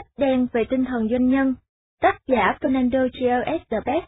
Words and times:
Sách 0.00 0.12
đen 0.18 0.46
về 0.52 0.64
tinh 0.70 0.84
thần 0.84 1.08
doanh 1.08 1.28
nhân, 1.28 1.54
tác 2.00 2.18
giả 2.26 2.58
Fernando 2.60 3.08
Gio 3.12 3.40
Estebes, 3.40 4.04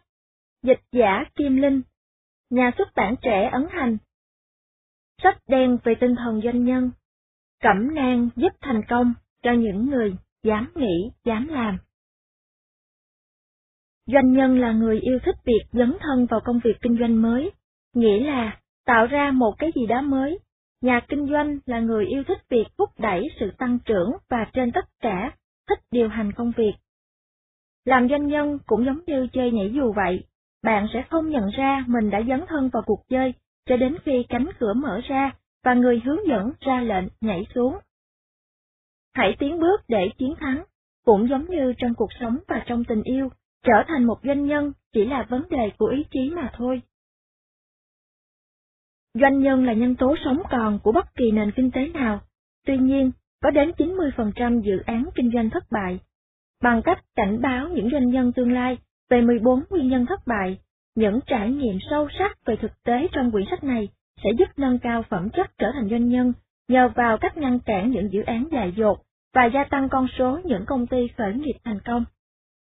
dịch 0.63 0.81
giả 0.93 1.25
Kim 1.35 1.57
Linh, 1.57 1.83
nhà 2.51 2.71
xuất 2.79 2.89
bản 2.97 3.15
trẻ 3.23 3.49
ấn 3.53 3.67
hành. 3.71 3.97
Sách 5.23 5.39
đen 5.49 5.79
về 5.85 5.95
tinh 6.01 6.15
thần 6.17 6.41
doanh 6.45 6.65
nhân, 6.65 6.91
cẩm 7.61 7.95
nang 7.95 8.29
giúp 8.37 8.53
thành 8.61 8.83
công 8.89 9.15
cho 9.43 9.53
những 9.53 9.91
người 9.91 10.17
dám 10.43 10.73
nghĩ, 10.75 11.11
dám 11.25 11.49
làm. 11.49 11.79
Doanh 14.07 14.33
nhân 14.33 14.59
là 14.59 14.73
người 14.73 15.01
yêu 15.01 15.19
thích 15.25 15.37
việc 15.45 15.63
dấn 15.73 15.97
thân 16.01 16.27
vào 16.27 16.41
công 16.45 16.61
việc 16.65 16.77
kinh 16.81 16.97
doanh 17.01 17.23
mới, 17.23 17.51
nghĩa 17.95 18.21
là 18.27 18.61
tạo 18.87 19.07
ra 19.07 19.31
một 19.31 19.55
cái 19.59 19.71
gì 19.75 19.87
đó 19.87 20.03
mới. 20.03 20.39
Nhà 20.81 21.01
kinh 21.09 21.27
doanh 21.27 21.59
là 21.67 21.81
người 21.81 22.07
yêu 22.07 22.25
thích 22.29 22.39
việc 22.49 22.67
thúc 22.79 22.89
đẩy 22.99 23.29
sự 23.41 23.51
tăng 23.59 23.79
trưởng 23.85 24.11
và 24.29 24.47
trên 24.53 24.73
tất 24.73 24.85
cả, 25.01 25.33
thích 25.69 25.79
điều 25.91 26.09
hành 26.09 26.33
công 26.33 26.53
việc. 26.57 26.73
Làm 27.85 28.09
doanh 28.09 28.27
nhân 28.27 28.59
cũng 28.67 28.85
giống 28.85 29.01
như 29.07 29.27
chơi 29.33 29.51
nhảy 29.51 29.73
dù 29.75 29.93
vậy, 29.93 30.25
bạn 30.63 30.87
sẽ 30.95 31.03
không 31.11 31.31
nhận 31.31 31.51
ra 31.51 31.85
mình 31.89 32.11
đã 32.11 32.23
dấn 32.29 32.45
thân 32.49 32.71
vào 32.73 32.83
cuộc 32.87 33.05
chơi 33.09 33.35
cho 33.67 33.77
đến 33.77 33.97
khi 34.05 34.25
cánh 34.29 34.47
cửa 34.59 34.73
mở 34.75 35.01
ra 35.09 35.33
và 35.65 35.75
người 35.75 36.01
hướng 36.05 36.29
dẫn 36.29 36.53
ra 36.61 36.81
lệnh 36.81 37.09
nhảy 37.21 37.47
xuống. 37.55 37.79
Hãy 39.15 39.37
tiến 39.39 39.61
bước 39.61 39.81
để 39.89 40.11
chiến 40.19 40.35
thắng, 40.41 40.65
cũng 41.05 41.29
giống 41.29 41.51
như 41.51 41.73
trong 41.79 41.95
cuộc 41.95 42.11
sống 42.21 42.39
và 42.49 42.65
trong 42.67 42.85
tình 42.85 43.03
yêu, 43.03 43.29
trở 43.63 43.83
thành 43.89 44.05
một 44.05 44.19
doanh 44.25 44.47
nhân 44.47 44.73
chỉ 44.93 45.05
là 45.05 45.27
vấn 45.29 45.49
đề 45.49 45.71
của 45.79 45.87
ý 45.87 46.05
chí 46.11 46.31
mà 46.31 46.53
thôi. 46.57 46.83
Doanh 49.15 49.41
nhân 49.41 49.67
là 49.67 49.73
nhân 49.73 49.97
tố 49.97 50.15
sống 50.25 50.43
còn 50.51 50.79
của 50.83 50.93
bất 50.93 51.15
kỳ 51.15 51.31
nền 51.31 51.53
kinh 51.57 51.71
tế 51.71 51.89
nào, 51.89 52.21
tuy 52.67 52.77
nhiên, 52.79 53.13
có 53.43 53.51
đến 53.51 53.71
90% 53.79 54.61
dự 54.61 54.79
án 54.87 55.09
kinh 55.15 55.31
doanh 55.35 55.51
thất 55.51 55.65
bại. 55.71 56.01
Bằng 56.63 56.83
cách 56.83 57.05
cảnh 57.17 57.41
báo 57.43 57.69
những 57.69 57.91
doanh 57.93 58.11
nhân 58.11 58.33
tương 58.33 58.53
lai 58.53 58.79
về 59.11 59.21
14 59.21 59.65
nguyên 59.71 59.89
nhân 59.89 60.07
thất 60.07 60.27
bại, 60.27 60.59
những 60.95 61.21
trải 61.27 61.51
nghiệm 61.51 61.79
sâu 61.91 62.09
sắc 62.19 62.45
về 62.47 62.57
thực 62.57 62.83
tế 62.85 63.09
trong 63.13 63.33
quyển 63.33 63.45
sách 63.51 63.65
này 63.65 63.89
sẽ 64.25 64.31
giúp 64.39 64.49
nâng 64.57 64.79
cao 64.79 65.03
phẩm 65.03 65.31
chất 65.31 65.51
trở 65.59 65.71
thành 65.75 65.89
doanh 65.91 66.09
nhân 66.09 66.33
nhờ 66.69 66.89
vào 66.97 67.19
cách 67.19 67.37
ngăn 67.37 67.59
cản 67.59 67.91
những 67.91 68.13
dự 68.13 68.23
án 68.23 68.49
dài 68.53 68.73
dột 68.77 68.99
và 69.35 69.45
gia 69.55 69.65
tăng 69.65 69.89
con 69.89 70.07
số 70.19 70.41
những 70.45 70.65
công 70.67 70.87
ty 70.87 71.09
khởi 71.17 71.35
nghiệp 71.35 71.59
thành 71.65 71.81
công. 71.85 72.05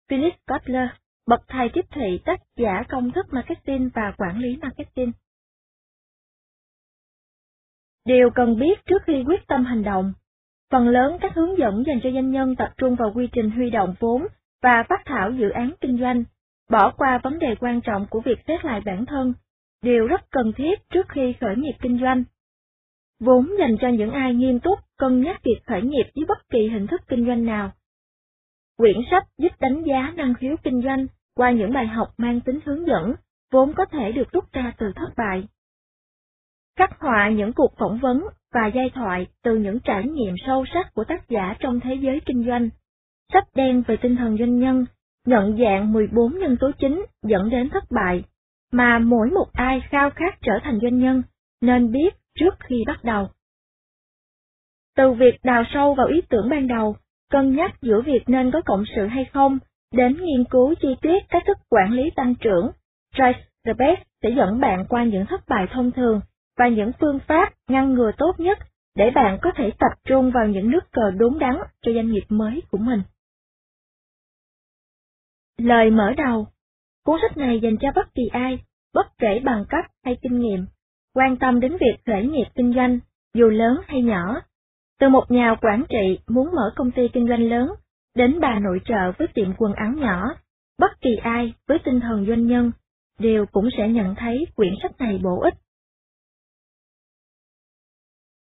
Philip 0.08 0.34
Kotler, 0.46 0.88
bậc 1.26 1.40
thầy 1.48 1.68
tiếp 1.68 1.84
thị 1.90 2.20
tác 2.24 2.40
giả 2.56 2.82
công 2.88 3.10
thức 3.12 3.26
marketing 3.32 3.90
và 3.94 4.12
quản 4.18 4.38
lý 4.38 4.56
marketing. 4.62 5.12
Điều 8.04 8.30
cần 8.34 8.58
biết 8.58 8.86
trước 8.86 9.02
khi 9.06 9.24
quyết 9.26 9.46
tâm 9.46 9.64
hành 9.64 9.82
động. 9.82 10.12
Phần 10.70 10.88
lớn 10.88 11.16
các 11.20 11.34
hướng 11.34 11.58
dẫn 11.58 11.84
dành 11.86 12.00
cho 12.02 12.10
doanh 12.10 12.30
nhân 12.30 12.56
tập 12.56 12.68
trung 12.76 12.94
vào 12.94 13.12
quy 13.14 13.28
trình 13.32 13.50
huy 13.50 13.70
động 13.70 13.94
vốn 14.00 14.26
và 14.62 14.84
phát 14.88 15.02
thảo 15.04 15.30
dự 15.30 15.50
án 15.50 15.72
kinh 15.80 15.98
doanh, 15.98 16.24
bỏ 16.70 16.90
qua 16.96 17.20
vấn 17.22 17.38
đề 17.38 17.54
quan 17.60 17.80
trọng 17.80 18.06
của 18.10 18.20
việc 18.20 18.38
xét 18.46 18.64
lại 18.64 18.80
bản 18.84 19.06
thân, 19.06 19.34
điều 19.82 20.06
rất 20.06 20.30
cần 20.30 20.52
thiết 20.56 20.78
trước 20.90 21.08
khi 21.08 21.34
khởi 21.40 21.56
nghiệp 21.56 21.72
kinh 21.80 21.98
doanh. 22.00 22.24
Vốn 23.20 23.50
dành 23.58 23.76
cho 23.80 23.88
những 23.88 24.10
ai 24.10 24.34
nghiêm 24.34 24.60
túc 24.60 24.78
cân 24.98 25.22
nhắc 25.22 25.40
việc 25.44 25.60
khởi 25.66 25.82
nghiệp 25.82 26.04
với 26.14 26.24
bất 26.28 26.48
kỳ 26.50 26.68
hình 26.68 26.86
thức 26.86 27.00
kinh 27.08 27.26
doanh 27.26 27.46
nào. 27.46 27.72
Quyển 28.76 28.96
sách 29.10 29.26
giúp 29.38 29.52
đánh 29.60 29.82
giá 29.82 30.12
năng 30.16 30.34
khiếu 30.34 30.56
kinh 30.62 30.82
doanh 30.82 31.06
qua 31.34 31.50
những 31.50 31.72
bài 31.72 31.86
học 31.86 32.08
mang 32.16 32.40
tính 32.40 32.60
hướng 32.64 32.86
dẫn, 32.86 33.14
vốn 33.52 33.72
có 33.74 33.84
thể 33.84 34.12
được 34.12 34.32
rút 34.32 34.52
ra 34.52 34.72
từ 34.78 34.92
thất 34.96 35.08
bại. 35.16 35.48
Khắc 36.78 37.00
họa 37.00 37.28
những 37.28 37.52
cuộc 37.52 37.74
phỏng 37.78 37.98
vấn 37.98 38.24
và 38.54 38.66
giai 38.74 38.90
thoại 38.90 39.26
từ 39.42 39.56
những 39.58 39.78
trải 39.80 40.04
nghiệm 40.04 40.34
sâu 40.46 40.64
sắc 40.74 40.94
của 40.94 41.04
tác 41.04 41.28
giả 41.28 41.56
trong 41.60 41.80
thế 41.80 41.94
giới 41.94 42.20
kinh 42.26 42.44
doanh. 42.46 42.68
Sách 43.32 43.44
đen 43.54 43.82
về 43.86 43.96
tinh 43.96 44.16
thần 44.16 44.38
doanh 44.38 44.58
nhân, 44.58 44.84
nhận 45.26 45.56
dạng 45.58 45.92
14 45.92 46.38
nhân 46.38 46.56
tố 46.60 46.70
chính 46.78 47.04
dẫn 47.22 47.50
đến 47.50 47.70
thất 47.70 47.84
bại, 47.90 48.24
mà 48.72 48.98
mỗi 48.98 49.30
một 49.30 49.46
ai 49.52 49.80
khao 49.90 50.10
khát 50.10 50.38
trở 50.42 50.52
thành 50.62 50.78
doanh 50.82 50.98
nhân 50.98 51.22
nên 51.60 51.92
biết 51.92 52.14
trước 52.38 52.54
khi 52.60 52.84
bắt 52.86 53.04
đầu. 53.04 53.28
Từ 54.96 55.12
việc 55.12 55.38
đào 55.44 55.64
sâu 55.74 55.94
vào 55.94 56.06
ý 56.06 56.20
tưởng 56.28 56.48
ban 56.48 56.68
đầu, 56.68 56.96
cân 57.30 57.56
nhắc 57.56 57.82
giữa 57.82 58.00
việc 58.00 58.22
nên 58.26 58.50
có 58.50 58.60
cộng 58.66 58.84
sự 58.96 59.06
hay 59.06 59.24
không, 59.24 59.58
đến 59.92 60.16
nghiên 60.20 60.44
cứu 60.44 60.74
chi 60.80 60.96
tiết 61.02 61.18
cách 61.28 61.42
thức 61.46 61.58
quản 61.70 61.92
lý 61.92 62.10
tăng 62.16 62.34
trưởng, 62.34 62.70
Trace 63.14 63.40
the 63.64 63.72
Best 63.72 64.00
sẽ 64.22 64.30
dẫn 64.36 64.60
bạn 64.60 64.84
qua 64.88 65.04
những 65.04 65.26
thất 65.26 65.40
bại 65.48 65.66
thông 65.72 65.90
thường 65.90 66.20
và 66.58 66.68
những 66.68 66.92
phương 67.00 67.18
pháp 67.26 67.52
ngăn 67.68 67.94
ngừa 67.94 68.10
tốt 68.18 68.32
nhất 68.38 68.58
để 68.96 69.10
bạn 69.14 69.38
có 69.42 69.50
thể 69.56 69.70
tập 69.78 69.98
trung 70.04 70.30
vào 70.30 70.46
những 70.46 70.70
nước 70.70 70.92
cờ 70.92 71.10
đúng 71.10 71.38
đắn 71.38 71.54
cho 71.82 71.92
doanh 71.92 72.12
nghiệp 72.12 72.24
mới 72.28 72.62
của 72.70 72.78
mình. 72.78 73.02
Lời 75.58 75.90
mở 75.90 76.12
đầu 76.16 76.46
Cuốn 77.08 77.18
sách 77.22 77.36
này 77.36 77.60
dành 77.60 77.76
cho 77.80 77.88
bất 77.94 78.14
kỳ 78.14 78.22
ai, 78.32 78.58
bất 78.94 79.06
kể 79.18 79.40
bằng 79.44 79.64
cấp 79.68 79.84
hay 80.04 80.16
kinh 80.22 80.40
nghiệm, 80.40 80.66
quan 81.14 81.36
tâm 81.36 81.60
đến 81.60 81.72
việc 81.72 81.96
khởi 82.06 82.26
nghiệp 82.26 82.46
kinh 82.54 82.72
doanh, 82.74 82.98
dù 83.34 83.48
lớn 83.48 83.80
hay 83.86 84.02
nhỏ. 84.02 84.40
Từ 85.00 85.08
một 85.08 85.30
nhà 85.30 85.54
quản 85.60 85.84
trị 85.88 86.18
muốn 86.28 86.50
mở 86.54 86.72
công 86.76 86.90
ty 86.90 87.08
kinh 87.08 87.28
doanh 87.28 87.48
lớn, 87.48 87.72
đến 88.14 88.40
bà 88.40 88.58
nội 88.58 88.80
trợ 88.84 89.12
với 89.18 89.28
tiệm 89.34 89.52
quần 89.58 89.72
áo 89.72 89.92
nhỏ, 89.92 90.34
bất 90.78 91.00
kỳ 91.00 91.10
ai 91.22 91.54
với 91.68 91.78
tinh 91.84 92.00
thần 92.00 92.26
doanh 92.26 92.46
nhân, 92.46 92.72
đều 93.18 93.46
cũng 93.46 93.68
sẽ 93.76 93.88
nhận 93.88 94.14
thấy 94.14 94.46
quyển 94.56 94.72
sách 94.82 94.98
này 94.98 95.20
bổ 95.22 95.40
ích. 95.40 95.54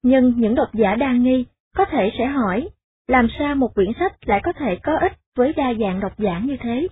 Nhưng 0.05 0.33
những 0.37 0.55
độc 0.55 0.69
giả 0.73 0.95
đa 0.95 1.13
nghi 1.13 1.45
có 1.77 1.85
thể 1.85 2.11
sẽ 2.19 2.27
hỏi, 2.27 2.69
làm 3.09 3.29
sao 3.39 3.55
một 3.55 3.75
quyển 3.75 3.93
sách 3.99 4.13
lại 4.29 4.41
có 4.45 4.53
thể 4.53 4.79
có 4.83 4.99
ích 5.01 5.13
với 5.37 5.53
đa 5.53 5.75
dạng 5.81 6.01
độc 6.01 6.19
giả 6.19 6.39
như 6.39 6.57
thế? 6.61 6.89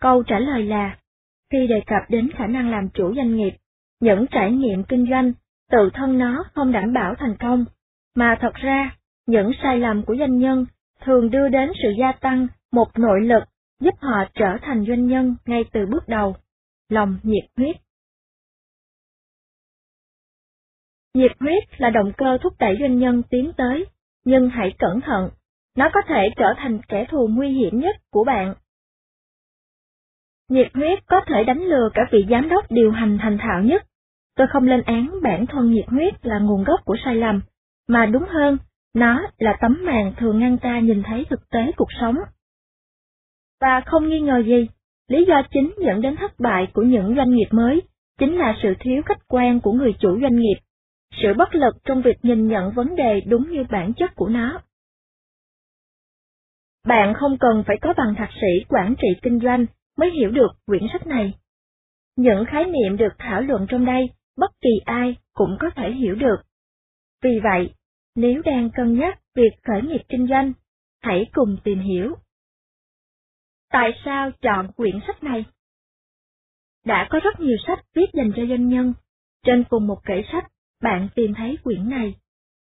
Câu 0.00 0.22
trả 0.22 0.38
lời 0.38 0.62
là, 0.62 0.98
khi 1.52 1.66
đề 1.66 1.80
cập 1.86 2.02
đến 2.08 2.30
khả 2.36 2.46
năng 2.46 2.70
làm 2.70 2.88
chủ 2.88 3.14
doanh 3.14 3.36
nghiệp, 3.36 3.50
những 4.00 4.26
trải 4.30 4.52
nghiệm 4.52 4.84
kinh 4.84 5.06
doanh, 5.10 5.32
tự 5.70 5.90
thân 5.94 6.18
nó 6.18 6.44
không 6.54 6.72
đảm 6.72 6.92
bảo 6.92 7.14
thành 7.18 7.36
công, 7.40 7.64
mà 8.14 8.36
thật 8.40 8.54
ra, 8.54 8.96
những 9.26 9.50
sai 9.62 9.78
lầm 9.78 10.02
của 10.04 10.16
doanh 10.18 10.38
nhân 10.38 10.66
thường 11.00 11.30
đưa 11.30 11.48
đến 11.48 11.72
sự 11.82 11.88
gia 11.98 12.12
tăng 12.12 12.46
một 12.72 12.98
nội 12.98 13.20
lực 13.20 13.44
giúp 13.80 13.94
họ 14.00 14.24
trở 14.34 14.56
thành 14.62 14.84
doanh 14.88 15.06
nhân 15.06 15.36
ngay 15.46 15.64
từ 15.72 15.86
bước 15.86 16.08
đầu, 16.08 16.36
lòng 16.88 17.18
nhiệt 17.22 17.44
huyết. 17.56 17.76
Nhiệt 21.14 21.32
huyết 21.40 21.80
là 21.80 21.90
động 21.90 22.12
cơ 22.16 22.38
thúc 22.42 22.52
đẩy 22.58 22.76
doanh 22.80 22.98
nhân 22.98 23.22
tiến 23.30 23.52
tới, 23.56 23.86
nhưng 24.24 24.48
hãy 24.48 24.74
cẩn 24.78 25.00
thận, 25.00 25.30
nó 25.76 25.90
có 25.94 26.00
thể 26.08 26.28
trở 26.36 26.54
thành 26.56 26.80
kẻ 26.88 27.06
thù 27.10 27.28
nguy 27.30 27.48
hiểm 27.48 27.80
nhất 27.80 27.96
của 28.10 28.24
bạn. 28.24 28.54
Nhiệt 30.48 30.66
huyết 30.74 30.98
có 31.06 31.20
thể 31.26 31.44
đánh 31.44 31.62
lừa 31.62 31.88
cả 31.94 32.02
vị 32.12 32.26
giám 32.30 32.48
đốc 32.48 32.70
điều 32.70 32.90
hành 32.92 33.18
thành 33.20 33.38
thạo 33.38 33.62
nhất. 33.62 33.82
Tôi 34.36 34.46
không 34.52 34.64
lên 34.64 34.82
án 34.82 35.18
bản 35.22 35.46
thân 35.46 35.70
nhiệt 35.70 35.88
huyết 35.88 36.26
là 36.26 36.38
nguồn 36.38 36.64
gốc 36.64 36.80
của 36.84 36.96
sai 37.04 37.16
lầm, 37.16 37.40
mà 37.88 38.06
đúng 38.06 38.24
hơn, 38.28 38.58
nó 38.94 39.22
là 39.38 39.56
tấm 39.60 39.82
màn 39.86 40.12
thường 40.16 40.38
ngăn 40.38 40.58
ta 40.58 40.80
nhìn 40.80 41.02
thấy 41.02 41.26
thực 41.30 41.50
tế 41.50 41.72
cuộc 41.76 41.88
sống. 42.00 42.16
Và 43.60 43.80
không 43.86 44.08
nghi 44.08 44.20
ngờ 44.20 44.42
gì, 44.46 44.68
lý 45.08 45.24
do 45.28 45.42
chính 45.50 45.74
dẫn 45.86 46.00
đến 46.00 46.16
thất 46.16 46.40
bại 46.40 46.66
của 46.74 46.82
những 46.82 47.14
doanh 47.16 47.30
nghiệp 47.30 47.48
mới 47.50 47.82
chính 48.18 48.38
là 48.38 48.56
sự 48.62 48.74
thiếu 48.80 49.02
khách 49.06 49.28
quan 49.28 49.60
của 49.60 49.72
người 49.72 49.94
chủ 49.98 50.20
doanh 50.20 50.36
nghiệp, 50.36 50.56
sự 51.22 51.28
bất 51.38 51.54
lực 51.54 51.74
trong 51.84 52.02
việc 52.02 52.16
nhìn 52.22 52.48
nhận 52.48 52.72
vấn 52.74 52.96
đề 52.96 53.20
đúng 53.20 53.50
như 53.50 53.64
bản 53.70 53.92
chất 53.96 54.10
của 54.14 54.28
nó. 54.28 54.62
Bạn 56.86 57.14
không 57.14 57.38
cần 57.40 57.64
phải 57.66 57.76
có 57.82 57.94
bằng 57.96 58.14
thạc 58.18 58.30
sĩ 58.40 58.64
quản 58.68 58.94
trị 58.98 59.08
kinh 59.22 59.40
doanh 59.40 59.66
mới 59.96 60.10
hiểu 60.10 60.30
được 60.30 60.48
quyển 60.66 60.82
sách 60.92 61.06
này. 61.06 61.34
Những 62.16 62.44
khái 62.48 62.64
niệm 62.64 62.96
được 62.96 63.12
thảo 63.18 63.40
luận 63.40 63.66
trong 63.68 63.84
đây, 63.84 64.10
bất 64.36 64.50
kỳ 64.60 64.70
ai 64.84 65.16
cũng 65.34 65.56
có 65.60 65.70
thể 65.76 65.90
hiểu 65.90 66.14
được. 66.14 66.36
Vì 67.22 67.40
vậy, 67.42 67.74
nếu 68.14 68.42
đang 68.42 68.70
cân 68.70 68.98
nhắc 68.98 69.18
việc 69.34 69.50
khởi 69.62 69.82
nghiệp 69.82 70.02
kinh 70.08 70.26
doanh, 70.26 70.52
hãy 71.02 71.26
cùng 71.32 71.56
tìm 71.64 71.78
hiểu. 71.78 72.14
Tại 73.70 73.90
sao 74.04 74.30
chọn 74.42 74.72
quyển 74.72 74.98
sách 75.06 75.22
này? 75.22 75.44
Đã 76.84 77.06
có 77.10 77.20
rất 77.24 77.40
nhiều 77.40 77.56
sách 77.66 77.84
viết 77.94 78.06
dành 78.12 78.32
cho 78.36 78.42
doanh 78.48 78.68
nhân. 78.68 78.94
Trên 79.46 79.64
cùng 79.64 79.86
một 79.86 79.98
kệ 80.04 80.22
sách, 80.32 80.52
bạn 80.84 81.08
tìm 81.14 81.34
thấy 81.34 81.58
quyển 81.64 81.88
này. 81.88 82.14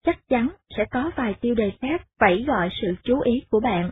Chắc 0.04 0.28
chắn 0.28 0.48
sẽ 0.76 0.84
có 0.90 1.10
vài 1.16 1.34
tiêu 1.40 1.54
đề 1.54 1.72
khác 1.80 2.06
phải 2.18 2.44
gọi 2.46 2.68
sự 2.82 2.94
chú 3.02 3.20
ý 3.20 3.32
của 3.50 3.60
bạn. 3.60 3.90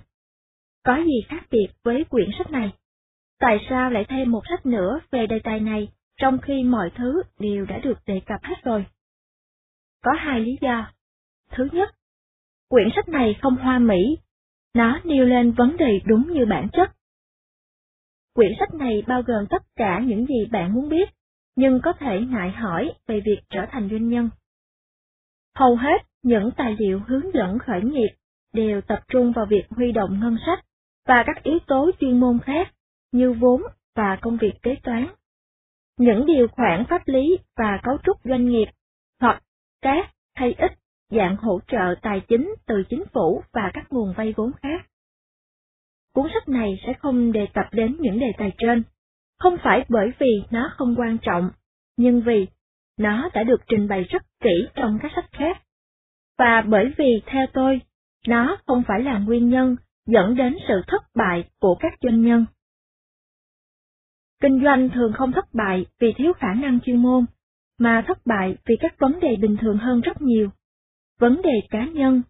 Có 0.84 0.96
gì 0.96 1.20
khác 1.28 1.46
biệt 1.50 1.66
với 1.84 2.04
quyển 2.04 2.30
sách 2.38 2.50
này? 2.50 2.72
Tại 3.40 3.66
sao 3.70 3.90
lại 3.90 4.04
thêm 4.08 4.30
một 4.30 4.42
sách 4.50 4.66
nữa 4.66 5.00
về 5.10 5.26
đề 5.26 5.38
tài 5.44 5.60
này, 5.60 5.88
trong 6.16 6.38
khi 6.38 6.62
mọi 6.62 6.90
thứ 6.94 7.22
đều 7.38 7.66
đã 7.66 7.78
được 7.78 7.98
đề 8.06 8.20
cập 8.26 8.40
hết 8.42 8.56
rồi? 8.64 8.86
Có 10.02 10.12
hai 10.18 10.40
lý 10.40 10.58
do. 10.60 10.92
Thứ 11.50 11.68
nhất, 11.72 11.94
quyển 12.68 12.88
sách 12.96 13.08
này 13.08 13.36
không 13.42 13.56
hoa 13.56 13.78
mỹ, 13.78 14.18
nó 14.74 15.00
nêu 15.04 15.24
lên 15.24 15.52
vấn 15.52 15.76
đề 15.76 16.00
đúng 16.06 16.32
như 16.32 16.46
bản 16.46 16.68
chất. 16.72 16.90
Quyển 18.34 18.52
sách 18.58 18.74
này 18.74 19.02
bao 19.06 19.22
gồm 19.22 19.46
tất 19.50 19.62
cả 19.76 20.00
những 20.04 20.26
gì 20.26 20.46
bạn 20.50 20.72
muốn 20.72 20.88
biết, 20.88 21.08
nhưng 21.56 21.81
có 21.85 21.93
thể 21.93 22.20
ngại 22.20 22.50
hỏi 22.50 22.93
về 23.06 23.20
việc 23.20 23.41
trở 23.50 23.67
thành 23.70 23.88
doanh 23.91 24.08
nhân. 24.08 24.31
Hầu 25.55 25.76
hết 25.76 26.02
những 26.23 26.50
tài 26.56 26.76
liệu 26.79 27.00
hướng 27.06 27.35
dẫn 27.35 27.58
khởi 27.58 27.82
nghiệp 27.82 28.08
đều 28.52 28.81
tập 28.81 28.99
trung 29.08 29.32
vào 29.32 29.47
việc 29.47 29.64
huy 29.70 29.93
động 29.93 30.20
ngân 30.20 30.37
sách 30.47 30.64
và 31.06 31.23
các 31.26 31.43
yếu 31.43 31.58
tố 31.67 31.91
chuyên 32.00 32.20
môn 32.20 32.38
khác 32.44 32.73
như 33.12 33.32
vốn 33.32 33.62
và 33.94 34.19
công 34.23 34.37
việc 34.37 34.52
kế 34.62 34.76
toán. 34.82 35.06
Những 35.99 36.26
điều 36.26 36.49
khoản 36.49 36.85
pháp 36.91 37.02
lý 37.06 37.38
và 37.56 37.81
cấu 37.82 37.99
trúc 38.05 38.17
doanh 38.25 38.49
nghiệp 38.49 38.67
hoặc 39.20 39.43
các 39.82 40.11
hay 40.35 40.55
ít 40.58 40.73
dạng 41.11 41.37
hỗ 41.37 41.61
trợ 41.67 41.94
tài 42.02 42.20
chính 42.29 42.55
từ 42.67 42.82
chính 42.91 43.05
phủ 43.12 43.43
và 43.52 43.70
các 43.75 43.93
nguồn 43.93 44.12
vay 44.17 44.35
vốn 44.37 44.52
khác. 44.62 44.87
Cuốn 46.14 46.26
sách 46.35 46.49
này 46.49 46.81
sẽ 46.87 46.93
không 46.93 47.32
đề 47.32 47.47
cập 47.55 47.67
đến 47.73 47.97
những 48.00 48.19
đề 48.19 48.32
tài 48.38 48.52
trên, 48.58 48.82
không 49.40 49.56
phải 49.62 49.84
bởi 49.88 50.12
vì 50.19 50.42
nó 50.50 50.70
không 50.76 50.94
quan 50.96 51.19
trọng, 51.19 51.50
nhưng 51.96 52.22
vì 52.22 52.46
nó 52.98 53.31
đã 53.34 53.42
được 53.42 53.60
trình 53.69 53.88
bày 53.88 54.04
rất 54.04 54.22
kỹ 54.40 54.69
trong 54.75 54.98
các 55.02 55.12
sách 55.14 55.32
khác. 55.32 55.62
Và 56.38 56.62
bởi 56.69 56.92
vì 56.98 57.22
theo 57.26 57.46
tôi, 57.52 57.81
nó 58.26 58.56
không 58.66 58.82
phải 58.88 59.02
là 59.02 59.19
nguyên 59.19 59.48
nhân 59.48 59.76
dẫn 60.06 60.34
đến 60.34 60.56
sự 60.69 60.82
thất 60.87 61.02
bại 61.14 61.44
của 61.60 61.75
các 61.81 61.92
doanh 62.02 62.22
nhân. 62.22 62.46
Kinh 64.42 64.60
doanh 64.64 64.88
thường 64.90 65.12
không 65.12 65.32
thất 65.32 65.54
bại 65.54 65.87
vì 66.00 66.12
thiếu 66.16 66.32
khả 66.32 66.54
năng 66.54 66.81
chuyên 66.81 66.96
môn, 66.96 67.25
mà 67.78 68.04
thất 68.06 68.19
bại 68.26 68.56
vì 68.66 68.76
các 68.81 68.94
vấn 68.98 69.20
đề 69.20 69.37
bình 69.37 69.56
thường 69.60 69.78
hơn 69.78 70.00
rất 70.00 70.22
nhiều. 70.22 70.50
Vấn 71.19 71.42
đề 71.42 71.60
cá 71.70 71.84
nhân, 71.84 72.22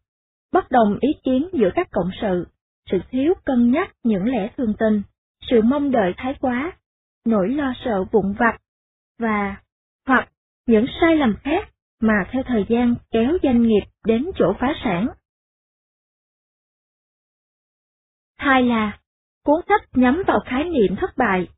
bất 0.53 0.71
đồng 0.71 0.99
ý 1.01 1.09
kiến 1.25 1.49
giữa 1.53 1.71
các 1.75 1.89
cộng 1.91 2.11
sự, 2.21 2.47
sự 2.91 2.99
thiếu 3.11 3.35
cân 3.45 3.71
nhắc 3.71 3.93
những 4.05 4.25
lẽ 4.25 4.51
thường 4.57 4.75
tình, 4.79 5.03
sự 5.51 5.63
mong 5.63 5.91
đợi 5.91 6.15
thái 6.17 6.35
quá, 6.41 6.73
nỗi 7.25 7.49
lo 7.49 7.73
sợ 7.85 8.05
vụn 8.13 8.33
vặt, 8.33 8.59
và 9.19 9.57
hoặc 10.07 10.29
những 10.67 10.87
sai 11.01 11.17
lầm 11.17 11.35
khác 11.43 11.69
mà 12.01 12.15
theo 12.31 12.43
thời 12.47 12.65
gian 12.69 12.95
kéo 13.11 13.39
doanh 13.43 13.63
nghiệp 13.63 13.83
đến 14.05 14.27
chỗ 14.35 14.53
phá 14.61 14.73
sản. 14.85 15.09
Hai 18.37 18.63
là, 18.63 18.99
cuốn 19.45 19.61
sách 19.69 19.83
nhắm 19.95 20.23
vào 20.27 20.41
khái 20.47 20.65
niệm 20.65 20.97
thất 20.97 21.17
bại. 21.17 21.49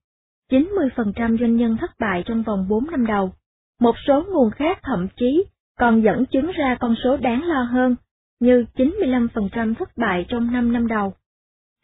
90% 0.50 1.38
doanh 1.38 1.56
nhân 1.56 1.76
thất 1.81 1.91
bại 1.99 2.23
trong 2.26 2.43
vòng 2.43 2.69
4 2.69 2.91
năm 2.91 3.06
đầu. 3.06 3.32
Một 3.81 3.94
số 4.06 4.25
nguồn 4.29 4.50
khác 4.50 4.79
thậm 4.82 5.09
chí 5.17 5.44
còn 5.79 6.03
dẫn 6.03 6.26
chứng 6.26 6.50
ra 6.50 6.76
con 6.81 6.94
số 7.05 7.17
đáng 7.17 7.44
lo 7.44 7.62
hơn, 7.62 7.97
như 8.41 8.64
95% 8.75 9.75
thất 9.75 9.97
bại 9.97 10.26
trong 10.29 10.53
5 10.53 10.73
năm 10.73 10.87
đầu. 10.87 11.14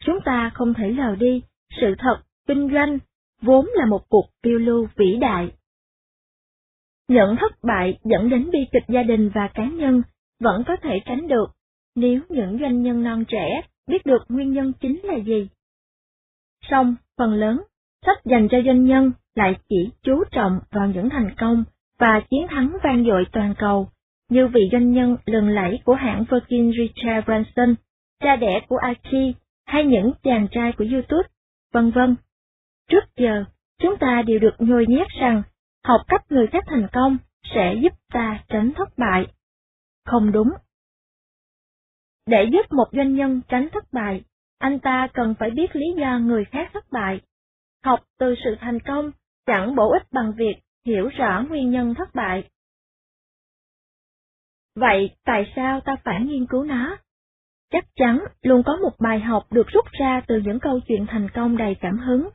Chúng 0.05 0.19
ta 0.25 0.51
không 0.53 0.73
thể 0.73 0.89
lờ 0.89 1.15
đi, 1.15 1.43
sự 1.81 1.95
thật, 1.97 2.17
kinh 2.47 2.69
doanh, 2.73 2.97
vốn 3.41 3.65
là 3.73 3.85
một 3.85 4.09
cuộc 4.09 4.29
phiêu 4.43 4.57
lưu 4.57 4.87
vĩ 4.95 5.17
đại. 5.21 5.51
Nhận 7.07 7.35
thất 7.39 7.63
bại 7.63 7.99
dẫn 8.03 8.29
đến 8.29 8.49
bi 8.51 8.59
kịch 8.71 8.83
gia 8.87 9.03
đình 9.03 9.31
và 9.35 9.49
cá 9.53 9.65
nhân 9.65 10.01
vẫn 10.39 10.63
có 10.67 10.75
thể 10.81 10.99
tránh 11.05 11.27
được 11.27 11.51
nếu 11.95 12.21
những 12.29 12.57
doanh 12.61 12.81
nhân 12.81 13.03
non 13.03 13.25
trẻ 13.27 13.61
biết 13.87 14.05
được 14.05 14.25
nguyên 14.29 14.51
nhân 14.51 14.73
chính 14.81 14.99
là 15.03 15.15
gì. 15.15 15.47
Song, 16.61 16.95
phần 17.17 17.33
lớn, 17.33 17.61
sách 18.05 18.17
dành 18.25 18.47
cho 18.51 18.57
doanh 18.65 18.85
nhân 18.85 19.11
lại 19.35 19.55
chỉ 19.69 19.89
chú 20.01 20.23
trọng 20.31 20.59
vào 20.71 20.87
những 20.87 21.09
thành 21.09 21.29
công 21.37 21.63
và 21.99 22.21
chiến 22.29 22.47
thắng 22.49 22.77
vang 22.83 23.05
dội 23.05 23.25
toàn 23.31 23.53
cầu, 23.57 23.89
như 24.29 24.47
vị 24.47 24.69
doanh 24.71 24.91
nhân 24.91 25.17
lừng 25.25 25.49
lẫy 25.49 25.79
của 25.85 25.93
hãng 25.93 26.25
Virgin 26.31 26.71
Richard 26.71 27.25
Branson, 27.25 27.75
cha 28.23 28.35
đẻ 28.35 28.61
của 28.67 28.77
Archie, 28.77 29.33
hay 29.65 29.85
những 29.85 30.11
chàng 30.23 30.47
trai 30.51 30.71
của 30.77 30.85
YouTube, 30.91 31.27
vân 31.73 31.91
vân. 31.91 32.15
Trước 32.89 33.03
giờ, 33.15 33.45
chúng 33.79 33.97
ta 33.99 34.21
đều 34.27 34.39
được 34.39 34.55
nhồi 34.59 34.85
nhét 34.87 35.07
rằng 35.21 35.43
học 35.83 36.01
cách 36.07 36.31
người 36.31 36.47
khác 36.47 36.63
thành 36.67 36.87
công 36.93 37.17
sẽ 37.55 37.75
giúp 37.81 37.93
ta 38.13 38.43
tránh 38.47 38.71
thất 38.75 38.97
bại. 38.97 39.27
Không 40.05 40.31
đúng. 40.31 40.49
Để 42.25 42.49
giúp 42.51 42.71
một 42.71 42.87
doanh 42.91 43.15
nhân 43.15 43.41
tránh 43.47 43.69
thất 43.71 43.93
bại, 43.93 44.23
anh 44.59 44.79
ta 44.79 45.07
cần 45.13 45.35
phải 45.39 45.49
biết 45.49 45.75
lý 45.75 45.85
do 45.97 46.19
người 46.19 46.45
khác 46.45 46.69
thất 46.73 46.91
bại. 46.91 47.21
Học 47.83 47.99
từ 48.19 48.35
sự 48.43 48.55
thành 48.59 48.79
công 48.79 49.11
chẳng 49.45 49.75
bổ 49.75 49.91
ích 49.91 50.03
bằng 50.11 50.33
việc 50.37 50.55
hiểu 50.85 51.09
rõ 51.17 51.43
nguyên 51.49 51.71
nhân 51.71 51.93
thất 51.95 52.15
bại. 52.15 52.49
Vậy 54.75 55.15
tại 55.25 55.53
sao 55.55 55.81
ta 55.81 55.95
phải 56.03 56.21
nghiên 56.21 56.45
cứu 56.45 56.63
nó? 56.63 56.97
Chắc 57.71 57.85
chắn 57.95 58.19
luôn 58.41 58.63
có 58.65 58.75
một 58.75 58.99
bài 58.99 59.19
học 59.19 59.43
được 59.51 59.67
rút 59.67 59.85
ra 59.99 60.21
từ 60.27 60.41
những 60.45 60.59
câu 60.59 60.79
chuyện 60.87 61.05
thành 61.09 61.29
công 61.33 61.57
đầy 61.57 61.75
cảm 61.81 61.97
hứng. 61.97 62.29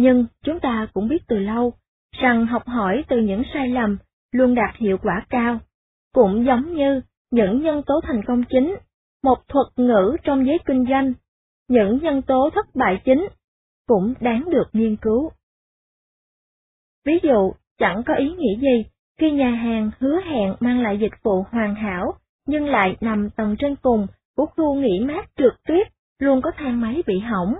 Nhưng 0.00 0.26
chúng 0.44 0.60
ta 0.60 0.88
cũng 0.92 1.08
biết 1.08 1.22
từ 1.28 1.38
lâu 1.38 1.72
rằng 2.12 2.46
học 2.46 2.62
hỏi 2.66 3.04
từ 3.08 3.20
những 3.20 3.42
sai 3.54 3.68
lầm 3.68 3.98
luôn 4.32 4.54
đạt 4.54 4.76
hiệu 4.76 4.98
quả 5.02 5.26
cao, 5.28 5.58
cũng 6.12 6.44
giống 6.46 6.74
như 6.74 7.00
những 7.30 7.62
nhân 7.62 7.82
tố 7.86 8.00
thành 8.02 8.22
công 8.26 8.44
chính, 8.50 8.76
một 9.22 9.38
thuật 9.48 9.66
ngữ 9.76 10.16
trong 10.22 10.46
giới 10.46 10.58
kinh 10.66 10.86
doanh, 10.90 11.12
những 11.68 11.98
nhân 12.02 12.22
tố 12.22 12.50
thất 12.54 12.66
bại 12.74 13.00
chính 13.04 13.28
cũng 13.88 14.14
đáng 14.20 14.44
được 14.50 14.64
nghiên 14.72 14.96
cứu. 14.96 15.30
Ví 17.04 17.18
dụ, 17.22 17.52
chẳng 17.78 18.02
có 18.06 18.14
ý 18.14 18.30
nghĩa 18.30 18.56
gì 18.60 18.84
khi 19.20 19.30
nhà 19.30 19.50
hàng 19.50 19.90
hứa 19.98 20.20
hẹn 20.20 20.54
mang 20.60 20.82
lại 20.82 20.98
dịch 20.98 21.22
vụ 21.22 21.44
hoàn 21.50 21.74
hảo, 21.74 22.14
nhưng 22.46 22.66
lại 22.66 22.96
nằm 23.00 23.30
tầng 23.30 23.56
trên 23.58 23.76
cùng 23.76 24.06
của 24.36 24.46
khu 24.46 24.74
nghỉ 24.74 25.00
mát 25.00 25.30
trượt 25.36 25.52
tuyết, 25.68 25.88
luôn 26.18 26.40
có 26.42 26.50
thang 26.56 26.80
máy 26.80 27.02
bị 27.06 27.18
hỏng. 27.18 27.54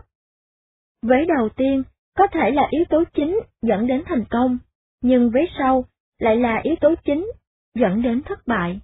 Với 1.03 1.27
đầu 1.37 1.49
tiên, 1.57 1.83
có 2.19 2.27
thể 2.33 2.51
là 2.51 2.63
yếu 2.71 2.85
tố 2.89 3.05
chính 3.15 3.41
dẫn 3.63 3.87
đến 3.87 4.03
thành 4.07 4.25
công, 4.31 4.59
nhưng 5.03 5.31
vế 5.31 5.41
sau 5.59 5.85
lại 6.19 6.37
là 6.37 6.61
yếu 6.63 6.75
tố 6.81 6.95
chính 7.05 7.27
dẫn 7.75 8.03
đến 8.03 8.23
thất 8.23 8.47
bại. 8.47 8.81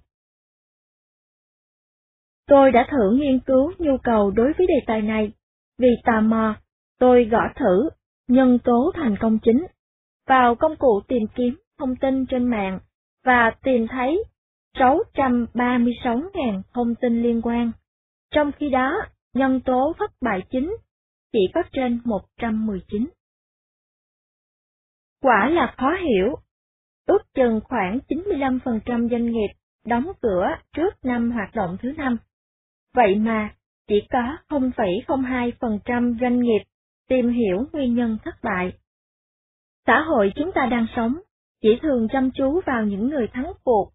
Tôi 2.47 2.71
đã 2.71 2.87
thử 2.91 3.11
nghiên 3.11 3.39
cứu 3.39 3.71
nhu 3.77 3.97
cầu 4.03 4.31
đối 4.31 4.53
với 4.57 4.67
đề 4.67 4.85
tài 4.87 5.01
này, 5.01 5.31
vì 5.77 5.89
tò 6.03 6.21
mò, 6.21 6.55
tôi 6.99 7.25
gõ 7.25 7.41
thử 7.55 7.89
nhân 8.27 8.59
tố 8.63 8.91
thành 8.95 9.15
công 9.19 9.39
chính 9.39 9.65
vào 10.27 10.55
công 10.55 10.75
cụ 10.75 11.01
tìm 11.07 11.23
kiếm 11.35 11.55
thông 11.79 11.95
tin 11.95 12.25
trên 12.25 12.47
mạng 12.47 12.79
và 13.25 13.51
tìm 13.63 13.87
thấy 13.87 14.23
636.000 14.73 16.61
thông 16.73 16.95
tin 16.95 17.23
liên 17.23 17.41
quan. 17.41 17.71
Trong 18.31 18.51
khi 18.59 18.69
đó, 18.69 19.01
nhân 19.33 19.61
tố 19.61 19.93
thất 19.99 20.11
bại 20.21 20.41
chính 20.51 20.75
chỉ 21.31 21.39
có 21.53 21.63
trên 21.71 22.01
119. 22.05 23.07
Quả 25.25 25.49
là 25.49 25.73
khó 25.77 25.95
hiểu. 25.95 26.35
Ước 27.07 27.33
chừng 27.33 27.59
khoảng 27.63 27.99
95% 28.09 29.09
doanh 29.09 29.25
nghiệp 29.25 29.47
đóng 29.85 30.11
cửa 30.21 30.47
trước 30.73 31.05
năm 31.05 31.31
hoạt 31.31 31.55
động 31.55 31.77
thứ 31.81 31.91
năm. 31.97 32.17
Vậy 32.93 33.15
mà, 33.15 33.49
chỉ 33.87 34.07
có 34.09 34.37
0,02% 34.49 36.17
doanh 36.21 36.39
nghiệp 36.39 36.63
tìm 37.09 37.29
hiểu 37.29 37.65
nguyên 37.71 37.95
nhân 37.95 38.17
thất 38.23 38.35
bại. 38.43 38.73
Xã 39.87 39.99
hội 39.99 40.31
chúng 40.35 40.51
ta 40.51 40.65
đang 40.71 40.85
sống, 40.95 41.15
chỉ 41.61 41.79
thường 41.81 42.07
chăm 42.11 42.31
chú 42.31 42.61
vào 42.65 42.83
những 42.83 43.09
người 43.09 43.27
thắng 43.33 43.51
cuộc, 43.63 43.91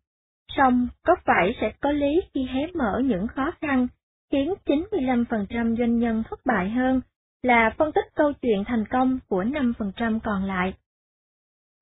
song 0.57 0.89
có 1.05 1.17
phải 1.25 1.55
sẽ 1.61 1.73
có 1.81 1.93
lý 1.93 2.21
khi 2.35 2.47
hé 2.47 2.67
mở 2.75 3.03
những 3.05 3.27
khó 3.27 3.51
khăn, 3.61 3.89
khiến 4.33 4.55
95% 4.67 5.77
doanh 5.77 5.99
nhân 5.99 6.23
thất 6.31 6.41
bại 6.45 6.71
hơn 6.71 7.01
là 7.43 7.75
phân 7.79 7.93
tích 7.93 8.07
câu 8.15 8.33
chuyện 8.33 8.65
thành 8.67 8.85
công 8.91 9.19
của 9.29 9.45
5% 9.45 10.19
còn 10.25 10.45
lại. 10.45 10.75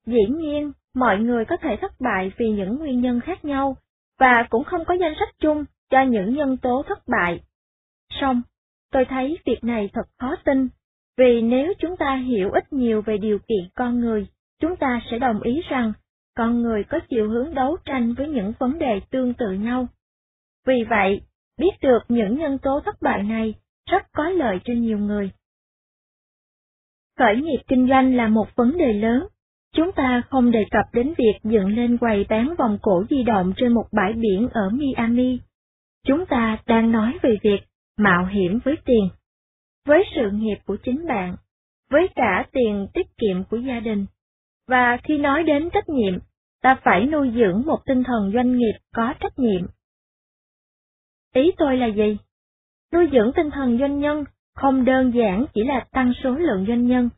Dĩ 0.08 0.26
nhiên, 0.36 0.72
mọi 0.94 1.18
người 1.18 1.44
có 1.44 1.56
thể 1.56 1.76
thất 1.80 2.00
bại 2.00 2.32
vì 2.36 2.50
những 2.50 2.76
nguyên 2.76 3.00
nhân 3.00 3.20
khác 3.20 3.44
nhau, 3.44 3.76
và 4.18 4.46
cũng 4.50 4.64
không 4.64 4.84
có 4.84 4.94
danh 4.94 5.14
sách 5.18 5.34
chung 5.40 5.64
cho 5.90 6.02
những 6.02 6.34
nhân 6.34 6.56
tố 6.56 6.82
thất 6.88 6.98
bại. 7.08 7.40
Song, 8.20 8.42
tôi 8.92 9.04
thấy 9.04 9.38
việc 9.46 9.64
này 9.64 9.90
thật 9.92 10.06
khó 10.18 10.36
tin, 10.44 10.68
vì 11.16 11.42
nếu 11.42 11.72
chúng 11.78 11.96
ta 11.96 12.16
hiểu 12.16 12.50
ít 12.50 12.72
nhiều 12.72 13.02
về 13.02 13.18
điều 13.18 13.38
kiện 13.38 13.68
con 13.74 14.00
người, 14.00 14.26
chúng 14.60 14.76
ta 14.76 15.00
sẽ 15.10 15.18
đồng 15.18 15.42
ý 15.42 15.60
rằng 15.68 15.92
con 16.36 16.62
người 16.62 16.84
có 16.84 16.98
chiều 17.10 17.30
hướng 17.30 17.54
đấu 17.54 17.76
tranh 17.84 18.14
với 18.14 18.28
những 18.28 18.52
vấn 18.58 18.78
đề 18.78 19.00
tương 19.10 19.34
tự 19.34 19.52
nhau. 19.52 19.88
Vì 20.66 20.84
vậy, 20.90 21.20
biết 21.58 21.72
được 21.80 22.00
những 22.08 22.38
nhân 22.38 22.58
tố 22.58 22.80
thất 22.84 23.02
bại 23.02 23.22
này 23.22 23.54
rất 23.90 24.02
có 24.12 24.30
lợi 24.30 24.58
cho 24.64 24.72
nhiều 24.76 24.98
người. 24.98 25.30
Khởi 27.18 27.36
nghiệp 27.36 27.58
kinh 27.68 27.88
doanh 27.88 28.16
là 28.16 28.28
một 28.28 28.46
vấn 28.56 28.78
đề 28.78 28.92
lớn, 28.92 29.26
Chúng 29.74 29.92
ta 29.92 30.22
không 30.30 30.50
đề 30.50 30.64
cập 30.70 30.84
đến 30.92 31.14
việc 31.18 31.38
dựng 31.44 31.68
lên 31.68 31.98
quầy 31.98 32.26
bán 32.28 32.54
vòng 32.58 32.78
cổ 32.82 33.04
di 33.10 33.22
động 33.22 33.52
trên 33.56 33.72
một 33.72 33.84
bãi 33.92 34.12
biển 34.12 34.48
ở 34.52 34.70
Miami. 34.70 35.40
Chúng 36.06 36.26
ta 36.26 36.58
đang 36.66 36.92
nói 36.92 37.18
về 37.22 37.38
việc 37.42 37.60
mạo 37.96 38.26
hiểm 38.26 38.58
với 38.64 38.74
tiền, 38.84 39.08
với 39.86 40.04
sự 40.14 40.30
nghiệp 40.30 40.56
của 40.66 40.76
chính 40.84 41.06
bạn, 41.08 41.36
với 41.90 42.08
cả 42.14 42.46
tiền 42.52 42.86
tiết 42.94 43.06
kiệm 43.18 43.44
của 43.44 43.56
gia 43.56 43.80
đình. 43.80 44.06
Và 44.68 44.98
khi 45.04 45.18
nói 45.18 45.42
đến 45.42 45.70
trách 45.70 45.88
nhiệm, 45.88 46.18
ta 46.62 46.76
phải 46.84 47.06
nuôi 47.06 47.32
dưỡng 47.34 47.62
một 47.66 47.78
tinh 47.86 48.04
thần 48.04 48.32
doanh 48.34 48.56
nghiệp 48.56 48.74
có 48.94 49.14
trách 49.20 49.38
nhiệm. 49.38 49.66
Ý 51.34 51.52
tôi 51.58 51.76
là 51.76 51.86
gì? 51.86 52.16
Nuôi 52.92 53.08
dưỡng 53.12 53.32
tinh 53.36 53.50
thần 53.50 53.78
doanh 53.78 54.00
nhân 54.00 54.24
không 54.54 54.84
đơn 54.84 55.12
giản 55.14 55.44
chỉ 55.54 55.64
là 55.64 55.86
tăng 55.92 56.12
số 56.24 56.30
lượng 56.30 56.64
doanh 56.68 56.86
nhân, 56.86 57.08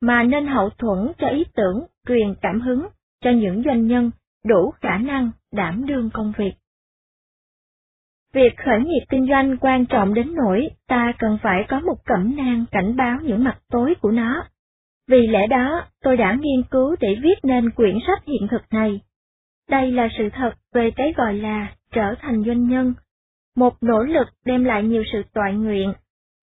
mà 0.00 0.22
nên 0.22 0.46
hậu 0.46 0.70
thuẫn 0.70 1.12
cho 1.18 1.28
ý 1.28 1.44
tưởng, 1.54 1.86
truyền 2.08 2.34
cảm 2.40 2.60
hứng 2.60 2.86
cho 3.24 3.30
những 3.30 3.62
doanh 3.64 3.86
nhân 3.86 4.10
đủ 4.44 4.70
khả 4.80 4.98
năng 4.98 5.30
đảm 5.52 5.86
đương 5.86 6.10
công 6.12 6.32
việc. 6.38 6.52
Việc 8.32 8.56
khởi 8.56 8.80
nghiệp 8.80 9.04
kinh 9.08 9.26
doanh 9.28 9.56
quan 9.60 9.86
trọng 9.86 10.14
đến 10.14 10.34
nỗi 10.34 10.68
ta 10.88 11.12
cần 11.18 11.38
phải 11.42 11.64
có 11.68 11.80
một 11.80 11.96
cẩm 12.04 12.36
nang 12.36 12.64
cảnh 12.70 12.96
báo 12.96 13.18
những 13.22 13.44
mặt 13.44 13.58
tối 13.70 13.94
của 14.00 14.10
nó. 14.10 14.44
Vì 15.08 15.26
lẽ 15.26 15.46
đó, 15.46 15.84
tôi 16.02 16.16
đã 16.16 16.36
nghiên 16.40 16.62
cứu 16.70 16.96
để 17.00 17.08
viết 17.22 17.38
nên 17.42 17.70
quyển 17.70 17.98
sách 18.06 18.24
hiện 18.26 18.48
thực 18.50 18.62
này. 18.70 19.00
Đây 19.70 19.92
là 19.92 20.08
sự 20.18 20.28
thật 20.32 20.54
về 20.74 20.90
cái 20.90 21.12
gọi 21.16 21.34
là 21.34 21.72
trở 21.92 22.14
thành 22.20 22.44
doanh 22.46 22.68
nhân, 22.68 22.94
một 23.56 23.74
nỗ 23.80 23.98
lực 23.98 24.28
đem 24.44 24.64
lại 24.64 24.82
nhiều 24.82 25.02
sự 25.12 25.22
toại 25.34 25.54
nguyện, 25.54 25.92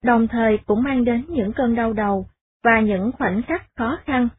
đồng 0.03 0.27
thời 0.27 0.57
cũng 0.57 0.83
mang 0.83 1.05
đến 1.05 1.25
những 1.29 1.53
cơn 1.53 1.75
đau 1.75 1.93
đầu 1.93 2.27
và 2.63 2.79
những 2.79 3.11
khoảnh 3.11 3.41
khắc 3.41 3.75
khó 3.75 3.99
khăn. 4.05 4.29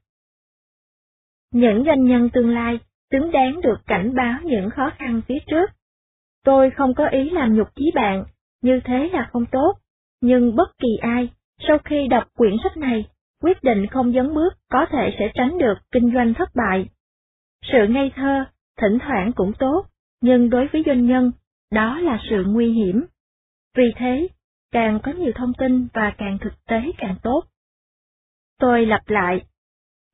Những 1.56 1.84
doanh 1.86 2.04
nhân 2.04 2.30
tương 2.30 2.48
lai 2.48 2.78
xứng 3.10 3.30
đáng 3.32 3.60
được 3.62 3.76
cảnh 3.86 4.14
báo 4.14 4.40
những 4.42 4.70
khó 4.70 4.90
khăn 4.98 5.20
phía 5.28 5.38
trước. 5.46 5.70
Tôi 6.44 6.70
không 6.70 6.94
có 6.94 7.08
ý 7.08 7.30
làm 7.30 7.54
nhục 7.54 7.74
chí 7.74 7.90
bạn, 7.94 8.24
như 8.62 8.80
thế 8.84 9.10
là 9.12 9.28
không 9.32 9.46
tốt, 9.46 9.78
nhưng 10.20 10.56
bất 10.56 10.78
kỳ 10.78 10.88
ai, 11.00 11.28
sau 11.68 11.78
khi 11.78 12.08
đọc 12.08 12.24
quyển 12.36 12.52
sách 12.62 12.76
này, 12.76 13.04
quyết 13.42 13.62
định 13.62 13.86
không 13.86 14.12
dấn 14.12 14.34
bước 14.34 14.54
có 14.70 14.86
thể 14.90 15.16
sẽ 15.18 15.30
tránh 15.34 15.58
được 15.58 15.74
kinh 15.92 16.12
doanh 16.14 16.34
thất 16.34 16.48
bại. 16.54 16.88
Sự 17.62 17.86
ngây 17.88 18.12
thơ, 18.16 18.44
thỉnh 18.80 18.98
thoảng 18.98 19.32
cũng 19.32 19.52
tốt, 19.58 19.86
nhưng 20.20 20.50
đối 20.50 20.66
với 20.66 20.82
doanh 20.86 21.06
nhân, 21.06 21.32
đó 21.72 21.98
là 21.98 22.18
sự 22.30 22.44
nguy 22.46 22.72
hiểm. 22.72 23.04
Vì 23.76 23.92
thế, 23.96 24.28
càng 24.72 25.00
có 25.02 25.12
nhiều 25.12 25.32
thông 25.34 25.52
tin 25.58 25.88
và 25.94 26.14
càng 26.18 26.38
thực 26.40 26.64
tế 26.68 26.82
càng 26.98 27.16
tốt. 27.22 27.44
Tôi 28.58 28.86
lặp 28.86 29.08
lại, 29.08 29.42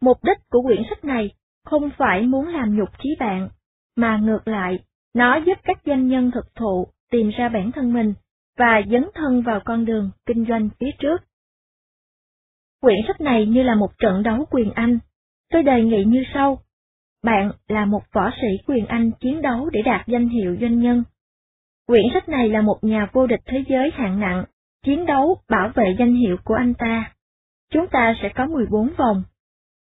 mục 0.03 0.25
đích 0.25 0.39
của 0.51 0.63
quyển 0.63 0.83
sách 0.91 1.05
này 1.05 1.31
không 1.65 1.91
phải 1.99 2.23
muốn 2.23 2.49
làm 2.49 2.77
nhục 2.77 2.89
chí 3.03 3.09
bạn, 3.21 3.49
mà 3.97 4.17
ngược 4.17 4.49
lại, 4.49 4.79
nó 5.15 5.37
giúp 5.37 5.59
các 5.65 5.79
doanh 5.87 6.09
nhân 6.09 6.31
thực 6.31 6.55
thụ 6.55 6.87
tìm 7.11 7.31
ra 7.39 7.49
bản 7.49 7.73
thân 7.73 7.93
mình 7.93 8.15
và 8.59 8.83
dấn 8.91 9.07
thân 9.15 9.43
vào 9.43 9.61
con 9.65 9.85
đường 9.85 10.11
kinh 10.27 10.45
doanh 10.49 10.69
phía 10.81 10.91
trước. 10.99 11.17
Quyển 12.81 12.99
sách 13.07 13.21
này 13.21 13.47
như 13.47 13.63
là 13.63 13.75
một 13.75 13.99
trận 13.99 14.23
đấu 14.23 14.45
quyền 14.51 14.71
Anh. 14.71 14.99
Tôi 15.51 15.63
đề 15.63 15.83
nghị 15.83 16.05
như 16.05 16.23
sau. 16.35 16.59
Bạn 17.23 17.53
là 17.69 17.85
một 17.85 18.03
võ 18.13 18.31
sĩ 18.31 18.65
quyền 18.67 18.87
Anh 18.87 19.11
chiến 19.21 19.43
đấu 19.43 19.71
để 19.71 19.83
đạt 19.83 20.07
danh 20.07 20.29
hiệu 20.29 20.57
doanh 20.61 20.81
nhân. 20.81 21.05
Quyển 21.87 22.05
sách 22.15 22.29
này 22.29 22.49
là 22.49 22.61
một 22.61 22.79
nhà 22.83 23.09
vô 23.13 23.27
địch 23.27 23.41
thế 23.45 23.65
giới 23.69 23.91
hạng 23.95 24.21
nặng, 24.21 24.45
chiến 24.85 25.07
đấu 25.07 25.37
bảo 25.49 25.71
vệ 25.75 25.97
danh 25.99 26.15
hiệu 26.15 26.37
của 26.45 26.55
anh 26.55 26.75
ta. 26.75 27.13
Chúng 27.71 27.87
ta 27.87 28.15
sẽ 28.23 28.29
có 28.35 28.47
14 28.47 28.91
vòng. 28.99 29.23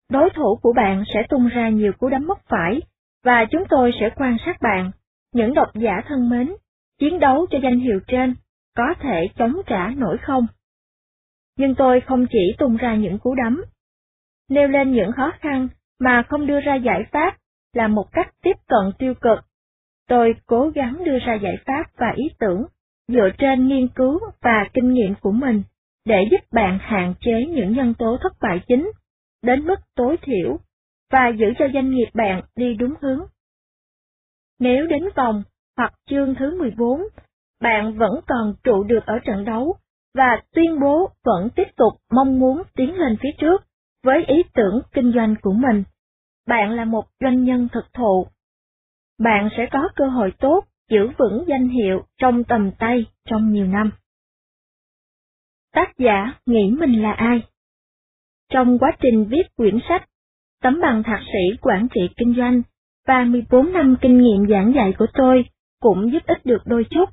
Đối 0.09 0.29
thủ 0.29 0.59
của 0.61 0.73
bạn 0.73 1.03
sẽ 1.13 1.23
tung 1.29 1.47
ra 1.47 1.69
nhiều 1.69 1.93
cú 1.93 2.09
đấm 2.09 2.27
mất 2.27 2.39
phải, 2.47 2.81
và 3.23 3.45
chúng 3.51 3.63
tôi 3.69 3.91
sẽ 3.99 4.09
quan 4.15 4.37
sát 4.45 4.61
bạn. 4.61 4.91
Những 5.33 5.53
độc 5.53 5.67
giả 5.75 6.01
thân 6.07 6.29
mến, 6.29 6.53
chiến 6.99 7.19
đấu 7.19 7.45
cho 7.49 7.57
danh 7.63 7.79
hiệu 7.79 7.99
trên, 8.07 8.35
có 8.75 8.93
thể 8.99 9.27
chống 9.37 9.55
trả 9.67 9.87
nổi 9.87 10.17
không? 10.21 10.47
Nhưng 11.57 11.75
tôi 11.75 12.01
không 12.01 12.25
chỉ 12.31 12.55
tung 12.57 12.77
ra 12.77 12.95
những 12.95 13.19
cú 13.19 13.35
đấm. 13.35 13.63
Nêu 14.49 14.67
lên 14.67 14.91
những 14.91 15.11
khó 15.11 15.31
khăn 15.39 15.67
mà 15.99 16.23
không 16.29 16.47
đưa 16.47 16.59
ra 16.59 16.75
giải 16.75 17.05
pháp 17.11 17.37
là 17.73 17.87
một 17.87 18.05
cách 18.11 18.33
tiếp 18.43 18.57
cận 18.67 18.91
tiêu 18.99 19.13
cực. 19.13 19.39
Tôi 20.07 20.35
cố 20.45 20.71
gắng 20.75 21.03
đưa 21.05 21.19
ra 21.19 21.33
giải 21.33 21.55
pháp 21.65 21.83
và 21.97 22.13
ý 22.15 22.23
tưởng 22.39 22.65
dựa 23.07 23.29
trên 23.37 23.67
nghiên 23.67 23.87
cứu 23.87 24.19
và 24.41 24.69
kinh 24.73 24.93
nghiệm 24.93 25.15
của 25.21 25.31
mình 25.31 25.63
để 26.05 26.27
giúp 26.31 26.41
bạn 26.51 26.79
hạn 26.81 27.13
chế 27.19 27.45
những 27.45 27.73
nhân 27.73 27.93
tố 27.93 28.17
thất 28.21 28.33
bại 28.41 28.59
chính 28.67 28.91
đến 29.43 29.67
mức 29.67 29.79
tối 29.95 30.17
thiểu 30.21 30.57
và 31.11 31.27
giữ 31.27 31.45
cho 31.59 31.65
doanh 31.73 31.91
nghiệp 31.91 32.09
bạn 32.13 32.41
đi 32.55 32.73
đúng 32.73 32.93
hướng. 33.01 33.25
Nếu 34.59 34.87
đến 34.87 35.03
vòng 35.15 35.43
hoặc 35.77 35.93
chương 36.09 36.35
thứ 36.35 36.59
14, 36.59 37.01
bạn 37.61 37.97
vẫn 37.97 38.19
còn 38.27 38.53
trụ 38.63 38.83
được 38.83 39.05
ở 39.05 39.19
trận 39.25 39.45
đấu 39.45 39.75
và 40.15 40.41
tuyên 40.53 40.79
bố 40.79 41.09
vẫn 41.23 41.49
tiếp 41.55 41.67
tục 41.77 41.93
mong 42.11 42.39
muốn 42.39 42.63
tiến 42.75 42.95
lên 42.95 43.17
phía 43.21 43.31
trước 43.37 43.63
với 44.03 44.25
ý 44.25 44.43
tưởng 44.53 44.81
kinh 44.91 45.11
doanh 45.15 45.35
của 45.41 45.53
mình. 45.53 45.83
Bạn 46.47 46.71
là 46.71 46.85
một 46.85 47.05
doanh 47.19 47.43
nhân 47.43 47.67
thực 47.71 47.93
thụ. 47.93 48.27
Bạn 49.19 49.49
sẽ 49.57 49.67
có 49.71 49.89
cơ 49.95 50.05
hội 50.05 50.33
tốt 50.39 50.65
giữ 50.89 51.07
vững 51.17 51.45
danh 51.47 51.67
hiệu 51.67 52.03
trong 52.17 52.43
tầm 52.43 52.71
tay 52.79 53.05
trong 53.25 53.51
nhiều 53.51 53.67
năm. 53.67 53.91
Tác 55.73 55.97
giả 55.97 56.33
nghĩ 56.45 56.75
mình 56.79 57.01
là 57.01 57.11
ai? 57.11 57.41
Trong 58.53 58.79
quá 58.79 58.91
trình 59.01 59.25
viết 59.29 59.55
quyển 59.55 59.77
sách, 59.89 60.09
tấm 60.61 60.81
bằng 60.81 61.03
thạc 61.03 61.19
sĩ 61.33 61.57
quản 61.61 61.87
trị 61.93 62.01
kinh 62.17 62.33
doanh 62.37 62.61
và 63.07 63.23
14 63.23 63.73
năm 63.73 63.95
kinh 64.01 64.21
nghiệm 64.21 64.47
giảng 64.49 64.73
dạy 64.75 64.93
của 64.97 65.07
tôi 65.13 65.45
cũng 65.81 66.11
giúp 66.11 66.23
ích 66.25 66.45
được 66.45 66.61
đôi 66.65 66.85
chút. 66.89 67.09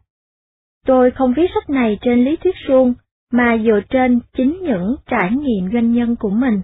Tôi 0.86 1.10
không 1.10 1.34
viết 1.36 1.46
sách 1.54 1.70
này 1.70 1.98
trên 2.00 2.24
lý 2.24 2.36
thuyết 2.36 2.54
suông, 2.68 2.94
mà 3.32 3.58
dựa 3.64 3.80
trên 3.90 4.20
chính 4.36 4.58
những 4.62 4.96
trải 5.06 5.30
nghiệm 5.30 5.72
doanh 5.72 5.92
nhân 5.92 6.16
của 6.16 6.30
mình. 6.30 6.62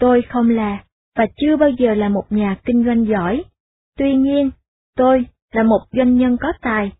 Tôi 0.00 0.22
không 0.28 0.50
là, 0.50 0.84
và 1.16 1.26
chưa 1.36 1.56
bao 1.56 1.70
giờ 1.78 1.94
là 1.94 2.08
một 2.08 2.24
nhà 2.30 2.56
kinh 2.64 2.84
doanh 2.84 3.06
giỏi. 3.06 3.44
Tuy 3.98 4.14
nhiên, 4.14 4.50
tôi 4.96 5.26
là 5.52 5.62
một 5.62 5.80
doanh 5.92 6.16
nhân 6.16 6.36
có 6.40 6.52
tài. 6.60 6.92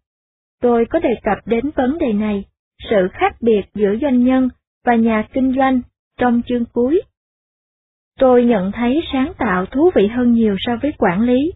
Tôi 0.63 0.87
có 0.91 0.99
đề 0.99 1.15
cập 1.23 1.39
đến 1.47 1.71
vấn 1.77 1.99
đề 1.99 2.13
này, 2.13 2.45
sự 2.91 3.09
khác 3.13 3.37
biệt 3.41 3.63
giữa 3.75 3.97
doanh 4.03 4.25
nhân 4.25 4.49
và 4.85 4.95
nhà 4.95 5.29
kinh 5.33 5.55
doanh 5.57 5.81
trong 6.21 6.43
chương 6.47 6.65
cuối. 6.73 7.03
Tôi 8.19 8.45
nhận 8.45 8.73
thấy 8.73 9.01
sáng 9.13 9.33
tạo 9.39 9.67
thú 9.67 9.91
vị 9.95 10.07
hơn 10.07 10.33
nhiều 10.33 10.57
so 10.59 10.73
với 10.83 10.93
quản 10.99 11.21
lý. 11.21 11.53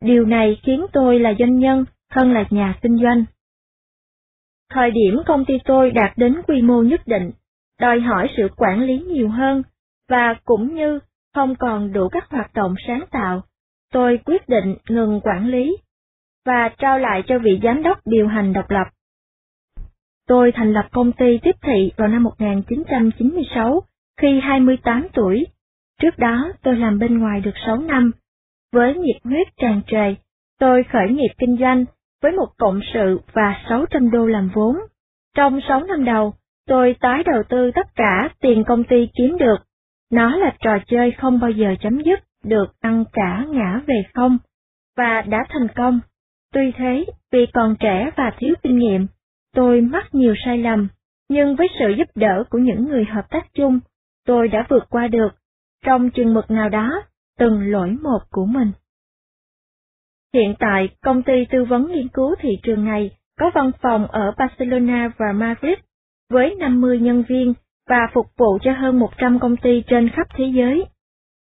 Điều 0.00 0.24
này 0.24 0.60
khiến 0.62 0.86
tôi 0.92 1.20
là 1.20 1.34
doanh 1.38 1.58
nhân 1.58 1.84
hơn 2.10 2.32
là 2.32 2.44
nhà 2.50 2.78
kinh 2.82 2.98
doanh. 3.02 3.24
Thời 4.70 4.90
điểm 4.90 5.18
công 5.26 5.44
ty 5.44 5.54
tôi 5.64 5.90
đạt 5.90 6.12
đến 6.18 6.42
quy 6.46 6.62
mô 6.62 6.82
nhất 6.82 7.00
định, 7.06 7.30
đòi 7.80 8.00
hỏi 8.00 8.28
sự 8.36 8.48
quản 8.56 8.82
lý 8.82 8.98
nhiều 8.98 9.28
hơn, 9.28 9.62
và 10.08 10.34
cũng 10.44 10.74
như 10.74 10.98
không 11.34 11.54
còn 11.56 11.92
đủ 11.92 12.08
các 12.08 12.30
hoạt 12.30 12.54
động 12.54 12.74
sáng 12.86 13.04
tạo, 13.10 13.42
tôi 13.92 14.18
quyết 14.24 14.48
định 14.48 14.76
ngừng 14.88 15.20
quản 15.20 15.48
lý 15.48 15.76
và 16.46 16.70
trao 16.78 16.98
lại 16.98 17.22
cho 17.26 17.38
vị 17.38 17.60
giám 17.62 17.82
đốc 17.82 17.98
điều 18.06 18.28
hành 18.28 18.52
độc 18.52 18.70
lập. 18.70 18.86
Tôi 20.28 20.52
thành 20.54 20.72
lập 20.72 20.88
công 20.92 21.12
ty 21.12 21.38
tiếp 21.42 21.56
thị 21.62 21.92
vào 21.96 22.08
năm 22.08 22.22
1996, 22.22 23.82
khi 24.20 24.40
28 24.42 25.06
tuổi. 25.12 25.46
Trước 26.00 26.18
đó 26.18 26.52
tôi 26.62 26.76
làm 26.76 26.98
bên 26.98 27.18
ngoài 27.18 27.40
được 27.40 27.54
6 27.66 27.76
năm. 27.76 28.12
Với 28.72 28.94
nhiệt 28.94 29.16
huyết 29.24 29.46
tràn 29.56 29.80
trề, 29.86 30.14
tôi 30.58 30.84
khởi 30.92 31.08
nghiệp 31.10 31.30
kinh 31.38 31.56
doanh 31.60 31.84
với 32.22 32.32
một 32.32 32.48
cộng 32.58 32.80
sự 32.94 33.20
và 33.32 33.62
600 33.68 34.10
đô 34.10 34.26
làm 34.26 34.50
vốn. 34.54 34.76
Trong 35.36 35.60
6 35.68 35.84
năm 35.84 36.04
đầu, 36.04 36.34
tôi 36.66 36.96
tái 37.00 37.22
đầu 37.24 37.42
tư 37.48 37.70
tất 37.74 37.86
cả 37.94 38.28
tiền 38.40 38.64
công 38.64 38.84
ty 38.84 39.08
kiếm 39.18 39.36
được. 39.38 39.56
Nó 40.10 40.36
là 40.36 40.56
trò 40.60 40.78
chơi 40.86 41.10
không 41.10 41.40
bao 41.40 41.50
giờ 41.50 41.74
chấm 41.80 42.02
dứt, 42.02 42.20
được 42.44 42.66
ăn 42.80 43.04
cả 43.12 43.44
ngã 43.48 43.80
về 43.86 44.02
không, 44.14 44.38
và 44.96 45.22
đã 45.22 45.38
thành 45.48 45.68
công. 45.76 46.00
Tuy 46.52 46.72
thế, 46.76 47.04
vì 47.32 47.46
còn 47.52 47.76
trẻ 47.80 48.10
và 48.16 48.32
thiếu 48.38 48.54
kinh 48.62 48.78
nghiệm, 48.78 49.06
tôi 49.54 49.80
mắc 49.80 50.14
nhiều 50.14 50.34
sai 50.44 50.58
lầm, 50.58 50.88
nhưng 51.28 51.56
với 51.56 51.68
sự 51.78 51.94
giúp 51.98 52.08
đỡ 52.14 52.44
của 52.50 52.58
những 52.58 52.88
người 52.88 53.04
hợp 53.04 53.30
tác 53.30 53.54
chung, 53.54 53.80
tôi 54.26 54.48
đã 54.48 54.66
vượt 54.68 54.84
qua 54.90 55.08
được, 55.08 55.28
trong 55.84 56.10
chừng 56.10 56.34
mực 56.34 56.50
nào 56.50 56.68
đó, 56.68 57.02
từng 57.38 57.72
lỗi 57.72 57.96
một 58.02 58.20
của 58.30 58.46
mình. 58.46 58.72
Hiện 60.34 60.54
tại, 60.58 60.88
công 61.02 61.22
ty 61.22 61.44
tư 61.50 61.64
vấn 61.64 61.92
nghiên 61.92 62.08
cứu 62.08 62.34
thị 62.40 62.50
trường 62.62 62.84
này 62.84 63.10
có 63.38 63.50
văn 63.54 63.70
phòng 63.82 64.06
ở 64.06 64.32
Barcelona 64.38 65.12
và 65.18 65.32
Madrid, 65.32 65.78
với 66.30 66.54
50 66.54 66.98
nhân 66.98 67.24
viên 67.28 67.54
và 67.88 68.08
phục 68.14 68.26
vụ 68.36 68.58
cho 68.62 68.72
hơn 68.72 68.98
100 68.98 69.38
công 69.38 69.56
ty 69.56 69.82
trên 69.86 70.08
khắp 70.08 70.26
thế 70.36 70.44
giới. 70.54 70.84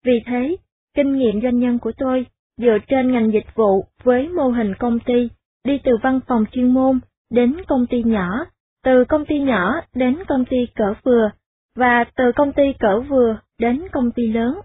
Vì 0.06 0.20
thế, 0.26 0.58
kinh 0.96 1.18
nghiệm 1.18 1.42
doanh 1.42 1.60
nhân 1.60 1.80
của 1.80 1.92
tôi 1.98 2.26
dựa 2.58 2.78
trên 2.88 3.12
ngành 3.12 3.34
dịch 3.34 3.56
vụ 3.56 3.86
với 4.04 4.30
mô 4.30 4.48
hình 4.50 4.74
công 4.80 5.00
ty, 5.00 5.30
đi 5.64 5.80
từ 5.84 5.92
văn 6.04 6.20
phòng 6.28 6.46
chuyên 6.52 6.74
môn 6.74 7.00
đến 7.32 7.56
công 7.68 7.88
ty 7.88 8.04
nhỏ, 8.04 8.46
từ 8.84 9.06
công 9.06 9.26
ty 9.26 9.40
nhỏ 9.40 9.82
đến 9.94 10.18
công 10.28 10.46
ty 10.46 10.58
cỡ 10.76 10.94
vừa, 11.04 11.30
và 11.76 12.06
từ 12.16 12.24
công 12.36 12.54
ty 12.54 12.64
cỡ 12.80 13.00
vừa 13.00 13.38
đến 13.60 13.82
công 13.92 14.12
ty 14.12 14.28
lớn. 14.28 14.60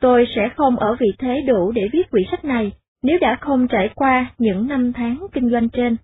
Tôi 0.00 0.24
sẽ 0.36 0.48
không 0.56 0.76
ở 0.76 0.96
vị 1.00 1.06
thế 1.18 1.40
đủ 1.46 1.72
để 1.72 1.82
viết 1.92 2.10
quyển 2.10 2.24
sách 2.30 2.44
này 2.44 2.72
nếu 3.02 3.18
đã 3.20 3.38
không 3.40 3.68
trải 3.68 3.90
qua 3.94 4.34
những 4.38 4.68
năm 4.68 4.92
tháng 4.92 5.26
kinh 5.32 5.50
doanh 5.50 5.68
trên. 5.68 5.96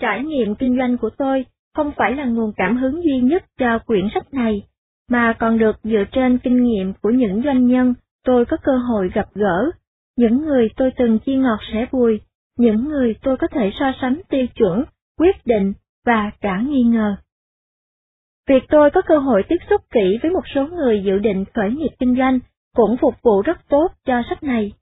Trải 0.00 0.24
nghiệm 0.24 0.54
kinh 0.54 0.78
doanh 0.78 0.98
của 0.98 1.10
tôi 1.10 1.46
không 1.74 1.92
phải 1.96 2.16
là 2.16 2.24
nguồn 2.24 2.52
cảm 2.56 2.76
hứng 2.76 3.04
duy 3.04 3.20
nhất 3.20 3.44
cho 3.58 3.78
quyển 3.78 4.08
sách 4.14 4.34
này, 4.34 4.62
mà 5.10 5.32
còn 5.38 5.58
được 5.58 5.76
dựa 5.82 6.04
trên 6.12 6.38
kinh 6.38 6.64
nghiệm 6.64 6.92
của 7.02 7.10
những 7.10 7.42
doanh 7.44 7.66
nhân 7.66 7.94
tôi 8.24 8.44
có 8.44 8.56
cơ 8.62 8.72
hội 8.76 9.10
gặp 9.14 9.28
gỡ, 9.34 9.70
những 10.16 10.44
người 10.44 10.68
tôi 10.76 10.90
từng 10.96 11.18
chia 11.18 11.36
ngọt 11.36 11.58
sẻ 11.72 11.86
bùi, 11.92 12.20
những 12.58 12.88
người 12.88 13.14
tôi 13.22 13.36
có 13.36 13.46
thể 13.46 13.70
so 13.80 13.92
sánh 14.00 14.20
tiêu 14.28 14.46
chuẩn, 14.54 14.84
quyết 15.18 15.36
định 15.44 15.72
và 16.06 16.30
cả 16.40 16.60
nghi 16.66 16.82
ngờ. 16.82 17.16
Việc 18.48 18.62
tôi 18.68 18.90
có 18.90 19.02
cơ 19.06 19.18
hội 19.18 19.42
tiếp 19.48 19.58
xúc 19.70 19.80
kỹ 19.90 20.18
với 20.22 20.30
một 20.30 20.44
số 20.54 20.66
người 20.66 21.02
dự 21.04 21.18
định 21.18 21.44
khởi 21.54 21.70
nghiệp 21.70 21.90
kinh 21.98 22.16
doanh 22.16 22.38
cũng 22.74 22.96
phục 22.96 23.14
vụ 23.22 23.42
rất 23.42 23.68
tốt 23.68 23.88
cho 24.04 24.22
sách 24.28 24.42
này. 24.42 24.72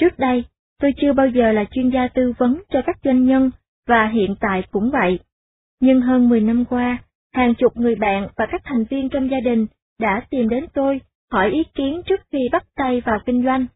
Trước 0.00 0.18
đây, 0.18 0.44
tôi 0.80 0.94
chưa 1.00 1.12
bao 1.12 1.28
giờ 1.28 1.52
là 1.52 1.64
chuyên 1.70 1.90
gia 1.90 2.08
tư 2.08 2.32
vấn 2.38 2.62
cho 2.70 2.82
các 2.86 2.96
doanh 3.04 3.24
nhân, 3.24 3.50
và 3.88 4.08
hiện 4.08 4.34
tại 4.40 4.62
cũng 4.70 4.90
vậy. 4.90 5.18
Nhưng 5.80 6.00
hơn 6.00 6.28
10 6.28 6.40
năm 6.40 6.64
qua, 6.64 6.98
hàng 7.34 7.54
chục 7.54 7.76
người 7.76 7.94
bạn 7.94 8.28
và 8.36 8.46
các 8.50 8.60
thành 8.64 8.84
viên 8.84 9.08
trong 9.08 9.30
gia 9.30 9.40
đình 9.40 9.66
đã 10.00 10.22
tìm 10.30 10.48
đến 10.48 10.66
tôi 10.74 11.00
hỏi 11.32 11.50
ý 11.50 11.64
kiến 11.74 12.02
trước 12.06 12.20
khi 12.32 12.48
bắt 12.52 12.64
tay 12.76 13.00
vào 13.00 13.18
kinh 13.26 13.44
doanh. 13.44 13.66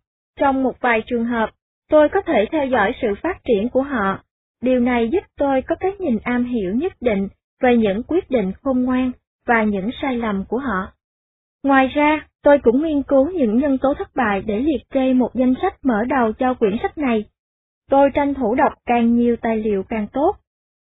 Trong 0.41 0.63
một 0.63 0.81
vài 0.81 1.03
trường 1.07 1.25
hợp, 1.25 1.51
tôi 1.91 2.09
có 2.09 2.21
thể 2.27 2.47
theo 2.53 2.67
dõi 2.67 2.93
sự 3.03 3.09
phát 3.23 3.39
triển 3.45 3.69
của 3.69 3.83
họ. 3.83 4.19
Điều 4.63 4.81
này 4.81 5.09
giúp 5.13 5.25
tôi 5.37 5.63
có 5.63 5.75
cái 5.81 5.91
nhìn 5.99 6.19
am 6.23 6.45
hiểu 6.45 6.75
nhất 6.75 6.93
định 7.01 7.29
về 7.63 7.77
những 7.77 8.03
quyết 8.03 8.31
định 8.31 8.53
khôn 8.63 8.83
ngoan 8.83 9.13
và 9.47 9.63
những 9.63 9.91
sai 10.03 10.17
lầm 10.17 10.45
của 10.49 10.59
họ. 10.59 10.93
Ngoài 11.63 11.89
ra, 11.89 12.27
tôi 12.43 12.59
cũng 12.59 12.83
nghiên 12.83 13.03
cứu 13.03 13.31
những 13.31 13.59
nhân 13.59 13.79
tố 13.79 13.95
thất 13.95 14.09
bại 14.15 14.43
để 14.47 14.61
liệt 14.61 14.83
kê 14.91 15.13
một 15.13 15.31
danh 15.35 15.55
sách 15.63 15.75
mở 15.85 16.05
đầu 16.09 16.33
cho 16.33 16.55
quyển 16.55 16.77
sách 16.83 16.99
này. 16.99 17.25
Tôi 17.91 18.11
tranh 18.15 18.35
thủ 18.35 18.55
đọc 18.55 18.73
càng 18.87 19.15
nhiều 19.15 19.37
tài 19.37 19.57
liệu 19.57 19.83
càng 19.89 20.07
tốt, 20.13 20.37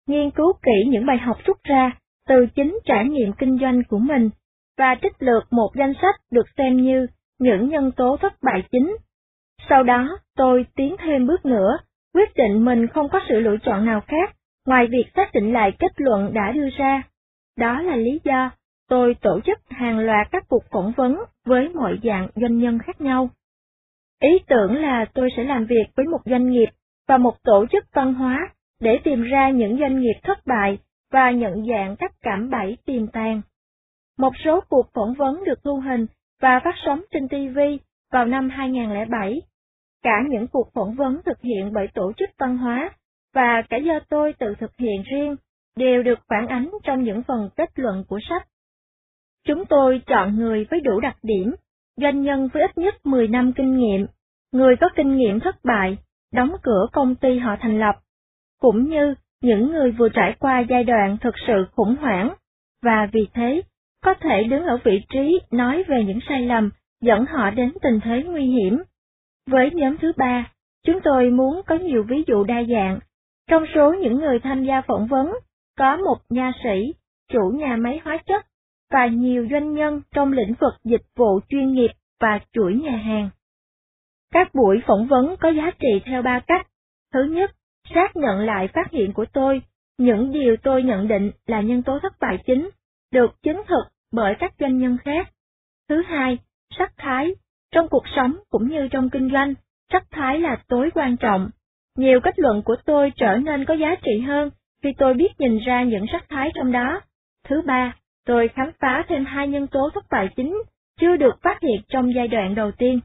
nghiên 0.08 0.32
cứu 0.32 0.54
kỹ 0.54 0.90
những 0.90 1.06
bài 1.06 1.18
học 1.18 1.38
rút 1.46 1.58
ra 1.64 1.92
từ 2.28 2.46
chính 2.56 2.80
trải 2.86 3.06
nghiệm 3.06 3.34
kinh 3.34 3.58
doanh 3.62 3.82
của 3.90 4.00
mình 4.00 4.30
và 4.78 4.96
trích 5.02 5.14
lược 5.20 5.54
một 5.54 5.70
danh 5.76 5.94
sách 6.02 6.16
được 6.32 6.46
xem 6.58 6.78
như 6.78 7.08
những 7.40 7.70
nhân 7.70 7.92
tố 7.92 8.18
thất 8.22 8.34
bại 8.44 8.64
chính. 8.72 8.98
Sau 9.70 9.84
đó, 9.84 10.18
tôi 10.36 10.66
tiến 10.76 10.96
thêm 11.00 11.28
bước 11.28 11.46
nữa, 11.46 11.78
quyết 12.14 12.36
định 12.36 12.66
mình 12.66 12.88
không 12.88 13.10
có 13.10 13.20
sự 13.30 13.40
lựa 13.40 13.58
chọn 13.64 13.86
nào 13.86 14.02
khác, 14.08 14.36
ngoài 14.66 14.88
việc 14.88 15.06
xác 15.16 15.34
định 15.34 15.54
lại 15.54 15.72
kết 15.80 15.92
luận 15.98 16.34
đã 16.34 16.52
đưa 16.52 16.70
ra. 16.78 17.04
Đó 17.58 17.82
là 17.82 17.96
lý 17.96 18.20
do 18.24 18.52
tôi 18.90 19.16
tổ 19.22 19.40
chức 19.46 19.60
hàng 19.70 20.00
loạt 20.00 20.28
các 20.32 20.44
cuộc 20.48 20.64
phỏng 20.72 20.94
vấn 20.98 21.20
với 21.46 21.70
mọi 21.70 22.00
dạng 22.04 22.28
doanh 22.36 22.58
nhân 22.58 22.80
khác 22.80 23.02
nhau. 23.02 23.30
Ý 24.22 24.40
tưởng 24.48 24.76
là 24.76 25.06
tôi 25.14 25.30
sẽ 25.38 25.44
làm 25.44 25.66
việc 25.66 25.86
với 25.96 26.06
một 26.06 26.22
doanh 26.26 26.50
nghiệp 26.50 26.70
và 27.08 27.18
một 27.18 27.44
tổ 27.44 27.66
chức 27.72 27.86
văn 27.94 28.14
hóa 28.14 28.50
để 28.82 29.00
tìm 29.04 29.24
ra 29.24 29.50
những 29.50 29.80
doanh 29.80 30.00
nghiệp 30.00 30.20
thất 30.24 30.38
bại 30.46 30.78
và 31.12 31.32
nhận 31.32 31.66
dạng 31.66 31.96
các 31.96 32.12
cảm 32.22 32.50
bẫy 32.50 32.78
tiềm 32.86 33.08
tàng. 33.08 33.42
Một 34.18 34.34
số 34.46 34.62
cuộc 34.70 34.90
phỏng 34.94 35.14
vấn 35.14 35.44
được 35.44 35.64
thu 35.64 35.80
hình 35.80 36.06
và 36.42 36.60
phát 36.64 36.76
sóng 36.86 37.02
trên 37.12 37.28
TV 37.28 37.60
vào 38.12 38.26
năm 38.26 38.50
2007. 38.50 39.42
Cả 40.04 40.24
những 40.30 40.48
cuộc 40.48 40.74
phỏng 40.74 40.96
vấn 40.96 41.22
thực 41.26 41.42
hiện 41.42 41.74
bởi 41.74 41.88
tổ 41.94 42.12
chức 42.18 42.30
văn 42.40 42.58
hóa 42.58 42.92
và 43.34 43.62
cả 43.70 43.78
do 43.78 44.00
tôi 44.10 44.34
tự 44.34 44.56
thực 44.60 44.72
hiện 44.78 45.04
riêng 45.12 45.36
đều 45.76 46.04
được 46.04 46.20
phản 46.30 46.48
ánh 46.48 46.70
trong 46.84 47.04
những 47.04 47.24
phần 47.24 47.50
kết 47.56 47.70
luận 47.76 48.04
của 48.08 48.20
sách. 48.30 48.48
Chúng 49.46 49.66
tôi 49.66 50.02
chọn 50.06 50.36
người 50.36 50.66
với 50.72 50.80
đủ 50.80 51.00
đặc 51.00 51.18
điểm, 51.24 51.56
doanh 51.98 52.22
nhân 52.22 52.50
với 52.54 52.62
ít 52.62 52.78
nhất 52.78 53.06
10 53.06 53.28
năm 53.28 53.54
kinh 53.54 53.78
nghiệm, 53.78 54.08
người 54.52 54.76
có 54.76 54.90
kinh 54.96 55.18
nghiệm 55.18 55.40
thất 55.40 55.56
bại, 55.64 55.98
đóng 56.34 56.56
cửa 56.64 56.88
công 56.92 57.16
ty 57.16 57.40
họ 57.40 57.56
thành 57.60 57.80
lập, 57.80 57.96
cũng 58.62 58.90
như 58.90 59.14
những 59.42 59.72
người 59.72 59.92
vừa 59.92 60.10
trải 60.10 60.36
qua 60.40 60.60
giai 60.60 60.84
đoạn 60.84 61.18
thực 61.22 61.36
sự 61.48 61.66
khủng 61.72 61.96
hoảng, 61.96 62.34
và 62.84 63.08
vì 63.12 63.28
thế, 63.34 63.62
có 64.04 64.14
thể 64.14 64.44
đứng 64.44 64.64
ở 64.66 64.78
vị 64.84 65.02
trí 65.10 65.40
nói 65.52 65.84
về 65.88 66.04
những 66.04 66.20
sai 66.30 66.42
lầm 66.42 66.70
dẫn 67.02 67.26
họ 67.26 67.50
đến 67.50 67.74
tình 67.82 68.00
thế 68.04 68.24
nguy 68.24 68.46
hiểm. 68.46 68.84
Với 69.50 69.72
nhóm 69.74 69.98
thứ 69.98 70.12
ba, 70.18 70.52
chúng 70.86 71.00
tôi 71.04 71.30
muốn 71.30 71.62
có 71.68 71.76
nhiều 71.76 72.04
ví 72.04 72.24
dụ 72.28 72.44
đa 72.44 72.64
dạng. 72.64 73.00
Trong 73.48 73.64
số 73.76 73.94
những 73.94 74.16
người 74.20 74.40
tham 74.40 74.66
gia 74.66 74.82
phỏng 74.82 75.08
vấn, 75.08 75.34
có 75.78 75.98
một 75.98 76.18
nha 76.30 76.52
sĩ, 76.64 76.94
chủ 77.32 77.52
nhà 77.54 77.76
máy 77.76 78.02
hóa 78.04 78.18
chất, 78.26 78.46
và 78.92 79.08
nhiều 79.08 79.48
doanh 79.52 79.74
nhân 79.74 80.02
trong 80.12 80.32
lĩnh 80.34 80.54
vực 80.62 80.74
dịch 80.84 81.06
vụ 81.16 81.40
chuyên 81.50 81.74
nghiệp 81.74 81.92
và 82.20 82.40
chuỗi 82.54 82.74
nhà 82.74 82.98
hàng. 82.98 83.30
Các 84.32 84.56
buổi 84.56 84.82
phỏng 84.88 85.08
vấn 85.08 85.36
có 85.40 85.50
giá 85.50 85.72
trị 85.80 86.02
theo 86.06 86.22
ba 86.22 86.40
cách. 86.48 86.68
Thứ 87.14 87.24
nhất, 87.24 87.52
xác 87.94 88.16
nhận 88.16 88.40
lại 88.40 88.68
phát 88.74 88.92
hiện 88.92 89.14
của 89.14 89.26
tôi, 89.34 89.62
những 89.98 90.32
điều 90.32 90.58
tôi 90.64 90.84
nhận 90.84 91.08
định 91.08 91.32
là 91.48 91.62
nhân 91.62 91.84
tố 91.84 92.00
thất 92.00 92.14
bại 92.20 92.38
chính, 92.46 92.70
được 93.12 93.42
chứng 93.44 93.62
thực 93.68 93.84
bởi 94.12 94.36
các 94.40 94.54
doanh 94.60 94.78
nhân 94.78 94.98
khác. 94.98 95.32
Thứ 95.90 96.02
hai, 96.02 96.38
sắc 96.78 96.94
thái. 96.98 97.36
Trong 97.72 97.88
cuộc 97.90 98.04
sống 98.16 98.36
cũng 98.50 98.68
như 98.68 98.88
trong 98.92 99.10
kinh 99.10 99.30
doanh, 99.34 99.54
sắc 99.92 100.04
thái 100.12 100.40
là 100.40 100.58
tối 100.68 100.90
quan 100.94 101.18
trọng. 101.18 101.50
Nhiều 101.98 102.20
kết 102.24 102.40
luận 102.40 102.62
của 102.62 102.76
tôi 102.86 103.12
trở 103.16 103.36
nên 103.36 103.66
có 103.66 103.74
giá 103.74 103.96
trị 104.04 104.20
hơn 104.28 104.50
khi 104.84 104.90
tôi 104.98 105.14
biết 105.14 105.40
nhìn 105.40 105.58
ra 105.58 105.84
những 105.84 106.06
sắc 106.12 106.26
thái 106.30 106.52
trong 106.56 106.72
đó. 106.72 107.02
Thứ 107.46 107.62
ba, 107.66 107.96
tôi 108.26 108.48
khám 108.48 108.72
phá 108.80 109.04
thêm 109.08 109.26
hai 109.26 109.48
nhân 109.48 109.68
tố 109.68 109.90
thất 109.94 110.06
bại 110.12 110.30
chính 110.36 110.64
chưa 111.00 111.16
được 111.16 111.42
phát 111.42 111.62
hiện 111.62 111.82
trong 111.88 112.14
giai 112.16 112.28
đoạn 112.28 112.56
đầu 112.56 112.72
tiên. 112.72 113.00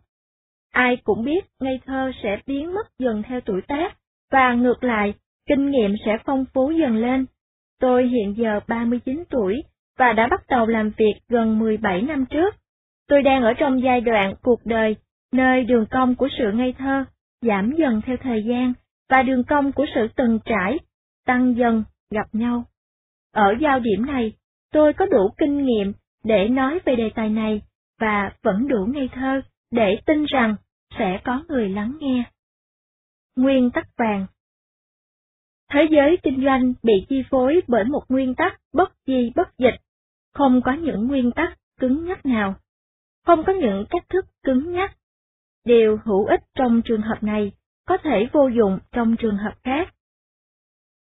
Ai 0.72 0.96
cũng 0.96 1.24
biết 1.24 1.44
ngây 1.60 1.80
thơ 1.86 2.12
sẽ 2.22 2.38
biến 2.46 2.74
mất 2.74 2.98
dần 2.98 3.22
theo 3.22 3.40
tuổi 3.40 3.60
tác, 3.68 3.96
và 4.30 4.52
ngược 4.52 4.84
lại, 4.84 5.14
kinh 5.48 5.70
nghiệm 5.70 5.94
sẽ 6.04 6.12
phong 6.24 6.44
phú 6.54 6.70
dần 6.70 6.96
lên. 6.96 7.26
Tôi 7.80 8.06
hiện 8.06 8.34
giờ 8.36 8.60
39 8.68 9.24
tuổi 9.30 9.62
và 9.98 10.12
đã 10.12 10.28
bắt 10.30 10.40
đầu 10.48 10.66
làm 10.66 10.90
việc 10.96 11.14
gần 11.28 11.58
17 11.58 12.02
năm 12.02 12.24
trước. 12.30 12.54
Tôi 13.08 13.22
đang 13.22 13.42
ở 13.42 13.52
trong 13.54 13.82
giai 13.82 14.00
đoạn 14.00 14.34
cuộc 14.42 14.66
đời, 14.66 14.96
nơi 15.32 15.64
đường 15.64 15.86
cong 15.90 16.14
của 16.14 16.28
sự 16.38 16.52
ngây 16.52 16.74
thơ 16.78 17.04
giảm 17.42 17.72
dần 17.78 18.00
theo 18.06 18.16
thời 18.16 18.44
gian 18.44 18.72
và 19.08 19.22
đường 19.22 19.44
cong 19.44 19.72
của 19.72 19.86
sự 19.94 20.08
từng 20.16 20.38
trải 20.44 20.78
tăng 21.26 21.56
dần 21.56 21.84
gặp 22.10 22.26
nhau. 22.32 22.64
Ở 23.32 23.54
giao 23.60 23.80
điểm 23.80 24.06
này, 24.06 24.32
tôi 24.72 24.92
có 24.92 25.06
đủ 25.06 25.28
kinh 25.38 25.64
nghiệm 25.64 25.92
để 26.24 26.48
nói 26.48 26.80
về 26.84 26.96
đề 26.96 27.10
tài 27.14 27.28
này 27.28 27.62
và 28.00 28.32
vẫn 28.42 28.68
đủ 28.68 28.86
ngây 28.86 29.08
thơ 29.12 29.40
để 29.70 29.98
tin 30.06 30.24
rằng 30.24 30.56
sẽ 30.98 31.20
có 31.24 31.42
người 31.48 31.68
lắng 31.68 31.96
nghe. 32.00 32.24
Nguyên 33.36 33.70
tắc 33.70 33.86
vàng 33.96 34.26
Thế 35.72 35.86
giới 35.90 36.18
kinh 36.22 36.44
doanh 36.44 36.72
bị 36.82 36.92
chi 37.08 37.22
phối 37.30 37.60
bởi 37.68 37.84
một 37.84 38.02
nguyên 38.08 38.34
tắc 38.34 38.60
bất 38.72 38.92
di 39.06 39.32
bất 39.36 39.58
dịch, 39.58 39.74
không 40.34 40.60
có 40.64 40.72
những 40.72 41.06
nguyên 41.06 41.32
tắc 41.32 41.58
cứng 41.80 42.06
nhắc 42.06 42.26
nào, 42.26 42.54
không 43.26 43.44
có 43.44 43.52
những 43.52 43.84
cách 43.90 44.04
thức 44.08 44.24
cứng 44.42 44.72
nhắc. 44.72 44.96
Điều 45.64 45.98
hữu 46.04 46.24
ích 46.24 46.40
trong 46.54 46.82
trường 46.82 47.02
hợp 47.02 47.22
này 47.22 47.52
có 47.86 47.96
thể 47.96 48.28
vô 48.32 48.48
dụng 48.48 48.78
trong 48.92 49.16
trường 49.16 49.36
hợp 49.36 49.54
khác. 49.64 49.94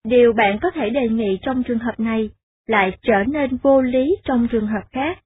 Điều 0.05 0.33
bạn 0.33 0.59
có 0.63 0.71
thể 0.71 0.91
đề 0.91 1.09
nghị 1.09 1.39
trong 1.43 1.63
trường 1.63 1.79
hợp 1.79 2.01
này 2.01 2.31
lại 2.67 2.99
trở 3.03 3.25
nên 3.27 3.57
vô 3.57 3.81
lý 3.81 4.17
trong 4.25 4.49
trường 4.51 4.67
hợp 4.67 4.83
khác. 4.93 5.19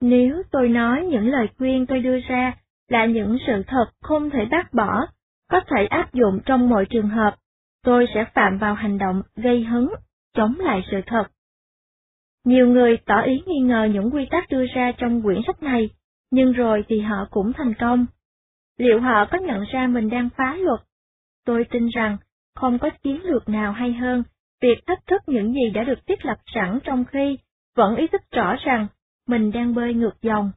Nếu 0.00 0.42
tôi 0.50 0.68
nói 0.68 1.06
những 1.06 1.28
lời 1.28 1.48
khuyên 1.58 1.86
tôi 1.86 2.00
đưa 2.00 2.18
ra 2.28 2.56
là 2.88 3.04
những 3.04 3.38
sự 3.46 3.62
thật 3.66 3.86
không 4.00 4.30
thể 4.30 4.44
bác 4.50 4.74
bỏ, 4.74 5.06
có 5.50 5.60
thể 5.60 5.86
áp 5.86 6.12
dụng 6.12 6.40
trong 6.46 6.70
mọi 6.70 6.86
trường 6.90 7.08
hợp, 7.08 7.36
tôi 7.84 8.06
sẽ 8.14 8.24
phạm 8.34 8.58
vào 8.58 8.74
hành 8.74 8.98
động 8.98 9.22
gây 9.36 9.64
hấn, 9.64 9.88
chống 10.34 10.54
lại 10.58 10.82
sự 10.90 11.00
thật. 11.06 11.24
Nhiều 12.46 12.68
người 12.68 12.98
tỏ 13.06 13.22
ý 13.22 13.42
nghi 13.46 13.58
ngờ 13.58 13.88
những 13.92 14.10
quy 14.10 14.26
tắc 14.30 14.48
đưa 14.50 14.66
ra 14.74 14.92
trong 14.98 15.22
quyển 15.22 15.40
sách 15.46 15.62
này, 15.62 15.90
nhưng 16.30 16.52
rồi 16.52 16.84
thì 16.88 17.00
họ 17.00 17.26
cũng 17.30 17.52
thành 17.52 17.74
công. 17.80 18.06
Liệu 18.78 19.00
họ 19.00 19.24
có 19.30 19.38
nhận 19.38 19.64
ra 19.72 19.86
mình 19.86 20.08
đang 20.08 20.28
phá 20.36 20.56
luật? 20.56 20.80
Tôi 21.44 21.64
tin 21.70 21.88
rằng 21.88 22.16
không 22.54 22.78
có 22.78 22.90
chiến 23.02 23.22
lược 23.22 23.48
nào 23.48 23.72
hay 23.72 23.92
hơn 23.92 24.22
việc 24.62 24.86
thách 24.86 25.06
thức 25.06 25.22
những 25.26 25.52
gì 25.52 25.70
đã 25.74 25.84
được 25.84 26.06
thiết 26.06 26.24
lập 26.24 26.36
sẵn 26.54 26.78
trong 26.84 27.04
khi 27.04 27.38
vẫn 27.76 27.96
ý 27.96 28.06
thức 28.06 28.22
rõ 28.30 28.56
rằng 28.64 28.86
mình 29.26 29.52
đang 29.52 29.74
bơi 29.74 29.94
ngược 29.94 30.22
dòng. 30.22 30.50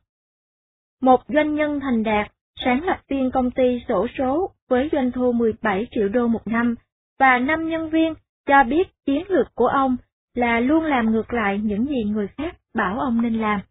Một 1.01 1.21
doanh 1.27 1.55
nhân 1.55 1.79
thành 1.79 2.03
đạt, 2.03 2.31
sáng 2.65 2.83
lập 2.83 2.99
viên 3.07 3.31
công 3.31 3.51
ty 3.51 3.83
sổ 3.87 4.07
số 4.17 4.51
với 4.69 4.89
doanh 4.91 5.11
thu 5.11 5.31
17 5.31 5.87
triệu 5.91 6.09
đô 6.09 6.27
một 6.27 6.47
năm, 6.47 6.75
và 7.19 7.39
năm 7.39 7.69
nhân 7.69 7.89
viên 7.89 8.13
cho 8.45 8.63
biết 8.63 8.87
chiến 9.05 9.23
lược 9.29 9.55
của 9.55 9.67
ông 9.67 9.97
là 10.39 10.59
luôn 10.59 10.83
làm 10.83 11.11
ngược 11.11 11.33
lại 11.33 11.59
những 11.63 11.85
gì 11.85 12.03
người 12.03 12.27
khác 12.27 12.57
bảo 12.75 12.99
ông 12.99 13.21
nên 13.21 13.33
làm. 13.33 13.61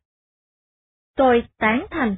Tôi 1.16 1.42
tán 1.58 1.86
thành. 1.90 2.16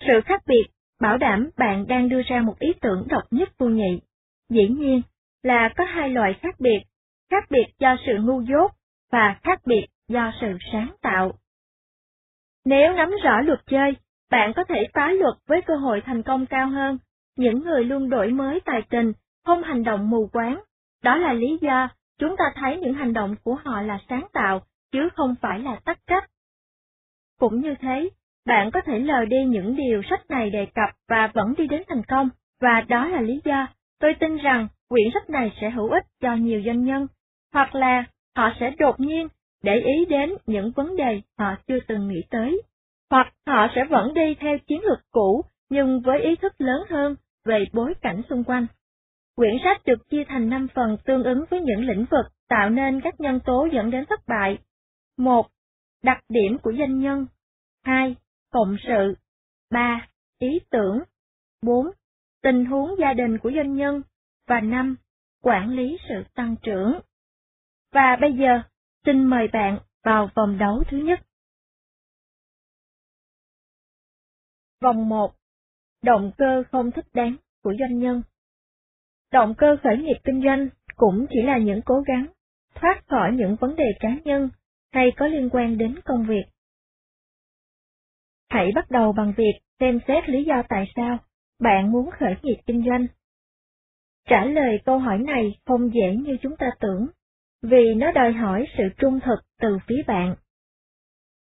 Sự 0.00 0.20
khác 0.24 0.42
biệt 0.46 0.64
bảo 1.00 1.18
đảm 1.18 1.50
bạn 1.56 1.86
đang 1.88 2.08
đưa 2.08 2.22
ra 2.22 2.40
một 2.40 2.58
ý 2.58 2.72
tưởng 2.80 3.06
độc 3.08 3.22
nhất 3.30 3.48
vô 3.58 3.68
nhị. 3.68 4.00
Dĩ 4.50 4.68
nhiên 4.68 5.02
là 5.42 5.68
có 5.76 5.84
hai 5.84 6.08
loại 6.08 6.34
khác 6.42 6.60
biệt, 6.60 6.80
khác 7.30 7.44
biệt 7.50 7.66
do 7.78 7.96
sự 8.06 8.12
ngu 8.20 8.40
dốt 8.40 8.72
và 9.12 9.38
khác 9.42 9.60
biệt 9.66 9.86
do 10.08 10.32
sự 10.40 10.56
sáng 10.72 10.94
tạo. 11.02 11.32
Nếu 12.64 12.92
nắm 12.92 13.10
rõ 13.24 13.40
luật 13.40 13.60
chơi, 13.66 13.96
bạn 14.30 14.52
có 14.56 14.64
thể 14.64 14.88
phá 14.94 15.12
luật 15.12 15.34
với 15.46 15.62
cơ 15.62 15.76
hội 15.76 16.02
thành 16.04 16.22
công 16.22 16.46
cao 16.46 16.68
hơn. 16.70 16.98
Những 17.36 17.64
người 17.64 17.84
luôn 17.84 18.10
đổi 18.10 18.28
mới 18.28 18.60
tài 18.64 18.82
tình, 18.90 19.12
không 19.44 19.62
hành 19.62 19.84
động 19.84 20.10
mù 20.10 20.28
quáng. 20.32 20.60
Đó 21.02 21.16
là 21.16 21.32
lý 21.32 21.58
do 21.60 21.88
chúng 22.18 22.36
ta 22.36 22.44
thấy 22.54 22.76
những 22.76 22.94
hành 22.94 23.12
động 23.12 23.34
của 23.42 23.54
họ 23.64 23.82
là 23.82 23.98
sáng 24.08 24.26
tạo, 24.32 24.62
chứ 24.92 25.08
không 25.16 25.34
phải 25.40 25.58
là 25.58 25.80
tắc 25.84 25.98
trách. 26.06 26.24
Cũng 27.38 27.60
như 27.60 27.74
thế, 27.80 28.10
bạn 28.46 28.70
có 28.70 28.80
thể 28.80 28.98
lờ 28.98 29.24
đi 29.24 29.44
những 29.44 29.76
điều 29.76 30.02
sách 30.10 30.30
này 30.30 30.50
đề 30.50 30.66
cập 30.66 30.90
và 31.08 31.30
vẫn 31.34 31.54
đi 31.56 31.66
đến 31.66 31.82
thành 31.88 32.02
công, 32.08 32.28
và 32.60 32.80
đó 32.88 33.08
là 33.08 33.20
lý 33.20 33.40
do 33.44 33.66
tôi 34.00 34.14
tin 34.20 34.36
rằng 34.36 34.68
quyển 34.88 35.08
sách 35.14 35.30
này 35.30 35.52
sẽ 35.60 35.70
hữu 35.70 35.88
ích 35.88 36.04
cho 36.20 36.34
nhiều 36.34 36.62
doanh 36.66 36.84
nhân, 36.84 37.06
hoặc 37.52 37.74
là 37.74 38.04
họ 38.36 38.50
sẽ 38.60 38.70
đột 38.78 39.00
nhiên 39.00 39.28
để 39.62 39.74
ý 39.74 40.04
đến 40.04 40.34
những 40.46 40.72
vấn 40.76 40.96
đề 40.96 41.20
họ 41.38 41.54
chưa 41.66 41.78
từng 41.88 42.08
nghĩ 42.08 42.22
tới, 42.30 42.62
hoặc 43.10 43.34
họ 43.46 43.66
sẽ 43.74 43.84
vẫn 43.84 44.14
đi 44.14 44.34
theo 44.40 44.58
chiến 44.58 44.82
lược 44.84 44.98
cũ 45.10 45.44
nhưng 45.70 46.00
với 46.00 46.20
ý 46.20 46.36
thức 46.36 46.52
lớn 46.58 46.82
hơn 46.90 47.16
về 47.44 47.64
bối 47.72 47.94
cảnh 48.00 48.22
xung 48.30 48.44
quanh. 48.44 48.66
Quyển 49.38 49.56
sách 49.64 49.82
được 49.84 50.08
chia 50.10 50.24
thành 50.28 50.48
5 50.48 50.68
phần 50.74 50.96
tương 51.04 51.24
ứng 51.24 51.44
với 51.50 51.60
những 51.60 51.80
lĩnh 51.80 52.06
vực 52.10 52.26
tạo 52.48 52.70
nên 52.70 53.00
các 53.04 53.20
nhân 53.20 53.40
tố 53.44 53.68
dẫn 53.72 53.90
đến 53.90 54.04
thất 54.08 54.20
bại. 54.26 54.58
1. 55.16 55.50
Đặc 56.02 56.18
điểm 56.28 56.58
của 56.62 56.72
doanh 56.78 56.98
nhân. 56.98 57.26
2. 57.84 58.16
Cộng 58.50 58.76
sự. 58.86 59.14
3. 59.70 60.08
Ý 60.38 60.60
tưởng. 60.70 61.02
4. 61.62 61.86
Tình 62.42 62.64
huống 62.64 62.94
gia 62.98 63.12
đình 63.12 63.38
của 63.38 63.50
doanh 63.54 63.74
nhân. 63.74 64.02
Và 64.46 64.60
5. 64.60 64.96
Quản 65.42 65.70
lý 65.70 65.98
sự 66.08 66.24
tăng 66.34 66.56
trưởng. 66.62 67.00
Và 67.92 68.16
bây 68.20 68.32
giờ, 68.32 68.62
xin 69.04 69.24
mời 69.24 69.48
bạn 69.52 69.78
vào 70.04 70.30
vòng 70.34 70.58
đấu 70.58 70.82
thứ 70.90 70.98
nhất. 70.98 71.20
Vòng 74.80 75.08
1. 75.08 75.34
Động 76.02 76.32
cơ 76.38 76.62
không 76.72 76.90
thích 76.90 77.06
đáng 77.12 77.36
của 77.62 77.74
doanh 77.80 77.98
nhân. 77.98 78.22
Động 79.32 79.54
cơ 79.58 79.76
khởi 79.82 79.96
nghiệp 79.96 80.16
kinh 80.24 80.42
doanh 80.44 80.68
cũng 80.96 81.26
chỉ 81.30 81.42
là 81.42 81.58
những 81.58 81.80
cố 81.84 82.00
gắng 82.00 82.26
thoát 82.74 83.02
khỏi 83.06 83.32
những 83.34 83.56
vấn 83.60 83.76
đề 83.76 83.84
cá 84.00 84.08
nhân 84.24 84.50
hay 84.92 85.12
có 85.16 85.26
liên 85.26 85.48
quan 85.52 85.78
đến 85.78 85.94
công 86.04 86.26
việc. 86.26 86.44
Hãy 88.50 88.72
bắt 88.74 88.90
đầu 88.90 89.12
bằng 89.12 89.32
việc 89.36 89.52
xem 89.80 89.98
xét 90.08 90.28
lý 90.28 90.44
do 90.44 90.62
tại 90.68 90.84
sao 90.96 91.18
bạn 91.60 91.92
muốn 91.92 92.10
khởi 92.10 92.34
nghiệp 92.42 92.56
kinh 92.66 92.84
doanh. 92.86 93.06
Trả 94.28 94.44
lời 94.44 94.78
câu 94.84 94.98
hỏi 94.98 95.18
này 95.18 95.58
không 95.66 95.94
dễ 95.94 96.16
như 96.16 96.36
chúng 96.42 96.56
ta 96.56 96.66
tưởng, 96.80 97.06
vì 97.62 97.94
nó 97.94 98.12
đòi 98.12 98.32
hỏi 98.32 98.64
sự 98.78 98.84
trung 98.98 99.20
thực 99.20 99.38
từ 99.60 99.78
phía 99.86 100.02
bạn. 100.06 100.34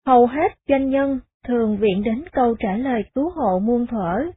Hầu 0.05 0.27
hết 0.27 0.58
doanh 0.67 0.89
nhân 0.89 1.19
thường 1.43 1.77
viện 1.77 2.03
đến 2.03 2.23
câu 2.32 2.55
trả 2.60 2.77
lời 2.77 3.01
cứu 3.15 3.29
hộ 3.29 3.60
muôn 3.60 3.88
thuở, 3.88 4.32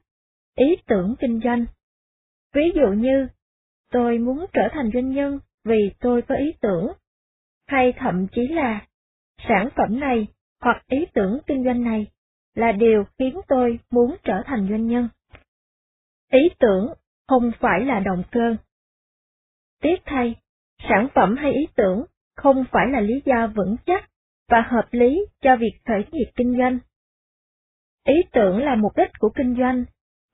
ý 0.57 0.77
tưởng 0.87 1.15
kinh 1.21 1.41
doanh. 1.45 1.65
Ví 2.55 2.73
dụ 2.75 2.87
như, 2.87 3.29
tôi 3.91 4.19
muốn 4.19 4.47
trở 4.53 4.69
thành 4.73 4.91
doanh 4.95 5.11
nhân 5.11 5.39
vì 5.65 5.93
tôi 6.01 6.23
có 6.23 6.35
ý 6.35 6.55
tưởng, 6.61 6.93
hay 7.67 7.93
thậm 7.97 8.27
chí 8.33 8.49
là, 8.49 8.87
sản 9.49 9.69
phẩm 9.77 10.01
này 10.01 10.27
hoặc 10.61 10.83
ý 10.87 11.07
tưởng 11.15 11.39
kinh 11.47 11.65
doanh 11.65 11.85
này 11.85 12.07
là 12.55 12.73
điều 12.73 13.05
khiến 13.19 13.41
tôi 13.49 13.79
muốn 13.91 14.17
trở 14.25 14.43
thành 14.47 14.69
doanh 14.71 14.87
nhân. 14.87 15.09
Ý 16.33 16.41
tưởng 16.59 16.93
không 17.29 17.53
phải 17.61 17.85
là 17.85 18.01
động 18.01 18.23
cơ. 18.31 18.57
Tiếc 19.81 20.03
thay, 20.05 20.35
sản 20.89 21.09
phẩm 21.15 21.37
hay 21.37 21.53
ý 21.53 21.67
tưởng 21.77 22.05
không 22.37 22.65
phải 22.73 22.87
là 22.93 23.01
lý 23.01 23.23
do 23.25 23.47
vững 23.55 23.77
chắc 23.87 24.11
và 24.49 24.61
hợp 24.61 24.89
lý 24.91 25.27
cho 25.41 25.57
việc 25.57 25.73
khởi 25.85 26.05
nghiệp 26.13 26.31
kinh 26.37 26.59
doanh. 26.59 26.79
Ý 28.07 28.15
tưởng 28.33 28.59
là 28.59 28.75
mục 28.75 28.93
đích 28.97 29.11
của 29.19 29.31
kinh 29.35 29.57
doanh, 29.59 29.85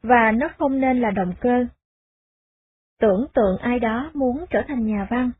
và 0.02 0.32
nó 0.32 0.48
không 0.58 0.80
nên 0.80 1.00
là 1.00 1.10
động 1.10 1.34
cơ. 1.40 1.66
Tưởng 3.00 3.26
tượng 3.34 3.58
ai 3.60 3.78
đó 3.78 4.10
muốn 4.14 4.44
trở 4.50 4.62
thành 4.68 4.86
nhà 4.86 5.06
văn. 5.10 5.30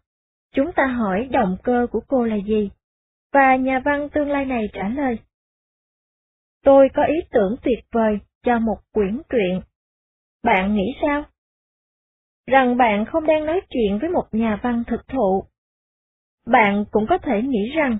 Chúng 0.55 0.73
ta 0.73 0.87
hỏi 0.87 1.29
động 1.33 1.57
cơ 1.62 1.87
của 1.90 2.01
cô 2.09 2.25
là 2.25 2.37
gì? 2.37 2.71
Và 3.33 3.57
nhà 3.57 3.81
văn 3.85 4.09
tương 4.09 4.31
lai 4.31 4.44
này 4.44 4.68
trả 4.73 4.88
lời. 4.88 5.18
Tôi 6.64 6.88
có 6.94 7.05
ý 7.05 7.14
tưởng 7.31 7.57
tuyệt 7.62 7.79
vời 7.92 8.18
cho 8.42 8.59
một 8.59 8.79
quyển 8.92 9.21
truyện. 9.29 9.61
Bạn 10.42 10.75
nghĩ 10.75 10.97
sao? 11.03 11.25
Rằng 12.47 12.77
bạn 12.77 13.05
không 13.05 13.27
đang 13.27 13.47
nói 13.47 13.61
chuyện 13.71 13.99
với 14.01 14.11
một 14.11 14.29
nhà 14.33 14.59
văn 14.62 14.85
thực 14.87 15.09
thụ. 15.09 15.44
Bạn 16.47 16.85
cũng 16.90 17.07
có 17.09 17.18
thể 17.18 17.42
nghĩ 17.42 17.73
rằng, 17.77 17.99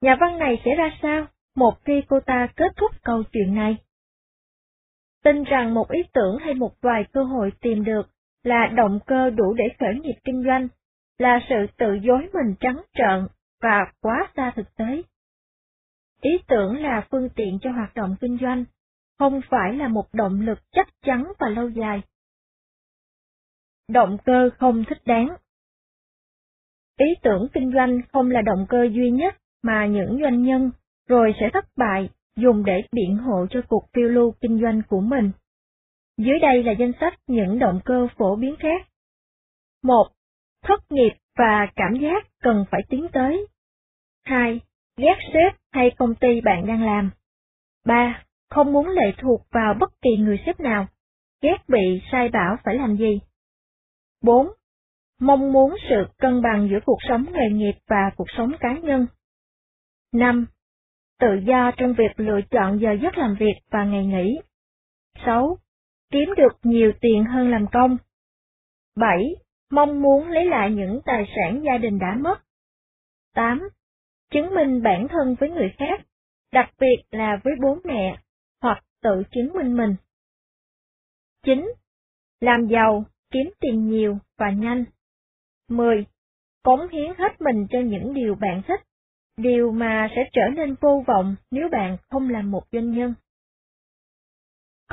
nhà 0.00 0.16
văn 0.20 0.38
này 0.38 0.62
sẽ 0.64 0.74
ra 0.74 0.98
sao 1.02 1.26
một 1.56 1.84
khi 1.84 2.02
cô 2.08 2.20
ta 2.20 2.48
kết 2.56 2.72
thúc 2.76 2.90
câu 3.02 3.22
chuyện 3.32 3.54
này? 3.54 3.76
Tin 5.24 5.42
rằng 5.42 5.74
một 5.74 5.90
ý 5.90 6.02
tưởng 6.12 6.38
hay 6.38 6.54
một 6.54 6.72
vài 6.80 7.04
cơ 7.12 7.22
hội 7.22 7.52
tìm 7.60 7.84
được 7.84 8.11
là 8.42 8.66
động 8.76 8.98
cơ 9.06 9.30
đủ 9.30 9.54
để 9.54 9.64
khởi 9.78 9.94
nghiệp 9.94 10.14
kinh 10.24 10.44
doanh, 10.44 10.68
là 11.18 11.40
sự 11.48 11.66
tự 11.78 11.94
dối 12.02 12.28
mình 12.32 12.54
trắng 12.60 12.82
trợn 12.94 13.26
và 13.62 13.92
quá 14.00 14.32
xa 14.36 14.52
thực 14.56 14.76
tế. 14.76 15.02
Ý 16.20 16.30
tưởng 16.48 16.82
là 16.82 17.06
phương 17.10 17.28
tiện 17.28 17.58
cho 17.62 17.70
hoạt 17.70 17.94
động 17.94 18.16
kinh 18.20 18.38
doanh, 18.40 18.64
không 19.18 19.40
phải 19.50 19.74
là 19.74 19.88
một 19.88 20.14
động 20.14 20.40
lực 20.40 20.58
chắc 20.72 20.88
chắn 21.04 21.32
và 21.38 21.48
lâu 21.48 21.68
dài. 21.68 22.02
Động 23.88 24.16
cơ 24.24 24.50
không 24.58 24.84
thích 24.88 25.02
đáng 25.06 25.28
Ý 26.98 27.06
tưởng 27.22 27.46
kinh 27.52 27.72
doanh 27.74 28.00
không 28.12 28.30
là 28.30 28.42
động 28.42 28.66
cơ 28.68 28.82
duy 28.82 29.10
nhất 29.10 29.36
mà 29.62 29.86
những 29.86 30.18
doanh 30.22 30.42
nhân 30.42 30.70
rồi 31.08 31.32
sẽ 31.40 31.50
thất 31.52 31.64
bại 31.76 32.10
dùng 32.36 32.64
để 32.64 32.82
biện 32.92 33.16
hộ 33.16 33.46
cho 33.50 33.60
cuộc 33.68 33.88
phiêu 33.92 34.08
lưu 34.08 34.34
kinh 34.40 34.60
doanh 34.62 34.82
của 34.88 35.00
mình. 35.00 35.30
Dưới 36.18 36.38
đây 36.38 36.62
là 36.62 36.72
danh 36.72 36.92
sách 37.00 37.14
những 37.26 37.58
động 37.58 37.80
cơ 37.84 38.06
phổ 38.18 38.36
biến 38.36 38.56
khác. 38.58 38.88
1. 39.82 40.08
Thất 40.62 40.80
nghiệp 40.90 41.12
và 41.36 41.66
cảm 41.76 41.94
giác 41.94 42.26
cần 42.42 42.64
phải 42.70 42.80
tiến 42.88 43.06
tới. 43.12 43.46
2. 44.24 44.60
Ghét 44.96 45.16
sếp 45.32 45.56
hay 45.72 45.90
công 45.98 46.14
ty 46.14 46.40
bạn 46.40 46.66
đang 46.66 46.84
làm. 46.84 47.10
3. 47.84 48.24
Không 48.50 48.72
muốn 48.72 48.88
lệ 48.88 49.12
thuộc 49.18 49.40
vào 49.50 49.74
bất 49.80 49.90
kỳ 50.02 50.10
người 50.18 50.42
sếp 50.46 50.60
nào, 50.60 50.86
ghét 51.42 51.56
bị 51.68 52.02
sai 52.12 52.28
bảo 52.28 52.56
phải 52.64 52.74
làm 52.74 52.96
gì. 52.96 53.20
4. 54.22 54.46
Mong 55.20 55.52
muốn 55.52 55.76
sự 55.88 56.04
cân 56.18 56.42
bằng 56.42 56.68
giữa 56.70 56.78
cuộc 56.84 56.98
sống 57.08 57.24
nghề 57.32 57.50
nghiệp 57.50 57.74
và 57.88 58.10
cuộc 58.16 58.26
sống 58.36 58.52
cá 58.60 58.72
nhân. 58.78 59.06
5. 60.12 60.46
Tự 61.20 61.28
do 61.46 61.70
trong 61.76 61.94
việc 61.94 62.12
lựa 62.16 62.40
chọn 62.50 62.80
giờ 62.80 62.92
giấc 63.02 63.18
làm 63.18 63.36
việc 63.40 63.54
và 63.70 63.84
ngày 63.84 64.06
nghỉ. 64.06 64.38
6. 65.26 65.58
Kiếm 66.12 66.28
được 66.36 66.58
nhiều 66.62 66.92
tiền 67.00 67.24
hơn 67.24 67.50
làm 67.50 67.66
công. 67.72 67.96
7. 68.96 69.36
Mong 69.70 70.02
muốn 70.02 70.28
lấy 70.28 70.44
lại 70.44 70.70
những 70.70 71.00
tài 71.04 71.24
sản 71.36 71.62
gia 71.64 71.78
đình 71.78 71.98
đã 71.98 72.16
mất. 72.20 72.42
8 73.34 73.68
chứng 74.30 74.54
minh 74.54 74.82
bản 74.82 75.08
thân 75.08 75.34
với 75.40 75.50
người 75.50 75.74
khác, 75.78 76.00
đặc 76.52 76.70
biệt 76.80 76.96
là 77.10 77.40
với 77.44 77.54
bố 77.62 77.78
mẹ, 77.84 78.18
hoặc 78.60 78.84
tự 79.02 79.22
chứng 79.30 79.52
minh 79.52 79.76
mình. 79.76 79.96
9. 81.42 81.72
Làm 82.40 82.66
giàu, 82.66 83.04
kiếm 83.30 83.50
tiền 83.60 83.88
nhiều 83.88 84.18
và 84.38 84.50
nhanh. 84.50 84.84
10. 85.68 86.06
Cống 86.62 86.88
hiến 86.88 87.12
hết 87.18 87.40
mình 87.40 87.66
cho 87.70 87.78
những 87.80 88.14
điều 88.14 88.34
bạn 88.34 88.62
thích, 88.68 88.80
điều 89.36 89.72
mà 89.72 90.08
sẽ 90.16 90.22
trở 90.32 90.42
nên 90.56 90.74
vô 90.80 91.04
vọng 91.06 91.36
nếu 91.50 91.68
bạn 91.68 91.96
không 92.10 92.30
làm 92.30 92.50
một 92.50 92.62
doanh 92.72 92.90
nhân. 92.90 93.14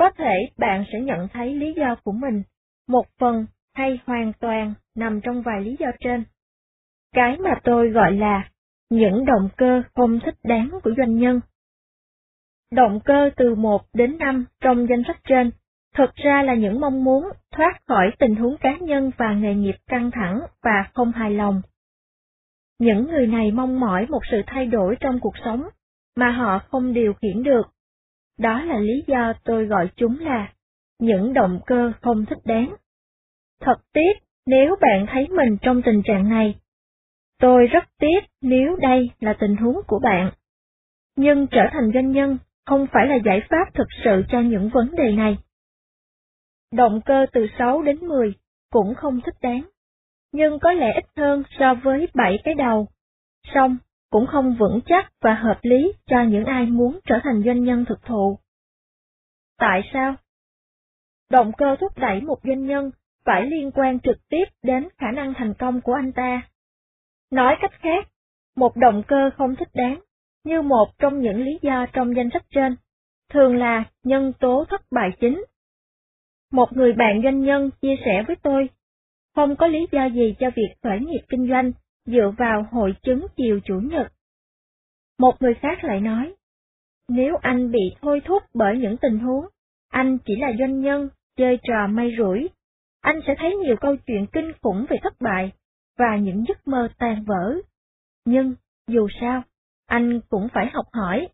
Có 0.00 0.10
thể 0.18 0.48
bạn 0.58 0.84
sẽ 0.92 1.00
nhận 1.00 1.28
thấy 1.28 1.54
lý 1.54 1.74
do 1.76 1.94
của 2.04 2.12
mình, 2.12 2.42
một 2.88 3.06
phần 3.18 3.46
hay 3.74 3.98
hoàn 4.06 4.32
toàn 4.40 4.74
nằm 4.96 5.20
trong 5.20 5.42
vài 5.42 5.60
lý 5.60 5.76
do 5.78 5.86
trên. 6.00 6.24
Cái 7.14 7.36
mà 7.38 7.50
tôi 7.64 7.90
gọi 7.90 8.12
là 8.12 8.50
những 8.90 9.24
động 9.24 9.48
cơ 9.56 9.82
không 9.94 10.20
thích 10.20 10.34
đáng 10.44 10.70
của 10.82 10.90
doanh 10.96 11.16
nhân. 11.16 11.40
Động 12.72 13.00
cơ 13.04 13.30
từ 13.36 13.54
1 13.54 13.82
đến 13.92 14.18
5 14.18 14.44
trong 14.60 14.86
danh 14.88 15.02
sách 15.06 15.20
trên, 15.28 15.50
thực 15.96 16.14
ra 16.14 16.42
là 16.42 16.54
những 16.54 16.80
mong 16.80 17.04
muốn 17.04 17.24
thoát 17.50 17.72
khỏi 17.88 18.10
tình 18.18 18.34
huống 18.34 18.56
cá 18.56 18.76
nhân 18.80 19.10
và 19.16 19.34
nghề 19.34 19.54
nghiệp 19.54 19.76
căng 19.86 20.10
thẳng 20.10 20.40
và 20.62 20.90
không 20.94 21.12
hài 21.12 21.30
lòng. 21.30 21.62
Những 22.78 23.06
người 23.06 23.26
này 23.26 23.50
mong 23.50 23.80
mỏi 23.80 24.06
một 24.06 24.22
sự 24.30 24.42
thay 24.46 24.66
đổi 24.66 24.96
trong 25.00 25.20
cuộc 25.20 25.34
sống 25.44 25.62
mà 26.16 26.30
họ 26.30 26.58
không 26.58 26.92
điều 26.92 27.14
khiển 27.14 27.42
được. 27.42 27.62
Đó 28.40 28.62
là 28.62 28.78
lý 28.78 29.04
do 29.06 29.32
tôi 29.44 29.66
gọi 29.66 29.90
chúng 29.96 30.18
là 30.20 30.52
những 30.98 31.32
động 31.32 31.60
cơ 31.66 31.92
không 32.00 32.26
thích 32.26 32.38
đáng. 32.44 32.74
Thật 33.60 33.76
tiếc 33.92 34.12
nếu 34.46 34.76
bạn 34.80 35.06
thấy 35.08 35.28
mình 35.28 35.56
trong 35.62 35.82
tình 35.82 36.02
trạng 36.04 36.28
này 36.28 36.54
Tôi 37.40 37.66
rất 37.66 37.84
tiếc 37.98 38.20
nếu 38.40 38.76
đây 38.76 39.10
là 39.20 39.36
tình 39.40 39.56
huống 39.56 39.80
của 39.86 39.98
bạn. 39.98 40.30
Nhưng 41.16 41.46
trở 41.46 41.62
thành 41.72 41.90
doanh 41.94 42.12
nhân 42.12 42.38
không 42.66 42.86
phải 42.92 43.06
là 43.06 43.16
giải 43.24 43.42
pháp 43.50 43.74
thực 43.74 43.88
sự 44.04 44.24
cho 44.28 44.40
những 44.40 44.70
vấn 44.74 44.94
đề 44.96 45.12
này. 45.12 45.38
Động 46.72 47.00
cơ 47.06 47.26
từ 47.32 47.46
6 47.58 47.82
đến 47.82 47.98
10 48.06 48.34
cũng 48.70 48.94
không 48.94 49.20
thích 49.20 49.34
đáng, 49.42 49.62
nhưng 50.32 50.58
có 50.58 50.72
lẽ 50.72 50.92
ít 50.94 51.04
hơn 51.16 51.42
so 51.58 51.74
với 51.74 52.08
7 52.14 52.38
cái 52.44 52.54
đầu. 52.54 52.88
Song, 53.54 53.76
cũng 54.10 54.26
không 54.26 54.56
vững 54.58 54.80
chắc 54.86 55.12
và 55.20 55.34
hợp 55.34 55.58
lý 55.62 55.92
cho 56.06 56.22
những 56.22 56.44
ai 56.44 56.66
muốn 56.66 56.98
trở 57.04 57.18
thành 57.24 57.42
doanh 57.46 57.64
nhân 57.64 57.84
thực 57.88 58.02
thụ. 58.02 58.38
Tại 59.58 59.90
sao? 59.92 60.14
Động 61.30 61.52
cơ 61.58 61.76
thúc 61.80 61.98
đẩy 61.98 62.20
một 62.20 62.38
doanh 62.44 62.66
nhân 62.66 62.90
phải 63.24 63.46
liên 63.46 63.70
quan 63.70 64.00
trực 64.00 64.28
tiếp 64.28 64.44
đến 64.62 64.88
khả 64.98 65.10
năng 65.10 65.34
thành 65.34 65.54
công 65.54 65.80
của 65.80 65.92
anh 65.92 66.12
ta 66.12 66.42
Nói 67.30 67.56
cách 67.60 67.72
khác, 67.72 68.08
một 68.56 68.76
động 68.76 69.02
cơ 69.08 69.30
không 69.36 69.56
thích 69.56 69.68
đáng, 69.74 70.00
như 70.44 70.62
một 70.62 70.86
trong 70.98 71.20
những 71.20 71.42
lý 71.42 71.58
do 71.62 71.86
trong 71.92 72.16
danh 72.16 72.28
sách 72.32 72.44
trên, 72.50 72.76
thường 73.32 73.56
là 73.56 73.84
nhân 74.04 74.32
tố 74.40 74.64
thất 74.68 74.82
bại 74.90 75.10
chính. 75.20 75.44
Một 76.52 76.72
người 76.72 76.92
bạn 76.92 77.20
doanh 77.24 77.40
nhân 77.42 77.70
chia 77.82 77.94
sẻ 78.04 78.24
với 78.26 78.36
tôi, 78.36 78.68
không 79.34 79.56
có 79.56 79.66
lý 79.66 79.86
do 79.92 80.04
gì 80.04 80.34
cho 80.38 80.50
việc 80.56 80.74
khởi 80.82 81.00
nghiệp 81.00 81.20
kinh 81.28 81.48
doanh 81.50 81.72
dựa 82.06 82.32
vào 82.38 82.66
hội 82.72 82.94
chứng 83.02 83.26
chiều 83.36 83.60
chủ 83.64 83.80
nhật. 83.80 84.12
Một 85.18 85.42
người 85.42 85.54
khác 85.54 85.84
lại 85.84 86.00
nói, 86.00 86.34
nếu 87.08 87.36
anh 87.36 87.70
bị 87.70 87.94
thôi 88.02 88.22
thúc 88.24 88.42
bởi 88.54 88.78
những 88.78 88.96
tình 88.96 89.18
huống, 89.18 89.46
anh 89.88 90.18
chỉ 90.24 90.36
là 90.36 90.52
doanh 90.58 90.80
nhân 90.80 91.08
chơi 91.36 91.58
trò 91.62 91.86
may 91.86 92.10
rủi, 92.18 92.48
anh 93.00 93.20
sẽ 93.26 93.34
thấy 93.38 93.56
nhiều 93.56 93.76
câu 93.80 93.96
chuyện 94.06 94.26
kinh 94.32 94.52
khủng 94.62 94.86
về 94.88 94.96
thất 95.02 95.20
bại 95.20 95.52
và 95.98 96.16
những 96.16 96.44
giấc 96.48 96.68
mơ 96.68 96.88
tan 96.98 97.24
vỡ. 97.24 97.54
Nhưng, 98.24 98.54
dù 98.88 99.08
sao, 99.20 99.42
anh 99.86 100.20
cũng 100.28 100.48
phải 100.54 100.70
học 100.72 100.86
hỏi. 100.92 101.28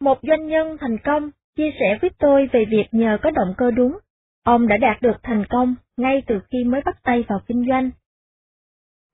Một 0.00 0.18
doanh 0.22 0.46
nhân 0.46 0.76
thành 0.80 0.98
công 1.04 1.30
chia 1.56 1.70
sẻ 1.80 1.98
với 2.00 2.10
tôi 2.18 2.48
về 2.52 2.64
việc 2.70 2.86
nhờ 2.92 3.18
có 3.22 3.30
động 3.30 3.54
cơ 3.56 3.70
đúng, 3.70 3.98
ông 4.46 4.68
đã 4.68 4.76
đạt 4.76 5.02
được 5.02 5.16
thành 5.22 5.44
công 5.50 5.74
ngay 5.96 6.22
từ 6.26 6.40
khi 6.50 6.64
mới 6.64 6.80
bắt 6.84 7.02
tay 7.02 7.24
vào 7.28 7.40
kinh 7.46 7.66
doanh. 7.68 7.90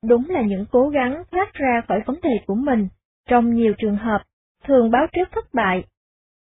Đúng 0.05 0.31
là 0.31 0.43
những 0.43 0.67
cố 0.71 0.89
gắng 0.89 1.23
thoát 1.31 1.53
ra 1.53 1.83
khỏi 1.89 2.01
vấn 2.07 2.21
đề 2.23 2.31
của 2.47 2.55
mình, 2.55 2.89
trong 3.29 3.55
nhiều 3.55 3.75
trường 3.79 3.97
hợp, 3.97 4.23
thường 4.65 4.91
báo 4.91 5.07
trước 5.13 5.29
thất 5.33 5.55
bại. 5.55 5.85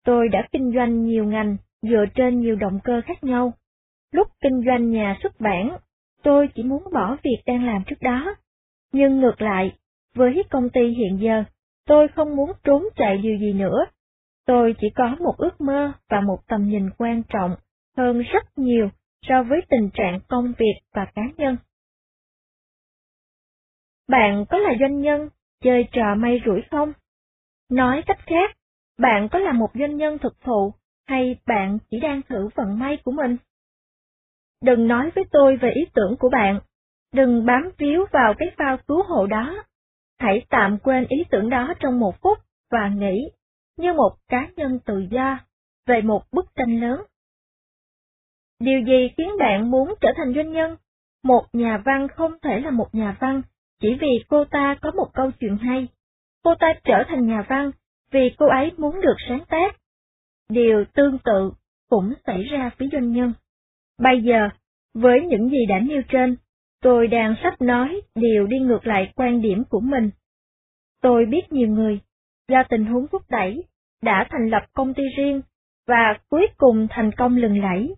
Tôi 0.05 0.29
đã 0.29 0.49
kinh 0.53 0.73
doanh 0.75 1.05
nhiều 1.05 1.25
ngành 1.25 1.57
dựa 1.83 2.05
trên 2.15 2.41
nhiều 2.41 2.57
động 2.57 2.79
cơ 2.85 3.01
khác 3.05 3.25
nhau. 3.25 3.53
Lúc 4.13 4.29
kinh 4.41 4.63
doanh 4.67 4.91
nhà 4.91 5.17
xuất 5.23 5.41
bản, 5.41 5.77
tôi 6.23 6.49
chỉ 6.55 6.63
muốn 6.63 6.83
bỏ 6.93 7.17
việc 7.23 7.43
đang 7.47 7.67
làm 7.67 7.83
trước 7.87 8.03
đó. 8.03 8.35
Nhưng 8.93 9.21
ngược 9.21 9.43
lại, 9.43 9.73
với 10.15 10.43
công 10.51 10.71
ty 10.71 10.89
hiện 10.89 11.19
giờ, 11.21 11.45
tôi 11.87 12.09
không 12.09 12.37
muốn 12.37 12.53
trốn 12.65 12.85
chạy 12.97 13.19
điều 13.19 13.37
gì 13.39 13.53
nữa. 13.53 13.85
Tôi 14.47 14.75
chỉ 14.81 14.91
có 14.95 15.17
một 15.21 15.35
ước 15.39 15.61
mơ 15.61 15.93
và 16.09 16.21
một 16.21 16.39
tầm 16.49 16.69
nhìn 16.69 16.91
quan 16.99 17.23
trọng 17.23 17.57
hơn 17.97 18.23
rất 18.33 18.59
nhiều 18.59 18.91
so 19.23 19.43
với 19.43 19.61
tình 19.69 19.91
trạng 19.95 20.21
công 20.29 20.53
việc 20.59 20.81
và 20.95 21.05
cá 21.15 21.23
nhân. 21.37 21.57
Bạn 24.09 24.45
có 24.51 24.59
là 24.59 24.71
doanh 24.81 25.01
nhân, 25.01 25.29
chơi 25.63 25.89
trò 25.93 26.15
may 26.15 26.41
rủi 26.47 26.63
không? 26.71 26.93
Nói 27.71 28.03
cách 28.07 28.19
khác, 28.27 28.57
bạn 28.99 29.29
có 29.29 29.39
là 29.39 29.53
một 29.53 29.71
doanh 29.75 29.97
nhân 29.97 30.19
thực 30.19 30.41
thụ, 30.41 30.75
hay 31.07 31.37
bạn 31.47 31.79
chỉ 31.91 32.01
đang 32.01 32.23
thử 32.23 32.49
vận 32.55 32.79
may 32.79 32.97
của 33.05 33.13
mình? 33.13 33.37
Đừng 34.63 34.89
nói 34.89 35.11
với 35.15 35.25
tôi 35.31 35.57
về 35.57 35.71
ý 35.71 35.85
tưởng 35.95 36.17
của 36.19 36.29
bạn, 36.29 36.61
đừng 37.13 37.47
bám 37.47 37.71
víu 37.79 38.07
vào 38.13 38.35
cái 38.39 38.51
phao 38.59 38.77
cứu 38.89 39.03
hộ 39.03 39.27
đó. 39.27 39.65
Hãy 40.19 40.47
tạm 40.51 40.79
quên 40.79 41.07
ý 41.09 41.25
tưởng 41.31 41.51
đó 41.51 41.75
trong 41.81 42.01
một 42.01 42.15
phút 42.23 42.39
và 42.71 42.89
nghĩ 42.89 43.31
như 43.77 43.93
một 43.93 44.17
cá 44.29 44.49
nhân 44.57 44.79
tự 44.85 45.07
do 45.11 45.39
về 45.87 46.03
một 46.03 46.23
bức 46.33 46.47
tranh 46.55 46.81
lớn. 46.81 47.03
Điều 48.65 48.81
gì 48.81 49.09
khiến 49.17 49.29
bạn 49.39 49.71
muốn 49.71 49.95
trở 50.01 50.09
thành 50.17 50.35
doanh 50.35 50.53
nhân? 50.53 50.77
Một 51.25 51.45
nhà 51.53 51.83
văn 51.85 52.09
không 52.09 52.33
thể 52.43 52.61
là 52.61 52.71
một 52.71 52.95
nhà 52.95 53.17
văn 53.21 53.43
chỉ 53.81 53.97
vì 54.01 54.25
cô 54.29 54.45
ta 54.45 54.77
có 54.83 54.91
một 54.91 55.07
câu 55.15 55.31
chuyện 55.41 55.57
hay. 55.57 55.89
Cô 56.45 56.55
ta 56.55 56.75
trở 56.85 57.05
thành 57.09 57.27
nhà 57.27 57.45
văn 57.49 57.71
vì 58.11 58.35
cô 58.39 58.47
ấy 58.47 58.73
muốn 58.77 59.01
được 59.01 59.17
sáng 59.29 59.45
tác. 59.49 59.77
Điều 60.49 60.85
tương 60.95 61.19
tự 61.19 61.53
cũng 61.89 62.13
xảy 62.27 62.43
ra 62.43 62.71
với 62.79 62.89
doanh 62.93 63.13
nhân. 63.13 63.33
Bây 63.99 64.23
giờ, 64.23 64.49
với 64.95 65.21
những 65.21 65.49
gì 65.49 65.67
đã 65.69 65.79
nêu 65.79 66.03
trên, 66.09 66.37
tôi 66.83 67.07
đang 67.07 67.35
sắp 67.43 67.61
nói 67.61 68.01
điều 68.15 68.47
đi 68.47 68.59
ngược 68.59 68.87
lại 68.87 69.13
quan 69.17 69.41
điểm 69.41 69.65
của 69.71 69.81
mình. 69.81 70.11
Tôi 71.03 71.27
biết 71.27 71.53
nhiều 71.53 71.69
người, 71.69 72.01
do 72.49 72.63
tình 72.69 72.85
huống 72.85 73.07
thúc 73.13 73.23
đẩy, 73.29 73.65
đã 74.03 74.27
thành 74.31 74.49
lập 74.51 74.63
công 74.73 74.95
ty 74.95 75.03
riêng, 75.17 75.43
và 75.87 76.19
cuối 76.29 76.47
cùng 76.57 76.87
thành 76.91 77.11
công 77.17 77.37
lừng 77.37 77.63
lẫy. 77.63 77.95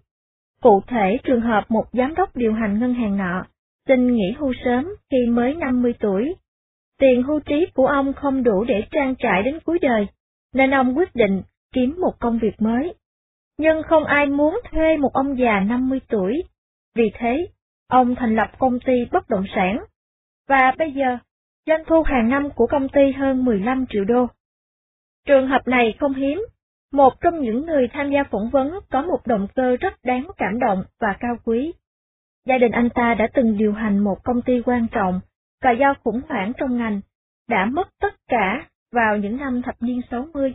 Cụ 0.63 0.83
thể 0.87 1.19
trường 1.25 1.41
hợp 1.41 1.65
một 1.69 1.85
giám 1.93 2.15
đốc 2.15 2.37
điều 2.37 2.53
hành 2.53 2.79
ngân 2.79 2.95
hàng 2.95 3.17
nọ, 3.17 3.47
xin 3.89 4.15
nghỉ 4.15 4.33
hưu 4.39 4.53
sớm 4.65 4.89
khi 5.11 5.27
mới 5.27 5.55
50 5.55 5.95
tuổi. 6.01 6.35
Tiền 6.99 7.23
hưu 7.23 7.41
trí 7.41 7.67
của 7.75 7.87
ông 7.87 8.13
không 8.13 8.43
đủ 8.43 8.65
để 8.65 8.83
trang 8.91 9.15
trải 9.19 9.43
đến 9.43 9.59
cuối 9.65 9.79
đời, 9.83 10.07
nên 10.55 10.75
ông 10.75 10.97
quyết 10.97 11.15
định 11.15 11.43
kiếm 11.73 11.95
một 12.01 12.13
công 12.21 12.39
việc 12.39 12.63
mới. 12.63 12.95
Nhưng 13.59 13.83
không 13.83 14.05
ai 14.05 14.27
muốn 14.27 14.61
thuê 14.71 14.97
một 14.97 15.13
ông 15.13 15.39
già 15.39 15.61
50 15.61 16.01
tuổi, 16.09 16.43
vì 16.95 17.11
thế, 17.15 17.49
ông 17.89 18.15
thành 18.15 18.37
lập 18.37 18.51
công 18.59 18.81
ty 18.81 19.05
bất 19.13 19.29
động 19.29 19.45
sản. 19.55 19.85
Và 20.49 20.75
bây 20.79 20.93
giờ, 20.93 21.19
doanh 21.67 21.85
thu 21.87 22.03
hàng 22.03 22.29
năm 22.29 22.51
của 22.51 22.67
công 22.67 22.89
ty 22.89 23.13
hơn 23.13 23.45
15 23.45 23.87
triệu 23.89 24.05
đô. 24.05 24.27
Trường 25.27 25.49
hợp 25.49 25.69
này 25.69 25.95
không 26.01 26.15
hiếm, 26.15 26.43
một 26.93 27.21
trong 27.21 27.41
những 27.41 27.67
người 27.67 27.89
tham 27.93 28.11
gia 28.11 28.25
phỏng 28.25 28.51
vấn 28.51 28.79
có 28.91 29.03
một 29.03 29.27
động 29.27 29.47
cơ 29.55 29.77
rất 29.77 29.95
đáng 30.05 30.27
cảm 30.37 30.59
động 30.59 30.85
và 31.01 31.17
cao 31.21 31.37
quý. 31.45 31.73
Gia 32.47 32.59
đình 32.59 32.73
anh 32.73 32.91
ta 32.91 33.15
đã 33.15 33.29
từng 33.35 33.57
điều 33.57 33.73
hành 33.73 33.99
một 33.99 34.25
công 34.25 34.43
ty 34.43 34.63
quan 34.65 34.87
trọng, 34.89 35.21
và 35.63 35.71
do 35.71 35.95
khủng 36.05 36.21
hoảng 36.29 36.53
trong 36.57 36.77
ngành, 36.77 37.01
đã 37.49 37.65
mất 37.65 37.89
tất 38.01 38.15
cả 38.29 38.67
vào 38.93 39.17
những 39.17 39.37
năm 39.37 39.63
thập 39.63 39.75
niên 39.81 40.01
60. 40.11 40.55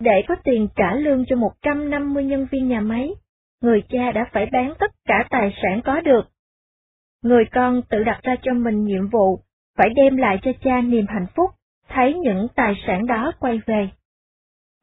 Để 0.00 0.22
có 0.28 0.36
tiền 0.44 0.68
trả 0.76 0.94
lương 0.94 1.24
cho 1.28 1.36
150 1.36 2.24
nhân 2.24 2.46
viên 2.50 2.68
nhà 2.68 2.80
máy, 2.80 3.14
người 3.60 3.82
cha 3.88 4.12
đã 4.12 4.24
phải 4.32 4.46
bán 4.52 4.74
tất 4.78 4.90
cả 5.04 5.24
tài 5.30 5.54
sản 5.62 5.80
có 5.84 6.00
được. 6.00 6.22
Người 7.22 7.44
con 7.52 7.82
tự 7.90 8.04
đặt 8.04 8.20
ra 8.22 8.36
cho 8.42 8.54
mình 8.54 8.84
nhiệm 8.84 9.08
vụ, 9.08 9.40
phải 9.76 9.88
đem 9.96 10.16
lại 10.16 10.38
cho 10.42 10.50
cha 10.62 10.80
niềm 10.80 11.04
hạnh 11.08 11.26
phúc, 11.36 11.50
thấy 11.88 12.14
những 12.14 12.46
tài 12.54 12.74
sản 12.86 13.06
đó 13.06 13.32
quay 13.40 13.60
về. 13.66 13.88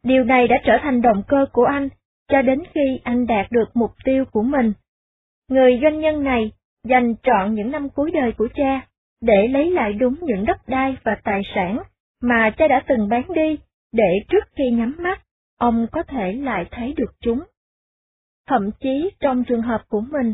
Điều 0.06 0.24
này 0.24 0.48
đã 0.48 0.56
trở 0.65 0.78
thành 0.82 1.02
động 1.02 1.24
cơ 1.28 1.46
của 1.54 1.63
anh, 1.63 1.89
cho 2.28 2.41
đến 2.41 2.60
khi 2.74 3.00
anh 3.04 3.28
đạt 3.28 3.52
được 3.52 3.70
mục 3.74 3.91
tiêu 4.04 4.26
của 4.32 4.41
mình. 4.41 4.74
Người 5.50 5.80
doanh 5.82 6.00
nhân 6.00 6.24
này 6.24 6.52
dành 6.84 7.15
trọn 7.24 7.54
những 7.54 7.72
năm 7.72 7.89
cuối 7.89 8.12
đời 8.12 8.32
của 8.38 8.48
cha, 8.56 8.88
để 9.22 9.48
lấy 9.48 9.72
lại 9.72 9.94
đúng 9.94 10.15
những 10.22 10.46
đất 10.46 10.58
đai 10.68 10.98
và 11.04 11.18
tài 11.24 11.41
sản 11.56 11.80
mà 12.22 12.50
cha 12.58 12.68
đã 12.68 12.84
từng 12.88 13.10
bán 13.10 13.24
đi, 13.36 13.58
để 13.94 14.13
trước 14.30 14.44
khi 14.56 14.63
nhắm 14.72 14.96
mắt, 15.00 15.22
ông 15.60 15.88
có 15.91 16.04
thể 16.04 16.34
lại 16.34 16.65
thấy 16.72 16.94
được 16.98 17.15
chúng. 17.20 17.44
Thậm 18.48 18.70
chí 18.80 19.10
trong 19.20 19.44
trường 19.44 19.62
hợp 19.62 19.82
của 19.89 20.02
mình, 20.02 20.34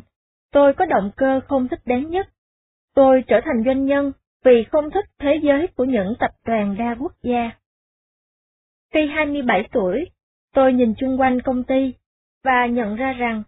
tôi 0.51 0.73
có 0.73 0.85
động 0.85 1.11
cơ 1.15 1.39
không 1.47 1.67
thích 1.67 1.81
đáng 1.85 2.09
nhất. 2.09 2.27
Tôi 2.95 3.23
trở 3.27 3.39
thành 3.45 3.63
doanh 3.65 3.85
nhân 3.85 4.11
vì 4.45 4.63
không 4.63 4.91
thích 4.91 5.05
thế 5.19 5.39
giới 5.43 5.67
của 5.67 5.83
những 5.83 6.13
tập 6.19 6.31
đoàn 6.45 6.75
đa 6.77 6.95
quốc 6.99 7.13
gia. 7.23 7.51
Khi 8.93 9.07
27 9.07 9.69
tuổi, 9.71 10.05
tôi 10.53 10.73
nhìn 10.73 10.93
chung 10.97 11.19
quanh 11.19 11.41
công 11.41 11.63
ty 11.63 11.93
và 12.43 12.65
nhận 12.65 12.95
ra 12.95 13.13
rằng 13.13 13.43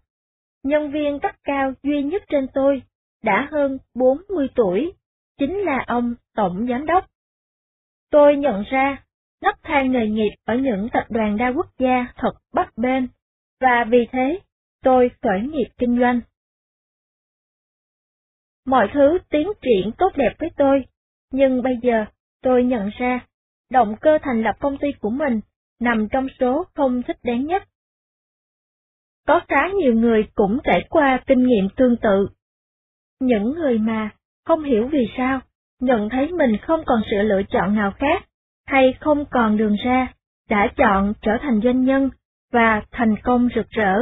nhân 0.63 0.91
viên 0.91 1.19
cấp 1.19 1.35
cao 1.43 1.73
duy 1.83 2.03
nhất 2.03 2.23
trên 2.29 2.47
tôi 2.53 2.81
đã 3.23 3.47
hơn 3.51 3.77
40 3.95 4.47
tuổi, 4.55 4.93
chính 5.37 5.57
là 5.57 5.83
ông 5.87 6.15
Tổng 6.35 6.67
Giám 6.69 6.85
đốc. 6.85 7.05
Tôi 8.11 8.35
nhận 8.35 8.63
ra 8.71 9.03
nấc 9.41 9.55
thang 9.63 9.91
nghề 9.91 10.07
nghiệp 10.07 10.35
ở 10.45 10.55
những 10.55 10.87
tập 10.93 11.05
đoàn 11.09 11.37
đa 11.37 11.53
quốc 11.55 11.67
gia 11.79 12.13
thật 12.15 12.33
bất 12.53 12.77
bên, 12.77 13.07
và 13.59 13.85
vì 13.89 14.07
thế 14.11 14.39
tôi 14.83 15.11
khởi 15.21 15.41
nghiệp 15.41 15.67
kinh 15.77 15.99
doanh. 15.99 16.21
Mọi 18.65 18.89
thứ 18.93 19.17
tiến 19.29 19.47
triển 19.61 19.91
tốt 19.97 20.11
đẹp 20.15 20.33
với 20.39 20.49
tôi, 20.57 20.85
nhưng 21.31 21.61
bây 21.61 21.77
giờ 21.81 22.05
tôi 22.41 22.63
nhận 22.63 22.89
ra, 22.97 23.27
động 23.73 23.95
cơ 24.01 24.17
thành 24.21 24.43
lập 24.43 24.55
công 24.59 24.77
ty 24.77 24.87
của 25.01 25.09
mình 25.09 25.39
nằm 25.79 26.07
trong 26.11 26.27
số 26.39 26.65
không 26.75 27.03
thích 27.03 27.17
đáng 27.23 27.45
nhất. 27.45 27.63
Có 29.27 29.41
khá 29.47 29.67
nhiều 29.75 29.93
người 29.93 30.27
cũng 30.35 30.59
trải 30.63 30.87
qua 30.89 31.23
kinh 31.27 31.47
nghiệm 31.47 31.69
tương 31.75 31.97
tự. 31.97 32.27
Những 33.19 33.53
người 33.53 33.77
mà 33.77 34.09
không 34.45 34.63
hiểu 34.63 34.87
vì 34.91 35.07
sao, 35.17 35.39
nhận 35.81 36.09
thấy 36.09 36.31
mình 36.31 36.57
không 36.61 36.83
còn 36.85 37.01
sự 37.11 37.17
lựa 37.21 37.41
chọn 37.49 37.75
nào 37.75 37.91
khác, 37.91 38.23
hay 38.65 38.93
không 38.99 39.25
còn 39.31 39.57
đường 39.57 39.75
ra, 39.85 40.13
đã 40.49 40.67
chọn 40.77 41.13
trở 41.21 41.31
thành 41.41 41.61
doanh 41.63 41.83
nhân 41.83 42.09
và 42.51 42.81
thành 42.91 43.15
công 43.23 43.49
rực 43.55 43.69
rỡ. 43.69 43.95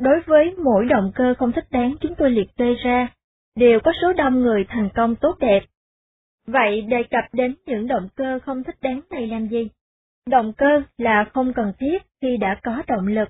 Đối 0.00 0.20
với 0.26 0.54
mỗi 0.64 0.86
động 0.86 1.12
cơ 1.14 1.34
không 1.38 1.52
thích 1.52 1.66
đáng 1.70 1.96
chúng 2.00 2.14
tôi 2.14 2.30
liệt 2.30 2.56
kê 2.56 2.74
ra, 2.84 3.08
đều 3.56 3.80
có 3.80 3.92
số 4.02 4.12
đông 4.12 4.40
người 4.40 4.64
thành 4.68 4.88
công 4.94 5.16
tốt 5.16 5.36
đẹp. 5.40 5.60
Vậy 6.52 6.82
đề 6.82 7.02
cập 7.10 7.24
đến 7.32 7.54
những 7.66 7.86
động 7.86 8.08
cơ 8.14 8.38
không 8.42 8.64
thích 8.64 8.76
đáng 8.80 9.00
này 9.10 9.26
làm 9.26 9.48
gì? 9.48 9.68
Động 10.26 10.52
cơ 10.56 10.82
là 10.98 11.24
không 11.34 11.52
cần 11.52 11.72
thiết 11.78 12.02
khi 12.20 12.36
đã 12.36 12.60
có 12.62 12.82
động 12.86 13.06
lực. 13.06 13.28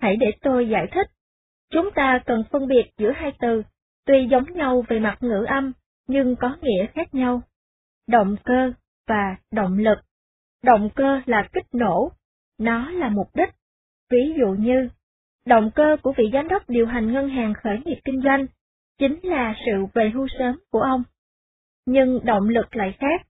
Hãy 0.00 0.16
để 0.16 0.26
tôi 0.40 0.68
giải 0.68 0.86
thích. 0.92 1.06
Chúng 1.70 1.90
ta 1.94 2.20
cần 2.26 2.44
phân 2.50 2.68
biệt 2.68 2.90
giữa 2.98 3.10
hai 3.10 3.32
từ, 3.40 3.62
tuy 4.06 4.26
giống 4.30 4.44
nhau 4.52 4.84
về 4.88 5.00
mặt 5.00 5.18
ngữ 5.20 5.44
âm, 5.48 5.72
nhưng 6.08 6.36
có 6.36 6.56
nghĩa 6.62 6.86
khác 6.86 7.14
nhau. 7.14 7.42
Động 8.08 8.36
cơ 8.44 8.72
và 9.08 9.36
động 9.52 9.78
lực. 9.78 9.98
Động 10.64 10.90
cơ 10.94 11.20
là 11.26 11.48
kích 11.52 11.66
nổ, 11.72 12.12
nó 12.58 12.90
là 12.90 13.08
mục 13.08 13.28
đích. 13.34 13.50
Ví 14.10 14.34
dụ 14.38 14.46
như, 14.58 14.88
động 15.46 15.70
cơ 15.74 15.96
của 16.02 16.12
vị 16.16 16.30
giám 16.32 16.48
đốc 16.48 16.68
điều 16.68 16.86
hành 16.86 17.12
ngân 17.12 17.28
hàng 17.28 17.54
khởi 17.54 17.78
nghiệp 17.84 18.00
kinh 18.04 18.22
doanh 18.22 18.46
chính 18.98 19.20
là 19.22 19.54
sự 19.66 19.86
về 19.94 20.10
hưu 20.14 20.26
sớm 20.38 20.60
của 20.70 20.80
ông. 20.80 21.02
Nhưng 21.86 22.20
động 22.24 22.48
lực 22.48 22.76
lại 22.76 22.96
khác. 22.98 23.26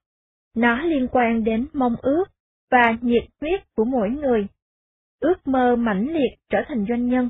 Nó 0.54 0.82
liên 0.82 1.08
quan 1.12 1.44
đến 1.44 1.66
mong 1.72 1.96
ước 2.02 2.24
và 2.70 2.96
nhiệt 3.00 3.24
huyết 3.40 3.60
của 3.76 3.84
mỗi 3.84 4.10
người. 4.10 4.46
Ước 5.20 5.46
mơ 5.46 5.76
mãnh 5.76 6.06
liệt 6.12 6.36
trở 6.48 6.58
thành 6.68 6.86
doanh 6.88 7.08
nhân. 7.08 7.28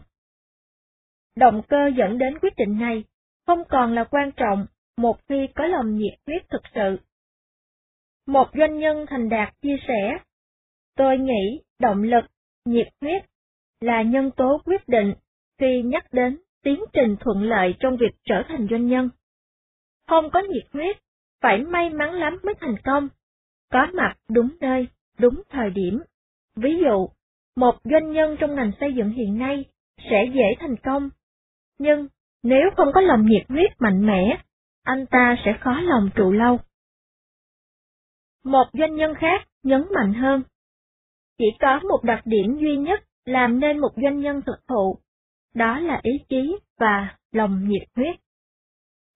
Động 1.36 1.62
cơ 1.68 1.90
dẫn 1.96 2.18
đến 2.18 2.38
quyết 2.38 2.56
định 2.56 2.78
này 2.78 3.04
không 3.46 3.62
còn 3.68 3.94
là 3.94 4.04
quan 4.04 4.30
trọng 4.36 4.66
một 4.96 5.16
khi 5.28 5.46
có 5.54 5.66
lòng 5.66 5.96
nhiệt 5.96 6.14
huyết 6.26 6.42
thực 6.50 6.62
sự. 6.74 6.96
Một 8.26 8.48
doanh 8.58 8.78
nhân 8.78 9.06
thành 9.08 9.28
đạt 9.28 9.54
chia 9.62 9.76
sẻ, 9.88 10.18
tôi 10.96 11.18
nghĩ 11.18 11.60
động 11.78 12.02
lực, 12.02 12.24
nhiệt 12.64 12.88
huyết 13.00 13.22
là 13.80 14.02
nhân 14.02 14.30
tố 14.36 14.60
quyết 14.64 14.88
định 14.88 15.14
khi 15.58 15.82
nhắc 15.82 16.12
đến 16.12 16.38
tiến 16.62 16.80
trình 16.92 17.16
thuận 17.20 17.42
lợi 17.42 17.74
trong 17.80 17.96
việc 17.96 18.14
trở 18.24 18.42
thành 18.48 18.66
doanh 18.70 18.86
nhân. 18.86 19.10
Không 20.08 20.30
có 20.30 20.40
nhiệt 20.40 20.64
huyết, 20.72 20.96
phải 21.46 21.62
may 21.62 21.90
mắn 21.90 22.12
lắm 22.12 22.38
mới 22.42 22.54
thành 22.61 22.76
công, 22.85 23.09
có 23.72 23.87
mặt 23.94 24.14
đúng 24.28 24.48
nơi, 24.61 24.88
đúng 25.18 25.42
thời 25.48 25.70
điểm. 25.70 26.02
Ví 26.56 26.78
dụ, 26.85 27.09
một 27.56 27.74
doanh 27.85 28.12
nhân 28.12 28.37
trong 28.40 28.54
ngành 28.54 28.72
xây 28.80 28.94
dựng 28.94 29.11
hiện 29.11 29.38
nay 29.38 29.64
sẽ 30.11 30.30
dễ 30.35 30.54
thành 30.61 30.76
công, 30.76 31.11
nhưng 31.78 32.09
nếu 32.42 32.70
không 32.76 32.88
có 32.94 33.00
lòng 33.00 33.26
nhiệt 33.26 33.42
huyết 33.48 33.70
mạnh 33.78 34.06
mẽ, 34.06 34.38
anh 34.82 35.06
ta 35.06 35.37
sẽ 35.44 35.59
khó 35.61 35.80
lòng 35.80 36.11
trụ 36.14 36.32
lâu. 36.32 36.59
Một 38.44 38.66
doanh 38.72 38.96
nhân 38.96 39.14
khác 39.14 39.48
nhấn 39.62 39.85
mạnh 39.94 40.14
hơn. 40.14 40.42
Chỉ 41.38 41.46
có 41.61 41.80
một 41.88 42.00
đặc 42.04 42.20
điểm 42.24 42.59
duy 42.59 42.76
nhất 42.76 43.04
làm 43.24 43.61
nên 43.61 43.78
một 43.78 43.92
doanh 44.02 44.20
nhân 44.20 44.42
thực 44.46 44.66
thụ, 44.68 44.98
đó 45.54 45.78
là 45.78 46.00
ý 46.02 46.12
chí 46.28 46.56
và 46.78 47.16
lòng 47.32 47.68
nhiệt 47.68 47.88
huyết. 47.96 48.16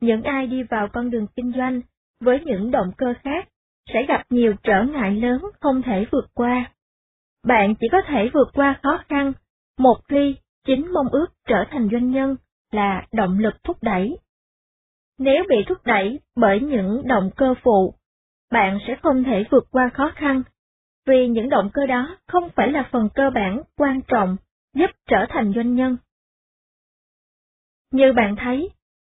Những 0.01 0.23
ai 0.23 0.47
đi 0.47 0.63
vào 0.63 0.89
con 0.93 1.11
đường 1.11 1.27
kinh 1.37 1.53
doanh 1.57 1.81
với 2.21 2.41
những 2.45 2.71
động 2.71 2.93
cơ 2.97 3.15
khác 3.25 3.49
sẽ 3.93 4.07
gặp 4.09 4.23
nhiều 4.31 4.55
trở 4.63 4.85
ngại 4.85 5.15
lớn 5.15 5.43
không 5.61 5.83
thể 5.83 6.07
vượt 6.13 6.27
qua. 6.35 6.73
Bạn 7.47 7.75
chỉ 7.81 7.87
có 7.93 8.03
thể 8.07 8.31
vượt 8.35 8.49
qua 8.55 8.81
khó 8.83 9.03
khăn 9.09 9.33
một 9.79 9.97
khi 10.09 10.37
chính 10.67 10.93
mong 10.93 11.09
ước 11.09 11.27
trở 11.47 11.65
thành 11.71 11.89
doanh 11.93 12.11
nhân 12.11 12.37
là 12.71 13.07
động 13.13 13.39
lực 13.39 13.55
thúc 13.63 13.77
đẩy. 13.83 14.19
Nếu 15.19 15.45
bị 15.49 15.57
thúc 15.69 15.79
đẩy 15.85 16.21
bởi 16.37 16.61
những 16.61 17.03
động 17.07 17.31
cơ 17.37 17.55
phụ, 17.63 17.95
bạn 18.51 18.79
sẽ 18.87 18.97
không 19.03 19.25
thể 19.25 19.45
vượt 19.51 19.65
qua 19.71 19.91
khó 19.95 20.13
khăn, 20.15 20.43
vì 21.07 21.29
những 21.29 21.49
động 21.49 21.71
cơ 21.73 21.87
đó 21.87 22.17
không 22.27 22.49
phải 22.57 22.73
là 22.73 22.89
phần 22.93 23.09
cơ 23.15 23.31
bản 23.31 23.63
quan 23.77 24.01
trọng 24.09 24.37
giúp 24.75 24.91
trở 25.07 25.27
thành 25.29 25.53
doanh 25.57 25.75
nhân. 25.75 25.97
Như 27.93 28.13
bạn 28.13 28.37
thấy, 28.37 28.71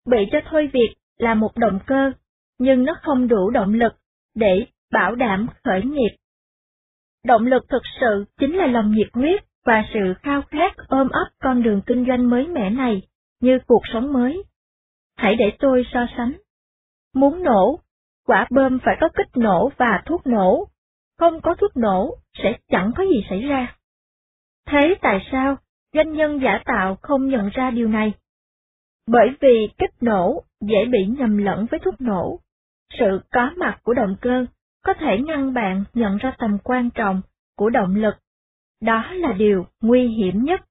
bị 0.05 0.17
cho 0.31 0.39
thôi 0.49 0.69
việc 0.73 0.95
là 1.17 1.33
một 1.33 1.57
động 1.57 1.79
cơ, 1.85 2.11
nhưng 2.59 2.85
nó 2.85 2.93
không 3.01 3.27
đủ 3.27 3.49
động 3.49 3.73
lực 3.73 3.93
để 4.35 4.65
bảo 4.91 5.15
đảm 5.15 5.47
khởi 5.63 5.81
nghiệp. 5.83 6.15
Động 7.25 7.45
lực 7.47 7.65
thực 7.69 7.81
sự 7.99 8.25
chính 8.39 8.55
là 8.55 8.67
lòng 8.67 8.91
nhiệt 8.91 9.07
huyết 9.13 9.43
và 9.65 9.85
sự 9.93 10.13
khao 10.21 10.41
khát 10.41 10.77
ôm 10.87 11.09
ấp 11.09 11.27
con 11.39 11.63
đường 11.63 11.81
kinh 11.85 12.05
doanh 12.07 12.29
mới 12.29 12.47
mẻ 12.47 12.69
này 12.69 13.01
như 13.41 13.59
cuộc 13.67 13.81
sống 13.93 14.13
mới. 14.13 14.43
Hãy 15.17 15.35
để 15.35 15.51
tôi 15.59 15.83
so 15.93 16.05
sánh. 16.17 16.33
Muốn 17.13 17.43
nổ, 17.43 17.79
quả 18.25 18.47
bơm 18.51 18.79
phải 18.85 18.97
có 19.01 19.09
kích 19.15 19.37
nổ 19.37 19.71
và 19.77 20.03
thuốc 20.05 20.27
nổ. 20.27 20.67
Không 21.19 21.41
có 21.41 21.55
thuốc 21.55 21.77
nổ, 21.77 22.17
sẽ 22.33 22.57
chẳng 22.67 22.91
có 22.95 23.03
gì 23.03 23.25
xảy 23.29 23.41
ra. 23.41 23.75
Thế 24.67 24.95
tại 25.01 25.27
sao 25.31 25.57
doanh 25.93 26.13
nhân 26.13 26.39
giả 26.43 26.61
tạo 26.65 26.97
không 27.01 27.27
nhận 27.27 27.49
ra 27.53 27.71
điều 27.71 27.87
này? 27.87 28.13
Bởi 29.07 29.27
vì 29.41 29.69
kích 29.77 29.93
nổ 30.01 30.43
dễ 30.61 30.85
bị 30.85 31.05
nhầm 31.05 31.37
lẫn 31.37 31.65
với 31.71 31.79
thuốc 31.79 32.01
nổ. 32.01 32.39
Sự 32.99 33.19
có 33.31 33.51
mặt 33.57 33.79
của 33.83 33.93
động 33.93 34.15
cơ 34.21 34.45
có 34.83 34.93
thể 34.93 35.17
ngăn 35.17 35.53
bạn 35.53 35.83
nhận 35.93 36.17
ra 36.17 36.35
tầm 36.37 36.57
quan 36.63 36.89
trọng 36.89 37.21
của 37.57 37.69
động 37.69 37.95
lực. 37.95 38.15
Đó 38.81 39.11
là 39.11 39.33
điều 39.33 39.65
nguy 39.81 40.07
hiểm 40.07 40.43
nhất. 40.43 40.61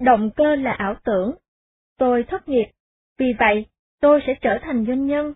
Động 0.00 0.30
cơ 0.36 0.54
là 0.56 0.72
ảo 0.72 0.94
tưởng. 1.04 1.34
Tôi 1.98 2.24
thất 2.28 2.48
nghiệp, 2.48 2.66
vì 3.18 3.26
vậy 3.38 3.66
tôi 4.00 4.20
sẽ 4.26 4.34
trở 4.40 4.58
thành 4.62 4.86
doanh 4.86 5.06
nhân. 5.06 5.34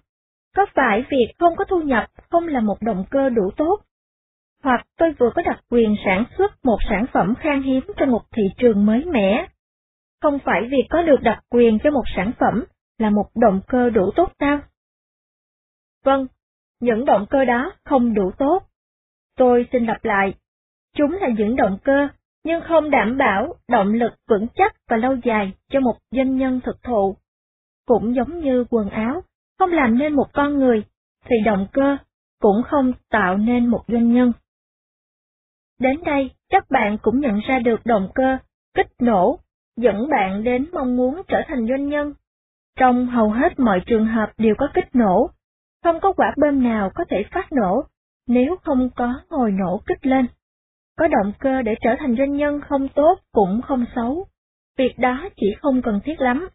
Có 0.57 0.67
phải 0.75 1.05
việc 1.11 1.33
không 1.39 1.57
có 1.57 1.65
thu 1.65 1.81
nhập 1.81 2.05
không 2.31 2.49
là 2.49 2.61
một 2.61 2.77
động 2.83 3.05
cơ 3.11 3.29
đủ 3.29 3.51
tốt? 3.57 3.77
Hoặc 4.63 4.87
tôi 4.97 5.13
vừa 5.19 5.31
có 5.35 5.43
đặc 5.43 5.61
quyền 5.71 5.95
sản 6.05 6.25
xuất 6.39 6.65
một 6.65 6.79
sản 6.89 7.07
phẩm 7.13 7.35
khan 7.41 7.63
hiếm 7.63 7.85
cho 7.97 8.07
một 8.07 8.23
thị 8.37 8.43
trường 8.59 8.87
mới 8.87 9.05
mẻ. 9.05 9.49
Không 10.23 10.39
phải 10.45 10.63
việc 10.71 10.87
có 10.91 11.03
được 11.03 11.21
đặc 11.23 11.45
quyền 11.51 11.79
cho 11.85 11.91
một 11.91 12.05
sản 12.17 12.33
phẩm 12.41 12.65
là 12.99 13.11
một 13.11 13.27
động 13.35 13.61
cơ 13.69 13.91
đủ 13.91 14.11
tốt 14.17 14.33
sao? 14.41 14.61
Vâng, 16.07 16.27
những 16.81 17.05
động 17.05 17.27
cơ 17.31 17.45
đó 17.45 17.73
không 17.85 18.15
đủ 18.15 18.31
tốt. 18.39 18.63
Tôi 19.37 19.69
xin 19.73 19.87
lặp 19.87 20.05
lại, 20.05 20.35
chúng 20.97 21.13
là 21.13 21.29
những 21.39 21.57
động 21.57 21.79
cơ, 21.85 22.09
nhưng 22.45 22.61
không 22.69 22.91
đảm 22.91 23.19
bảo 23.19 23.55
động 23.69 23.93
lực 23.93 24.13
vững 24.29 24.47
chắc 24.55 24.77
và 24.89 24.97
lâu 24.97 25.17
dài 25.25 25.53
cho 25.71 25.81
một 25.81 25.97
doanh 26.11 26.37
nhân 26.37 26.61
thực 26.65 26.83
thụ. 26.83 27.17
Cũng 27.87 28.15
giống 28.15 28.41
như 28.41 28.65
quần 28.71 28.91
áo, 28.91 29.23
không 29.59 29.71
làm 29.71 29.99
nên 29.99 30.13
một 30.13 30.27
con 30.33 30.59
người, 30.59 30.85
thì 31.25 31.37
động 31.45 31.67
cơ 31.73 31.97
cũng 32.41 32.63
không 32.67 32.93
tạo 33.11 33.37
nên 33.37 33.67
một 33.67 33.85
doanh 33.89 34.13
nhân. 34.13 34.33
Đến 35.81 36.01
đây, 36.05 36.31
các 36.49 36.71
bạn 36.71 36.99
cũng 37.03 37.21
nhận 37.21 37.39
ra 37.49 37.59
được 37.59 37.81
động 37.85 38.09
cơ, 38.15 38.39
kích 38.75 38.93
nổ, 39.01 39.39
dẫn 39.77 40.09
bạn 40.11 40.45
đến 40.45 40.67
mong 40.73 40.97
muốn 40.97 41.23
trở 41.29 41.43
thành 41.49 41.67
doanh 41.69 41.89
nhân. 41.89 42.15
Trong 42.79 43.07
hầu 43.07 43.31
hết 43.31 43.59
mọi 43.59 43.81
trường 43.87 44.07
hợp 44.07 44.33
đều 44.39 44.55
có 44.59 44.69
kích 44.75 44.95
nổ, 44.95 45.31
không 45.85 46.01
có 46.01 46.13
quả 46.13 46.35
bơm 46.37 46.63
nào 46.63 46.91
có 46.95 47.05
thể 47.11 47.25
phát 47.33 47.53
nổ 47.53 47.85
nếu 48.27 48.57
không 48.63 48.91
có 48.97 49.21
ngồi 49.31 49.51
nổ 49.51 49.81
kích 49.87 50.07
lên. 50.07 50.27
Có 50.99 51.09
động 51.09 51.33
cơ 51.39 51.63
để 51.63 51.75
trở 51.81 51.91
thành 51.99 52.17
doanh 52.17 52.37
nhân 52.37 52.61
không 52.69 52.89
tốt 52.89 53.19
cũng 53.33 53.61
không 53.63 53.85
xấu, 53.95 54.27
việc 54.79 54.99
đó 54.99 55.29
chỉ 55.37 55.47
không 55.61 55.83
cần 55.83 56.01
thiết 56.05 56.21
lắm. 56.21 56.49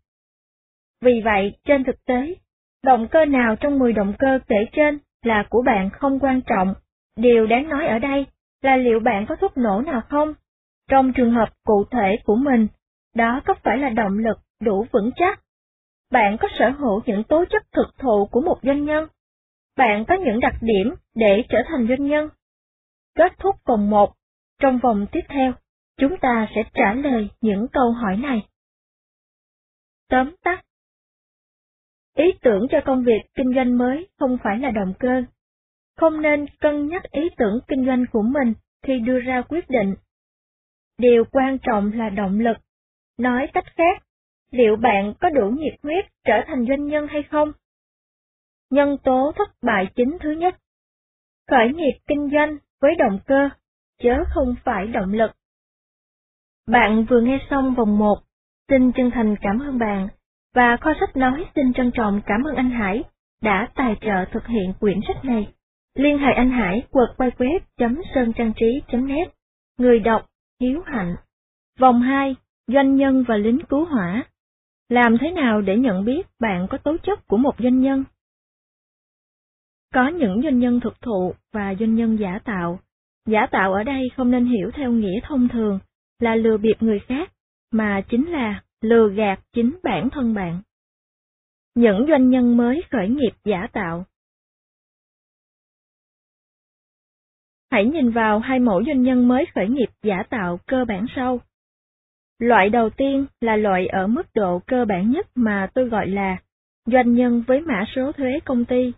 Vì 1.01 1.21
vậy, 1.25 1.59
trên 1.65 1.83
thực 1.83 2.05
tế, 2.05 2.35
động 2.83 3.07
cơ 3.07 3.25
nào 3.25 3.55
trong 3.55 3.79
10 3.79 3.93
động 3.93 4.13
cơ 4.19 4.39
kể 4.47 4.65
trên 4.71 4.99
là 5.23 5.45
của 5.49 5.61
bạn 5.61 5.89
không 5.89 6.19
quan 6.19 6.41
trọng, 6.41 6.73
điều 7.17 7.47
đáng 7.47 7.69
nói 7.69 7.87
ở 7.87 7.99
đây 7.99 8.25
là 8.61 8.77
liệu 8.77 8.99
bạn 8.99 9.25
có 9.29 9.35
thuốc 9.35 9.57
nổ 9.57 9.81
nào 9.81 10.01
không? 10.09 10.33
Trong 10.89 11.13
trường 11.13 11.31
hợp 11.31 11.49
cụ 11.65 11.85
thể 11.91 12.17
của 12.25 12.35
mình, 12.35 12.67
đó 13.15 13.41
có 13.45 13.53
phải 13.63 13.77
là 13.77 13.89
động 13.89 14.17
lực 14.17 14.37
đủ 14.61 14.85
vững 14.91 15.11
chắc? 15.15 15.40
Bạn 16.11 16.37
có 16.39 16.47
sở 16.59 16.69
hữu 16.69 17.01
những 17.05 17.23
tố 17.23 17.45
chất 17.49 17.63
thực 17.71 17.97
thụ 17.97 18.27
của 18.31 18.41
một 18.41 18.59
doanh 18.63 18.85
nhân? 18.85 19.07
Bạn 19.77 20.05
có 20.07 20.15
những 20.25 20.39
đặc 20.39 20.53
điểm 20.61 20.95
để 21.15 21.43
trở 21.49 21.57
thành 21.67 21.87
doanh 21.87 22.07
nhân? 22.07 22.29
Kết 23.15 23.31
thúc 23.39 23.55
vòng 23.65 23.89
1, 23.89 24.13
trong 24.59 24.79
vòng 24.83 25.05
tiếp 25.11 25.21
theo, 25.29 25.53
chúng 25.97 26.17
ta 26.21 26.47
sẽ 26.55 26.63
trả 26.73 26.93
lời 26.93 27.29
những 27.41 27.67
câu 27.73 27.91
hỏi 27.91 28.17
này. 28.17 28.47
Tóm 30.09 30.35
tắt 30.43 30.65
Ý 32.15 32.25
tưởng 32.41 32.67
cho 32.71 32.77
công 32.85 33.03
việc 33.03 33.21
kinh 33.35 33.53
doanh 33.55 33.77
mới 33.77 34.07
không 34.19 34.37
phải 34.43 34.59
là 34.59 34.71
động 34.71 34.93
cơ. 34.99 35.23
Không 35.97 36.21
nên 36.21 36.45
cân 36.59 36.87
nhắc 36.87 37.03
ý 37.11 37.21
tưởng 37.37 37.59
kinh 37.67 37.85
doanh 37.85 38.05
của 38.11 38.21
mình 38.21 38.53
khi 38.83 38.99
đưa 38.99 39.19
ra 39.19 39.41
quyết 39.41 39.69
định. 39.69 39.95
Điều 40.97 41.23
quan 41.31 41.57
trọng 41.57 41.91
là 41.93 42.09
động 42.09 42.39
lực. 42.39 42.57
Nói 43.17 43.47
cách 43.53 43.65
khác, 43.75 44.03
liệu 44.51 44.75
bạn 44.75 45.13
có 45.19 45.29
đủ 45.29 45.49
nhiệt 45.49 45.73
huyết 45.83 46.05
trở 46.25 46.33
thành 46.47 46.65
doanh 46.65 46.87
nhân 46.87 47.07
hay 47.07 47.23
không? 47.23 47.51
Nhân 48.69 48.97
tố 49.03 49.31
thất 49.35 49.49
bại 49.61 49.87
chính 49.95 50.17
thứ 50.21 50.31
nhất. 50.31 50.55
Khởi 51.49 51.73
nghiệp 51.73 51.99
kinh 52.07 52.29
doanh 52.33 52.57
với 52.81 52.95
động 52.95 53.19
cơ, 53.27 53.49
chớ 54.03 54.23
không 54.33 54.55
phải 54.63 54.87
động 54.87 55.13
lực. 55.13 55.31
Bạn 56.67 57.05
vừa 57.09 57.21
nghe 57.21 57.39
xong 57.49 57.75
vòng 57.75 57.97
1, 57.97 58.15
xin 58.69 58.91
chân 58.91 59.11
thành 59.13 59.35
cảm 59.41 59.59
ơn 59.59 59.79
bạn, 59.79 60.07
và 60.53 60.77
kho 60.77 60.93
sách 60.99 61.17
nói 61.17 61.45
xin 61.55 61.73
trân 61.73 61.91
trọng 61.91 62.21
cảm 62.25 62.43
ơn 62.43 62.55
anh 62.55 62.69
Hải 62.69 63.03
đã 63.41 63.67
tài 63.75 63.95
trợ 64.01 64.25
thực 64.31 64.47
hiện 64.47 64.73
quyển 64.79 64.99
sách 65.07 65.25
này. 65.25 65.53
Liên 65.95 66.17
hệ 66.17 66.33
anh 66.33 66.51
Hải 66.51 66.83
quật 66.91 67.09
quay 67.17 67.29
web.sơn 67.29 68.33
trang 68.33 68.53
trí.net 68.55 69.27
Người 69.77 69.99
đọc, 69.99 70.25
Hiếu 70.59 70.81
Hạnh 70.85 71.15
Vòng 71.79 72.01
2, 72.01 72.35
Doanh 72.67 72.95
nhân 72.95 73.23
và 73.27 73.37
lính 73.37 73.59
cứu 73.69 73.85
hỏa 73.85 74.23
làm 74.91 75.17
thế 75.21 75.31
nào 75.31 75.61
để 75.61 75.77
nhận 75.77 76.05
biết 76.05 76.27
bạn 76.39 76.67
có 76.69 76.77
tố 76.77 76.97
chất 77.03 77.27
của 77.27 77.37
một 77.37 77.55
doanh 77.59 77.81
nhân? 77.81 78.03
Có 79.93 80.07
những 80.07 80.41
doanh 80.43 80.59
nhân 80.59 80.79
thực 80.79 81.01
thụ 81.01 81.33
và 81.53 81.75
doanh 81.79 81.95
nhân 81.95 82.17
giả 82.19 82.39
tạo. 82.43 82.79
Giả 83.25 83.47
tạo 83.51 83.73
ở 83.73 83.83
đây 83.83 84.09
không 84.15 84.31
nên 84.31 84.45
hiểu 84.45 84.71
theo 84.73 84.91
nghĩa 84.91 85.19
thông 85.23 85.47
thường 85.47 85.79
là 86.19 86.35
lừa 86.35 86.57
bịp 86.57 86.75
người 86.79 86.99
khác, 86.99 87.31
mà 87.71 88.01
chính 88.09 88.31
là 88.31 88.63
lừa 88.81 89.09
gạt 89.09 89.39
chính 89.53 89.79
bản 89.83 90.09
thân 90.09 90.33
bạn. 90.33 90.61
Những 91.75 92.05
doanh 92.09 92.29
nhân 92.29 92.57
mới 92.57 92.83
khởi 92.91 93.09
nghiệp 93.09 93.33
giả 93.43 93.67
tạo 93.73 94.05
Hãy 97.71 97.85
nhìn 97.85 98.11
vào 98.11 98.39
hai 98.39 98.59
mẫu 98.59 98.83
doanh 98.87 99.01
nhân 99.01 99.27
mới 99.27 99.45
khởi 99.55 99.67
nghiệp 99.69 99.89
giả 100.03 100.23
tạo 100.29 100.59
cơ 100.67 100.85
bản 100.85 101.05
sau. 101.15 101.39
Loại 102.41 102.69
đầu 102.69 102.89
tiên 102.89 103.25
là 103.41 103.55
loại 103.55 103.87
ở 103.87 104.07
mức 104.07 104.27
độ 104.35 104.59
cơ 104.67 104.85
bản 104.85 105.11
nhất 105.11 105.27
mà 105.35 105.67
tôi 105.73 105.89
gọi 105.89 106.07
là 106.07 106.37
doanh 106.85 107.13
nhân 107.13 107.43
với 107.47 107.61
mã 107.61 107.85
số 107.95 108.11
thuế 108.11 108.39
công 108.45 108.65
ty. 108.65 108.93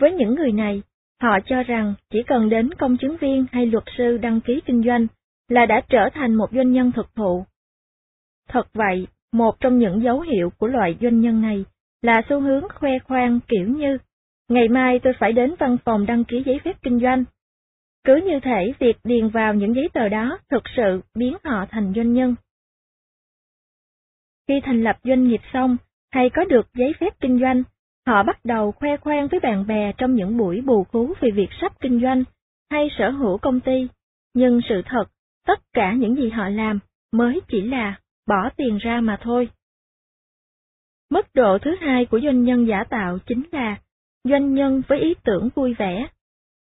Với 0.00 0.12
những 0.12 0.34
người 0.34 0.52
này, 0.52 0.82
họ 1.22 1.38
cho 1.46 1.62
rằng 1.62 1.94
chỉ 2.10 2.22
cần 2.26 2.48
đến 2.48 2.74
công 2.74 2.96
chứng 2.96 3.16
viên 3.16 3.46
hay 3.52 3.66
luật 3.66 3.84
sư 3.98 4.18
đăng 4.18 4.40
ký 4.40 4.60
kinh 4.66 4.82
doanh 4.82 5.06
là 5.48 5.66
đã 5.66 5.80
trở 5.88 6.08
thành 6.14 6.34
một 6.34 6.46
doanh 6.52 6.72
nhân 6.72 6.92
thực 6.92 7.14
thụ. 7.14 7.44
Thật 8.48 8.68
vậy, 8.74 9.06
một 9.32 9.60
trong 9.60 9.78
những 9.78 10.02
dấu 10.02 10.20
hiệu 10.20 10.50
của 10.58 10.66
loại 10.66 10.96
doanh 11.00 11.20
nhân 11.20 11.42
này 11.42 11.64
là 12.02 12.22
xu 12.28 12.40
hướng 12.40 12.64
khoe 12.74 12.98
khoang 12.98 13.40
kiểu 13.48 13.68
như, 13.68 13.98
ngày 14.48 14.68
mai 14.68 14.98
tôi 14.98 15.12
phải 15.18 15.32
đến 15.32 15.54
văn 15.58 15.76
phòng 15.84 16.06
đăng 16.06 16.24
ký 16.24 16.42
giấy 16.46 16.60
phép 16.64 16.76
kinh 16.82 17.00
doanh. 17.00 17.24
Cứ 18.04 18.16
như 18.16 18.40
thể 18.42 18.72
việc 18.78 18.96
điền 19.04 19.28
vào 19.28 19.54
những 19.54 19.74
giấy 19.74 19.88
tờ 19.92 20.08
đó 20.08 20.38
thực 20.50 20.62
sự 20.76 21.00
biến 21.14 21.36
họ 21.44 21.66
thành 21.70 21.92
doanh 21.96 22.12
nhân. 22.12 22.34
Khi 24.48 24.60
thành 24.64 24.82
lập 24.82 24.98
doanh 25.04 25.28
nghiệp 25.28 25.40
xong, 25.52 25.76
hay 26.12 26.30
có 26.30 26.44
được 26.44 26.66
giấy 26.74 26.92
phép 27.00 27.20
kinh 27.20 27.40
doanh, 27.40 27.62
họ 28.06 28.22
bắt 28.22 28.44
đầu 28.44 28.72
khoe 28.72 28.96
khoang 28.96 29.28
với 29.28 29.40
bạn 29.40 29.66
bè 29.66 29.92
trong 29.98 30.14
những 30.14 30.36
buổi 30.36 30.60
bù 30.60 30.84
khú 30.84 31.14
về 31.20 31.30
việc 31.30 31.48
sắp 31.60 31.72
kinh 31.80 32.00
doanh 32.02 32.24
hay 32.70 32.88
sở 32.98 33.10
hữu 33.10 33.38
công 33.38 33.60
ty. 33.60 33.88
Nhưng 34.34 34.60
sự 34.68 34.82
thật, 34.84 35.04
tất 35.46 35.60
cả 35.72 35.92
những 35.92 36.16
gì 36.16 36.30
họ 36.30 36.48
làm 36.48 36.78
mới 37.12 37.40
chỉ 37.48 37.60
là 37.60 38.00
bỏ 38.28 38.50
tiền 38.56 38.78
ra 38.78 39.00
mà 39.00 39.18
thôi. 39.20 39.48
Mức 41.10 41.26
độ 41.34 41.58
thứ 41.58 41.76
hai 41.80 42.06
của 42.06 42.20
doanh 42.20 42.44
nhân 42.44 42.66
giả 42.66 42.84
tạo 42.90 43.18
chính 43.26 43.42
là 43.52 43.76
doanh 44.24 44.54
nhân 44.54 44.82
với 44.88 45.00
ý 45.00 45.14
tưởng 45.24 45.48
vui 45.54 45.74
vẻ. 45.74 46.08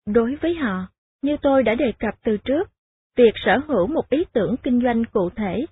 Đối 0.06 0.36
với 0.36 0.54
họ, 0.54 0.86
như 1.22 1.36
tôi 1.42 1.62
đã 1.62 1.74
đề 1.74 1.92
cập 1.98 2.14
từ 2.24 2.36
trước, 2.36 2.70
việc 3.16 3.32
sở 3.34 3.58
hữu 3.68 3.86
một 3.86 4.10
ý 4.10 4.24
tưởng 4.32 4.56
kinh 4.62 4.80
doanh 4.82 5.04
cụ 5.04 5.30
thể, 5.30 5.66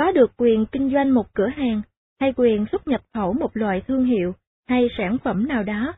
có 0.00 0.12
được 0.12 0.30
quyền 0.36 0.66
kinh 0.66 0.90
doanh 0.92 1.14
một 1.14 1.34
cửa 1.34 1.46
hàng, 1.46 1.82
hay 2.20 2.32
quyền 2.36 2.66
xuất 2.72 2.88
nhập 2.88 3.00
khẩu 3.14 3.32
một 3.32 3.56
loại 3.56 3.82
thương 3.88 4.04
hiệu 4.04 4.34
hay 4.68 4.88
sản 4.98 5.16
phẩm 5.24 5.48
nào 5.48 5.62
đó, 5.62 5.92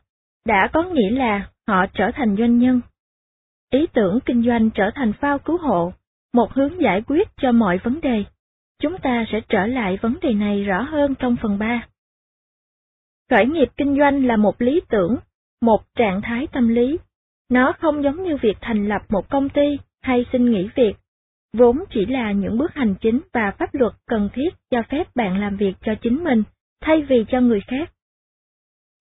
đã 0.45 0.69
có 0.73 0.83
nghĩa 0.83 1.09
là 1.09 1.49
họ 1.67 1.85
trở 1.93 2.11
thành 2.13 2.35
doanh 2.37 2.57
nhân. 2.57 2.81
Ý 3.71 3.87
tưởng 3.93 4.19
kinh 4.25 4.43
doanh 4.43 4.69
trở 4.69 4.89
thành 4.95 5.13
phao 5.13 5.39
cứu 5.39 5.57
hộ, 5.57 5.93
một 6.33 6.53
hướng 6.53 6.81
giải 6.81 7.01
quyết 7.07 7.27
cho 7.41 7.51
mọi 7.51 7.77
vấn 7.83 8.01
đề. 8.01 8.23
Chúng 8.81 8.97
ta 8.97 9.25
sẽ 9.31 9.41
trở 9.49 9.65
lại 9.65 9.97
vấn 10.01 10.17
đề 10.21 10.33
này 10.33 10.63
rõ 10.63 10.81
hơn 10.81 11.15
trong 11.15 11.35
phần 11.41 11.59
3. 11.59 11.87
Khởi 13.29 13.45
nghiệp 13.45 13.67
kinh 13.77 13.97
doanh 13.99 14.25
là 14.25 14.37
một 14.37 14.61
lý 14.61 14.81
tưởng, 14.89 15.17
một 15.61 15.81
trạng 15.95 16.21
thái 16.21 16.47
tâm 16.47 16.67
lý. 16.67 16.97
Nó 17.49 17.73
không 17.79 18.03
giống 18.03 18.23
như 18.23 18.37
việc 18.41 18.57
thành 18.61 18.87
lập 18.89 19.01
một 19.09 19.29
công 19.29 19.49
ty 19.49 19.77
hay 20.01 20.25
xin 20.31 20.51
nghỉ 20.51 20.69
việc, 20.75 20.93
vốn 21.53 21.83
chỉ 21.89 22.05
là 22.05 22.31
những 22.31 22.57
bước 22.57 22.73
hành 22.73 22.95
chính 23.01 23.21
và 23.33 23.51
pháp 23.59 23.75
luật 23.75 23.93
cần 24.07 24.29
thiết 24.33 24.49
cho 24.71 24.83
phép 24.89 25.15
bạn 25.15 25.39
làm 25.39 25.57
việc 25.57 25.73
cho 25.81 25.95
chính 26.01 26.23
mình, 26.23 26.43
thay 26.81 27.01
vì 27.01 27.25
cho 27.27 27.41
người 27.41 27.61
khác. 27.67 27.93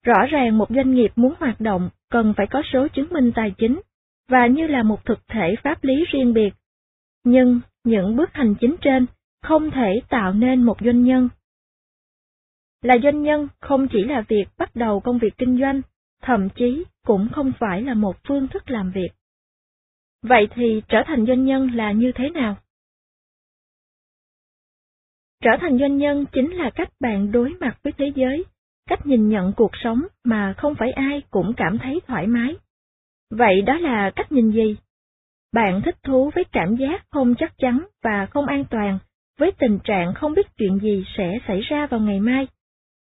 Rõ 0.05 0.27
ràng 0.31 0.59
một 0.59 0.71
doanh 0.71 0.95
nghiệp 0.95 1.13
muốn 1.17 1.35
hoạt 1.39 1.61
động 1.61 1.91
cần 2.11 2.35
phải 2.37 2.47
có 2.51 2.63
số 2.73 2.89
chứng 2.89 3.09
minh 3.11 3.33
tài 3.35 3.51
chính, 3.59 3.81
và 4.29 4.47
như 4.47 4.67
là 4.67 4.83
một 4.83 5.05
thực 5.05 5.19
thể 5.29 5.55
pháp 5.65 5.85
lý 5.85 6.05
riêng 6.13 6.35
biệt. 6.35 6.51
Nhưng 7.25 7.61
những 7.85 8.17
bước 8.17 8.31
hành 8.33 8.55
chính 8.61 8.77
trên 8.81 9.07
không 9.43 9.71
thể 9.71 10.01
tạo 10.09 10.33
nên 10.33 10.63
một 10.63 10.77
doanh 10.81 11.03
nhân. 11.03 11.29
Là 12.83 12.95
doanh 13.03 13.23
nhân 13.23 13.49
không 13.61 13.89
chỉ 13.89 14.05
là 14.05 14.25
việc 14.29 14.45
bắt 14.59 14.77
đầu 14.77 15.01
công 15.01 15.19
việc 15.19 15.39
kinh 15.39 15.61
doanh, 15.61 15.83
thậm 16.23 16.49
chí 16.49 16.85
cũng 17.07 17.29
không 17.33 17.53
phải 17.59 17.83
là 17.83 17.95
một 17.95 18.17
phương 18.29 18.49
thức 18.49 18.71
làm 18.71 18.91
việc. 18.91 19.09
Vậy 20.23 20.49
thì 20.55 20.83
trở 20.89 21.03
thành 21.07 21.27
doanh 21.27 21.45
nhân 21.45 21.75
là 21.75 21.93
như 21.93 22.13
thế 22.15 22.31
nào? 22.31 22.57
Trở 25.43 25.51
thành 25.61 25.79
doanh 25.79 25.97
nhân 25.97 26.25
chính 26.33 26.53
là 26.57 26.71
cách 26.75 26.89
bạn 27.01 27.33
đối 27.33 27.55
mặt 27.61 27.79
với 27.83 27.93
thế 27.99 28.13
giới, 28.15 28.45
cách 28.89 29.07
nhìn 29.07 29.29
nhận 29.29 29.53
cuộc 29.57 29.71
sống 29.85 30.03
mà 30.25 30.55
không 30.57 30.75
phải 30.75 30.93
ai 30.93 31.23
cũng 31.31 31.53
cảm 31.57 31.79
thấy 31.79 32.01
thoải 32.07 32.27
mái. 32.27 32.57
Vậy 33.31 33.63
đó 33.63 33.79
là 33.79 34.11
cách 34.17 34.33
nhìn 34.33 34.51
gì? 34.51 34.77
Bạn 35.53 35.83
thích 35.85 35.97
thú 36.03 36.31
với 36.35 36.45
cảm 36.53 36.77
giác 36.77 37.05
không 37.11 37.35
chắc 37.39 37.53
chắn 37.59 37.87
và 38.03 38.27
không 38.27 38.47
an 38.47 38.65
toàn, 38.71 38.99
với 39.39 39.53
tình 39.59 39.79
trạng 39.85 40.15
không 40.15 40.35
biết 40.35 40.47
chuyện 40.57 40.79
gì 40.79 41.05
sẽ 41.17 41.39
xảy 41.47 41.61
ra 41.61 41.87
vào 41.87 42.01
ngày 42.01 42.21
mai. 42.21 42.49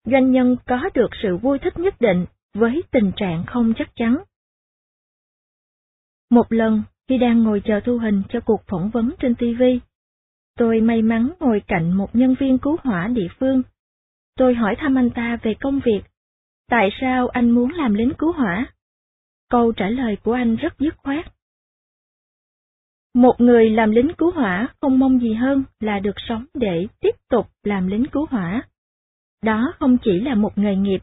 Doanh 0.04 0.30
nhân 0.30 0.56
có 0.66 0.90
được 0.94 1.10
sự 1.22 1.36
vui 1.36 1.58
thích 1.58 1.78
nhất 1.78 1.94
định 2.00 2.26
với 2.54 2.82
tình 2.90 3.12
trạng 3.16 3.44
không 3.46 3.72
chắc 3.76 3.90
chắn. 3.96 4.22
Một 6.30 6.52
lần, 6.52 6.82
khi 7.08 7.18
đang 7.18 7.42
ngồi 7.42 7.62
chờ 7.64 7.80
thu 7.84 7.98
hình 7.98 8.22
cho 8.28 8.40
cuộc 8.40 8.62
phỏng 8.66 8.90
vấn 8.90 9.14
trên 9.20 9.34
TV. 9.34 9.62
Tôi 10.58 10.80
may 10.80 11.02
mắn 11.02 11.32
ngồi 11.40 11.62
cạnh 11.66 11.92
một 11.92 12.16
nhân 12.16 12.34
viên 12.40 12.58
cứu 12.58 12.76
hỏa 12.82 13.08
địa 13.08 13.28
phương. 13.38 13.62
Tôi 14.36 14.54
hỏi 14.54 14.74
thăm 14.78 14.94
anh 14.94 15.10
ta 15.10 15.38
về 15.42 15.54
công 15.60 15.80
việc. 15.84 16.00
Tại 16.70 16.90
sao 17.00 17.28
anh 17.28 17.50
muốn 17.50 17.72
làm 17.72 17.94
lính 17.94 18.12
cứu 18.18 18.32
hỏa? 18.32 18.66
Câu 19.50 19.72
trả 19.72 19.88
lời 19.88 20.16
của 20.22 20.32
anh 20.32 20.56
rất 20.56 20.78
dứt 20.78 20.96
khoát. 20.96 21.26
Một 23.14 23.34
người 23.38 23.70
làm 23.70 23.90
lính 23.90 24.10
cứu 24.18 24.30
hỏa 24.30 24.68
không 24.80 24.98
mong 24.98 25.20
gì 25.20 25.34
hơn 25.34 25.64
là 25.80 25.98
được 25.98 26.14
sống 26.28 26.44
để 26.54 26.86
tiếp 27.00 27.14
tục 27.30 27.46
làm 27.62 27.86
lính 27.86 28.04
cứu 28.12 28.26
hỏa. 28.30 28.62
Đó 29.42 29.72
không 29.78 29.98
chỉ 30.04 30.20
là 30.20 30.34
một 30.34 30.58
nghề 30.58 30.76
nghiệp. 30.76 30.98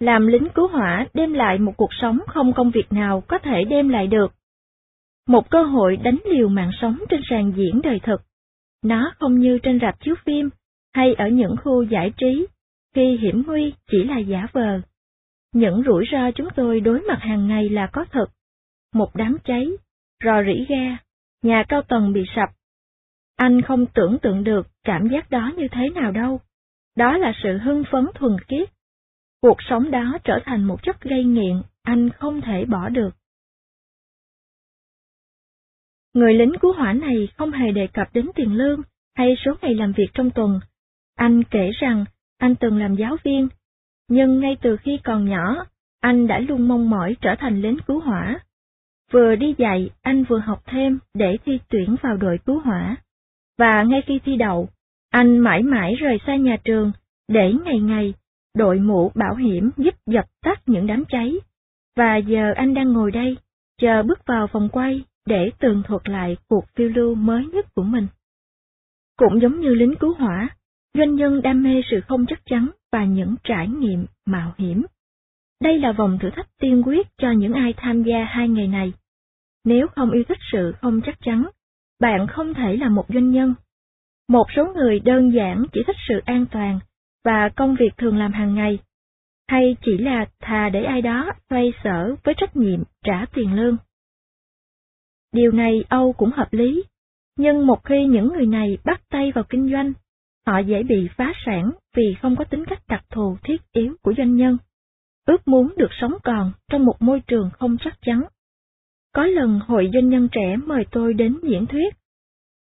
Làm 0.00 0.26
lính 0.26 0.48
cứu 0.54 0.68
hỏa 0.68 1.06
đem 1.14 1.32
lại 1.32 1.58
một 1.58 1.72
cuộc 1.76 1.90
sống 2.00 2.18
không 2.26 2.52
công 2.52 2.70
việc 2.70 2.92
nào 2.92 3.22
có 3.28 3.38
thể 3.38 3.64
đem 3.64 3.88
lại 3.88 4.06
được 4.06 4.39
một 5.30 5.50
cơ 5.50 5.62
hội 5.62 5.96
đánh 5.96 6.18
liều 6.24 6.48
mạng 6.48 6.70
sống 6.80 6.98
trên 7.08 7.20
sàn 7.30 7.52
diễn 7.56 7.80
đời 7.82 8.00
thực. 8.02 8.22
Nó 8.84 9.12
không 9.18 9.38
như 9.38 9.58
trên 9.62 9.80
rạp 9.80 10.00
chiếu 10.00 10.14
phim, 10.26 10.50
hay 10.94 11.14
ở 11.14 11.28
những 11.28 11.56
khu 11.64 11.82
giải 11.82 12.12
trí, 12.16 12.46
khi 12.94 13.16
hiểm 13.16 13.42
nguy 13.46 13.74
chỉ 13.90 14.04
là 14.04 14.18
giả 14.18 14.46
vờ. 14.52 14.80
Những 15.54 15.82
rủi 15.86 16.04
ro 16.12 16.30
chúng 16.30 16.48
tôi 16.56 16.80
đối 16.80 17.00
mặt 17.00 17.18
hàng 17.20 17.48
ngày 17.48 17.68
là 17.68 17.86
có 17.92 18.04
thật. 18.12 18.26
Một 18.94 19.10
đám 19.14 19.36
cháy, 19.44 19.68
rò 20.24 20.42
rỉ 20.42 20.64
ga, 20.68 20.96
nhà 21.42 21.64
cao 21.68 21.82
tầng 21.82 22.12
bị 22.12 22.22
sập. 22.36 22.48
Anh 23.36 23.62
không 23.62 23.86
tưởng 23.86 24.18
tượng 24.22 24.44
được 24.44 24.66
cảm 24.84 25.08
giác 25.08 25.30
đó 25.30 25.52
như 25.56 25.68
thế 25.72 25.88
nào 25.88 26.10
đâu. 26.12 26.40
Đó 26.96 27.16
là 27.16 27.32
sự 27.42 27.58
hưng 27.58 27.82
phấn 27.92 28.06
thuần 28.14 28.36
khiết. 28.48 28.70
Cuộc 29.42 29.56
sống 29.68 29.90
đó 29.90 30.18
trở 30.24 30.38
thành 30.44 30.64
một 30.64 30.82
chất 30.82 31.00
gây 31.00 31.24
nghiện, 31.24 31.62
anh 31.82 32.10
không 32.10 32.40
thể 32.40 32.64
bỏ 32.64 32.88
được. 32.88 33.19
Người 36.14 36.34
lính 36.34 36.52
cứu 36.60 36.72
hỏa 36.72 36.92
này 36.92 37.28
không 37.36 37.52
hề 37.52 37.72
đề 37.72 37.86
cập 37.86 38.08
đến 38.12 38.26
tiền 38.34 38.54
lương 38.54 38.82
hay 39.16 39.34
số 39.44 39.52
ngày 39.62 39.74
làm 39.74 39.92
việc 39.92 40.08
trong 40.14 40.30
tuần. 40.30 40.60
Anh 41.16 41.42
kể 41.44 41.70
rằng 41.80 42.04
anh 42.38 42.54
từng 42.54 42.78
làm 42.78 42.94
giáo 42.94 43.16
viên, 43.24 43.48
nhưng 44.08 44.40
ngay 44.40 44.56
từ 44.62 44.76
khi 44.76 44.98
còn 45.04 45.24
nhỏ, 45.24 45.64
anh 46.00 46.26
đã 46.26 46.38
luôn 46.38 46.68
mong 46.68 46.90
mỏi 46.90 47.16
trở 47.20 47.34
thành 47.38 47.60
lính 47.60 47.76
cứu 47.86 48.00
hỏa. 48.00 48.40
Vừa 49.12 49.34
đi 49.34 49.54
dạy, 49.58 49.90
anh 50.02 50.24
vừa 50.24 50.38
học 50.38 50.62
thêm 50.66 50.98
để 51.14 51.36
thi 51.44 51.58
tuyển 51.68 51.96
vào 52.02 52.16
đội 52.16 52.38
cứu 52.46 52.60
hỏa. 52.60 52.96
Và 53.58 53.82
ngay 53.82 54.02
khi 54.06 54.20
thi 54.24 54.36
đậu, 54.36 54.68
anh 55.10 55.38
mãi 55.38 55.62
mãi 55.62 55.94
rời 55.94 56.18
xa 56.26 56.36
nhà 56.36 56.56
trường, 56.64 56.92
để 57.28 57.52
ngày 57.64 57.78
ngày 57.78 58.14
đội 58.54 58.78
mũ 58.78 59.12
bảo 59.14 59.34
hiểm 59.34 59.70
giúp 59.76 59.94
dập 60.06 60.24
tắt 60.42 60.62
những 60.66 60.86
đám 60.86 61.04
cháy. 61.08 61.34
Và 61.96 62.16
giờ 62.16 62.52
anh 62.56 62.74
đang 62.74 62.92
ngồi 62.92 63.10
đây, 63.10 63.36
chờ 63.80 64.02
bước 64.02 64.26
vào 64.26 64.46
phòng 64.46 64.68
quay 64.68 65.04
để 65.30 65.50
tường 65.58 65.82
thuật 65.86 66.08
lại 66.08 66.36
cuộc 66.48 66.64
phiêu 66.74 66.88
lưu 66.88 67.14
mới 67.14 67.46
nhất 67.46 67.66
của 67.74 67.82
mình. 67.82 68.06
Cũng 69.16 69.40
giống 69.42 69.60
như 69.60 69.74
lính 69.74 69.94
cứu 70.00 70.14
hỏa, 70.14 70.48
doanh 70.94 71.14
nhân 71.14 71.42
đam 71.42 71.62
mê 71.62 71.82
sự 71.90 72.00
không 72.08 72.26
chắc 72.28 72.40
chắn 72.44 72.70
và 72.92 73.04
những 73.04 73.34
trải 73.44 73.68
nghiệm 73.68 74.06
mạo 74.26 74.54
hiểm. 74.58 74.84
Đây 75.62 75.78
là 75.78 75.92
vòng 75.92 76.18
thử 76.20 76.30
thách 76.30 76.58
tiên 76.60 76.82
quyết 76.86 77.06
cho 77.18 77.30
những 77.30 77.52
ai 77.52 77.74
tham 77.76 78.02
gia 78.02 78.24
hai 78.24 78.48
ngày 78.48 78.68
này. 78.68 78.92
Nếu 79.64 79.86
không 79.88 80.10
yêu 80.10 80.24
thích 80.28 80.38
sự 80.52 80.72
không 80.80 81.00
chắc 81.06 81.18
chắn, 81.20 81.48
bạn 82.00 82.26
không 82.26 82.54
thể 82.54 82.76
là 82.76 82.88
một 82.88 83.04
doanh 83.08 83.30
nhân. 83.30 83.54
Một 84.28 84.46
số 84.56 84.72
người 84.74 85.00
đơn 85.00 85.32
giản 85.34 85.64
chỉ 85.72 85.82
thích 85.86 85.96
sự 86.08 86.20
an 86.24 86.46
toàn 86.50 86.78
và 87.24 87.48
công 87.56 87.76
việc 87.80 87.90
thường 87.98 88.18
làm 88.18 88.32
hàng 88.32 88.54
ngày, 88.54 88.78
hay 89.48 89.76
chỉ 89.84 89.98
là 89.98 90.26
thà 90.40 90.68
để 90.68 90.84
ai 90.84 91.02
đó 91.02 91.30
xoay 91.50 91.72
sở 91.84 92.14
với 92.24 92.34
trách 92.38 92.56
nhiệm 92.56 92.82
trả 93.04 93.26
tiền 93.34 93.54
lương. 93.54 93.76
Điều 95.32 95.52
này 95.52 95.84
Âu 95.88 96.12
cũng 96.12 96.30
hợp 96.30 96.52
lý, 96.52 96.84
nhưng 97.36 97.66
một 97.66 97.84
khi 97.84 98.06
những 98.06 98.28
người 98.28 98.46
này 98.46 98.78
bắt 98.84 99.02
tay 99.08 99.32
vào 99.34 99.44
kinh 99.48 99.70
doanh, 99.72 99.92
họ 100.46 100.58
dễ 100.58 100.82
bị 100.82 101.08
phá 101.16 101.32
sản 101.46 101.70
vì 101.96 102.14
không 102.22 102.36
có 102.36 102.44
tính 102.44 102.64
cách 102.64 102.82
đặc 102.88 103.04
thù 103.10 103.36
thiết 103.42 103.72
yếu 103.72 103.94
của 104.02 104.14
doanh 104.16 104.36
nhân, 104.36 104.56
ước 105.26 105.48
muốn 105.48 105.74
được 105.76 105.90
sống 106.00 106.14
còn 106.24 106.52
trong 106.70 106.84
một 106.84 107.02
môi 107.02 107.20
trường 107.20 107.50
không 107.58 107.76
chắc 107.80 107.98
chắn. 108.02 108.22
Có 109.14 109.26
lần 109.26 109.60
hội 109.66 109.90
doanh 109.92 110.08
nhân 110.08 110.28
trẻ 110.32 110.56
mời 110.66 110.84
tôi 110.90 111.14
đến 111.14 111.36
diễn 111.42 111.66
thuyết. 111.66 111.94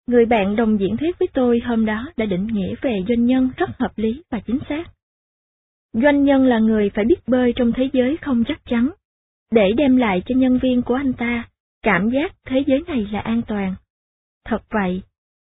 Người 0.08 0.26
bạn 0.26 0.56
đồng 0.56 0.80
diễn 0.80 0.98
thuyết 0.98 1.20
với 1.20 1.28
tôi 1.34 1.60
hôm 1.66 1.86
đó 1.86 2.06
đã 2.18 2.26
định 2.26 2.48
nghĩa 2.48 2.76
về 2.82 2.98
doanh 3.08 3.26
nhân 3.26 3.50
rất 3.58 3.70
hợp 3.80 3.92
lý 3.96 4.24
và 4.32 4.40
chính 4.40 4.60
xác. 4.70 4.84
Doanh 5.94 6.24
nhân 6.24 6.46
là 6.46 6.60
người 6.60 6.90
phải 6.94 7.06
biết 7.06 7.28
bơi 7.28 7.54
trong 7.56 7.72
thế 7.76 7.90
giới 7.94 8.18
không 8.18 8.44
chắc 8.48 8.62
chắn, 8.66 8.90
để 9.52 9.72
đem 9.78 9.98
lại 9.98 10.22
cho 10.26 10.36
nhân 10.36 10.60
viên 10.62 10.82
của 10.82 10.96
anh 10.96 11.14
ta 11.14 11.50
cảm 11.82 12.10
giác 12.10 12.36
thế 12.46 12.64
giới 12.68 12.84
này 12.88 13.08
là 13.12 13.20
an 13.20 13.42
toàn. 13.48 13.76
Thật 14.46 14.62
vậy, 14.70 15.02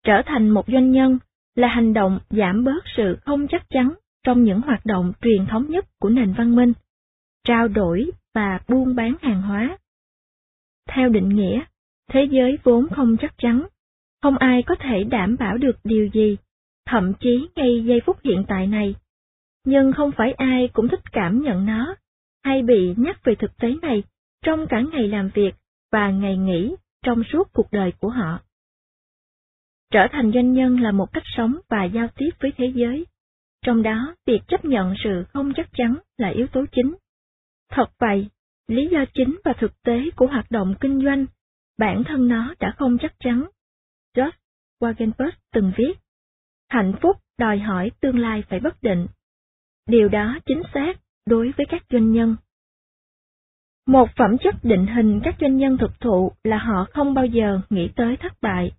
trở 0.04 0.22
thành 0.26 0.50
một 0.50 0.64
doanh 0.66 0.92
nhân 0.92 1.18
là 1.54 1.68
hành 1.68 1.92
động 1.92 2.18
giảm 2.30 2.64
bớt 2.64 2.84
sự 2.96 3.18
không 3.24 3.48
chắc 3.48 3.66
chắn 3.70 3.94
trong 4.24 4.44
những 4.44 4.60
hoạt 4.60 4.86
động 4.86 5.12
truyền 5.22 5.46
thống 5.46 5.70
nhất 5.70 5.84
của 6.00 6.08
nền 6.08 6.32
văn 6.32 6.56
minh, 6.56 6.72
trao 7.44 7.68
đổi 7.68 8.10
và 8.34 8.60
buôn 8.68 8.94
bán 8.94 9.14
hàng 9.22 9.42
hóa. 9.42 9.78
Theo 10.88 11.08
định 11.08 11.28
nghĩa, 11.28 11.64
thế 12.10 12.28
giới 12.30 12.58
vốn 12.62 12.86
không 12.90 13.16
chắc 13.20 13.34
chắn, 13.38 13.66
không 14.22 14.38
ai 14.38 14.62
có 14.62 14.74
thể 14.74 15.04
đảm 15.04 15.36
bảo 15.38 15.58
được 15.58 15.76
điều 15.84 16.08
gì, 16.12 16.36
thậm 16.86 17.12
chí 17.20 17.48
ngay 17.56 17.84
giây 17.84 18.00
phút 18.06 18.16
hiện 18.24 18.44
tại 18.48 18.66
này. 18.66 18.94
Nhưng 19.64 19.92
không 19.92 20.12
phải 20.12 20.32
ai 20.32 20.68
cũng 20.72 20.88
thích 20.88 21.12
cảm 21.12 21.42
nhận 21.42 21.66
nó, 21.66 21.94
hay 22.44 22.62
bị 22.62 22.94
nhắc 22.96 23.24
về 23.24 23.34
thực 23.34 23.56
tế 23.56 23.74
này 23.82 24.02
trong 24.44 24.66
cả 24.66 24.80
ngày 24.92 25.08
làm 25.08 25.30
việc 25.34 25.54
và 25.92 26.10
ngày 26.10 26.36
nghỉ 26.36 26.74
trong 27.04 27.22
suốt 27.32 27.52
cuộc 27.52 27.72
đời 27.72 27.92
của 28.00 28.08
họ. 28.08 28.40
Trở 29.90 30.06
thành 30.12 30.32
doanh 30.34 30.52
nhân 30.52 30.80
là 30.80 30.92
một 30.92 31.12
cách 31.12 31.22
sống 31.36 31.56
và 31.68 31.84
giao 31.84 32.08
tiếp 32.16 32.30
với 32.40 32.52
thế 32.56 32.72
giới, 32.74 33.06
trong 33.62 33.82
đó 33.82 34.14
việc 34.26 34.40
chấp 34.48 34.64
nhận 34.64 34.94
sự 35.04 35.24
không 35.32 35.52
chắc 35.56 35.68
chắn 35.72 35.96
là 36.16 36.28
yếu 36.28 36.46
tố 36.46 36.64
chính. 36.72 36.94
Thật 37.70 37.90
vậy, 37.98 38.28
lý 38.68 38.88
do 38.92 39.04
chính 39.14 39.40
và 39.44 39.52
thực 39.58 39.82
tế 39.82 40.10
của 40.16 40.26
hoạt 40.26 40.50
động 40.50 40.74
kinh 40.80 41.04
doanh, 41.04 41.26
bản 41.78 42.02
thân 42.06 42.28
nó 42.28 42.54
đã 42.60 42.74
không 42.78 42.98
chắc 43.00 43.14
chắn. 43.18 43.46
George 44.16 44.36
Wagenberg 44.80 45.30
từng 45.52 45.72
viết, 45.76 45.94
hạnh 46.68 46.92
phúc 47.02 47.16
đòi 47.38 47.58
hỏi 47.58 47.90
tương 48.00 48.18
lai 48.18 48.42
phải 48.48 48.60
bất 48.60 48.82
định. 48.82 49.06
Điều 49.86 50.08
đó 50.08 50.38
chính 50.46 50.62
xác 50.74 50.92
đối 51.26 51.52
với 51.56 51.66
các 51.68 51.82
doanh 51.90 52.12
nhân. 52.12 52.36
Một 53.86 54.08
phẩm 54.16 54.38
chất 54.38 54.54
định 54.62 54.86
hình 54.86 55.20
các 55.24 55.36
doanh 55.40 55.56
nhân 55.56 55.78
thực 55.78 56.00
thụ 56.00 56.32
là 56.44 56.58
họ 56.58 56.86
không 56.94 57.14
bao 57.14 57.26
giờ 57.26 57.60
nghĩ 57.70 57.88
tới 57.96 58.16
thất 58.16 58.32
bại. 58.42 58.72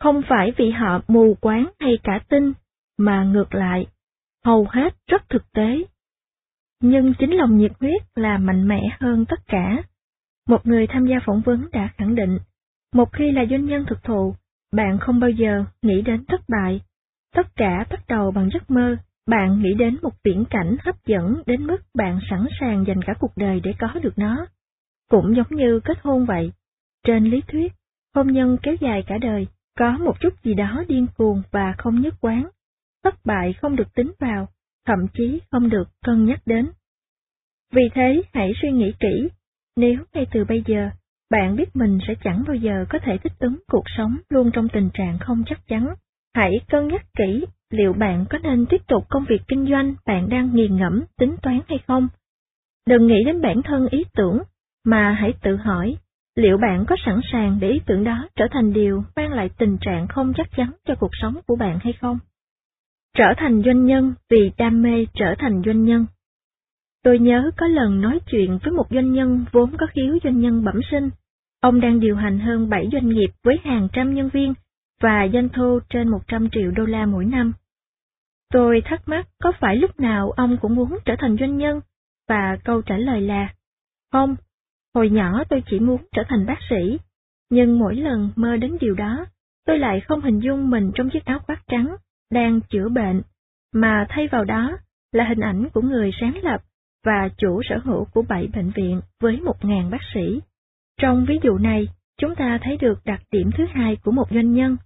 Không 0.00 0.22
phải 0.28 0.52
vì 0.56 0.70
họ 0.70 1.00
mù 1.08 1.34
quáng 1.40 1.70
hay 1.78 1.98
cả 2.02 2.20
tin, 2.28 2.52
mà 2.98 3.24
ngược 3.24 3.54
lại, 3.54 3.86
hầu 4.44 4.66
hết 4.70 4.96
rất 5.06 5.28
thực 5.28 5.52
tế. 5.52 5.84
Nhưng 6.80 7.14
chính 7.18 7.30
lòng 7.30 7.56
nhiệt 7.56 7.72
huyết 7.80 8.02
là 8.14 8.38
mạnh 8.38 8.68
mẽ 8.68 8.96
hơn 9.00 9.24
tất 9.28 9.46
cả. 9.46 9.82
Một 10.48 10.66
người 10.66 10.86
tham 10.86 11.06
gia 11.06 11.16
phỏng 11.26 11.40
vấn 11.40 11.68
đã 11.72 11.88
khẳng 11.96 12.14
định, 12.14 12.38
một 12.92 13.12
khi 13.12 13.32
là 13.32 13.44
doanh 13.50 13.66
nhân 13.66 13.84
thực 13.88 14.02
thụ, 14.02 14.34
bạn 14.72 14.98
không 14.98 15.20
bao 15.20 15.30
giờ 15.30 15.64
nghĩ 15.82 16.02
đến 16.02 16.24
thất 16.24 16.40
bại. 16.48 16.80
Tất 17.34 17.56
cả 17.56 17.86
bắt 17.90 18.00
đầu 18.08 18.30
bằng 18.30 18.48
giấc 18.52 18.70
mơ, 18.70 18.96
bạn 19.30 19.62
nghĩ 19.62 19.74
đến 19.74 19.96
một 20.02 20.12
viễn 20.24 20.44
cảnh 20.50 20.76
hấp 20.84 21.06
dẫn 21.06 21.42
đến 21.46 21.66
mức 21.66 21.78
bạn 21.94 22.18
sẵn 22.30 22.46
sàng 22.60 22.84
dành 22.86 23.02
cả 23.02 23.14
cuộc 23.20 23.32
đời 23.36 23.60
để 23.60 23.74
có 23.78 23.88
được 24.02 24.18
nó. 24.18 24.46
Cũng 25.10 25.36
giống 25.36 25.46
như 25.50 25.80
kết 25.84 25.98
hôn 26.02 26.26
vậy. 26.26 26.52
Trên 27.06 27.24
lý 27.24 27.40
thuyết, 27.48 27.72
hôn 28.14 28.26
nhân 28.32 28.56
kéo 28.62 28.74
dài 28.80 29.02
cả 29.06 29.18
đời, 29.18 29.46
có 29.78 29.98
một 29.98 30.20
chút 30.20 30.42
gì 30.42 30.54
đó 30.54 30.84
điên 30.88 31.06
cuồng 31.16 31.42
và 31.50 31.74
không 31.78 32.00
nhất 32.00 32.14
quán. 32.20 32.48
Thất 33.04 33.14
bại 33.24 33.52
không 33.52 33.76
được 33.76 33.94
tính 33.94 34.12
vào, 34.18 34.48
thậm 34.86 34.98
chí 35.14 35.40
không 35.50 35.68
được 35.68 35.88
cân 36.04 36.24
nhắc 36.24 36.40
đến. 36.46 36.70
Vì 37.72 37.82
thế, 37.94 38.22
hãy 38.32 38.52
suy 38.62 38.70
nghĩ 38.72 38.92
kỹ, 39.00 39.28
nếu 39.76 39.96
ngay 40.12 40.26
từ 40.32 40.44
bây 40.44 40.62
giờ, 40.66 40.90
bạn 41.30 41.56
biết 41.56 41.76
mình 41.76 41.98
sẽ 42.08 42.14
chẳng 42.24 42.44
bao 42.46 42.56
giờ 42.56 42.84
có 42.88 42.98
thể 43.02 43.18
thích 43.18 43.32
ứng 43.38 43.56
cuộc 43.68 43.84
sống 43.96 44.16
luôn 44.28 44.50
trong 44.52 44.68
tình 44.68 44.90
trạng 44.94 45.18
không 45.18 45.42
chắc 45.46 45.66
chắn, 45.66 45.94
hãy 46.34 46.52
cân 46.68 46.88
nhắc 46.88 47.06
kỹ 47.18 47.44
liệu 47.70 47.92
bạn 47.92 48.24
có 48.30 48.38
nên 48.38 48.66
tiếp 48.66 48.80
tục 48.88 49.06
công 49.08 49.24
việc 49.28 49.42
kinh 49.48 49.66
doanh 49.70 49.94
bạn 50.06 50.28
đang 50.28 50.54
nghiền 50.54 50.76
ngẫm, 50.76 51.04
tính 51.18 51.36
toán 51.42 51.60
hay 51.68 51.78
không. 51.86 52.08
Đừng 52.86 53.06
nghĩ 53.06 53.24
đến 53.26 53.40
bản 53.40 53.62
thân 53.64 53.88
ý 53.90 54.04
tưởng, 54.14 54.38
mà 54.84 55.12
hãy 55.20 55.32
tự 55.42 55.56
hỏi, 55.56 55.96
liệu 56.36 56.58
bạn 56.58 56.84
có 56.88 56.96
sẵn 57.06 57.20
sàng 57.32 57.58
để 57.60 57.70
ý 57.70 57.80
tưởng 57.86 58.04
đó 58.04 58.28
trở 58.36 58.46
thành 58.50 58.72
điều 58.72 59.04
mang 59.16 59.32
lại 59.32 59.50
tình 59.58 59.78
trạng 59.80 60.08
không 60.08 60.32
chắc 60.36 60.46
chắn 60.56 60.72
cho 60.84 60.94
cuộc 60.94 61.10
sống 61.12 61.34
của 61.46 61.56
bạn 61.56 61.78
hay 61.82 61.92
không? 61.92 62.18
Trở 63.16 63.26
thành 63.36 63.62
doanh 63.62 63.84
nhân 63.84 64.14
vì 64.30 64.52
đam 64.58 64.82
mê 64.82 65.06
trở 65.14 65.34
thành 65.38 65.62
doanh 65.66 65.84
nhân. 65.84 66.06
Tôi 67.04 67.18
nhớ 67.18 67.50
có 67.56 67.66
lần 67.66 68.00
nói 68.00 68.20
chuyện 68.26 68.58
với 68.62 68.72
một 68.72 68.86
doanh 68.90 69.12
nhân 69.12 69.44
vốn 69.52 69.76
có 69.76 69.86
khiếu 69.90 70.18
doanh 70.24 70.40
nhân 70.40 70.64
bẩm 70.64 70.80
sinh. 70.90 71.10
Ông 71.60 71.80
đang 71.80 72.00
điều 72.00 72.16
hành 72.16 72.38
hơn 72.38 72.68
7 72.68 72.88
doanh 72.92 73.08
nghiệp 73.08 73.30
với 73.44 73.58
hàng 73.64 73.88
trăm 73.92 74.14
nhân 74.14 74.28
viên 74.28 74.54
và 75.00 75.28
doanh 75.32 75.48
thu 75.48 75.80
trên 75.90 76.08
100 76.08 76.48
triệu 76.52 76.70
đô 76.70 76.84
la 76.84 77.06
mỗi 77.06 77.24
năm. 77.24 77.52
Tôi 78.52 78.82
thắc 78.84 79.08
mắc 79.08 79.28
có 79.42 79.52
phải 79.60 79.76
lúc 79.76 80.00
nào 80.00 80.30
ông 80.30 80.56
cũng 80.60 80.74
muốn 80.74 80.98
trở 81.04 81.14
thành 81.18 81.36
doanh 81.40 81.56
nhân, 81.56 81.80
và 82.28 82.58
câu 82.64 82.82
trả 82.82 82.96
lời 82.96 83.20
là, 83.20 83.54
không, 84.12 84.36
hồi 84.94 85.10
nhỏ 85.10 85.44
tôi 85.48 85.62
chỉ 85.70 85.80
muốn 85.80 86.02
trở 86.12 86.22
thành 86.28 86.46
bác 86.46 86.58
sĩ, 86.70 86.98
nhưng 87.50 87.78
mỗi 87.78 87.96
lần 87.96 88.30
mơ 88.36 88.56
đến 88.56 88.76
điều 88.80 88.94
đó, 88.94 89.26
tôi 89.66 89.78
lại 89.78 90.00
không 90.00 90.20
hình 90.20 90.40
dung 90.40 90.70
mình 90.70 90.90
trong 90.94 91.10
chiếc 91.10 91.24
áo 91.24 91.38
khoác 91.38 91.62
trắng, 91.66 91.96
đang 92.30 92.60
chữa 92.60 92.88
bệnh, 92.88 93.22
mà 93.72 94.06
thay 94.08 94.28
vào 94.28 94.44
đó 94.44 94.78
là 95.12 95.24
hình 95.24 95.40
ảnh 95.40 95.68
của 95.72 95.80
người 95.80 96.10
sáng 96.20 96.38
lập 96.42 96.62
và 97.04 97.28
chủ 97.36 97.62
sở 97.64 97.78
hữu 97.84 98.04
của 98.04 98.22
bảy 98.22 98.48
bệnh 98.54 98.70
viện 98.70 99.00
với 99.20 99.40
một 99.40 99.64
ngàn 99.64 99.90
bác 99.90 100.00
sĩ. 100.14 100.40
Trong 101.00 101.24
ví 101.28 101.38
dụ 101.42 101.58
này, 101.58 101.88
chúng 102.18 102.34
ta 102.34 102.58
thấy 102.62 102.76
được 102.76 103.04
đặc 103.04 103.22
điểm 103.30 103.50
thứ 103.56 103.64
hai 103.70 103.96
của 103.96 104.10
một 104.10 104.26
doanh 104.30 104.52
nhân. 104.52 104.76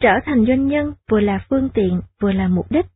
Trở 0.00 0.12
thành 0.24 0.46
doanh 0.46 0.66
nhân 0.66 0.92
vừa 1.10 1.20
là 1.20 1.46
phương 1.48 1.68
tiện 1.74 2.00
vừa 2.20 2.32
là 2.32 2.48
mục 2.48 2.72
đích. 2.72 2.86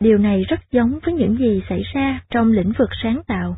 Điều 0.00 0.18
này 0.18 0.44
rất 0.48 0.60
giống 0.70 0.98
với 1.04 1.14
những 1.14 1.36
gì 1.38 1.62
xảy 1.68 1.82
ra 1.94 2.20
trong 2.30 2.52
lĩnh 2.52 2.72
vực 2.78 2.88
sáng 3.02 3.22
tạo. 3.26 3.56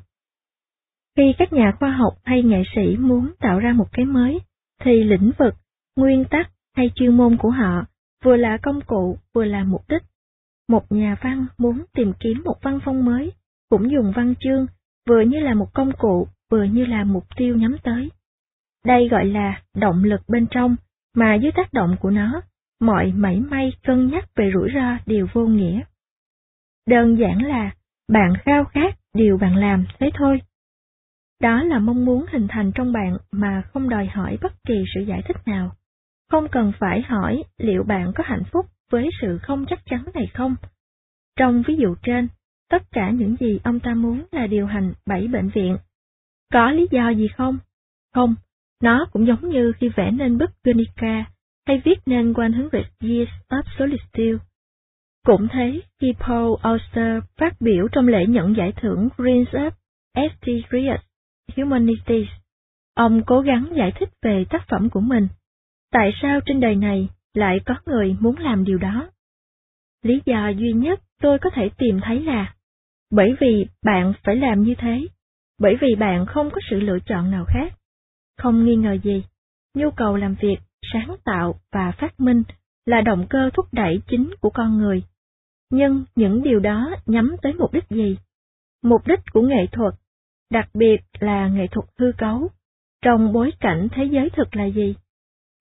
Khi 1.16 1.34
các 1.38 1.52
nhà 1.52 1.72
khoa 1.78 1.90
học 1.90 2.12
hay 2.24 2.42
nghệ 2.42 2.62
sĩ 2.74 2.96
muốn 2.96 3.32
tạo 3.38 3.58
ra 3.58 3.72
một 3.72 3.86
cái 3.92 4.04
mới, 4.04 4.38
thì 4.80 5.04
lĩnh 5.04 5.30
vực, 5.38 5.54
nguyên 5.96 6.24
tắc 6.24 6.50
hay 6.76 6.90
chuyên 6.94 7.16
môn 7.16 7.36
của 7.36 7.50
họ 7.50 7.84
vừa 8.24 8.36
là 8.36 8.58
công 8.62 8.80
cụ 8.80 9.18
vừa 9.34 9.44
là 9.44 9.64
mục 9.64 9.80
đích. 9.88 10.02
Một 10.68 10.92
nhà 10.92 11.16
văn 11.22 11.46
muốn 11.58 11.84
tìm 11.92 12.12
kiếm 12.20 12.42
một 12.44 12.56
văn 12.62 12.80
phong 12.84 13.04
mới, 13.04 13.32
cũng 13.70 13.90
dùng 13.90 14.12
văn 14.16 14.34
chương 14.40 14.66
vừa 15.08 15.20
như 15.20 15.40
là 15.40 15.54
một 15.54 15.74
công 15.74 15.92
cụ 15.98 16.28
vừa 16.50 16.64
như 16.64 16.84
là 16.84 17.04
mục 17.04 17.24
tiêu 17.36 17.56
nhắm 17.56 17.76
tới. 17.82 18.10
Đây 18.84 19.08
gọi 19.08 19.24
là 19.24 19.62
động 19.76 20.04
lực 20.04 20.20
bên 20.28 20.46
trong, 20.50 20.76
mà 21.14 21.34
dưới 21.34 21.52
tác 21.52 21.72
động 21.72 21.96
của 22.00 22.10
nó, 22.10 22.42
mọi 22.80 23.12
mảy 23.16 23.40
may 23.40 23.72
cân 23.82 24.10
nhắc 24.10 24.24
về 24.36 24.50
rủi 24.54 24.70
ro 24.74 24.98
đều 25.06 25.26
vô 25.32 25.46
nghĩa. 25.46 25.80
Đơn 26.86 27.18
giản 27.18 27.42
là, 27.42 27.70
bạn 28.08 28.32
khao 28.44 28.64
khát 28.64 28.96
điều 29.14 29.38
bạn 29.38 29.56
làm 29.56 29.84
thế 29.98 30.10
thôi. 30.14 30.40
Đó 31.40 31.62
là 31.62 31.78
mong 31.78 32.04
muốn 32.04 32.24
hình 32.32 32.46
thành 32.50 32.72
trong 32.74 32.92
bạn 32.92 33.16
mà 33.32 33.62
không 33.72 33.88
đòi 33.88 34.06
hỏi 34.06 34.38
bất 34.42 34.52
kỳ 34.64 34.84
sự 34.94 35.00
giải 35.00 35.22
thích 35.28 35.36
nào. 35.46 35.72
Không 36.30 36.48
cần 36.48 36.72
phải 36.78 37.02
hỏi 37.02 37.42
liệu 37.58 37.82
bạn 37.82 38.12
có 38.14 38.24
hạnh 38.26 38.42
phúc 38.52 38.66
với 38.90 39.08
sự 39.20 39.38
không 39.42 39.64
chắc 39.68 39.78
chắn 39.84 40.04
này 40.14 40.26
không. 40.34 40.56
Trong 41.36 41.62
ví 41.66 41.76
dụ 41.76 41.94
trên, 42.02 42.28
tất 42.70 42.82
cả 42.90 43.10
những 43.10 43.36
gì 43.40 43.60
ông 43.64 43.80
ta 43.80 43.94
muốn 43.94 44.24
là 44.32 44.46
điều 44.46 44.66
hành 44.66 44.92
bảy 45.06 45.28
bệnh 45.28 45.48
viện. 45.48 45.76
Có 46.52 46.70
lý 46.70 46.88
do 46.90 47.10
gì 47.10 47.28
không? 47.36 47.58
Không, 48.14 48.34
nó 48.82 49.06
cũng 49.12 49.26
giống 49.26 49.48
như 49.48 49.72
khi 49.78 49.88
vẽ 49.88 50.10
nên 50.10 50.38
bức 50.38 50.50
Guernica 50.64 51.24
hay 51.70 51.80
viết 51.84 52.00
nên 52.06 52.32
100 52.32 52.68
Years 53.00 53.30
of 53.48 53.62
Solitude. 53.78 54.44
Cũng 55.26 55.48
thế, 55.52 55.80
khi 56.00 56.12
Paul 56.18 56.54
Auster 56.62 57.22
phát 57.36 57.60
biểu 57.60 57.88
trong 57.92 58.08
lễ 58.08 58.26
nhận 58.28 58.56
giải 58.56 58.72
thưởng 58.80 59.08
Prince 59.16 59.52
of 59.52 59.70
Asturias 60.12 61.00
Humanities, 61.56 62.28
ông 62.94 63.22
cố 63.26 63.40
gắng 63.40 63.72
giải 63.76 63.92
thích 63.92 64.08
về 64.22 64.44
tác 64.50 64.68
phẩm 64.68 64.90
của 64.90 65.00
mình. 65.00 65.28
Tại 65.92 66.12
sao 66.22 66.40
trên 66.46 66.60
đời 66.60 66.76
này 66.76 67.08
lại 67.34 67.60
có 67.66 67.74
người 67.86 68.16
muốn 68.20 68.38
làm 68.38 68.64
điều 68.64 68.78
đó? 68.78 69.10
Lý 70.02 70.22
do 70.24 70.48
duy 70.48 70.72
nhất 70.72 71.00
tôi 71.20 71.38
có 71.38 71.50
thể 71.50 71.70
tìm 71.78 72.00
thấy 72.02 72.22
là 72.22 72.54
bởi 73.10 73.34
vì 73.40 73.66
bạn 73.84 74.12
phải 74.24 74.36
làm 74.36 74.62
như 74.62 74.74
thế, 74.78 75.06
bởi 75.58 75.74
vì 75.80 75.94
bạn 75.94 76.26
không 76.26 76.50
có 76.50 76.60
sự 76.70 76.80
lựa 76.80 76.98
chọn 77.06 77.30
nào 77.30 77.44
khác. 77.48 77.74
Không 78.38 78.64
nghi 78.64 78.76
ngờ 78.76 78.98
gì, 79.02 79.24
nhu 79.74 79.90
cầu 79.90 80.16
làm 80.16 80.34
việc, 80.40 80.56
sáng 80.92 81.16
tạo 81.24 81.60
và 81.72 81.92
phát 81.98 82.20
minh 82.20 82.42
là 82.86 83.00
động 83.00 83.26
cơ 83.30 83.50
thúc 83.54 83.66
đẩy 83.72 84.00
chính 84.08 84.34
của 84.40 84.50
con 84.50 84.78
người. 84.78 85.02
Nhưng 85.70 86.04
những 86.16 86.42
điều 86.42 86.60
đó 86.60 86.90
nhắm 87.06 87.36
tới 87.42 87.54
mục 87.54 87.72
đích 87.72 87.84
gì? 87.90 88.16
Mục 88.82 89.06
đích 89.06 89.20
của 89.32 89.42
nghệ 89.42 89.66
thuật, 89.72 89.94
đặc 90.50 90.68
biệt 90.74 90.96
là 91.18 91.48
nghệ 91.48 91.66
thuật 91.66 91.86
hư 91.98 92.12
cấu, 92.18 92.48
trong 93.02 93.32
bối 93.32 93.50
cảnh 93.60 93.88
thế 93.92 94.04
giới 94.04 94.30
thực 94.30 94.56
là 94.56 94.64
gì? 94.64 94.94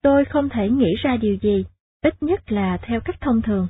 Tôi 0.02 0.26
không 0.26 0.50
thể 0.50 0.70
nghĩ 0.70 0.96
ra 1.04 1.18
điều 1.18 1.36
gì, 1.42 1.66
ít 2.02 2.24
nhất 2.24 2.52
là 2.52 2.78
theo 2.82 3.00
cách 3.00 3.22
thông 3.22 3.42
thường. 3.42 3.68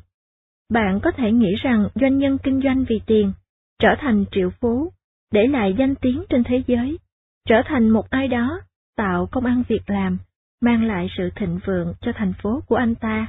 Bạn 0.70 1.00
có 1.04 1.12
thể 1.12 1.32
nghĩ 1.32 1.56
rằng 1.64 1.89
doanh 1.95 2.18
nhân 2.18 2.38
kinh 2.43 2.62
doanh 2.64 2.86
vì 2.89 3.02
tiền, 3.06 3.34
trở 3.80 3.95
thành 4.00 4.26
triệu 4.32 4.50
phú, 4.50 4.91
để 5.32 5.47
lại 5.47 5.76
danh 5.80 5.95
tiếng 5.95 6.24
trên 6.30 6.43
thế 6.43 6.64
giới, 6.68 7.00
trở 7.45 7.62
thành 7.66 7.89
một 7.89 8.10
ai 8.10 8.28
đó, 8.28 8.62
tạo 8.95 9.28
công 9.32 9.45
ăn 9.45 9.64
việc 9.68 9.89
làm, 9.89 10.18
mang 10.62 10.88
lại 10.88 11.07
sự 11.18 11.30
thịnh 11.36 11.60
vượng 11.66 11.93
cho 12.01 12.12
thành 12.16 12.34
phố 12.43 12.62
của 12.68 12.76
anh 12.76 12.95
ta, 12.95 13.28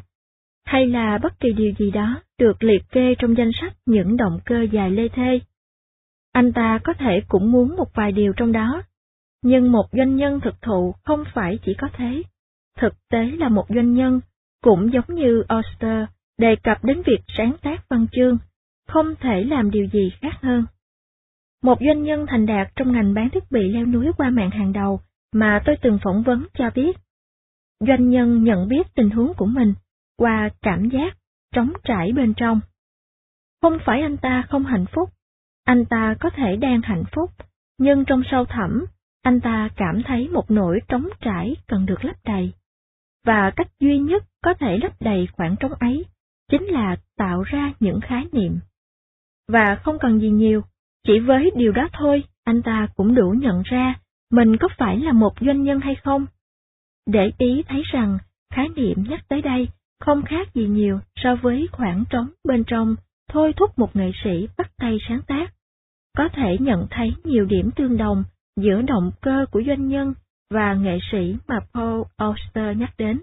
hay 0.65 0.87
là 0.87 1.19
bất 1.23 1.41
kỳ 1.41 1.53
điều 1.53 1.73
gì 1.79 1.91
đó 1.91 2.23
được 2.39 2.63
liệt 2.63 2.83
kê 2.91 3.15
trong 3.19 3.37
danh 3.37 3.51
sách 3.61 3.73
những 3.87 4.17
động 4.17 4.39
cơ 4.45 4.63
dài 4.73 4.91
lê 4.91 5.09
thê. 5.09 5.41
Anh 6.33 6.53
ta 6.53 6.79
có 6.85 6.93
thể 6.93 7.23
cũng 7.29 7.53
muốn 7.53 7.77
một 7.77 7.95
vài 7.95 8.13
điều 8.13 8.33
trong 8.33 8.53
đó, 8.53 8.83
nhưng 9.43 9.73
một 9.73 9.87
doanh 9.93 10.17
nhân 10.17 10.41
thực 10.41 10.63
thụ 10.63 10.95
không 11.05 11.25
phải 11.35 11.59
chỉ 11.65 11.75
có 11.75 11.89
thế. 11.93 12.23
Thực 12.79 12.95
tế 13.11 13.25
là 13.25 13.49
một 13.49 13.67
doanh 13.69 13.95
nhân, 13.95 14.21
cũng 14.63 14.93
giống 14.93 15.05
như 15.09 15.45
Oster 15.59 16.05
đề 16.39 16.57
cập 16.63 16.85
đến 16.85 17.03
việc 17.07 17.21
sáng 17.39 17.53
tác 17.63 17.89
văn 17.89 18.07
chương, 18.13 18.39
không 18.89 19.15
thể 19.21 19.45
làm 19.45 19.71
điều 19.71 19.87
gì 19.93 20.13
khác 20.21 20.35
hơn. 20.43 20.65
Một 21.63 21.79
doanh 21.81 22.03
nhân 22.03 22.27
thành 22.29 22.47
đạt 22.47 22.69
trong 22.77 22.93
ngành 22.93 23.15
bán 23.15 23.31
thiết 23.31 23.51
bị 23.51 23.61
leo 23.73 23.87
núi 23.87 24.11
qua 24.17 24.31
mạng 24.31 24.51
hàng 24.51 24.73
đầu 24.73 25.01
mà 25.33 25.63
tôi 25.65 25.77
từng 25.83 25.99
phỏng 26.05 26.23
vấn 26.23 26.47
cho 26.55 26.71
biết. 26.75 26.97
Doanh 27.81 28.11
nhân 28.11 28.45
nhận 28.45 28.69
biết 28.69 28.95
tình 28.95 29.11
huống 29.11 29.33
của 29.35 29.47
mình 29.47 29.75
qua 30.17 30.51
cảm 30.63 30.89
giác 30.91 31.17
trống 31.55 31.73
trải 31.85 32.13
bên 32.13 32.35
trong. 32.35 32.61
Không 33.63 33.79
phải 33.85 34.03
anh 34.03 34.17
ta 34.17 34.45
không 34.49 34.65
hạnh 34.65 34.85
phúc, 34.93 35.11
anh 35.65 35.85
ta 35.85 36.15
có 36.21 36.31
thể 36.31 36.57
đang 36.57 36.81
hạnh 36.83 37.05
phúc, 37.13 37.31
nhưng 37.79 38.05
trong 38.05 38.23
sâu 38.31 38.45
thẳm, 38.45 38.85
anh 39.23 39.41
ta 39.41 39.69
cảm 39.77 40.03
thấy 40.03 40.29
một 40.29 40.51
nỗi 40.51 40.81
trống 40.89 41.09
trải 41.21 41.57
cần 41.67 41.87
được 41.87 42.05
lấp 42.05 42.17
đầy. 42.25 42.53
và 43.27 43.51
cách 43.57 43.69
duy 43.81 43.99
nhất 43.99 44.25
có 44.43 44.55
thể 44.55 44.79
lấp 44.83 44.93
đầy 45.01 45.29
khoảng 45.33 45.57
trống 45.57 45.73
ấy 45.81 46.07
chính 46.51 46.63
là 46.65 46.97
tạo 47.17 47.43
ra 47.43 47.73
những 47.81 48.01
khái 48.01 48.27
niệm. 48.33 48.59
Và 49.49 49.77
không 49.85 49.99
cần 50.01 50.21
gì 50.21 50.31
nhiều, 50.31 50.63
chỉ 51.07 51.19
với 51.19 51.51
điều 51.57 51.73
đó 51.73 51.89
thôi, 51.93 52.25
anh 52.45 52.63
ta 52.63 52.89
cũng 52.97 53.15
đủ 53.15 53.31
nhận 53.31 53.63
ra 53.63 53.95
mình 54.31 54.57
có 54.57 54.69
phải 54.79 54.99
là 55.01 55.13
một 55.13 55.33
doanh 55.41 55.63
nhân 55.63 55.81
hay 55.81 55.95
không. 55.95 56.27
Để 57.07 57.33
ý 57.39 57.63
thấy 57.69 57.83
rằng 57.93 58.19
khái 58.55 58.69
niệm 58.69 59.05
nhắc 59.09 59.21
tới 59.29 59.43
đây 59.43 59.69
không 60.01 60.23
khác 60.23 60.55
gì 60.55 60.67
nhiều 60.67 61.01
so 61.17 61.37
với 61.37 61.69
khoảng 61.73 62.05
trống 62.11 62.29
bên 62.45 62.65
trong 62.65 62.97
thôi 63.29 63.53
thúc 63.57 63.79
một 63.79 63.97
nghệ 63.97 64.11
sĩ 64.25 64.49
bắt 64.59 64.71
tay 64.77 64.99
sáng 65.09 65.23
tác. 65.27 65.53
Có 66.17 66.29
thể 66.33 66.57
nhận 66.61 66.87
thấy 66.91 67.15
nhiều 67.25 67.45
điểm 67.45 67.71
tương 67.77 67.97
đồng 67.97 68.25
giữa 68.57 68.83
động 68.83 69.11
cơ 69.21 69.47
của 69.51 69.63
doanh 69.67 69.89
nhân 69.89 70.15
và 70.51 70.75
nghệ 70.75 70.99
sĩ 71.13 71.37
mà 71.47 71.61
Paul 71.75 72.03
Auster 72.17 72.77
nhắc 72.77 72.91
đến. 72.99 73.21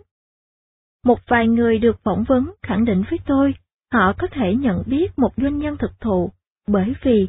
Một 1.05 1.19
vài 1.27 1.47
người 1.47 1.77
được 1.77 1.99
phỏng 2.03 2.23
vấn 2.27 2.51
khẳng 2.61 2.85
định 2.85 3.03
với 3.09 3.19
tôi, 3.25 3.53
họ 3.93 4.13
có 4.17 4.27
thể 4.31 4.55
nhận 4.55 4.83
biết 4.85 5.19
một 5.19 5.31
doanh 5.37 5.57
nhân 5.57 5.77
thực 5.77 5.99
thụ, 5.99 6.31
bởi 6.67 6.93
vì 7.03 7.27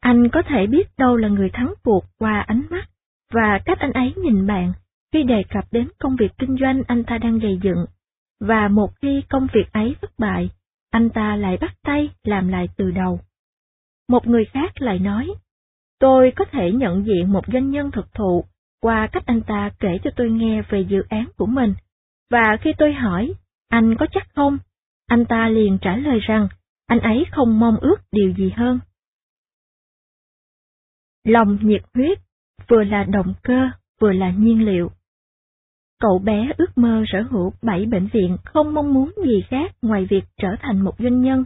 anh 0.00 0.28
có 0.28 0.42
thể 0.42 0.66
biết 0.66 0.88
đâu 0.98 1.16
là 1.16 1.28
người 1.28 1.50
thắng 1.52 1.74
cuộc 1.82 2.04
qua 2.18 2.44
ánh 2.46 2.62
mắt 2.70 2.88
và 3.32 3.60
cách 3.64 3.78
anh 3.78 3.92
ấy 3.92 4.14
nhìn 4.16 4.46
bạn 4.46 4.72
khi 5.14 5.22
đề 5.22 5.42
cập 5.50 5.64
đến 5.70 5.88
công 5.98 6.16
việc 6.16 6.32
kinh 6.38 6.56
doanh 6.60 6.82
anh 6.86 7.04
ta 7.04 7.18
đang 7.18 7.38
gây 7.38 7.58
dựng. 7.62 7.84
Và 8.40 8.68
một 8.68 8.90
khi 9.02 9.22
công 9.28 9.46
việc 9.54 9.72
ấy 9.72 9.96
thất 10.00 10.10
bại, 10.18 10.50
anh 10.90 11.10
ta 11.10 11.36
lại 11.36 11.56
bắt 11.60 11.74
tay 11.82 12.10
làm 12.24 12.48
lại 12.48 12.68
từ 12.76 12.90
đầu. 12.90 13.20
Một 14.08 14.26
người 14.26 14.44
khác 14.44 14.72
lại 14.80 14.98
nói, 14.98 15.28
tôi 16.00 16.32
có 16.36 16.44
thể 16.44 16.72
nhận 16.72 17.04
diện 17.06 17.32
một 17.32 17.44
doanh 17.52 17.70
nhân 17.70 17.90
thực 17.90 18.14
thụ 18.14 18.44
qua 18.80 19.08
cách 19.12 19.22
anh 19.26 19.42
ta 19.42 19.70
kể 19.80 19.98
cho 20.04 20.10
tôi 20.16 20.30
nghe 20.30 20.62
về 20.62 20.80
dự 20.80 21.02
án 21.08 21.28
của 21.36 21.46
mình, 21.46 21.74
và 22.30 22.56
khi 22.60 22.72
tôi 22.78 22.92
hỏi, 22.92 23.34
anh 23.68 23.96
có 23.98 24.06
chắc 24.12 24.28
không? 24.34 24.58
Anh 25.06 25.24
ta 25.24 25.48
liền 25.48 25.78
trả 25.80 25.96
lời 25.96 26.18
rằng, 26.20 26.48
anh 26.86 27.00
ấy 27.00 27.24
không 27.30 27.60
mong 27.60 27.76
ước 27.80 27.96
điều 28.12 28.34
gì 28.34 28.50
hơn. 28.50 28.80
Lòng 31.24 31.58
nhiệt 31.62 31.82
huyết, 31.94 32.18
vừa 32.68 32.84
là 32.84 33.04
động 33.04 33.34
cơ, 33.42 33.68
vừa 34.00 34.12
là 34.12 34.30
nhiên 34.30 34.66
liệu. 34.66 34.90
Cậu 36.00 36.18
bé 36.18 36.50
ước 36.58 36.78
mơ 36.78 37.04
sở 37.06 37.22
hữu 37.30 37.52
bảy 37.62 37.86
bệnh 37.86 38.06
viện 38.06 38.36
không 38.44 38.74
mong 38.74 38.94
muốn 38.94 39.12
gì 39.26 39.44
khác 39.48 39.76
ngoài 39.82 40.06
việc 40.10 40.24
trở 40.36 40.48
thành 40.60 40.80
một 40.80 40.94
doanh 40.98 41.20
nhân. 41.20 41.44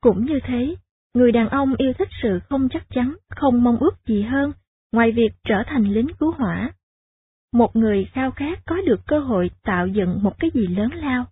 Cũng 0.00 0.24
như 0.24 0.38
thế, 0.44 0.76
người 1.14 1.32
đàn 1.32 1.48
ông 1.48 1.74
yêu 1.78 1.92
thích 1.98 2.08
sự 2.22 2.38
không 2.48 2.68
chắc 2.68 2.86
chắn, 2.90 3.16
không 3.28 3.64
mong 3.64 3.76
ước 3.76 4.06
gì 4.06 4.22
hơn 4.22 4.52
ngoài 4.94 5.12
việc 5.12 5.30
trở 5.44 5.62
thành 5.66 5.84
lính 5.84 6.06
cứu 6.18 6.32
hỏa. 6.32 6.72
Một 7.52 7.76
người 7.76 8.04
khao 8.12 8.30
khát 8.30 8.58
có 8.66 8.76
được 8.86 9.00
cơ 9.06 9.18
hội 9.18 9.50
tạo 9.62 9.86
dựng 9.86 10.22
một 10.22 10.38
cái 10.38 10.50
gì 10.54 10.66
lớn 10.66 10.90
lao, 10.94 11.26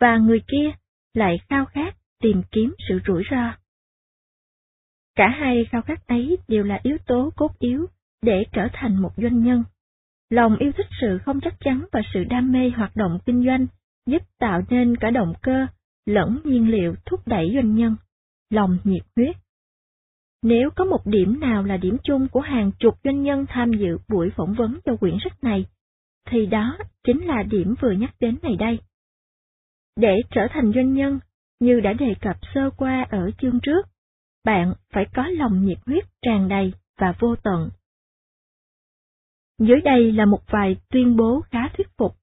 và 0.00 0.16
người 0.16 0.40
kia 0.48 0.70
lại 1.14 1.36
khao 1.48 1.64
khát 1.64 1.96
tìm 2.20 2.42
kiếm 2.50 2.74
sự 2.88 3.00
rủi 3.06 3.22
ro. 3.30 3.54
Cả 5.16 5.28
hai 5.28 5.64
khao 5.64 5.82
khát 5.82 6.06
ấy 6.06 6.38
đều 6.48 6.64
là 6.64 6.80
yếu 6.82 6.98
tố 7.06 7.30
cốt 7.36 7.58
yếu 7.58 7.86
để 8.22 8.44
trở 8.52 8.68
thành 8.72 9.02
một 9.02 9.12
doanh 9.16 9.44
nhân. 9.44 9.64
Lòng 10.34 10.56
yêu 10.56 10.72
thích 10.76 10.86
sự 11.00 11.18
không 11.18 11.40
chắc 11.40 11.54
chắn 11.60 11.84
và 11.92 12.00
sự 12.14 12.24
đam 12.24 12.52
mê 12.52 12.70
hoạt 12.76 12.96
động 12.96 13.18
kinh 13.26 13.44
doanh 13.46 13.66
giúp 14.06 14.22
tạo 14.38 14.62
nên 14.70 14.96
cả 14.96 15.10
động 15.10 15.32
cơ 15.42 15.66
lẫn 16.06 16.40
nhiên 16.44 16.70
liệu 16.70 16.94
thúc 17.06 17.20
đẩy 17.26 17.50
doanh 17.54 17.74
nhân, 17.74 17.96
lòng 18.50 18.78
nhiệt 18.84 19.02
huyết. 19.16 19.36
Nếu 20.42 20.70
có 20.76 20.84
một 20.84 21.06
điểm 21.06 21.40
nào 21.40 21.62
là 21.62 21.76
điểm 21.76 21.96
chung 22.04 22.28
của 22.28 22.40
hàng 22.40 22.70
chục 22.78 22.94
doanh 23.04 23.22
nhân 23.22 23.46
tham 23.48 23.72
dự 23.72 23.98
buổi 24.08 24.30
phỏng 24.36 24.54
vấn 24.54 24.78
cho 24.84 24.96
quyển 24.96 25.16
sách 25.24 25.44
này, 25.44 25.66
thì 26.28 26.46
đó 26.46 26.78
chính 27.04 27.24
là 27.24 27.42
điểm 27.42 27.74
vừa 27.80 27.92
nhắc 27.92 28.14
đến 28.20 28.36
này 28.42 28.56
đây. 28.56 28.78
Để 29.96 30.16
trở 30.30 30.46
thành 30.50 30.72
doanh 30.74 30.94
nhân, 30.94 31.18
như 31.60 31.80
đã 31.80 31.92
đề 31.92 32.14
cập 32.20 32.36
sơ 32.54 32.70
qua 32.70 33.06
ở 33.10 33.30
chương 33.38 33.60
trước, 33.60 33.86
bạn 34.44 34.74
phải 34.92 35.06
có 35.14 35.26
lòng 35.28 35.64
nhiệt 35.64 35.78
huyết 35.86 36.04
tràn 36.22 36.48
đầy 36.48 36.72
và 36.98 37.14
vô 37.18 37.36
tận. 37.36 37.70
Dưới 39.58 39.80
đây 39.80 40.12
là 40.12 40.24
một 40.24 40.40
vài 40.50 40.76
tuyên 40.90 41.16
bố 41.16 41.40
khá 41.50 41.68
thuyết 41.76 41.86
phục. 41.98 42.16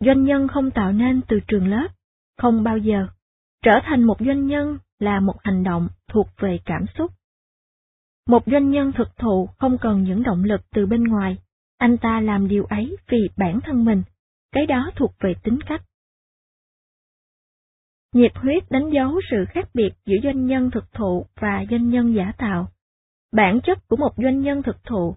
Doanh 0.00 0.24
nhân 0.24 0.48
không 0.48 0.70
tạo 0.70 0.92
nên 0.92 1.20
từ 1.28 1.40
trường 1.48 1.68
lớp, 1.68 1.88
không 2.38 2.62
bao 2.62 2.78
giờ. 2.78 3.06
Trở 3.62 3.80
thành 3.84 4.04
một 4.04 4.16
doanh 4.20 4.46
nhân 4.46 4.78
là 4.98 5.20
một 5.20 5.34
hành 5.42 5.64
động 5.64 5.88
thuộc 6.08 6.26
về 6.38 6.58
cảm 6.64 6.84
xúc. 6.98 7.12
Một 8.26 8.42
doanh 8.46 8.70
nhân 8.70 8.92
thực 8.92 9.16
thụ 9.16 9.48
không 9.58 9.78
cần 9.78 10.02
những 10.02 10.22
động 10.22 10.44
lực 10.44 10.60
từ 10.70 10.86
bên 10.86 11.04
ngoài, 11.04 11.36
anh 11.78 11.98
ta 11.98 12.20
làm 12.20 12.48
điều 12.48 12.64
ấy 12.64 12.96
vì 13.08 13.18
bản 13.36 13.60
thân 13.64 13.84
mình, 13.84 14.02
cái 14.52 14.66
đó 14.66 14.90
thuộc 14.96 15.14
về 15.20 15.34
tính 15.42 15.58
cách. 15.66 15.82
Nhiệt 18.12 18.32
huyết 18.34 18.70
đánh 18.70 18.90
dấu 18.90 19.20
sự 19.30 19.44
khác 19.48 19.68
biệt 19.74 19.90
giữa 20.06 20.16
doanh 20.22 20.46
nhân 20.46 20.70
thực 20.70 20.92
thụ 20.92 21.26
và 21.40 21.64
doanh 21.70 21.90
nhân 21.90 22.14
giả 22.14 22.32
tạo. 22.38 22.68
Bản 23.32 23.60
chất 23.64 23.88
của 23.88 23.96
một 23.96 24.12
doanh 24.16 24.40
nhân 24.40 24.62
thực 24.62 24.84
thụ 24.84 25.16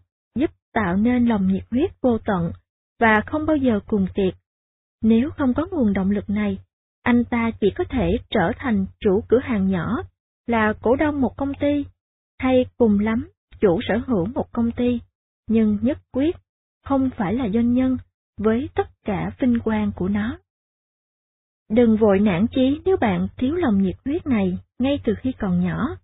tạo 0.73 0.95
nên 0.95 1.25
lòng 1.25 1.47
nhiệt 1.47 1.63
huyết 1.71 1.91
vô 2.01 2.17
tận 2.17 2.51
và 2.99 3.21
không 3.25 3.45
bao 3.45 3.55
giờ 3.55 3.79
cùng 3.87 4.07
tiệt. 4.13 4.33
Nếu 5.01 5.29
không 5.37 5.53
có 5.53 5.67
nguồn 5.71 5.93
động 5.93 6.11
lực 6.11 6.29
này, 6.29 6.57
anh 7.03 7.23
ta 7.25 7.51
chỉ 7.61 7.71
có 7.75 7.83
thể 7.89 8.17
trở 8.29 8.51
thành 8.57 8.85
chủ 8.99 9.23
cửa 9.29 9.39
hàng 9.39 9.67
nhỏ, 9.67 10.03
là 10.47 10.73
cổ 10.81 10.95
đông 10.95 11.21
một 11.21 11.37
công 11.37 11.53
ty, 11.59 11.85
hay 12.39 12.65
cùng 12.77 12.99
lắm 12.99 13.29
chủ 13.61 13.79
sở 13.87 13.97
hữu 14.07 14.25
một 14.25 14.51
công 14.51 14.71
ty, 14.71 14.99
nhưng 15.47 15.77
nhất 15.81 15.97
quyết 16.11 16.35
không 16.83 17.09
phải 17.17 17.33
là 17.33 17.49
doanh 17.53 17.73
nhân 17.73 17.97
với 18.37 18.69
tất 18.75 18.87
cả 19.05 19.31
vinh 19.39 19.59
quang 19.59 19.91
của 19.95 20.07
nó. 20.07 20.37
Đừng 21.69 21.97
vội 21.97 22.19
nản 22.19 22.45
chí 22.55 22.81
nếu 22.85 22.97
bạn 22.97 23.27
thiếu 23.37 23.55
lòng 23.55 23.81
nhiệt 23.81 23.95
huyết 24.05 24.27
này 24.27 24.57
ngay 24.79 24.99
từ 25.03 25.13
khi 25.21 25.31
còn 25.31 25.59
nhỏ. 25.63 25.97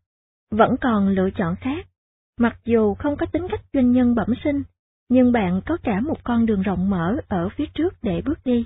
Vẫn 0.52 0.76
còn 0.82 1.10
lựa 1.10 1.30
chọn 1.36 1.56
khác. 1.56 1.88
Mặc 2.38 2.60
dù 2.66 2.96
không 2.96 3.18
có 3.18 3.26
tính 3.26 3.48
cách 3.50 3.62
doanh 3.74 3.92
nhân 3.92 4.16
bẩm 4.16 4.34
sinh, 4.44 4.64
nhưng 5.10 5.32
bạn 5.32 5.62
có 5.66 5.78
cả 5.84 6.00
một 6.00 6.24
con 6.24 6.46
đường 6.46 6.62
rộng 6.62 6.90
mở 6.90 7.18
ở 7.28 7.50
phía 7.58 7.66
trước 7.74 7.94
để 8.02 8.22
bước 8.26 8.40
đi. 8.46 8.66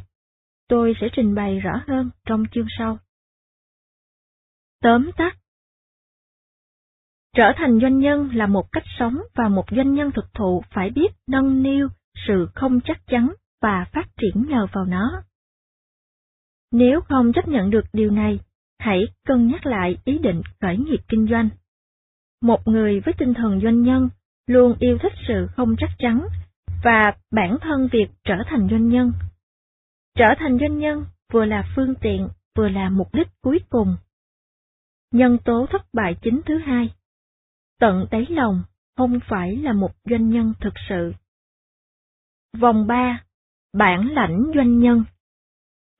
Tôi 0.68 0.94
sẽ 1.02 1.08
trình 1.14 1.36
bày 1.36 1.60
rõ 1.60 1.82
hơn 1.88 2.10
trong 2.26 2.44
chương 2.52 2.68
sau. 2.78 2.98
Tóm 4.82 5.12
tắt 5.18 5.38
Trở 7.36 7.52
thành 7.56 7.80
doanh 7.82 8.00
nhân 8.00 8.30
là 8.34 8.48
một 8.48 8.72
cách 8.72 8.84
sống 9.00 9.18
và 9.36 9.48
một 9.48 9.66
doanh 9.72 9.94
nhân 9.94 10.12
thực 10.12 10.34
thụ 10.34 10.64
phải 10.72 10.90
biết 10.90 11.12
nâng 11.28 11.64
niu 11.64 11.88
sự 12.28 12.50
không 12.56 12.80
chắc 12.86 13.08
chắn 13.08 13.34
và 13.62 13.86
phát 13.94 14.08
triển 14.18 14.46
nhờ 14.48 14.68
vào 14.74 14.86
nó. 14.86 15.24
Nếu 16.72 17.02
không 17.02 17.34
chấp 17.34 17.48
nhận 17.48 17.70
được 17.70 17.86
điều 17.94 18.12
này, 18.12 18.40
hãy 18.80 19.06
cân 19.26 19.48
nhắc 19.48 19.66
lại 19.66 19.98
ý 20.06 20.18
định 20.18 20.42
khởi 20.62 20.78
nghiệp 20.78 21.00
kinh 21.08 21.28
doanh. 21.28 21.50
Một 22.42 22.68
người 22.68 23.00
với 23.00 23.14
tinh 23.18 23.34
thần 23.34 23.62
doanh 23.62 23.82
nhân 23.82 24.10
luôn 24.48 24.76
yêu 24.80 24.98
thích 25.02 25.14
sự 25.28 25.48
không 25.56 25.76
chắc 25.78 25.90
chắn 25.98 26.28
và 26.84 27.14
bản 27.32 27.58
thân 27.62 27.88
việc 27.92 28.08
trở 28.24 28.36
thành 28.48 28.68
doanh 28.72 28.90
nhân. 28.90 29.12
Trở 30.16 30.28
thành 30.40 30.58
doanh 30.60 30.78
nhân 30.78 31.06
vừa 31.32 31.46
là 31.46 31.64
phương 31.76 31.94
tiện, 32.02 32.30
vừa 32.56 32.70
là 32.70 32.90
mục 32.90 33.14
đích 33.14 33.28
cuối 33.42 33.60
cùng. 33.70 33.96
Nhân 35.12 35.38
tố 35.46 35.66
thất 35.70 35.82
bại 35.94 36.16
chính 36.22 36.42
thứ 36.46 36.58
hai. 36.58 36.94
Tận 37.80 38.06
đáy 38.12 38.26
lòng 38.30 38.64
không 38.98 39.20
phải 39.30 39.56
là 39.56 39.74
một 39.74 39.92
doanh 40.10 40.30
nhân 40.30 40.54
thực 40.60 40.74
sự. 40.90 41.14
Vòng 42.58 42.88
3. 42.88 43.24
Bản 43.74 44.08
lãnh 44.12 44.52
doanh 44.56 44.80
nhân 44.80 45.04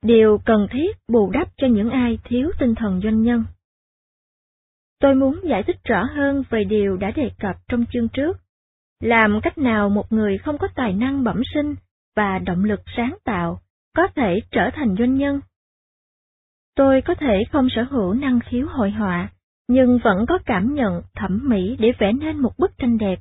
Điều 0.02 0.38
cần 0.44 0.66
thiết 0.70 0.96
bù 1.08 1.30
đắp 1.30 1.48
cho 1.56 1.66
những 1.66 1.90
ai 1.90 2.18
thiếu 2.24 2.50
tinh 2.58 2.74
thần 2.74 3.00
doanh 3.04 3.22
nhân. 3.22 3.44
Tôi 5.02 5.14
muốn 5.14 5.40
giải 5.44 5.62
thích 5.62 5.76
rõ 5.84 6.04
hơn 6.04 6.42
về 6.50 6.64
điều 6.64 6.96
đã 6.96 7.10
đề 7.10 7.30
cập 7.40 7.56
trong 7.68 7.84
chương 7.92 8.08
trước. 8.08 8.36
Làm 9.00 9.40
cách 9.42 9.58
nào 9.58 9.88
một 9.88 10.12
người 10.12 10.38
không 10.38 10.58
có 10.58 10.68
tài 10.74 10.92
năng 10.92 11.24
bẩm 11.24 11.42
sinh 11.54 11.74
và 12.16 12.38
động 12.38 12.64
lực 12.64 12.80
sáng 12.96 13.16
tạo 13.24 13.60
có 13.96 14.08
thể 14.14 14.40
trở 14.50 14.70
thành 14.74 14.96
doanh 14.98 15.14
nhân? 15.14 15.40
Tôi 16.76 17.02
có 17.02 17.14
thể 17.14 17.42
không 17.52 17.68
sở 17.70 17.82
hữu 17.82 18.14
năng 18.14 18.40
khiếu 18.40 18.66
hội 18.70 18.90
họa, 18.90 19.28
nhưng 19.68 19.98
vẫn 20.04 20.26
có 20.28 20.38
cảm 20.46 20.74
nhận 20.74 21.02
thẩm 21.14 21.40
mỹ 21.48 21.76
để 21.78 21.92
vẽ 21.98 22.12
nên 22.12 22.38
một 22.38 22.52
bức 22.58 22.78
tranh 22.78 22.98
đẹp. 22.98 23.18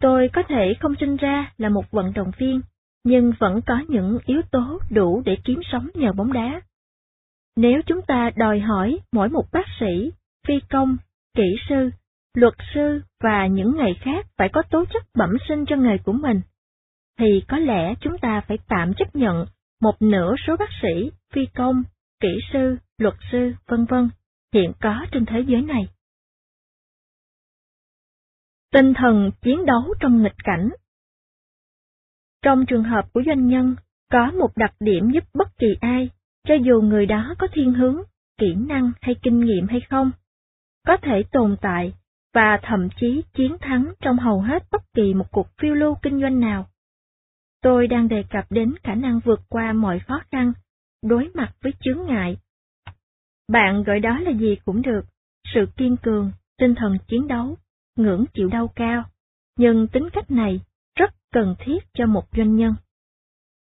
Tôi 0.00 0.28
có 0.32 0.42
thể 0.48 0.74
không 0.80 0.94
sinh 1.00 1.16
ra 1.16 1.52
là 1.58 1.68
một 1.68 1.90
vận 1.90 2.12
động 2.12 2.30
viên, 2.38 2.60
nhưng 3.04 3.32
vẫn 3.38 3.60
có 3.66 3.82
những 3.88 4.18
yếu 4.26 4.42
tố 4.50 4.78
đủ 4.90 5.22
để 5.24 5.36
kiếm 5.44 5.60
sống 5.72 5.88
nhờ 5.94 6.12
bóng 6.12 6.32
đá. 6.32 6.60
Nếu 7.56 7.80
chúng 7.86 8.02
ta 8.02 8.30
đòi 8.36 8.60
hỏi 8.60 8.98
mỗi 9.12 9.28
một 9.28 9.44
bác 9.52 9.66
sĩ, 9.80 10.12
phi 10.46 10.54
công, 10.70 10.96
kỹ 11.34 11.56
sư, 11.68 11.90
luật 12.34 12.54
sư 12.74 13.00
và 13.20 13.46
những 13.46 13.76
nghề 13.76 13.94
khác 14.00 14.26
phải 14.36 14.48
có 14.52 14.62
tố 14.70 14.84
chất 14.84 15.02
bẩm 15.14 15.30
sinh 15.48 15.64
cho 15.68 15.76
nghề 15.76 15.98
của 15.98 16.12
mình, 16.12 16.40
thì 17.18 17.42
có 17.48 17.58
lẽ 17.58 17.94
chúng 18.00 18.18
ta 18.18 18.42
phải 18.48 18.58
tạm 18.68 18.94
chấp 18.94 19.16
nhận 19.16 19.46
một 19.80 20.02
nửa 20.02 20.34
số 20.46 20.56
bác 20.56 20.70
sĩ, 20.82 21.10
phi 21.32 21.46
công, 21.54 21.82
kỹ 22.20 22.40
sư, 22.52 22.76
luật 22.98 23.14
sư, 23.32 23.52
vân 23.66 23.84
vân 23.84 24.08
hiện 24.54 24.72
có 24.80 25.06
trên 25.12 25.26
thế 25.26 25.40
giới 25.46 25.62
này. 25.62 25.88
Tinh 28.72 28.94
thần 28.94 29.30
chiến 29.42 29.66
đấu 29.66 29.94
trong 30.00 30.22
nghịch 30.22 30.36
cảnh 30.44 30.70
trong 32.46 32.66
trường 32.66 32.84
hợp 32.84 33.12
của 33.12 33.22
doanh 33.26 33.46
nhân, 33.46 33.76
có 34.12 34.30
một 34.30 34.56
đặc 34.56 34.74
điểm 34.80 35.10
giúp 35.10 35.24
bất 35.34 35.58
kỳ 35.58 35.66
ai, 35.80 36.10
cho 36.48 36.54
dù 36.54 36.80
người 36.80 37.06
đó 37.06 37.34
có 37.38 37.46
thiên 37.52 37.72
hướng, 37.72 38.02
kỹ 38.38 38.54
năng 38.54 38.92
hay 39.00 39.14
kinh 39.22 39.40
nghiệm 39.40 39.66
hay 39.68 39.80
không, 39.90 40.10
có 40.86 40.96
thể 41.02 41.22
tồn 41.32 41.56
tại 41.60 41.94
và 42.34 42.58
thậm 42.62 42.88
chí 43.00 43.22
chiến 43.34 43.56
thắng 43.60 43.92
trong 44.00 44.18
hầu 44.18 44.40
hết 44.40 44.62
bất 44.70 44.82
kỳ 44.94 45.14
một 45.14 45.30
cuộc 45.30 45.48
phiêu 45.58 45.74
lưu 45.74 45.94
kinh 46.02 46.20
doanh 46.20 46.40
nào. 46.40 46.66
Tôi 47.62 47.86
đang 47.86 48.08
đề 48.08 48.24
cập 48.30 48.44
đến 48.50 48.74
khả 48.82 48.94
năng 48.94 49.20
vượt 49.20 49.40
qua 49.48 49.72
mọi 49.72 49.98
khó 49.98 50.20
khăn, 50.30 50.52
đối 51.02 51.30
mặt 51.34 51.52
với 51.62 51.72
chướng 51.80 52.06
ngại. 52.06 52.36
Bạn 53.48 53.82
gọi 53.82 54.00
đó 54.00 54.18
là 54.18 54.30
gì 54.30 54.56
cũng 54.64 54.82
được, 54.82 55.00
sự 55.54 55.66
kiên 55.76 55.96
cường, 55.96 56.32
tinh 56.58 56.74
thần 56.74 56.98
chiến 57.08 57.28
đấu, 57.28 57.56
ngưỡng 57.96 58.24
chịu 58.34 58.48
đau 58.48 58.68
cao, 58.68 59.04
nhưng 59.58 59.88
tính 59.88 60.08
cách 60.12 60.30
này 60.30 60.60
rất 60.96 61.14
cần 61.32 61.54
thiết 61.58 61.78
cho 61.94 62.06
một 62.06 62.24
doanh 62.36 62.56
nhân. 62.56 62.74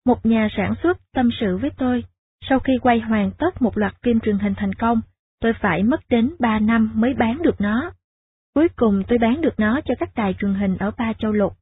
Một 0.06 0.26
nhà 0.26 0.48
sản 0.58 0.74
xuất 0.84 0.98
tâm 1.14 1.30
sự 1.40 1.58
với 1.58 1.70
tôi, 1.78 2.04
sau 2.50 2.60
khi 2.60 2.74
quay 2.82 3.00
hoàn 3.00 3.32
tất 3.32 3.62
một 3.62 3.78
loạt 3.78 3.96
phim 4.02 4.20
truyền 4.20 4.40
hình 4.40 4.54
thành 4.58 4.74
công, 4.74 5.02
tôi 5.42 5.54
phải 5.62 5.84
mất 5.84 6.02
đến 6.10 6.36
3 6.40 6.60
năm 6.60 6.92
mới 6.96 7.14
bán 7.14 7.42
được 7.42 7.62
nó. 7.62 7.92
Cuối 8.56 8.68
cùng 8.76 9.04
tôi 9.08 9.18
bán 9.18 9.42
được 9.42 9.54
nó 9.60 9.82
cho 9.86 9.94
các 10.00 10.10
đài 10.16 10.36
truyền 10.40 10.54
hình 10.54 10.78
ở 10.78 10.92
ba 10.98 11.14
châu 11.20 11.32
lục. 11.32 11.54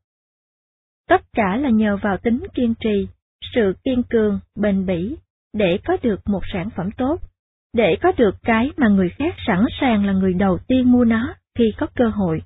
Tất 1.08 1.22
cả 1.34 1.56
là 1.56 1.70
nhờ 1.70 1.98
vào 2.04 2.18
tính 2.18 2.44
kiên 2.54 2.74
trì, 2.80 3.08
sự 3.54 3.74
kiên 3.84 4.04
cường, 4.10 4.40
bền 4.56 4.86
bỉ, 4.86 5.18
để 5.54 5.80
có 5.86 5.98
được 6.02 6.20
một 6.26 6.42
sản 6.54 6.70
phẩm 6.76 6.92
tốt, 6.98 7.22
để 7.74 7.98
có 8.02 8.12
được 8.18 8.36
cái 8.42 8.72
mà 8.78 8.88
người 8.88 9.10
khác 9.10 9.36
sẵn 9.48 9.66
sàng 9.82 10.06
là 10.06 10.14
người 10.14 10.34
đầu 10.34 10.58
tiên 10.68 10.92
mua 10.92 11.06
nó 11.06 11.36
khi 11.56 11.74
có 11.78 11.88
cơ 11.96 12.10
hội. 12.10 12.42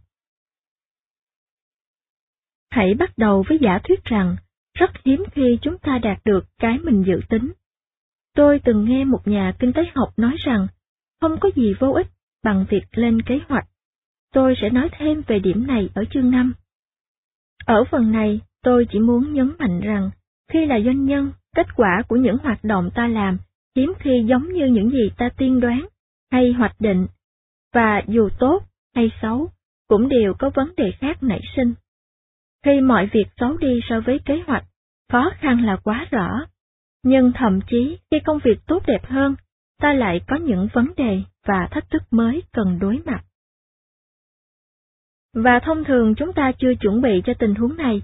Hãy 2.72 2.94
bắt 2.94 3.18
đầu 3.18 3.44
với 3.50 3.58
giả 3.62 3.80
thuyết 3.84 4.04
rằng, 4.04 4.36
rất 4.74 4.92
hiếm 5.06 5.24
khi 5.32 5.58
chúng 5.62 5.78
ta 5.78 6.00
đạt 6.04 6.18
được 6.26 6.46
cái 6.60 6.80
mình 6.80 7.04
dự 7.08 7.20
tính. 7.30 7.52
Tôi 8.36 8.60
từng 8.64 8.86
nghe 8.86 9.04
một 9.04 9.28
nhà 9.28 9.54
kinh 9.60 9.74
tế 9.74 9.82
học 9.96 10.14
nói 10.18 10.36
rằng, 10.46 10.68
không 11.24 11.40
có 11.40 11.50
gì 11.56 11.74
vô 11.80 11.92
ích 11.92 12.08
bằng 12.44 12.66
việc 12.70 12.84
lên 12.92 13.22
kế 13.22 13.40
hoạch. 13.50 13.66
Tôi 14.34 14.56
sẽ 14.62 14.70
nói 14.70 14.90
thêm 14.98 15.22
về 15.28 15.40
điểm 15.40 15.68
này 15.68 15.90
ở 15.96 16.06
chương 16.12 16.32
5. 16.32 16.54
Ở 17.66 17.84
phần 17.92 18.12
này, 18.12 18.42
tôi 18.64 18.88
chỉ 18.92 19.00
muốn 19.00 19.34
nhấn 19.34 19.52
mạnh 19.60 19.82
rằng, 19.82 20.10
khi 20.52 20.66
là 20.66 20.80
doanh 20.80 21.06
nhân, 21.06 21.32
kết 21.56 21.68
quả 21.76 22.02
của 22.08 22.16
những 22.16 22.38
hoạt 22.38 22.64
động 22.64 22.90
ta 22.96 23.08
làm 23.08 23.38
hiếm 23.76 23.94
khi 24.00 24.26
giống 24.28 24.54
như 24.54 24.66
những 24.66 24.90
gì 24.90 25.10
ta 25.18 25.30
tiên 25.38 25.60
đoán 25.60 25.86
hay 26.32 26.54
hoạch 26.54 26.76
định, 26.80 27.08
và 27.74 28.02
dù 28.08 28.30
tốt 28.40 28.64
hay 28.96 29.12
xấu, 29.22 29.50
cũng 29.88 30.10
đều 30.10 30.34
có 30.34 30.50
vấn 30.56 30.74
đề 30.78 30.92
khác 31.00 31.24
nảy 31.24 31.42
sinh. 31.56 31.74
Khi 32.66 32.82
mọi 32.82 33.10
việc 33.14 33.28
xấu 33.38 33.58
đi 33.58 33.80
so 33.90 34.00
với 34.00 34.20
kế 34.26 34.42
hoạch, 34.48 34.64
khó 35.12 35.32
khăn 35.40 35.66
là 35.66 35.76
quá 35.84 36.08
rõ, 36.12 36.46
nhưng 37.04 37.32
thậm 37.36 37.60
chí 37.68 37.98
khi 38.12 38.20
công 38.20 38.40
việc 38.44 38.60
tốt 38.68 38.84
đẹp 38.88 39.06
hơn, 39.06 39.36
ta 39.84 39.94
lại 39.94 40.22
có 40.28 40.36
những 40.36 40.68
vấn 40.74 40.88
đề 40.98 41.22
và 41.46 41.68
thách 41.72 41.90
thức 41.90 42.04
mới 42.12 42.44
cần 42.52 42.80
đối 42.80 43.00
mặt. 43.06 43.24
Và 45.34 45.60
thông 45.60 45.84
thường 45.84 46.16
chúng 46.16 46.34
ta 46.34 46.52
chưa 46.58 46.74
chuẩn 46.80 47.02
bị 47.02 47.22
cho 47.26 47.34
tình 47.40 47.56
huống 47.56 47.78
này. 47.78 48.02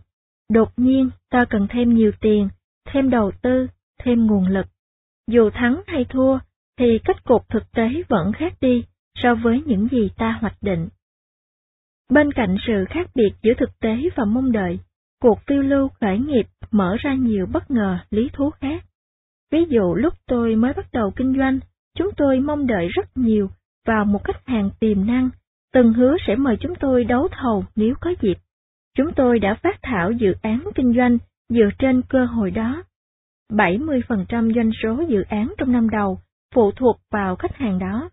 Đột 0.49 0.69
nhiên 0.77 1.09
ta 1.29 1.45
cần 1.49 1.67
thêm 1.69 1.93
nhiều 1.93 2.11
tiền, 2.21 2.49
thêm 2.85 3.09
đầu 3.09 3.31
tư, 3.41 3.67
thêm 3.99 4.27
nguồn 4.27 4.47
lực. 4.47 4.65
Dù 5.27 5.49
thắng 5.49 5.81
hay 5.87 6.05
thua, 6.09 6.39
thì 6.77 6.99
kết 7.05 7.23
cục 7.23 7.49
thực 7.49 7.71
tế 7.71 8.03
vẫn 8.07 8.31
khác 8.33 8.53
đi 8.61 8.83
so 9.15 9.35
với 9.35 9.63
những 9.65 9.87
gì 9.91 10.09
ta 10.17 10.37
hoạch 10.41 10.57
định. 10.61 10.89
Bên 12.09 12.31
cạnh 12.31 12.55
sự 12.67 12.85
khác 12.89 13.09
biệt 13.15 13.31
giữa 13.41 13.53
thực 13.57 13.79
tế 13.79 14.09
và 14.15 14.25
mong 14.25 14.51
đợi, 14.51 14.79
cuộc 15.21 15.39
phiêu 15.47 15.61
lưu 15.61 15.89
khởi 16.01 16.19
nghiệp 16.19 16.47
mở 16.71 16.95
ra 16.99 17.13
nhiều 17.13 17.45
bất 17.45 17.71
ngờ 17.71 17.99
lý 18.11 18.29
thú 18.33 18.49
khác. 18.49 18.85
Ví 19.51 19.65
dụ 19.69 19.95
lúc 19.95 20.13
tôi 20.27 20.55
mới 20.55 20.73
bắt 20.73 20.85
đầu 20.91 21.11
kinh 21.15 21.37
doanh, 21.37 21.59
chúng 21.99 22.11
tôi 22.17 22.39
mong 22.39 22.67
đợi 22.67 22.87
rất 22.87 23.17
nhiều 23.17 23.49
vào 23.85 24.05
một 24.05 24.23
khách 24.23 24.47
hàng 24.47 24.69
tiềm 24.79 25.07
năng, 25.07 25.29
từng 25.73 25.93
hứa 25.93 26.15
sẽ 26.27 26.35
mời 26.35 26.57
chúng 26.59 26.75
tôi 26.75 27.03
đấu 27.03 27.27
thầu 27.31 27.65
nếu 27.75 27.93
có 28.01 28.13
dịp. 28.21 28.37
Chúng 28.97 29.13
tôi 29.15 29.39
đã 29.39 29.53
phát 29.63 29.79
thảo 29.81 30.11
dự 30.11 30.33
án 30.41 30.69
kinh 30.75 30.93
doanh 30.93 31.17
dựa 31.49 31.69
trên 31.79 32.01
cơ 32.09 32.25
hội 32.25 32.51
đó. 32.51 32.83
70% 33.49 34.53
doanh 34.53 34.71
số 34.83 35.03
dự 35.07 35.21
án 35.21 35.53
trong 35.57 35.71
năm 35.71 35.89
đầu 35.89 36.19
phụ 36.55 36.71
thuộc 36.71 36.99
vào 37.11 37.35
khách 37.35 37.55
hàng 37.55 37.79
đó. 37.79 38.09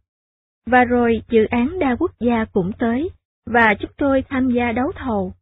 Và 0.66 0.84
rồi 0.84 1.22
dự 1.28 1.44
án 1.50 1.78
đa 1.78 1.96
quốc 1.98 2.10
gia 2.20 2.44
cũng 2.44 2.72
tới, 2.78 3.10
và 3.46 3.74
chúng 3.80 3.90
tôi 3.96 4.24
tham 4.28 4.50
gia 4.50 4.72
đấu 4.72 4.92
thầu. 4.96 5.32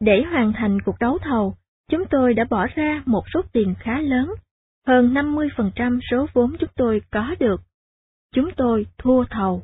Để 0.00 0.22
hoàn 0.22 0.52
thành 0.52 0.80
cuộc 0.82 0.98
đấu 1.00 1.18
thầu, 1.22 1.54
chúng 1.90 2.04
tôi 2.10 2.34
đã 2.34 2.44
bỏ 2.50 2.66
ra 2.74 3.02
một 3.06 3.22
số 3.34 3.42
tiền 3.52 3.74
khá 3.78 4.00
lớn, 4.00 4.34
hơn 4.86 5.14
50% 5.14 6.00
số 6.10 6.26
vốn 6.32 6.56
chúng 6.60 6.70
tôi 6.76 7.02
có 7.10 7.34
được. 7.40 7.60
Chúng 8.34 8.50
tôi 8.56 8.86
thua 8.98 9.24
thầu. 9.30 9.62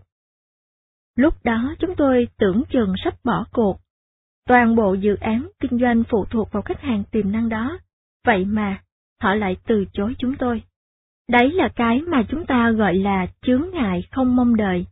Lúc 1.17 1.35
đó 1.45 1.75
chúng 1.79 1.95
tôi 1.97 2.29
tưởng 2.39 2.63
chừng 2.71 2.95
sắp 3.05 3.15
bỏ 3.25 3.45
cuộc. 3.53 3.81
Toàn 4.47 4.77
bộ 4.77 4.95
dự 4.95 5.17
án 5.21 5.49
kinh 5.61 5.79
doanh 5.79 6.03
phụ 6.09 6.25
thuộc 6.25 6.53
vào 6.53 6.63
khách 6.63 6.81
hàng 6.81 7.05
tiềm 7.11 7.33
năng 7.33 7.49
đó, 7.49 7.79
vậy 8.27 8.45
mà 8.45 8.83
họ 9.23 9.35
lại 9.35 9.57
từ 9.67 9.85
chối 9.93 10.15
chúng 10.19 10.37
tôi. 10.37 10.63
Đấy 11.29 11.53
là 11.53 11.69
cái 11.69 12.01
mà 12.01 12.23
chúng 12.29 12.47
ta 12.47 12.71
gọi 12.71 12.95
là 12.95 13.27
chướng 13.43 13.71
ngại 13.73 14.03
không 14.11 14.37
mong 14.37 14.57
đợi. 14.57 14.87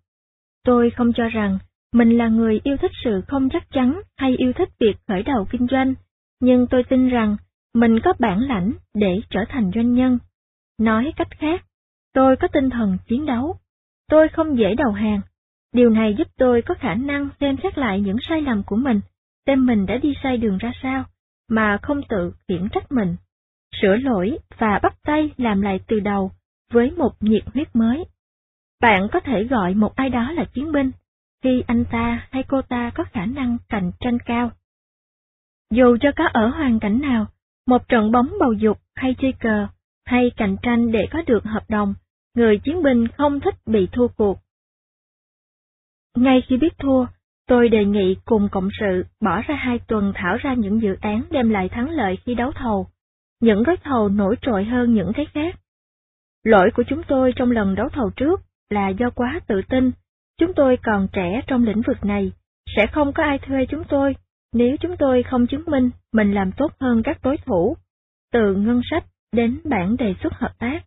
Tôi 0.65 0.91
không 0.91 1.13
cho 1.13 1.29
rằng 1.29 1.59
mình 1.93 2.19
là 2.19 2.29
người 2.29 2.61
yêu 2.65 2.77
thích 2.77 2.91
sự 3.05 3.23
không 3.29 3.49
chắc 3.53 3.71
chắn 3.71 4.01
hay 4.17 4.37
yêu 4.37 4.53
thích 4.53 4.69
việc 4.81 4.97
khởi 5.09 5.23
đầu 5.23 5.47
kinh 5.51 5.67
doanh, 5.71 5.95
nhưng 6.41 6.67
tôi 6.67 6.85
tin 6.85 7.09
rằng 7.09 7.37
mình 7.75 8.01
có 8.05 8.13
bản 8.19 8.41
lãnh 8.41 8.73
để 8.95 9.21
trở 9.31 9.41
thành 9.49 9.71
doanh 9.75 9.95
nhân. 9.95 10.19
Nói 10.79 11.13
cách 11.17 11.29
khác, 11.31 11.65
tôi 12.15 12.37
có 12.37 12.49
tinh 12.49 12.71
thần 12.71 12.99
chiến 13.07 13.27
đấu. 13.27 13.57
Tôi 14.13 14.29
không 14.29 14.59
dễ 14.59 14.75
đầu 14.75 14.93
hàng. 14.93 15.21
Điều 15.73 15.91
này 15.91 16.15
giúp 16.19 16.29
tôi 16.37 16.63
có 16.63 16.75
khả 16.75 16.95
năng 16.95 17.29
xem 17.41 17.57
xét 17.63 17.79
lại 17.79 18.01
những 18.01 18.17
sai 18.29 18.43
lầm 18.43 18.63
của 18.63 18.77
mình, 18.77 19.01
xem 19.47 19.67
mình 19.67 19.87
đã 19.87 19.97
đi 19.97 20.15
sai 20.23 20.37
đường 20.37 20.59
ra 20.59 20.73
sao, 20.83 21.05
mà 21.49 21.79
không 21.83 22.01
tự 22.09 22.33
khiển 22.49 22.69
trách 22.69 22.93
mình. 22.93 23.17
Sửa 23.83 23.97
lỗi 23.97 24.39
và 24.59 24.81
bắt 24.83 24.97
tay 25.03 25.31
làm 25.37 25.61
lại 25.61 25.81
từ 25.87 26.01
đầu 26.01 26.31
với 26.73 26.91
một 26.91 27.13
nhiệt 27.21 27.43
huyết 27.55 27.77
mới. 27.77 28.05
Bạn 28.81 29.09
có 29.13 29.21
thể 29.21 29.45
gọi 29.45 29.75
một 29.75 29.97
ai 29.97 30.11
đó 30.11 30.33
là 30.33 30.45
chiến 30.45 30.73
binh, 30.73 30.91
khi 31.43 31.63
anh 31.67 31.85
ta 31.85 32.27
hay 32.31 32.43
cô 32.43 32.63
ta 32.63 32.91
có 32.95 33.05
khả 33.13 33.27
năng 33.27 33.59
cạnh 33.69 33.91
tranh 34.01 34.19
cao. 34.27 34.51
Dù 35.71 35.97
cho 36.01 36.13
có 36.17 36.29
ở 36.33 36.49
hoàn 36.49 36.81
cảnh 36.81 37.01
nào, 37.01 37.27
một 37.67 37.89
trận 37.89 38.13
bóng 38.13 38.33
bầu 38.41 38.53
dục 38.53 38.79
hay 38.95 39.15
chơi 39.19 39.33
cờ, 39.33 39.67
hay 40.05 40.31
cạnh 40.37 40.57
tranh 40.63 40.93
để 40.93 41.09
có 41.11 41.23
được 41.27 41.45
hợp 41.45 41.65
đồng, 41.69 41.95
người 42.35 42.59
chiến 42.59 42.83
binh 42.83 43.09
không 43.09 43.41
thích 43.41 43.55
bị 43.67 43.89
thua 43.93 44.09
cuộc. 44.09 44.39
Ngay 46.17 46.43
khi 46.49 46.57
biết 46.57 46.79
thua, 46.79 47.07
tôi 47.47 47.69
đề 47.69 47.85
nghị 47.85 48.17
cùng 48.25 48.49
cộng 48.53 48.69
sự 48.81 49.05
bỏ 49.21 49.43
ra 49.43 49.55
hai 49.55 49.79
tuần 49.79 50.13
thảo 50.15 50.37
ra 50.37 50.55
những 50.55 50.83
dự 50.83 50.97
án 51.01 51.23
đem 51.31 51.51
lại 51.51 51.69
thắng 51.69 51.91
lợi 51.91 52.19
khi 52.25 52.35
đấu 52.35 52.53
thầu. 52.53 52.87
Những 53.41 53.63
gói 53.63 53.77
thầu 53.85 54.09
nổi 54.09 54.37
trội 54.43 54.65
hơn 54.65 54.95
những 54.95 55.13
cái 55.15 55.27
khác. 55.35 55.57
Lỗi 56.45 56.71
của 56.75 56.83
chúng 56.89 57.03
tôi 57.09 57.33
trong 57.37 57.51
lần 57.51 57.75
đấu 57.75 57.89
thầu 57.93 58.11
trước 58.17 58.41
là 58.71 58.89
do 58.89 59.11
quá 59.11 59.41
tự 59.47 59.63
tin 59.69 59.93
Chúng 60.39 60.55
tôi 60.55 60.79
còn 60.83 61.09
trẻ 61.13 61.41
trong 61.47 61.65
lĩnh 61.65 61.83
vực 61.87 62.05
này, 62.05 62.33
sẽ 62.77 62.87
không 62.93 63.13
có 63.13 63.23
ai 63.23 63.39
thuê 63.39 63.67
chúng 63.67 63.85
tôi 63.89 64.17
nếu 64.53 64.77
chúng 64.81 64.97
tôi 64.97 65.23
không 65.23 65.47
chứng 65.47 65.65
minh 65.67 65.91
mình 66.13 66.35
làm 66.35 66.53
tốt 66.53 66.73
hơn 66.81 67.03
các 67.05 67.19
đối 67.23 67.37
thủ, 67.37 67.77
từ 68.33 68.55
ngân 68.55 68.81
sách 68.91 69.05
đến 69.33 69.61
bản 69.65 69.97
đề 69.97 70.15
xuất 70.23 70.33
hợp 70.33 70.53
tác. 70.59 70.81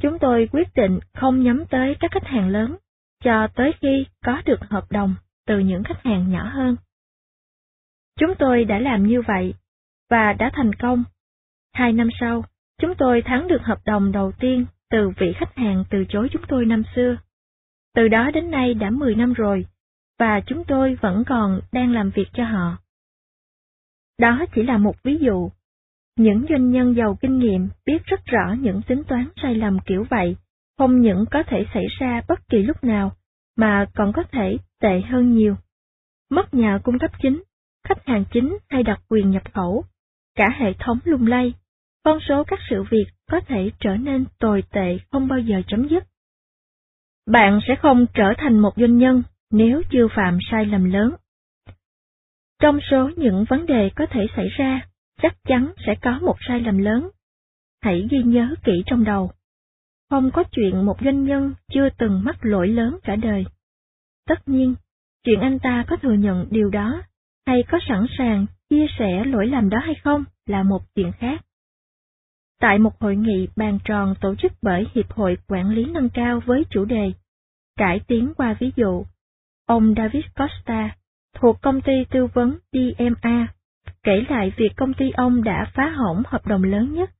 Chúng 0.00 0.18
tôi 0.18 0.48
quyết 0.52 0.68
định 0.74 0.98
không 1.14 1.42
nhắm 1.42 1.64
tới 1.70 1.96
các 2.00 2.10
khách 2.12 2.26
hàng 2.26 2.48
lớn, 2.48 2.76
cho 3.24 3.48
tới 3.54 3.72
khi 3.80 4.06
có 4.24 4.42
được 4.44 4.60
hợp 4.60 4.92
đồng 4.92 5.14
từ 5.46 5.58
những 5.58 5.84
khách 5.84 6.02
hàng 6.02 6.30
nhỏ 6.30 6.50
hơn. 6.52 6.76
Chúng 8.18 8.34
tôi 8.38 8.64
đã 8.64 8.78
làm 8.78 9.06
như 9.06 9.22
vậy, 9.22 9.54
và 10.10 10.32
đã 10.32 10.50
thành 10.54 10.74
công. 10.74 11.04
Hai 11.72 11.92
năm 11.92 12.08
sau, 12.20 12.44
chúng 12.78 12.94
tôi 12.94 13.22
thắng 13.22 13.48
được 13.48 13.62
hợp 13.62 13.78
đồng 13.84 14.12
đầu 14.12 14.32
tiên 14.32 14.66
từ 14.90 15.10
vị 15.18 15.32
khách 15.36 15.56
hàng 15.56 15.84
từ 15.90 16.04
chối 16.08 16.28
chúng 16.32 16.42
tôi 16.48 16.66
năm 16.66 16.82
xưa. 16.94 17.16
Từ 17.94 18.08
đó 18.08 18.30
đến 18.30 18.50
nay 18.50 18.74
đã 18.74 18.90
10 18.90 19.14
năm 19.14 19.32
rồi, 19.32 19.66
và 20.18 20.40
chúng 20.46 20.64
tôi 20.64 20.94
vẫn 21.00 21.24
còn 21.26 21.60
đang 21.72 21.92
làm 21.92 22.10
việc 22.10 22.28
cho 22.32 22.44
họ. 22.44 22.76
Đó 24.18 24.44
chỉ 24.54 24.62
là 24.62 24.78
một 24.78 25.02
ví 25.02 25.18
dụ. 25.20 25.50
Những 26.16 26.46
doanh 26.48 26.70
nhân 26.70 26.96
giàu 26.96 27.18
kinh 27.20 27.38
nghiệm 27.38 27.68
biết 27.86 28.04
rất 28.04 28.20
rõ 28.24 28.54
những 28.60 28.82
tính 28.82 29.02
toán 29.08 29.28
sai 29.42 29.54
lầm 29.54 29.78
kiểu 29.86 30.04
vậy, 30.10 30.36
không 30.78 31.00
những 31.00 31.24
có 31.30 31.42
thể 31.42 31.66
xảy 31.74 31.84
ra 31.98 32.20
bất 32.28 32.48
kỳ 32.48 32.58
lúc 32.58 32.84
nào, 32.84 33.12
mà 33.56 33.86
còn 33.94 34.12
có 34.12 34.22
thể 34.32 34.56
tệ 34.80 35.00
hơn 35.00 35.32
nhiều. 35.32 35.56
Mất 36.30 36.54
nhà 36.54 36.78
cung 36.84 36.98
cấp 36.98 37.10
chính, 37.22 37.42
khách 37.88 38.06
hàng 38.06 38.24
chính 38.32 38.58
hay 38.68 38.82
đặc 38.82 39.00
quyền 39.08 39.30
nhập 39.30 39.42
khẩu, 39.54 39.84
cả 40.34 40.48
hệ 40.58 40.72
thống 40.78 40.98
lung 41.04 41.26
lay, 41.26 41.54
con 42.04 42.18
số 42.28 42.44
các 42.44 42.58
sự 42.70 42.82
việc 42.90 43.06
có 43.30 43.40
thể 43.46 43.70
trở 43.80 43.96
nên 43.96 44.24
tồi 44.38 44.62
tệ 44.72 44.98
không 45.10 45.28
bao 45.28 45.38
giờ 45.38 45.62
chấm 45.66 45.88
dứt. 45.88 46.04
Bạn 47.26 47.60
sẽ 47.68 47.74
không 47.82 48.06
trở 48.14 48.32
thành 48.38 48.58
một 48.58 48.72
doanh 48.76 48.98
nhân 48.98 49.22
nếu 49.50 49.82
chưa 49.90 50.08
phạm 50.16 50.38
sai 50.50 50.66
lầm 50.66 50.84
lớn. 50.84 51.14
Trong 52.60 52.78
số 52.90 53.10
những 53.16 53.44
vấn 53.48 53.66
đề 53.66 53.90
có 53.96 54.06
thể 54.10 54.26
xảy 54.36 54.48
ra, 54.48 54.80
chắc 55.22 55.36
chắn 55.44 55.72
sẽ 55.86 55.94
có 56.02 56.18
một 56.18 56.36
sai 56.48 56.60
lầm 56.60 56.78
lớn. 56.78 57.08
hãy 57.82 58.08
ghi 58.10 58.22
nhớ 58.22 58.54
kỹ 58.64 58.82
trong 58.86 59.04
đầu. 59.04 59.30
Không 60.10 60.30
có 60.30 60.44
chuyện 60.52 60.86
một 60.86 60.96
doanh 61.04 61.24
nhân 61.24 61.54
chưa 61.72 61.88
từng 61.98 62.24
mắc 62.24 62.36
lỗi 62.40 62.68
lớn 62.68 62.98
cả 63.02 63.16
đời. 63.16 63.44
Tất 64.26 64.48
nhiên, 64.48 64.74
chuyện 65.24 65.40
anh 65.40 65.58
ta 65.58 65.84
có 65.88 65.96
thừa 65.96 66.12
nhận 66.12 66.46
điều 66.50 66.70
đó, 66.70 67.02
hay 67.46 67.62
có 67.68 67.78
sẵn 67.88 68.06
sàng 68.18 68.46
chia 68.70 68.86
sẻ 68.98 69.24
lỗi 69.24 69.46
lầm 69.46 69.68
đó 69.68 69.78
hay 69.78 69.94
không 70.04 70.24
là 70.46 70.62
một 70.62 70.82
chuyện 70.94 71.12
khác. 71.12 71.44
Tại 72.60 72.78
một 72.78 73.00
hội 73.00 73.16
nghị 73.16 73.48
bàn 73.56 73.78
tròn 73.84 74.14
tổ 74.20 74.34
chức 74.34 74.52
bởi 74.62 74.86
Hiệp 74.94 75.12
hội 75.12 75.36
Quản 75.48 75.70
lý 75.70 75.84
nâng 75.84 76.08
cao 76.08 76.40
với 76.46 76.64
chủ 76.70 76.84
đề 76.84 77.12
Cải 77.76 78.00
tiến 78.06 78.32
qua 78.36 78.56
ví 78.60 78.70
dụ, 78.76 79.04
ông 79.66 79.94
David 79.96 80.24
Costa, 80.36 80.96
thuộc 81.34 81.62
công 81.62 81.80
ty 81.80 82.04
tư 82.10 82.26
vấn 82.26 82.58
DMA, 82.72 83.46
kể 84.02 84.24
lại 84.28 84.52
việc 84.56 84.70
công 84.76 84.94
ty 84.94 85.10
ông 85.10 85.44
đã 85.44 85.70
phá 85.74 85.88
hỏng 85.88 86.22
hợp 86.26 86.46
đồng 86.46 86.64
lớn 86.64 86.94
nhất 86.94 87.10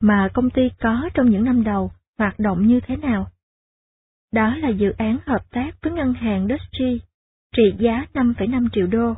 mà 0.00 0.28
công 0.34 0.50
ty 0.50 0.70
có 0.80 1.08
trong 1.14 1.30
những 1.30 1.44
năm 1.44 1.64
đầu 1.64 1.90
hoạt 2.18 2.38
động 2.38 2.66
như 2.66 2.80
thế 2.80 2.96
nào. 2.96 3.30
Đó 4.32 4.56
là 4.56 4.68
dự 4.68 4.90
án 4.98 5.18
hợp 5.26 5.50
tác 5.50 5.70
với 5.82 5.92
ngân 5.92 6.14
hàng 6.14 6.48
Dutchy, 6.48 7.00
trị 7.56 7.74
giá 7.78 8.06
5,5 8.14 8.68
triệu 8.72 8.86
đô. 8.86 9.14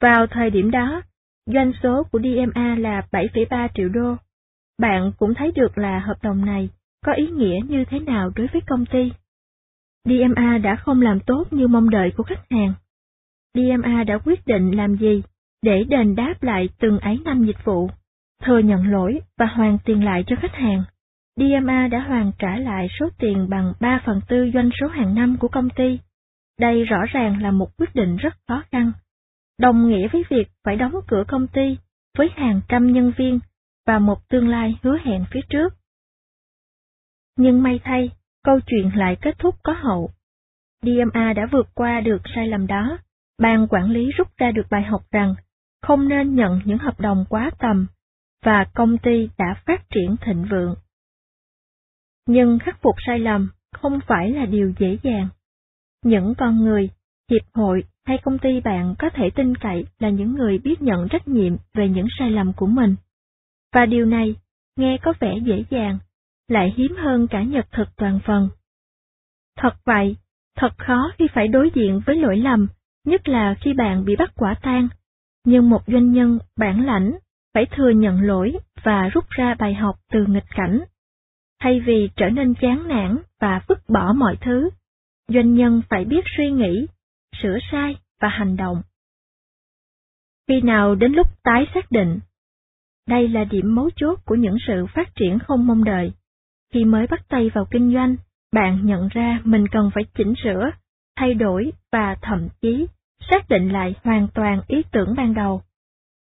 Vào 0.00 0.26
thời 0.26 0.50
điểm 0.50 0.70
đó, 0.70 1.02
doanh 1.46 1.72
số 1.82 2.04
của 2.04 2.20
DMA 2.20 2.74
là 2.74 3.06
7,3 3.10 3.68
triệu 3.74 3.88
đô. 3.88 4.16
Bạn 4.78 5.12
cũng 5.18 5.34
thấy 5.34 5.52
được 5.52 5.78
là 5.78 5.98
hợp 5.98 6.22
đồng 6.22 6.44
này 6.44 6.68
có 7.06 7.12
ý 7.12 7.26
nghĩa 7.26 7.60
như 7.68 7.84
thế 7.90 8.00
nào 8.00 8.30
đối 8.36 8.46
với 8.46 8.62
công 8.66 8.86
ty. 8.86 9.12
DMA 10.04 10.58
đã 10.58 10.76
không 10.76 11.02
làm 11.02 11.20
tốt 11.20 11.44
như 11.50 11.68
mong 11.68 11.90
đợi 11.90 12.12
của 12.16 12.22
khách 12.22 12.50
hàng. 12.50 12.74
DMA 13.54 14.04
đã 14.04 14.18
quyết 14.18 14.46
định 14.46 14.76
làm 14.76 14.96
gì 14.96 15.22
để 15.62 15.84
đền 15.88 16.14
đáp 16.14 16.34
lại 16.40 16.68
từng 16.80 16.98
ấy 16.98 17.18
năm 17.24 17.44
dịch 17.46 17.64
vụ, 17.64 17.90
thừa 18.42 18.58
nhận 18.58 18.90
lỗi 18.92 19.20
và 19.38 19.46
hoàn 19.46 19.78
tiền 19.84 20.04
lại 20.04 20.24
cho 20.26 20.36
khách 20.40 20.54
hàng. 20.54 20.84
DMA 21.36 21.88
đã 21.88 21.98
hoàn 21.98 22.32
trả 22.38 22.56
lại 22.56 22.88
số 23.00 23.08
tiền 23.18 23.48
bằng 23.50 23.72
3 23.80 24.02
phần 24.06 24.20
tư 24.28 24.50
doanh 24.54 24.70
số 24.80 24.86
hàng 24.86 25.14
năm 25.14 25.36
của 25.40 25.48
công 25.48 25.70
ty. 25.70 25.98
Đây 26.60 26.84
rõ 26.84 26.98
ràng 27.12 27.42
là 27.42 27.50
một 27.50 27.76
quyết 27.76 27.94
định 27.94 28.16
rất 28.16 28.34
khó 28.48 28.62
khăn, 28.70 28.92
đồng 29.58 29.88
nghĩa 29.88 30.08
với 30.08 30.24
việc 30.30 30.48
phải 30.64 30.76
đóng 30.76 30.94
cửa 31.08 31.24
công 31.28 31.46
ty 31.46 31.78
với 32.18 32.28
hàng 32.36 32.60
trăm 32.68 32.92
nhân 32.92 33.12
viên 33.16 33.40
và 33.86 33.98
một 33.98 34.28
tương 34.28 34.48
lai 34.48 34.78
hứa 34.82 34.98
hẹn 35.04 35.24
phía 35.30 35.40
trước. 35.48 35.74
Nhưng 37.36 37.62
may 37.62 37.80
thay, 37.84 38.10
câu 38.44 38.60
chuyện 38.66 38.90
lại 38.94 39.16
kết 39.20 39.38
thúc 39.38 39.54
có 39.62 39.72
hậu. 39.72 40.10
DMA 40.82 41.32
đã 41.32 41.46
vượt 41.52 41.68
qua 41.74 42.00
được 42.00 42.22
sai 42.34 42.48
lầm 42.48 42.66
đó, 42.66 42.98
ban 43.38 43.68
quản 43.68 43.90
lý 43.90 44.10
rút 44.10 44.28
ra 44.36 44.50
được 44.50 44.66
bài 44.70 44.82
học 44.82 45.02
rằng 45.10 45.34
không 45.82 46.08
nên 46.08 46.34
nhận 46.34 46.60
những 46.64 46.78
hợp 46.78 47.00
đồng 47.00 47.24
quá 47.28 47.50
tầm, 47.58 47.86
và 48.42 48.64
công 48.74 48.98
ty 48.98 49.28
đã 49.38 49.54
phát 49.66 49.90
triển 49.90 50.16
thịnh 50.20 50.44
vượng. 50.50 50.74
Nhưng 52.26 52.58
khắc 52.58 52.82
phục 52.82 52.94
sai 53.06 53.18
lầm 53.18 53.50
không 53.72 54.00
phải 54.06 54.30
là 54.30 54.46
điều 54.46 54.72
dễ 54.78 54.98
dàng. 55.02 55.28
Những 56.04 56.34
con 56.38 56.64
người, 56.64 56.90
hiệp 57.30 57.54
hội 57.54 57.84
hay 58.04 58.18
công 58.18 58.38
ty 58.38 58.60
bạn 58.60 58.94
có 58.98 59.10
thể 59.14 59.30
tin 59.34 59.54
cậy 59.56 59.84
là 59.98 60.08
những 60.08 60.32
người 60.32 60.58
biết 60.58 60.82
nhận 60.82 61.08
trách 61.08 61.28
nhiệm 61.28 61.56
về 61.74 61.88
những 61.88 62.06
sai 62.18 62.30
lầm 62.30 62.52
của 62.52 62.66
mình. 62.66 62.96
Và 63.72 63.86
điều 63.86 64.06
này, 64.06 64.34
nghe 64.76 64.98
có 65.02 65.12
vẻ 65.20 65.38
dễ 65.44 65.64
dàng, 65.70 65.98
lại 66.48 66.74
hiếm 66.76 66.96
hơn 66.96 67.26
cả 67.26 67.42
nhật 67.42 67.66
thực 67.72 67.96
toàn 67.96 68.20
phần. 68.26 68.48
Thật 69.56 69.74
vậy, 69.84 70.16
thật 70.56 70.78
khó 70.78 71.10
khi 71.18 71.26
phải 71.34 71.48
đối 71.48 71.70
diện 71.74 72.00
với 72.06 72.16
lỗi 72.16 72.36
lầm, 72.36 72.68
nhất 73.04 73.28
là 73.28 73.54
khi 73.60 73.72
bạn 73.72 74.04
bị 74.04 74.16
bắt 74.16 74.32
quả 74.36 74.54
tang. 74.62 74.88
Nhưng 75.44 75.70
một 75.70 75.82
doanh 75.86 76.12
nhân 76.12 76.38
bản 76.56 76.86
lãnh 76.86 77.12
phải 77.54 77.66
thừa 77.76 77.90
nhận 77.90 78.22
lỗi 78.22 78.52
và 78.82 79.08
rút 79.08 79.24
ra 79.30 79.54
bài 79.58 79.74
học 79.74 79.96
từ 80.12 80.26
nghịch 80.26 80.50
cảnh. 80.50 80.80
Thay 81.60 81.80
vì 81.80 82.08
trở 82.16 82.28
nên 82.28 82.54
chán 82.54 82.88
nản 82.88 83.18
và 83.40 83.60
vứt 83.68 83.78
bỏ 83.88 84.12
mọi 84.12 84.36
thứ, 84.40 84.70
doanh 85.28 85.54
nhân 85.54 85.82
phải 85.90 86.04
biết 86.04 86.24
suy 86.36 86.50
nghĩ, 86.50 86.86
sửa 87.42 87.58
sai 87.72 87.96
và 88.20 88.28
hành 88.28 88.56
động. 88.56 88.82
Khi 90.48 90.60
nào 90.60 90.94
đến 90.94 91.12
lúc 91.12 91.26
tái 91.42 91.66
xác 91.74 91.90
định? 91.90 92.20
Đây 93.08 93.28
là 93.28 93.44
điểm 93.44 93.74
mấu 93.74 93.90
chốt 93.96 94.18
của 94.24 94.34
những 94.34 94.56
sự 94.66 94.86
phát 94.94 95.14
triển 95.14 95.38
không 95.38 95.66
mong 95.66 95.84
đợi. 95.84 96.12
Khi 96.72 96.84
mới 96.84 97.06
bắt 97.06 97.28
tay 97.28 97.50
vào 97.54 97.66
kinh 97.70 97.94
doanh, 97.94 98.16
bạn 98.52 98.86
nhận 98.86 99.08
ra 99.08 99.40
mình 99.44 99.68
cần 99.68 99.90
phải 99.94 100.04
chỉnh 100.14 100.34
sửa, 100.44 100.70
thay 101.16 101.34
đổi 101.34 101.72
và 101.92 102.16
thậm 102.22 102.48
chí 102.60 102.86
xác 103.30 103.48
định 103.48 103.72
lại 103.72 103.94
hoàn 104.04 104.28
toàn 104.34 104.60
ý 104.66 104.82
tưởng 104.92 105.14
ban 105.16 105.34
đầu. 105.34 105.62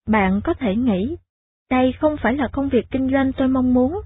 Bạn 0.08 0.40
có 0.44 0.54
thể 0.54 0.76
nghĩ, 0.76 1.16
đây 1.70 1.92
không 2.00 2.16
phải 2.22 2.34
là 2.34 2.48
công 2.52 2.68
việc 2.68 2.86
kinh 2.90 3.10
doanh 3.12 3.32
tôi 3.32 3.48
mong 3.48 3.74
muốn. 3.74 4.00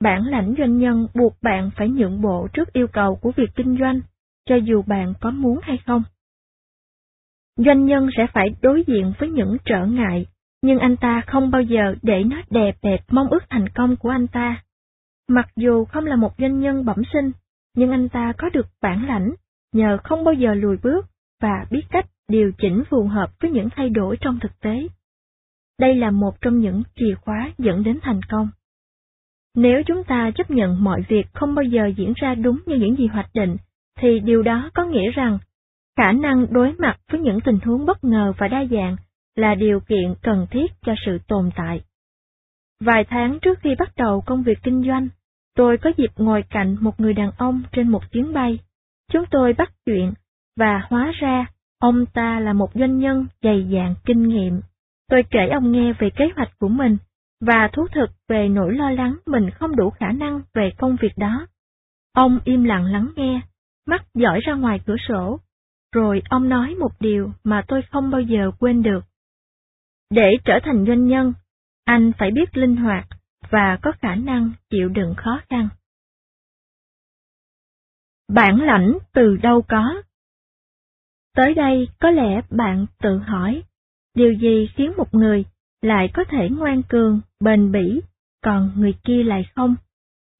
Bản 0.00 0.26
lãnh 0.26 0.54
doanh 0.58 0.78
nhân 0.78 1.06
buộc 1.14 1.32
bạn 1.42 1.70
phải 1.76 1.88
nhượng 1.88 2.20
bộ 2.20 2.48
trước 2.52 2.72
yêu 2.72 2.86
cầu 2.86 3.16
của 3.16 3.32
việc 3.36 3.50
kinh 3.54 3.76
doanh, 3.80 4.00
cho 4.46 4.56
dù 4.56 4.82
bạn 4.82 5.14
có 5.20 5.30
muốn 5.30 5.58
hay 5.62 5.78
không. 5.86 6.02
Doanh 7.56 7.84
nhân 7.84 8.08
sẽ 8.16 8.26
phải 8.32 8.48
đối 8.62 8.84
diện 8.86 9.12
với 9.18 9.30
những 9.30 9.56
trở 9.64 9.86
ngại, 9.86 10.26
nhưng 10.62 10.78
anh 10.78 10.96
ta 10.96 11.22
không 11.26 11.50
bao 11.50 11.62
giờ 11.62 11.94
để 12.02 12.24
nó 12.24 12.36
đè 12.50 12.72
bẹp 12.82 13.00
mong 13.10 13.28
ước 13.28 13.44
thành 13.50 13.68
công 13.68 13.96
của 13.96 14.08
anh 14.08 14.26
ta. 14.26 14.62
Mặc 15.28 15.48
dù 15.56 15.84
không 15.84 16.04
là 16.04 16.16
một 16.16 16.32
doanh 16.38 16.58
nhân 16.58 16.84
bẩm 16.84 17.02
sinh, 17.12 17.32
nhưng 17.76 17.90
anh 17.90 18.08
ta 18.08 18.32
có 18.38 18.48
được 18.48 18.66
bản 18.82 19.06
lãnh, 19.06 19.34
nhờ 19.72 19.98
không 20.04 20.24
bao 20.24 20.34
giờ 20.34 20.54
lùi 20.54 20.76
bước 20.82 21.06
và 21.40 21.66
biết 21.70 21.82
cách 21.90 22.06
điều 22.28 22.52
chỉnh 22.58 22.82
phù 22.90 23.08
hợp 23.08 23.40
với 23.40 23.50
những 23.50 23.68
thay 23.76 23.90
đổi 23.90 24.16
trong 24.20 24.38
thực 24.40 24.60
tế. 24.60 24.88
Đây 25.80 25.94
là 25.94 26.10
một 26.10 26.40
trong 26.40 26.58
những 26.58 26.82
chìa 26.96 27.14
khóa 27.14 27.52
dẫn 27.58 27.82
đến 27.82 27.98
thành 28.02 28.20
công. 28.28 28.48
Nếu 29.56 29.82
chúng 29.86 30.04
ta 30.04 30.30
chấp 30.34 30.50
nhận 30.50 30.84
mọi 30.84 31.02
việc 31.08 31.26
không 31.32 31.54
bao 31.54 31.64
giờ 31.64 31.86
diễn 31.96 32.12
ra 32.16 32.34
đúng 32.34 32.58
như 32.66 32.76
những 32.76 32.96
gì 32.96 33.06
hoạch 33.06 33.30
định, 33.34 33.56
thì 33.98 34.20
điều 34.20 34.42
đó 34.42 34.70
có 34.74 34.84
nghĩa 34.84 35.10
rằng 35.10 35.38
khả 35.96 36.12
năng 36.12 36.46
đối 36.52 36.72
mặt 36.72 36.96
với 37.10 37.20
những 37.20 37.40
tình 37.40 37.58
huống 37.64 37.86
bất 37.86 38.04
ngờ 38.04 38.32
và 38.38 38.48
đa 38.48 38.64
dạng 38.70 38.96
là 39.36 39.54
điều 39.54 39.80
kiện 39.80 40.14
cần 40.22 40.46
thiết 40.50 40.72
cho 40.86 40.94
sự 41.06 41.18
tồn 41.28 41.50
tại. 41.56 41.80
Vài 42.80 43.04
tháng 43.04 43.38
trước 43.42 43.58
khi 43.60 43.74
bắt 43.78 43.92
đầu 43.96 44.20
công 44.20 44.42
việc 44.42 44.58
kinh 44.62 44.82
doanh, 44.86 45.08
tôi 45.56 45.78
có 45.78 45.90
dịp 45.96 46.10
ngồi 46.16 46.42
cạnh 46.50 46.76
một 46.80 47.00
người 47.00 47.12
đàn 47.12 47.30
ông 47.38 47.62
trên 47.72 47.88
một 47.88 48.12
chuyến 48.12 48.32
bay. 48.32 48.58
Chúng 49.12 49.24
tôi 49.30 49.52
bắt 49.52 49.72
chuyện, 49.86 50.12
và 50.56 50.86
hóa 50.90 51.12
ra, 51.20 51.46
ông 51.78 52.06
ta 52.06 52.40
là 52.40 52.52
một 52.52 52.70
doanh 52.74 52.98
nhân 52.98 53.26
dày 53.42 53.68
dạn 53.72 53.94
kinh 54.04 54.28
nghiệm. 54.28 54.60
Tôi 55.08 55.22
kể 55.30 55.48
ông 55.48 55.72
nghe 55.72 55.92
về 55.92 56.10
kế 56.16 56.24
hoạch 56.36 56.58
của 56.58 56.68
mình, 56.68 56.96
và 57.40 57.68
thú 57.72 57.86
thực 57.94 58.10
về 58.28 58.48
nỗi 58.48 58.74
lo 58.74 58.90
lắng 58.90 59.16
mình 59.26 59.50
không 59.50 59.76
đủ 59.76 59.90
khả 59.90 60.12
năng 60.12 60.40
về 60.54 60.72
công 60.78 60.96
việc 61.00 61.12
đó. 61.16 61.46
Ông 62.12 62.38
im 62.44 62.64
lặng 62.64 62.84
lắng 62.84 63.08
nghe, 63.16 63.40
mắt 63.86 64.04
dõi 64.14 64.40
ra 64.40 64.54
ngoài 64.54 64.80
cửa 64.86 64.96
sổ, 65.08 65.40
rồi 65.92 66.22
ông 66.30 66.48
nói 66.48 66.74
một 66.74 66.92
điều 67.00 67.32
mà 67.44 67.64
tôi 67.68 67.82
không 67.90 68.10
bao 68.10 68.20
giờ 68.20 68.50
quên 68.58 68.82
được. 68.82 69.04
Để 70.10 70.30
trở 70.44 70.58
thành 70.64 70.84
doanh 70.86 71.06
nhân, 71.06 71.32
anh 71.84 72.12
phải 72.18 72.30
biết 72.30 72.56
linh 72.56 72.76
hoạt 72.76 73.06
và 73.50 73.78
có 73.82 73.92
khả 74.00 74.14
năng 74.14 74.52
chịu 74.70 74.88
đựng 74.88 75.14
khó 75.16 75.40
khăn. 75.50 75.68
Bản 78.28 78.60
lãnh 78.60 78.98
từ 79.12 79.36
đâu 79.36 79.62
có? 79.68 80.02
Tới 81.36 81.54
đây 81.54 81.88
có 82.00 82.10
lẽ 82.10 82.40
bạn 82.50 82.86
tự 83.02 83.18
hỏi, 83.18 83.62
điều 84.14 84.32
gì 84.32 84.68
khiến 84.74 84.92
một 84.96 85.14
người 85.14 85.44
lại 85.82 86.10
có 86.14 86.24
thể 86.24 86.48
ngoan 86.50 86.82
cường, 86.82 87.20
bền 87.40 87.72
bỉ, 87.72 88.00
còn 88.42 88.70
người 88.76 88.94
kia 89.04 89.22
lại 89.22 89.46
không? 89.54 89.76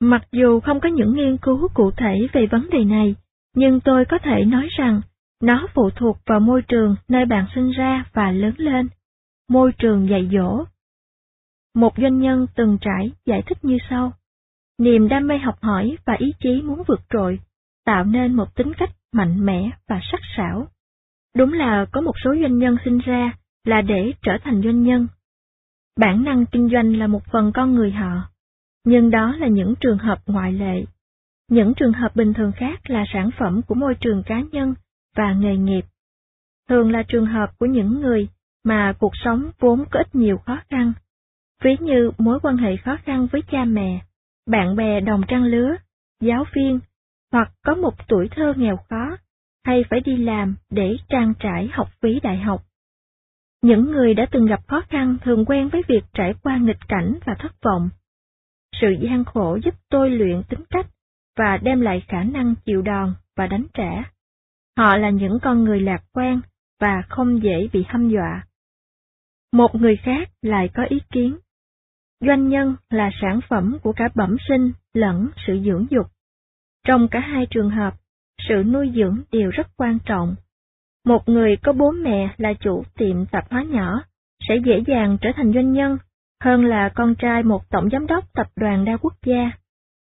Mặc 0.00 0.22
dù 0.32 0.60
không 0.60 0.80
có 0.80 0.88
những 0.88 1.14
nghiên 1.14 1.36
cứu 1.36 1.68
cụ 1.74 1.90
thể 1.90 2.26
về 2.32 2.46
vấn 2.46 2.70
đề 2.70 2.84
này, 2.84 3.14
nhưng 3.56 3.80
tôi 3.80 4.04
có 4.04 4.18
thể 4.18 4.44
nói 4.44 4.68
rằng 4.78 5.00
nó 5.42 5.66
phụ 5.74 5.90
thuộc 5.90 6.18
vào 6.26 6.40
môi 6.40 6.62
trường 6.62 6.96
nơi 7.08 7.24
bạn 7.24 7.46
sinh 7.54 7.70
ra 7.70 8.04
và 8.12 8.30
lớn 8.30 8.54
lên, 8.56 8.88
môi 9.48 9.72
trường 9.78 10.08
dạy 10.08 10.28
dỗ. 10.32 10.64
Một 11.74 11.92
doanh 11.96 12.18
nhân 12.18 12.46
từng 12.56 12.78
trải 12.80 13.12
giải 13.26 13.42
thích 13.46 13.64
như 13.64 13.78
sau. 13.90 14.12
Niềm 14.78 15.08
đam 15.08 15.26
mê 15.26 15.38
học 15.38 15.62
hỏi 15.62 15.96
và 16.04 16.14
ý 16.18 16.32
chí 16.40 16.62
muốn 16.62 16.82
vượt 16.86 17.00
trội, 17.10 17.40
tạo 17.84 18.04
nên 18.04 18.34
một 18.34 18.54
tính 18.54 18.72
cách 18.78 18.90
mạnh 19.12 19.46
mẽ 19.46 19.70
và 19.88 20.00
sắc 20.12 20.20
sảo. 20.36 20.66
Đúng 21.36 21.52
là 21.52 21.86
có 21.92 22.00
một 22.00 22.14
số 22.24 22.34
doanh 22.42 22.58
nhân 22.58 22.76
sinh 22.84 22.98
ra 22.98 23.32
là 23.64 23.82
để 23.82 24.12
trở 24.22 24.32
thành 24.44 24.62
doanh 24.62 24.82
nhân. 24.82 25.06
Bản 25.96 26.24
năng 26.24 26.46
kinh 26.46 26.68
doanh 26.72 26.96
là 26.96 27.06
một 27.06 27.22
phần 27.32 27.52
con 27.54 27.74
người 27.74 27.90
họ, 27.90 28.30
nhưng 28.84 29.10
đó 29.10 29.36
là 29.38 29.46
những 29.46 29.74
trường 29.80 29.98
hợp 29.98 30.18
ngoại 30.26 30.52
lệ. 30.52 30.84
Những 31.50 31.74
trường 31.74 31.92
hợp 31.92 32.16
bình 32.16 32.34
thường 32.34 32.52
khác 32.56 32.90
là 32.90 33.04
sản 33.12 33.30
phẩm 33.38 33.62
của 33.62 33.74
môi 33.74 33.94
trường 33.94 34.22
cá 34.22 34.40
nhân 34.52 34.74
và 35.16 35.32
nghề 35.32 35.56
nghiệp. 35.56 35.84
Thường 36.68 36.92
là 36.92 37.02
trường 37.08 37.26
hợp 37.26 37.58
của 37.58 37.66
những 37.66 38.00
người 38.00 38.28
mà 38.64 38.92
cuộc 38.98 39.12
sống 39.24 39.50
vốn 39.58 39.84
có 39.90 40.00
ít 40.00 40.14
nhiều 40.14 40.38
khó 40.38 40.60
khăn, 40.70 40.92
ví 41.62 41.76
như 41.80 42.10
mối 42.18 42.40
quan 42.42 42.56
hệ 42.56 42.76
khó 42.76 42.96
khăn 43.04 43.26
với 43.32 43.42
cha 43.42 43.64
mẹ, 43.64 44.04
bạn 44.46 44.76
bè 44.76 45.00
đồng 45.00 45.22
trang 45.28 45.44
lứa, 45.44 45.76
giáo 46.20 46.44
viên, 46.54 46.80
hoặc 47.32 47.52
có 47.64 47.74
một 47.74 48.08
tuổi 48.08 48.28
thơ 48.30 48.54
nghèo 48.56 48.76
khó, 48.76 49.16
hay 49.64 49.84
phải 49.90 50.00
đi 50.00 50.16
làm 50.16 50.56
để 50.70 50.96
trang 51.08 51.34
trải 51.38 51.68
học 51.72 51.88
phí 52.02 52.20
đại 52.20 52.36
học. 52.36 52.64
Những 53.62 53.90
người 53.90 54.14
đã 54.14 54.26
từng 54.30 54.46
gặp 54.46 54.60
khó 54.66 54.82
khăn 54.90 55.16
thường 55.22 55.44
quen 55.44 55.68
với 55.68 55.82
việc 55.88 56.04
trải 56.12 56.34
qua 56.42 56.56
nghịch 56.56 56.88
cảnh 56.88 57.18
và 57.24 57.34
thất 57.38 57.52
vọng. 57.62 57.88
sự 58.80 58.96
gian 59.00 59.24
khổ 59.24 59.58
giúp 59.64 59.74
tôi 59.90 60.10
luyện 60.10 60.42
tính 60.48 60.60
cách 60.70 60.86
và 61.38 61.56
đem 61.62 61.80
lại 61.80 62.02
khả 62.08 62.24
năng 62.24 62.54
chịu 62.64 62.82
đòn 62.82 63.14
và 63.36 63.46
đánh 63.46 63.66
trả. 63.74 64.10
Họ 64.76 64.96
là 64.96 65.10
những 65.10 65.38
con 65.42 65.64
người 65.64 65.80
lạc 65.80 66.04
quan 66.12 66.40
và 66.80 67.02
không 67.08 67.42
dễ 67.42 67.68
bị 67.72 67.84
hâm 67.88 68.08
dọa. 68.08 68.46
Một 69.52 69.74
người 69.74 69.96
khác 69.96 70.30
lại 70.42 70.70
có 70.74 70.84
ý 70.88 71.00
kiến. 71.12 71.38
Doanh 72.20 72.48
nhân 72.48 72.76
là 72.90 73.10
sản 73.20 73.40
phẩm 73.48 73.78
của 73.82 73.92
cả 73.92 74.08
bẩm 74.14 74.36
sinh 74.48 74.72
lẫn 74.92 75.28
sự 75.46 75.60
dưỡng 75.64 75.86
dục. 75.90 76.06
Trong 76.86 77.08
cả 77.08 77.20
hai 77.20 77.46
trường 77.50 77.70
hợp, 77.70 77.94
sự 78.48 78.54
nuôi 78.54 78.92
dưỡng 78.94 79.22
đều 79.32 79.50
rất 79.50 79.66
quan 79.76 79.98
trọng. 80.06 80.34
Một 81.04 81.28
người 81.28 81.56
có 81.62 81.72
bố 81.72 81.90
mẹ 81.90 82.34
là 82.36 82.54
chủ 82.60 82.82
tiệm 82.98 83.26
tạp 83.26 83.50
hóa 83.50 83.62
nhỏ 83.62 84.02
sẽ 84.48 84.56
dễ 84.64 84.82
dàng 84.86 85.18
trở 85.20 85.30
thành 85.36 85.52
doanh 85.52 85.72
nhân 85.72 85.98
hơn 86.44 86.64
là 86.64 86.88
con 86.88 87.14
trai 87.14 87.42
một 87.42 87.70
tổng 87.70 87.90
giám 87.90 88.06
đốc 88.06 88.32
tập 88.32 88.46
đoàn 88.56 88.84
đa 88.84 88.96
quốc 88.96 89.14
gia. 89.26 89.50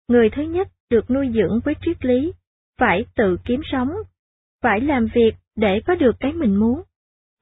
Người 0.09 0.31
thứ 0.31 0.43
nhất 0.43 0.69
được 0.91 1.11
nuôi 1.11 1.31
dưỡng 1.35 1.61
với 1.65 1.75
triết 1.83 2.05
lý, 2.05 2.33
phải 2.79 3.05
tự 3.17 3.37
kiếm 3.45 3.61
sống, 3.65 3.93
phải 4.63 4.81
làm 4.81 5.07
việc 5.15 5.35
để 5.57 5.81
có 5.87 5.95
được 5.95 6.17
cái 6.21 6.33
mình 6.33 6.57
muốn. 6.57 6.83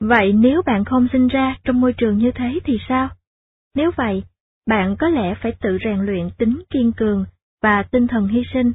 Vậy 0.00 0.32
nếu 0.32 0.62
bạn 0.66 0.84
không 0.84 1.06
sinh 1.12 1.28
ra 1.28 1.56
trong 1.64 1.80
môi 1.80 1.92
trường 1.92 2.18
như 2.18 2.30
thế 2.34 2.58
thì 2.64 2.78
sao? 2.88 3.08
Nếu 3.74 3.90
vậy, 3.96 4.22
bạn 4.66 4.96
có 4.98 5.08
lẽ 5.08 5.34
phải 5.42 5.52
tự 5.60 5.78
rèn 5.84 6.00
luyện 6.00 6.30
tính 6.38 6.62
kiên 6.70 6.92
cường 6.92 7.24
và 7.62 7.82
tinh 7.90 8.06
thần 8.06 8.28
hy 8.28 8.42
sinh. 8.52 8.72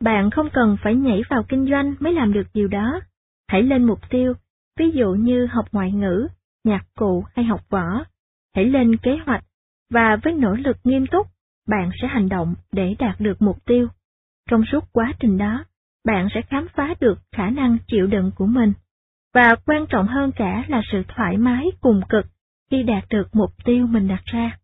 Bạn 0.00 0.30
không 0.30 0.48
cần 0.52 0.76
phải 0.82 0.94
nhảy 0.94 1.22
vào 1.30 1.42
kinh 1.48 1.66
doanh 1.70 1.94
mới 2.00 2.12
làm 2.12 2.32
được 2.32 2.46
điều 2.54 2.68
đó. 2.68 3.00
Hãy 3.48 3.62
lên 3.62 3.84
mục 3.84 4.10
tiêu, 4.10 4.34
ví 4.78 4.90
dụ 4.90 5.12
như 5.12 5.46
học 5.46 5.64
ngoại 5.72 5.92
ngữ, 5.92 6.28
nhạc 6.64 6.84
cụ 6.96 7.24
hay 7.36 7.44
học 7.44 7.60
võ. 7.70 8.04
Hãy 8.54 8.64
lên 8.64 8.96
kế 8.96 9.18
hoạch, 9.26 9.44
và 9.90 10.16
với 10.22 10.32
nỗ 10.32 10.54
lực 10.54 10.76
nghiêm 10.84 11.06
túc, 11.06 11.26
bạn 11.68 11.90
sẽ 12.02 12.08
hành 12.08 12.28
động 12.28 12.54
để 12.72 12.94
đạt 12.98 13.20
được 13.20 13.42
mục 13.42 13.64
tiêu. 13.64 13.88
Trong 14.50 14.64
suốt 14.72 14.84
quá 14.92 15.12
trình 15.20 15.38
đó, 15.38 15.64
bạn 16.04 16.28
sẽ 16.34 16.42
khám 16.42 16.66
phá 16.74 16.94
được 17.00 17.18
khả 17.32 17.50
năng 17.50 17.78
chịu 17.86 18.06
đựng 18.06 18.30
của 18.36 18.46
mình. 18.46 18.72
Và 19.34 19.54
quan 19.66 19.86
trọng 19.86 20.06
hơn 20.06 20.32
cả 20.32 20.64
là 20.68 20.82
sự 20.92 21.02
thoải 21.08 21.36
mái 21.36 21.66
cùng 21.80 22.00
cực 22.08 22.26
khi 22.70 22.82
đạt 22.82 23.04
được 23.10 23.28
mục 23.32 23.64
tiêu 23.64 23.86
mình 23.86 24.08
đặt 24.08 24.22
ra. 24.24 24.58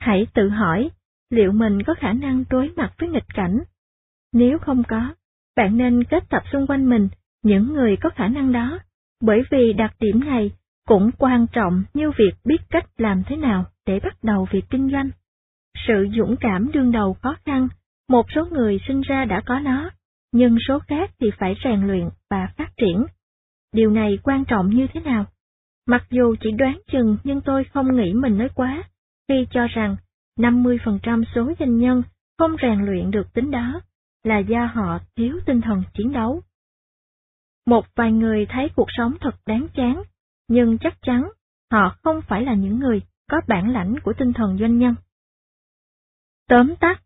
Hãy 0.00 0.26
tự 0.34 0.48
hỏi, 0.48 0.90
liệu 1.30 1.52
mình 1.52 1.82
có 1.82 1.94
khả 1.94 2.12
năng 2.12 2.44
đối 2.50 2.70
mặt 2.76 2.92
với 2.98 3.08
nghịch 3.08 3.34
cảnh? 3.34 3.58
Nếu 4.34 4.58
không 4.58 4.82
có, 4.88 5.14
bạn 5.56 5.76
nên 5.76 6.04
kết 6.04 6.24
tập 6.30 6.42
xung 6.52 6.66
quanh 6.66 6.88
mình 6.88 7.08
những 7.42 7.72
người 7.72 7.96
có 7.96 8.10
khả 8.10 8.28
năng 8.28 8.52
đó, 8.52 8.78
bởi 9.22 9.42
vì 9.50 9.72
đặc 9.72 9.94
điểm 10.00 10.20
này 10.20 10.50
cũng 10.88 11.10
quan 11.18 11.46
trọng 11.52 11.84
như 11.94 12.10
việc 12.10 12.32
biết 12.44 12.56
cách 12.70 12.84
làm 12.96 13.22
thế 13.26 13.36
nào 13.36 13.64
để 13.86 14.00
bắt 14.00 14.24
đầu 14.24 14.48
việc 14.50 14.64
kinh 14.70 14.90
doanh. 14.90 15.10
Sự 15.86 16.08
dũng 16.16 16.36
cảm 16.40 16.72
đương 16.72 16.92
đầu 16.92 17.14
khó 17.22 17.36
khăn, 17.44 17.68
một 18.08 18.26
số 18.34 18.46
người 18.46 18.80
sinh 18.88 19.00
ra 19.00 19.24
đã 19.24 19.40
có 19.46 19.60
nó, 19.60 19.90
nhưng 20.32 20.56
số 20.68 20.78
khác 20.78 21.10
thì 21.20 21.30
phải 21.38 21.54
rèn 21.64 21.86
luyện 21.86 22.08
và 22.30 22.48
phát 22.56 22.76
triển. 22.76 23.06
Điều 23.72 23.90
này 23.90 24.18
quan 24.22 24.44
trọng 24.44 24.70
như 24.70 24.86
thế 24.94 25.00
nào? 25.00 25.24
Mặc 25.86 26.06
dù 26.10 26.34
chỉ 26.40 26.50
đoán 26.50 26.78
chừng 26.92 27.16
nhưng 27.24 27.40
tôi 27.40 27.64
không 27.64 27.96
nghĩ 27.96 28.12
mình 28.12 28.38
nói 28.38 28.48
quá, 28.54 28.82
khi 29.28 29.46
cho 29.50 29.66
rằng 29.66 29.96
50% 30.38 31.24
số 31.34 31.52
doanh 31.58 31.76
nhân 31.76 32.02
không 32.38 32.56
rèn 32.62 32.84
luyện 32.84 33.10
được 33.10 33.32
tính 33.34 33.50
đó 33.50 33.80
là 34.24 34.38
do 34.38 34.70
họ 34.74 34.98
thiếu 35.16 35.40
tinh 35.46 35.60
thần 35.60 35.82
chiến 35.94 36.12
đấu. 36.12 36.40
Một 37.66 37.86
vài 37.94 38.12
người 38.12 38.46
thấy 38.48 38.68
cuộc 38.76 38.88
sống 38.88 39.14
thật 39.20 39.34
đáng 39.46 39.66
chán, 39.74 40.02
nhưng 40.48 40.78
chắc 40.78 41.02
chắn 41.02 41.28
họ 41.72 41.96
không 42.02 42.20
phải 42.22 42.42
là 42.42 42.54
những 42.54 42.78
người 42.78 43.02
có 43.30 43.40
bản 43.48 43.72
lãnh 43.72 44.00
của 44.00 44.12
tinh 44.12 44.32
thần 44.32 44.58
doanh 44.58 44.78
nhân. 44.78 44.94
Tóm 46.48 46.76
tắt, 46.76 47.02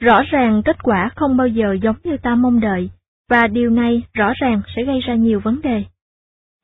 rõ 0.00 0.22
ràng 0.30 0.62
kết 0.64 0.82
quả 0.82 1.10
không 1.16 1.36
bao 1.36 1.46
giờ 1.46 1.76
giống 1.82 1.96
như 2.04 2.16
ta 2.22 2.34
mong 2.34 2.60
đợi, 2.60 2.90
và 3.28 3.46
điều 3.46 3.70
này 3.70 4.02
rõ 4.12 4.32
ràng 4.40 4.62
sẽ 4.76 4.84
gây 4.84 5.00
ra 5.00 5.14
nhiều 5.14 5.40
vấn 5.40 5.60
đề. 5.62 5.84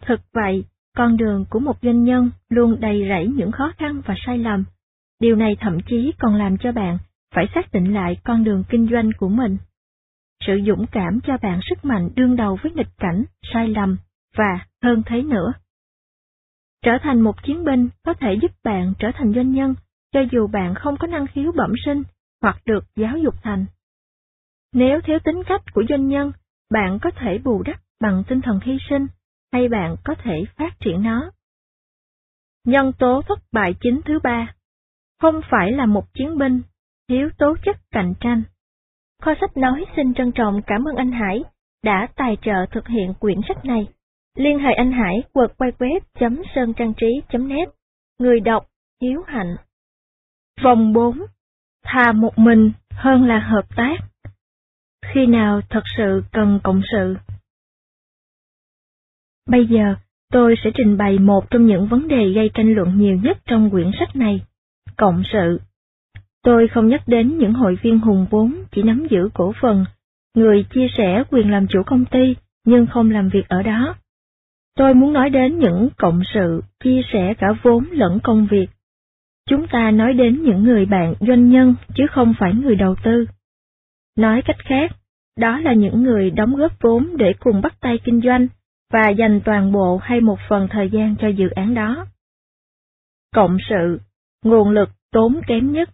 Thực 0.02 0.20
vậy, 0.32 0.64
con 0.96 1.16
đường 1.16 1.44
của 1.50 1.58
một 1.58 1.76
doanh 1.82 2.04
nhân 2.04 2.30
luôn 2.48 2.80
đầy 2.80 3.06
rẫy 3.08 3.26
những 3.26 3.52
khó 3.52 3.72
khăn 3.78 4.02
và 4.06 4.14
sai 4.26 4.38
lầm. 4.38 4.64
Điều 5.20 5.36
này 5.36 5.56
thậm 5.60 5.78
chí 5.86 6.12
còn 6.18 6.34
làm 6.34 6.56
cho 6.58 6.72
bạn 6.72 6.98
phải 7.34 7.46
xác 7.54 7.72
định 7.72 7.94
lại 7.94 8.16
con 8.24 8.44
đường 8.44 8.64
kinh 8.68 8.88
doanh 8.90 9.10
của 9.18 9.28
mình. 9.28 9.56
Sự 10.46 10.60
dũng 10.66 10.86
cảm 10.92 11.20
cho 11.26 11.36
bạn 11.42 11.60
sức 11.70 11.84
mạnh 11.84 12.10
đương 12.14 12.36
đầu 12.36 12.58
với 12.62 12.72
nghịch 12.72 12.96
cảnh, 12.98 13.24
sai 13.52 13.68
lầm, 13.68 13.98
và 14.36 14.66
hơn 14.82 15.02
thế 15.06 15.22
nữa. 15.22 15.52
Trở 16.82 16.92
thành 17.02 17.20
một 17.20 17.42
chiến 17.42 17.64
binh 17.64 17.88
có 18.04 18.14
thể 18.14 18.34
giúp 18.42 18.50
bạn 18.64 18.92
trở 18.98 19.08
thành 19.14 19.32
doanh 19.34 19.52
nhân, 19.52 19.74
cho 20.12 20.20
dù 20.32 20.46
bạn 20.46 20.74
không 20.74 20.96
có 20.96 21.06
năng 21.06 21.26
khiếu 21.26 21.52
bẩm 21.52 21.72
sinh 21.84 22.02
hoặc 22.42 22.56
được 22.64 22.84
giáo 22.96 23.18
dục 23.18 23.34
thành. 23.42 23.66
Nếu 24.72 25.00
thiếu 25.00 25.18
tính 25.24 25.42
cách 25.46 25.62
của 25.74 25.84
doanh 25.88 26.08
nhân, 26.08 26.32
bạn 26.70 26.98
có 27.02 27.10
thể 27.10 27.38
bù 27.38 27.62
đắp 27.62 27.80
bằng 28.00 28.22
tinh 28.28 28.40
thần 28.40 28.60
hy 28.62 28.78
sinh, 28.88 29.06
hay 29.52 29.68
bạn 29.68 29.96
có 30.04 30.14
thể 30.14 30.44
phát 30.56 30.80
triển 30.80 31.02
nó. 31.02 31.30
Nhân 32.64 32.92
tố 32.98 33.22
thất 33.28 33.38
bại 33.52 33.74
chính 33.80 34.00
thứ 34.04 34.18
ba, 34.22 34.54
không 35.20 35.40
phải 35.50 35.72
là 35.72 35.86
một 35.86 36.14
chiến 36.14 36.38
binh, 36.38 36.62
thiếu 37.08 37.30
tố 37.38 37.56
chất 37.64 37.76
cạnh 37.90 38.14
tranh. 38.20 38.42
Kho 39.20 39.34
sách 39.40 39.56
nói 39.56 39.84
xin 39.96 40.14
trân 40.14 40.32
trọng 40.32 40.62
cảm 40.66 40.84
ơn 40.84 40.96
anh 40.96 41.12
Hải 41.12 41.44
đã 41.84 42.08
tài 42.16 42.36
trợ 42.42 42.66
thực 42.70 42.88
hiện 42.88 43.14
quyển 43.20 43.40
sách 43.48 43.64
này. 43.64 43.88
Liên 44.36 44.58
hệ 44.58 44.72
anh 44.72 44.92
Hải 44.92 45.22
quật 45.32 45.50
quay 45.58 45.70
web 45.78 46.00
sơn 46.54 46.72
trang 46.76 46.94
trí.net 46.94 47.68
Người 48.18 48.40
đọc 48.40 48.66
Hiếu 49.02 49.22
Hạnh 49.26 49.56
Vòng 50.62 50.92
4 50.92 51.18
Thà 51.84 52.12
một 52.12 52.38
mình 52.38 52.72
hơn 52.90 53.24
là 53.24 53.38
hợp 53.38 53.76
tác 53.76 53.96
Khi 55.02 55.26
nào 55.26 55.60
thật 55.70 55.82
sự 55.96 56.22
cần 56.32 56.60
cộng 56.62 56.80
sự 56.92 57.16
Bây 59.50 59.66
giờ, 59.66 59.94
tôi 60.32 60.54
sẽ 60.64 60.70
trình 60.74 60.96
bày 60.96 61.18
một 61.18 61.50
trong 61.50 61.66
những 61.66 61.86
vấn 61.86 62.08
đề 62.08 62.32
gây 62.34 62.50
tranh 62.54 62.74
luận 62.74 62.98
nhiều 62.98 63.18
nhất 63.22 63.38
trong 63.46 63.70
quyển 63.70 63.90
sách 63.98 64.16
này, 64.16 64.40
cộng 64.96 65.22
sự. 65.32 65.60
Tôi 66.42 66.68
không 66.68 66.88
nhắc 66.88 67.02
đến 67.06 67.38
những 67.38 67.52
hội 67.52 67.78
viên 67.82 67.98
hùng 67.98 68.26
vốn 68.30 68.54
chỉ 68.72 68.82
nắm 68.82 69.06
giữ 69.10 69.28
cổ 69.34 69.52
phần, 69.60 69.84
người 70.34 70.66
chia 70.74 70.86
sẻ 70.96 71.24
quyền 71.30 71.50
làm 71.50 71.66
chủ 71.66 71.82
công 71.86 72.04
ty 72.04 72.36
nhưng 72.64 72.86
không 72.86 73.10
làm 73.10 73.28
việc 73.28 73.48
ở 73.48 73.62
đó. 73.62 73.94
Tôi 74.76 74.94
muốn 74.94 75.12
nói 75.12 75.30
đến 75.30 75.58
những 75.58 75.88
cộng 75.98 76.20
sự, 76.34 76.62
chia 76.84 77.00
sẻ 77.12 77.34
cả 77.38 77.46
vốn 77.62 77.84
lẫn 77.90 78.18
công 78.22 78.46
việc. 78.50 78.66
Chúng 79.48 79.66
ta 79.68 79.90
nói 79.90 80.12
đến 80.12 80.42
những 80.42 80.64
người 80.64 80.86
bạn 80.86 81.14
doanh 81.20 81.50
nhân 81.50 81.74
chứ 81.94 82.06
không 82.10 82.34
phải 82.38 82.54
người 82.54 82.76
đầu 82.76 82.94
tư. 83.02 83.26
Nói 84.16 84.42
cách 84.42 84.58
khác, 84.58 84.92
đó 85.38 85.58
là 85.58 85.72
những 85.72 86.02
người 86.02 86.30
đóng 86.30 86.56
góp 86.56 86.72
vốn 86.80 87.16
để 87.16 87.32
cùng 87.40 87.60
bắt 87.60 87.74
tay 87.80 87.98
kinh 88.04 88.20
doanh 88.20 88.46
và 88.92 89.08
dành 89.08 89.40
toàn 89.44 89.72
bộ 89.72 89.96
hay 90.02 90.20
một 90.20 90.38
phần 90.48 90.68
thời 90.70 90.90
gian 90.90 91.14
cho 91.20 91.28
dự 91.28 91.48
án 91.50 91.74
đó. 91.74 92.06
Cộng 93.34 93.56
sự, 93.68 94.00
nguồn 94.44 94.70
lực 94.70 94.88
tốn 95.12 95.40
kém 95.46 95.72
nhất. 95.72 95.88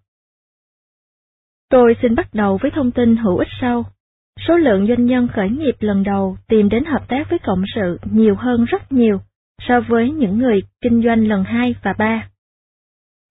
Tôi 1.71 1.97
xin 2.03 2.14
bắt 2.14 2.35
đầu 2.35 2.59
với 2.62 2.71
thông 2.71 2.91
tin 2.91 3.17
hữu 3.17 3.37
ích 3.37 3.49
sau. 3.61 3.85
Số 4.49 4.57
lượng 4.57 4.87
doanh 4.87 5.07
nhân 5.07 5.29
khởi 5.29 5.51
nghiệp 5.51 5.75
lần 5.81 6.03
đầu 6.03 6.37
tìm 6.49 6.69
đến 6.69 6.85
hợp 6.85 7.09
tác 7.09 7.31
với 7.31 7.39
cộng 7.39 7.62
sự 7.75 7.99
nhiều 8.05 8.35
hơn 8.35 8.64
rất 8.64 8.93
nhiều 8.93 9.21
so 9.59 9.81
với 9.81 10.11
những 10.11 10.39
người 10.39 10.62
kinh 10.81 11.03
doanh 11.03 11.29
lần 11.29 11.45
hai 11.45 11.75
và 11.83 11.93
ba. 11.99 12.29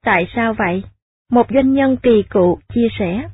Tại 0.05 0.27
sao 0.35 0.53
vậy? 0.53 0.83
Một 1.31 1.47
doanh 1.53 1.73
nhân 1.73 1.97
kỳ 1.97 2.23
cựu 2.29 2.59
chia 2.73 2.87
sẻ. 2.99 3.29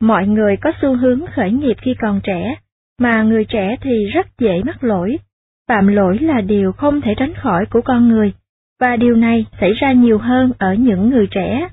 Mọi 0.00 0.26
người 0.26 0.56
có 0.56 0.72
xu 0.82 0.96
hướng 0.96 1.26
khởi 1.34 1.50
nghiệp 1.50 1.76
khi 1.82 1.94
còn 2.00 2.20
trẻ, 2.24 2.54
mà 3.00 3.22
người 3.22 3.44
trẻ 3.44 3.76
thì 3.82 4.06
rất 4.14 4.26
dễ 4.38 4.62
mắc 4.62 4.84
lỗi. 4.84 5.16
Phạm 5.68 5.86
lỗi 5.86 6.18
là 6.18 6.40
điều 6.40 6.72
không 6.72 7.00
thể 7.00 7.14
tránh 7.16 7.34
khỏi 7.34 7.66
của 7.66 7.80
con 7.84 8.08
người, 8.08 8.32
và 8.80 8.96
điều 8.96 9.16
này 9.16 9.46
xảy 9.60 9.72
ra 9.72 9.92
nhiều 9.92 10.18
hơn 10.18 10.52
ở 10.58 10.74
những 10.74 11.10
người 11.10 11.26
trẻ. 11.30 11.68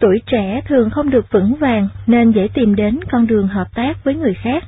Tuổi 0.00 0.22
trẻ 0.26 0.60
thường 0.66 0.90
không 0.90 1.10
được 1.10 1.26
vững 1.30 1.54
vàng 1.54 1.88
nên 2.06 2.32
dễ 2.32 2.48
tìm 2.54 2.74
đến 2.74 3.00
con 3.10 3.26
đường 3.26 3.48
hợp 3.48 3.74
tác 3.74 4.04
với 4.04 4.14
người 4.14 4.34
khác. 4.34 4.64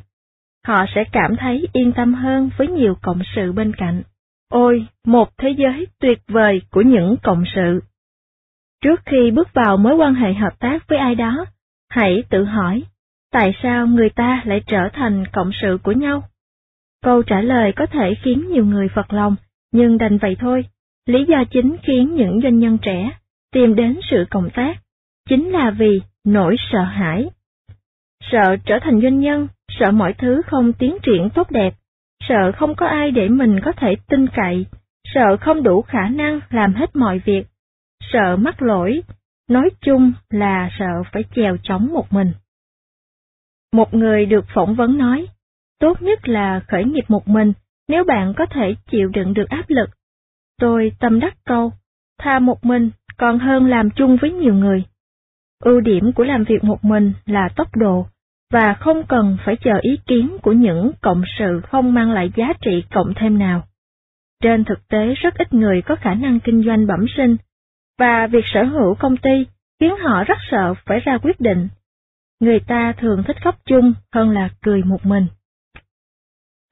Họ 0.67 0.85
sẽ 0.95 1.05
cảm 1.13 1.37
thấy 1.37 1.69
yên 1.73 1.93
tâm 1.93 2.15
hơn 2.15 2.51
với 2.57 2.69
nhiều 2.69 2.95
cộng 3.03 3.21
sự 3.37 3.53
bên 3.53 3.73
cạnh. 3.77 4.03
Ôi, 4.51 4.87
một 5.07 5.29
thế 5.39 5.51
giới 5.59 5.87
tuyệt 6.01 6.19
vời 6.29 6.63
của 6.71 6.81
những 6.81 7.17
cộng 7.23 7.45
sự. 7.55 7.83
Trước 8.85 9.01
khi 9.07 9.31
bước 9.31 9.49
vào 9.55 9.77
mối 9.77 9.95
quan 9.95 10.15
hệ 10.15 10.33
hợp 10.35 10.59
tác 10.59 10.89
với 10.89 10.99
ai 10.99 11.15
đó, 11.15 11.45
hãy 11.91 12.23
tự 12.31 12.45
hỏi, 12.45 12.83
tại 13.33 13.55
sao 13.63 13.87
người 13.87 14.11
ta 14.11 14.43
lại 14.45 14.63
trở 14.67 14.89
thành 14.93 15.25
cộng 15.33 15.51
sự 15.63 15.79
của 15.83 15.93
nhau? 15.93 16.23
Câu 17.03 17.23
trả 17.23 17.41
lời 17.41 17.73
có 17.77 17.87
thể 17.87 18.15
khiến 18.23 18.49
nhiều 18.51 18.65
người 18.65 18.89
phật 18.95 19.13
lòng, 19.13 19.37
nhưng 19.73 19.99
đành 19.99 20.19
vậy 20.19 20.37
thôi. 20.41 20.65
Lý 21.07 21.25
do 21.25 21.45
chính 21.51 21.77
khiến 21.83 22.15
những 22.15 22.41
doanh 22.43 22.59
nhân 22.59 22.79
trẻ 22.83 23.11
tìm 23.53 23.75
đến 23.75 24.01
sự 24.11 24.27
cộng 24.31 24.51
tác 24.51 24.77
chính 25.29 25.51
là 25.51 25.71
vì 25.71 26.01
nỗi 26.25 26.57
sợ 26.73 26.83
hãi. 26.83 27.31
Sợ 28.31 28.57
trở 28.65 28.79
thành 28.83 29.01
doanh 29.01 29.21
nhân, 29.21 29.49
sợ 29.69 29.91
mọi 29.91 30.15
thứ 30.19 30.43
không 30.47 30.73
tiến 30.73 30.97
triển 31.03 31.29
tốt 31.35 31.51
đẹp, 31.51 31.75
sợ 32.29 32.53
không 32.53 32.75
có 32.75 32.87
ai 32.87 33.11
để 33.11 33.29
mình 33.29 33.61
có 33.65 33.73
thể 33.73 33.97
tin 34.09 34.27
cậy, 34.27 34.67
sợ 35.15 35.37
không 35.41 35.63
đủ 35.63 35.83
khả 35.83 36.09
năng 36.09 36.41
làm 36.51 36.75
hết 36.75 36.97
mọi 36.97 37.19
việc, 37.25 37.47
sợ 38.13 38.37
mắc 38.37 38.63
lỗi, 38.63 39.03
nói 39.49 39.71
chung 39.81 40.13
là 40.31 40.71
sợ 40.79 41.03
phải 41.13 41.25
chèo 41.35 41.57
chống 41.63 41.89
một 41.93 42.13
mình. 42.13 42.33
Một 43.73 43.95
người 43.95 44.27
được 44.27 44.45
phỏng 44.55 44.75
vấn 44.75 44.99
nói, 44.99 45.27
tốt 45.81 46.03
nhất 46.03 46.29
là 46.29 46.61
khởi 46.69 46.85
nghiệp 46.85 47.05
một 47.09 47.29
mình 47.29 47.53
nếu 47.89 48.05
bạn 48.05 48.35
có 48.37 48.47
thể 48.47 48.75
chịu 48.91 49.09
đựng 49.09 49.35
được 49.35 49.49
áp 49.49 49.65
lực. 49.69 49.91
Tôi 50.61 50.93
tâm 51.01 51.21
đắc 51.21 51.35
câu, 51.45 51.73
tha 52.19 52.39
một 52.39 52.65
mình 52.65 52.91
còn 53.17 53.39
hơn 53.39 53.67
làm 53.67 53.91
chung 53.91 54.17
với 54.21 54.31
nhiều 54.33 54.55
người. 54.55 54.85
Ưu 55.65 55.81
điểm 55.81 56.13
của 56.13 56.25
làm 56.25 56.45
việc 56.45 56.65
một 56.65 56.85
mình 56.85 57.13
là 57.27 57.49
tốc 57.57 57.77
độ, 57.77 58.07
và 58.53 58.75
không 58.75 59.03
cần 59.09 59.37
phải 59.45 59.57
chờ 59.57 59.79
ý 59.81 59.99
kiến 60.07 60.37
của 60.43 60.53
những 60.53 60.93
cộng 61.01 61.23
sự 61.39 61.61
không 61.69 61.95
mang 61.95 62.13
lại 62.13 62.31
giá 62.37 62.53
trị 62.61 62.85
cộng 62.91 63.13
thêm 63.17 63.39
nào. 63.39 63.63
Trên 64.43 64.65
thực 64.65 64.89
tế 64.89 65.15
rất 65.15 65.35
ít 65.35 65.53
người 65.53 65.83
có 65.83 65.97
khả 65.97 66.15
năng 66.15 66.41
kinh 66.41 66.63
doanh 66.67 66.87
bẩm 66.87 67.07
sinh, 67.17 67.37
và 67.99 68.27
việc 68.27 68.45
sở 68.45 68.65
hữu 68.65 68.95
công 68.95 69.17
ty 69.17 69.47
khiến 69.81 69.95
họ 70.03 70.25
rất 70.25 70.39
sợ 70.51 70.75
phải 70.87 71.01
ra 71.01 71.19
quyết 71.19 71.41
định. 71.41 71.69
Người 72.41 72.61
ta 72.61 72.93
thường 72.93 73.23
thích 73.27 73.37
khóc 73.45 73.57
chung 73.65 73.95
hơn 74.13 74.31
là 74.31 74.49
cười 74.63 74.83
một 74.83 75.07
mình. 75.07 75.27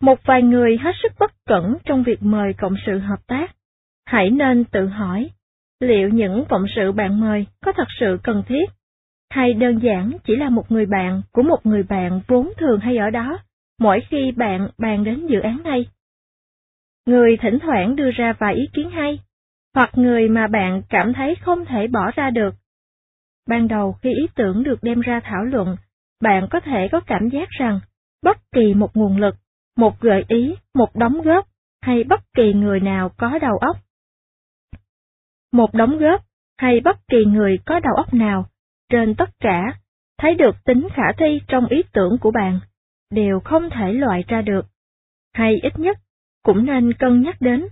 Một 0.00 0.18
vài 0.24 0.42
người 0.42 0.78
hết 0.80 0.92
sức 1.02 1.12
bất 1.18 1.32
cẩn 1.46 1.76
trong 1.84 2.02
việc 2.02 2.22
mời 2.22 2.52
cộng 2.52 2.74
sự 2.86 2.98
hợp 2.98 3.26
tác. 3.26 3.56
Hãy 4.06 4.30
nên 4.30 4.64
tự 4.64 4.86
hỏi, 4.86 5.30
liệu 5.80 6.08
những 6.08 6.44
cộng 6.48 6.64
sự 6.76 6.92
bạn 6.92 7.20
mời 7.20 7.46
có 7.64 7.72
thật 7.72 7.88
sự 8.00 8.18
cần 8.22 8.42
thiết? 8.46 8.64
Hay 9.30 9.54
đơn 9.54 9.78
giản 9.82 10.12
chỉ 10.24 10.36
là 10.36 10.48
một 10.48 10.72
người 10.72 10.86
bạn 10.86 11.22
của 11.32 11.42
một 11.42 11.66
người 11.66 11.82
bạn 11.82 12.20
vốn 12.26 12.52
thường 12.56 12.80
hay 12.80 12.96
ở 12.96 13.10
đó, 13.10 13.38
mỗi 13.80 14.00
khi 14.08 14.32
bạn 14.32 14.68
bàn 14.78 15.04
đến 15.04 15.26
dự 15.26 15.40
án 15.40 15.62
này? 15.64 15.86
Người 17.06 17.36
thỉnh 17.36 17.58
thoảng 17.58 17.96
đưa 17.96 18.10
ra 18.10 18.32
vài 18.38 18.54
ý 18.54 18.68
kiến 18.72 18.90
hay, 18.90 19.18
hoặc 19.74 19.90
người 19.94 20.28
mà 20.28 20.46
bạn 20.46 20.82
cảm 20.88 21.12
thấy 21.12 21.34
không 21.34 21.64
thể 21.64 21.86
bỏ 21.86 22.10
ra 22.16 22.30
được. 22.30 22.54
Ban 23.48 23.68
đầu 23.68 23.92
khi 23.92 24.10
ý 24.10 24.26
tưởng 24.34 24.62
được 24.62 24.82
đem 24.82 25.00
ra 25.00 25.20
thảo 25.24 25.44
luận, 25.44 25.76
bạn 26.22 26.46
có 26.50 26.60
thể 26.60 26.88
có 26.92 27.00
cảm 27.00 27.28
giác 27.28 27.48
rằng 27.50 27.80
bất 28.22 28.36
kỳ 28.52 28.74
một 28.74 28.96
nguồn 28.96 29.16
lực, 29.16 29.34
một 29.76 30.00
gợi 30.00 30.24
ý, 30.28 30.54
một 30.74 30.96
đóng 30.96 31.22
góp 31.22 31.46
hay 31.82 32.04
bất 32.04 32.20
kỳ 32.34 32.52
người 32.52 32.80
nào 32.80 33.08
có 33.16 33.38
đầu 33.38 33.58
óc. 33.58 33.76
Một 35.52 35.74
đóng 35.74 35.98
góp 35.98 36.24
hay 36.58 36.80
bất 36.80 37.08
kỳ 37.08 37.24
người 37.24 37.58
có 37.66 37.80
đầu 37.80 37.94
óc 37.96 38.14
nào, 38.14 38.46
trên 38.88 39.14
tất 39.14 39.30
cả, 39.40 39.78
thấy 40.18 40.34
được 40.34 40.56
tính 40.64 40.88
khả 40.94 41.12
thi 41.18 41.40
trong 41.48 41.66
ý 41.66 41.82
tưởng 41.92 42.18
của 42.20 42.30
bạn, 42.30 42.60
đều 43.10 43.40
không 43.40 43.70
thể 43.70 43.92
loại 43.92 44.24
ra 44.28 44.42
được, 44.42 44.66
hay 45.34 45.56
ít 45.62 45.78
nhất 45.78 45.98
cũng 46.42 46.66
nên 46.66 46.92
cân 46.92 47.22
nhắc 47.22 47.36
đến. 47.40 47.66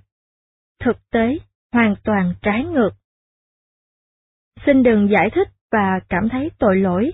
Thực 0.80 1.10
tế, 1.10 1.38
hoàn 1.72 1.94
toàn 2.04 2.34
trái 2.42 2.64
ngược. 2.64 2.90
Xin 4.66 4.82
đừng 4.82 5.08
giải 5.10 5.30
thích 5.34 5.48
và 5.72 6.00
cảm 6.08 6.28
thấy 6.28 6.50
tội 6.58 6.76
lỗi. 6.76 7.12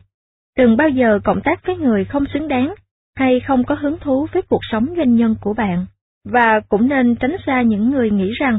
Đừng 0.57 0.77
bao 0.77 0.89
giờ 0.89 1.19
cộng 1.25 1.41
tác 1.45 1.67
với 1.67 1.77
người 1.77 2.05
không 2.05 2.25
xứng 2.35 2.49
đáng 2.49 2.75
hay 3.17 3.41
không 3.47 3.65
có 3.65 3.75
hứng 3.75 3.99
thú 3.99 4.27
với 4.33 4.43
cuộc 4.43 4.61
sống 4.73 4.87
doanh 4.97 5.15
nhân 5.15 5.37
của 5.41 5.55
bạn, 5.55 5.87
và 6.25 6.61
cũng 6.69 6.89
nên 6.89 7.17
tránh 7.17 7.37
xa 7.47 7.63
những 7.63 7.91
người 7.91 8.11
nghĩ 8.11 8.31
rằng 8.41 8.59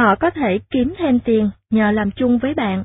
họ 0.00 0.14
có 0.20 0.30
thể 0.30 0.58
kiếm 0.70 0.94
thêm 0.98 1.20
tiền 1.20 1.50
nhờ 1.70 1.90
làm 1.90 2.10
chung 2.10 2.38
với 2.38 2.54
bạn. 2.54 2.84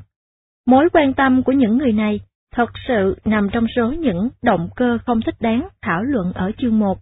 Mối 0.66 0.88
quan 0.92 1.14
tâm 1.14 1.42
của 1.42 1.52
những 1.52 1.78
người 1.78 1.92
này 1.92 2.20
thật 2.54 2.70
sự 2.88 3.16
nằm 3.24 3.48
trong 3.52 3.66
số 3.76 3.92
những 3.92 4.28
động 4.42 4.68
cơ 4.76 4.98
không 5.06 5.20
thích 5.26 5.34
đáng 5.40 5.68
thảo 5.82 6.02
luận 6.02 6.32
ở 6.32 6.52
chương 6.58 6.78
1. 6.78 6.98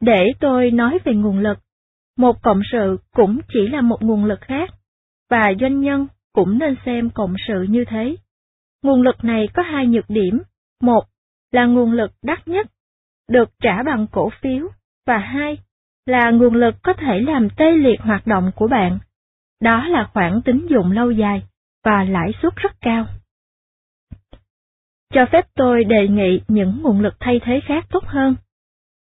Để 0.00 0.32
tôi 0.40 0.70
nói 0.70 0.98
về 1.04 1.14
nguồn 1.14 1.38
lực, 1.38 1.58
một 2.18 2.42
cộng 2.42 2.60
sự 2.72 2.96
cũng 3.14 3.40
chỉ 3.48 3.68
là 3.68 3.80
một 3.80 4.02
nguồn 4.02 4.24
lực 4.24 4.40
khác, 4.40 4.70
và 5.30 5.42
doanh 5.60 5.80
nhân 5.80 6.06
cũng 6.32 6.58
nên 6.58 6.76
xem 6.86 7.10
cộng 7.10 7.34
sự 7.48 7.62
như 7.68 7.84
thế. 7.88 8.16
Nguồn 8.82 9.02
lực 9.02 9.24
này 9.24 9.48
có 9.54 9.62
hai 9.62 9.86
nhược 9.86 10.04
điểm, 10.08 10.42
một 10.82 11.04
là 11.52 11.64
nguồn 11.64 11.92
lực 11.92 12.10
đắt 12.22 12.48
nhất, 12.48 12.66
được 13.28 13.50
trả 13.62 13.82
bằng 13.82 14.06
cổ 14.12 14.30
phiếu, 14.42 14.68
và 15.06 15.18
hai 15.18 15.58
là 16.06 16.30
nguồn 16.30 16.54
lực 16.54 16.74
có 16.82 16.92
thể 16.92 17.20
làm 17.20 17.48
tê 17.56 17.72
liệt 17.72 18.00
hoạt 18.00 18.26
động 18.26 18.50
của 18.56 18.68
bạn. 18.68 18.98
Đó 19.60 19.88
là 19.88 20.08
khoản 20.14 20.40
tín 20.44 20.66
dụng 20.70 20.92
lâu 20.92 21.10
dài 21.10 21.42
và 21.84 22.04
lãi 22.04 22.32
suất 22.42 22.56
rất 22.56 22.72
cao. 22.80 23.06
Cho 25.12 25.26
phép 25.32 25.46
tôi 25.54 25.84
đề 25.84 26.08
nghị 26.08 26.40
những 26.48 26.82
nguồn 26.82 27.00
lực 27.00 27.14
thay 27.20 27.40
thế 27.44 27.60
khác 27.66 27.86
tốt 27.90 28.04
hơn. 28.06 28.36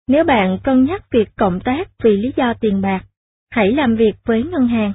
Nếu 0.07 0.23
bạn 0.23 0.57
cân 0.63 0.83
nhắc 0.83 1.11
việc 1.11 1.29
cộng 1.35 1.59
tác 1.59 1.87
vì 2.03 2.17
lý 2.17 2.33
do 2.35 2.53
tiền 2.53 2.81
bạc, 2.81 3.05
hãy 3.51 3.71
làm 3.71 3.95
việc 3.95 4.13
với 4.25 4.43
ngân 4.43 4.67
hàng. 4.67 4.93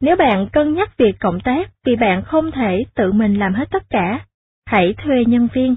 Nếu 0.00 0.16
bạn 0.16 0.48
cân 0.52 0.74
nhắc 0.74 0.96
việc 0.96 1.16
cộng 1.20 1.40
tác 1.40 1.70
vì 1.84 1.96
bạn 1.96 2.22
không 2.24 2.50
thể 2.52 2.84
tự 2.94 3.12
mình 3.12 3.38
làm 3.38 3.54
hết 3.54 3.70
tất 3.70 3.90
cả, 3.90 4.26
hãy 4.66 4.94
thuê 4.98 5.24
nhân 5.26 5.48
viên. 5.54 5.76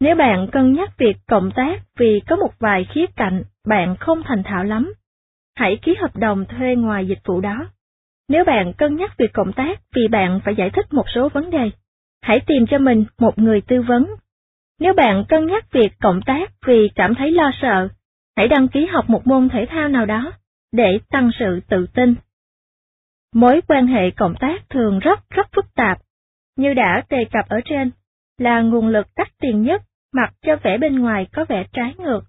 Nếu 0.00 0.16
bạn 0.16 0.48
cân 0.52 0.72
nhắc 0.72 0.98
việc 0.98 1.16
cộng 1.26 1.50
tác 1.50 1.82
vì 1.98 2.20
có 2.26 2.36
một 2.36 2.50
vài 2.58 2.86
khía 2.94 3.06
cạnh 3.16 3.42
bạn 3.66 3.96
không 3.96 4.22
thành 4.24 4.42
thạo 4.42 4.64
lắm, 4.64 4.92
hãy 5.56 5.78
ký 5.82 5.94
hợp 6.00 6.16
đồng 6.16 6.44
thuê 6.44 6.74
ngoài 6.74 7.06
dịch 7.06 7.20
vụ 7.24 7.40
đó. 7.40 7.68
Nếu 8.28 8.44
bạn 8.44 8.72
cân 8.72 8.96
nhắc 8.96 9.16
việc 9.16 9.32
cộng 9.32 9.52
tác 9.52 9.80
vì 9.94 10.08
bạn 10.08 10.40
phải 10.44 10.54
giải 10.56 10.70
thích 10.70 10.92
một 10.92 11.04
số 11.14 11.28
vấn 11.28 11.50
đề, 11.50 11.70
hãy 12.22 12.40
tìm 12.46 12.66
cho 12.66 12.78
mình 12.78 13.04
một 13.18 13.38
người 13.38 13.60
tư 13.60 13.82
vấn. 13.82 14.06
Nếu 14.80 14.92
bạn 14.94 15.24
cân 15.28 15.46
nhắc 15.46 15.72
việc 15.72 15.92
cộng 16.00 16.20
tác 16.26 16.50
vì 16.66 16.90
cảm 16.94 17.14
thấy 17.14 17.30
lo 17.30 17.50
sợ, 17.62 17.88
hãy 18.36 18.48
đăng 18.48 18.68
ký 18.68 18.86
học 18.86 19.10
một 19.10 19.26
môn 19.26 19.48
thể 19.48 19.66
thao 19.70 19.88
nào 19.88 20.06
đó 20.06 20.32
để 20.72 20.98
tăng 21.10 21.30
sự 21.38 21.60
tự 21.68 21.86
tin. 21.94 22.14
Mối 23.34 23.60
quan 23.68 23.86
hệ 23.86 24.10
cộng 24.10 24.34
tác 24.40 24.70
thường 24.70 24.98
rất 24.98 25.30
rất 25.30 25.46
phức 25.56 25.74
tạp, 25.74 25.98
như 26.56 26.74
đã 26.74 27.02
đề 27.10 27.24
cập 27.32 27.48
ở 27.48 27.60
trên, 27.64 27.90
là 28.38 28.60
nguồn 28.60 28.88
lực 28.88 29.06
đắt 29.16 29.28
tiền 29.40 29.62
nhất 29.62 29.82
mặc 30.12 30.34
cho 30.42 30.56
vẻ 30.62 30.78
bên 30.78 30.98
ngoài 30.98 31.26
có 31.32 31.44
vẻ 31.48 31.66
trái 31.72 31.94
ngược. 31.98 32.20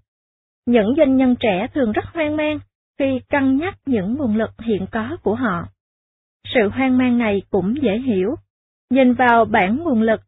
Những 0.66 0.94
doanh 0.96 1.16
nhân 1.16 1.36
trẻ 1.40 1.66
thường 1.74 1.92
rất 1.92 2.04
hoang 2.14 2.36
mang 2.36 2.58
khi 2.98 3.20
cân 3.28 3.56
nhắc 3.56 3.74
những 3.86 4.14
nguồn 4.14 4.36
lực 4.36 4.50
hiện 4.58 4.86
có 4.90 5.16
của 5.22 5.34
họ. 5.34 5.68
Sự 6.54 6.68
hoang 6.68 6.98
mang 6.98 7.18
này 7.18 7.42
cũng 7.50 7.74
dễ 7.82 7.98
hiểu. 7.98 8.34
Nhìn 8.90 9.14
vào 9.14 9.44
bản 9.44 9.76
nguồn 9.76 10.02
lực, 10.02 10.20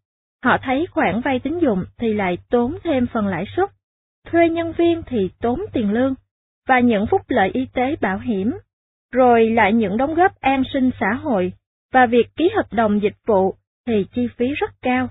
họ 0.45 0.59
thấy 0.63 0.87
khoản 0.91 1.21
vay 1.21 1.39
tín 1.39 1.59
dụng 1.59 1.85
thì 1.99 2.15
lại 2.15 2.39
tốn 2.51 2.79
thêm 2.85 3.07
phần 3.13 3.27
lãi 3.27 3.45
suất, 3.57 3.71
thuê 4.27 4.49
nhân 4.49 4.73
viên 4.79 5.03
thì 5.07 5.31
tốn 5.41 5.61
tiền 5.73 5.93
lương, 5.93 6.15
và 6.69 6.81
những 6.81 7.07
phúc 7.11 7.23
lợi 7.29 7.51
y 7.53 7.67
tế 7.73 7.97
bảo 8.01 8.19
hiểm, 8.19 8.59
rồi 9.13 9.51
lại 9.51 9.73
những 9.73 9.97
đóng 9.97 10.15
góp 10.15 10.41
an 10.41 10.63
sinh 10.73 10.91
xã 11.01 11.15
hội, 11.23 11.53
và 11.93 12.07
việc 12.07 12.27
ký 12.37 12.51
hợp 12.57 12.73
đồng 12.73 13.03
dịch 13.03 13.17
vụ 13.27 13.55
thì 13.87 14.07
chi 14.13 14.29
phí 14.37 14.47
rất 14.47 14.71
cao. 14.83 15.09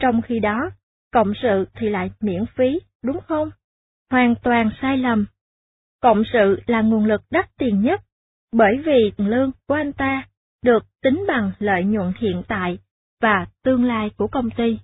Trong 0.00 0.22
khi 0.22 0.38
đó, 0.38 0.70
cộng 1.12 1.32
sự 1.42 1.64
thì 1.74 1.88
lại 1.88 2.10
miễn 2.20 2.44
phí, 2.56 2.80
đúng 3.02 3.20
không? 3.20 3.50
Hoàn 4.10 4.34
toàn 4.42 4.70
sai 4.82 4.98
lầm. 4.98 5.26
Cộng 6.00 6.22
sự 6.32 6.60
là 6.66 6.80
nguồn 6.80 7.04
lực 7.04 7.20
đắt 7.30 7.50
tiền 7.58 7.80
nhất, 7.80 8.00
bởi 8.52 8.82
vì 8.86 9.12
lương 9.16 9.50
của 9.68 9.74
anh 9.74 9.92
ta 9.92 10.28
được 10.64 10.84
tính 11.02 11.24
bằng 11.28 11.52
lợi 11.58 11.84
nhuận 11.84 12.12
hiện 12.18 12.42
tại 12.48 12.78
và 13.20 13.46
tương 13.64 13.84
lai 13.84 14.10
của 14.16 14.26
công 14.26 14.50
ty. 14.50 14.78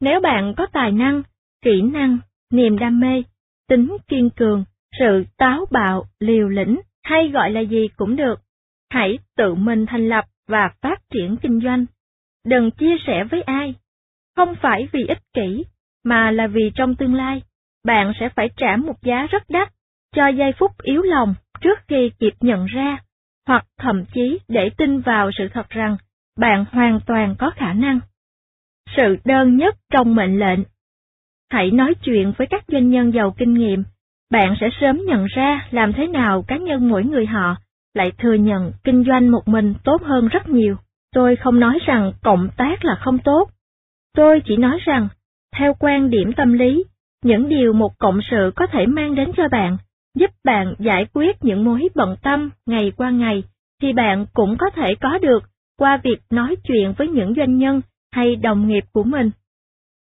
Nếu 0.00 0.20
bạn 0.20 0.54
có 0.56 0.66
tài 0.72 0.92
năng, 0.92 1.22
kỹ 1.62 1.82
năng, 1.82 2.18
niềm 2.50 2.78
đam 2.78 3.00
mê, 3.00 3.22
tính 3.68 3.96
kiên 4.08 4.30
cường, 4.30 4.64
sự 4.98 5.24
táo 5.36 5.66
bạo, 5.70 6.04
liều 6.20 6.48
lĩnh 6.48 6.80
hay 7.02 7.28
gọi 7.28 7.50
là 7.50 7.60
gì 7.60 7.88
cũng 7.96 8.16
được, 8.16 8.40
hãy 8.90 9.18
tự 9.36 9.54
mình 9.54 9.86
thành 9.86 10.08
lập 10.08 10.24
và 10.48 10.70
phát 10.80 11.02
triển 11.10 11.36
kinh 11.42 11.60
doanh. 11.60 11.86
Đừng 12.44 12.70
chia 12.70 12.96
sẻ 13.06 13.24
với 13.30 13.42
ai. 13.42 13.74
Không 14.36 14.54
phải 14.62 14.88
vì 14.92 15.06
ích 15.06 15.22
kỷ, 15.34 15.64
mà 16.04 16.30
là 16.30 16.46
vì 16.46 16.72
trong 16.74 16.94
tương 16.94 17.14
lai, 17.14 17.42
bạn 17.84 18.12
sẽ 18.20 18.28
phải 18.28 18.48
trả 18.56 18.76
một 18.76 19.02
giá 19.02 19.26
rất 19.30 19.42
đắt 19.48 19.72
cho 20.14 20.28
giây 20.28 20.52
phút 20.58 20.82
yếu 20.82 21.02
lòng 21.02 21.34
trước 21.60 21.78
khi 21.88 22.10
kịp 22.18 22.34
nhận 22.40 22.66
ra 22.66 22.98
hoặc 23.46 23.66
thậm 23.78 24.04
chí 24.14 24.38
để 24.48 24.70
tin 24.76 25.00
vào 25.00 25.30
sự 25.38 25.48
thật 25.52 25.68
rằng 25.68 25.96
bạn 26.38 26.64
hoàn 26.72 27.00
toàn 27.06 27.34
có 27.38 27.50
khả 27.56 27.72
năng. 27.72 28.00
Sự 28.96 29.16
đơn 29.24 29.56
nhất 29.56 29.76
trong 29.90 30.14
mệnh 30.14 30.38
lệnh. 30.38 30.60
Hãy 31.50 31.70
nói 31.70 31.94
chuyện 32.02 32.32
với 32.38 32.46
các 32.46 32.64
doanh 32.68 32.90
nhân 32.90 33.12
giàu 33.12 33.34
kinh 33.38 33.54
nghiệm, 33.54 33.84
bạn 34.30 34.54
sẽ 34.60 34.68
sớm 34.80 35.00
nhận 35.06 35.26
ra 35.26 35.68
làm 35.70 35.92
thế 35.92 36.06
nào 36.06 36.42
cá 36.42 36.56
nhân 36.56 36.88
mỗi 36.88 37.04
người 37.04 37.26
họ 37.26 37.56
lại 37.94 38.12
thừa 38.18 38.34
nhận 38.34 38.72
kinh 38.84 39.04
doanh 39.04 39.30
một 39.30 39.48
mình 39.48 39.74
tốt 39.84 40.02
hơn 40.02 40.28
rất 40.28 40.48
nhiều. 40.48 40.76
Tôi 41.14 41.36
không 41.36 41.60
nói 41.60 41.78
rằng 41.86 42.12
cộng 42.22 42.48
tác 42.56 42.84
là 42.84 42.94
không 43.00 43.18
tốt. 43.18 43.50
Tôi 44.14 44.42
chỉ 44.44 44.56
nói 44.56 44.78
rằng, 44.84 45.08
theo 45.56 45.74
quan 45.78 46.10
điểm 46.10 46.32
tâm 46.32 46.52
lý, 46.52 46.84
những 47.22 47.48
điều 47.48 47.72
một 47.72 47.98
cộng 47.98 48.20
sự 48.30 48.52
có 48.56 48.66
thể 48.66 48.86
mang 48.86 49.14
đến 49.14 49.32
cho 49.36 49.48
bạn 49.48 49.76
giúp 50.14 50.30
bạn 50.44 50.74
giải 50.78 51.06
quyết 51.12 51.44
những 51.44 51.64
mối 51.64 51.88
bận 51.94 52.16
tâm 52.22 52.50
ngày 52.66 52.92
qua 52.96 53.10
ngày, 53.10 53.42
thì 53.82 53.92
bạn 53.92 54.26
cũng 54.32 54.56
có 54.58 54.70
thể 54.70 54.94
có 55.00 55.18
được 55.18 55.42
qua 55.78 56.00
việc 56.04 56.20
nói 56.30 56.56
chuyện 56.64 56.94
với 56.98 57.08
những 57.08 57.34
doanh 57.34 57.56
nhân 57.56 57.80
hay 58.12 58.36
đồng 58.36 58.68
nghiệp 58.68 58.84
của 58.92 59.02
mình. 59.02 59.30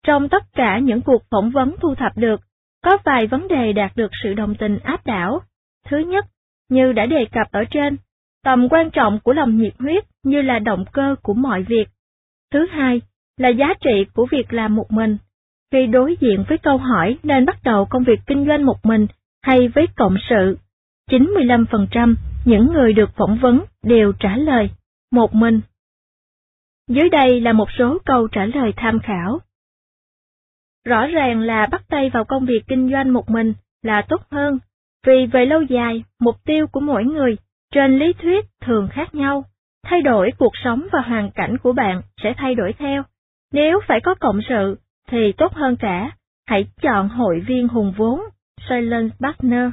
Trong 0.06 0.30
tất 0.30 0.44
cả 0.54 0.80
những 0.80 1.02
cuộc 1.02 1.24
phỏng 1.32 1.50
vấn 1.50 1.76
thu 1.82 1.96
thập 1.96 2.18
được, 2.18 2.42
có 2.84 2.98
vài 3.06 3.28
vấn 3.28 3.48
đề 3.48 3.74
đạt 3.74 3.92
được 3.96 4.12
sự 4.24 4.34
đồng 4.34 4.56
tình 4.56 4.80
áp 4.80 5.06
đảo. 5.06 5.42
Thứ 5.86 5.98
nhất, 5.98 6.26
như 6.70 6.94
đã 6.94 7.06
đề 7.06 7.26
cập 7.26 7.52
ở 7.52 7.64
trên, 7.72 7.98
tầm 8.44 8.70
quan 8.70 8.90
trọng 8.90 9.20
của 9.20 9.34
lòng 9.34 9.58
nhiệt 9.58 9.74
huyết 9.80 10.04
như 10.24 10.42
là 10.42 10.60
động 10.60 10.86
cơ 10.92 11.16
của 11.24 11.34
mọi 11.34 11.64
việc 11.64 11.88
Thứ 12.52 12.68
hai 12.72 13.02
là 13.38 13.50
giá 13.50 13.74
trị 13.82 14.06
của 14.14 14.28
việc 14.32 14.54
làm 14.54 14.76
một 14.76 14.92
mình. 14.92 15.18
Khi 15.72 15.88
đối 15.88 16.18
diện 16.20 16.44
với 16.50 16.58
câu 16.58 16.78
hỏi 16.78 17.18
nên 17.24 17.46
bắt 17.46 17.58
đầu 17.64 17.86
công 17.86 18.04
việc 18.04 18.20
kinh 18.28 18.46
doanh 18.48 18.66
một 18.66 18.86
mình 18.86 19.08
hay 19.42 19.68
với 19.68 19.88
cộng 19.96 20.16
sự, 20.30 20.58
95% 21.10 22.16
những 22.46 22.74
người 22.74 22.94
được 22.94 23.10
phỏng 23.16 23.38
vấn 23.42 23.62
đều 23.84 24.14
trả 24.20 24.38
lời 24.38 24.70
một 25.12 25.36
mình. 25.36 25.62
Dưới 26.88 27.10
đây 27.10 27.42
là 27.42 27.54
một 27.54 27.70
số 27.78 27.98
câu 28.06 28.28
trả 28.28 28.46
lời 28.46 28.74
tham 28.76 29.00
khảo. 29.00 29.40
Rõ 30.86 31.08
ràng 31.08 31.40
là 31.40 31.68
bắt 31.72 31.82
tay 31.90 32.10
vào 32.10 32.26
công 32.26 32.46
việc 32.46 32.64
kinh 32.68 32.92
doanh 32.92 33.14
một 33.14 33.30
mình 33.30 33.54
là 33.84 34.02
tốt 34.10 34.22
hơn, 34.32 34.60
vì 35.06 35.26
về 35.26 35.46
lâu 35.46 35.62
dài, 35.62 36.04
mục 36.20 36.36
tiêu 36.46 36.68
của 36.68 36.80
mỗi 36.80 37.04
người 37.04 37.38
trên 37.74 38.00
lý 38.00 38.14
thuyết 38.14 38.46
thường 38.62 38.88
khác 38.92 39.16
nhau, 39.16 39.46
thay 39.84 40.02
đổi 40.02 40.32
cuộc 40.38 40.54
sống 40.64 40.88
và 40.92 41.02
hoàn 41.02 41.32
cảnh 41.32 41.58
của 41.58 41.74
bạn 41.74 42.02
sẽ 42.24 42.34
thay 42.38 42.56
đổi 42.56 42.74
theo. 42.74 43.04
Nếu 43.52 43.80
phải 43.88 44.00
có 44.04 44.16
cộng 44.20 44.40
sự, 44.50 44.78
thì 45.08 45.32
tốt 45.38 45.54
hơn 45.54 45.76
cả, 45.76 46.12
hãy 46.48 46.68
chọn 46.82 47.10
hội 47.10 47.40
viên 47.48 47.68
hùng 47.68 47.94
vốn, 47.98 48.22
silent 48.70 49.12
partner, 49.20 49.70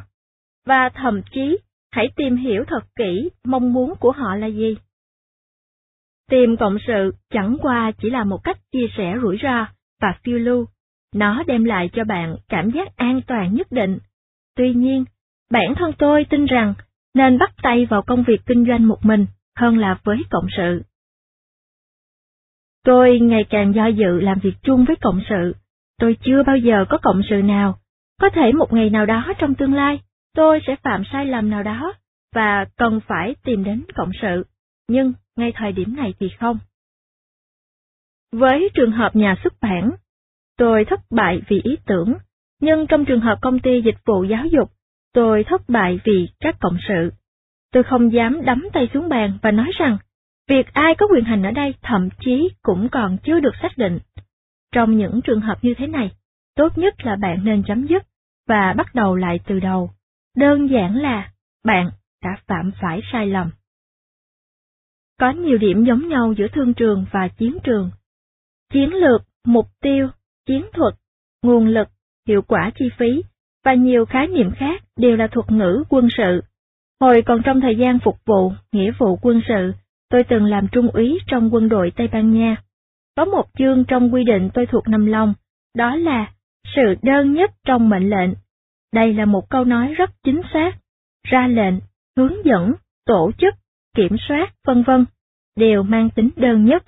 và 0.66 0.88
thậm 0.94 1.22
chí 1.32 1.58
hãy 1.92 2.08
tìm 2.16 2.36
hiểu 2.36 2.64
thật 2.66 2.84
kỹ 2.96 3.30
mong 3.44 3.72
muốn 3.72 3.94
của 4.00 4.12
họ 4.12 4.36
là 4.36 4.46
gì. 4.46 4.76
Tìm 6.30 6.56
cộng 6.56 6.78
sự 6.86 7.14
chẳng 7.30 7.56
qua 7.60 7.92
chỉ 8.02 8.10
là 8.10 8.24
một 8.24 8.44
cách 8.44 8.58
chia 8.72 8.86
sẻ 8.96 9.14
rủi 9.22 9.38
ro 9.42 9.66
và 10.00 10.14
phiêu 10.24 10.38
lưu. 10.38 10.66
Nó 11.14 11.42
đem 11.46 11.64
lại 11.64 11.90
cho 11.92 12.04
bạn 12.04 12.36
cảm 12.48 12.70
giác 12.70 12.96
an 12.96 13.20
toàn 13.26 13.54
nhất 13.54 13.72
định. 13.72 13.98
Tuy 14.56 14.74
nhiên, 14.74 15.04
bản 15.50 15.74
thân 15.76 15.92
tôi 15.98 16.24
tin 16.30 16.46
rằng 16.46 16.74
nên 17.14 17.38
bắt 17.38 17.54
tay 17.62 17.86
vào 17.86 18.02
công 18.02 18.24
việc 18.26 18.40
kinh 18.46 18.64
doanh 18.68 18.88
một 18.88 18.98
mình 19.02 19.26
hơn 19.56 19.78
là 19.78 19.98
với 20.04 20.18
cộng 20.30 20.46
sự. 20.56 20.82
Tôi 22.84 23.18
ngày 23.20 23.44
càng 23.50 23.74
do 23.74 23.86
dự 23.86 24.20
làm 24.20 24.38
việc 24.38 24.54
chung 24.62 24.84
với 24.84 24.96
cộng 24.96 25.20
sự. 25.28 25.54
Tôi 25.98 26.16
chưa 26.20 26.42
bao 26.42 26.56
giờ 26.56 26.84
có 26.88 26.98
cộng 26.98 27.20
sự 27.30 27.36
nào. 27.42 27.78
Có 28.20 28.30
thể 28.30 28.52
một 28.52 28.72
ngày 28.72 28.90
nào 28.90 29.06
đó 29.06 29.32
trong 29.38 29.54
tương 29.54 29.74
lai, 29.74 30.00
tôi 30.34 30.60
sẽ 30.66 30.76
phạm 30.82 31.02
sai 31.12 31.26
lầm 31.26 31.50
nào 31.50 31.62
đó 31.62 31.92
và 32.34 32.64
cần 32.76 33.00
phải 33.06 33.34
tìm 33.44 33.64
đến 33.64 33.84
cộng 33.94 34.10
sự. 34.22 34.46
Nhưng 34.88 35.12
ngay 35.36 35.52
thời 35.54 35.72
điểm 35.72 35.96
này 35.96 36.14
thì 36.20 36.28
không. 36.40 36.58
Với 38.32 38.68
trường 38.74 38.92
hợp 38.92 39.16
nhà 39.16 39.36
xuất 39.44 39.52
bản, 39.60 39.90
tôi 40.58 40.84
thất 40.84 41.00
bại 41.10 41.42
vì 41.48 41.60
ý 41.64 41.76
tưởng, 41.86 42.14
nhưng 42.60 42.86
trong 42.86 43.04
trường 43.04 43.20
hợp 43.20 43.38
công 43.42 43.58
ty 43.58 43.82
dịch 43.84 43.96
vụ 44.06 44.24
giáo 44.24 44.46
dục, 44.46 44.70
tôi 45.12 45.44
thất 45.44 45.68
bại 45.68 46.00
vì 46.04 46.28
các 46.40 46.56
cộng 46.60 46.76
sự. 46.88 47.12
Tôi 47.72 47.82
không 47.82 48.12
dám 48.12 48.44
đấm 48.44 48.68
tay 48.72 48.88
xuống 48.94 49.08
bàn 49.08 49.38
và 49.42 49.50
nói 49.50 49.70
rằng, 49.78 49.98
việc 50.48 50.72
ai 50.72 50.94
có 50.94 51.06
quyền 51.10 51.24
hành 51.24 51.42
ở 51.42 51.50
đây 51.50 51.74
thậm 51.82 52.08
chí 52.20 52.48
cũng 52.62 52.88
còn 52.92 53.16
chưa 53.24 53.40
được 53.40 53.54
xác 53.62 53.78
định. 53.78 53.98
Trong 54.72 54.96
những 54.96 55.20
trường 55.24 55.40
hợp 55.40 55.58
như 55.62 55.74
thế 55.78 55.86
này, 55.86 56.10
tốt 56.56 56.78
nhất 56.78 56.94
là 57.04 57.16
bạn 57.16 57.44
nên 57.44 57.62
chấm 57.66 57.86
dứt 57.86 58.02
và 58.48 58.74
bắt 58.76 58.94
đầu 58.94 59.16
lại 59.16 59.40
từ 59.46 59.60
đầu. 59.60 59.90
Đơn 60.36 60.70
giản 60.70 60.96
là 60.96 61.32
bạn 61.64 61.90
đã 62.22 62.36
phạm 62.46 62.70
phải 62.80 63.00
sai 63.12 63.26
lầm. 63.26 63.50
Có 65.20 65.30
nhiều 65.30 65.58
điểm 65.58 65.84
giống 65.84 66.08
nhau 66.08 66.34
giữa 66.38 66.46
thương 66.52 66.74
trường 66.74 67.04
và 67.10 67.28
chiến 67.28 67.58
trường. 67.64 67.90
Chiến 68.72 68.90
lược, 68.94 69.22
mục 69.44 69.66
tiêu, 69.80 70.08
chiến 70.46 70.66
thuật, 70.72 70.94
nguồn 71.42 71.66
lực, 71.66 71.88
hiệu 72.28 72.42
quả 72.42 72.70
chi 72.78 72.84
phí 72.98 73.22
và 73.64 73.74
nhiều 73.74 74.06
khái 74.06 74.26
niệm 74.26 74.50
khác 74.56 74.84
đều 74.96 75.16
là 75.16 75.26
thuật 75.26 75.52
ngữ 75.52 75.84
quân 75.88 76.08
sự. 76.16 76.40
Hồi 77.00 77.22
còn 77.22 77.42
trong 77.44 77.60
thời 77.60 77.76
gian 77.76 77.98
phục 78.04 78.16
vụ, 78.26 78.52
nghĩa 78.72 78.90
vụ 78.98 79.16
quân 79.22 79.40
sự, 79.48 79.72
tôi 80.10 80.24
từng 80.24 80.44
làm 80.44 80.68
trung 80.72 80.88
úy 80.88 81.18
trong 81.26 81.54
quân 81.54 81.68
đội 81.68 81.92
Tây 81.96 82.08
Ban 82.12 82.32
Nha. 82.32 82.56
Có 83.16 83.24
một 83.24 83.44
chương 83.58 83.84
trong 83.88 84.14
quy 84.14 84.24
định 84.24 84.50
tôi 84.54 84.66
thuộc 84.66 84.88
nằm 84.88 85.06
lòng, 85.06 85.34
đó 85.74 85.96
là 85.96 86.32
sự 86.76 86.94
đơn 87.02 87.32
nhất 87.32 87.50
trong 87.66 87.88
mệnh 87.88 88.10
lệnh. 88.10 88.30
Đây 88.92 89.14
là 89.14 89.24
một 89.24 89.50
câu 89.50 89.64
nói 89.64 89.94
rất 89.94 90.10
chính 90.22 90.42
xác. 90.52 90.70
Ra 91.24 91.46
lệnh, 91.46 91.74
hướng 92.16 92.44
dẫn, 92.44 92.72
tổ 93.06 93.30
chức, 93.38 93.54
kiểm 93.96 94.16
soát, 94.28 94.54
vân 94.66 94.82
vân, 94.82 95.04
đều 95.56 95.82
mang 95.82 96.10
tính 96.10 96.30
đơn 96.36 96.64
nhất. 96.64 96.82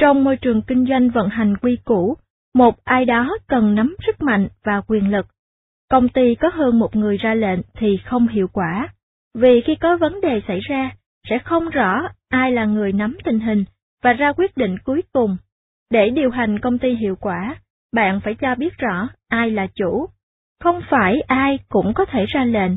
Trong 0.00 0.24
môi 0.24 0.36
trường 0.36 0.62
kinh 0.62 0.86
doanh 0.88 1.10
vận 1.10 1.28
hành 1.28 1.56
quy 1.56 1.76
củ, 1.84 2.16
một 2.54 2.84
ai 2.84 3.04
đó 3.04 3.36
cần 3.46 3.74
nắm 3.74 3.96
sức 4.06 4.22
mạnh 4.22 4.48
và 4.64 4.80
quyền 4.86 5.10
lực. 5.10 5.26
Công 5.90 6.08
ty 6.08 6.34
có 6.34 6.48
hơn 6.54 6.78
một 6.78 6.96
người 6.96 7.16
ra 7.16 7.34
lệnh 7.34 7.60
thì 7.74 7.98
không 8.04 8.28
hiệu 8.28 8.48
quả, 8.52 8.88
vì 9.38 9.62
khi 9.66 9.74
có 9.80 9.96
vấn 9.96 10.20
đề 10.20 10.40
xảy 10.48 10.60
ra, 10.60 10.90
sẽ 11.30 11.38
không 11.38 11.68
rõ 11.68 12.08
ai 12.28 12.52
là 12.52 12.64
người 12.64 12.92
nắm 12.92 13.16
tình 13.24 13.40
hình 13.40 13.64
và 14.02 14.12
ra 14.12 14.32
quyết 14.32 14.56
định 14.56 14.76
cuối 14.84 15.02
cùng. 15.12 15.36
Để 15.90 16.10
điều 16.10 16.30
hành 16.30 16.58
công 16.58 16.78
ty 16.78 16.94
hiệu 16.94 17.16
quả, 17.20 17.56
bạn 17.92 18.20
phải 18.24 18.34
cho 18.34 18.54
biết 18.54 18.78
rõ 18.78 19.08
ai 19.28 19.50
là 19.50 19.66
chủ. 19.74 20.06
Không 20.60 20.80
phải 20.90 21.20
ai 21.26 21.58
cũng 21.68 21.94
có 21.94 22.04
thể 22.04 22.24
ra 22.28 22.44
lệnh, 22.44 22.72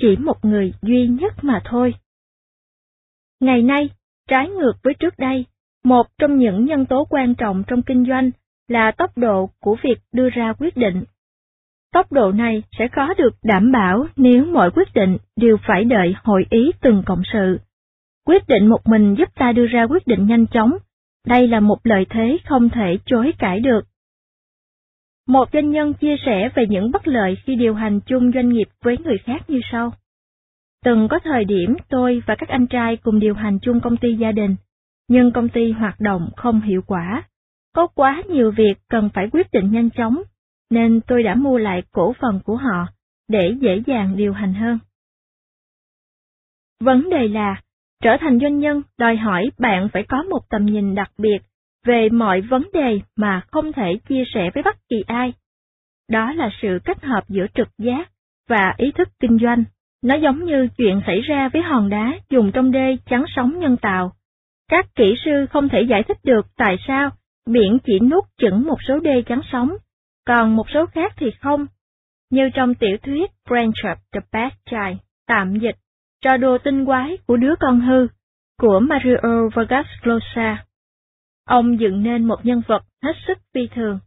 chỉ 0.00 0.16
một 0.16 0.44
người 0.44 0.72
duy 0.82 1.08
nhất 1.08 1.32
mà 1.42 1.60
thôi. 1.64 1.94
Ngày 3.40 3.62
nay, 3.62 3.90
trái 4.28 4.48
ngược 4.48 4.72
với 4.82 4.94
trước 4.94 5.14
đây, 5.18 5.44
một 5.84 6.06
trong 6.18 6.38
những 6.38 6.64
nhân 6.64 6.86
tố 6.86 7.06
quan 7.10 7.34
trọng 7.34 7.62
trong 7.66 7.82
kinh 7.82 8.04
doanh 8.08 8.30
là 8.68 8.90
tốc 8.90 9.18
độ 9.18 9.50
của 9.60 9.76
việc 9.82 9.98
đưa 10.12 10.30
ra 10.30 10.52
quyết 10.58 10.76
định. 10.76 11.04
Tốc 11.92 12.12
độ 12.12 12.32
này 12.32 12.62
sẽ 12.78 12.88
có 12.88 13.14
được 13.18 13.34
đảm 13.42 13.72
bảo 13.72 14.06
nếu 14.16 14.44
mọi 14.44 14.70
quyết 14.70 14.94
định 14.94 15.16
đều 15.36 15.56
phải 15.66 15.84
đợi 15.84 16.14
hội 16.24 16.46
ý 16.50 16.72
từng 16.80 17.02
cộng 17.06 17.22
sự. 17.32 17.60
Quyết 18.26 18.48
định 18.48 18.66
một 18.66 18.86
mình 18.86 19.14
giúp 19.18 19.28
ta 19.34 19.52
đưa 19.52 19.66
ra 19.66 19.86
quyết 19.86 20.06
định 20.06 20.26
nhanh 20.26 20.46
chóng, 20.46 20.76
đây 21.26 21.48
là 21.48 21.60
một 21.60 21.78
lợi 21.84 22.06
thế 22.10 22.38
không 22.44 22.68
thể 22.68 22.98
chối 23.06 23.32
cãi 23.38 23.60
được. 23.60 23.80
Một 25.28 25.48
doanh 25.52 25.70
nhân 25.70 25.94
chia 25.94 26.16
sẻ 26.26 26.48
về 26.54 26.66
những 26.66 26.90
bất 26.90 27.08
lợi 27.08 27.36
khi 27.44 27.54
điều 27.56 27.74
hành 27.74 28.00
chung 28.00 28.32
doanh 28.34 28.48
nghiệp 28.48 28.68
với 28.82 28.96
người 29.04 29.18
khác 29.18 29.50
như 29.50 29.60
sau. 29.72 29.92
Từng 30.84 31.08
có 31.08 31.18
thời 31.18 31.44
điểm 31.44 31.76
tôi 31.88 32.22
và 32.26 32.34
các 32.34 32.48
anh 32.48 32.66
trai 32.66 32.96
cùng 32.96 33.18
điều 33.18 33.34
hành 33.34 33.58
chung 33.62 33.80
công 33.80 33.96
ty 33.96 34.14
gia 34.14 34.32
đình, 34.32 34.56
nhưng 35.08 35.32
công 35.32 35.48
ty 35.48 35.70
hoạt 35.72 36.00
động 36.00 36.30
không 36.36 36.60
hiệu 36.60 36.82
quả. 36.86 37.22
Có 37.74 37.86
quá 37.86 38.22
nhiều 38.28 38.50
việc 38.50 38.74
cần 38.88 39.08
phải 39.14 39.28
quyết 39.32 39.52
định 39.52 39.72
nhanh 39.72 39.90
chóng, 39.90 40.22
nên 40.70 41.00
tôi 41.06 41.22
đã 41.22 41.34
mua 41.34 41.58
lại 41.58 41.82
cổ 41.92 42.14
phần 42.20 42.40
của 42.44 42.56
họ 42.56 42.86
để 43.28 43.54
dễ 43.60 43.82
dàng 43.86 44.16
điều 44.16 44.32
hành 44.32 44.54
hơn. 44.54 44.78
Vấn 46.80 47.10
đề 47.10 47.28
là, 47.28 47.62
trở 48.02 48.16
thành 48.20 48.38
doanh 48.40 48.58
nhân 48.58 48.82
đòi 48.98 49.16
hỏi 49.16 49.50
bạn 49.58 49.88
phải 49.92 50.02
có 50.08 50.22
một 50.22 50.40
tầm 50.50 50.66
nhìn 50.66 50.94
đặc 50.94 51.10
biệt 51.18 51.38
về 51.84 52.08
mọi 52.08 52.40
vấn 52.40 52.62
đề 52.72 53.00
mà 53.16 53.42
không 53.50 53.72
thể 53.72 53.98
chia 54.08 54.24
sẻ 54.34 54.50
với 54.54 54.62
bất 54.62 54.76
kỳ 54.88 55.04
ai. 55.06 55.32
Đó 56.10 56.32
là 56.32 56.50
sự 56.62 56.78
kết 56.84 57.04
hợp 57.04 57.28
giữa 57.28 57.46
trực 57.54 57.68
giác 57.78 58.10
và 58.48 58.74
ý 58.76 58.92
thức 58.92 59.08
kinh 59.20 59.38
doanh. 59.38 59.64
Nó 60.02 60.14
giống 60.14 60.44
như 60.44 60.68
chuyện 60.76 61.00
xảy 61.06 61.20
ra 61.20 61.48
với 61.52 61.62
hòn 61.62 61.88
đá 61.88 62.12
dùng 62.30 62.52
trong 62.52 62.70
đê 62.70 62.96
chắn 63.06 63.24
sóng 63.36 63.58
nhân 63.58 63.76
tạo. 63.76 64.12
Các 64.70 64.94
kỹ 64.94 65.14
sư 65.24 65.46
không 65.50 65.68
thể 65.68 65.82
giải 65.82 66.02
thích 66.02 66.18
được 66.24 66.46
tại 66.56 66.76
sao 66.86 67.10
biển 67.46 67.78
chỉ 67.84 68.00
nuốt 68.00 68.24
chửng 68.38 68.64
một 68.64 68.78
số 68.88 68.98
đê 68.98 69.22
chắn 69.26 69.40
sóng, 69.52 69.76
còn 70.26 70.56
một 70.56 70.66
số 70.74 70.86
khác 70.86 71.12
thì 71.16 71.26
không. 71.40 71.66
Như 72.30 72.50
trong 72.54 72.74
tiểu 72.74 72.96
thuyết 73.02 73.30
Friendship 73.48 73.96
the 74.12 74.20
Bad 74.32 74.52
Child, 74.70 74.98
tạm 75.26 75.58
dịch, 75.58 75.76
trò 76.20 76.36
đùa 76.36 76.58
tinh 76.58 76.86
quái 76.86 77.18
của 77.26 77.36
đứa 77.36 77.54
con 77.60 77.80
hư, 77.80 78.06
của 78.60 78.80
Mario 78.80 79.48
Vargas 79.54 79.86
Llosa. 80.02 80.64
Ông 81.48 81.80
dựng 81.80 82.02
nên 82.02 82.24
một 82.24 82.38
nhân 82.42 82.62
vật 82.66 82.82
hết 83.02 83.12
sức 83.26 83.38
phi 83.54 83.68
thường, 83.74 83.98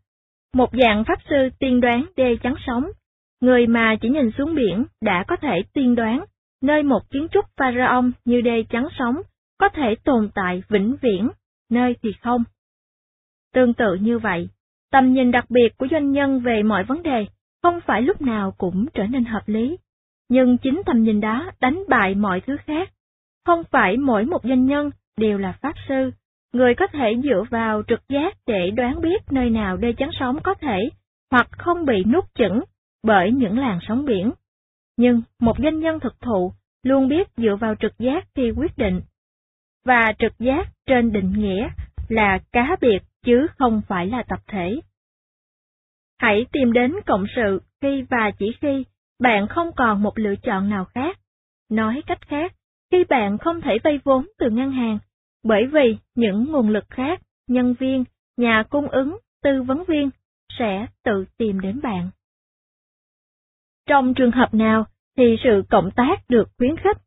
một 0.53 0.69
dạng 0.73 1.03
pháp 1.03 1.19
sư 1.29 1.49
tiên 1.59 1.81
đoán 1.81 2.05
đê 2.15 2.37
chắn 2.43 2.55
sóng, 2.65 2.91
người 3.41 3.67
mà 3.67 3.95
chỉ 4.01 4.09
nhìn 4.09 4.31
xuống 4.37 4.55
biển 4.55 4.85
đã 5.01 5.23
có 5.27 5.35
thể 5.35 5.63
tiên 5.73 5.95
đoán 5.95 6.25
nơi 6.61 6.83
một 6.83 7.09
kiến 7.09 7.27
trúc 7.31 7.45
pharaon 7.57 8.11
như 8.25 8.41
đê 8.41 8.63
chắn 8.69 8.87
sóng 8.99 9.21
có 9.57 9.69
thể 9.69 9.95
tồn 10.03 10.29
tại 10.35 10.63
vĩnh 10.69 10.95
viễn, 11.01 11.29
nơi 11.69 11.95
thì 12.01 12.13
không. 12.21 12.43
Tương 13.53 13.73
tự 13.73 13.95
như 13.95 14.19
vậy, 14.19 14.49
tầm 14.91 15.13
nhìn 15.13 15.31
đặc 15.31 15.45
biệt 15.49 15.77
của 15.77 15.87
doanh 15.91 16.11
nhân 16.11 16.39
về 16.39 16.63
mọi 16.63 16.83
vấn 16.83 17.03
đề 17.03 17.25
không 17.63 17.79
phải 17.85 18.01
lúc 18.01 18.21
nào 18.21 18.53
cũng 18.57 18.85
trở 18.93 19.07
nên 19.07 19.25
hợp 19.25 19.43
lý, 19.45 19.77
nhưng 20.29 20.57
chính 20.57 20.81
tầm 20.85 21.03
nhìn 21.03 21.19
đó 21.19 21.51
đánh 21.59 21.83
bại 21.89 22.15
mọi 22.15 22.41
thứ 22.41 22.57
khác. 22.65 22.89
Không 23.45 23.63
phải 23.71 23.97
mỗi 23.97 24.25
một 24.25 24.43
doanh 24.43 24.65
nhân 24.65 24.89
đều 25.17 25.37
là 25.37 25.51
pháp 25.51 25.73
sư, 25.87 26.11
người 26.53 26.75
có 26.75 26.87
thể 26.87 27.13
dựa 27.23 27.43
vào 27.49 27.83
trực 27.87 28.09
giác 28.09 28.37
để 28.47 28.71
đoán 28.71 29.01
biết 29.01 29.31
nơi 29.31 29.49
nào 29.49 29.77
đê 29.77 29.93
chắn 29.93 30.09
sóng 30.19 30.39
có 30.43 30.53
thể 30.53 30.89
hoặc 31.31 31.47
không 31.51 31.85
bị 31.85 32.03
nuốt 32.03 32.23
chửng 32.35 32.61
bởi 33.03 33.31
những 33.31 33.59
làn 33.59 33.79
sóng 33.87 34.05
biển. 34.05 34.31
Nhưng 34.97 35.21
một 35.39 35.57
doanh 35.59 35.79
nhân 35.79 35.99
thực 35.99 36.19
thụ 36.21 36.53
luôn 36.83 37.07
biết 37.07 37.27
dựa 37.37 37.55
vào 37.55 37.75
trực 37.75 37.99
giác 37.99 38.27
khi 38.35 38.51
quyết 38.51 38.77
định. 38.77 39.01
Và 39.85 40.13
trực 40.19 40.39
giác 40.39 40.67
trên 40.85 41.11
định 41.11 41.31
nghĩa 41.31 41.69
là 42.09 42.39
cá 42.51 42.75
biệt 42.81 42.99
chứ 43.25 43.47
không 43.57 43.81
phải 43.87 44.07
là 44.07 44.23
tập 44.27 44.39
thể. 44.47 44.81
Hãy 46.19 46.45
tìm 46.51 46.73
đến 46.73 46.95
cộng 47.05 47.25
sự 47.35 47.61
khi 47.81 48.01
và 48.01 48.31
chỉ 48.39 48.45
khi 48.61 48.85
bạn 49.19 49.47
không 49.47 49.71
còn 49.75 50.03
một 50.03 50.19
lựa 50.19 50.35
chọn 50.35 50.69
nào 50.69 50.85
khác. 50.85 51.19
Nói 51.69 52.03
cách 52.07 52.27
khác, 52.27 52.53
khi 52.91 53.03
bạn 53.03 53.37
không 53.37 53.61
thể 53.61 53.77
vay 53.83 53.99
vốn 54.03 54.27
từ 54.37 54.49
ngân 54.49 54.71
hàng, 54.71 54.99
bởi 55.43 55.65
vì 55.65 55.97
những 56.15 56.51
nguồn 56.51 56.69
lực 56.69 56.85
khác, 56.89 57.21
nhân 57.47 57.75
viên, 57.79 58.03
nhà 58.37 58.63
cung 58.69 58.87
ứng, 58.87 59.17
tư 59.43 59.63
vấn 59.63 59.83
viên 59.87 60.09
sẽ 60.59 60.85
tự 61.03 61.25
tìm 61.37 61.59
đến 61.59 61.81
bạn. 61.81 62.09
Trong 63.87 64.13
trường 64.13 64.31
hợp 64.31 64.53
nào 64.53 64.85
thì 65.17 65.35
sự 65.43 65.63
cộng 65.69 65.91
tác 65.91 66.29
được 66.29 66.49
khuyến 66.57 66.77
khích. 66.77 66.97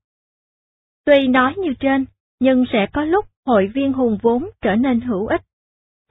Tuy 1.05 1.29
nói 1.29 1.55
như 1.57 1.75
trên, 1.81 2.05
nhưng 2.41 2.65
sẽ 2.73 2.87
có 2.93 3.05
lúc 3.05 3.25
hội 3.47 3.71
viên 3.75 3.93
hùng 3.93 4.19
vốn 4.23 4.51
trở 4.61 4.75
nên 4.75 5.01
hữu 5.01 5.27
ích. 5.27 5.43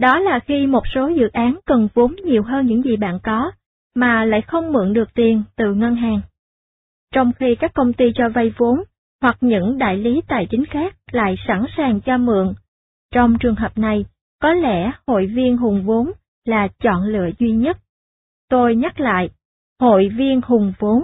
Đó 0.02 0.20
là 0.20 0.40
khi 0.40 0.68
một 0.68 0.84
số 0.96 1.08
dự 1.08 1.28
án 1.34 1.60
cần 1.66 1.88
vốn 1.94 2.16
nhiều 2.26 2.44
hơn 2.44 2.66
những 2.66 2.82
gì 2.82 2.98
bạn 2.98 3.20
có, 3.24 3.52
mà 3.96 4.26
lại 4.26 4.42
không 4.42 4.74
mượn 4.74 4.94
được 4.94 5.14
tiền 5.14 5.44
từ 5.56 5.74
ngân 5.74 5.96
hàng. 5.96 6.22
Trong 7.14 7.32
khi 7.40 7.56
các 7.60 7.72
công 7.74 7.94
ty 7.94 8.06
cho 8.16 8.30
vay 8.30 8.54
vốn, 8.58 8.84
hoặc 9.22 9.38
những 9.42 9.78
đại 9.78 9.98
lý 9.98 10.22
tài 10.28 10.48
chính 10.52 10.66
khác 10.66 10.96
lại 11.12 11.36
sẵn 11.48 11.66
sàng 11.78 12.02
cho 12.02 12.18
mượn. 12.18 12.54
Trong 13.14 13.38
trường 13.40 13.56
hợp 13.56 13.78
này, 13.78 14.06
có 14.42 14.54
lẽ 14.54 14.92
hội 15.08 15.26
viên 15.26 15.58
hùng 15.58 15.84
vốn 15.86 16.12
là 16.46 16.68
chọn 16.80 17.04
lựa 17.04 17.30
duy 17.40 17.52
nhất. 17.52 17.78
Tôi 18.50 18.76
nhắc 18.76 19.00
lại, 19.00 19.30
hội 19.80 20.10
viên 20.18 20.42
hùng 20.46 20.74
vốn, 20.80 21.04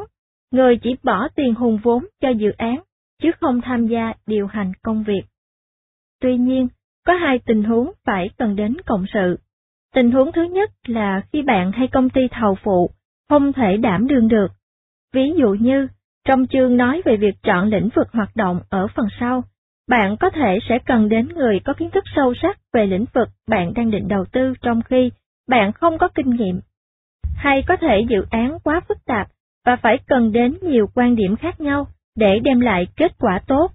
người 0.51 0.77
chỉ 0.77 0.95
bỏ 1.03 1.27
tiền 1.35 1.53
hùng 1.53 1.79
vốn 1.83 2.05
cho 2.21 2.29
dự 2.29 2.49
án, 2.57 2.81
chứ 3.21 3.31
không 3.41 3.61
tham 3.61 3.87
gia 3.87 4.13
điều 4.25 4.47
hành 4.47 4.71
công 4.83 5.03
việc. 5.03 5.21
Tuy 6.21 6.37
nhiên, 6.37 6.67
có 7.07 7.13
hai 7.13 7.39
tình 7.39 7.63
huống 7.63 7.91
phải 8.05 8.29
cần 8.37 8.55
đến 8.55 8.77
cộng 8.85 9.05
sự. 9.13 9.39
Tình 9.95 10.11
huống 10.11 10.31
thứ 10.31 10.43
nhất 10.43 10.71
là 10.87 11.21
khi 11.33 11.41
bạn 11.41 11.71
hay 11.71 11.87
công 11.87 12.09
ty 12.09 12.21
thầu 12.31 12.57
phụ 12.63 12.89
không 13.29 13.53
thể 13.53 13.77
đảm 13.77 14.07
đương 14.07 14.27
được. 14.27 14.47
Ví 15.13 15.31
dụ 15.37 15.49
như, 15.49 15.87
trong 16.25 16.47
chương 16.47 16.77
nói 16.77 17.01
về 17.05 17.17
việc 17.17 17.35
chọn 17.43 17.69
lĩnh 17.69 17.89
vực 17.95 18.07
hoạt 18.11 18.35
động 18.35 18.59
ở 18.69 18.87
phần 18.95 19.07
sau, 19.19 19.43
bạn 19.89 20.17
có 20.17 20.29
thể 20.29 20.59
sẽ 20.69 20.79
cần 20.85 21.09
đến 21.09 21.27
người 21.35 21.59
có 21.65 21.73
kiến 21.73 21.89
thức 21.89 22.03
sâu 22.15 22.33
sắc 22.41 22.59
về 22.73 22.85
lĩnh 22.85 23.05
vực 23.13 23.27
bạn 23.47 23.73
đang 23.73 23.91
định 23.91 24.07
đầu 24.07 24.25
tư 24.31 24.53
trong 24.61 24.81
khi 24.81 25.11
bạn 25.49 25.71
không 25.71 25.97
có 25.97 26.07
kinh 26.07 26.29
nghiệm. 26.29 26.59
Hay 27.35 27.63
có 27.67 27.77
thể 27.77 28.05
dự 28.09 28.25
án 28.29 28.59
quá 28.63 28.81
phức 28.87 29.05
tạp 29.05 29.27
và 29.65 29.75
phải 29.75 29.97
cần 30.07 30.31
đến 30.31 30.57
nhiều 30.61 30.87
quan 30.95 31.15
điểm 31.15 31.35
khác 31.35 31.61
nhau 31.61 31.87
để 32.15 32.39
đem 32.39 32.59
lại 32.59 32.87
kết 32.95 33.11
quả 33.19 33.39
tốt. 33.47 33.71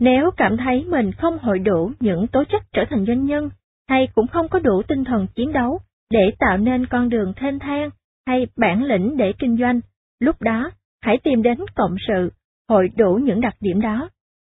Nếu 0.00 0.30
cảm 0.36 0.56
thấy 0.56 0.84
mình 0.88 1.12
không 1.12 1.38
hội 1.38 1.58
đủ 1.58 1.92
những 2.00 2.26
tố 2.26 2.44
chất 2.44 2.62
trở 2.72 2.84
thành 2.90 3.06
doanh 3.06 3.24
nhân, 3.24 3.50
hay 3.88 4.08
cũng 4.14 4.26
không 4.26 4.48
có 4.48 4.58
đủ 4.58 4.82
tinh 4.88 5.04
thần 5.04 5.26
chiến 5.34 5.52
đấu 5.52 5.78
để 6.10 6.30
tạo 6.38 6.58
nên 6.58 6.86
con 6.86 7.08
đường 7.08 7.32
thênh 7.36 7.58
thang 7.58 7.90
hay 8.26 8.46
bản 8.56 8.84
lĩnh 8.84 9.16
để 9.16 9.32
kinh 9.38 9.56
doanh, 9.56 9.80
lúc 10.20 10.42
đó 10.42 10.70
hãy 11.02 11.18
tìm 11.24 11.42
đến 11.42 11.58
cộng 11.74 11.96
sự, 12.08 12.32
hội 12.68 12.88
đủ 12.96 13.14
những 13.14 13.40
đặc 13.40 13.54
điểm 13.60 13.80
đó. 13.80 14.08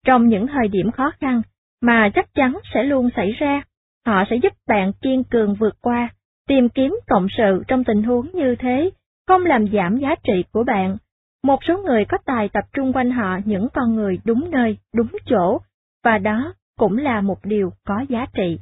Trong 0.05 0.27
những 0.27 0.47
thời 0.47 0.67
điểm 0.67 0.91
khó 0.91 1.11
khăn, 1.19 1.41
mà 1.81 2.09
chắc 2.15 2.33
chắn 2.33 2.59
sẽ 2.73 2.83
luôn 2.83 3.09
xảy 3.15 3.31
ra, 3.31 3.61
họ 4.05 4.23
sẽ 4.29 4.35
giúp 4.35 4.53
bạn 4.67 4.91
kiên 5.01 5.23
cường 5.23 5.55
vượt 5.55 5.75
qua, 5.81 6.09
tìm 6.47 6.69
kiếm 6.69 6.99
cộng 7.07 7.27
sự 7.37 7.63
trong 7.67 7.83
tình 7.83 8.03
huống 8.03 8.31
như 8.33 8.55
thế, 8.55 8.89
không 9.27 9.45
làm 9.45 9.65
giảm 9.73 9.97
giá 9.97 10.15
trị 10.23 10.43
của 10.51 10.63
bạn. 10.63 10.97
Một 11.43 11.59
số 11.67 11.77
người 11.77 12.05
có 12.05 12.17
tài 12.25 12.49
tập 12.49 12.63
trung 12.73 12.93
quanh 12.93 13.11
họ 13.11 13.39
những 13.45 13.67
con 13.73 13.95
người 13.95 14.19
đúng 14.25 14.51
nơi, 14.51 14.77
đúng 14.93 15.11
chỗ, 15.25 15.61
và 16.03 16.17
đó 16.17 16.53
cũng 16.77 16.97
là 16.97 17.21
một 17.21 17.45
điều 17.45 17.71
có 17.85 18.05
giá 18.09 18.25
trị. 18.33 18.59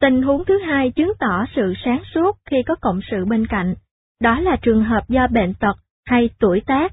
Tình 0.00 0.22
huống 0.22 0.44
thứ 0.44 0.58
hai 0.58 0.90
chứng 0.90 1.12
tỏ 1.18 1.44
sự 1.56 1.74
sáng 1.84 2.02
suốt 2.14 2.38
khi 2.50 2.56
có 2.66 2.74
cộng 2.80 3.00
sự 3.10 3.24
bên 3.24 3.46
cạnh, 3.46 3.74
đó 4.20 4.40
là 4.40 4.56
trường 4.62 4.84
hợp 4.84 5.08
do 5.08 5.26
bệnh 5.26 5.54
tật 5.54 5.76
hay 6.06 6.30
tuổi 6.38 6.62
tác. 6.66 6.92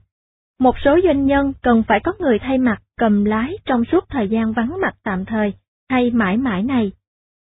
Một 0.60 0.76
số 0.85 0.99
doanh 1.03 1.26
nhân 1.26 1.53
cần 1.61 1.84
phải 1.88 1.99
có 1.99 2.14
người 2.19 2.39
thay 2.39 2.57
mặt 2.57 2.81
cầm 2.97 3.26
lái 3.26 3.57
trong 3.65 3.85
suốt 3.91 4.10
thời 4.10 4.30
gian 4.30 4.53
vắng 4.53 4.77
mặt 4.81 4.95
tạm 5.03 5.26
thời 5.26 5.53
hay 5.89 6.11
mãi 6.11 6.38
mãi 6.38 6.64
này. 6.64 6.91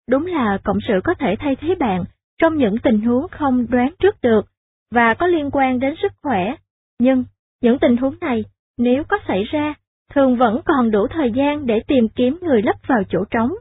Đúng 0.10 0.26
là 0.26 0.58
cộng 0.64 0.78
sự 0.88 0.94
có 1.04 1.14
thể 1.14 1.36
thay 1.40 1.56
thế 1.56 1.76
bạn 1.76 2.04
trong 2.42 2.58
những 2.58 2.76
tình 2.84 3.02
huống 3.02 3.28
không 3.28 3.66
đoán 3.70 3.94
trước 4.00 4.22
được 4.22 4.46
và 4.92 5.14
có 5.14 5.28
liên 5.28 5.50
quan 5.52 5.80
đến 5.80 5.96
sức 6.02 6.12
khỏe, 6.24 6.56
nhưng 7.00 7.26
những 7.62 7.80
tình 7.80 7.98
huống 7.98 8.16
này 8.22 8.44
nếu 8.78 9.04
có 9.04 9.18
xảy 9.28 9.44
ra, 9.44 9.74
thường 10.12 10.38
vẫn 10.38 10.62
còn 10.66 10.92
đủ 10.92 11.08
thời 11.08 11.32
gian 11.32 11.66
để 11.66 11.80
tìm 11.88 12.08
kiếm 12.16 12.40
người 12.42 12.62
lấp 12.62 12.76
vào 12.88 13.00
chỗ 13.10 13.20
trống. 13.30 13.52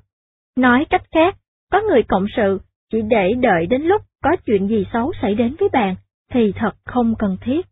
Nói 0.56 0.86
cách 0.90 1.02
khác, 1.12 1.36
có 1.72 1.80
người 1.80 2.02
cộng 2.02 2.26
sự 2.36 2.60
chỉ 2.90 3.02
để 3.02 3.34
đợi 3.40 3.66
đến 3.66 3.82
lúc 3.82 4.02
có 4.22 4.30
chuyện 4.46 4.68
gì 4.68 4.86
xấu 4.92 5.12
xảy 5.22 5.34
đến 5.34 5.56
với 5.60 5.68
bạn 5.72 5.94
thì 6.30 6.52
thật 6.56 6.72
không 6.84 7.14
cần 7.18 7.36
thiết. 7.40 7.66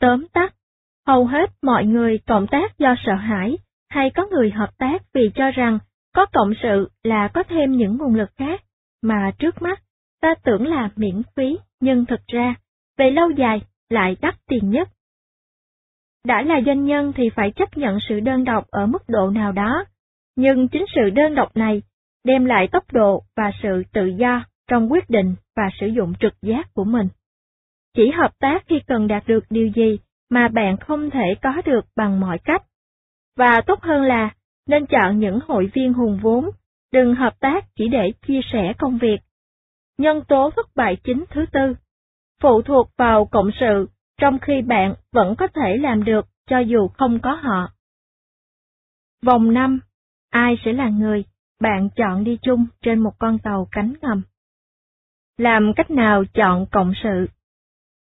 Tóm 0.00 0.26
tắt, 0.32 0.54
hầu 1.06 1.26
hết 1.26 1.50
mọi 1.62 1.84
người 1.84 2.18
cộng 2.26 2.46
tác 2.46 2.78
do 2.78 2.94
sợ 3.06 3.14
hãi, 3.14 3.58
hay 3.88 4.10
có 4.10 4.26
người 4.30 4.50
hợp 4.50 4.78
tác 4.78 5.02
vì 5.12 5.30
cho 5.34 5.50
rằng 5.50 5.78
có 6.14 6.26
cộng 6.32 6.52
sự 6.62 6.90
là 7.02 7.28
có 7.28 7.42
thêm 7.42 7.72
những 7.72 7.96
nguồn 7.96 8.14
lực 8.14 8.30
khác, 8.36 8.62
mà 9.02 9.30
trước 9.38 9.62
mắt 9.62 9.82
ta 10.20 10.34
tưởng 10.44 10.66
là 10.66 10.90
miễn 10.96 11.22
phí, 11.36 11.58
nhưng 11.80 12.06
thực 12.06 12.20
ra, 12.26 12.54
về 13.00 13.10
lâu 13.10 13.30
dài 13.30 13.60
lại 13.90 14.16
đắt 14.20 14.34
tiền 14.46 14.70
nhất. 14.70 14.88
Đã 16.24 16.42
là 16.42 16.60
doanh 16.66 16.84
nhân 16.84 17.12
thì 17.16 17.30
phải 17.36 17.50
chấp 17.56 17.76
nhận 17.76 17.98
sự 18.08 18.20
đơn 18.20 18.44
độc 18.44 18.64
ở 18.70 18.86
mức 18.86 19.02
độ 19.08 19.30
nào 19.30 19.52
đó, 19.52 19.84
nhưng 20.36 20.68
chính 20.68 20.84
sự 20.94 21.10
đơn 21.10 21.34
độc 21.34 21.56
này 21.56 21.82
đem 22.24 22.44
lại 22.44 22.68
tốc 22.72 22.92
độ 22.92 23.22
và 23.36 23.50
sự 23.62 23.82
tự 23.92 24.06
do 24.06 24.44
trong 24.68 24.92
quyết 24.92 25.10
định 25.10 25.34
và 25.56 25.62
sử 25.80 25.86
dụng 25.86 26.12
trực 26.20 26.32
giác 26.42 26.74
của 26.74 26.84
mình. 26.84 27.08
Chỉ 27.94 28.10
hợp 28.10 28.30
tác 28.38 28.64
khi 28.66 28.80
cần 28.86 29.06
đạt 29.06 29.26
được 29.26 29.44
điều 29.50 29.68
gì 29.68 29.98
mà 30.30 30.48
bạn 30.48 30.76
không 30.76 31.10
thể 31.10 31.34
có 31.42 31.52
được 31.64 31.84
bằng 31.96 32.20
mọi 32.20 32.38
cách. 32.44 32.62
Và 33.36 33.60
tốt 33.66 33.82
hơn 33.82 34.02
là 34.02 34.30
nên 34.66 34.86
chọn 34.86 35.18
những 35.18 35.38
hội 35.46 35.70
viên 35.74 35.92
hùng 35.92 36.18
vốn, 36.22 36.50
đừng 36.92 37.14
hợp 37.14 37.40
tác 37.40 37.64
chỉ 37.76 37.88
để 37.88 38.12
chia 38.26 38.40
sẻ 38.52 38.72
công 38.78 38.98
việc. 38.98 39.18
Nhân 39.98 40.22
tố 40.28 40.50
thất 40.56 40.66
bại 40.74 40.96
chính 41.04 41.24
thứ 41.30 41.44
tư, 41.52 41.74
phụ 42.40 42.62
thuộc 42.62 42.90
vào 42.96 43.24
cộng 43.24 43.50
sự, 43.60 43.88
trong 44.20 44.38
khi 44.38 44.62
bạn 44.62 44.94
vẫn 45.12 45.34
có 45.38 45.48
thể 45.54 45.76
làm 45.76 46.04
được 46.04 46.26
cho 46.46 46.58
dù 46.58 46.88
không 46.88 47.18
có 47.22 47.32
họ. 47.34 47.72
Vòng 49.22 49.54
5. 49.54 49.80
Ai 50.30 50.56
sẽ 50.64 50.72
là 50.72 50.88
người 50.88 51.24
bạn 51.60 51.88
chọn 51.96 52.24
đi 52.24 52.38
chung 52.42 52.66
trên 52.82 52.98
một 52.98 53.18
con 53.18 53.38
tàu 53.38 53.68
cánh 53.70 53.92
ngầm? 54.02 54.22
Làm 55.38 55.72
cách 55.76 55.90
nào 55.90 56.24
chọn 56.34 56.66
cộng 56.72 56.92
sự? 57.02 57.26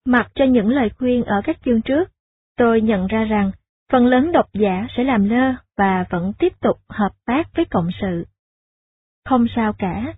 Mặc 0.06 0.31
cho 0.35 0.45
những 0.45 0.69
lời 0.69 0.89
khuyên 0.97 1.23
ở 1.23 1.41
các 1.43 1.57
chương 1.65 1.81
trước, 1.81 2.11
tôi 2.57 2.81
nhận 2.81 3.07
ra 3.07 3.23
rằng 3.23 3.51
phần 3.91 4.06
lớn 4.06 4.31
độc 4.31 4.45
giả 4.53 4.88
sẽ 4.97 5.03
làm 5.03 5.30
lơ 5.30 5.53
và 5.77 6.06
vẫn 6.10 6.34
tiếp 6.39 6.53
tục 6.61 6.77
hợp 6.89 7.11
tác 7.26 7.43
với 7.56 7.65
cộng 7.72 7.89
sự. 8.01 8.26
Không 9.26 9.45
sao 9.56 9.73
cả. 9.73 10.14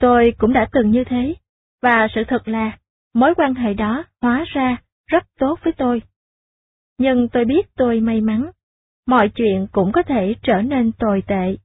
Tôi 0.00 0.34
cũng 0.38 0.52
đã 0.52 0.68
từng 0.72 0.90
như 0.90 1.04
thế, 1.04 1.34
và 1.82 2.08
sự 2.14 2.22
thật 2.28 2.48
là 2.48 2.78
mối 3.14 3.34
quan 3.36 3.54
hệ 3.54 3.74
đó 3.74 4.04
hóa 4.20 4.44
ra 4.54 4.76
rất 5.06 5.24
tốt 5.38 5.58
với 5.64 5.72
tôi. 5.72 6.02
Nhưng 6.98 7.28
tôi 7.28 7.44
biết 7.44 7.66
tôi 7.76 8.00
may 8.00 8.20
mắn, 8.20 8.50
mọi 9.06 9.30
chuyện 9.34 9.66
cũng 9.72 9.92
có 9.92 10.02
thể 10.02 10.34
trở 10.42 10.62
nên 10.62 10.92
tồi 10.92 11.22
tệ, 11.26 11.56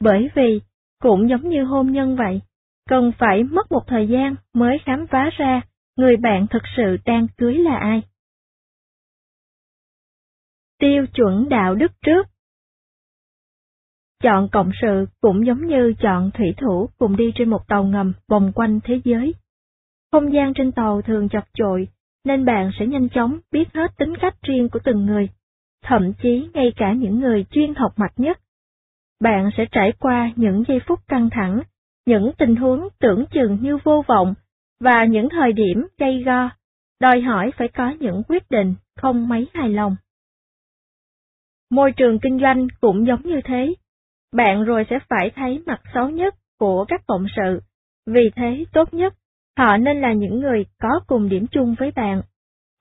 bởi 0.00 0.30
vì 0.34 0.60
cũng 1.02 1.28
giống 1.28 1.48
như 1.48 1.64
hôn 1.64 1.92
nhân 1.92 2.16
vậy, 2.16 2.40
cần 2.88 3.12
phải 3.18 3.42
mất 3.42 3.72
một 3.72 3.82
thời 3.86 4.08
gian 4.08 4.34
mới 4.54 4.78
khám 4.84 5.06
phá 5.06 5.30
ra 5.38 5.60
người 5.96 6.16
bạn 6.16 6.46
thực 6.50 6.62
sự 6.76 6.96
đang 7.04 7.26
cưới 7.36 7.54
là 7.54 7.76
ai. 7.76 8.02
Tiêu 10.78 11.06
chuẩn 11.14 11.48
đạo 11.48 11.74
đức 11.74 11.92
trước 12.02 12.26
Chọn 14.22 14.48
cộng 14.52 14.70
sự 14.82 15.06
cũng 15.20 15.46
giống 15.46 15.66
như 15.66 15.94
chọn 15.98 16.30
thủy 16.34 16.54
thủ 16.56 16.88
cùng 16.98 17.16
đi 17.16 17.32
trên 17.34 17.50
một 17.50 17.68
tàu 17.68 17.84
ngầm 17.84 18.12
vòng 18.28 18.52
quanh 18.54 18.80
thế 18.84 19.00
giới. 19.04 19.34
Không 20.14 20.32
gian 20.32 20.54
trên 20.54 20.72
tàu 20.72 21.02
thường 21.02 21.28
chật 21.28 21.44
chội, 21.54 21.88
nên 22.24 22.44
bạn 22.44 22.70
sẽ 22.78 22.86
nhanh 22.86 23.08
chóng 23.08 23.38
biết 23.52 23.74
hết 23.74 23.96
tính 23.98 24.14
cách 24.20 24.34
riêng 24.42 24.68
của 24.68 24.78
từng 24.84 25.06
người, 25.06 25.28
thậm 25.84 26.12
chí 26.22 26.48
ngay 26.54 26.72
cả 26.76 26.92
những 26.92 27.20
người 27.20 27.44
chuyên 27.50 27.74
học 27.74 27.92
mặt 27.96 28.12
nhất. 28.16 28.40
Bạn 29.20 29.50
sẽ 29.56 29.64
trải 29.72 29.92
qua 29.98 30.30
những 30.36 30.64
giây 30.68 30.78
phút 30.86 31.00
căng 31.08 31.30
thẳng, 31.30 31.60
những 32.06 32.32
tình 32.38 32.56
huống 32.56 32.88
tưởng 33.00 33.24
chừng 33.30 33.58
như 33.60 33.78
vô 33.84 34.04
vọng, 34.06 34.34
và 34.80 35.04
những 35.04 35.28
thời 35.28 35.52
điểm 35.52 35.86
gây 35.98 36.22
go, 36.22 36.50
đòi 37.00 37.20
hỏi 37.20 37.50
phải 37.56 37.68
có 37.68 37.90
những 38.00 38.22
quyết 38.28 38.50
định 38.50 38.74
không 38.96 39.28
mấy 39.28 39.48
hài 39.54 39.68
lòng. 39.68 39.96
Môi 41.70 41.92
trường 41.92 42.18
kinh 42.18 42.40
doanh 42.40 42.66
cũng 42.80 43.06
giống 43.06 43.22
như 43.22 43.40
thế, 43.44 43.74
bạn 44.32 44.64
rồi 44.64 44.86
sẽ 44.90 44.98
phải 45.08 45.30
thấy 45.36 45.62
mặt 45.66 45.80
xấu 45.94 46.10
nhất 46.10 46.34
của 46.58 46.84
các 46.88 47.06
cộng 47.06 47.26
sự, 47.36 47.60
vì 48.06 48.30
thế 48.36 48.64
tốt 48.72 48.94
nhất, 48.94 49.14
họ 49.58 49.76
nên 49.76 50.00
là 50.00 50.12
những 50.12 50.40
người 50.40 50.64
có 50.80 51.00
cùng 51.06 51.28
điểm 51.28 51.46
chung 51.46 51.74
với 51.78 51.90
bạn, 51.90 52.22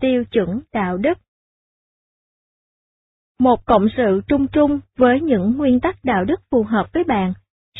tiêu 0.01 0.23
chuẩn 0.31 0.59
đạo 0.73 0.97
đức. 0.97 1.17
Một 3.39 3.65
cộng 3.65 3.87
sự 3.97 4.21
trung 4.27 4.47
trung 4.47 4.79
với 4.97 5.21
những 5.21 5.57
nguyên 5.57 5.79
tắc 5.79 5.95
đạo 6.03 6.25
đức 6.25 6.41
phù 6.51 6.63
hợp 6.63 6.93
với 6.93 7.03
bạn 7.03 7.33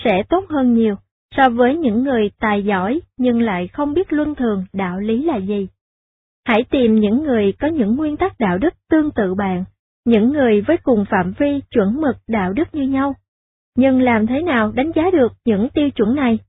sẽ 0.04 0.24
tốt 0.30 0.46
hơn 0.50 0.74
nhiều 0.74 0.96
so 1.36 1.50
với 1.50 1.78
những 1.78 2.04
người 2.04 2.32
tài 2.40 2.64
giỏi 2.64 3.02
nhưng 3.18 3.42
lại 3.42 3.68
không 3.68 3.94
biết 3.94 4.14
luân 4.14 4.36
thường 4.36 4.66
đạo 4.74 5.00
lý 5.00 5.24
là 5.24 5.38
gì. 5.38 5.68
Hãy 6.46 6.64
tìm 6.70 6.96
những 6.96 7.24
người 7.24 7.54
có 7.60 7.68
những 7.68 7.96
nguyên 7.96 8.18
tắc 8.18 8.40
đạo 8.40 8.58
đức 8.58 8.74
tương 8.90 9.12
tự 9.12 9.34
bạn, 9.36 9.64
những 10.06 10.32
người 10.32 10.62
với 10.62 10.78
cùng 10.84 11.06
phạm 11.10 11.34
vi 11.40 11.60
chuẩn 11.72 12.02
mực 12.02 12.16
đạo 12.28 12.54
đức 12.54 12.76
như 12.76 12.84
nhau. 12.84 13.16
Nhưng 13.78 14.02
làm 14.02 14.28
thế 14.28 14.42
nào 14.42 14.72
đánh 14.72 14.92
giá 14.96 15.04
được 15.14 15.32
những 15.46 15.70
tiêu 15.70 15.90
chuẩn 15.90 16.16
này? 16.16 16.40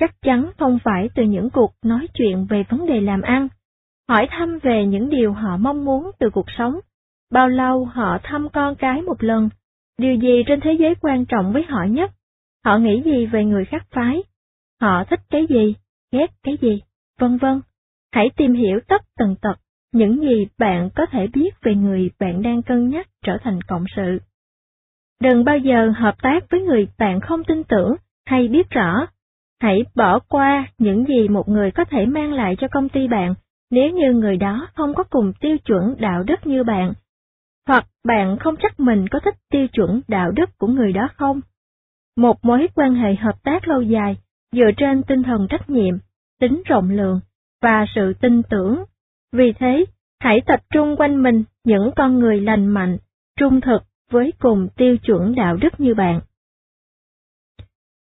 Chắc 0.00 0.22
chắn 0.22 0.50
không 0.58 0.78
phải 0.84 1.08
từ 1.14 1.22
những 1.22 1.50
cuộc 1.50 1.74
nói 1.82 2.06
chuyện 2.14 2.46
về 2.46 2.64
vấn 2.68 2.86
đề 2.86 3.00
làm 3.00 3.22
ăn, 3.22 3.48
hỏi 4.08 4.28
thăm 4.30 4.58
về 4.62 4.86
những 4.86 5.10
điều 5.10 5.32
họ 5.32 5.56
mong 5.56 5.84
muốn 5.84 6.10
từ 6.18 6.30
cuộc 6.30 6.46
sống, 6.58 6.80
bao 7.32 7.48
lâu 7.48 7.84
họ 7.84 8.18
thăm 8.22 8.48
con 8.52 8.74
cái 8.74 9.02
một 9.02 9.22
lần, 9.22 9.48
điều 9.98 10.14
gì 10.14 10.42
trên 10.46 10.60
thế 10.60 10.72
giới 10.72 10.94
quan 10.94 11.24
trọng 11.26 11.52
với 11.52 11.62
họ 11.68 11.84
nhất, 11.84 12.10
họ 12.64 12.78
nghĩ 12.78 13.02
gì 13.04 13.26
về 13.26 13.44
người 13.44 13.64
khác 13.64 13.86
phái, 13.90 14.22
họ 14.80 15.04
thích 15.04 15.20
cái 15.30 15.46
gì, 15.48 15.74
ghét 16.12 16.30
cái 16.42 16.56
gì, 16.60 16.82
vân 17.20 17.38
vân. 17.38 17.60
Hãy 18.12 18.30
tìm 18.36 18.52
hiểu 18.52 18.80
tất 18.88 19.02
tần 19.18 19.36
tật 19.42 19.58
những 19.94 20.20
gì 20.20 20.46
bạn 20.58 20.90
có 20.94 21.06
thể 21.06 21.26
biết 21.26 21.50
về 21.62 21.74
người 21.74 22.10
bạn 22.18 22.42
đang 22.42 22.62
cân 22.62 22.88
nhắc 22.88 23.08
trở 23.24 23.38
thành 23.42 23.60
cộng 23.62 23.84
sự. 23.96 24.18
Đừng 25.20 25.44
bao 25.44 25.58
giờ 25.58 25.92
hợp 25.96 26.14
tác 26.22 26.50
với 26.50 26.60
người 26.60 26.88
bạn 26.98 27.20
không 27.20 27.44
tin 27.44 27.64
tưởng 27.64 27.94
hay 28.26 28.48
biết 28.48 28.70
rõ. 28.70 29.06
Hãy 29.60 29.84
bỏ 29.94 30.18
qua 30.18 30.66
những 30.78 31.04
gì 31.06 31.28
một 31.28 31.48
người 31.48 31.70
có 31.70 31.84
thể 31.84 32.06
mang 32.06 32.32
lại 32.32 32.56
cho 32.58 32.68
công 32.68 32.88
ty 32.88 33.08
bạn 33.08 33.34
nếu 33.70 33.90
như 33.90 34.12
người 34.12 34.36
đó 34.36 34.68
không 34.74 34.94
có 34.94 35.04
cùng 35.10 35.32
tiêu 35.40 35.56
chuẩn 35.58 35.96
đạo 35.98 36.22
đức 36.22 36.46
như 36.46 36.64
bạn, 36.64 36.92
hoặc 37.66 37.86
bạn 38.04 38.36
không 38.40 38.54
chắc 38.62 38.80
mình 38.80 39.08
có 39.08 39.20
thích 39.20 39.34
tiêu 39.50 39.66
chuẩn 39.68 40.00
đạo 40.08 40.30
đức 40.30 40.58
của 40.58 40.66
người 40.66 40.92
đó 40.92 41.08
không. 41.16 41.40
Một 42.16 42.44
mối 42.44 42.68
quan 42.74 42.94
hệ 42.94 43.14
hợp 43.14 43.42
tác 43.42 43.68
lâu 43.68 43.82
dài 43.82 44.16
dựa 44.52 44.70
trên 44.76 45.02
tinh 45.02 45.22
thần 45.22 45.46
trách 45.50 45.70
nhiệm, 45.70 45.94
tính 46.40 46.62
rộng 46.66 46.90
lượng 46.90 47.20
và 47.62 47.86
sự 47.94 48.12
tin 48.20 48.42
tưởng. 48.42 48.84
Vì 49.32 49.52
thế, 49.52 49.84
hãy 50.20 50.40
tập 50.46 50.60
trung 50.70 50.96
quanh 50.96 51.22
mình 51.22 51.44
những 51.64 51.90
con 51.96 52.18
người 52.18 52.40
lành 52.40 52.66
mạnh, 52.66 52.98
trung 53.38 53.60
thực 53.60 53.82
với 54.10 54.32
cùng 54.38 54.68
tiêu 54.76 54.96
chuẩn 54.96 55.34
đạo 55.34 55.56
đức 55.56 55.80
như 55.80 55.94
bạn. 55.94 56.20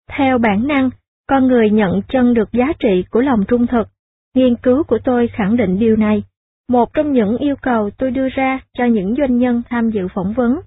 Theo 0.09 0.39
bản 0.39 0.67
năng, 0.67 0.91
con 1.27 1.47
người 1.47 1.71
nhận 1.71 2.03
chân 2.09 2.35
được 2.35 2.53
giá 2.53 2.67
trị 2.79 3.05
của 3.11 3.21
lòng 3.21 3.45
trung 3.49 3.67
thực. 3.67 3.89
Nghiên 4.35 4.57
cứu 4.57 4.83
của 4.85 4.99
tôi 5.05 5.29
khẳng 5.29 5.57
định 5.57 5.79
điều 5.79 5.97
này. 5.97 6.23
Một 6.69 6.93
trong 6.93 7.13
những 7.13 7.37
yêu 7.37 7.57
cầu 7.63 7.91
tôi 7.91 8.11
đưa 8.11 8.29
ra 8.29 8.61
cho 8.79 8.85
những 8.85 9.15
doanh 9.19 9.39
nhân 9.39 9.63
tham 9.71 9.91
dự 9.91 10.09
phỏng 10.15 10.33
vấn 10.33 10.61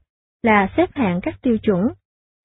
là 0.43 0.69
xếp 0.77 0.89
hạng 0.93 1.21
các 1.21 1.41
tiêu 1.41 1.57
chuẩn, 1.57 1.87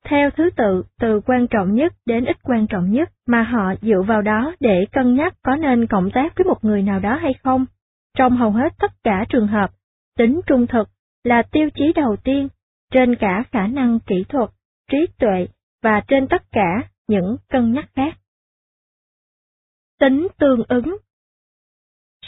theo 0.05 0.31
thứ 0.31 0.51
tự 0.57 0.83
từ 1.01 1.21
quan 1.27 1.47
trọng 1.47 1.75
nhất 1.75 1.93
đến 2.07 2.25
ít 2.25 2.37
quan 2.43 2.67
trọng 2.67 2.91
nhất 2.91 3.11
mà 3.27 3.43
họ 3.43 3.75
dựa 3.83 4.03
vào 4.07 4.23
đó 4.23 4.55
để 4.61 4.87
cân 4.93 5.15
nhắc 5.15 5.35
có 5.43 5.57
nên 5.57 5.87
cộng 5.87 6.11
tác 6.11 6.33
với 6.37 6.45
một 6.45 6.65
người 6.65 6.83
nào 6.83 7.01
đó 7.01 7.15
hay 7.15 7.35
không. 7.43 7.67
Trong 8.19 8.37
hầu 8.37 8.51
hết 8.51 8.73
tất 8.79 8.93
cả 9.05 9.25
trường 9.29 9.47
hợp, 9.47 9.71
tính 10.19 10.41
trung 10.47 10.67
thực 10.67 10.89
là 11.25 11.43
tiêu 11.43 11.69
chí 11.75 11.93
đầu 11.93 12.17
tiên 12.25 12.49
trên 12.93 13.17
cả 13.17 13.45
khả 13.53 13.67
năng 13.67 13.99
kỹ 14.01 14.25
thuật, 14.29 14.51
trí 14.91 14.99
tuệ 15.19 15.47
và 15.83 16.01
trên 16.09 16.29
tất 16.29 16.43
cả 16.53 16.89
những 17.09 17.37
cân 17.49 17.73
nhắc 17.73 17.91
khác. 17.95 18.19
Tính 20.01 20.29
tương 20.39 20.63
ứng 20.69 20.97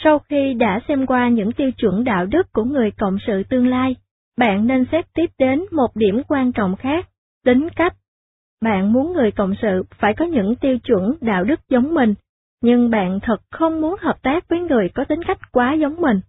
Sau 0.03 0.19
khi 0.19 0.53
đã 0.53 0.79
xem 0.87 1.05
qua 1.05 1.29
những 1.29 1.51
tiêu 1.51 1.71
chuẩn 1.71 2.03
đạo 2.03 2.25
đức 2.25 2.53
của 2.53 2.63
người 2.63 2.91
cộng 2.91 3.17
sự 3.27 3.43
tương 3.49 3.67
lai, 3.67 3.95
bạn 4.37 4.67
nên 4.67 4.85
xét 4.91 5.05
tiếp 5.13 5.31
đến 5.37 5.65
một 5.71 5.95
điểm 5.95 6.21
quan 6.27 6.51
trọng 6.51 6.75
khác, 6.75 7.09
tính 7.45 7.67
cách. 7.75 7.93
Bạn 8.61 8.93
muốn 8.93 9.13
người 9.13 9.31
cộng 9.31 9.53
sự 9.61 9.83
phải 9.99 10.13
có 10.17 10.25
những 10.25 10.55
tiêu 10.55 10.77
chuẩn 10.79 11.13
đạo 11.21 11.43
đức 11.43 11.59
giống 11.69 11.93
mình, 11.93 12.13
nhưng 12.61 12.89
bạn 12.89 13.19
thật 13.23 13.37
không 13.51 13.81
muốn 13.81 13.95
hợp 13.99 14.21
tác 14.21 14.49
với 14.49 14.59
người 14.59 14.89
có 14.89 15.03
tính 15.03 15.23
cách 15.27 15.51
quá 15.51 15.73
giống 15.73 16.01
mình. 16.01 16.19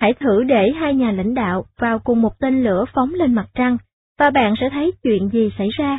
Hãy 0.00 0.14
thử 0.20 0.42
để 0.44 0.70
hai 0.80 0.94
nhà 0.94 1.12
lãnh 1.12 1.34
đạo 1.34 1.64
vào 1.78 1.98
cùng 1.98 2.22
một 2.22 2.38
tên 2.38 2.64
lửa 2.64 2.84
phóng 2.94 3.14
lên 3.14 3.34
mặt 3.34 3.46
trăng, 3.54 3.76
và 4.18 4.30
bạn 4.30 4.54
sẽ 4.60 4.70
thấy 4.70 4.92
chuyện 5.02 5.28
gì 5.28 5.50
xảy 5.58 5.68
ra. 5.78 5.98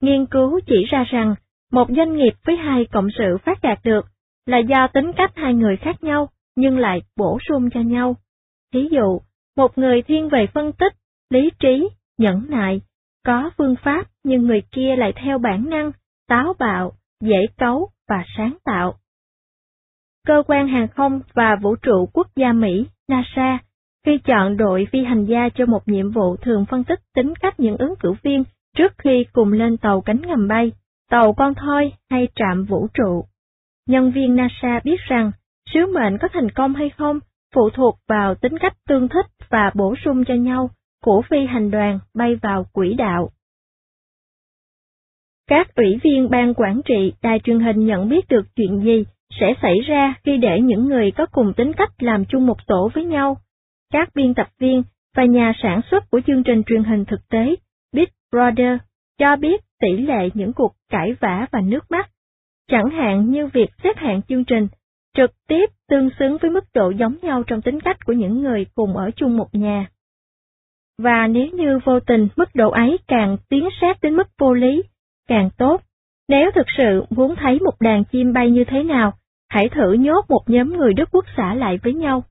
Nghiên 0.00 0.26
cứu 0.26 0.60
chỉ 0.66 0.84
ra 0.90 1.04
rằng, 1.04 1.34
một 1.72 1.88
doanh 1.96 2.16
nghiệp 2.16 2.32
với 2.44 2.56
hai 2.56 2.84
cộng 2.84 3.08
sự 3.18 3.38
phát 3.44 3.58
đạt 3.62 3.78
được 3.84 4.06
là 4.46 4.58
do 4.58 4.86
tính 4.86 5.12
cách 5.16 5.32
hai 5.34 5.54
người 5.54 5.76
khác 5.76 6.04
nhau, 6.04 6.28
nhưng 6.56 6.78
lại 6.78 7.02
bổ 7.16 7.38
sung 7.48 7.70
cho 7.70 7.80
nhau. 7.80 8.16
Ví 8.72 8.88
dụ, 8.90 9.20
một 9.56 9.78
người 9.78 10.02
thiên 10.02 10.28
về 10.28 10.46
phân 10.54 10.72
tích, 10.72 10.92
lý 11.30 11.50
trí, 11.58 11.88
nhẫn 12.18 12.46
nại, 12.48 12.80
có 13.24 13.50
phương 13.58 13.76
pháp 13.82 14.06
nhưng 14.24 14.46
người 14.46 14.62
kia 14.72 14.96
lại 14.96 15.12
theo 15.12 15.38
bản 15.38 15.70
năng, 15.70 15.92
táo 16.28 16.54
bạo, 16.58 16.92
dễ 17.20 17.46
cấu 17.58 17.90
và 18.08 18.24
sáng 18.36 18.56
tạo. 18.64 18.94
Cơ 20.26 20.42
quan 20.46 20.68
hàng 20.68 20.88
không 20.88 21.20
và 21.34 21.56
vũ 21.62 21.76
trụ 21.76 22.08
quốc 22.12 22.26
gia 22.36 22.52
Mỹ, 22.52 22.86
NASA, 23.08 23.58
khi 24.06 24.18
chọn 24.18 24.56
đội 24.56 24.86
phi 24.92 25.04
hành 25.04 25.24
gia 25.24 25.48
cho 25.48 25.66
một 25.66 25.88
nhiệm 25.88 26.10
vụ 26.10 26.36
thường 26.36 26.64
phân 26.70 26.84
tích 26.84 27.00
tính 27.14 27.34
cách 27.40 27.60
những 27.60 27.76
ứng 27.76 27.94
cử 28.00 28.12
viên 28.22 28.44
trước 28.76 28.92
khi 28.98 29.24
cùng 29.32 29.52
lên 29.52 29.76
tàu 29.76 30.00
cánh 30.00 30.20
ngầm 30.26 30.48
bay, 30.48 30.72
tàu 31.10 31.32
con 31.32 31.54
thoi 31.54 31.92
hay 32.10 32.28
trạm 32.34 32.64
vũ 32.64 32.88
trụ. 32.94 33.24
Nhân 33.88 34.12
viên 34.12 34.36
NASA 34.36 34.80
biết 34.84 35.00
rằng 35.08 35.32
sứ 35.74 35.80
mệnh 35.94 36.18
có 36.18 36.28
thành 36.32 36.50
công 36.50 36.74
hay 36.74 36.90
không 36.90 37.20
phụ 37.54 37.70
thuộc 37.70 37.98
vào 38.08 38.34
tính 38.34 38.58
cách 38.58 38.76
tương 38.88 39.08
thích 39.08 39.26
và 39.50 39.70
bổ 39.74 39.94
sung 40.04 40.24
cho 40.24 40.34
nhau 40.34 40.70
của 41.02 41.22
phi 41.30 41.46
hành 41.46 41.70
đoàn 41.70 41.98
bay 42.14 42.36
vào 42.36 42.66
quỹ 42.72 42.94
đạo. 42.94 43.30
Các 45.48 45.74
ủy 45.74 45.98
viên 46.02 46.30
ban 46.30 46.54
quản 46.54 46.80
trị 46.84 47.12
đài 47.22 47.40
truyền 47.44 47.60
hình 47.60 47.86
nhận 47.86 48.08
biết 48.08 48.28
được 48.28 48.42
chuyện 48.56 48.80
gì 48.84 49.04
sẽ 49.40 49.54
xảy 49.62 49.74
ra 49.88 50.14
khi 50.24 50.36
để 50.36 50.60
những 50.60 50.88
người 50.88 51.10
có 51.10 51.26
cùng 51.26 51.52
tính 51.56 51.72
cách 51.72 52.02
làm 52.02 52.24
chung 52.24 52.46
một 52.46 52.66
tổ 52.66 52.90
với 52.94 53.04
nhau. 53.04 53.36
Các 53.92 54.08
biên 54.14 54.34
tập 54.34 54.48
viên 54.58 54.82
và 55.16 55.24
nhà 55.24 55.52
sản 55.62 55.80
xuất 55.90 56.10
của 56.10 56.20
chương 56.26 56.42
trình 56.42 56.62
truyền 56.66 56.84
hình 56.84 57.04
thực 57.04 57.28
tế 57.28 57.56
Broder 58.32 58.56
Brother 58.56 58.78
cho 59.18 59.36
biết 59.36 59.60
tỷ 59.80 59.96
lệ 59.96 60.30
những 60.34 60.52
cuộc 60.52 60.72
cãi 60.88 61.14
vã 61.20 61.46
và 61.52 61.60
nước 61.60 61.90
mắt, 61.90 62.10
chẳng 62.68 62.90
hạn 62.90 63.30
như 63.30 63.46
việc 63.46 63.70
xếp 63.82 63.96
hạng 63.96 64.22
chương 64.22 64.44
trình, 64.44 64.68
trực 65.16 65.30
tiếp 65.48 65.66
tương 65.88 66.10
xứng 66.18 66.36
với 66.42 66.50
mức 66.50 66.64
độ 66.74 66.90
giống 66.90 67.16
nhau 67.22 67.42
trong 67.46 67.62
tính 67.62 67.80
cách 67.80 68.04
của 68.06 68.12
những 68.12 68.42
người 68.42 68.66
cùng 68.74 68.96
ở 68.96 69.10
chung 69.16 69.36
một 69.36 69.54
nhà. 69.54 69.86
Và 70.98 71.26
nếu 71.26 71.46
như 71.46 71.78
vô 71.84 72.00
tình 72.00 72.28
mức 72.36 72.54
độ 72.54 72.70
ấy 72.70 72.98
càng 73.08 73.36
tiến 73.48 73.68
sát 73.80 73.98
đến 74.02 74.16
mức 74.16 74.28
vô 74.38 74.54
lý, 74.54 74.82
càng 75.28 75.50
tốt. 75.58 75.82
Nếu 76.28 76.50
thực 76.54 76.66
sự 76.76 77.04
muốn 77.10 77.34
thấy 77.36 77.58
một 77.60 77.80
đàn 77.80 78.04
chim 78.04 78.32
bay 78.32 78.50
như 78.50 78.64
thế 78.64 78.82
nào, 78.82 79.12
hãy 79.48 79.68
thử 79.68 79.92
nhốt 79.92 80.24
một 80.28 80.42
nhóm 80.46 80.76
người 80.76 80.94
Đức 80.94 81.08
Quốc 81.12 81.24
xã 81.36 81.54
lại 81.54 81.78
với 81.82 81.94
nhau. 81.94 82.24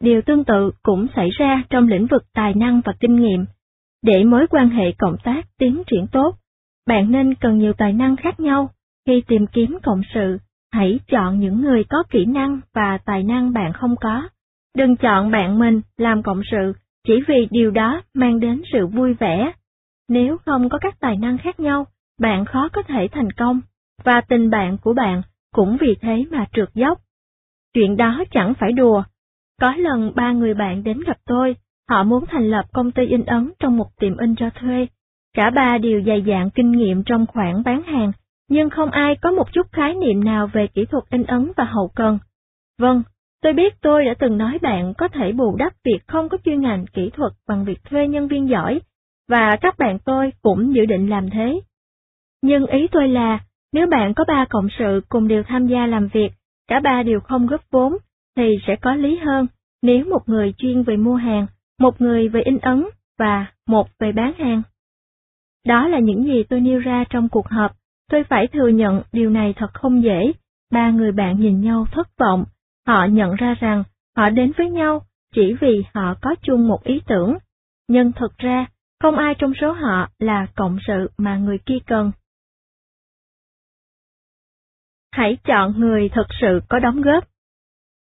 Điều 0.00 0.22
tương 0.22 0.44
tự 0.44 0.70
cũng 0.82 1.06
xảy 1.16 1.28
ra 1.38 1.62
trong 1.70 1.88
lĩnh 1.88 2.06
vực 2.06 2.22
tài 2.34 2.54
năng 2.54 2.80
và 2.84 2.92
kinh 3.00 3.20
nghiệm. 3.20 3.44
Để 4.06 4.24
mối 4.24 4.46
quan 4.50 4.68
hệ 4.68 4.92
cộng 4.98 5.16
tác 5.24 5.46
tiến 5.58 5.82
triển 5.86 6.06
tốt, 6.12 6.36
bạn 6.86 7.10
nên 7.10 7.34
cần 7.34 7.58
nhiều 7.58 7.72
tài 7.72 7.92
năng 7.92 8.16
khác 8.16 8.40
nhau. 8.40 8.70
Khi 9.06 9.22
tìm 9.26 9.46
kiếm 9.46 9.78
cộng 9.82 10.02
sự, 10.14 10.38
hãy 10.72 11.00
chọn 11.08 11.40
những 11.40 11.60
người 11.60 11.84
có 11.84 12.02
kỹ 12.10 12.24
năng 12.24 12.60
và 12.74 12.98
tài 13.04 13.22
năng 13.22 13.52
bạn 13.52 13.72
không 13.72 13.96
có. 14.00 14.28
Đừng 14.76 14.96
chọn 14.96 15.30
bạn 15.30 15.58
mình 15.58 15.80
làm 15.96 16.22
cộng 16.22 16.40
sự 16.50 16.72
chỉ 17.06 17.14
vì 17.28 17.48
điều 17.50 17.70
đó 17.70 18.02
mang 18.14 18.40
đến 18.40 18.62
sự 18.72 18.86
vui 18.86 19.14
vẻ. 19.14 19.52
Nếu 20.08 20.36
không 20.44 20.68
có 20.68 20.78
các 20.78 21.00
tài 21.00 21.16
năng 21.16 21.38
khác 21.38 21.60
nhau, 21.60 21.86
bạn 22.20 22.44
khó 22.44 22.68
có 22.72 22.82
thể 22.82 23.08
thành 23.12 23.30
công, 23.30 23.60
và 24.04 24.20
tình 24.20 24.50
bạn 24.50 24.78
của 24.78 24.92
bạn 24.94 25.22
cũng 25.54 25.76
vì 25.80 25.94
thế 26.00 26.24
mà 26.30 26.46
trượt 26.52 26.68
dốc. 26.74 26.98
Chuyện 27.74 27.96
đó 27.96 28.24
chẳng 28.30 28.54
phải 28.54 28.72
đùa. 28.72 29.02
Có 29.60 29.74
lần 29.76 30.12
ba 30.14 30.32
người 30.32 30.54
bạn 30.54 30.84
đến 30.84 31.00
gặp 31.06 31.16
tôi, 31.24 31.56
họ 31.90 32.04
muốn 32.04 32.24
thành 32.26 32.50
lập 32.50 32.64
công 32.72 32.92
ty 32.92 33.06
in 33.06 33.24
ấn 33.24 33.52
trong 33.58 33.76
một 33.76 33.86
tiệm 34.00 34.16
in 34.16 34.34
cho 34.36 34.50
thuê. 34.50 34.86
Cả 35.34 35.50
ba 35.50 35.78
đều 35.78 36.02
dày 36.02 36.24
dạn 36.26 36.50
kinh 36.50 36.72
nghiệm 36.72 37.02
trong 37.02 37.26
khoản 37.26 37.62
bán 37.64 37.82
hàng, 37.82 38.12
nhưng 38.48 38.70
không 38.70 38.90
ai 38.90 39.16
có 39.16 39.30
một 39.30 39.52
chút 39.52 39.66
khái 39.72 39.94
niệm 39.94 40.24
nào 40.24 40.46
về 40.46 40.66
kỹ 40.66 40.84
thuật 40.84 41.04
in 41.10 41.22
ấn 41.22 41.52
và 41.56 41.64
hậu 41.64 41.88
cần. 41.94 42.18
Vâng, 42.78 43.02
tôi 43.42 43.52
biết 43.52 43.74
tôi 43.82 44.04
đã 44.04 44.14
từng 44.18 44.38
nói 44.38 44.58
bạn 44.62 44.94
có 44.94 45.08
thể 45.08 45.32
bù 45.32 45.56
đắp 45.56 45.72
việc 45.84 45.98
không 46.06 46.28
có 46.28 46.38
chuyên 46.44 46.60
ngành 46.60 46.86
kỹ 46.86 47.10
thuật 47.10 47.32
bằng 47.48 47.64
việc 47.64 47.84
thuê 47.84 48.08
nhân 48.08 48.28
viên 48.28 48.48
giỏi, 48.48 48.80
và 49.28 49.56
các 49.60 49.78
bạn 49.78 49.98
tôi 50.04 50.32
cũng 50.42 50.74
dự 50.74 50.86
định 50.86 51.10
làm 51.10 51.30
thế. 51.30 51.60
Nhưng 52.42 52.66
ý 52.66 52.88
tôi 52.92 53.08
là, 53.08 53.38
nếu 53.72 53.86
bạn 53.86 54.14
có 54.14 54.24
ba 54.28 54.46
cộng 54.50 54.68
sự 54.78 55.00
cùng 55.08 55.28
đều 55.28 55.42
tham 55.42 55.66
gia 55.66 55.86
làm 55.86 56.08
việc, 56.08 56.32
cả 56.68 56.80
ba 56.80 57.02
đều 57.02 57.20
không 57.20 57.46
góp 57.46 57.60
vốn, 57.70 57.96
thì 58.36 58.58
sẽ 58.66 58.76
có 58.76 58.94
lý 58.94 59.16
hơn 59.16 59.46
nếu 59.82 60.04
một 60.04 60.28
người 60.28 60.54
chuyên 60.58 60.82
về 60.82 60.96
mua 60.96 61.14
hàng, 61.14 61.46
một 61.78 62.00
người 62.00 62.28
về 62.28 62.42
in 62.42 62.58
ấn 62.58 62.84
và 63.18 63.46
một 63.66 63.88
về 63.98 64.12
bán 64.12 64.32
hàng. 64.38 64.62
Đó 65.66 65.88
là 65.88 65.98
những 65.98 66.24
gì 66.24 66.42
tôi 66.42 66.60
nêu 66.60 66.78
ra 66.80 67.04
trong 67.10 67.28
cuộc 67.28 67.48
họp. 67.48 67.76
Tôi 68.10 68.24
phải 68.24 68.46
thừa 68.46 68.68
nhận 68.68 69.02
điều 69.12 69.30
này 69.30 69.54
thật 69.56 69.74
không 69.74 70.02
dễ. 70.02 70.32
Ba 70.72 70.90
người 70.90 71.12
bạn 71.12 71.40
nhìn 71.40 71.60
nhau 71.60 71.86
thất 71.92 72.08
vọng. 72.18 72.44
Họ 72.86 73.04
nhận 73.04 73.34
ra 73.34 73.54
rằng 73.60 73.84
họ 74.16 74.30
đến 74.30 74.52
với 74.58 74.70
nhau 74.70 75.02
chỉ 75.34 75.54
vì 75.60 75.82
họ 75.94 76.14
có 76.22 76.34
chung 76.42 76.68
một 76.68 76.84
ý 76.84 77.00
tưởng. 77.06 77.38
Nhưng 77.88 78.12
thực 78.12 78.38
ra, 78.38 78.66
không 79.00 79.16
ai 79.16 79.34
trong 79.38 79.52
số 79.60 79.72
họ 79.72 80.08
là 80.18 80.46
cộng 80.56 80.78
sự 80.86 81.10
mà 81.18 81.36
người 81.36 81.58
kia 81.66 81.78
cần. 81.86 82.12
Hãy 85.12 85.36
chọn 85.44 85.80
người 85.80 86.08
thật 86.12 86.26
sự 86.40 86.60
có 86.68 86.78
đóng 86.78 87.02
góp. 87.02 87.24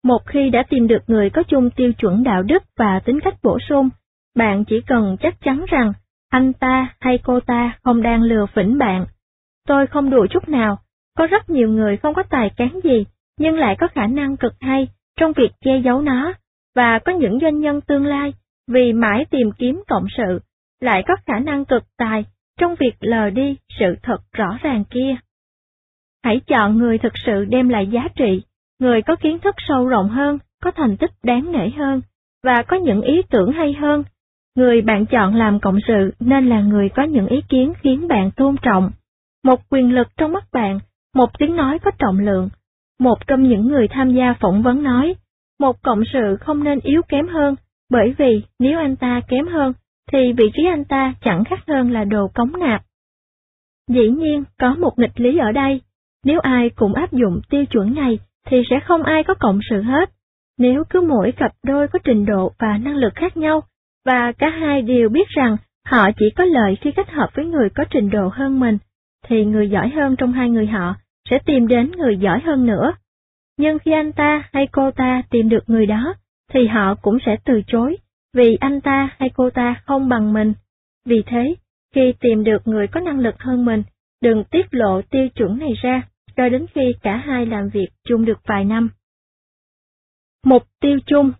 Một 0.03 0.25
khi 0.25 0.49
đã 0.49 0.63
tìm 0.69 0.87
được 0.87 1.03
người 1.07 1.29
có 1.29 1.43
chung 1.43 1.69
tiêu 1.69 1.93
chuẩn 1.93 2.23
đạo 2.23 2.43
đức 2.43 2.63
và 2.77 2.99
tính 3.05 3.19
cách 3.19 3.35
bổ 3.43 3.59
sung, 3.69 3.89
Bạn 4.35 4.65
chỉ 4.65 4.81
cần 4.87 5.17
chắc 5.21 5.41
chắn 5.41 5.65
rằng 5.67 5.93
anh 6.29 6.53
ta 6.53 6.95
hay 6.99 7.19
cô 7.23 7.39
ta 7.39 7.77
không 7.83 8.01
đang 8.01 8.21
lừa 8.21 8.45
phỉnh 8.45 8.77
bạn. 8.77 9.05
Tôi 9.67 9.87
không 9.87 10.09
đùa 10.09 10.27
chút 10.29 10.49
nào, 10.49 10.77
có 11.17 11.27
rất 11.27 11.49
nhiều 11.49 11.69
người 11.69 11.97
không 11.97 12.13
có 12.13 12.23
tài 12.29 12.49
cán 12.49 12.79
gì, 12.83 13.05
nhưng 13.39 13.57
lại 13.57 13.75
có 13.79 13.87
khả 13.87 14.07
năng 14.07 14.37
cực 14.37 14.53
hay 14.59 14.87
trong 15.19 15.33
việc 15.33 15.51
che 15.65 15.77
giấu 15.85 16.01
nó, 16.01 16.33
và 16.75 16.99
có 16.99 17.11
những 17.11 17.39
doanh 17.39 17.59
nhân 17.59 17.81
tương 17.81 18.05
lai 18.05 18.33
vì 18.67 18.93
mãi 18.93 19.25
tìm 19.29 19.51
kiếm 19.51 19.83
cộng 19.87 20.05
sự, 20.17 20.39
lại 20.79 21.03
có 21.07 21.15
khả 21.25 21.39
năng 21.39 21.65
cực 21.65 21.83
tài 21.97 22.25
trong 22.59 22.75
việc 22.75 22.95
lờ 22.99 23.29
đi 23.29 23.57
sự 23.79 23.95
thật 24.03 24.17
rõ 24.31 24.57
ràng 24.61 24.83
kia. 24.89 25.15
Hãy 26.23 26.39
chọn 26.39 26.77
người 26.77 26.97
thực 26.97 27.13
sự 27.25 27.45
đem 27.45 27.69
lại 27.69 27.87
giá 27.87 28.07
trị, 28.15 28.41
người 28.81 29.01
có 29.01 29.15
kiến 29.15 29.39
thức 29.39 29.55
sâu 29.67 29.87
rộng 29.87 30.09
hơn, 30.09 30.37
có 30.63 30.71
thành 30.71 30.97
tích 30.97 31.11
đáng 31.23 31.51
nể 31.51 31.69
hơn, 31.69 32.01
và 32.43 32.63
có 32.67 32.77
những 32.77 33.01
ý 33.01 33.21
tưởng 33.29 33.51
hay 33.51 33.73
hơn. 33.73 34.03
Người 34.55 34.81
bạn 34.81 35.05
chọn 35.05 35.35
làm 35.35 35.59
cộng 35.59 35.77
sự 35.87 36.13
nên 36.19 36.49
là 36.49 36.61
người 36.61 36.89
có 36.89 37.03
những 37.03 37.27
ý 37.27 37.41
kiến 37.49 37.73
khiến 37.81 38.07
bạn 38.07 38.31
tôn 38.31 38.55
trọng. 38.61 38.91
Một 39.43 39.59
quyền 39.69 39.95
lực 39.95 40.07
trong 40.17 40.33
mắt 40.33 40.43
bạn, 40.53 40.79
một 41.15 41.29
tiếng 41.39 41.55
nói 41.55 41.79
có 41.79 41.91
trọng 41.99 42.19
lượng. 42.19 42.49
Một 42.99 43.27
trong 43.27 43.43
những 43.43 43.67
người 43.67 43.87
tham 43.87 44.13
gia 44.13 44.33
phỏng 44.39 44.61
vấn 44.61 44.83
nói, 44.83 45.15
một 45.59 45.81
cộng 45.81 46.03
sự 46.13 46.37
không 46.39 46.63
nên 46.63 46.79
yếu 46.79 47.01
kém 47.09 47.27
hơn, 47.27 47.55
bởi 47.89 48.13
vì 48.17 48.43
nếu 48.59 48.79
anh 48.79 48.95
ta 48.95 49.21
kém 49.27 49.47
hơn, 49.47 49.73
thì 50.11 50.33
vị 50.33 50.51
trí 50.53 50.65
anh 50.65 50.85
ta 50.85 51.13
chẳng 51.21 51.43
khác 51.43 51.59
hơn 51.67 51.91
là 51.91 52.03
đồ 52.03 52.27
cống 52.27 52.59
nạp. 52.59 52.81
Dĩ 53.87 54.09
nhiên, 54.09 54.43
có 54.59 54.75
một 54.75 54.99
nghịch 54.99 55.19
lý 55.19 55.37
ở 55.37 55.51
đây, 55.51 55.81
nếu 56.23 56.39
ai 56.39 56.69
cũng 56.69 56.93
áp 56.93 57.13
dụng 57.13 57.41
tiêu 57.49 57.65
chuẩn 57.65 57.95
này, 57.95 58.19
thì 58.47 58.63
sẽ 58.69 58.79
không 58.79 59.03
ai 59.03 59.23
có 59.23 59.33
cộng 59.33 59.59
sự 59.69 59.81
hết. 59.81 60.09
Nếu 60.57 60.83
cứ 60.89 61.01
mỗi 61.01 61.31
cặp 61.31 61.51
đôi 61.63 61.87
có 61.87 61.99
trình 62.03 62.25
độ 62.25 62.51
và 62.59 62.77
năng 62.77 62.95
lực 62.95 63.13
khác 63.15 63.37
nhau, 63.37 63.61
và 64.05 64.31
cả 64.31 64.49
hai 64.49 64.81
đều 64.81 65.09
biết 65.09 65.27
rằng 65.29 65.57
họ 65.85 66.09
chỉ 66.17 66.25
có 66.35 66.45
lợi 66.45 66.77
khi 66.81 66.91
kết 66.91 67.09
hợp 67.09 67.29
với 67.35 67.45
người 67.45 67.69
có 67.69 67.83
trình 67.89 68.09
độ 68.09 68.29
hơn 68.33 68.59
mình, 68.59 68.77
thì 69.27 69.45
người 69.45 69.69
giỏi 69.69 69.89
hơn 69.89 70.15
trong 70.15 70.33
hai 70.33 70.49
người 70.49 70.67
họ 70.67 70.95
sẽ 71.29 71.39
tìm 71.45 71.67
đến 71.67 71.91
người 71.91 72.17
giỏi 72.17 72.39
hơn 72.39 72.65
nữa. 72.65 72.93
Nhưng 73.57 73.79
khi 73.79 73.91
anh 73.91 74.11
ta 74.11 74.43
hay 74.53 74.67
cô 74.71 74.91
ta 74.91 75.21
tìm 75.29 75.49
được 75.49 75.63
người 75.67 75.85
đó, 75.85 76.13
thì 76.53 76.67
họ 76.67 76.95
cũng 76.95 77.17
sẽ 77.25 77.37
từ 77.45 77.61
chối, 77.67 77.97
vì 78.33 78.57
anh 78.59 78.81
ta 78.81 79.09
hay 79.19 79.29
cô 79.35 79.49
ta 79.49 79.75
không 79.85 80.09
bằng 80.09 80.33
mình. 80.33 80.53
Vì 81.05 81.23
thế, 81.25 81.55
khi 81.95 82.13
tìm 82.19 82.43
được 82.43 82.67
người 82.67 82.87
có 82.87 82.99
năng 82.99 83.19
lực 83.19 83.43
hơn 83.43 83.65
mình, 83.65 83.83
đừng 84.21 84.43
tiết 84.43 84.65
lộ 84.71 85.01
tiêu 85.01 85.27
chuẩn 85.29 85.59
này 85.59 85.73
ra, 85.81 86.01
cho 86.35 86.49
đến 86.49 86.65
khi 86.75 86.93
cả 87.01 87.17
hai 87.17 87.45
làm 87.45 87.69
việc 87.69 87.87
chung 88.03 88.25
được 88.25 88.39
vài 88.47 88.65
năm. 88.65 88.89
Mục 90.45 90.63
tiêu 90.79 90.99
chung 91.05 91.31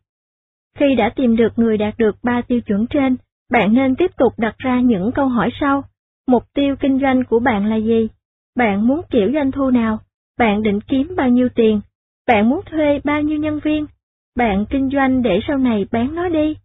Khi 0.76 0.96
đã 0.96 1.10
tìm 1.16 1.36
được 1.36 1.50
người 1.56 1.78
đạt 1.78 1.98
được 1.98 2.16
ba 2.24 2.42
tiêu 2.42 2.62
chuẩn 2.62 2.88
trên, 2.90 3.18
bạn 3.52 3.74
nên 3.74 3.96
tiếp 3.96 4.12
tục 4.18 4.34
đặt 4.38 4.56
ra 4.58 4.80
những 4.80 5.12
câu 5.12 5.28
hỏi 5.28 5.50
sau. 5.60 5.84
Mục 6.28 6.44
tiêu 6.54 6.76
kinh 6.80 7.00
doanh 7.00 7.24
của 7.24 7.40
bạn 7.40 7.66
là 7.66 7.76
gì? 7.76 8.08
Bạn 8.56 8.88
muốn 8.88 9.02
kiểu 9.10 9.32
doanh 9.34 9.52
thu 9.52 9.70
nào? 9.70 10.00
Bạn 10.38 10.64
định 10.64 10.82
kiếm 10.82 11.14
bao 11.18 11.30
nhiêu 11.30 11.50
tiền? 11.56 11.82
Bạn 12.28 12.50
muốn 12.50 12.62
thuê 12.66 13.00
bao 13.04 13.22
nhiêu 13.22 13.38
nhân 13.38 13.60
viên? 13.64 13.86
Bạn 14.36 14.66
kinh 14.70 14.90
doanh 14.90 15.22
để 15.22 15.40
sau 15.48 15.58
này 15.58 15.86
bán 15.92 16.16
nó 16.16 16.30
đi? 16.30 16.56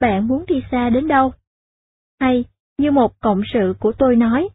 Bạn 0.00 0.28
muốn 0.28 0.44
đi 0.46 0.62
xa 0.70 0.90
đến 0.90 1.08
đâu? 1.08 1.32
Hay, 2.20 2.44
như 2.78 2.90
một 2.90 3.20
cộng 3.20 3.42
sự 3.52 3.74
của 3.80 3.92
tôi 3.92 4.16
nói, 4.16 4.48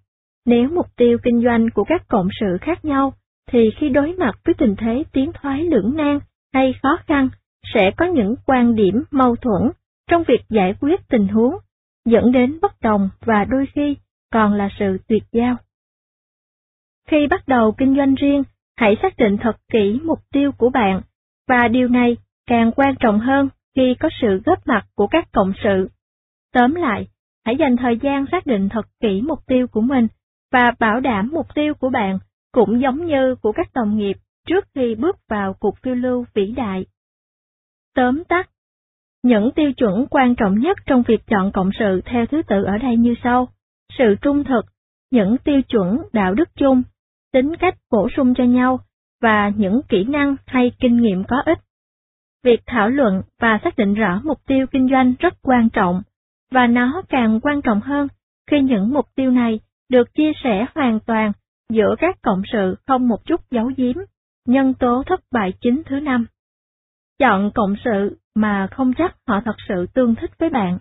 nếu 0.47 0.69
mục 0.69 0.95
tiêu 0.95 1.17
kinh 1.23 1.41
doanh 1.43 1.69
của 1.69 1.83
các 1.83 2.07
cộng 2.07 2.27
sự 2.39 2.57
khác 2.61 2.85
nhau, 2.85 3.13
thì 3.51 3.69
khi 3.77 3.89
đối 3.89 4.13
mặt 4.13 4.39
với 4.45 4.55
tình 4.57 4.75
thế 4.75 5.03
tiến 5.13 5.31
thoái 5.33 5.63
lưỡng 5.63 5.93
nan 5.95 6.19
hay 6.53 6.73
khó 6.83 6.97
khăn, 7.07 7.29
sẽ 7.73 7.91
có 7.97 8.05
những 8.05 8.35
quan 8.45 8.75
điểm 8.75 9.03
mâu 9.11 9.35
thuẫn 9.35 9.71
trong 10.09 10.23
việc 10.27 10.41
giải 10.49 10.75
quyết 10.79 10.99
tình 11.09 11.27
huống, 11.27 11.55
dẫn 12.05 12.31
đến 12.31 12.59
bất 12.61 12.81
đồng 12.81 13.09
và 13.25 13.45
đôi 13.45 13.65
khi 13.75 13.97
còn 14.31 14.53
là 14.53 14.69
sự 14.79 14.97
tuyệt 15.07 15.23
giao. 15.31 15.55
Khi 17.07 17.27
bắt 17.27 17.47
đầu 17.47 17.71
kinh 17.71 17.95
doanh 17.95 18.15
riêng, 18.15 18.43
hãy 18.77 18.95
xác 19.01 19.17
định 19.17 19.37
thật 19.37 19.55
kỹ 19.71 19.99
mục 20.03 20.19
tiêu 20.31 20.51
của 20.51 20.69
bạn, 20.69 21.01
và 21.47 21.67
điều 21.67 21.87
này 21.87 22.17
càng 22.47 22.71
quan 22.71 22.95
trọng 22.99 23.19
hơn 23.19 23.49
khi 23.75 23.95
có 23.99 24.09
sự 24.21 24.41
góp 24.45 24.67
mặt 24.67 24.85
của 24.95 25.07
các 25.07 25.31
cộng 25.31 25.53
sự. 25.63 25.89
Tóm 26.53 26.75
lại, 26.75 27.07
hãy 27.45 27.55
dành 27.55 27.77
thời 27.77 27.97
gian 27.97 28.25
xác 28.31 28.45
định 28.45 28.69
thật 28.69 28.85
kỹ 28.99 29.21
mục 29.21 29.39
tiêu 29.47 29.67
của 29.67 29.81
mình 29.81 30.07
và 30.51 30.71
bảo 30.79 30.99
đảm 30.99 31.29
mục 31.33 31.55
tiêu 31.55 31.73
của 31.73 31.89
bạn 31.89 32.19
cũng 32.51 32.81
giống 32.81 33.05
như 33.05 33.35
của 33.35 33.51
các 33.51 33.73
đồng 33.73 33.97
nghiệp 33.97 34.17
trước 34.47 34.65
khi 34.75 34.95
bước 34.95 35.17
vào 35.29 35.53
cuộc 35.53 35.77
phiêu 35.83 35.95
lưu 35.95 36.25
vĩ 36.33 36.53
đại. 36.57 36.85
Tóm 37.95 38.23
tắt 38.23 38.49
Những 39.23 39.51
tiêu 39.55 39.71
chuẩn 39.73 40.07
quan 40.09 40.35
trọng 40.35 40.59
nhất 40.59 40.77
trong 40.85 41.03
việc 41.07 41.27
chọn 41.27 41.51
cộng 41.51 41.69
sự 41.79 42.01
theo 42.05 42.25
thứ 42.25 42.41
tự 42.47 42.63
ở 42.63 42.77
đây 42.77 42.97
như 42.97 43.15
sau. 43.23 43.47
Sự 43.97 44.15
trung 44.21 44.43
thực, 44.43 44.65
những 45.11 45.37
tiêu 45.43 45.61
chuẩn 45.61 45.97
đạo 46.13 46.33
đức 46.33 46.49
chung, 46.55 46.83
tính 47.33 47.55
cách 47.55 47.75
bổ 47.91 48.07
sung 48.15 48.33
cho 48.37 48.43
nhau, 48.43 48.79
và 49.21 49.49
những 49.49 49.81
kỹ 49.89 50.03
năng 50.03 50.35
hay 50.45 50.71
kinh 50.79 51.01
nghiệm 51.01 51.23
có 51.23 51.41
ích. 51.45 51.59
Việc 52.43 52.61
thảo 52.65 52.89
luận 52.89 53.21
và 53.39 53.59
xác 53.63 53.77
định 53.77 53.93
rõ 53.93 54.21
mục 54.23 54.37
tiêu 54.47 54.65
kinh 54.71 54.89
doanh 54.91 55.13
rất 55.19 55.33
quan 55.41 55.69
trọng, 55.69 56.01
và 56.51 56.67
nó 56.67 57.01
càng 57.09 57.39
quan 57.39 57.61
trọng 57.61 57.81
hơn 57.81 58.07
khi 58.51 58.61
những 58.61 58.93
mục 58.93 59.05
tiêu 59.15 59.31
này 59.31 59.59
được 59.89 60.13
chia 60.13 60.31
sẻ 60.43 60.65
hoàn 60.75 60.99
toàn 60.99 61.31
giữa 61.69 61.95
các 61.99 62.15
cộng 62.21 62.41
sự 62.53 62.75
không 62.87 63.07
một 63.07 63.25
chút 63.25 63.41
giấu 63.51 63.71
giếm, 63.77 63.95
nhân 64.45 64.73
tố 64.73 65.03
thất 65.05 65.19
bại 65.31 65.53
chính 65.61 65.81
thứ 65.85 65.99
năm. 65.99 66.25
Chọn 67.19 67.51
cộng 67.55 67.75
sự 67.85 68.17
mà 68.35 68.67
không 68.71 68.93
chắc 68.97 69.15
họ 69.27 69.41
thật 69.45 69.55
sự 69.67 69.85
tương 69.93 70.15
thích 70.15 70.31
với 70.39 70.49
bạn. 70.49 70.77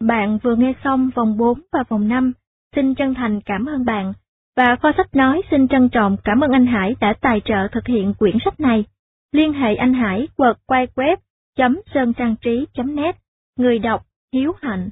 Bạn 0.00 0.38
vừa 0.42 0.56
nghe 0.56 0.72
xong 0.84 1.10
vòng 1.14 1.36
4 1.36 1.60
và 1.72 1.84
vòng 1.88 2.08
5, 2.08 2.32
xin 2.76 2.94
chân 2.94 3.14
thành 3.14 3.40
cảm 3.40 3.66
ơn 3.66 3.84
bạn, 3.84 4.12
và 4.56 4.76
kho 4.82 4.92
sách 4.96 5.14
nói 5.14 5.42
xin 5.50 5.68
trân 5.68 5.88
trọng 5.88 6.16
cảm 6.24 6.40
ơn 6.40 6.50
anh 6.50 6.66
Hải 6.66 6.96
đã 7.00 7.14
tài 7.20 7.40
trợ 7.44 7.68
thực 7.72 7.86
hiện 7.86 8.14
quyển 8.14 8.36
sách 8.44 8.60
này. 8.60 8.84
Liên 9.32 9.52
hệ 9.52 9.74
anh 9.74 9.94
Hải 9.94 10.28
quật 10.36 10.56
quay 10.66 10.86
web 10.94 11.16
chấm 11.56 11.80
sơn 11.94 12.12
trang 12.12 12.36
trí 12.40 12.66
chấm 12.74 12.96
net, 12.96 13.16
người 13.56 13.78
đọc 13.78 14.06
Hiếu 14.32 14.52
Hạnh. 14.62 14.90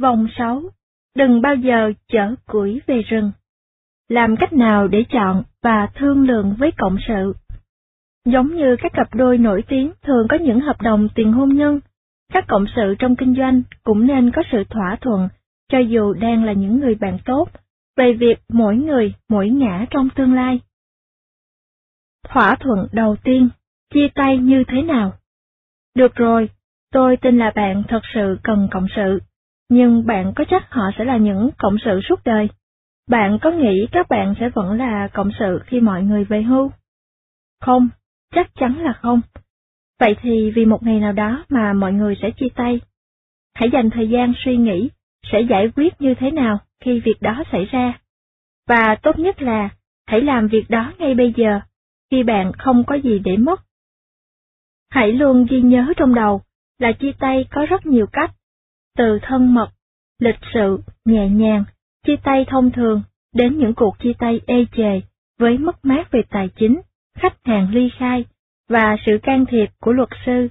Vòng 0.00 0.26
6. 0.38 0.62
Đừng 1.16 1.40
bao 1.42 1.54
giờ 1.54 1.92
chở 2.08 2.34
củi 2.46 2.80
về 2.86 3.02
rừng. 3.02 3.32
Làm 4.08 4.36
cách 4.36 4.52
nào 4.52 4.88
để 4.88 5.04
chọn 5.08 5.42
và 5.62 5.88
thương 5.94 6.26
lượng 6.26 6.54
với 6.58 6.70
cộng 6.78 6.96
sự? 7.08 7.32
Giống 8.24 8.54
như 8.56 8.76
các 8.78 8.92
cặp 8.94 9.14
đôi 9.14 9.38
nổi 9.38 9.64
tiếng 9.68 9.92
thường 10.02 10.26
có 10.28 10.36
những 10.36 10.60
hợp 10.60 10.82
đồng 10.82 11.08
tiền 11.14 11.32
hôn 11.32 11.48
nhân, 11.48 11.80
các 12.32 12.44
cộng 12.48 12.64
sự 12.76 12.94
trong 12.98 13.16
kinh 13.16 13.34
doanh 13.34 13.62
cũng 13.82 14.06
nên 14.06 14.30
có 14.30 14.42
sự 14.52 14.64
thỏa 14.70 14.96
thuận, 15.00 15.28
cho 15.68 15.78
dù 15.78 16.12
đang 16.12 16.44
là 16.44 16.52
những 16.52 16.80
người 16.80 16.94
bạn 16.94 17.18
tốt, 17.24 17.48
về 17.96 18.12
việc 18.12 18.38
mỗi 18.48 18.76
người 18.76 19.14
mỗi 19.28 19.48
ngã 19.48 19.86
trong 19.90 20.08
tương 20.14 20.34
lai. 20.34 20.60
Thỏa 22.28 22.56
thuận 22.60 22.86
đầu 22.92 23.16
tiên, 23.24 23.48
chia 23.94 24.08
tay 24.14 24.38
như 24.38 24.64
thế 24.68 24.82
nào? 24.82 25.12
Được 25.94 26.14
rồi, 26.14 26.48
tôi 26.92 27.16
tin 27.16 27.38
là 27.38 27.52
bạn 27.54 27.82
thật 27.88 28.02
sự 28.14 28.38
cần 28.42 28.68
cộng 28.70 28.86
sự, 28.96 29.18
nhưng 29.72 30.06
bạn 30.06 30.32
có 30.36 30.44
chắc 30.50 30.70
họ 30.70 30.90
sẽ 30.98 31.04
là 31.04 31.16
những 31.16 31.50
cộng 31.58 31.76
sự 31.84 32.00
suốt 32.08 32.20
đời? 32.24 32.48
Bạn 33.08 33.38
có 33.42 33.50
nghĩ 33.50 33.86
các 33.92 34.08
bạn 34.08 34.34
sẽ 34.40 34.48
vẫn 34.48 34.78
là 34.78 35.08
cộng 35.12 35.30
sự 35.38 35.60
khi 35.66 35.80
mọi 35.80 36.02
người 36.02 36.24
về 36.24 36.42
hưu? 36.42 36.70
Không, 37.60 37.88
chắc 38.34 38.54
chắn 38.54 38.78
là 38.78 38.92
không. 38.92 39.20
Vậy 40.00 40.16
thì 40.22 40.50
vì 40.50 40.64
một 40.64 40.82
ngày 40.82 41.00
nào 41.00 41.12
đó 41.12 41.44
mà 41.48 41.72
mọi 41.72 41.92
người 41.92 42.16
sẽ 42.22 42.30
chia 42.30 42.48
tay. 42.54 42.80
Hãy 43.54 43.70
dành 43.70 43.90
thời 43.90 44.08
gian 44.08 44.32
suy 44.44 44.56
nghĩ, 44.56 44.90
sẽ 45.32 45.40
giải 45.40 45.70
quyết 45.76 46.00
như 46.00 46.14
thế 46.14 46.30
nào 46.30 46.58
khi 46.80 47.00
việc 47.00 47.16
đó 47.20 47.42
xảy 47.52 47.64
ra. 47.64 48.00
Và 48.68 48.96
tốt 49.02 49.18
nhất 49.18 49.42
là, 49.42 49.68
hãy 50.06 50.20
làm 50.20 50.48
việc 50.48 50.64
đó 50.68 50.92
ngay 50.98 51.14
bây 51.14 51.32
giờ, 51.36 51.60
khi 52.10 52.22
bạn 52.22 52.52
không 52.58 52.84
có 52.84 52.94
gì 52.94 53.18
để 53.18 53.36
mất. 53.36 53.60
Hãy 54.90 55.12
luôn 55.12 55.46
ghi 55.50 55.60
nhớ 55.60 55.92
trong 55.96 56.14
đầu 56.14 56.42
là 56.78 56.92
chia 56.92 57.12
tay 57.18 57.46
có 57.50 57.66
rất 57.66 57.86
nhiều 57.86 58.06
cách, 58.12 58.30
từ 58.96 59.18
thân 59.22 59.54
mật, 59.54 59.68
lịch 60.18 60.38
sự, 60.54 60.82
nhẹ 61.04 61.28
nhàng, 61.28 61.64
chia 62.06 62.16
tay 62.24 62.44
thông 62.48 62.70
thường, 62.70 63.02
đến 63.34 63.58
những 63.58 63.74
cuộc 63.74 63.98
chia 63.98 64.12
tay 64.18 64.40
ê 64.46 64.66
chề, 64.76 65.00
với 65.38 65.58
mất 65.58 65.84
mát 65.84 66.10
về 66.10 66.22
tài 66.30 66.48
chính, 66.56 66.80
khách 67.18 67.44
hàng 67.44 67.70
ly 67.70 67.90
khai, 67.98 68.24
và 68.68 68.96
sự 69.06 69.18
can 69.22 69.46
thiệp 69.46 69.66
của 69.80 69.92
luật 69.92 70.08
sư. 70.26 70.48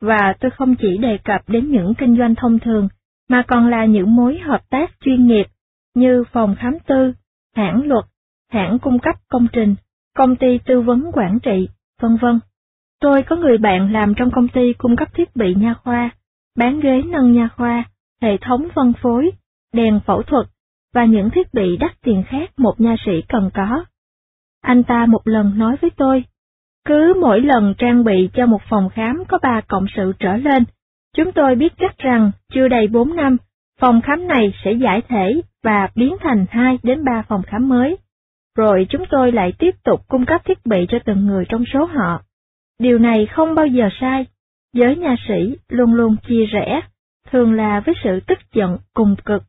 Và 0.00 0.34
tôi 0.40 0.50
không 0.50 0.74
chỉ 0.76 0.98
đề 0.98 1.18
cập 1.24 1.48
đến 1.48 1.70
những 1.70 1.94
kinh 1.98 2.16
doanh 2.16 2.34
thông 2.34 2.58
thường, 2.58 2.88
mà 3.28 3.42
còn 3.48 3.70
là 3.70 3.84
những 3.84 4.16
mối 4.16 4.38
hợp 4.38 4.70
tác 4.70 4.90
chuyên 5.00 5.26
nghiệp, 5.26 5.46
như 5.94 6.24
phòng 6.32 6.54
khám 6.58 6.78
tư, 6.86 7.12
hãng 7.56 7.82
luật, 7.86 8.04
hãng 8.52 8.78
cung 8.78 8.98
cấp 8.98 9.14
công 9.28 9.46
trình, 9.52 9.74
công 10.16 10.36
ty 10.36 10.58
tư 10.58 10.80
vấn 10.80 11.10
quản 11.12 11.38
trị, 11.38 11.68
vân 12.00 12.16
vân. 12.16 12.40
Tôi 13.00 13.22
có 13.22 13.36
người 13.36 13.58
bạn 13.58 13.92
làm 13.92 14.14
trong 14.16 14.30
công 14.30 14.48
ty 14.48 14.72
cung 14.72 14.96
cấp 14.96 15.08
thiết 15.14 15.36
bị 15.36 15.54
nha 15.54 15.74
khoa, 15.74 16.10
bán 16.56 16.80
ghế 16.80 17.02
nâng 17.02 17.32
nha 17.32 17.48
khoa, 17.56 17.84
hệ 18.22 18.36
thống 18.40 18.68
phân 18.74 18.92
phối, 19.02 19.30
đèn 19.72 20.00
phẫu 20.06 20.22
thuật 20.22 20.46
và 20.94 21.04
những 21.04 21.30
thiết 21.30 21.54
bị 21.54 21.76
đắt 21.76 21.92
tiền 22.00 22.22
khác 22.26 22.50
một 22.56 22.80
nha 22.80 22.96
sĩ 23.06 23.22
cần 23.28 23.50
có. 23.54 23.84
Anh 24.62 24.82
ta 24.82 25.06
một 25.06 25.20
lần 25.24 25.58
nói 25.58 25.76
với 25.80 25.90
tôi, 25.96 26.24
Cứ 26.84 27.14
mỗi 27.20 27.40
lần 27.40 27.74
trang 27.78 28.04
bị 28.04 28.30
cho 28.34 28.46
một 28.46 28.62
phòng 28.70 28.88
khám 28.88 29.24
có 29.28 29.38
ba 29.42 29.60
cộng 29.68 29.86
sự 29.96 30.12
trở 30.18 30.36
lên, 30.36 30.64
chúng 31.16 31.32
tôi 31.32 31.54
biết 31.54 31.72
chắc 31.78 31.98
rằng 31.98 32.30
chưa 32.52 32.68
đầy 32.68 32.88
4 32.88 33.16
năm, 33.16 33.36
phòng 33.80 34.00
khám 34.00 34.28
này 34.28 34.52
sẽ 34.64 34.72
giải 34.72 35.02
thể 35.08 35.40
và 35.62 35.88
biến 35.94 36.16
thành 36.20 36.46
2 36.50 36.78
đến 36.82 37.04
3 37.04 37.22
phòng 37.28 37.42
khám 37.42 37.68
mới. 37.68 37.96
Rồi 38.56 38.86
chúng 38.88 39.04
tôi 39.10 39.32
lại 39.32 39.52
tiếp 39.58 39.70
tục 39.84 40.00
cung 40.08 40.26
cấp 40.26 40.44
thiết 40.44 40.66
bị 40.66 40.86
cho 40.88 40.98
từng 41.04 41.26
người 41.26 41.44
trong 41.48 41.64
số 41.72 41.84
họ. 41.84 42.22
Điều 42.78 42.98
này 42.98 43.26
không 43.26 43.54
bao 43.54 43.66
giờ 43.66 43.88
sai. 44.00 44.26
Giới 44.72 44.96
nha 44.96 45.16
sĩ 45.28 45.56
luôn 45.68 45.94
luôn 45.94 46.16
chia 46.28 46.46
rẽ, 46.46 46.80
thường 47.30 47.52
là 47.52 47.80
với 47.80 47.94
sự 48.04 48.20
tức 48.26 48.38
giận 48.54 48.78
cùng 48.94 49.16
cực. 49.24 49.42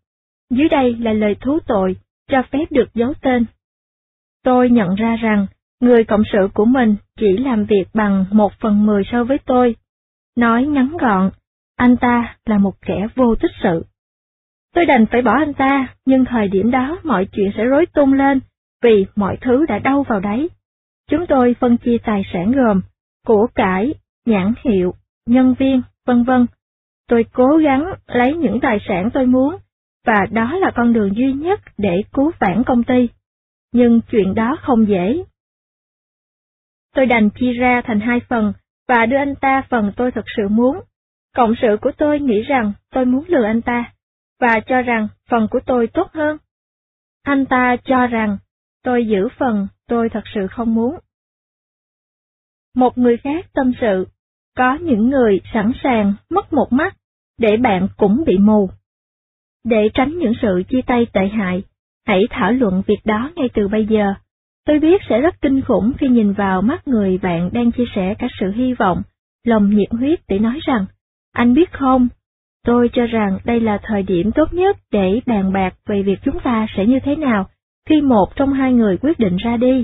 Dưới 0.50 0.70
đây 0.70 0.96
là 0.96 1.14
lời 1.14 1.36
thú 1.42 1.60
tội, 1.68 1.96
cho 2.28 2.44
phép 2.52 2.66
được 2.72 2.94
giấu 2.94 3.14
tên. 3.22 3.46
Tôi 4.44 4.70
nhận 4.70 4.96
ra 4.96 5.16
rằng, 5.16 5.48
người 5.80 6.04
cộng 6.04 6.24
sự 6.32 6.50
của 6.54 6.66
mình 6.66 6.96
chỉ 7.20 7.38
làm 7.38 7.66
việc 7.66 7.86
bằng 7.94 8.26
một 8.32 8.54
phần 8.60 8.86
mười 8.86 9.04
so 9.12 9.24
với 9.24 9.38
tôi. 9.46 9.76
Nói 10.38 10.66
ngắn 10.66 10.98
gọn, 10.98 11.30
anh 11.76 11.98
ta 11.98 12.38
là 12.46 12.58
một 12.58 12.82
kẻ 12.82 13.08
vô 13.16 13.36
tích 13.36 13.52
sự. 13.64 13.86
Tôi 14.76 14.86
đành 14.86 15.06
phải 15.06 15.22
bỏ 15.22 15.32
anh 15.32 15.54
ta, 15.54 15.96
nhưng 16.06 16.26
thời 16.26 16.48
điểm 16.48 16.72
đó 16.72 17.00
mọi 17.04 17.28
chuyện 17.32 17.52
sẽ 17.58 17.64
rối 17.64 17.86
tung 17.86 18.14
lên, 18.14 18.40
vì 18.84 19.06
mọi 19.16 19.38
thứ 19.42 19.66
đã 19.66 19.80
đau 19.80 20.04
vào 20.04 20.20
đấy. 20.20 20.50
Chúng 21.10 21.26
tôi 21.30 21.56
phân 21.60 21.78
chia 21.78 21.98
tài 22.04 22.22
sản 22.34 22.52
gồm 22.52 22.82
của 23.28 23.48
cải, 23.56 23.94
nhãn 24.26 24.54
hiệu, 24.66 24.94
nhân 25.26 25.56
viên, 25.60 25.82
vân 26.06 26.24
vân. 26.24 26.46
Tôi 27.08 27.26
cố 27.34 27.58
gắng 27.58 27.94
lấy 28.08 28.34
những 28.34 28.60
tài 28.62 28.78
sản 28.88 29.10
tôi 29.14 29.26
muốn, 29.26 29.58
và 30.06 30.26
đó 30.32 30.58
là 30.58 30.72
con 30.76 30.94
đường 30.94 31.16
duy 31.16 31.34
nhất 31.34 31.60
để 31.78 32.02
cứu 32.14 32.32
vãn 32.40 32.64
công 32.66 32.84
ty. 32.84 33.10
Nhưng 33.72 34.02
chuyện 34.12 34.36
đó 34.36 34.58
không 34.62 34.88
dễ. 34.88 35.24
Tôi 36.96 37.06
đành 37.06 37.30
chia 37.30 37.54
ra 37.54 37.82
thành 37.86 38.00
hai 38.00 38.20
phần, 38.30 38.54
và 38.88 39.06
đưa 39.06 39.18
anh 39.18 39.36
ta 39.36 39.64
phần 39.70 39.92
tôi 39.96 40.12
thật 40.12 40.26
sự 40.38 40.48
muốn. 40.48 40.80
Cộng 41.36 41.54
sự 41.62 41.78
của 41.82 41.92
tôi 41.98 42.20
nghĩ 42.20 42.42
rằng 42.42 42.74
tôi 42.92 43.06
muốn 43.06 43.26
lừa 43.28 43.46
anh 43.46 43.62
ta, 43.62 43.94
và 44.40 44.60
cho 44.68 44.82
rằng 44.82 45.08
phần 45.30 45.48
của 45.52 45.60
tôi 45.66 45.88
tốt 45.88 46.12
hơn. 46.14 46.38
Anh 47.24 47.46
ta 47.46 47.76
cho 47.84 48.08
rằng 48.08 48.38
tôi 48.84 49.08
giữ 49.08 49.28
phần 49.40 49.68
tôi 49.88 50.10
thật 50.10 50.24
sự 50.36 50.48
không 50.48 50.76
muốn. 50.76 51.00
Một 52.76 52.98
người 52.98 53.18
khác 53.18 53.46
tâm 53.54 53.72
sự, 53.82 54.08
có 54.58 54.76
những 54.82 55.10
người 55.10 55.42
sẵn 55.54 55.72
sàng 55.84 56.14
mất 56.30 56.54
một 56.54 56.68
mắt, 56.72 56.96
để 57.40 57.58
bạn 57.58 57.88
cũng 57.98 58.24
bị 58.28 58.38
mù. 58.38 58.70
Để 59.64 59.90
tránh 59.94 60.18
những 60.18 60.34
sự 60.42 60.64
chia 60.70 60.82
tay 60.88 61.08
tệ 61.14 61.28
hại, 61.28 61.64
hãy 62.08 62.22
thảo 62.30 62.52
luận 62.52 62.82
việc 62.88 63.00
đó 63.06 63.32
ngay 63.36 63.50
từ 63.54 63.68
bây 63.68 63.86
giờ. 63.86 64.14
Tôi 64.66 64.80
biết 64.80 65.02
sẽ 65.10 65.22
rất 65.22 65.42
kinh 65.42 65.62
khủng 65.62 65.94
khi 66.00 66.08
nhìn 66.08 66.34
vào 66.34 66.62
mắt 66.62 66.88
người 66.88 67.18
bạn 67.18 67.50
đang 67.54 67.72
chia 67.72 67.86
sẻ 67.96 68.14
cả 68.20 68.28
sự 68.40 68.52
hy 68.52 68.74
vọng, 68.74 69.02
lòng 69.44 69.70
nhiệt 69.70 69.92
huyết 69.92 70.20
để 70.28 70.40
nói 70.40 70.60
rằng, 70.66 70.86
anh 71.34 71.54
biết 71.54 71.72
không, 71.72 72.08
tôi 72.66 72.90
cho 72.94 73.06
rằng 73.06 73.38
đây 73.46 73.60
là 73.60 73.80
thời 73.84 74.04
điểm 74.04 74.32
tốt 74.32 74.54
nhất 74.54 74.78
để 74.92 75.22
bàn 75.26 75.54
bạc 75.54 75.76
về 75.86 76.04
việc 76.04 76.20
chúng 76.24 76.40
ta 76.44 76.68
sẽ 76.78 76.86
như 76.86 77.00
thế 77.04 77.16
nào 77.16 77.50
khi 77.90 78.02
một 78.02 78.36
trong 78.36 78.54
hai 78.54 78.74
người 78.74 78.98
quyết 78.98 79.20
định 79.20 79.38
ra 79.38 79.58
đi. 79.58 79.84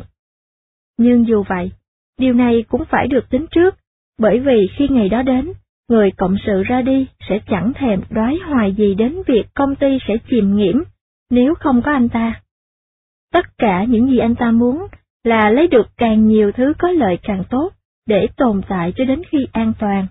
Nhưng 0.97 1.27
dù 1.27 1.43
vậy, 1.49 1.71
điều 2.17 2.33
này 2.33 2.63
cũng 2.69 2.85
phải 2.85 3.07
được 3.07 3.29
tính 3.29 3.45
trước, 3.51 3.75
bởi 4.19 4.39
vì 4.39 4.67
khi 4.77 4.87
ngày 4.87 5.09
đó 5.09 5.21
đến, 5.21 5.53
người 5.89 6.11
cộng 6.17 6.35
sự 6.45 6.63
ra 6.63 6.81
đi 6.81 7.07
sẽ 7.29 7.39
chẳng 7.47 7.71
thèm 7.75 8.01
đoái 8.09 8.35
hoài 8.47 8.73
gì 8.73 8.95
đến 8.95 9.21
việc 9.27 9.43
công 9.55 9.75
ty 9.75 9.97
sẽ 10.07 10.13
chìm 10.29 10.55
nghiễm 10.55 10.75
nếu 11.29 11.55
không 11.55 11.81
có 11.81 11.91
anh 11.91 12.09
ta. 12.09 12.41
Tất 13.33 13.45
cả 13.57 13.83
những 13.83 14.09
gì 14.09 14.17
anh 14.17 14.35
ta 14.35 14.51
muốn 14.51 14.87
là 15.23 15.49
lấy 15.49 15.67
được 15.67 15.87
càng 15.97 16.27
nhiều 16.27 16.51
thứ 16.51 16.73
có 16.79 16.91
lợi 16.91 17.17
càng 17.23 17.43
tốt 17.49 17.69
để 18.07 18.27
tồn 18.37 18.61
tại 18.69 18.93
cho 18.95 19.05
đến 19.05 19.21
khi 19.29 19.47
an 19.51 19.73
toàn. 19.79 20.07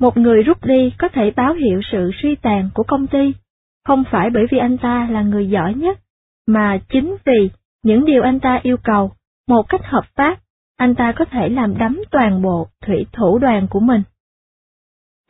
Một 0.00 0.16
người 0.16 0.42
rút 0.42 0.64
đi 0.64 0.92
có 0.98 1.08
thể 1.08 1.30
báo 1.30 1.54
hiệu 1.54 1.80
sự 1.92 2.10
suy 2.22 2.34
tàn 2.34 2.70
của 2.74 2.82
công 2.82 3.06
ty, 3.06 3.32
không 3.84 4.04
phải 4.10 4.30
bởi 4.30 4.46
vì 4.50 4.58
anh 4.58 4.78
ta 4.78 5.08
là 5.10 5.22
người 5.22 5.48
giỏi 5.48 5.74
nhất, 5.74 5.98
mà 6.46 6.78
chính 6.88 7.16
vì 7.24 7.50
những 7.84 8.04
điều 8.04 8.22
anh 8.22 8.40
ta 8.40 8.60
yêu 8.62 8.76
cầu, 8.84 9.12
một 9.48 9.68
cách 9.68 9.80
hợp 9.84 10.04
pháp, 10.14 10.38
anh 10.76 10.94
ta 10.94 11.12
có 11.12 11.24
thể 11.24 11.48
làm 11.48 11.78
đắm 11.78 12.02
toàn 12.10 12.42
bộ 12.42 12.68
thủy 12.86 13.06
thủ 13.12 13.38
đoàn 13.38 13.66
của 13.70 13.80
mình. 13.80 14.02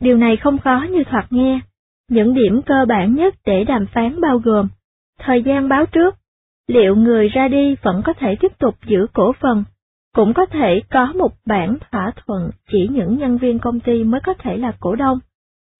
Điều 0.01 0.17
này 0.17 0.37
không 0.37 0.57
khó 0.57 0.85
như 0.89 1.03
thoạt 1.03 1.25
nghe. 1.29 1.59
Những 2.09 2.33
điểm 2.33 2.61
cơ 2.65 2.85
bản 2.87 3.15
nhất 3.15 3.35
để 3.45 3.63
đàm 3.63 3.85
phán 3.93 4.21
bao 4.21 4.37
gồm 4.37 4.67
thời 5.19 5.43
gian 5.43 5.69
báo 5.69 5.85
trước, 5.85 6.15
liệu 6.67 6.95
người 6.95 7.29
ra 7.29 7.47
đi 7.47 7.75
vẫn 7.81 8.01
có 8.05 8.13
thể 8.13 8.35
tiếp 8.39 8.51
tục 8.59 8.75
giữ 8.85 9.07
cổ 9.13 9.33
phần, 9.39 9.63
cũng 10.15 10.33
có 10.33 10.45
thể 10.45 10.81
có 10.91 11.13
một 11.13 11.31
bản 11.45 11.77
thỏa 11.91 12.11
thuận 12.15 12.49
chỉ 12.71 12.87
những 12.91 13.17
nhân 13.17 13.37
viên 13.37 13.59
công 13.59 13.79
ty 13.79 14.03
mới 14.03 14.21
có 14.23 14.33
thể 14.33 14.57
là 14.57 14.73
cổ 14.79 14.95
đông, 14.95 15.19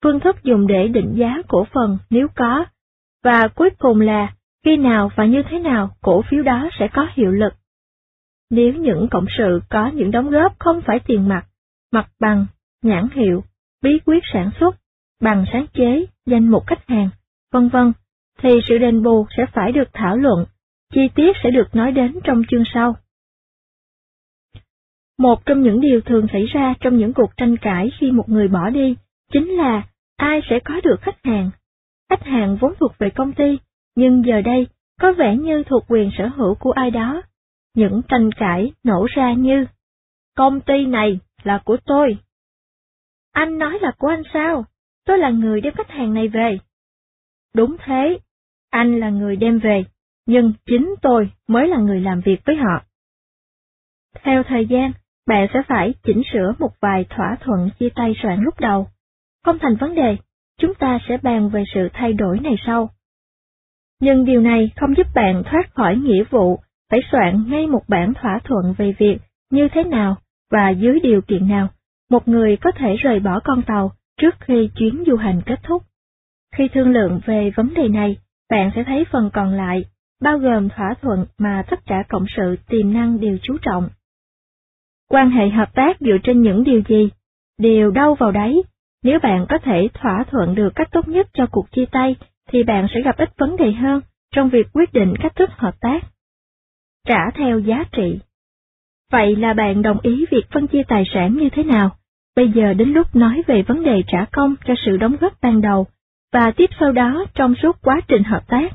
phương 0.03 0.19
thức 0.19 0.43
dùng 0.43 0.67
để 0.67 0.87
định 0.87 1.13
giá 1.15 1.41
cổ 1.47 1.67
phần 1.73 1.97
nếu 2.09 2.27
có, 2.35 2.65
và 3.23 3.47
cuối 3.47 3.69
cùng 3.79 4.01
là 4.01 4.33
khi 4.65 4.77
nào 4.77 5.11
và 5.15 5.25
như 5.25 5.43
thế 5.49 5.59
nào 5.59 5.89
cổ 6.01 6.21
phiếu 6.21 6.43
đó 6.43 6.69
sẽ 6.79 6.87
có 6.87 7.07
hiệu 7.13 7.31
lực. 7.31 7.53
Nếu 8.49 8.73
những 8.73 9.07
cộng 9.11 9.25
sự 9.37 9.59
có 9.69 9.87
những 9.87 10.11
đóng 10.11 10.29
góp 10.29 10.59
không 10.59 10.81
phải 10.85 10.99
tiền 10.99 11.27
mặt, 11.27 11.45
mặt 11.91 12.09
bằng, 12.19 12.45
nhãn 12.81 13.07
hiệu, 13.13 13.43
bí 13.81 13.99
quyết 14.05 14.23
sản 14.33 14.51
xuất, 14.59 14.75
bằng 15.21 15.45
sáng 15.53 15.65
chế, 15.73 16.05
danh 16.25 16.51
mục 16.51 16.63
khách 16.67 16.87
hàng, 16.87 17.09
vân 17.51 17.69
vân, 17.69 17.93
thì 18.39 18.49
sự 18.67 18.77
đền 18.77 19.03
bù 19.03 19.25
sẽ 19.37 19.45
phải 19.53 19.71
được 19.71 19.89
thảo 19.93 20.17
luận, 20.17 20.45
chi 20.93 21.01
tiết 21.15 21.35
sẽ 21.43 21.51
được 21.51 21.75
nói 21.75 21.91
đến 21.91 22.19
trong 22.23 22.41
chương 22.49 22.63
sau. 22.73 22.95
Một 25.17 25.45
trong 25.45 25.61
những 25.61 25.81
điều 25.81 26.01
thường 26.01 26.27
xảy 26.33 26.45
ra 26.45 26.73
trong 26.79 26.97
những 26.97 27.13
cuộc 27.13 27.37
tranh 27.37 27.57
cãi 27.57 27.91
khi 27.99 28.11
một 28.11 28.29
người 28.29 28.47
bỏ 28.47 28.69
đi, 28.69 28.95
chính 29.31 29.49
là 29.49 29.83
ai 30.17 30.41
sẽ 30.49 30.59
có 30.59 30.81
được 30.83 31.01
khách 31.01 31.23
hàng. 31.23 31.49
Khách 32.09 32.23
hàng 32.23 32.57
vốn 32.61 32.73
thuộc 32.79 32.91
về 32.97 33.09
công 33.09 33.33
ty, 33.33 33.57
nhưng 33.95 34.25
giờ 34.25 34.41
đây 34.41 34.67
có 35.01 35.13
vẻ 35.13 35.37
như 35.37 35.63
thuộc 35.63 35.83
quyền 35.87 36.09
sở 36.17 36.27
hữu 36.27 36.55
của 36.55 36.71
ai 36.71 36.91
đó. 36.91 37.21
Những 37.75 38.01
tranh 38.07 38.29
cãi 38.31 38.71
nổ 38.83 39.07
ra 39.15 39.33
như, 39.33 39.65
công 40.35 40.61
ty 40.61 40.85
này 40.85 41.19
là 41.43 41.61
của 41.65 41.77
tôi, 41.85 42.17
anh 43.31 43.57
nói 43.57 43.79
là 43.81 43.91
của 43.97 44.07
anh 44.07 44.23
sao? 44.33 44.65
Tôi 45.05 45.17
là 45.17 45.29
người 45.29 45.61
đem 45.61 45.73
khách 45.75 45.89
hàng 45.89 46.13
này 46.13 46.27
về. 46.27 46.59
Đúng 47.53 47.75
thế, 47.85 48.19
anh 48.69 48.99
là 48.99 49.09
người 49.09 49.35
đem 49.35 49.59
về, 49.59 49.85
nhưng 50.25 50.53
chính 50.65 50.95
tôi 51.01 51.31
mới 51.47 51.67
là 51.67 51.77
người 51.77 52.01
làm 52.01 52.21
việc 52.21 52.41
với 52.45 52.55
họ. 52.55 52.83
Theo 54.23 54.43
thời 54.43 54.65
gian, 54.65 54.91
bạn 55.27 55.47
sẽ 55.53 55.61
phải 55.67 55.93
chỉnh 56.03 56.21
sửa 56.33 56.53
một 56.59 56.71
vài 56.81 57.05
thỏa 57.09 57.37
thuận 57.39 57.69
chia 57.79 57.89
tay 57.95 58.13
soạn 58.23 58.41
lúc 58.41 58.59
đầu. 58.59 58.87
Không 59.43 59.59
thành 59.59 59.75
vấn 59.75 59.95
đề, 59.95 60.17
chúng 60.57 60.75
ta 60.75 60.99
sẽ 61.07 61.17
bàn 61.17 61.49
về 61.49 61.63
sự 61.73 61.89
thay 61.93 62.13
đổi 62.13 62.39
này 62.39 62.55
sau. 62.65 62.89
Nhưng 63.99 64.25
điều 64.25 64.41
này 64.41 64.71
không 64.75 64.97
giúp 64.97 65.07
bạn 65.15 65.43
thoát 65.45 65.73
khỏi 65.73 65.95
nghĩa 65.95 66.23
vụ 66.29 66.59
phải 66.91 66.99
soạn 67.11 67.45
ngay 67.47 67.67
một 67.67 67.81
bản 67.87 68.13
thỏa 68.13 68.39
thuận 68.43 68.73
về 68.77 68.93
việc 68.99 69.17
như 69.51 69.67
thế 69.73 69.83
nào 69.83 70.15
và 70.51 70.69
dưới 70.69 70.99
điều 70.99 71.21
kiện 71.21 71.47
nào 71.47 71.69
một 72.09 72.27
người 72.27 72.57
có 72.57 72.71
thể 72.71 72.95
rời 72.95 73.19
bỏ 73.19 73.39
con 73.39 73.61
tàu 73.61 73.91
trước 74.21 74.35
khi 74.39 74.69
chuyến 74.75 75.03
du 75.07 75.15
hành 75.15 75.41
kết 75.45 75.59
thúc. 75.63 75.83
Khi 76.55 76.67
thương 76.73 76.91
lượng 76.91 77.19
về 77.25 77.51
vấn 77.55 77.73
đề 77.73 77.87
này, 77.87 78.17
bạn 78.49 78.71
sẽ 78.75 78.83
thấy 78.83 79.05
phần 79.11 79.29
còn 79.33 79.53
lại, 79.53 79.85
bao 80.21 80.37
gồm 80.37 80.69
thỏa 80.69 80.93
thuận 81.01 81.25
mà 81.37 81.63
tất 81.69 81.85
cả 81.85 82.03
cộng 82.09 82.25
sự 82.37 82.55
tiềm 82.67 82.93
năng 82.93 83.19
đều 83.19 83.37
chú 83.43 83.57
trọng. 83.61 83.89
Quan 85.09 85.29
hệ 85.29 85.49
hợp 85.49 85.73
tác 85.73 85.99
dựa 85.99 86.17
trên 86.23 86.41
những 86.41 86.63
điều 86.63 86.81
gì? 86.89 87.09
Đều 87.57 87.91
đâu 87.91 88.15
vào 88.15 88.31
đấy. 88.31 88.63
Nếu 89.03 89.19
bạn 89.23 89.45
có 89.49 89.57
thể 89.57 89.87
thỏa 89.93 90.23
thuận 90.31 90.55
được 90.55 90.69
cách 90.75 90.87
tốt 90.91 91.07
nhất 91.07 91.27
cho 91.33 91.47
cuộc 91.51 91.71
chia 91.71 91.85
tay, 91.91 92.15
thì 92.49 92.63
bạn 92.63 92.87
sẽ 92.93 93.01
gặp 93.01 93.17
ít 93.17 93.29
vấn 93.37 93.57
đề 93.57 93.71
hơn 93.71 94.01
trong 94.31 94.49
việc 94.49 94.67
quyết 94.73 94.93
định 94.93 95.13
cách 95.19 95.35
thức 95.35 95.49
hợp 95.57 95.75
tác. 95.81 95.99
Trả 97.05 97.31
theo 97.31 97.59
giá 97.59 97.83
trị 97.91 98.19
Vậy 99.11 99.35
là 99.35 99.53
bạn 99.53 99.81
đồng 99.81 99.99
ý 100.01 100.25
việc 100.31 100.45
phân 100.51 100.67
chia 100.67 100.83
tài 100.87 101.03
sản 101.13 101.33
như 101.37 101.49
thế 101.49 101.63
nào? 101.63 101.95
Bây 102.35 102.51
giờ 102.51 102.73
đến 102.73 102.89
lúc 102.89 103.15
nói 103.15 103.41
về 103.47 103.61
vấn 103.61 103.83
đề 103.83 104.03
trả 104.07 104.25
công 104.31 104.55
cho 104.67 104.73
sự 104.85 104.97
đóng 104.97 105.15
góp 105.21 105.33
ban 105.41 105.61
đầu, 105.61 105.87
và 106.33 106.51
tiếp 106.51 106.69
sau 106.79 106.91
đó 106.91 107.25
trong 107.33 107.55
suốt 107.55 107.81
quá 107.81 108.01
trình 108.07 108.23
hợp 108.23 108.47
tác. 108.47 108.73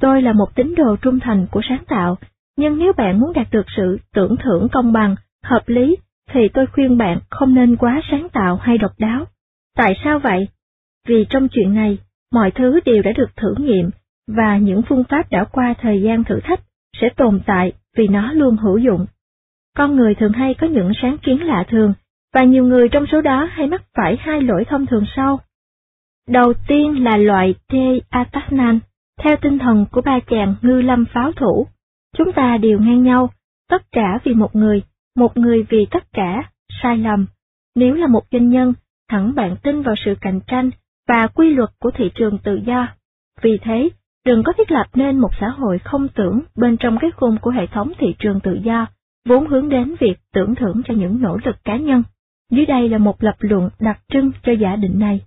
Tôi 0.00 0.22
là 0.22 0.32
một 0.32 0.54
tín 0.54 0.74
đồ 0.74 0.96
trung 0.96 1.20
thành 1.20 1.46
của 1.50 1.60
sáng 1.68 1.84
tạo, 1.88 2.16
nhưng 2.56 2.78
nếu 2.78 2.92
bạn 2.92 3.20
muốn 3.20 3.32
đạt 3.32 3.46
được 3.50 3.66
sự 3.76 3.98
tưởng 4.14 4.36
thưởng 4.36 4.68
công 4.72 4.92
bằng, 4.92 5.16
hợp 5.42 5.62
lý, 5.66 5.96
thì 6.30 6.48
tôi 6.54 6.66
khuyên 6.66 6.98
bạn 6.98 7.18
không 7.30 7.54
nên 7.54 7.76
quá 7.76 8.00
sáng 8.10 8.28
tạo 8.32 8.56
hay 8.56 8.78
độc 8.78 8.92
đáo. 8.98 9.24
Tại 9.76 9.94
sao 10.04 10.18
vậy? 10.18 10.48
Vì 11.06 11.26
trong 11.30 11.48
chuyện 11.48 11.74
này, 11.74 11.98
mọi 12.32 12.50
thứ 12.50 12.80
đều 12.84 13.02
đã 13.02 13.12
được 13.12 13.36
thử 13.36 13.54
nghiệm, 13.58 13.90
và 14.28 14.56
những 14.56 14.82
phương 14.88 15.04
pháp 15.08 15.30
đã 15.30 15.44
qua 15.44 15.74
thời 15.80 16.02
gian 16.02 16.24
thử 16.24 16.40
thách 16.40 16.60
sẽ 17.00 17.08
tồn 17.16 17.40
tại 17.46 17.72
vì 17.96 18.08
nó 18.08 18.32
luôn 18.32 18.56
hữu 18.56 18.78
dụng. 18.78 19.06
Con 19.76 19.96
người 19.96 20.14
thường 20.14 20.32
hay 20.32 20.54
có 20.54 20.66
những 20.66 20.92
sáng 21.02 21.18
kiến 21.18 21.46
lạ 21.46 21.64
thường, 21.68 21.92
và 22.34 22.44
nhiều 22.44 22.64
người 22.64 22.88
trong 22.88 23.06
số 23.12 23.20
đó 23.20 23.48
hay 23.52 23.66
mắc 23.66 23.82
phải 23.94 24.16
hai 24.20 24.40
lỗi 24.40 24.64
thông 24.68 24.86
thường 24.86 25.04
sau. 25.16 25.40
Đầu 26.28 26.52
tiên 26.68 27.04
là 27.04 27.16
loại 27.16 27.54
T. 27.68 27.74
Atasnan, 28.10 28.78
theo 29.22 29.36
tinh 29.36 29.58
thần 29.58 29.86
của 29.92 30.00
ba 30.00 30.18
chàng 30.26 30.54
ngư 30.62 30.80
lâm 30.80 31.04
pháo 31.04 31.32
thủ. 31.32 31.66
Chúng 32.16 32.32
ta 32.32 32.58
đều 32.58 32.78
ngang 32.78 33.02
nhau, 33.02 33.30
tất 33.70 33.92
cả 33.92 34.18
vì 34.24 34.34
một 34.34 34.56
người, 34.56 34.82
một 35.16 35.36
người 35.36 35.62
vì 35.68 35.86
tất 35.90 36.12
cả, 36.12 36.50
sai 36.82 36.96
lầm. 36.98 37.26
Nếu 37.74 37.94
là 37.94 38.06
một 38.06 38.22
doanh 38.32 38.48
nhân, 38.48 38.74
hẳn 39.08 39.34
bạn 39.34 39.56
tin 39.62 39.82
vào 39.82 39.94
sự 40.04 40.14
cạnh 40.20 40.40
tranh 40.46 40.70
và 41.08 41.26
quy 41.26 41.54
luật 41.54 41.70
của 41.78 41.90
thị 41.90 42.10
trường 42.14 42.38
tự 42.38 42.60
do. 42.66 42.88
Vì 43.42 43.58
thế, 43.62 43.88
đừng 44.26 44.42
có 44.42 44.52
thiết 44.52 44.70
lập 44.70 44.86
nên 44.94 45.18
một 45.18 45.30
xã 45.40 45.48
hội 45.48 45.78
không 45.78 46.08
tưởng 46.08 46.40
bên 46.56 46.76
trong 46.76 46.98
cái 47.00 47.10
khung 47.10 47.36
của 47.40 47.50
hệ 47.50 47.66
thống 47.66 47.92
thị 47.98 48.14
trường 48.18 48.40
tự 48.40 48.58
do, 48.62 48.86
vốn 49.28 49.46
hướng 49.46 49.68
đến 49.68 49.94
việc 50.00 50.14
tưởng 50.32 50.54
thưởng 50.54 50.82
cho 50.84 50.94
những 50.94 51.22
nỗ 51.22 51.38
lực 51.44 51.56
cá 51.64 51.76
nhân. 51.76 52.02
Dưới 52.50 52.66
đây 52.66 52.88
là 52.88 52.98
một 52.98 53.22
lập 53.22 53.36
luận 53.38 53.70
đặc 53.80 54.00
trưng 54.08 54.30
cho 54.42 54.52
giả 54.52 54.76
định 54.76 54.98
này. 54.98 55.20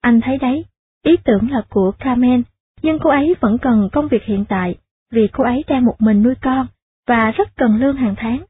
Anh 0.00 0.20
thấy 0.20 0.38
đấy, 0.38 0.64
ý 1.04 1.16
tưởng 1.24 1.50
là 1.50 1.62
của 1.70 1.92
Carmen, 1.98 2.42
nhưng 2.82 2.98
cô 2.98 3.10
ấy 3.10 3.34
vẫn 3.40 3.58
cần 3.58 3.88
công 3.92 4.08
việc 4.08 4.22
hiện 4.24 4.44
tại, 4.48 4.74
vì 5.12 5.28
cô 5.32 5.44
ấy 5.44 5.64
đang 5.68 5.84
một 5.84 5.94
mình 5.98 6.22
nuôi 6.22 6.34
con, 6.42 6.66
và 7.06 7.30
rất 7.30 7.56
cần 7.56 7.76
lương 7.76 7.96
hàng 7.96 8.14
tháng. 8.16 8.44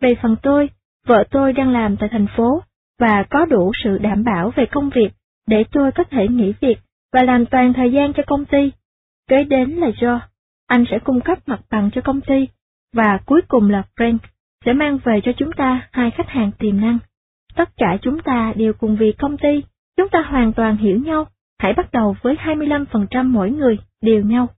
Về 0.00 0.14
phần 0.22 0.36
tôi, 0.42 0.70
vợ 1.06 1.24
tôi 1.30 1.52
đang 1.52 1.70
làm 1.70 1.96
tại 1.96 2.08
thành 2.12 2.26
phố, 2.36 2.62
và 2.98 3.24
có 3.30 3.44
đủ 3.44 3.72
sự 3.84 3.98
đảm 3.98 4.24
bảo 4.24 4.52
về 4.56 4.66
công 4.66 4.90
việc 4.90 5.08
để 5.46 5.64
tôi 5.72 5.92
có 5.92 6.04
thể 6.04 6.28
nghỉ 6.28 6.52
việc 6.60 6.78
và 7.12 7.22
làm 7.22 7.46
toàn 7.46 7.72
thời 7.72 7.92
gian 7.92 8.12
cho 8.12 8.22
công 8.26 8.44
ty. 8.44 8.72
Kế 9.28 9.44
đến 9.44 9.70
là 9.70 9.90
Joe, 9.90 10.18
anh 10.66 10.84
sẽ 10.90 10.98
cung 10.98 11.20
cấp 11.20 11.38
mặt 11.46 11.60
bằng 11.70 11.90
cho 11.94 12.00
công 12.00 12.20
ty, 12.20 12.48
và 12.92 13.18
cuối 13.26 13.40
cùng 13.48 13.70
là 13.70 13.82
Frank, 13.96 14.18
sẽ 14.64 14.72
mang 14.72 14.98
về 15.04 15.20
cho 15.24 15.32
chúng 15.36 15.52
ta 15.52 15.88
hai 15.92 16.10
khách 16.10 16.28
hàng 16.28 16.50
tiềm 16.58 16.80
năng. 16.80 16.98
Tất 17.54 17.76
cả 17.76 17.98
chúng 18.02 18.22
ta 18.22 18.52
đều 18.56 18.72
cùng 18.72 18.96
vì 18.96 19.12
công 19.12 19.36
ty, 19.36 19.62
chúng 19.96 20.08
ta 20.08 20.22
hoàn 20.22 20.52
toàn 20.52 20.76
hiểu 20.76 20.98
nhau, 20.98 21.26
hãy 21.58 21.72
bắt 21.72 21.92
đầu 21.92 22.16
với 22.22 22.34
25% 22.34 23.32
mỗi 23.32 23.50
người, 23.50 23.78
đều 24.02 24.24
nhau. 24.24 24.48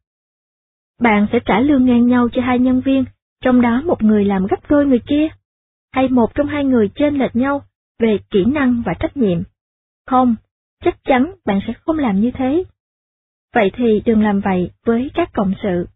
Bạn 1.01 1.27
sẽ 1.33 1.39
trả 1.45 1.61
lương 1.61 1.85
ngang 1.85 2.07
nhau 2.07 2.29
cho 2.33 2.43
hai 2.43 2.59
nhân 2.59 2.81
viên, 2.81 3.05
trong 3.45 3.61
đó 3.61 3.83
một 3.85 4.03
người 4.03 4.25
làm 4.25 4.47
gấp 4.47 4.71
đôi 4.71 4.87
người 4.87 5.01
kia, 5.07 5.29
hay 5.93 6.09
một 6.09 6.35
trong 6.35 6.47
hai 6.47 6.65
người 6.65 6.91
trên 6.95 7.19
lệch 7.19 7.37
nhau 7.37 7.63
về 7.99 8.19
kỹ 8.31 8.45
năng 8.45 8.83
và 8.87 8.95
trách 8.95 9.17
nhiệm. 9.17 9.43
Không, 10.07 10.37
chắc 10.85 11.05
chắn 11.05 11.35
bạn 11.45 11.61
sẽ 11.67 11.73
không 11.73 11.99
làm 11.99 12.21
như 12.21 12.31
thế. 12.31 12.65
Vậy 13.55 13.71
thì 13.75 14.03
đừng 14.05 14.23
làm 14.23 14.41
vậy 14.41 14.71
với 14.85 15.11
các 15.15 15.31
cộng 15.33 15.53
sự. 15.63 15.87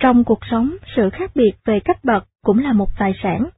Trong 0.00 0.24
cuộc 0.24 0.38
sống, 0.50 0.76
sự 0.96 1.10
khác 1.10 1.30
biệt 1.34 1.52
về 1.64 1.80
cách 1.84 2.04
bậc 2.04 2.24
cũng 2.42 2.58
là 2.58 2.72
một 2.72 2.88
tài 2.98 3.12
sản. 3.22 3.48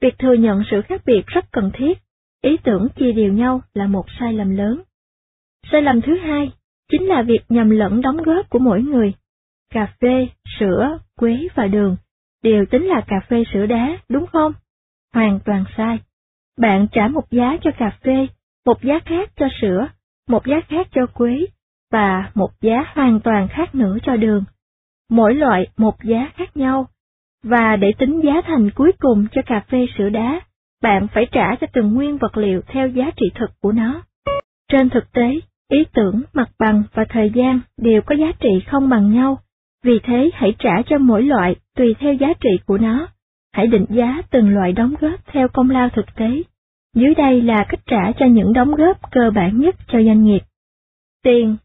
Việc 0.00 0.18
thừa 0.18 0.32
nhận 0.32 0.62
sự 0.70 0.82
khác 0.82 1.02
biệt 1.06 1.26
rất 1.26 1.52
cần 1.52 1.70
thiết, 1.74 1.98
ý 2.42 2.56
tưởng 2.56 2.88
chia 2.96 3.12
đều 3.12 3.32
nhau 3.32 3.60
là 3.74 3.86
một 3.86 4.04
sai 4.20 4.32
lầm 4.32 4.56
lớn. 4.56 4.82
Sai 5.72 5.82
lầm 5.82 6.00
thứ 6.00 6.18
hai, 6.18 6.52
chính 6.90 7.02
là 7.06 7.22
việc 7.22 7.40
nhầm 7.48 7.70
lẫn 7.70 8.00
đóng 8.00 8.16
góp 8.16 8.50
của 8.50 8.58
mỗi 8.58 8.82
người. 8.82 9.12
Cà 9.70 9.94
phê, 10.00 10.28
sữa, 10.58 10.98
quế 11.16 11.48
và 11.54 11.66
đường 11.66 11.96
đều 12.42 12.64
tính 12.70 12.86
là 12.86 13.00
cà 13.06 13.20
phê 13.28 13.44
sữa 13.52 13.66
đá, 13.66 13.98
đúng 14.08 14.26
không? 14.26 14.52
Hoàn 15.14 15.40
toàn 15.44 15.64
sai. 15.76 15.98
Bạn 16.58 16.86
trả 16.92 17.08
một 17.08 17.30
giá 17.30 17.56
cho 17.62 17.70
cà 17.78 17.98
phê, 18.04 18.26
một 18.66 18.82
giá 18.82 18.98
khác 19.04 19.30
cho 19.36 19.46
sữa, 19.60 19.88
một 20.28 20.46
giá 20.46 20.60
khác 20.68 20.88
cho 20.92 21.06
quế, 21.06 21.46
và 21.90 22.30
một 22.34 22.50
giá 22.60 22.84
hoàn 22.94 23.20
toàn 23.20 23.48
khác 23.48 23.74
nữa 23.74 23.96
cho 24.02 24.16
đường. 24.16 24.44
Mỗi 25.10 25.34
loại 25.34 25.66
một 25.76 26.04
giá 26.04 26.30
khác 26.36 26.56
nhau, 26.56 26.86
và 27.42 27.76
để 27.76 27.92
tính 27.98 28.20
giá 28.24 28.40
thành 28.46 28.70
cuối 28.70 28.92
cùng 28.98 29.26
cho 29.32 29.42
cà 29.46 29.60
phê 29.70 29.86
sữa 29.98 30.08
đá, 30.08 30.40
bạn 30.82 31.06
phải 31.14 31.26
trả 31.32 31.54
cho 31.60 31.66
từng 31.72 31.94
nguyên 31.94 32.18
vật 32.18 32.36
liệu 32.36 32.60
theo 32.66 32.88
giá 32.88 33.10
trị 33.16 33.26
thực 33.34 33.50
của 33.60 33.72
nó. 33.72 34.02
Trên 34.72 34.90
thực 34.90 35.12
tế, 35.12 35.40
ý 35.70 35.84
tưởng, 35.94 36.22
mặt 36.32 36.50
bằng 36.58 36.82
và 36.94 37.04
thời 37.08 37.30
gian 37.30 37.60
đều 37.76 38.02
có 38.02 38.14
giá 38.14 38.32
trị 38.40 38.60
không 38.66 38.88
bằng 38.88 39.12
nhau, 39.12 39.38
vì 39.84 39.98
thế 40.02 40.30
hãy 40.34 40.54
trả 40.58 40.82
cho 40.86 40.98
mỗi 40.98 41.22
loại 41.22 41.56
tùy 41.76 41.94
theo 41.98 42.14
giá 42.14 42.28
trị 42.40 42.50
của 42.66 42.78
nó. 42.78 43.06
Hãy 43.52 43.66
định 43.66 43.86
giá 43.88 44.22
từng 44.30 44.54
loại 44.54 44.72
đóng 44.72 44.94
góp 45.00 45.26
theo 45.26 45.48
công 45.48 45.70
lao 45.70 45.88
thực 45.88 46.14
tế. 46.14 46.42
Dưới 46.94 47.14
đây 47.14 47.42
là 47.42 47.66
cách 47.68 47.80
trả 47.86 48.12
cho 48.18 48.26
những 48.26 48.52
đóng 48.52 48.74
góp 48.74 49.10
cơ 49.10 49.30
bản 49.30 49.60
nhất 49.60 49.76
cho 49.88 50.02
doanh 50.02 50.24
nghiệp. 50.24 50.42
Tiền 51.22 51.56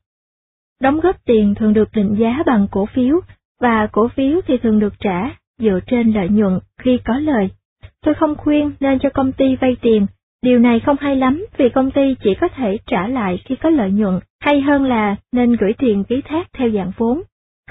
Đóng 0.83 0.99
góp 0.99 1.15
tiền 1.25 1.55
thường 1.55 1.73
được 1.73 1.89
định 1.93 2.15
giá 2.19 2.43
bằng 2.45 2.67
cổ 2.71 2.85
phiếu, 2.85 3.19
và 3.61 3.87
cổ 3.91 4.07
phiếu 4.07 4.41
thì 4.47 4.57
thường 4.57 4.79
được 4.79 4.93
trả 4.99 5.29
dựa 5.59 5.79
trên 5.87 6.11
lợi 6.11 6.29
nhuận 6.29 6.59
khi 6.81 6.99
có 7.05 7.19
lời. 7.19 7.49
Tôi 8.05 8.13
không 8.13 8.35
khuyên 8.35 8.71
nên 8.79 8.99
cho 8.99 9.09
công 9.09 9.31
ty 9.31 9.55
vay 9.55 9.75
tiền, 9.81 10.05
điều 10.41 10.59
này 10.59 10.79
không 10.79 10.95
hay 10.99 11.15
lắm 11.15 11.45
vì 11.57 11.69
công 11.69 11.91
ty 11.91 12.15
chỉ 12.23 12.35
có 12.41 12.47
thể 12.47 12.77
trả 12.85 13.07
lại 13.07 13.39
khi 13.45 13.55
có 13.55 13.69
lợi 13.69 13.91
nhuận, 13.91 14.19
hay 14.39 14.61
hơn 14.61 14.83
là 14.83 15.15
nên 15.31 15.55
gửi 15.55 15.73
tiền 15.73 16.03
ký 16.03 16.21
thác 16.25 16.47
theo 16.57 16.69
dạng 16.69 16.91
vốn. 16.97 17.21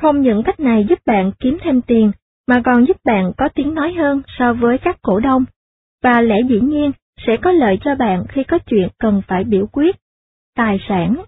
Không 0.01 0.21
những 0.21 0.43
cách 0.43 0.61
này 0.61 0.87
giúp 0.89 0.99
bạn 1.07 1.33
kiếm 1.41 1.59
thêm 1.63 1.83
tiền, 1.83 2.13
mà 2.49 2.63
còn 2.65 2.87
giúp 2.87 2.97
bạn 3.05 3.33
có 3.37 3.49
tiếng 3.55 3.75
nói 3.75 3.93
hơn 3.93 4.23
so 4.39 4.55
với 4.55 4.79
các 4.79 4.97
cổ 5.03 5.21
đông, 5.21 5.45
và 6.03 6.21
lẽ 6.21 6.37
dĩ 6.49 6.61
nhiên 6.61 6.93
sẽ 7.27 7.37
có 7.43 7.53
lợi 7.53 7.79
cho 7.85 7.95
bạn 7.95 8.25
khi 8.29 8.45
có 8.45 8.59
chuyện 8.59 8.89
cần 8.99 9.23
phải 9.29 9.45
biểu 9.45 9.67
quyết. 9.67 9.97
Tài 10.57 10.79
sản 10.89 11.23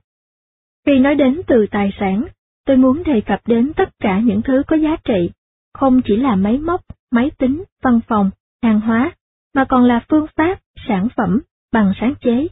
khi 0.87 0.99
nói 0.99 1.15
đến 1.15 1.41
từ 1.47 1.67
tài 1.71 1.91
sản, 2.01 2.25
tôi 2.67 2.77
muốn 2.77 3.03
đề 3.05 3.21
cập 3.21 3.41
đến 3.47 3.73
tất 3.77 3.89
cả 3.99 4.19
những 4.19 4.43
thứ 4.43 4.63
có 4.67 4.77
giá 4.77 4.97
trị, 5.05 5.31
không 5.75 6.01
chỉ 6.05 6.17
là 6.17 6.37
máy 6.37 6.59
móc, 6.59 6.81
máy 7.11 7.31
tính, 7.39 7.65
văn 7.83 8.01
phòng, 8.09 8.31
hàng 8.63 8.81
hóa, 8.81 9.13
mà 9.55 9.65
còn 9.65 9.85
là 9.85 10.05
phương 10.09 10.27
pháp, 10.37 10.61
sản 10.89 11.09
phẩm, 11.17 11.41
bằng 11.73 11.93
sáng 12.01 12.15
chế, 12.21 12.47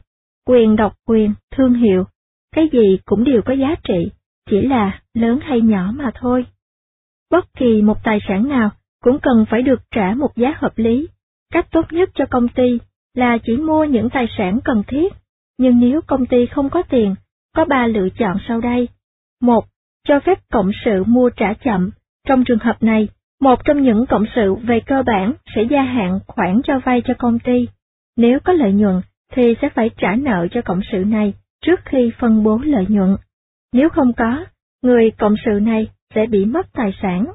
quyền 0.45 0.75
độc 0.75 0.93
quyền, 1.07 1.33
thương 1.51 1.73
hiệu, 1.73 2.03
cái 2.55 2.69
gì 2.71 2.99
cũng 3.05 3.23
đều 3.23 3.41
có 3.41 3.53
giá 3.53 3.75
trị, 3.83 4.11
chỉ 4.49 4.61
là 4.61 5.01
lớn 5.13 5.39
hay 5.41 5.61
nhỏ 5.61 5.91
mà 5.95 6.11
thôi. 6.15 6.45
Bất 7.31 7.53
kỳ 7.57 7.81
một 7.81 8.03
tài 8.03 8.19
sản 8.27 8.49
nào 8.49 8.69
cũng 9.03 9.19
cần 9.21 9.45
phải 9.49 9.61
được 9.61 9.81
trả 9.91 10.13
một 10.13 10.35
giá 10.35 10.53
hợp 10.57 10.73
lý. 10.75 11.07
Cách 11.53 11.67
tốt 11.71 11.85
nhất 11.91 12.09
cho 12.15 12.25
công 12.25 12.47
ty 12.47 12.79
là 13.13 13.37
chỉ 13.45 13.57
mua 13.57 13.83
những 13.85 14.09
tài 14.09 14.27
sản 14.37 14.59
cần 14.63 14.83
thiết, 14.87 15.13
nhưng 15.57 15.79
nếu 15.79 16.01
công 16.07 16.25
ty 16.25 16.45
không 16.45 16.69
có 16.69 16.83
tiền, 16.89 17.15
có 17.55 17.65
ba 17.65 17.87
lựa 17.87 18.09
chọn 18.09 18.37
sau 18.47 18.61
đây. 18.61 18.87
Một, 19.41 19.65
cho 20.07 20.19
phép 20.19 20.39
cộng 20.51 20.71
sự 20.85 21.03
mua 21.03 21.29
trả 21.29 21.53
chậm. 21.53 21.91
Trong 22.27 22.43
trường 22.43 22.59
hợp 22.59 22.83
này, 22.83 23.07
một 23.41 23.65
trong 23.65 23.81
những 23.81 24.05
cộng 24.05 24.25
sự 24.35 24.55
về 24.55 24.79
cơ 24.79 25.03
bản 25.05 25.33
sẽ 25.55 25.63
gia 25.71 25.81
hạn 25.81 26.19
khoản 26.27 26.61
cho 26.63 26.79
vay 26.85 27.01
cho 27.05 27.13
công 27.19 27.39
ty. 27.39 27.67
Nếu 28.17 28.39
có 28.39 28.53
lợi 28.53 28.73
nhuận, 28.73 29.01
thì 29.31 29.55
sẽ 29.61 29.69
phải 29.69 29.89
trả 29.97 30.15
nợ 30.15 30.47
cho 30.51 30.61
cộng 30.61 30.81
sự 30.91 30.97
này 30.97 31.33
trước 31.61 31.79
khi 31.85 32.11
phân 32.19 32.43
bố 32.43 32.59
lợi 32.63 32.85
nhuận. 32.89 33.15
Nếu 33.73 33.89
không 33.89 34.13
có, 34.13 34.45
người 34.81 35.11
cộng 35.11 35.35
sự 35.45 35.59
này 35.59 35.87
sẽ 36.15 36.25
bị 36.25 36.45
mất 36.45 36.73
tài 36.73 36.91
sản. 37.01 37.25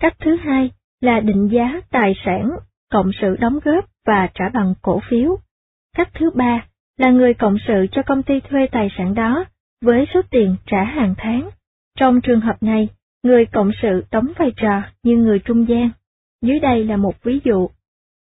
Cách 0.00 0.16
thứ 0.20 0.36
hai 0.36 0.70
là 1.00 1.20
định 1.20 1.48
giá 1.52 1.80
tài 1.90 2.14
sản, 2.24 2.50
cộng 2.90 3.10
sự 3.20 3.36
đóng 3.40 3.58
góp 3.64 3.84
và 4.06 4.28
trả 4.34 4.48
bằng 4.48 4.74
cổ 4.82 5.00
phiếu. 5.10 5.36
Cách 5.96 6.08
thứ 6.14 6.30
ba 6.34 6.66
là 6.98 7.10
người 7.10 7.34
cộng 7.34 7.56
sự 7.66 7.86
cho 7.92 8.02
công 8.02 8.22
ty 8.22 8.40
thuê 8.40 8.66
tài 8.72 8.88
sản 8.98 9.14
đó 9.14 9.44
với 9.84 10.06
số 10.14 10.20
tiền 10.30 10.56
trả 10.66 10.84
hàng 10.84 11.14
tháng. 11.18 11.50
Trong 11.98 12.20
trường 12.20 12.40
hợp 12.40 12.62
này, 12.62 12.88
người 13.22 13.46
cộng 13.46 13.70
sự 13.82 14.04
đóng 14.10 14.32
vai 14.38 14.52
trò 14.56 14.82
như 15.02 15.16
người 15.16 15.38
trung 15.38 15.68
gian. 15.68 15.90
Dưới 16.42 16.58
đây 16.58 16.84
là 16.84 16.96
một 16.96 17.14
ví 17.22 17.40
dụ. 17.44 17.68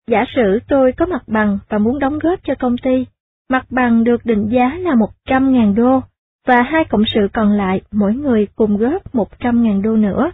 Giả 0.07 0.25
sử 0.37 0.59
tôi 0.69 0.93
có 0.93 1.07
mặt 1.07 1.23
bằng 1.27 1.59
và 1.69 1.79
muốn 1.79 1.99
đóng 1.99 2.19
góp 2.19 2.41
cho 2.45 2.55
công 2.55 2.77
ty, 2.79 3.07
mặt 3.49 3.67
bằng 3.71 4.05
được 4.05 4.25
định 4.25 4.49
giá 4.53 4.77
là 4.79 4.95
100.000 5.27 5.75
đô, 5.75 6.01
và 6.47 6.63
hai 6.63 6.85
cộng 6.85 7.05
sự 7.15 7.21
còn 7.33 7.53
lại 7.53 7.81
mỗi 7.93 8.15
người 8.15 8.47
cùng 8.55 8.77
góp 8.77 9.15
100.000 9.15 9.83
đô 9.83 9.97
nữa. 9.97 10.31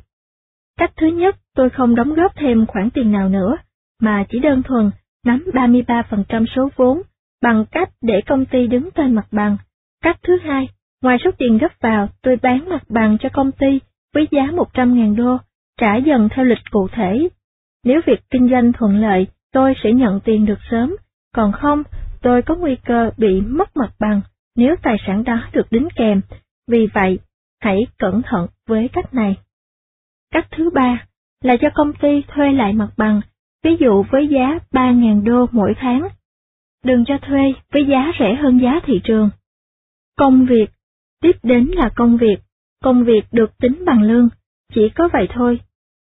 Cách 0.79 0.93
thứ 0.97 1.07
nhất, 1.07 1.37
tôi 1.55 1.71
không 1.71 1.95
đóng 1.95 2.15
góp 2.15 2.37
thêm 2.37 2.67
khoản 2.67 2.91
tiền 2.91 3.13
nào 3.13 3.29
nữa, 3.29 3.57
mà 4.01 4.25
chỉ 4.29 4.39
đơn 4.39 4.63
thuần 4.63 4.91
nắm 5.25 5.45
33% 5.53 6.47
số 6.57 6.69
vốn 6.77 7.03
bằng 7.43 7.65
cách 7.71 7.91
để 8.03 8.21
công 8.27 8.47
ty 8.47 8.67
đứng 8.67 8.91
tên 8.95 9.15
mặt 9.15 9.27
bằng. 9.31 9.57
Cách 10.03 10.17
thứ 10.23 10.39
hai, 10.45 10.69
ngoài 11.07 11.19
số 11.25 11.31
tiền 11.39 11.59
góp 11.59 11.73
vào, 11.81 12.09
tôi 12.23 12.37
bán 12.43 12.69
mặt 12.69 12.83
bằng 12.89 13.19
cho 13.21 13.29
công 13.33 13.53
ty 13.53 13.81
với 14.15 14.29
giá 14.31 14.43
100.000 14.43 15.17
đô, 15.17 15.39
trả 15.81 15.97
dần 15.97 16.29
theo 16.29 16.45
lịch 16.45 16.71
cụ 16.71 16.89
thể. 16.89 17.29
Nếu 17.85 18.01
việc 18.07 18.21
kinh 18.31 18.51
doanh 18.51 18.73
thuận 18.73 19.01
lợi, 19.01 19.27
tôi 19.53 19.75
sẽ 19.83 19.93
nhận 19.93 20.21
tiền 20.21 20.47
được 20.47 20.59
sớm, 20.71 20.97
còn 21.35 21.53
không, 21.53 21.83
tôi 22.23 22.43
có 22.43 22.55
nguy 22.55 22.77
cơ 22.85 23.11
bị 23.17 23.41
mất 23.41 23.77
mặt 23.77 23.91
bằng 24.01 24.21
nếu 24.57 24.77
tài 24.83 24.97
sản 25.07 25.25
đó 25.25 25.49
được 25.53 25.67
đính 25.71 25.89
kèm. 25.97 26.21
Vì 26.69 26.87
vậy, 26.95 27.19
hãy 27.61 27.87
cẩn 27.99 28.23
thận 28.23 28.47
với 28.69 28.89
cách 28.93 29.15
này. 29.15 29.37
Cách 30.31 30.47
thứ 30.51 30.71
ba 30.71 31.07
là 31.43 31.57
cho 31.57 31.69
công 31.75 31.93
ty 31.93 32.23
thuê 32.29 32.53
lại 32.53 32.73
mặt 32.73 32.91
bằng, 32.97 33.21
ví 33.65 33.77
dụ 33.81 34.03
với 34.11 34.29
giá 34.29 34.59
3.000 34.73 35.25
đô 35.25 35.47
mỗi 35.53 35.75
tháng. 35.77 36.09
Đừng 36.85 37.05
cho 37.05 37.19
thuê 37.19 37.53
với 37.73 37.87
giá 37.87 38.13
rẻ 38.19 38.35
hơn 38.35 38.61
giá 38.61 38.81
thị 38.85 39.01
trường. 39.05 39.31
Công 40.17 40.47
việc, 40.47 40.71
tiếp 41.21 41.37
đến 41.43 41.67
là 41.75 41.91
công 41.97 42.17
việc, 42.17 42.37
công 42.85 43.05
việc 43.05 43.25
được 43.33 43.59
tính 43.59 43.85
bằng 43.87 44.03
lương, 44.03 44.29
chỉ 44.75 44.89
có 44.89 45.09
vậy 45.13 45.29
thôi. 45.31 45.61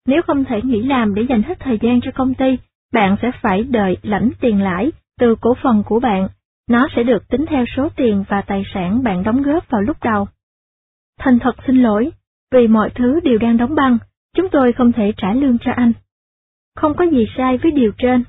Nếu 0.06 0.22
không 0.26 0.44
thể 0.44 0.60
nghỉ 0.62 0.82
làm 0.82 1.14
để 1.14 1.22
dành 1.28 1.42
hết 1.42 1.60
thời 1.60 1.78
gian 1.82 2.00
cho 2.00 2.10
công 2.14 2.34
ty, 2.34 2.58
bạn 2.92 3.16
sẽ 3.22 3.30
phải 3.42 3.62
đợi 3.62 3.96
lãnh 4.02 4.30
tiền 4.40 4.62
lãi 4.62 4.92
từ 5.20 5.34
cổ 5.40 5.54
phần 5.62 5.82
của 5.86 6.00
bạn, 6.00 6.28
nó 6.70 6.88
sẽ 6.96 7.02
được 7.02 7.28
tính 7.28 7.46
theo 7.48 7.64
số 7.76 7.88
tiền 7.96 8.24
và 8.28 8.42
tài 8.42 8.62
sản 8.74 9.02
bạn 9.02 9.22
đóng 9.22 9.42
góp 9.42 9.70
vào 9.70 9.82
lúc 9.82 9.96
đầu. 10.02 10.26
Thành 11.18 11.38
thật 11.38 11.56
xin 11.66 11.82
lỗi, 11.82 12.10
vì 12.52 12.66
mọi 12.66 12.90
thứ 12.94 13.20
đều 13.20 13.38
đang 13.38 13.56
đóng 13.56 13.74
băng, 13.74 13.98
chúng 14.36 14.48
tôi 14.50 14.72
không 14.72 14.92
thể 14.92 15.12
trả 15.16 15.32
lương 15.32 15.58
cho 15.58 15.72
anh. 15.76 15.92
Không 16.76 16.94
có 16.94 17.04
gì 17.04 17.26
sai 17.36 17.58
với 17.58 17.70
điều 17.70 17.92
trên. 17.98 18.24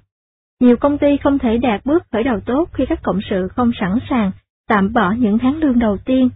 Nhiều 0.60 0.77
công 0.77 0.98
ty 0.98 1.18
không 1.23 1.39
thể 1.39 1.57
đạt 1.57 1.85
bước 1.85 2.03
khởi 2.11 2.23
đầu 2.23 2.39
tốt 2.45 2.69
khi 2.73 2.85
các 2.89 2.99
cộng 3.03 3.19
sự 3.30 3.48
không 3.48 3.72
sẵn 3.80 3.98
sàng 4.10 4.31
tạm 4.68 4.93
bỏ 4.93 5.11
những 5.11 5.38
tháng 5.38 5.57
lương 5.57 5.80
đầu 5.80 5.98
tiên, 6.06 6.30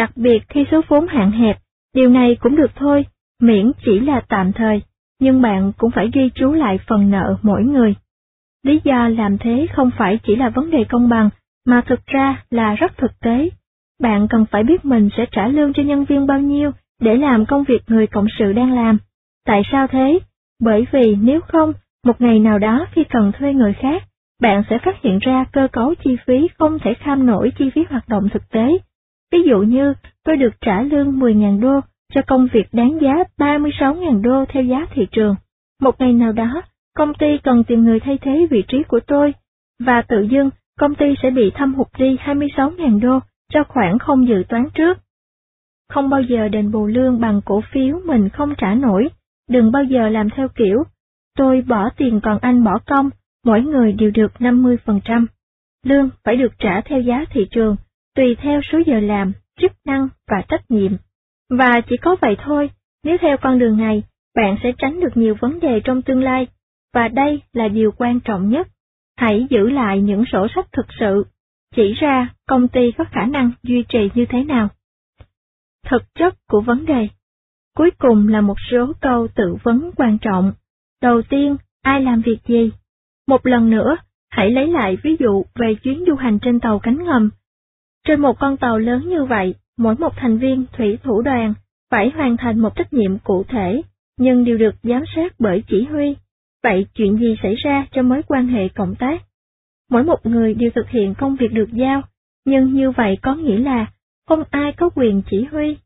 đặc 0.00 0.10
biệt 0.16 0.48
khi 0.48 0.64
số 0.70 0.80
vốn 0.88 1.06
hạn 1.06 1.30
hẹp, 1.30 1.58
điều 1.94 2.10
này 2.10 2.36
cũng 2.40 2.56
được 2.56 2.70
thôi, 2.76 3.06
miễn 3.42 3.72
chỉ 3.84 4.00
là 4.00 4.20
tạm 4.28 4.52
thời, 4.52 4.82
nhưng 5.20 5.42
bạn 5.42 5.72
cũng 5.78 5.90
phải 5.90 6.10
ghi 6.12 6.30
chú 6.34 6.52
lại 6.52 6.78
phần 6.86 7.10
nợ 7.10 7.36
mỗi 7.42 7.64
người. 7.64 7.94
Lý 8.62 8.80
do 8.84 9.08
làm 9.08 9.38
thế 9.38 9.66
không 9.72 9.90
phải 9.98 10.18
chỉ 10.22 10.36
là 10.36 10.48
vấn 10.48 10.70
đề 10.70 10.84
công 10.84 11.08
bằng, 11.08 11.30
mà 11.66 11.82
thực 11.86 12.06
ra 12.06 12.44
là 12.50 12.74
rất 12.74 12.98
thực 12.98 13.20
tế. 13.20 13.50
Bạn 14.02 14.28
cần 14.30 14.46
phải 14.50 14.62
biết 14.62 14.84
mình 14.84 15.08
sẽ 15.16 15.26
trả 15.32 15.48
lương 15.48 15.72
cho 15.72 15.82
nhân 15.82 16.04
viên 16.04 16.26
bao 16.26 16.40
nhiêu 16.40 16.70
để 17.00 17.16
làm 17.16 17.46
công 17.46 17.64
việc 17.64 17.82
người 17.86 18.06
cộng 18.06 18.26
sự 18.38 18.52
đang 18.52 18.72
làm. 18.74 18.98
Tại 19.46 19.62
sao 19.72 19.86
thế? 19.86 20.18
Bởi 20.60 20.86
vì 20.92 21.16
nếu 21.20 21.40
không, 21.40 21.72
một 22.06 22.20
ngày 22.20 22.38
nào 22.38 22.58
đó 22.58 22.86
khi 22.92 23.04
cần 23.04 23.32
thuê 23.38 23.54
người 23.54 23.72
khác, 23.72 24.02
bạn 24.40 24.62
sẽ 24.70 24.78
phát 24.78 25.02
hiện 25.02 25.18
ra 25.18 25.44
cơ 25.52 25.68
cấu 25.72 25.94
chi 26.04 26.16
phí 26.26 26.48
không 26.58 26.78
thể 26.78 26.94
kham 26.94 27.26
nổi 27.26 27.52
chi 27.58 27.70
phí 27.74 27.84
hoạt 27.90 28.08
động 28.08 28.28
thực 28.32 28.50
tế. 28.50 28.78
Ví 29.32 29.38
dụ 29.46 29.58
như, 29.58 29.94
tôi 30.24 30.36
được 30.36 30.50
trả 30.60 30.82
lương 30.82 31.18
10.000 31.18 31.60
đô 31.60 31.80
cho 32.12 32.22
công 32.26 32.48
việc 32.52 32.66
đáng 32.72 32.98
giá 33.00 33.24
36.000 33.38 34.22
đô 34.22 34.44
theo 34.48 34.62
giá 34.62 34.86
thị 34.94 35.06
trường. 35.12 35.34
Một 35.80 36.00
ngày 36.00 36.12
nào 36.12 36.32
đó, 36.32 36.62
công 36.96 37.14
ty 37.14 37.38
cần 37.42 37.64
tìm 37.64 37.84
người 37.84 38.00
thay 38.00 38.18
thế 38.22 38.46
vị 38.50 38.64
trí 38.68 38.82
của 38.82 39.00
tôi, 39.06 39.34
và 39.78 40.02
tự 40.02 40.22
dưng 40.22 40.50
công 40.78 40.94
ty 40.94 41.14
sẽ 41.22 41.30
bị 41.30 41.50
thâm 41.54 41.74
hụt 41.74 41.86
đi 41.98 42.16
26.000 42.16 43.00
đô 43.00 43.18
cho 43.52 43.64
khoản 43.64 43.98
không 43.98 44.28
dự 44.28 44.42
toán 44.48 44.68
trước. 44.74 44.98
Không 45.88 46.08
bao 46.08 46.22
giờ 46.22 46.48
đền 46.48 46.70
bù 46.70 46.86
lương 46.86 47.20
bằng 47.20 47.40
cổ 47.44 47.62
phiếu 47.72 48.00
mình 48.04 48.28
không 48.28 48.54
trả 48.58 48.74
nổi, 48.74 49.08
đừng 49.50 49.72
bao 49.72 49.84
giờ 49.84 50.08
làm 50.08 50.28
theo 50.30 50.48
kiểu, 50.48 50.82
tôi 51.36 51.62
bỏ 51.62 51.88
tiền 51.96 52.20
còn 52.22 52.38
anh 52.42 52.64
bỏ 52.64 52.78
công, 52.86 53.10
mỗi 53.44 53.62
người 53.62 53.92
đều 53.92 54.10
được 54.10 54.32
50%. 54.38 55.26
Lương 55.84 56.10
phải 56.24 56.36
được 56.36 56.52
trả 56.58 56.80
theo 56.80 57.00
giá 57.00 57.24
thị 57.30 57.46
trường, 57.50 57.76
tùy 58.14 58.36
theo 58.42 58.60
số 58.72 58.78
giờ 58.86 59.00
làm, 59.00 59.32
chức 59.60 59.72
năng 59.84 60.08
và 60.28 60.42
trách 60.48 60.70
nhiệm. 60.70 60.92
Và 61.50 61.80
chỉ 61.88 61.96
có 61.96 62.16
vậy 62.20 62.36
thôi, 62.44 62.70
nếu 63.04 63.16
theo 63.20 63.36
con 63.42 63.58
đường 63.58 63.76
này, 63.76 64.02
bạn 64.36 64.56
sẽ 64.62 64.72
tránh 64.78 65.00
được 65.00 65.16
nhiều 65.16 65.36
vấn 65.40 65.60
đề 65.60 65.80
trong 65.84 66.02
tương 66.02 66.22
lai, 66.22 66.46
và 66.94 67.08
đây 67.08 67.42
là 67.52 67.68
điều 67.68 67.92
quan 67.92 68.20
trọng 68.20 68.48
nhất. 68.48 68.68
Hãy 69.16 69.46
giữ 69.50 69.70
lại 69.70 70.00
những 70.00 70.24
sổ 70.32 70.46
sách 70.54 70.66
thực 70.72 70.86
sự, 71.00 71.24
chỉ 71.76 71.92
ra 71.92 72.34
công 72.46 72.68
ty 72.68 72.92
có 72.92 73.04
khả 73.04 73.26
năng 73.26 73.50
duy 73.62 73.84
trì 73.88 74.10
như 74.14 74.26
thế 74.28 74.44
nào. 74.44 74.68
Thực 75.86 76.02
chất 76.14 76.34
của 76.48 76.60
vấn 76.60 76.86
đề 76.86 77.08
Cuối 77.76 77.90
cùng 77.98 78.28
là 78.28 78.40
một 78.40 78.56
số 78.70 78.92
câu 79.00 79.28
tự 79.34 79.56
vấn 79.62 79.90
quan 79.96 80.18
trọng. 80.18 80.52
Đầu 81.02 81.22
tiên, 81.22 81.56
ai 81.82 82.00
làm 82.00 82.22
việc 82.22 82.38
gì? 82.46 82.70
Một 83.28 83.46
lần 83.46 83.70
nữa, 83.70 83.96
hãy 84.30 84.50
lấy 84.50 84.68
lại 84.68 84.96
ví 85.02 85.16
dụ 85.18 85.44
về 85.54 85.74
chuyến 85.74 86.04
du 86.06 86.14
hành 86.14 86.38
trên 86.38 86.60
tàu 86.60 86.78
cánh 86.78 87.04
ngầm. 87.04 87.30
Trên 88.06 88.20
một 88.20 88.38
con 88.38 88.56
tàu 88.56 88.78
lớn 88.78 89.08
như 89.08 89.24
vậy, 89.24 89.54
mỗi 89.78 89.94
một 89.94 90.12
thành 90.16 90.38
viên 90.38 90.66
thủy 90.72 90.98
thủ 91.02 91.22
đoàn 91.22 91.54
phải 91.90 92.10
hoàn 92.10 92.36
thành 92.36 92.58
một 92.58 92.76
trách 92.76 92.92
nhiệm 92.92 93.18
cụ 93.18 93.44
thể, 93.48 93.82
nhưng 94.18 94.44
đều 94.44 94.58
được 94.58 94.74
giám 94.82 95.02
sát 95.16 95.34
bởi 95.38 95.62
chỉ 95.68 95.84
huy. 95.84 96.16
Vậy 96.62 96.86
chuyện 96.94 97.16
gì 97.18 97.36
xảy 97.42 97.54
ra 97.54 97.86
trong 97.92 98.08
mối 98.08 98.22
quan 98.26 98.46
hệ 98.46 98.68
cộng 98.68 98.94
tác? 98.94 99.22
Mỗi 99.90 100.04
một 100.04 100.26
người 100.26 100.54
đều 100.54 100.70
thực 100.74 100.88
hiện 100.88 101.14
công 101.14 101.36
việc 101.36 101.52
được 101.52 101.68
giao, 101.72 102.02
nhưng 102.44 102.74
như 102.74 102.90
vậy 102.90 103.18
có 103.22 103.34
nghĩa 103.34 103.58
là 103.58 103.86
không 104.28 104.42
ai 104.50 104.72
có 104.72 104.90
quyền 104.94 105.22
chỉ 105.30 105.44
huy. 105.44 105.76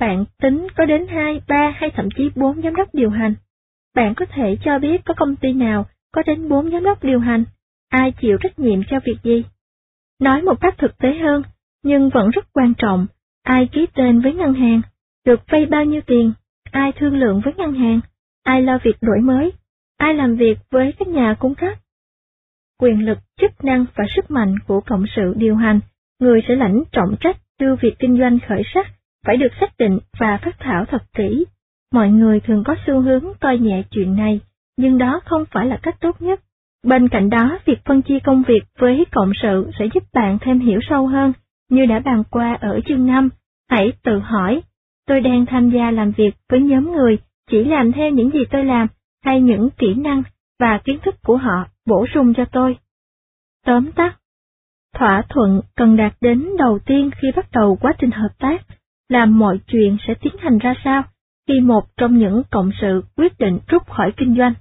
Bạn 0.00 0.24
tính 0.42 0.66
có 0.76 0.84
đến 0.84 1.06
2, 1.08 1.40
3 1.48 1.74
hay 1.76 1.90
thậm 1.90 2.08
chí 2.16 2.30
4 2.36 2.62
giám 2.62 2.74
đốc 2.74 2.94
điều 2.94 3.10
hành. 3.10 3.34
Bạn 3.94 4.14
có 4.14 4.26
thể 4.26 4.56
cho 4.64 4.78
biết 4.78 5.04
có 5.04 5.14
công 5.16 5.36
ty 5.36 5.52
nào 5.52 5.86
có 6.12 6.22
đến 6.26 6.48
4 6.48 6.70
giám 6.70 6.84
đốc 6.84 7.04
điều 7.04 7.20
hành, 7.20 7.44
ai 7.88 8.12
chịu 8.20 8.38
trách 8.40 8.58
nhiệm 8.58 8.80
cho 8.90 8.96
việc 9.04 9.16
gì. 9.22 9.44
Nói 10.20 10.42
một 10.42 10.60
cách 10.60 10.74
thực 10.78 10.98
tế 10.98 11.14
hơn, 11.14 11.42
nhưng 11.82 12.08
vẫn 12.08 12.30
rất 12.30 12.52
quan 12.52 12.74
trọng, 12.78 13.06
ai 13.42 13.68
ký 13.72 13.86
tên 13.94 14.20
với 14.20 14.34
ngân 14.34 14.54
hàng, 14.54 14.80
được 15.24 15.40
vay 15.48 15.66
bao 15.66 15.84
nhiêu 15.84 16.00
tiền, 16.06 16.32
ai 16.70 16.92
thương 16.92 17.18
lượng 17.18 17.40
với 17.44 17.54
ngân 17.56 17.74
hàng, 17.74 18.00
ai 18.42 18.62
lo 18.62 18.78
việc 18.82 18.96
đổi 19.00 19.20
mới, 19.20 19.52
ai 19.96 20.14
làm 20.14 20.36
việc 20.36 20.58
với 20.70 20.92
các 20.98 21.08
nhà 21.08 21.34
cung 21.38 21.54
cấp. 21.54 21.78
Quyền 22.80 23.06
lực, 23.06 23.18
chức 23.40 23.64
năng 23.64 23.86
và 23.94 24.04
sức 24.16 24.30
mạnh 24.30 24.54
của 24.66 24.80
cộng 24.80 25.04
sự 25.16 25.34
điều 25.36 25.56
hành, 25.56 25.80
người 26.20 26.40
sẽ 26.48 26.56
lãnh 26.56 26.82
trọng 26.92 27.16
trách 27.20 27.36
đưa 27.60 27.76
việc 27.76 27.94
kinh 27.98 28.18
doanh 28.18 28.38
khởi 28.48 28.62
sắc, 28.74 28.86
phải 29.24 29.36
được 29.36 29.52
xác 29.60 29.78
định 29.78 29.98
và 30.18 30.38
phát 30.42 30.56
thảo 30.58 30.84
thật 30.84 31.02
kỹ. 31.14 31.44
Mọi 31.92 32.08
người 32.08 32.40
thường 32.40 32.64
có 32.66 32.74
xu 32.86 33.00
hướng 33.00 33.24
coi 33.40 33.58
nhẹ 33.58 33.82
chuyện 33.90 34.16
này, 34.16 34.40
nhưng 34.76 34.98
đó 34.98 35.20
không 35.24 35.44
phải 35.50 35.66
là 35.66 35.78
cách 35.82 35.96
tốt 36.00 36.22
nhất. 36.22 36.40
Bên 36.84 37.08
cạnh 37.08 37.30
đó, 37.30 37.58
việc 37.64 37.78
phân 37.84 38.02
chia 38.02 38.18
công 38.24 38.42
việc 38.42 38.60
với 38.78 39.04
cộng 39.12 39.32
sự 39.42 39.70
sẽ 39.78 39.86
giúp 39.94 40.02
bạn 40.14 40.38
thêm 40.40 40.60
hiểu 40.60 40.80
sâu 40.88 41.06
hơn, 41.06 41.32
như 41.70 41.86
đã 41.86 41.98
bàn 41.98 42.22
qua 42.30 42.54
ở 42.60 42.80
chương 42.86 43.06
5. 43.06 43.28
Hãy 43.70 43.92
tự 44.04 44.18
hỏi, 44.18 44.62
tôi 45.06 45.20
đang 45.20 45.46
tham 45.46 45.70
gia 45.70 45.90
làm 45.90 46.12
việc 46.12 46.30
với 46.50 46.60
nhóm 46.60 46.92
người, 46.92 47.18
chỉ 47.50 47.64
làm 47.64 47.92
theo 47.92 48.10
những 48.10 48.30
gì 48.30 48.40
tôi 48.50 48.64
làm, 48.64 48.86
hay 49.24 49.40
những 49.40 49.70
kỹ 49.78 49.94
năng 49.94 50.22
và 50.60 50.78
kiến 50.84 50.98
thức 51.02 51.14
của 51.24 51.36
họ 51.36 51.66
bổ 51.86 52.06
sung 52.14 52.34
cho 52.36 52.44
tôi. 52.44 52.76
Tóm 53.66 53.92
tắt, 53.92 54.18
thỏa 54.94 55.22
thuận 55.28 55.60
cần 55.76 55.96
đạt 55.96 56.12
đến 56.20 56.48
đầu 56.58 56.78
tiên 56.86 57.10
khi 57.20 57.28
bắt 57.36 57.48
đầu 57.52 57.76
quá 57.80 57.92
trình 57.98 58.10
hợp 58.10 58.30
tác, 58.38 58.62
làm 59.08 59.38
mọi 59.38 59.58
chuyện 59.66 59.96
sẽ 60.06 60.14
tiến 60.14 60.32
hành 60.38 60.58
ra 60.58 60.74
sao 60.84 61.02
khi 61.48 61.60
một 61.60 61.84
trong 61.96 62.18
những 62.18 62.42
cộng 62.50 62.70
sự 62.80 63.02
quyết 63.16 63.38
định 63.38 63.58
rút 63.68 63.86
khỏi 63.86 64.12
kinh 64.16 64.36
doanh. 64.38 64.54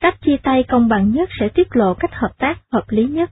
Cách 0.00 0.20
chia 0.20 0.36
tay 0.42 0.64
công 0.68 0.88
bằng 0.88 1.12
nhất 1.12 1.28
sẽ 1.40 1.48
tiết 1.48 1.76
lộ 1.76 1.94
cách 1.94 2.14
hợp 2.14 2.38
tác 2.38 2.54
hợp 2.72 2.84
lý 2.88 3.04
nhất. 3.04 3.30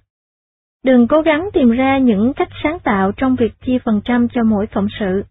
Đừng 0.85 1.09
cố 1.09 1.21
gắng 1.21 1.49
tìm 1.53 1.71
ra 1.71 1.99
những 1.99 2.33
cách 2.37 2.49
sáng 2.63 2.79
tạo 2.79 3.13
trong 3.13 3.37
việc 3.37 3.53
chia 3.67 3.79
phần 3.85 4.01
trăm 4.05 4.29
cho 4.29 4.43
mỗi 4.43 4.67
cộng 4.67 4.89
sự. 5.01 5.25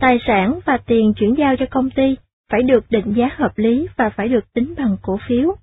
Tài 0.00 0.18
sản 0.26 0.60
và 0.64 0.78
tiền 0.86 1.14
chuyển 1.16 1.34
giao 1.38 1.56
cho 1.56 1.66
công 1.70 1.90
ty 1.90 2.16
phải 2.50 2.62
được 2.62 2.84
định 2.90 3.14
giá 3.16 3.30
hợp 3.36 3.52
lý 3.56 3.88
và 3.96 4.10
phải 4.10 4.28
được 4.28 4.52
tính 4.52 4.74
bằng 4.78 4.96
cổ 5.02 5.18
phiếu. 5.28 5.56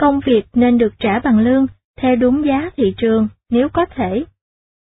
Công 0.00 0.20
việc 0.26 0.46
nên 0.54 0.78
được 0.78 0.92
trả 0.98 1.18
bằng 1.18 1.38
lương, 1.38 1.66
theo 2.00 2.16
đúng 2.16 2.46
giá 2.46 2.70
thị 2.76 2.94
trường, 2.96 3.28
nếu 3.50 3.68
có 3.68 3.86
thể. 3.94 4.24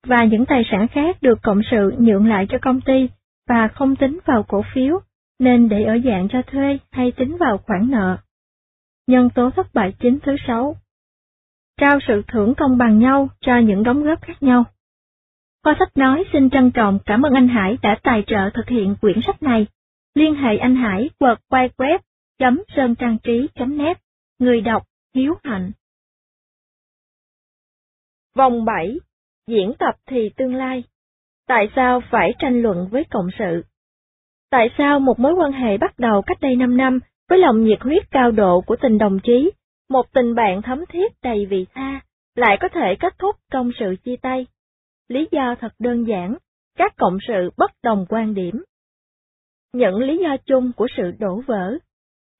Và 0.06 0.24
những 0.24 0.46
tài 0.46 0.62
sản 0.70 0.88
khác 0.88 1.16
được 1.20 1.42
cộng 1.42 1.60
sự 1.70 1.94
nhượng 1.98 2.28
lại 2.28 2.46
cho 2.48 2.58
công 2.62 2.80
ty 2.80 3.08
và 3.48 3.68
không 3.68 3.96
tính 3.96 4.18
vào 4.24 4.42
cổ 4.42 4.64
phiếu, 4.74 5.00
nên 5.38 5.68
để 5.68 5.84
ở 5.84 5.98
dạng 6.04 6.28
cho 6.28 6.42
thuê 6.42 6.78
hay 6.92 7.12
tính 7.12 7.36
vào 7.40 7.58
khoản 7.58 7.90
nợ. 7.90 8.16
Nhân 9.06 9.28
tố 9.34 9.50
thất 9.50 9.74
bại 9.74 9.94
chính 9.98 10.18
thứ 10.22 10.36
sáu 10.46 10.76
Trao 11.80 11.98
sự 12.08 12.22
thưởng 12.28 12.54
công 12.56 12.78
bằng 12.78 12.98
nhau 12.98 13.28
cho 13.40 13.58
những 13.58 13.82
đóng 13.82 14.04
góp 14.04 14.22
khác 14.22 14.42
nhau. 14.42 14.64
Kho 15.64 15.74
sách 15.78 15.96
nói, 15.96 16.24
xin 16.32 16.50
trân 16.50 16.70
trọng 16.70 16.98
cảm 17.06 17.22
ơn 17.22 17.32
anh 17.34 17.48
Hải 17.48 17.78
đã 17.82 17.98
tài 18.02 18.24
trợ 18.26 18.50
thực 18.54 18.68
hiện 18.68 18.96
quyển 19.00 19.20
sách 19.26 19.42
này. 19.42 19.66
Liên 20.14 20.34
hệ 20.34 20.56
anh 20.56 20.76
Hải 20.76 21.10
quật 21.18 21.38
quay 21.48 21.68
web 21.76 21.98
chấm 22.38 22.62
sơn 22.76 22.94
trang 22.94 23.18
trí 23.22 23.48
chấm 23.54 23.78
net 23.78 23.98
Người 24.38 24.60
đọc, 24.60 24.82
Hiếu 25.14 25.34
Hạnh 25.44 25.72
Vòng 28.34 28.64
7 28.64 28.98
Diễn 29.46 29.72
tập 29.78 29.94
thì 30.06 30.30
tương 30.36 30.54
lai 30.54 30.84
Tại 31.48 31.68
sao 31.76 32.00
phải 32.10 32.34
tranh 32.38 32.62
luận 32.62 32.88
với 32.90 33.04
cộng 33.10 33.28
sự? 33.38 33.64
Tại 34.50 34.70
sao 34.78 35.00
một 35.00 35.18
mối 35.18 35.32
quan 35.34 35.52
hệ 35.52 35.78
bắt 35.78 35.98
đầu 35.98 36.22
cách 36.22 36.38
đây 36.40 36.56
5 36.56 36.76
năm 36.76 37.00
với 37.28 37.38
lòng 37.38 37.64
nhiệt 37.64 37.82
huyết 37.82 38.10
cao 38.10 38.30
độ 38.30 38.60
của 38.60 38.76
tình 38.76 38.98
đồng 38.98 39.18
chí, 39.22 39.50
một 39.88 40.12
tình 40.12 40.34
bạn 40.34 40.62
thấm 40.62 40.84
thiết 40.88 41.12
đầy 41.22 41.46
vị 41.46 41.66
tha, 41.74 42.00
lại 42.34 42.56
có 42.60 42.68
thể 42.68 42.96
kết 43.00 43.18
thúc 43.18 43.36
trong 43.52 43.70
sự 43.78 43.96
chia 44.04 44.16
tay? 44.16 44.46
Lý 45.08 45.28
do 45.30 45.54
thật 45.60 45.72
đơn 45.78 46.04
giản, 46.04 46.36
các 46.78 46.92
cộng 46.96 47.18
sự 47.28 47.50
bất 47.56 47.70
đồng 47.82 48.06
quan 48.08 48.34
điểm. 48.34 48.64
Những 49.72 49.98
lý 49.98 50.18
do 50.18 50.36
chung 50.46 50.72
của 50.76 50.86
sự 50.96 51.12
đổ 51.18 51.42
vỡ. 51.46 51.78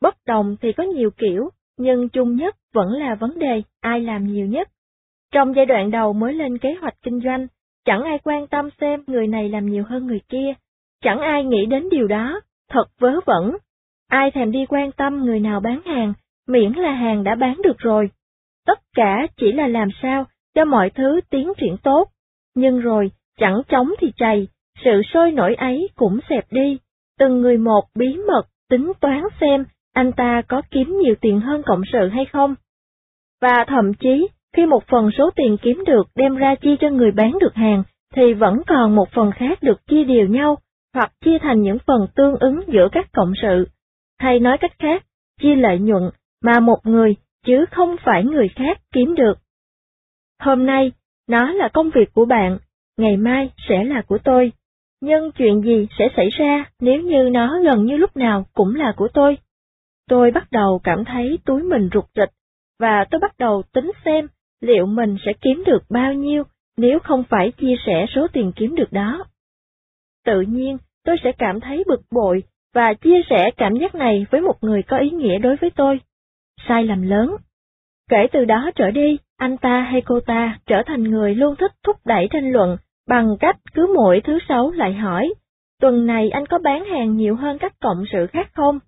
Bất 0.00 0.16
đồng 0.26 0.56
thì 0.60 0.72
có 0.72 0.84
nhiều 0.84 1.10
kiểu, 1.10 1.50
nhưng 1.78 2.08
chung 2.08 2.36
nhất 2.36 2.56
vẫn 2.74 2.92
là 2.92 3.14
vấn 3.14 3.38
đề 3.38 3.62
ai 3.80 4.00
làm 4.00 4.26
nhiều 4.26 4.46
nhất. 4.46 4.68
Trong 5.32 5.54
giai 5.56 5.66
đoạn 5.66 5.90
đầu 5.90 6.12
mới 6.12 6.34
lên 6.34 6.58
kế 6.58 6.74
hoạch 6.80 6.94
kinh 7.02 7.20
doanh, 7.24 7.46
chẳng 7.84 8.02
ai 8.02 8.18
quan 8.24 8.46
tâm 8.46 8.68
xem 8.80 9.04
người 9.06 9.26
này 9.26 9.48
làm 9.48 9.66
nhiều 9.66 9.84
hơn 9.84 10.06
người 10.06 10.20
kia, 10.28 10.54
chẳng 11.00 11.20
ai 11.20 11.44
nghĩ 11.44 11.66
đến 11.66 11.88
điều 11.90 12.06
đó, 12.06 12.40
thật 12.68 12.84
vớ 12.98 13.20
vẩn. 13.26 13.56
Ai 14.08 14.30
thèm 14.30 14.50
đi 14.50 14.66
quan 14.68 14.92
tâm 14.92 15.24
người 15.24 15.40
nào 15.40 15.60
bán 15.60 15.80
hàng, 15.86 16.12
miễn 16.48 16.72
là 16.72 16.92
hàng 16.92 17.24
đã 17.24 17.34
bán 17.34 17.60
được 17.64 17.78
rồi. 17.78 18.10
Tất 18.66 18.78
cả 18.96 19.26
chỉ 19.36 19.52
là 19.52 19.66
làm 19.66 19.88
sao 20.02 20.24
cho 20.54 20.64
mọi 20.64 20.90
thứ 20.90 21.20
tiến 21.30 21.52
triển 21.56 21.76
tốt, 21.82 22.08
nhưng 22.54 22.80
rồi, 22.80 23.10
chẳng 23.38 23.62
chống 23.68 23.90
thì 24.00 24.12
chày, 24.16 24.48
sự 24.84 25.02
sôi 25.14 25.32
nổi 25.32 25.54
ấy 25.54 25.88
cũng 25.94 26.18
xẹp 26.28 26.44
đi, 26.50 26.78
từng 27.18 27.40
người 27.40 27.58
một 27.58 27.82
bí 27.94 28.16
mật 28.28 28.42
tính 28.70 28.92
toán 29.00 29.22
xem 29.40 29.64
anh 29.96 30.12
ta 30.12 30.42
có 30.48 30.62
kiếm 30.70 30.98
nhiều 31.02 31.14
tiền 31.20 31.40
hơn 31.40 31.62
cộng 31.66 31.82
sự 31.92 32.08
hay 32.08 32.24
không. 32.24 32.54
Và 33.40 33.64
thậm 33.68 33.94
chí, 33.94 34.28
khi 34.56 34.66
một 34.66 34.84
phần 34.86 35.10
số 35.18 35.30
tiền 35.36 35.56
kiếm 35.62 35.84
được 35.86 36.06
đem 36.14 36.36
ra 36.36 36.54
chia 36.54 36.76
cho 36.80 36.90
người 36.90 37.10
bán 37.10 37.38
được 37.40 37.54
hàng, 37.54 37.82
thì 38.14 38.34
vẫn 38.34 38.62
còn 38.66 38.94
một 38.94 39.08
phần 39.12 39.30
khác 39.32 39.62
được 39.62 39.86
chia 39.86 40.04
đều 40.04 40.26
nhau, 40.26 40.58
hoặc 40.94 41.12
chia 41.24 41.38
thành 41.38 41.62
những 41.62 41.78
phần 41.86 42.06
tương 42.16 42.36
ứng 42.36 42.60
giữa 42.66 42.88
các 42.92 43.12
cộng 43.12 43.32
sự. 43.42 43.68
Hay 44.18 44.40
nói 44.40 44.58
cách 44.60 44.78
khác, 44.78 45.06
chia 45.40 45.54
lợi 45.54 45.78
nhuận, 45.78 46.02
mà 46.42 46.60
một 46.60 46.78
người 46.84 47.16
chứ 47.46 47.64
không 47.70 47.96
phải 48.04 48.24
người 48.24 48.48
khác 48.48 48.80
kiếm 48.92 49.14
được. 49.14 49.34
Hôm 50.40 50.66
nay, 50.66 50.92
nó 51.28 51.52
là 51.52 51.68
công 51.68 51.90
việc 51.90 52.14
của 52.14 52.24
bạn, 52.24 52.58
ngày 52.96 53.16
mai 53.16 53.50
sẽ 53.68 53.84
là 53.84 54.02
của 54.02 54.18
tôi. 54.24 54.52
Nhưng 55.00 55.32
chuyện 55.32 55.62
gì 55.62 55.86
sẽ 55.98 56.08
xảy 56.16 56.28
ra 56.30 56.64
nếu 56.80 57.02
như 57.02 57.28
nó 57.32 57.58
gần 57.64 57.84
như 57.84 57.96
lúc 57.96 58.16
nào 58.16 58.46
cũng 58.52 58.74
là 58.74 58.92
của 58.96 59.08
tôi? 59.14 59.38
Tôi 60.08 60.30
bắt 60.30 60.48
đầu 60.50 60.80
cảm 60.84 61.04
thấy 61.04 61.38
túi 61.44 61.62
mình 61.62 61.88
rụt 61.94 62.04
rịch, 62.14 62.30
và 62.78 63.04
tôi 63.10 63.20
bắt 63.20 63.38
đầu 63.38 63.62
tính 63.72 63.92
xem 64.04 64.26
liệu 64.60 64.86
mình 64.86 65.16
sẽ 65.26 65.32
kiếm 65.40 65.62
được 65.66 65.82
bao 65.90 66.12
nhiêu 66.14 66.42
nếu 66.76 66.98
không 66.98 67.24
phải 67.28 67.52
chia 67.52 67.74
sẻ 67.86 68.06
số 68.14 68.26
tiền 68.32 68.52
kiếm 68.56 68.74
được 68.74 68.92
đó. 68.92 69.24
Tự 70.24 70.40
nhiên, 70.40 70.78
tôi 71.04 71.16
sẽ 71.24 71.32
cảm 71.38 71.60
thấy 71.60 71.84
bực 71.86 72.00
bội 72.10 72.42
và 72.76 72.94
chia 72.94 73.20
sẻ 73.30 73.50
cảm 73.56 73.76
giác 73.76 73.94
này 73.94 74.26
với 74.30 74.40
một 74.40 74.54
người 74.60 74.82
có 74.82 74.98
ý 74.98 75.10
nghĩa 75.10 75.38
đối 75.38 75.56
với 75.56 75.70
tôi. 75.70 76.00
Sai 76.68 76.84
lầm 76.84 77.02
lớn. 77.02 77.36
Kể 78.10 78.26
từ 78.32 78.44
đó 78.44 78.70
trở 78.74 78.90
đi, 78.90 79.18
anh 79.36 79.56
ta 79.56 79.80
hay 79.80 80.00
cô 80.00 80.20
ta 80.20 80.58
trở 80.66 80.82
thành 80.86 81.02
người 81.02 81.34
luôn 81.34 81.56
thích 81.56 81.72
thúc 81.84 81.96
đẩy 82.04 82.28
tranh 82.30 82.52
luận 82.52 82.76
bằng 83.08 83.36
cách 83.40 83.56
cứ 83.74 83.92
mỗi 83.94 84.20
thứ 84.24 84.38
sáu 84.48 84.70
lại 84.70 84.92
hỏi, 84.94 85.34
tuần 85.80 86.06
này 86.06 86.30
anh 86.30 86.46
có 86.46 86.58
bán 86.58 86.84
hàng 86.84 87.16
nhiều 87.16 87.36
hơn 87.36 87.58
các 87.58 87.72
cộng 87.80 88.04
sự 88.12 88.26
khác 88.26 88.50
không? 88.54 88.78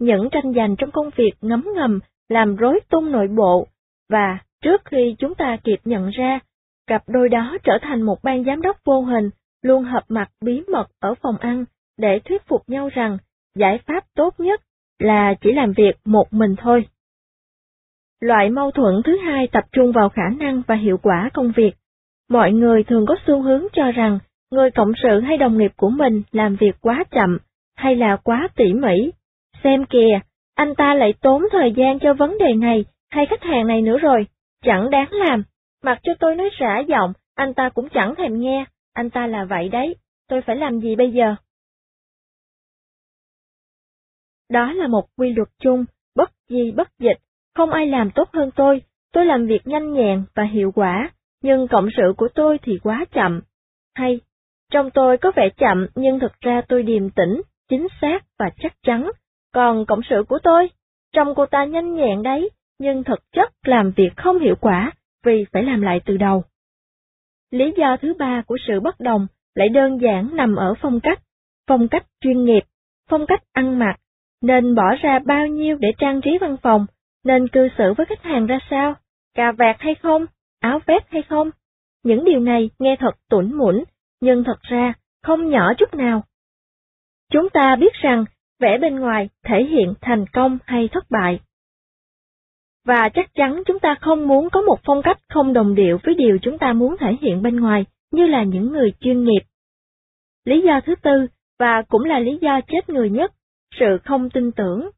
Những 0.00 0.28
tranh 0.32 0.52
giành 0.56 0.76
trong 0.76 0.90
công 0.90 1.10
việc 1.16 1.32
ngấm 1.40 1.64
ngầm 1.74 2.00
làm 2.28 2.56
rối 2.56 2.80
tung 2.90 3.12
nội 3.12 3.28
bộ, 3.36 3.66
và 4.10 4.38
trước 4.62 4.82
khi 4.84 5.16
chúng 5.18 5.34
ta 5.34 5.56
kịp 5.64 5.78
nhận 5.84 6.08
ra, 6.08 6.38
cặp 6.86 7.02
đôi 7.08 7.28
đó 7.28 7.56
trở 7.64 7.78
thành 7.82 8.02
một 8.02 8.22
ban 8.22 8.44
giám 8.44 8.62
đốc 8.62 8.76
vô 8.84 9.02
hình, 9.02 9.30
luôn 9.62 9.84
hợp 9.84 10.02
mặt 10.08 10.30
bí 10.44 10.62
mật 10.68 10.86
ở 11.00 11.14
phòng 11.22 11.36
ăn 11.40 11.64
để 11.98 12.18
thuyết 12.24 12.42
phục 12.46 12.62
nhau 12.66 12.88
rằng 12.88 13.18
giải 13.54 13.78
pháp 13.86 14.04
tốt 14.14 14.34
nhất 14.40 14.60
là 14.98 15.34
chỉ 15.40 15.52
làm 15.52 15.72
việc 15.72 15.96
một 16.04 16.32
mình 16.32 16.54
thôi. 16.58 16.86
Loại 18.20 18.50
mâu 18.50 18.70
thuẫn 18.70 19.02
thứ 19.04 19.16
hai 19.16 19.46
tập 19.46 19.64
trung 19.72 19.92
vào 19.92 20.08
khả 20.08 20.28
năng 20.38 20.62
và 20.66 20.74
hiệu 20.74 20.98
quả 21.02 21.30
công 21.34 21.52
việc. 21.56 21.72
Mọi 22.30 22.52
người 22.52 22.84
thường 22.84 23.06
có 23.06 23.16
xu 23.26 23.42
hướng 23.42 23.66
cho 23.72 23.90
rằng 23.90 24.18
người 24.50 24.70
cộng 24.70 24.92
sự 25.02 25.20
hay 25.20 25.36
đồng 25.36 25.58
nghiệp 25.58 25.72
của 25.76 25.90
mình 25.90 26.22
làm 26.32 26.56
việc 26.56 26.76
quá 26.80 27.04
chậm 27.10 27.38
hay 27.76 27.96
là 27.96 28.16
quá 28.16 28.48
tỉ 28.56 28.72
mỉ. 28.72 29.10
Xem 29.64 29.84
kìa, 29.84 30.20
anh 30.54 30.74
ta 30.74 30.94
lại 30.94 31.14
tốn 31.20 31.42
thời 31.52 31.72
gian 31.72 31.98
cho 31.98 32.14
vấn 32.14 32.38
đề 32.38 32.52
này 32.52 32.84
hay 33.10 33.26
khách 33.26 33.42
hàng 33.42 33.66
này 33.66 33.82
nữa 33.82 33.98
rồi, 33.98 34.26
chẳng 34.64 34.90
đáng 34.90 35.08
làm. 35.10 35.42
Mặc 35.82 35.98
cho 36.02 36.12
tôi 36.20 36.34
nói 36.34 36.50
rã 36.58 36.78
giọng, 36.78 37.12
anh 37.34 37.54
ta 37.54 37.68
cũng 37.68 37.88
chẳng 37.88 38.14
thèm 38.14 38.40
nghe, 38.40 38.64
anh 38.94 39.10
ta 39.10 39.26
là 39.26 39.44
vậy 39.44 39.68
đấy, 39.68 39.96
tôi 40.28 40.42
phải 40.42 40.56
làm 40.56 40.80
gì 40.80 40.96
bây 40.96 41.10
giờ? 41.10 41.34
Đó 44.50 44.72
là 44.72 44.86
một 44.86 45.06
quy 45.16 45.32
luật 45.32 45.48
chung, 45.58 45.84
bất 46.16 46.30
di 46.48 46.72
bất 46.72 46.88
dịch, 46.98 47.18
không 47.54 47.70
ai 47.70 47.86
làm 47.86 48.10
tốt 48.10 48.28
hơn 48.32 48.50
tôi, 48.56 48.82
tôi 49.12 49.26
làm 49.26 49.46
việc 49.46 49.66
nhanh 49.66 49.92
nhẹn 49.92 50.24
và 50.34 50.42
hiệu 50.42 50.72
quả, 50.74 51.10
nhưng 51.42 51.68
cộng 51.68 51.88
sự 51.96 52.12
của 52.16 52.28
tôi 52.34 52.58
thì 52.62 52.78
quá 52.82 53.04
chậm. 53.12 53.40
Hay, 53.94 54.20
trong 54.70 54.90
tôi 54.90 55.18
có 55.18 55.32
vẻ 55.36 55.48
chậm 55.56 55.86
nhưng 55.94 56.20
thực 56.20 56.40
ra 56.40 56.62
tôi 56.68 56.82
điềm 56.82 57.10
tĩnh, 57.10 57.42
chính 57.68 57.86
xác 58.00 58.18
và 58.38 58.50
chắc 58.58 58.72
chắn, 58.82 59.10
còn 59.52 59.86
cộng 59.86 60.00
sự 60.10 60.24
của 60.28 60.38
tôi, 60.42 60.70
trong 61.12 61.34
cô 61.34 61.46
ta 61.46 61.64
nhanh 61.64 61.94
nhẹn 61.94 62.22
đấy, 62.22 62.50
nhưng 62.78 63.04
thực 63.04 63.32
chất 63.32 63.52
làm 63.64 63.92
việc 63.96 64.10
không 64.16 64.38
hiệu 64.38 64.54
quả 64.60 64.92
vì 65.24 65.44
phải 65.52 65.62
làm 65.62 65.80
lại 65.80 66.00
từ 66.06 66.16
đầu. 66.16 66.44
Lý 67.50 67.72
do 67.76 67.96
thứ 68.02 68.14
ba 68.18 68.42
của 68.46 68.56
sự 68.66 68.80
bất 68.80 69.00
đồng 69.00 69.26
lại 69.54 69.68
đơn 69.68 70.00
giản 70.00 70.36
nằm 70.36 70.56
ở 70.56 70.74
phong 70.80 71.00
cách, 71.00 71.22
phong 71.66 71.88
cách 71.88 72.06
chuyên 72.20 72.44
nghiệp, 72.44 72.62
phong 73.08 73.26
cách 73.26 73.42
ăn 73.52 73.78
mặc, 73.78 73.96
nên 74.44 74.74
bỏ 74.74 74.94
ra 75.02 75.18
bao 75.18 75.46
nhiêu 75.46 75.76
để 75.80 75.88
trang 75.98 76.20
trí 76.20 76.38
văn 76.40 76.56
phòng, 76.62 76.86
nên 77.24 77.48
cư 77.48 77.68
xử 77.78 77.92
với 77.96 78.06
khách 78.06 78.22
hàng 78.22 78.46
ra 78.46 78.58
sao, 78.70 78.94
cà 79.34 79.52
vạt 79.52 79.76
hay 79.78 79.94
không, 79.94 80.26
áo 80.60 80.80
vest 80.86 81.04
hay 81.08 81.22
không. 81.22 81.50
Những 82.04 82.24
điều 82.24 82.40
này 82.40 82.70
nghe 82.78 82.96
thật 82.98 83.14
tủn 83.30 83.52
mũn, 83.52 83.84
nhưng 84.20 84.44
thật 84.44 84.60
ra 84.62 84.92
không 85.22 85.48
nhỏ 85.48 85.74
chút 85.78 85.94
nào. 85.94 86.22
Chúng 87.32 87.50
ta 87.50 87.76
biết 87.76 87.92
rằng 87.92 88.24
vẻ 88.60 88.78
bên 88.78 89.00
ngoài 89.00 89.28
thể 89.44 89.64
hiện 89.64 89.94
thành 90.00 90.24
công 90.32 90.58
hay 90.64 90.88
thất 90.92 91.04
bại. 91.10 91.40
Và 92.84 93.08
chắc 93.14 93.34
chắn 93.34 93.62
chúng 93.66 93.78
ta 93.78 93.94
không 94.00 94.28
muốn 94.28 94.50
có 94.50 94.62
một 94.62 94.80
phong 94.84 95.02
cách 95.02 95.18
không 95.28 95.52
đồng 95.52 95.74
điệu 95.74 95.98
với 96.04 96.14
điều 96.14 96.38
chúng 96.42 96.58
ta 96.58 96.72
muốn 96.72 96.96
thể 97.00 97.16
hiện 97.20 97.42
bên 97.42 97.56
ngoài, 97.56 97.84
như 98.12 98.26
là 98.26 98.42
những 98.42 98.72
người 98.72 98.92
chuyên 99.00 99.24
nghiệp. 99.24 99.42
Lý 100.44 100.60
do 100.60 100.80
thứ 100.86 100.94
tư, 101.02 101.26
và 101.58 101.82
cũng 101.88 102.04
là 102.04 102.18
lý 102.18 102.38
do 102.40 102.60
chết 102.66 102.88
người 102.88 103.10
nhất, 103.10 103.32
sự 103.80 103.98
không 104.04 104.30
tin 104.30 104.52
tưởng. 104.52 104.90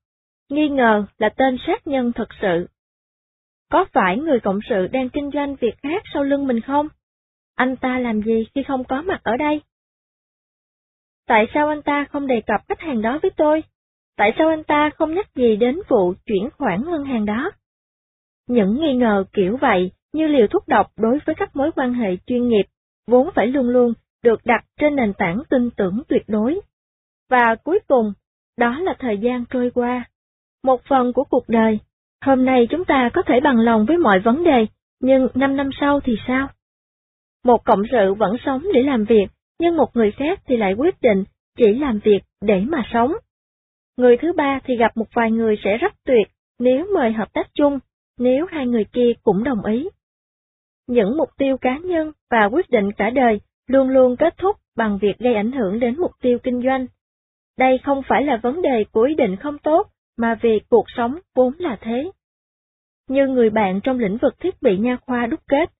Nghi 0.50 0.68
ngờ 0.68 1.04
là 1.18 1.28
tên 1.28 1.56
sát 1.66 1.86
nhân 1.86 2.12
thật 2.12 2.28
sự. 2.40 2.68
Có 3.70 3.84
phải 3.92 4.18
người 4.18 4.40
cộng 4.40 4.58
sự 4.68 4.86
đang 4.86 5.08
kinh 5.08 5.30
doanh 5.34 5.56
việc 5.56 5.74
khác 5.82 6.02
sau 6.14 6.22
lưng 6.22 6.46
mình 6.46 6.60
không? 6.60 6.88
Anh 7.54 7.76
ta 7.76 7.98
làm 7.98 8.22
gì 8.22 8.46
khi 8.54 8.62
không 8.62 8.84
có 8.84 9.02
mặt 9.02 9.20
ở 9.22 9.36
đây? 9.36 9.60
Tại 11.26 11.46
sao 11.54 11.68
anh 11.68 11.82
ta 11.82 12.04
không 12.10 12.26
đề 12.26 12.40
cập 12.46 12.60
khách 12.68 12.80
hàng 12.80 13.02
đó 13.02 13.18
với 13.22 13.30
tôi? 13.36 13.62
Tại 14.16 14.32
sao 14.38 14.48
anh 14.48 14.64
ta 14.64 14.90
không 14.98 15.14
nhắc 15.14 15.34
gì 15.34 15.56
đến 15.56 15.78
vụ 15.88 16.14
chuyển 16.26 16.48
khoản 16.58 16.84
ngân 16.90 17.04
hàng 17.04 17.24
đó? 17.24 17.50
Những 18.48 18.80
nghi 18.80 18.94
ngờ 18.94 19.24
kiểu 19.32 19.56
vậy 19.60 19.90
như 20.12 20.26
liều 20.26 20.46
thuốc 20.46 20.68
độc 20.68 20.86
đối 20.96 21.18
với 21.26 21.34
các 21.34 21.56
mối 21.56 21.70
quan 21.76 21.94
hệ 21.94 22.16
chuyên 22.26 22.48
nghiệp, 22.48 22.64
vốn 23.06 23.30
phải 23.34 23.46
luôn 23.46 23.68
luôn 23.68 23.92
được 24.22 24.40
đặt 24.44 24.64
trên 24.80 24.96
nền 24.96 25.12
tảng 25.18 25.42
tin 25.50 25.70
tưởng 25.70 26.02
tuyệt 26.08 26.22
đối. 26.28 26.60
Và 27.30 27.54
cuối 27.64 27.78
cùng, 27.88 28.12
đó 28.58 28.78
là 28.80 28.94
thời 28.98 29.18
gian 29.18 29.44
trôi 29.50 29.70
qua. 29.74 30.04
Một 30.64 30.80
phần 30.88 31.12
của 31.12 31.24
cuộc 31.24 31.48
đời, 31.48 31.78
hôm 32.24 32.44
nay 32.44 32.66
chúng 32.70 32.84
ta 32.84 33.10
có 33.14 33.22
thể 33.26 33.40
bằng 33.40 33.58
lòng 33.58 33.84
với 33.88 33.98
mọi 33.98 34.20
vấn 34.20 34.44
đề, 34.44 34.66
nhưng 35.00 35.28
năm 35.34 35.56
năm 35.56 35.70
sau 35.80 36.00
thì 36.00 36.16
sao? 36.26 36.48
Một 37.44 37.64
cộng 37.64 37.82
sự 37.92 38.14
vẫn 38.14 38.36
sống 38.44 38.62
để 38.74 38.82
làm 38.82 39.04
việc, 39.04 39.26
nhưng 39.58 39.76
một 39.76 39.96
người 39.96 40.10
khác 40.10 40.40
thì 40.46 40.56
lại 40.56 40.72
quyết 40.72 41.00
định 41.00 41.24
chỉ 41.56 41.74
làm 41.74 41.98
việc 42.04 42.20
để 42.40 42.60
mà 42.60 42.82
sống. 42.92 43.12
Người 43.96 44.16
thứ 44.16 44.32
ba 44.32 44.60
thì 44.64 44.76
gặp 44.76 44.96
một 44.96 45.06
vài 45.14 45.30
người 45.30 45.56
sẽ 45.64 45.76
rất 45.76 45.92
tuyệt 46.04 46.28
nếu 46.58 46.86
mời 46.94 47.12
hợp 47.12 47.32
tác 47.32 47.46
chung, 47.54 47.78
nếu 48.18 48.46
hai 48.50 48.66
người 48.66 48.84
kia 48.84 49.12
cũng 49.22 49.44
đồng 49.44 49.64
ý. 49.64 49.88
Những 50.86 51.16
mục 51.16 51.28
tiêu 51.38 51.56
cá 51.56 51.78
nhân 51.78 52.12
và 52.30 52.48
quyết 52.52 52.70
định 52.70 52.92
cả 52.92 53.10
đời 53.10 53.40
luôn 53.66 53.88
luôn 53.88 54.16
kết 54.16 54.34
thúc 54.38 54.56
bằng 54.76 54.98
việc 55.02 55.18
gây 55.18 55.34
ảnh 55.34 55.52
hưởng 55.52 55.80
đến 55.80 56.00
mục 56.00 56.10
tiêu 56.20 56.38
kinh 56.42 56.62
doanh. 56.62 56.86
Đây 57.58 57.78
không 57.84 58.02
phải 58.08 58.24
là 58.24 58.36
vấn 58.36 58.62
đề 58.62 58.84
của 58.92 59.02
ý 59.02 59.14
định 59.14 59.36
không 59.36 59.58
tốt, 59.58 59.90
mà 60.16 60.38
vì 60.42 60.60
cuộc 60.68 60.84
sống 60.96 61.18
vốn 61.34 61.52
là 61.58 61.76
thế. 61.80 62.10
Như 63.08 63.26
người 63.26 63.50
bạn 63.50 63.80
trong 63.80 63.98
lĩnh 63.98 64.16
vực 64.16 64.34
thiết 64.40 64.62
bị 64.62 64.78
nha 64.78 64.96
khoa 65.06 65.26
đúc 65.26 65.40
kết, 65.48 65.70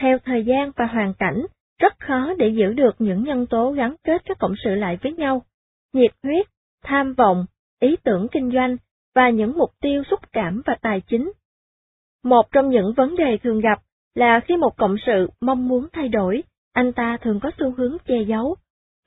theo 0.00 0.18
thời 0.24 0.44
gian 0.44 0.70
và 0.76 0.86
hoàn 0.86 1.14
cảnh, 1.14 1.46
rất 1.80 1.98
khó 1.98 2.34
để 2.38 2.48
giữ 2.48 2.72
được 2.72 2.94
những 2.98 3.24
nhân 3.24 3.46
tố 3.46 3.70
gắn 3.72 3.94
kết 4.04 4.22
các 4.24 4.38
cộng 4.38 4.54
sự 4.64 4.74
lại 4.74 4.98
với 5.02 5.12
nhau. 5.12 5.42
Nhiệt 5.92 6.10
huyết, 6.22 6.46
tham 6.84 7.14
vọng, 7.14 7.46
ý 7.80 7.96
tưởng 8.04 8.26
kinh 8.32 8.50
doanh 8.50 8.76
và 9.14 9.30
những 9.30 9.58
mục 9.58 9.70
tiêu 9.80 10.02
xúc 10.10 10.20
cảm 10.32 10.62
và 10.66 10.76
tài 10.82 11.00
chính. 11.00 11.32
Một 12.24 12.52
trong 12.52 12.70
những 12.70 12.92
vấn 12.96 13.16
đề 13.16 13.38
thường 13.42 13.60
gặp 13.60 13.78
là 14.14 14.40
khi 14.40 14.56
một 14.56 14.76
cộng 14.76 14.96
sự 15.06 15.30
mong 15.40 15.68
muốn 15.68 15.86
thay 15.92 16.08
đổi, 16.08 16.42
anh 16.72 16.92
ta 16.92 17.16
thường 17.20 17.40
có 17.42 17.50
xu 17.58 17.70
hướng 17.70 17.96
che 18.06 18.22
giấu. 18.22 18.56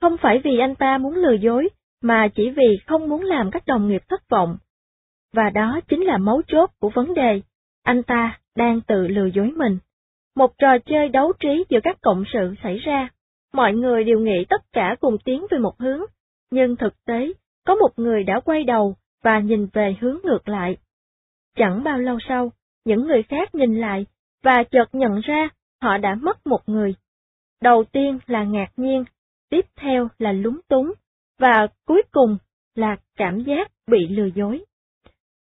Không 0.00 0.16
phải 0.16 0.40
vì 0.44 0.58
anh 0.58 0.74
ta 0.74 0.98
muốn 0.98 1.14
lừa 1.14 1.32
dối, 1.32 1.68
mà 2.04 2.28
chỉ 2.34 2.50
vì 2.50 2.78
không 2.86 3.08
muốn 3.08 3.22
làm 3.22 3.50
các 3.50 3.66
đồng 3.66 3.88
nghiệp 3.88 4.02
thất 4.08 4.28
vọng. 4.28 4.56
Và 5.32 5.50
đó 5.50 5.80
chính 5.88 6.04
là 6.04 6.18
mấu 6.18 6.42
chốt 6.46 6.70
của 6.78 6.90
vấn 6.94 7.14
đề, 7.14 7.40
anh 7.82 8.02
ta 8.02 8.38
đang 8.56 8.80
tự 8.80 9.08
lừa 9.08 9.26
dối 9.26 9.50
mình. 9.56 9.78
Một 10.36 10.58
trò 10.58 10.78
chơi 10.78 11.08
đấu 11.08 11.32
trí 11.40 11.64
giữa 11.68 11.78
các 11.82 11.96
cộng 12.02 12.24
sự 12.32 12.54
xảy 12.62 12.78
ra, 12.78 13.08
mọi 13.52 13.72
người 13.72 14.04
đều 14.04 14.18
nghĩ 14.18 14.44
tất 14.48 14.72
cả 14.72 14.96
cùng 15.00 15.16
tiến 15.24 15.46
về 15.50 15.58
một 15.58 15.78
hướng, 15.78 16.00
nhưng 16.50 16.76
thực 16.76 17.04
tế, 17.04 17.32
có 17.66 17.74
một 17.74 17.90
người 17.96 18.24
đã 18.24 18.40
quay 18.40 18.64
đầu 18.64 18.96
và 19.22 19.38
nhìn 19.38 19.66
về 19.72 19.96
hướng 20.00 20.18
ngược 20.24 20.48
lại. 20.48 20.76
Chẳng 21.56 21.84
bao 21.84 21.98
lâu 21.98 22.18
sau, 22.28 22.52
những 22.84 23.06
người 23.06 23.22
khác 23.22 23.54
nhìn 23.54 23.80
lại 23.80 24.06
và 24.42 24.64
chợt 24.70 24.88
nhận 24.92 25.20
ra 25.20 25.48
họ 25.82 25.98
đã 25.98 26.14
mất 26.14 26.46
một 26.46 26.68
người. 26.68 26.94
Đầu 27.62 27.84
tiên 27.84 28.18
là 28.26 28.44
ngạc 28.44 28.70
nhiên, 28.76 29.04
tiếp 29.50 29.66
theo 29.76 30.08
là 30.18 30.32
lúng 30.32 30.60
túng, 30.68 30.92
và 31.38 31.68
cuối 31.86 32.02
cùng 32.12 32.36
là 32.74 32.96
cảm 33.16 33.40
giác 33.44 33.70
bị 33.86 34.08
lừa 34.08 34.28
dối. 34.34 34.64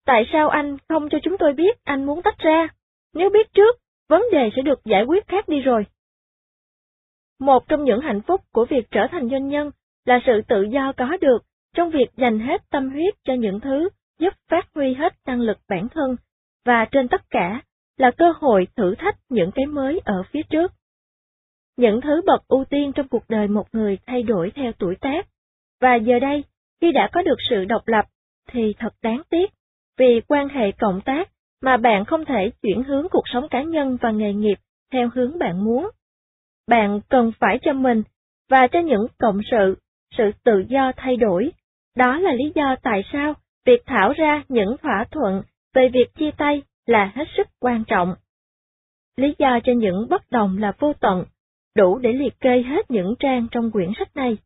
Tại 0.07 0.27
sao 0.33 0.49
anh 0.49 0.77
không 0.89 1.09
cho 1.11 1.19
chúng 1.23 1.37
tôi 1.39 1.53
biết 1.53 1.85
anh 1.85 2.05
muốn 2.05 2.23
tách 2.23 2.39
ra? 2.39 2.69
Nếu 3.15 3.31
biết 3.31 3.53
trước, 3.55 3.77
vấn 4.09 4.23
đề 4.33 4.51
sẽ 4.57 4.63
được 4.63 4.85
giải 4.85 5.05
quyết 5.05 5.27
khác 5.27 5.49
đi 5.49 5.61
rồi. 5.61 5.87
Một 7.41 7.69
trong 7.69 7.85
những 7.85 8.01
hạnh 8.01 8.21
phúc 8.27 8.41
của 8.53 8.65
việc 8.65 8.87
trở 8.91 9.07
thành 9.11 9.29
doanh 9.31 9.49
nhân 9.49 9.71
là 10.05 10.21
sự 10.27 10.43
tự 10.49 10.63
do 10.63 10.93
có 10.97 11.17
được 11.21 11.39
trong 11.75 11.91
việc 11.91 12.07
dành 12.17 12.39
hết 12.41 12.71
tâm 12.71 12.91
huyết 12.91 13.15
cho 13.25 13.35
những 13.35 13.61
thứ 13.61 13.89
giúp 14.19 14.35
phát 14.49 14.69
huy 14.75 14.95
hết 14.95 15.15
năng 15.27 15.41
lực 15.41 15.59
bản 15.69 15.89
thân, 15.89 16.17
và 16.65 16.85
trên 16.91 17.09
tất 17.09 17.23
cả 17.31 17.63
là 17.97 18.11
cơ 18.11 18.33
hội 18.41 18.67
thử 18.77 18.95
thách 18.95 19.17
những 19.29 19.51
cái 19.55 19.67
mới 19.67 20.01
ở 20.05 20.23
phía 20.31 20.43
trước. 20.51 20.73
Những 21.77 22.01
thứ 22.01 22.21
bậc 22.27 22.49
ưu 22.49 22.65
tiên 22.65 22.93
trong 22.95 23.09
cuộc 23.09 23.25
đời 23.29 23.49
một 23.49 23.67
người 23.73 23.99
thay 24.07 24.23
đổi 24.23 24.53
theo 24.55 24.73
tuổi 24.79 24.97
tác, 25.01 25.27
và 25.81 25.95
giờ 25.95 26.19
đây, 26.19 26.45
khi 26.81 26.93
đã 26.93 27.09
có 27.13 27.23
được 27.23 27.37
sự 27.51 27.65
độc 27.65 27.89
lập, 27.89 28.05
thì 28.51 28.75
thật 28.79 28.95
đáng 29.03 29.23
tiếc, 29.31 29.51
vì 29.99 30.21
quan 30.29 30.49
hệ 30.49 30.73
cộng 30.73 31.01
tác 31.01 31.29
mà 31.63 31.77
bạn 31.77 32.05
không 32.05 32.25
thể 32.25 32.51
chuyển 32.63 32.83
hướng 32.83 33.07
cuộc 33.11 33.25
sống 33.33 33.49
cá 33.49 33.63
nhân 33.63 33.97
và 34.01 34.11
nghề 34.11 34.33
nghiệp 34.33 34.57
theo 34.93 35.09
hướng 35.15 35.39
bạn 35.39 35.65
muốn. 35.65 35.91
Bạn 36.69 37.01
cần 37.09 37.33
phải 37.41 37.59
cho 37.63 37.73
mình 37.73 38.03
và 38.51 38.67
cho 38.67 38.79
những 38.79 39.07
cộng 39.19 39.41
sự 39.51 39.77
sự 40.17 40.31
tự 40.45 40.65
do 40.69 40.93
thay 40.97 41.17
đổi. 41.17 41.53
Đó 41.97 42.19
là 42.19 42.33
lý 42.33 42.53
do 42.55 42.77
tại 42.83 43.03
sao 43.13 43.35
việc 43.67 43.83
thảo 43.87 44.13
ra 44.13 44.43
những 44.49 44.77
thỏa 44.83 45.05
thuận 45.11 45.43
về 45.75 45.89
việc 45.89 46.15
chia 46.15 46.31
tay 46.31 46.63
là 46.87 47.13
hết 47.15 47.25
sức 47.37 47.47
quan 47.61 47.85
trọng. 47.85 48.15
Lý 49.17 49.35
do 49.39 49.61
cho 49.65 49.73
những 49.73 50.07
bất 50.11 50.31
đồng 50.31 50.59
là 50.59 50.73
vô 50.79 50.93
tận, 51.01 51.25
đủ 51.77 51.99
để 51.99 52.13
liệt 52.13 52.41
kê 52.41 52.63
hết 52.63 52.91
những 52.91 53.15
trang 53.19 53.47
trong 53.51 53.71
quyển 53.71 53.91
sách 53.99 54.17
này. 54.17 54.37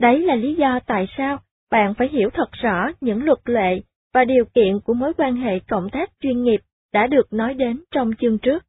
Đấy 0.00 0.20
là 0.20 0.34
lý 0.34 0.54
do 0.54 0.80
tại 0.86 1.06
sao 1.16 1.38
bạn 1.70 1.94
phải 1.94 2.08
hiểu 2.08 2.30
thật 2.34 2.52
rõ 2.52 2.88
những 3.00 3.24
luật 3.24 3.38
lệ 3.44 3.80
và 4.14 4.24
điều 4.24 4.44
kiện 4.54 4.80
của 4.80 4.94
mối 4.94 5.12
quan 5.16 5.36
hệ 5.36 5.58
cộng 5.58 5.90
tác 5.90 6.10
chuyên 6.20 6.42
nghiệp 6.42 6.60
đã 6.92 7.06
được 7.06 7.32
nói 7.32 7.54
đến 7.54 7.82
trong 7.90 8.10
chương 8.20 8.38
trước. 8.38 8.62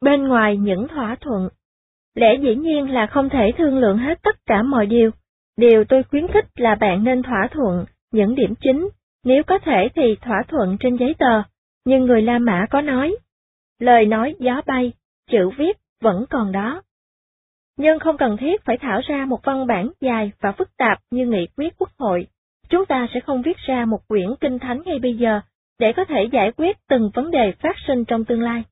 Bên 0.00 0.28
ngoài 0.28 0.56
những 0.56 0.88
thỏa 0.88 1.16
thuận, 1.20 1.48
lẽ 2.14 2.34
dĩ 2.42 2.54
nhiên 2.54 2.90
là 2.90 3.06
không 3.06 3.28
thể 3.28 3.52
thương 3.58 3.78
lượng 3.78 3.98
hết 3.98 4.22
tất 4.22 4.46
cả 4.46 4.62
mọi 4.62 4.86
điều. 4.86 5.10
Điều 5.56 5.84
tôi 5.84 6.02
khuyến 6.02 6.28
khích 6.28 6.46
là 6.56 6.74
bạn 6.74 7.04
nên 7.04 7.22
thỏa 7.22 7.48
thuận 7.52 7.84
những 8.12 8.34
điểm 8.34 8.54
chính, 8.60 8.88
nếu 9.24 9.42
có 9.42 9.58
thể 9.58 9.88
thì 9.94 10.16
thỏa 10.20 10.42
thuận 10.48 10.76
trên 10.80 10.96
giấy 10.96 11.14
tờ, 11.18 11.42
nhưng 11.84 12.04
người 12.04 12.22
La 12.22 12.38
Mã 12.38 12.66
có 12.70 12.80
nói, 12.80 13.16
lời 13.78 14.06
nói 14.06 14.34
gió 14.38 14.62
bay, 14.66 14.92
chữ 15.30 15.50
viết 15.58 15.76
vẫn 16.00 16.24
còn 16.30 16.52
đó. 16.52 16.82
Nhưng 17.82 17.98
không 17.98 18.16
cần 18.16 18.36
thiết 18.36 18.64
phải 18.64 18.78
thảo 18.78 19.00
ra 19.08 19.24
một 19.24 19.40
văn 19.44 19.66
bản 19.66 19.90
dài 20.00 20.32
và 20.40 20.52
phức 20.52 20.76
tạp 20.76 20.98
như 21.10 21.26
nghị 21.26 21.46
quyết 21.56 21.74
quốc 21.78 21.90
hội. 21.98 22.26
Chúng 22.68 22.86
ta 22.86 23.06
sẽ 23.14 23.20
không 23.20 23.42
viết 23.42 23.56
ra 23.56 23.84
một 23.84 24.08
quyển 24.08 24.28
kinh 24.40 24.58
thánh 24.58 24.82
ngay 24.84 24.98
bây 24.98 25.14
giờ, 25.14 25.40
để 25.78 25.92
có 25.92 26.04
thể 26.04 26.24
giải 26.32 26.52
quyết 26.56 26.76
từng 26.88 27.10
vấn 27.14 27.30
đề 27.30 27.52
phát 27.52 27.76
sinh 27.86 28.04
trong 28.04 28.24
tương 28.24 28.42
lai. 28.42 28.62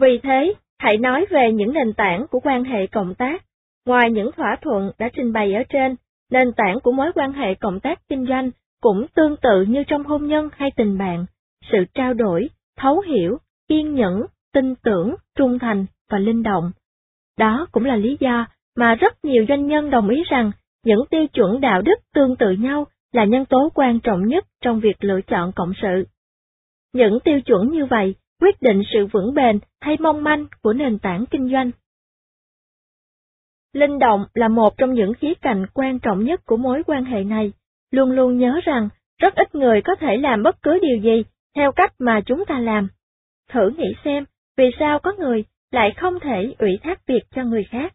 Vì 0.00 0.18
thế, 0.22 0.54
hãy 0.78 0.96
nói 0.96 1.26
về 1.30 1.52
những 1.52 1.72
nền 1.72 1.92
tảng 1.92 2.26
của 2.30 2.40
quan 2.40 2.64
hệ 2.64 2.86
cộng 2.86 3.14
tác. 3.14 3.44
Ngoài 3.86 4.10
những 4.10 4.32
thỏa 4.32 4.56
thuận 4.62 4.90
đã 4.98 5.08
trình 5.16 5.32
bày 5.32 5.54
ở 5.54 5.62
trên, 5.68 5.96
nền 6.30 6.52
tảng 6.56 6.80
của 6.80 6.92
mối 6.92 7.12
quan 7.14 7.32
hệ 7.32 7.54
cộng 7.54 7.80
tác 7.80 8.08
kinh 8.08 8.26
doanh 8.26 8.50
cũng 8.82 9.06
tương 9.14 9.36
tự 9.36 9.62
như 9.62 9.84
trong 9.86 10.04
hôn 10.04 10.26
nhân 10.26 10.48
hay 10.52 10.70
tình 10.76 10.98
bạn, 10.98 11.26
sự 11.72 11.78
trao 11.94 12.14
đổi, 12.14 12.48
thấu 12.76 13.00
hiểu, 13.00 13.38
kiên 13.68 13.94
nhẫn, 13.94 14.26
tin 14.52 14.74
tưởng, 14.74 15.14
trung 15.34 15.58
thành 15.58 15.86
và 16.10 16.18
linh 16.18 16.42
động. 16.42 16.70
Đó 17.38 17.66
cũng 17.72 17.84
là 17.84 17.96
lý 17.96 18.16
do 18.20 18.46
mà 18.76 18.94
rất 18.94 19.24
nhiều 19.24 19.44
doanh 19.48 19.66
nhân 19.66 19.90
đồng 19.90 20.08
ý 20.08 20.22
rằng 20.30 20.52
những 20.84 21.04
tiêu 21.10 21.26
chuẩn 21.26 21.60
đạo 21.60 21.82
đức 21.82 21.94
tương 22.14 22.36
tự 22.36 22.50
nhau 22.50 22.86
là 23.12 23.24
nhân 23.24 23.44
tố 23.44 23.70
quan 23.74 24.00
trọng 24.00 24.26
nhất 24.26 24.44
trong 24.60 24.80
việc 24.80 25.04
lựa 25.04 25.20
chọn 25.20 25.52
cộng 25.52 25.72
sự. 25.82 26.06
Những 26.92 27.18
tiêu 27.24 27.40
chuẩn 27.40 27.70
như 27.70 27.86
vậy 27.86 28.14
quyết 28.40 28.62
định 28.62 28.82
sự 28.92 29.06
vững 29.06 29.34
bền 29.34 29.58
hay 29.80 29.96
mong 30.00 30.24
manh 30.24 30.46
của 30.62 30.72
nền 30.72 30.98
tảng 30.98 31.24
kinh 31.30 31.50
doanh. 31.52 31.70
Linh 33.72 33.98
động 33.98 34.24
là 34.34 34.48
một 34.48 34.78
trong 34.78 34.94
những 34.94 35.14
khía 35.14 35.34
cạnh 35.34 35.66
quan 35.74 35.98
trọng 35.98 36.24
nhất 36.24 36.40
của 36.46 36.56
mối 36.56 36.82
quan 36.86 37.04
hệ 37.04 37.24
này. 37.24 37.52
Luôn 37.90 38.10
luôn 38.10 38.38
nhớ 38.38 38.60
rằng, 38.64 38.88
rất 39.18 39.34
ít 39.34 39.54
người 39.54 39.82
có 39.82 39.94
thể 39.94 40.16
làm 40.16 40.42
bất 40.42 40.62
cứ 40.62 40.78
điều 40.82 40.98
gì 40.98 41.24
theo 41.56 41.72
cách 41.72 41.94
mà 41.98 42.20
chúng 42.26 42.44
ta 42.44 42.58
làm. 42.58 42.88
Thử 43.50 43.70
nghĩ 43.76 43.92
xem, 44.04 44.24
vì 44.56 44.70
sao 44.78 44.98
có 44.98 45.12
người 45.18 45.44
lại 45.70 45.92
không 45.96 46.20
thể 46.20 46.54
ủy 46.58 46.78
thác 46.82 47.06
việc 47.06 47.22
cho 47.34 47.44
người 47.44 47.64
khác? 47.64 47.94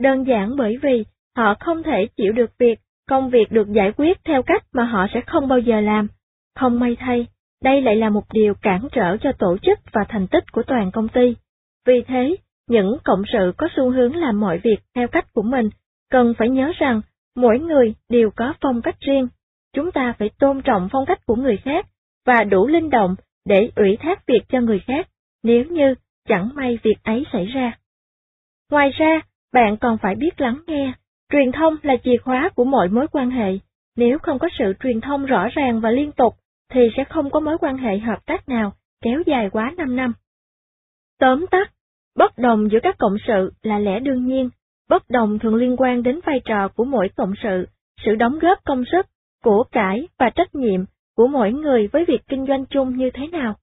Đơn 0.00 0.26
giản 0.26 0.56
bởi 0.56 0.76
vì 0.82 1.04
họ 1.36 1.54
không 1.60 1.82
thể 1.82 2.08
chịu 2.16 2.32
được 2.32 2.50
việc 2.58 2.78
công 3.08 3.30
việc 3.30 3.52
được 3.52 3.72
giải 3.72 3.92
quyết 3.96 4.18
theo 4.24 4.42
cách 4.42 4.64
mà 4.72 4.84
họ 4.84 5.06
sẽ 5.14 5.20
không 5.26 5.48
bao 5.48 5.58
giờ 5.58 5.80
làm. 5.80 6.08
Không 6.58 6.80
may 6.80 6.96
thay, 6.98 7.26
đây 7.62 7.80
lại 7.80 7.96
là 7.96 8.10
một 8.10 8.24
điều 8.32 8.54
cản 8.62 8.88
trở 8.92 9.16
cho 9.16 9.32
tổ 9.38 9.56
chức 9.62 9.78
và 9.92 10.04
thành 10.08 10.26
tích 10.26 10.52
của 10.52 10.62
toàn 10.62 10.90
công 10.90 11.08
ty. 11.08 11.34
Vì 11.86 12.02
thế, 12.06 12.36
những 12.68 12.96
cộng 13.04 13.22
sự 13.32 13.52
có 13.56 13.68
xu 13.76 13.90
hướng 13.90 14.16
làm 14.16 14.40
mọi 14.40 14.58
việc 14.58 14.76
theo 14.94 15.08
cách 15.08 15.32
của 15.32 15.42
mình, 15.42 15.70
cần 16.10 16.34
phải 16.38 16.48
nhớ 16.48 16.72
rằng 16.78 17.00
mỗi 17.36 17.58
người 17.58 17.94
đều 18.08 18.30
có 18.36 18.54
phong 18.60 18.82
cách 18.82 18.96
riêng. 19.00 19.28
Chúng 19.72 19.92
ta 19.92 20.14
phải 20.18 20.30
tôn 20.38 20.62
trọng 20.62 20.88
phong 20.92 21.06
cách 21.06 21.26
của 21.26 21.36
người 21.36 21.56
khác 21.56 21.86
và 22.26 22.44
đủ 22.44 22.66
linh 22.66 22.90
động 22.90 23.14
để 23.46 23.70
ủy 23.76 23.96
thác 24.00 24.26
việc 24.26 24.40
cho 24.48 24.60
người 24.60 24.78
khác, 24.86 25.08
nếu 25.42 25.64
như 25.64 25.94
chẳng 26.28 26.48
may 26.54 26.78
việc 26.82 26.96
ấy 27.02 27.24
xảy 27.32 27.46
ra. 27.46 27.78
Ngoài 28.70 28.90
ra, 28.90 29.20
bạn 29.52 29.76
còn 29.76 29.98
phải 29.98 30.14
biết 30.14 30.40
lắng 30.40 30.60
nghe. 30.66 30.92
Truyền 31.32 31.52
thông 31.52 31.76
là 31.82 31.96
chìa 32.04 32.16
khóa 32.16 32.50
của 32.54 32.64
mọi 32.64 32.88
mối 32.88 33.06
quan 33.12 33.30
hệ. 33.30 33.58
Nếu 33.96 34.18
không 34.18 34.38
có 34.38 34.48
sự 34.58 34.72
truyền 34.82 35.00
thông 35.00 35.26
rõ 35.26 35.48
ràng 35.48 35.80
và 35.80 35.90
liên 35.90 36.12
tục, 36.12 36.34
thì 36.72 36.80
sẽ 36.96 37.04
không 37.04 37.30
có 37.30 37.40
mối 37.40 37.58
quan 37.60 37.76
hệ 37.76 37.98
hợp 37.98 38.26
tác 38.26 38.48
nào 38.48 38.72
kéo 39.02 39.22
dài 39.26 39.50
quá 39.50 39.74
5 39.76 39.96
năm. 39.96 40.12
Tóm 41.18 41.46
tắt, 41.50 41.72
bất 42.16 42.38
đồng 42.38 42.70
giữa 42.70 42.78
các 42.82 42.98
cộng 42.98 43.16
sự 43.26 43.52
là 43.62 43.78
lẽ 43.78 44.00
đương 44.00 44.26
nhiên, 44.26 44.50
bất 44.88 45.10
đồng 45.10 45.38
thường 45.38 45.54
liên 45.54 45.76
quan 45.76 46.02
đến 46.02 46.20
vai 46.26 46.40
trò 46.44 46.68
của 46.68 46.84
mỗi 46.84 47.08
cộng 47.16 47.32
sự, 47.42 47.66
sự 48.04 48.14
đóng 48.14 48.38
góp 48.38 48.58
công 48.64 48.84
sức, 48.92 49.06
của 49.44 49.64
cải 49.72 50.08
và 50.18 50.30
trách 50.30 50.54
nhiệm 50.54 50.84
của 51.16 51.26
mỗi 51.26 51.52
người 51.52 51.88
với 51.92 52.04
việc 52.08 52.20
kinh 52.28 52.46
doanh 52.46 52.66
chung 52.66 52.96
như 52.96 53.10
thế 53.14 53.26
nào. 53.26 53.54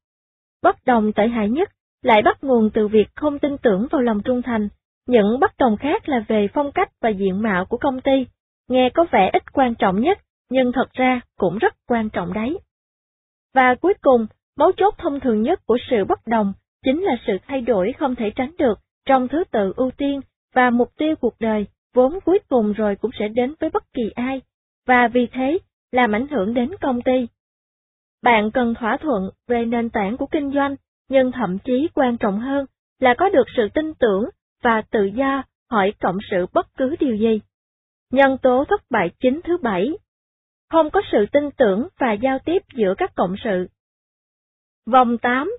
Bất 0.63 0.85
đồng 0.85 1.13
tệ 1.13 1.27
hại 1.27 1.49
nhất 1.49 1.69
lại 2.01 2.21
bắt 2.21 2.43
nguồn 2.43 2.69
từ 2.73 2.87
việc 2.87 3.07
không 3.15 3.39
tin 3.39 3.57
tưởng 3.57 3.87
vào 3.91 4.01
lòng 4.01 4.21
trung 4.21 4.41
thành, 4.41 4.69
những 5.07 5.39
bất 5.39 5.57
đồng 5.57 5.77
khác 5.77 6.09
là 6.09 6.23
về 6.27 6.47
phong 6.53 6.71
cách 6.71 6.89
và 7.01 7.09
diện 7.09 7.41
mạo 7.41 7.65
của 7.65 7.77
công 7.77 8.01
ty, 8.01 8.25
nghe 8.67 8.89
có 8.93 9.05
vẻ 9.11 9.29
ít 9.33 9.53
quan 9.53 9.75
trọng 9.75 10.01
nhất, 10.01 10.19
nhưng 10.49 10.71
thật 10.71 10.93
ra 10.93 11.21
cũng 11.37 11.57
rất 11.57 11.73
quan 11.87 12.09
trọng 12.09 12.33
đấy. 12.33 12.59
Và 13.53 13.75
cuối 13.75 13.93
cùng, 14.01 14.27
mấu 14.57 14.71
chốt 14.71 14.93
thông 14.97 15.19
thường 15.19 15.41
nhất 15.41 15.59
của 15.65 15.77
sự 15.89 16.05
bất 16.05 16.27
đồng 16.27 16.53
chính 16.85 17.03
là 17.03 17.15
sự 17.27 17.37
thay 17.47 17.61
đổi 17.61 17.93
không 17.99 18.15
thể 18.15 18.29
tránh 18.35 18.51
được 18.57 18.79
trong 19.05 19.27
thứ 19.27 19.43
tự 19.51 19.73
ưu 19.75 19.91
tiên 19.91 20.21
và 20.53 20.69
mục 20.69 20.91
tiêu 20.97 21.15
cuộc 21.15 21.35
đời, 21.39 21.65
vốn 21.93 22.19
cuối 22.25 22.39
cùng 22.49 22.73
rồi 22.73 22.95
cũng 22.95 23.11
sẽ 23.19 23.27
đến 23.27 23.53
với 23.59 23.69
bất 23.69 23.83
kỳ 23.93 24.11
ai, 24.15 24.41
và 24.87 25.07
vì 25.07 25.27
thế, 25.27 25.57
làm 25.91 26.15
ảnh 26.15 26.27
hưởng 26.27 26.53
đến 26.53 26.71
công 26.81 27.01
ty. 27.01 27.27
Bạn 28.23 28.51
cần 28.51 28.73
thỏa 28.73 28.97
thuận 28.97 29.29
về 29.47 29.65
nền 29.65 29.89
tảng 29.89 30.17
của 30.17 30.25
kinh 30.25 30.51
doanh, 30.51 30.75
nhưng 31.11 31.31
thậm 31.31 31.57
chí 31.59 31.87
quan 31.93 32.17
trọng 32.17 32.39
hơn 32.39 32.65
là 32.99 33.15
có 33.17 33.29
được 33.29 33.47
sự 33.57 33.69
tin 33.73 33.93
tưởng 33.93 34.29
và 34.63 34.81
tự 34.91 35.05
do 35.05 35.43
hỏi 35.71 35.93
cộng 36.01 36.17
sự 36.31 36.45
bất 36.53 36.67
cứ 36.77 36.95
điều 36.99 37.15
gì. 37.15 37.41
Nhân 38.11 38.37
tố 38.37 38.65
thất 38.69 38.81
bại 38.89 39.11
chính 39.19 39.41
thứ 39.43 39.57
bảy 39.57 39.97
không 40.69 40.89
có 40.89 41.01
sự 41.11 41.25
tin 41.31 41.43
tưởng 41.57 41.87
và 41.99 42.13
giao 42.13 42.39
tiếp 42.45 42.63
giữa 42.75 42.93
các 42.97 43.15
cộng 43.15 43.35
sự. 43.43 43.67
Vòng 44.91 45.17
8. 45.17 45.51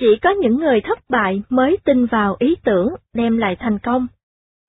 Chỉ 0.00 0.06
có 0.22 0.30
những 0.30 0.56
người 0.56 0.80
thất 0.80 0.98
bại 1.08 1.42
mới 1.48 1.76
tin 1.84 2.06
vào 2.06 2.36
ý 2.38 2.56
tưởng 2.64 2.94
đem 3.14 3.38
lại 3.38 3.56
thành 3.58 3.78
công. 3.78 4.06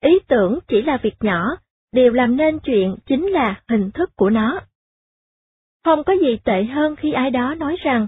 Ý 0.02 0.20
tưởng 0.28 0.60
chỉ 0.68 0.82
là 0.82 0.98
việc 1.02 1.16
nhỏ, 1.20 1.58
điều 1.92 2.14
làm 2.14 2.38
nên 2.38 2.60
chuyện 2.60 2.96
chính 3.06 3.26
là 3.26 3.62
hình 3.70 3.92
thức 3.92 4.10
của 4.16 4.30
nó. 4.30 4.60
Không 5.86 6.04
có 6.04 6.14
gì 6.14 6.38
tệ 6.44 6.64
hơn 6.64 6.96
khi 6.96 7.12
ai 7.12 7.32
đó 7.32 7.56
nói 7.58 7.76
rằng, 7.84 8.08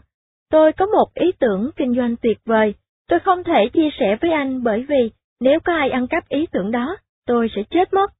tôi 0.50 0.72
có 0.74 0.86
một 0.86 1.14
ý 1.14 1.32
tưởng 1.40 1.70
kinh 1.76 1.96
doanh 1.96 2.16
tuyệt 2.16 2.38
vời, 2.46 2.74
tôi 3.08 3.20
không 3.20 3.44
thể 3.44 3.70
chia 3.74 3.90
sẻ 4.00 4.18
với 4.22 4.32
anh 4.32 4.64
bởi 4.64 4.86
vì 4.90 5.12
nếu 5.40 5.60
có 5.60 5.74
ai 5.74 5.90
ăn 5.90 6.08
cắp 6.08 6.30
ý 6.30 6.46
tưởng 6.52 6.72
đó, 6.72 6.98
tôi 7.26 7.48
sẽ 7.56 7.62
chết 7.70 7.94
mất. 7.94 8.12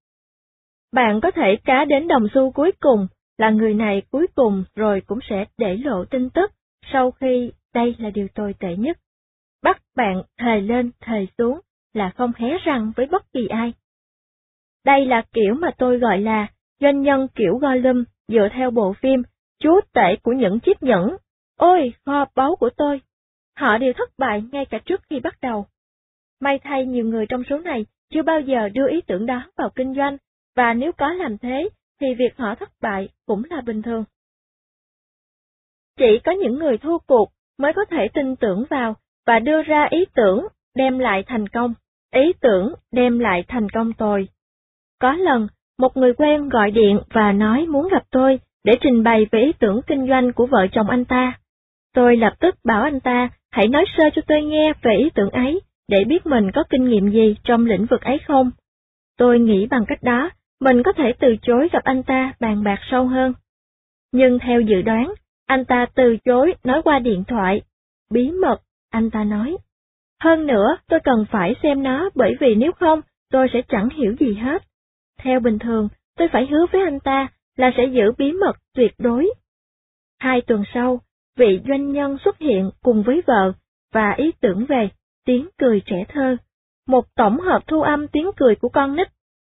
Bạn 0.94 1.20
có 1.22 1.32
thể 1.32 1.56
cá 1.66 1.86
đến 1.86 2.08
đồng 2.08 2.28
xu 2.34 2.52
cuối 2.52 2.72
cùng 2.80 3.08
là 3.38 3.50
người 3.50 3.74
này 3.74 4.02
cuối 4.12 4.28
cùng 4.36 4.64
rồi 4.76 5.02
cũng 5.08 5.20
sẽ 5.30 5.46
để 5.58 5.78
lộ 5.78 6.06
tin 6.06 6.30
tức 6.30 6.52
sau 6.94 7.12
khi 7.12 7.52
đây 7.74 7.96
là 8.00 8.10
điều 8.10 8.28
tồi 8.36 8.56
tệ 8.60 8.76
nhất. 8.76 8.98
Bắt 9.64 9.82
bạn 9.96 10.24
thề 10.40 10.62
lên 10.62 10.92
thề 11.02 11.28
xuống 11.38 11.60
là 11.94 12.10
không 12.10 12.32
hé 12.36 12.58
răng 12.66 12.92
với 12.96 13.06
bất 13.06 13.34
kỳ 13.34 13.48
ai. 13.48 13.74
Đây 14.86 15.06
là 15.06 15.22
kiểu 15.34 15.54
mà 15.54 15.72
tôi 15.78 15.98
gọi 15.98 16.20
là 16.20 16.48
doanh 16.80 17.02
nhân 17.02 17.28
kiểu 17.36 17.58
Gollum 17.58 18.04
dựa 18.28 18.48
theo 18.54 18.72
bộ 18.72 18.94
phim 19.02 19.24
Chúa 19.60 19.82
tể 19.94 20.16
của 20.24 20.32
những 20.32 20.60
chiếc 20.60 20.84
nhẫn. 20.84 21.18
Ôi, 21.58 21.94
kho 22.06 22.26
báu 22.36 22.56
của 22.56 22.70
tôi! 22.78 23.02
Họ 23.56 23.78
đều 23.78 23.94
thất 23.94 24.10
bại 24.18 24.44
ngay 24.52 24.66
cả 24.66 24.80
trước 24.86 25.02
khi 25.10 25.20
bắt 25.20 25.38
đầu. 25.42 25.66
May 26.40 26.60
thay 26.64 26.86
nhiều 26.86 27.06
người 27.06 27.26
trong 27.30 27.44
số 27.50 27.58
này 27.58 27.86
chưa 28.10 28.22
bao 28.22 28.40
giờ 28.40 28.70
đưa 28.70 28.90
ý 28.90 29.02
tưởng 29.02 29.26
đó 29.26 29.44
vào 29.58 29.70
kinh 29.76 29.96
doanh, 29.96 30.18
và 30.56 30.74
nếu 30.74 30.92
có 30.92 31.14
làm 31.14 31.38
thế 31.38 31.70
thì 32.02 32.08
việc 32.14 32.38
họ 32.38 32.56
thất 32.56 32.70
bại 32.82 33.10
cũng 33.26 33.44
là 33.50 33.62
bình 33.62 33.82
thường. 33.82 34.04
Chỉ 35.98 36.20
có 36.24 36.32
những 36.32 36.60
người 36.60 36.78
thua 36.78 36.98
cuộc 36.98 37.32
mới 37.58 37.74
có 37.74 37.86
thể 37.86 38.08
tin 38.14 38.36
tưởng 38.36 38.66
vào 38.70 38.96
và 39.26 39.40
đưa 39.40 39.64
ra 39.64 39.88
ý 39.90 40.06
tưởng 40.16 40.48
đem 40.76 41.00
lại 41.00 41.24
thành 41.28 41.48
công, 41.48 41.74
ý 42.14 42.34
tưởng 42.42 42.74
đem 42.92 43.20
lại 43.20 43.44
thành 43.48 43.70
công 43.70 43.94
tồi. 43.94 44.28
Có 45.00 45.14
lần, 45.14 45.48
một 45.78 45.98
người 45.98 46.14
quen 46.14 46.50
gọi 46.50 46.72
điện 46.72 47.00
và 47.10 47.32
nói 47.32 47.66
muốn 47.66 47.88
gặp 47.92 48.04
tôi 48.12 48.40
để 48.64 48.74
trình 48.82 49.04
bày 49.04 49.26
về 49.32 49.40
ý 49.40 49.54
tưởng 49.60 49.82
kinh 49.88 50.08
doanh 50.10 50.34
của 50.34 50.46
vợ 50.46 50.68
chồng 50.72 50.90
anh 50.90 51.06
ta. 51.06 51.40
Tôi 51.98 52.18
lập 52.18 52.34
tức 52.40 52.56
bảo 52.64 52.82
anh 52.84 53.00
ta 53.00 53.30
hãy 53.52 53.68
nói 53.68 53.86
sơ 53.98 54.04
cho 54.16 54.22
tôi 54.28 54.42
nghe 54.42 54.74
về 54.82 54.96
ý 54.98 55.10
tưởng 55.16 55.30
ấy, 55.30 55.62
để 55.88 56.04
biết 56.08 56.26
mình 56.26 56.52
có 56.52 56.64
kinh 56.70 56.90
nghiệm 56.90 57.10
gì 57.10 57.36
trong 57.44 57.66
lĩnh 57.66 57.86
vực 57.86 58.02
ấy 58.02 58.18
không. 58.28 58.52
Tôi 59.18 59.40
nghĩ 59.40 59.68
bằng 59.68 59.86
cách 59.88 60.04
đó, 60.04 60.30
mình 60.62 60.84
có 60.84 60.94
thể 60.94 61.14
từ 61.20 61.36
chối 61.42 61.70
gặp 61.72 61.84
anh 61.84 62.04
ta 62.04 62.34
bàn 62.40 62.64
bạc 62.64 62.80
sâu 62.92 63.08
hơn. 63.08 63.34
Nhưng 64.12 64.40
theo 64.40 64.62
dự 64.62 64.82
đoán, 64.82 65.14
Anh 65.48 65.66
ta 65.66 65.86
từ 65.96 66.18
chối 66.26 66.54
nói 66.64 66.82
qua 66.82 67.00
điện 67.00 67.24
thoại. 67.28 67.62
Bí 68.12 68.32
mật, 68.32 68.62
anh 68.92 69.10
ta 69.10 69.24
nói. 69.24 69.58
Hơn 70.24 70.48
nữa, 70.48 70.78
tôi 70.88 71.00
cần 71.04 71.26
phải 71.32 71.56
xem 71.64 71.84
nó 71.84 72.10
bởi 72.16 72.36
vì 72.40 72.56
nếu 72.56 72.72
không, 72.72 73.02
tôi 73.32 73.48
sẽ 73.54 73.62
chẳng 73.68 73.90
hiểu 73.90 74.16
gì 74.20 74.34
hết. 74.34 74.64
Theo 75.20 75.40
bình 75.40 75.60
thường, 75.60 75.88
tôi 76.18 76.28
phải 76.32 76.46
hứa 76.46 76.66
với 76.72 76.82
anh 76.82 77.00
ta 77.00 77.28
là 77.56 77.72
sẽ 77.78 77.84
giữ 77.86 78.12
bí 78.18 78.32
mật 78.32 78.54
tuyệt 78.76 78.92
đối. 78.98 79.30
Hai 80.20 80.42
tuần 80.42 80.64
sau, 80.74 81.02
vị 81.38 81.60
doanh 81.68 81.92
nhân 81.92 82.18
xuất 82.26 82.40
hiện 82.40 82.72
cùng 82.84 83.04
với 83.04 83.22
vợ 83.28 83.54
và 83.94 84.14
ý 84.18 84.32
tưởng 84.42 84.66
về 84.66 84.90
tiếng 85.26 85.48
cười 85.58 85.82
trẻ 85.86 86.06
thơ, 86.10 86.38
một 86.88 87.06
tổng 87.16 87.40
hợp 87.40 87.68
thu 87.68 87.82
âm 87.82 88.08
tiếng 88.08 88.32
cười 88.38 88.56
của 88.56 88.70
con 88.70 88.96
nít. 88.96 89.08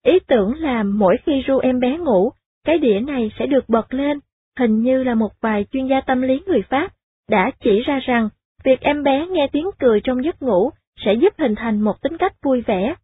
Ý 0.05 0.19
tưởng 0.27 0.55
là 0.57 0.84
mỗi 0.84 1.18
khi 1.26 1.43
ru 1.47 1.57
em 1.57 1.80
bé 1.80 1.97
ngủ, 1.97 2.31
cái 2.65 2.77
đĩa 2.77 2.99
này 2.99 3.31
sẽ 3.39 3.45
được 3.45 3.69
bật 3.69 3.93
lên, 3.93 4.19
hình 4.60 4.81
như 4.81 5.03
là 5.03 5.15
một 5.15 5.31
vài 5.41 5.65
chuyên 5.72 5.88
gia 5.88 6.01
tâm 6.01 6.22
lý 6.22 6.41
người 6.47 6.61
Pháp 6.69 6.93
đã 7.30 7.51
chỉ 7.64 7.80
ra 7.85 7.99
rằng 7.99 8.30
việc 8.64 8.81
em 8.81 9.03
bé 9.03 9.27
nghe 9.27 9.47
tiếng 9.51 9.69
cười 9.80 10.01
trong 10.03 10.23
giấc 10.23 10.41
ngủ 10.41 10.69
sẽ 11.05 11.14
giúp 11.14 11.34
hình 11.38 11.55
thành 11.55 11.81
một 11.81 12.01
tính 12.01 12.18
cách 12.18 12.34
vui 12.43 12.61
vẻ. 12.61 12.95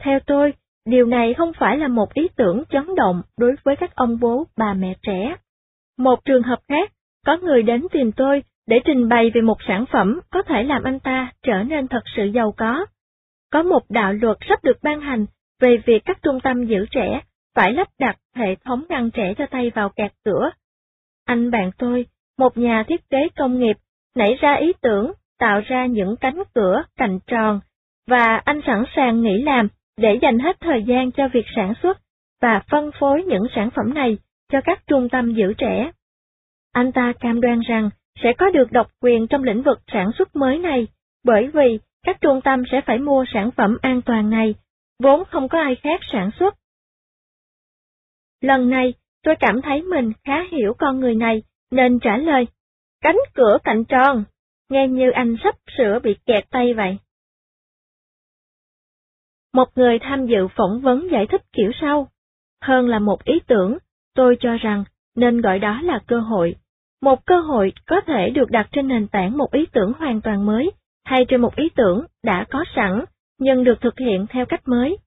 Theo 0.00 0.20
tôi, 0.26 0.52
điều 0.86 1.06
này 1.06 1.34
không 1.34 1.52
phải 1.58 1.78
là 1.78 1.88
một 1.88 2.14
ý 2.14 2.28
tưởng 2.36 2.62
chấn 2.70 2.94
động 2.94 3.22
đối 3.38 3.54
với 3.64 3.76
các 3.76 3.94
ông 3.94 4.18
bố 4.20 4.44
bà 4.56 4.74
mẹ 4.74 4.94
trẻ. 5.02 5.36
Một 5.98 6.24
trường 6.24 6.42
hợp 6.42 6.58
khác, 6.68 6.92
có 7.28 7.36
người 7.42 7.62
đến 7.62 7.86
tìm 7.92 8.12
tôi 8.12 8.42
để 8.66 8.80
trình 8.84 9.08
bày 9.08 9.30
về 9.34 9.40
một 9.40 9.56
sản 9.68 9.84
phẩm 9.92 10.20
có 10.30 10.42
thể 10.42 10.62
làm 10.62 10.82
anh 10.82 11.00
ta 11.00 11.32
trở 11.42 11.62
nên 11.62 11.88
thật 11.88 12.02
sự 12.16 12.24
giàu 12.24 12.54
có. 12.56 12.86
Có 13.52 13.62
một 13.62 13.82
đạo 13.88 14.12
luật 14.12 14.36
sắp 14.48 14.64
được 14.64 14.76
ban 14.82 15.00
hành 15.00 15.26
về 15.60 15.76
việc 15.86 16.04
các 16.04 16.18
trung 16.22 16.40
tâm 16.40 16.64
giữ 16.64 16.86
trẻ 16.90 17.20
phải 17.54 17.72
lắp 17.72 17.88
đặt 17.98 18.16
hệ 18.34 18.54
thống 18.64 18.84
ngăn 18.88 19.10
trẻ 19.10 19.34
cho 19.38 19.46
tay 19.50 19.70
vào 19.74 19.88
kẹt 19.88 20.12
cửa. 20.24 20.50
Anh 21.26 21.50
bạn 21.50 21.70
tôi, 21.78 22.06
một 22.38 22.58
nhà 22.58 22.84
thiết 22.88 23.10
kế 23.10 23.18
công 23.36 23.58
nghiệp, 23.58 23.76
nảy 24.16 24.34
ra 24.40 24.54
ý 24.54 24.72
tưởng 24.80 25.12
tạo 25.38 25.60
ra 25.66 25.86
những 25.86 26.16
cánh 26.16 26.42
cửa 26.54 26.82
cạnh 26.96 27.18
tròn, 27.26 27.60
và 28.06 28.42
anh 28.44 28.60
sẵn 28.66 28.84
sàng 28.96 29.22
nghỉ 29.22 29.42
làm 29.42 29.68
để 29.96 30.18
dành 30.22 30.38
hết 30.38 30.60
thời 30.60 30.82
gian 30.82 31.12
cho 31.12 31.28
việc 31.28 31.46
sản 31.56 31.72
xuất 31.82 31.98
và 32.42 32.62
phân 32.70 32.90
phối 33.00 33.22
những 33.22 33.46
sản 33.54 33.70
phẩm 33.70 33.94
này 33.94 34.18
cho 34.52 34.60
các 34.64 34.82
trung 34.86 35.08
tâm 35.08 35.34
giữ 35.34 35.52
trẻ. 35.58 35.90
Anh 36.78 36.92
ta 36.92 37.12
cam 37.20 37.40
đoan 37.40 37.60
rằng 37.60 37.90
sẽ 38.22 38.32
có 38.38 38.50
được 38.50 38.72
độc 38.72 38.86
quyền 39.00 39.26
trong 39.26 39.42
lĩnh 39.42 39.62
vực 39.62 39.78
sản 39.92 40.10
xuất 40.18 40.36
mới 40.36 40.58
này, 40.58 40.86
bởi 41.24 41.50
vì 41.54 41.78
các 42.02 42.20
trung 42.20 42.40
tâm 42.44 42.62
sẽ 42.72 42.80
phải 42.86 42.98
mua 42.98 43.24
sản 43.34 43.50
phẩm 43.50 43.78
an 43.82 44.02
toàn 44.02 44.30
này, 44.30 44.54
vốn 45.02 45.22
không 45.30 45.48
có 45.48 45.60
ai 45.60 45.74
khác 45.74 46.00
sản 46.12 46.30
xuất. 46.38 46.54
Lần 48.40 48.70
này, 48.70 48.94
tôi 49.22 49.34
cảm 49.40 49.62
thấy 49.62 49.82
mình 49.82 50.12
khá 50.24 50.44
hiểu 50.50 50.74
con 50.78 51.00
người 51.00 51.14
này, 51.14 51.42
nên 51.70 51.98
trả 52.00 52.16
lời, 52.16 52.46
cánh 53.00 53.18
cửa 53.34 53.58
cạnh 53.64 53.84
tròn, 53.84 54.24
nghe 54.68 54.88
như 54.88 55.10
anh 55.10 55.36
sắp 55.44 55.54
sửa 55.78 55.98
bị 56.02 56.16
kẹt 56.26 56.50
tay 56.50 56.74
vậy. 56.74 56.98
Một 59.52 59.68
người 59.74 59.98
tham 59.98 60.26
dự 60.26 60.48
phỏng 60.56 60.80
vấn 60.80 61.08
giải 61.12 61.26
thích 61.30 61.42
kiểu 61.52 61.70
sau, 61.80 62.08
hơn 62.62 62.88
là 62.88 62.98
một 62.98 63.24
ý 63.24 63.40
tưởng, 63.46 63.78
tôi 64.14 64.36
cho 64.40 64.56
rằng 64.56 64.84
nên 65.16 65.40
gọi 65.40 65.58
đó 65.58 65.80
là 65.82 66.00
cơ 66.06 66.20
hội. 66.20 66.56
Một 67.02 67.26
cơ 67.26 67.40
hội 67.40 67.72
có 67.86 68.00
thể 68.00 68.30
được 68.30 68.50
đặt 68.50 68.68
trên 68.72 68.88
nền 68.88 69.08
tảng 69.08 69.38
một 69.38 69.52
ý 69.52 69.66
tưởng 69.72 69.92
hoàn 69.98 70.20
toàn 70.20 70.46
mới, 70.46 70.70
hay 71.04 71.24
trên 71.28 71.40
một 71.40 71.56
ý 71.56 71.68
tưởng 71.76 72.04
đã 72.24 72.44
có 72.50 72.64
sẵn, 72.76 73.04
nhưng 73.38 73.64
được 73.64 73.80
thực 73.80 73.98
hiện 73.98 74.26
theo 74.30 74.46
cách 74.46 74.68
mới. 74.68 74.98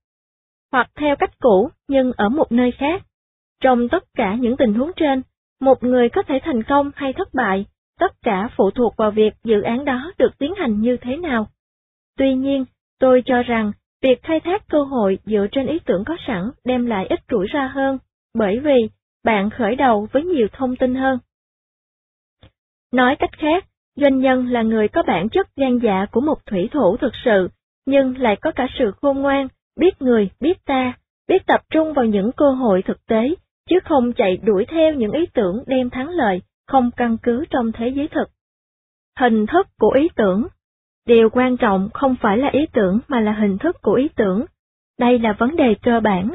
Hoặc 0.72 0.90
theo 0.96 1.16
cách 1.16 1.40
cũ, 1.40 1.70
nhưng 1.88 2.12
ở 2.18 2.30
một 2.30 2.52
nơi 2.52 2.72
khác. 2.72 3.04
Trong 3.62 3.90
tất 3.90 4.04
cả 4.14 4.36
những 4.36 4.58
tình 4.58 4.74
huống 4.74 4.92
trên, 4.96 5.22
một 5.62 5.84
người 5.84 6.10
có 6.10 6.24
thể 6.24 6.40
thành 6.44 6.64
công 6.64 6.92
hay 6.96 7.14
thất 7.14 7.34
bại, 7.34 7.66
tất 8.00 8.22
cả 8.22 8.50
phụ 8.58 8.72
thuộc 8.72 8.98
vào 8.98 9.12
việc 9.12 9.34
dự 9.44 9.62
án 9.62 9.86
đó 9.86 10.12
được 10.18 10.38
tiến 10.38 10.54
hành 10.56 10.82
như 10.82 10.98
thế 11.02 11.18
nào. 11.18 11.48
Tuy 12.18 12.36
nhiên, 12.36 12.66
tôi 13.00 13.24
cho 13.26 13.44
rằng, 13.44 13.72
việc 14.02 14.24
khai 14.24 14.40
thác 14.40 14.68
cơ 14.70 14.84
hội 14.84 15.20
dựa 15.26 15.48
trên 15.52 15.68
ý 15.68 15.80
tưởng 15.86 16.04
có 16.06 16.16
sẵn 16.28 16.52
đem 16.66 16.86
lại 16.86 17.08
ít 17.08 17.20
rủi 17.32 17.48
ro 17.54 17.68
hơn, 17.68 17.98
bởi 18.34 18.60
vì 18.60 18.90
bạn 19.24 19.50
khởi 19.50 19.76
đầu 19.76 20.08
với 20.12 20.24
nhiều 20.24 20.48
thông 20.54 20.76
tin 20.76 20.96
hơn. 20.96 21.20
Nói 22.94 23.16
cách 23.16 23.38
khác, 23.38 23.66
doanh 23.96 24.20
nhân 24.20 24.48
là 24.48 24.62
người 24.62 24.88
có 24.88 25.04
bản 25.04 25.30
chất 25.30 25.48
gan 25.56 25.80
dạ 25.80 26.06
của 26.12 26.22
một 26.22 26.46
thủy 26.46 26.70
thủ 26.72 26.98
thực 26.98 27.14
sự, 27.26 27.50
nhưng 27.86 28.18
lại 28.18 28.36
có 28.42 28.52
cả 28.52 28.68
sự 28.80 28.92
khôn 29.02 29.22
ngoan, 29.22 29.48
biết 29.80 30.02
người, 30.02 30.30
biết 30.40 30.66
ta, 30.66 30.94
biết 31.28 31.46
tập 31.48 31.62
trung 31.70 31.94
vào 31.94 32.06
những 32.06 32.32
cơ 32.32 32.52
hội 32.52 32.82
thực 32.82 33.06
tế, 33.06 33.36
chứ 33.70 33.80
không 33.86 34.14
chạy 34.14 34.38
đuổi 34.38 34.66
theo 34.66 34.94
những 34.94 35.12
ý 35.12 35.26
tưởng 35.34 35.64
đem 35.68 35.90
thắng 35.90 36.10
lợi, 36.10 36.42
không 36.68 36.92
căn 36.98 37.18
cứ 37.24 37.46
trong 37.50 37.72
thế 37.72 37.88
giới 37.88 38.08
thực. 38.08 38.30
Hình 39.20 39.46
thức 39.46 39.68
của 39.80 39.92
ý 39.92 40.10
tưởng 40.16 40.48
Điều 41.06 41.30
quan 41.30 41.58
trọng 41.58 41.90
không 41.94 42.16
phải 42.22 42.38
là 42.38 42.50
ý 42.52 42.66
tưởng 42.74 43.00
mà 43.08 43.20
là 43.20 43.32
hình 43.32 43.58
thức 43.58 43.82
của 43.82 43.94
ý 43.94 44.10
tưởng. 44.16 44.46
Đây 45.00 45.20
là 45.20 45.34
vấn 45.34 45.56
đề 45.56 45.76
cơ 45.82 46.00
bản. 46.00 46.32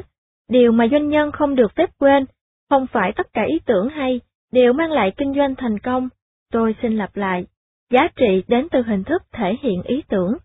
Điều 0.49 0.71
mà 0.71 0.87
doanh 0.91 1.09
nhân 1.09 1.31
không 1.31 1.55
được 1.55 1.75
phép 1.75 1.89
quên, 1.99 2.25
không 2.69 2.87
phải 2.87 3.13
tất 3.15 3.27
cả 3.33 3.43
ý 3.43 3.59
tưởng 3.65 3.89
hay 3.89 4.19
đều 4.51 4.73
mang 4.73 4.91
lại 4.91 5.13
kinh 5.17 5.33
doanh 5.33 5.55
thành 5.55 5.79
công, 5.79 6.09
Tôi 6.51 6.75
xin 6.81 6.97
lặp 6.97 7.15
lại, 7.15 7.45
giá 7.91 8.07
trị 8.15 8.43
đến 8.47 8.67
từ 8.71 8.81
hình 8.81 9.03
thức 9.03 9.21
thể 9.31 9.55
hiện 9.61 9.83
ý 9.83 10.03
tưởng. 10.09 10.37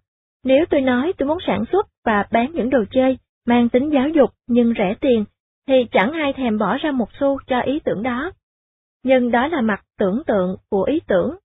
Nếu 0.45 0.65
tôi 0.71 0.81
nói 0.81 1.13
tôi 1.19 1.29
muốn 1.29 1.39
sản 1.47 1.65
xuất 1.73 1.87
và 2.05 2.29
bán 2.31 2.53
những 2.53 2.71
đồ 2.71 2.85
chơi 2.91 3.19
mang 3.47 3.69
tính 3.69 3.91
giáo 3.93 4.09
dục 4.09 4.31
nhưng 4.47 4.75
rẻ 4.79 4.95
tiền, 5.01 5.25
thì 5.67 5.75
chẳng 5.93 6.13
ai 6.13 6.33
thèm 6.33 6.59
bỏ 6.59 6.77
ra 6.77 6.91
một 6.91 7.09
xu 7.21 7.39
cho 7.47 7.61
ý 7.61 7.81
tưởng 7.85 8.03
đó. 8.03 8.33
Nhưng 9.05 9.31
đó 9.31 9.49
là 9.49 9.61
mặt 9.61 9.85
tưởng 9.99 10.23
tượng 10.27 10.57
của 10.71 10.83
ý 10.83 11.01
tưởng. 11.07 11.37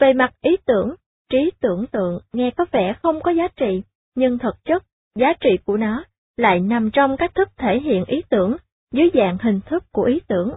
Về 0.00 0.12
mặt 0.12 0.34
ý 0.40 0.56
tưởng, 0.66 0.94
trí 1.30 1.50
tưởng 1.60 1.86
tượng 1.92 2.20
nghe 2.32 2.50
có 2.56 2.64
vẻ 2.72 2.94
không 3.02 3.20
có 3.20 3.30
giá 3.30 3.48
trị, 3.56 3.82
nhưng 4.14 4.38
thực 4.38 4.64
chất, 4.64 4.82
giá 5.14 5.32
trị 5.40 5.50
của 5.64 5.76
nó 5.76 6.04
lại 6.36 6.60
nằm 6.60 6.90
trong 6.92 7.16
cách 7.16 7.34
thức 7.34 7.48
thể 7.56 7.80
hiện 7.80 8.04
ý 8.04 8.22
tưởng 8.30 8.56
dưới 8.92 9.10
dạng 9.14 9.38
hình 9.38 9.60
thức 9.66 9.84
của 9.92 10.02
ý 10.02 10.20
tưởng. 10.28 10.54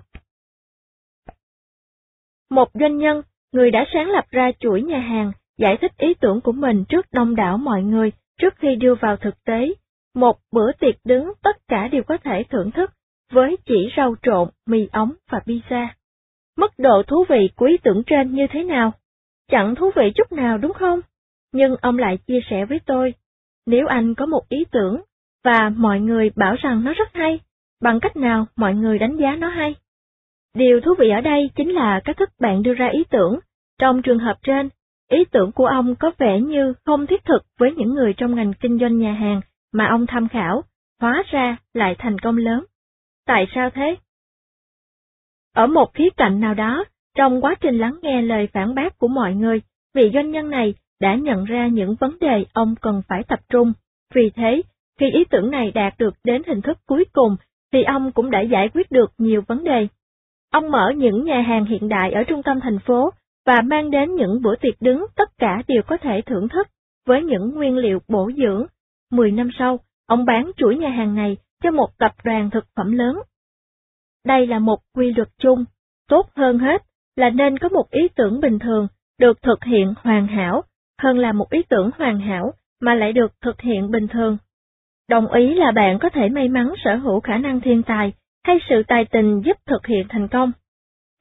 Một 2.49 2.69
doanh 2.73 2.97
nhân 2.97 3.21
người 3.55 3.71
đã 3.71 3.85
sáng 3.93 4.09
lập 4.09 4.25
ra 4.31 4.51
chuỗi 4.59 4.81
nhà 4.81 4.99
hàng, 4.99 5.31
giải 5.57 5.77
thích 5.81 5.91
ý 5.97 6.13
tưởng 6.13 6.41
của 6.41 6.51
mình 6.51 6.85
trước 6.89 7.05
đông 7.11 7.35
đảo 7.35 7.57
mọi 7.57 7.83
người 7.83 8.11
trước 8.39 8.53
khi 8.57 8.75
đưa 8.75 8.95
vào 8.95 9.17
thực 9.17 9.43
tế. 9.43 9.73
Một 10.15 10.37
bữa 10.51 10.71
tiệc 10.71 10.95
đứng 11.05 11.31
tất 11.43 11.67
cả 11.67 11.87
đều 11.87 12.03
có 12.03 12.17
thể 12.17 12.43
thưởng 12.49 12.71
thức, 12.71 12.91
với 13.31 13.57
chỉ 13.65 13.89
rau 13.97 14.15
trộn, 14.23 14.49
mì 14.67 14.87
ống 14.91 15.13
và 15.31 15.39
pizza. 15.45 15.87
Mức 16.57 16.71
độ 16.77 17.03
thú 17.03 17.25
vị 17.29 17.49
của 17.55 17.65
ý 17.65 17.77
tưởng 17.83 18.03
trên 18.05 18.35
như 18.35 18.47
thế 18.51 18.63
nào? 18.63 18.91
Chẳng 19.51 19.75
thú 19.75 19.91
vị 19.95 20.11
chút 20.15 20.31
nào 20.31 20.57
đúng 20.57 20.73
không? 20.73 20.99
Nhưng 21.53 21.75
ông 21.81 21.97
lại 21.97 22.17
chia 22.17 22.39
sẻ 22.49 22.65
với 22.65 22.79
tôi, 22.85 23.13
nếu 23.65 23.87
anh 23.87 24.15
có 24.15 24.25
một 24.25 24.49
ý 24.49 24.65
tưởng, 24.71 25.01
và 25.43 25.69
mọi 25.69 25.99
người 25.99 26.31
bảo 26.35 26.55
rằng 26.55 26.83
nó 26.83 26.93
rất 26.93 27.13
hay, 27.13 27.39
bằng 27.81 27.99
cách 27.99 28.15
nào 28.17 28.45
mọi 28.55 28.73
người 28.73 28.99
đánh 28.99 29.17
giá 29.17 29.35
nó 29.35 29.47
hay? 29.47 29.75
Điều 30.55 30.81
thú 30.81 30.93
vị 30.99 31.09
ở 31.09 31.21
đây 31.21 31.49
chính 31.55 31.69
là 31.69 32.01
cách 32.05 32.17
thức 32.17 32.29
bạn 32.39 32.63
đưa 32.63 32.73
ra 32.73 32.87
ý 32.87 33.03
tưởng. 33.09 33.39
Trong 33.79 34.01
trường 34.01 34.19
hợp 34.19 34.37
trên, 34.43 34.69
ý 35.09 35.25
tưởng 35.31 35.51
của 35.51 35.65
ông 35.65 35.95
có 35.95 36.11
vẻ 36.17 36.39
như 36.39 36.73
không 36.85 37.07
thiết 37.07 37.25
thực 37.25 37.45
với 37.59 37.71
những 37.71 37.93
người 37.93 38.13
trong 38.17 38.35
ngành 38.35 38.53
kinh 38.53 38.79
doanh 38.79 38.97
nhà 38.97 39.13
hàng 39.13 39.41
mà 39.73 39.87
ông 39.87 40.05
tham 40.07 40.27
khảo, 40.27 40.63
hóa 41.01 41.23
ra 41.31 41.57
lại 41.73 41.95
thành 41.99 42.19
công 42.19 42.37
lớn. 42.37 42.65
Tại 43.27 43.47
sao 43.55 43.69
thế? 43.69 43.95
Ở 45.55 45.67
một 45.67 45.93
khía 45.93 46.09
cạnh 46.17 46.39
nào 46.39 46.53
đó, 46.53 46.85
trong 47.15 47.41
quá 47.41 47.55
trình 47.61 47.77
lắng 47.77 47.99
nghe 48.01 48.21
lời 48.21 48.47
phản 48.53 48.75
bác 48.75 48.97
của 48.97 49.07
mọi 49.07 49.33
người, 49.33 49.61
vị 49.93 50.11
doanh 50.13 50.31
nhân 50.31 50.49
này 50.49 50.73
đã 51.01 51.15
nhận 51.15 51.45
ra 51.45 51.67
những 51.67 51.95
vấn 51.99 52.19
đề 52.19 52.45
ông 52.53 52.75
cần 52.81 53.01
phải 53.07 53.23
tập 53.27 53.39
trung. 53.49 53.73
Vì 54.13 54.29
thế, 54.35 54.61
khi 54.99 55.11
ý 55.11 55.25
tưởng 55.29 55.51
này 55.51 55.71
đạt 55.71 55.93
được 55.97 56.13
đến 56.23 56.41
hình 56.47 56.61
thức 56.61 56.77
cuối 56.85 57.05
cùng, 57.13 57.35
thì 57.73 57.83
ông 57.83 58.11
cũng 58.11 58.29
đã 58.31 58.41
giải 58.41 58.69
quyết 58.73 58.91
được 58.91 59.11
nhiều 59.17 59.41
vấn 59.47 59.63
đề. 59.63 59.87
Ông 60.51 60.71
mở 60.71 60.91
những 60.95 61.23
nhà 61.23 61.41
hàng 61.41 61.65
hiện 61.65 61.89
đại 61.89 62.11
ở 62.11 62.23
trung 62.23 62.43
tâm 62.43 62.59
thành 62.59 62.79
phố 62.79 63.09
và 63.45 63.61
mang 63.61 63.91
đến 63.91 64.15
những 64.15 64.41
bữa 64.41 64.55
tiệc 64.55 64.81
đứng 64.81 65.05
tất 65.15 65.37
cả 65.37 65.61
đều 65.67 65.81
có 65.87 65.97
thể 65.97 66.21
thưởng 66.25 66.47
thức 66.47 66.67
với 67.05 67.23
những 67.23 67.55
nguyên 67.55 67.77
liệu 67.77 67.99
bổ 68.07 68.31
dưỡng. 68.37 68.65
Mười 69.11 69.31
năm 69.31 69.49
sau, 69.59 69.79
ông 70.07 70.25
bán 70.25 70.51
chuỗi 70.57 70.77
nhà 70.77 70.89
hàng 70.89 71.15
này 71.15 71.37
cho 71.63 71.71
một 71.71 71.97
tập 71.97 72.11
đoàn 72.23 72.49
thực 72.49 72.65
phẩm 72.75 72.91
lớn. 72.91 73.19
Đây 74.25 74.47
là 74.47 74.59
một 74.59 74.79
quy 74.95 75.13
luật 75.13 75.29
chung, 75.37 75.65
tốt 76.07 76.29
hơn 76.35 76.59
hết 76.59 76.83
là 77.15 77.29
nên 77.29 77.57
có 77.57 77.69
một 77.69 77.91
ý 77.91 78.07
tưởng 78.15 78.39
bình 78.39 78.59
thường 78.59 78.87
được 79.19 79.41
thực 79.41 79.63
hiện 79.63 79.93
hoàn 79.97 80.27
hảo, 80.27 80.63
hơn 81.01 81.17
là 81.17 81.31
một 81.31 81.49
ý 81.49 81.63
tưởng 81.69 81.89
hoàn 81.97 82.19
hảo 82.19 82.53
mà 82.81 82.95
lại 82.95 83.13
được 83.13 83.31
thực 83.41 83.61
hiện 83.61 83.91
bình 83.91 84.07
thường. 84.07 84.37
Đồng 85.09 85.31
ý 85.31 85.53
là 85.53 85.71
bạn 85.71 85.99
có 85.99 86.09
thể 86.09 86.29
may 86.29 86.49
mắn 86.49 86.73
sở 86.83 86.95
hữu 86.95 87.19
khả 87.19 87.37
năng 87.37 87.61
thiên 87.61 87.83
tài 87.83 88.13
hay 88.45 88.57
sự 88.69 88.83
tài 88.87 89.05
tình 89.05 89.41
giúp 89.45 89.57
thực 89.65 89.87
hiện 89.87 90.05
thành 90.09 90.27
công. 90.27 90.51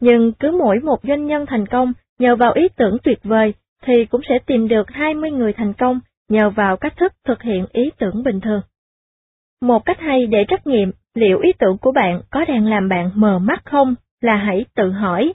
Nhưng 0.00 0.32
cứ 0.32 0.50
mỗi 0.50 0.78
một 0.80 0.98
doanh 1.02 1.26
nhân 1.26 1.46
thành 1.46 1.66
công 1.66 1.92
nhờ 2.18 2.36
vào 2.36 2.52
ý 2.52 2.68
tưởng 2.76 2.96
tuyệt 3.02 3.18
vời 3.22 3.54
thì 3.82 4.04
cũng 4.04 4.20
sẽ 4.28 4.38
tìm 4.46 4.68
được 4.68 4.90
20 4.90 5.30
người 5.30 5.52
thành 5.52 5.72
công 5.74 6.00
nhờ 6.28 6.50
vào 6.50 6.76
cách 6.76 6.96
thức 6.96 7.12
thực 7.26 7.42
hiện 7.42 7.66
ý 7.72 7.90
tưởng 7.98 8.22
bình 8.22 8.40
thường. 8.40 8.60
Một 9.62 9.84
cách 9.84 10.00
hay 10.00 10.26
để 10.26 10.44
trắc 10.48 10.66
nghiệm 10.66 10.92
liệu 11.14 11.40
ý 11.40 11.52
tưởng 11.58 11.78
của 11.78 11.92
bạn 11.92 12.20
có 12.30 12.44
đang 12.48 12.66
làm 12.66 12.88
bạn 12.88 13.10
mờ 13.14 13.38
mắt 13.38 13.64
không 13.64 13.94
là 14.20 14.36
hãy 14.36 14.64
tự 14.74 14.90
hỏi. 14.90 15.34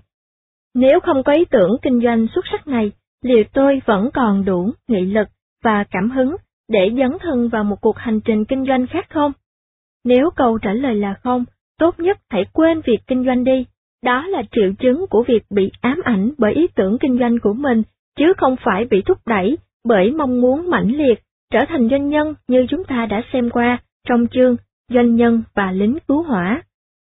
Nếu 0.76 1.00
không 1.00 1.24
có 1.24 1.34
ý 1.34 1.46
tưởng 1.46 1.78
kinh 1.82 2.02
doanh 2.04 2.28
xuất 2.36 2.46
sắc 2.52 2.68
này, 2.68 2.92
liệu 3.22 3.44
tôi 3.54 3.82
vẫn 3.86 4.10
còn 4.14 4.46
đủ 4.46 4.72
nghị 4.88 5.02
lực 5.02 5.28
và 5.64 5.84
cảm 5.92 6.12
hứng 6.12 6.36
để 6.68 6.92
dấn 6.98 7.18
thân 7.20 7.50
vào 7.50 7.64
một 7.64 7.82
cuộc 7.82 7.98
hành 7.98 8.22
trình 8.22 8.46
kinh 8.46 8.66
doanh 8.66 8.88
khác 8.88 9.08
không? 9.10 9.32
Nếu 10.04 10.30
câu 10.36 10.58
trả 10.58 10.74
lời 10.74 10.96
là 10.96 11.14
không, 11.24 11.46
tốt 11.80 12.00
nhất 12.00 12.18
hãy 12.30 12.46
quên 12.54 12.82
việc 12.86 13.00
kinh 13.08 13.26
doanh 13.26 13.44
đi. 13.44 13.66
Đó 14.04 14.28
là 14.28 14.44
triệu 14.52 14.72
chứng 14.80 15.06
của 15.10 15.24
việc 15.28 15.44
bị 15.50 15.72
ám 15.82 16.02
ảnh 16.04 16.32
bởi 16.38 16.54
ý 16.54 16.68
tưởng 16.76 16.98
kinh 17.00 17.20
doanh 17.20 17.40
của 17.40 17.54
mình, 17.54 17.84
chứ 18.18 18.34
không 18.38 18.56
phải 18.66 18.86
bị 18.86 19.02
thúc 19.02 19.18
đẩy 19.26 19.58
bởi 19.86 20.12
mong 20.12 20.42
muốn 20.42 20.70
mãnh 20.70 20.98
liệt 20.98 21.24
trở 21.54 21.60
thành 21.70 21.90
doanh 21.90 22.10
nhân 22.10 22.34
như 22.48 22.66
chúng 22.70 22.84
ta 22.84 23.06
đã 23.06 23.22
xem 23.34 23.50
qua 23.50 23.78
trong 24.08 24.28
chương 24.28 24.56
Doanh 24.90 25.16
nhân 25.16 25.44
và 25.56 25.72
lính 25.72 25.98
cứu 26.08 26.24
hỏa. 26.24 26.62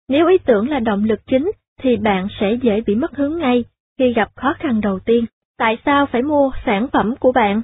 Nếu 0.09 0.27
ý 0.27 0.37
tưởng 0.37 0.69
là 0.69 0.79
động 0.79 1.03
lực 1.03 1.19
chính, 1.27 1.51
thì 1.81 1.97
bạn 1.97 2.27
sẽ 2.39 2.57
dễ 2.61 2.81
bị 2.81 2.95
mất 2.95 3.15
hướng 3.15 3.37
ngay 3.37 3.63
khi 3.99 4.13
gặp 4.13 4.29
khó 4.35 4.53
khăn 4.59 4.81
đầu 4.81 4.99
tiên. 4.99 5.25
Tại 5.57 5.77
sao 5.85 6.05
phải 6.05 6.21
mua 6.21 6.51
sản 6.65 6.87
phẩm 6.93 7.15
của 7.19 7.31
bạn? 7.31 7.61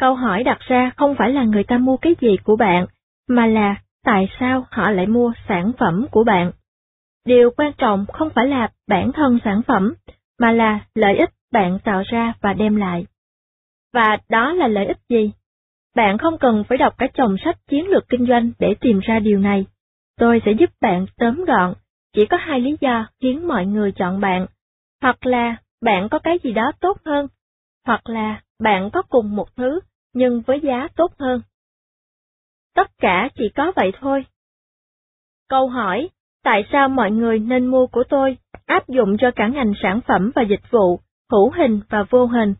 Câu 0.00 0.14
hỏi 0.14 0.44
đặt 0.44 0.58
ra 0.60 0.90
không 0.96 1.14
phải 1.14 1.32
là 1.32 1.44
người 1.44 1.64
ta 1.64 1.78
mua 1.78 1.96
cái 1.96 2.14
gì 2.20 2.36
của 2.44 2.56
bạn, 2.56 2.86
mà 3.28 3.46
là 3.46 3.76
tại 4.04 4.28
sao 4.40 4.66
họ 4.70 4.90
lại 4.90 5.06
mua 5.06 5.32
sản 5.48 5.72
phẩm 5.78 6.06
của 6.10 6.24
bạn. 6.24 6.52
Điều 7.26 7.50
quan 7.56 7.72
trọng 7.78 8.06
không 8.12 8.30
phải 8.30 8.46
là 8.46 8.68
bản 8.88 9.12
thân 9.12 9.38
sản 9.44 9.62
phẩm, 9.66 9.94
mà 10.38 10.52
là 10.52 10.80
lợi 10.94 11.16
ích 11.16 11.30
bạn 11.52 11.78
tạo 11.84 12.02
ra 12.06 12.32
và 12.40 12.52
đem 12.52 12.76
lại. 12.76 13.06
Và 13.92 14.18
đó 14.28 14.52
là 14.52 14.68
lợi 14.68 14.86
ích 14.86 14.98
gì? 15.08 15.32
Bạn 15.96 16.18
không 16.18 16.38
cần 16.38 16.64
phải 16.68 16.78
đọc 16.78 16.94
cả 16.98 17.06
chồng 17.14 17.36
sách 17.44 17.56
chiến 17.68 17.88
lược 17.88 18.08
kinh 18.08 18.26
doanh 18.26 18.50
để 18.58 18.74
tìm 18.80 18.98
ra 19.02 19.18
điều 19.18 19.38
này. 19.38 19.66
Tôi 20.18 20.42
sẽ 20.44 20.52
giúp 20.52 20.70
bạn 20.80 21.06
tóm 21.18 21.44
gọn, 21.44 21.74
chỉ 22.12 22.26
có 22.26 22.36
hai 22.36 22.60
lý 22.60 22.76
do 22.80 23.06
khiến 23.20 23.48
mọi 23.48 23.66
người 23.66 23.92
chọn 23.92 24.20
bạn. 24.20 24.46
Hoặc 25.02 25.26
là 25.26 25.56
bạn 25.82 26.08
có 26.08 26.18
cái 26.18 26.38
gì 26.42 26.52
đó 26.52 26.72
tốt 26.80 26.98
hơn, 27.04 27.26
hoặc 27.86 28.08
là 28.08 28.42
bạn 28.60 28.90
có 28.90 29.02
cùng 29.02 29.36
một 29.36 29.56
thứ, 29.56 29.80
nhưng 30.14 30.40
với 30.46 30.60
giá 30.60 30.88
tốt 30.96 31.12
hơn. 31.18 31.40
Tất 32.74 32.90
cả 32.98 33.28
chỉ 33.34 33.48
có 33.56 33.72
vậy 33.76 33.92
thôi. 34.00 34.24
Câu 35.48 35.68
hỏi, 35.68 36.08
tại 36.44 36.64
sao 36.72 36.88
mọi 36.88 37.10
người 37.10 37.38
nên 37.38 37.66
mua 37.66 37.86
của 37.86 38.04
tôi, 38.08 38.36
áp 38.66 38.88
dụng 38.88 39.16
cho 39.18 39.30
cả 39.36 39.48
ngành 39.48 39.72
sản 39.82 40.00
phẩm 40.08 40.30
và 40.34 40.42
dịch 40.42 40.70
vụ, 40.70 41.00
hữu 41.32 41.50
hình 41.50 41.80
và 41.88 42.04
vô 42.10 42.26
hình? 42.26 42.54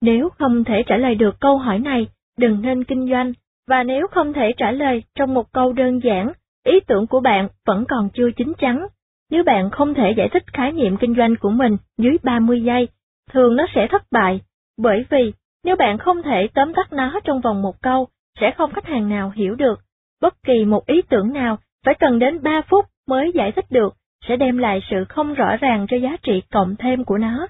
Nếu 0.00 0.28
không 0.38 0.64
thể 0.64 0.82
trả 0.86 0.96
lời 0.96 1.14
được 1.14 1.40
câu 1.40 1.58
hỏi 1.58 1.78
này, 1.78 2.06
đừng 2.38 2.62
nên 2.62 2.84
kinh 2.84 3.10
doanh, 3.10 3.32
và 3.68 3.82
nếu 3.82 4.06
không 4.10 4.32
thể 4.32 4.52
trả 4.56 4.70
lời 4.70 5.02
trong 5.14 5.34
một 5.34 5.52
câu 5.52 5.72
đơn 5.72 6.00
giản, 6.02 6.32
ý 6.64 6.80
tưởng 6.86 7.06
của 7.06 7.20
bạn 7.20 7.48
vẫn 7.66 7.84
còn 7.88 8.08
chưa 8.14 8.30
chín 8.36 8.52
chắn. 8.58 8.86
Nếu 9.30 9.44
bạn 9.44 9.70
không 9.70 9.94
thể 9.94 10.14
giải 10.16 10.28
thích 10.32 10.44
khái 10.52 10.72
niệm 10.72 10.96
kinh 10.96 11.14
doanh 11.14 11.34
của 11.40 11.50
mình 11.50 11.76
dưới 11.98 12.16
30 12.22 12.62
giây, 12.62 12.88
thường 13.30 13.56
nó 13.56 13.66
sẽ 13.74 13.86
thất 13.90 14.02
bại, 14.10 14.40
bởi 14.78 15.04
vì 15.10 15.32
nếu 15.64 15.76
bạn 15.76 15.98
không 15.98 16.22
thể 16.22 16.48
tóm 16.54 16.74
tắt 16.74 16.92
nó 16.92 17.20
trong 17.24 17.40
vòng 17.40 17.62
một 17.62 17.82
câu, 17.82 18.08
sẽ 18.40 18.50
không 18.50 18.72
khách 18.72 18.86
hàng 18.86 19.08
nào 19.08 19.32
hiểu 19.36 19.54
được. 19.54 19.80
Bất 20.20 20.42
kỳ 20.42 20.64
một 20.64 20.86
ý 20.86 21.02
tưởng 21.02 21.32
nào 21.32 21.58
phải 21.84 21.94
cần 21.94 22.18
đến 22.18 22.42
3 22.42 22.62
phút 22.68 22.84
mới 23.08 23.32
giải 23.34 23.52
thích 23.52 23.64
được, 23.70 23.94
sẽ 24.28 24.36
đem 24.36 24.58
lại 24.58 24.82
sự 24.90 25.04
không 25.08 25.34
rõ 25.34 25.56
ràng 25.56 25.86
cho 25.90 25.96
giá 25.96 26.16
trị 26.22 26.42
cộng 26.52 26.76
thêm 26.76 27.04
của 27.04 27.18
nó. 27.18 27.46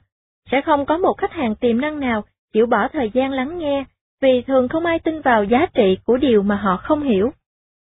Sẽ 0.51 0.61
không 0.61 0.86
có 0.86 0.98
một 0.98 1.15
khách 1.19 1.32
hàng 1.32 1.55
tiềm 1.55 1.81
năng 1.81 2.01
nào 2.01 2.24
chịu 2.52 2.66
bỏ 2.66 2.89
thời 2.93 3.11
gian 3.11 3.32
lắng 3.32 3.59
nghe, 3.59 3.85
vì 4.23 4.43
thường 4.47 4.69
không 4.69 4.86
ai 4.86 4.98
tin 4.98 5.20
vào 5.20 5.44
giá 5.44 5.66
trị 5.74 5.98
của 6.05 6.16
điều 6.16 6.43
mà 6.43 6.57
họ 6.57 6.77
không 6.77 7.02
hiểu. 7.02 7.31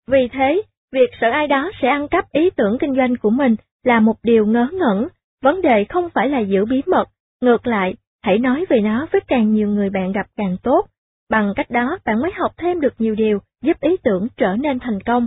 Vì 0.08 0.28
thế, 0.32 0.62
việc 0.92 1.10
sợ 1.20 1.30
ai 1.30 1.46
đó 1.46 1.70
sẽ 1.82 1.88
ăn 1.88 2.08
cắp 2.08 2.32
ý 2.32 2.50
tưởng 2.50 2.78
kinh 2.80 2.94
doanh 2.96 3.16
của 3.16 3.30
mình 3.30 3.56
là 3.84 4.00
một 4.00 4.16
điều 4.22 4.46
ngớ 4.46 4.68
ngẩn, 4.72 5.08
vấn 5.42 5.62
đề 5.62 5.84
không 5.84 6.08
phải 6.14 6.28
là 6.28 6.38
giữ 6.38 6.64
bí 6.64 6.82
mật, 6.86 7.08
ngược 7.40 7.66
lại, 7.66 7.94
hãy 8.22 8.38
nói 8.38 8.64
về 8.68 8.80
nó 8.80 9.06
với 9.12 9.20
càng 9.28 9.52
nhiều 9.52 9.68
người 9.68 9.90
bạn 9.90 10.12
gặp 10.12 10.26
càng 10.36 10.56
tốt, 10.62 10.86
bằng 11.30 11.52
cách 11.56 11.70
đó 11.70 11.98
bạn 12.04 12.20
mới 12.20 12.30
học 12.36 12.52
thêm 12.56 12.80
được 12.80 12.94
nhiều 12.98 13.14
điều 13.14 13.38
giúp 13.62 13.76
ý 13.80 13.96
tưởng 14.04 14.28
trở 14.36 14.56
nên 14.56 14.78
thành 14.78 15.00
công. 15.00 15.26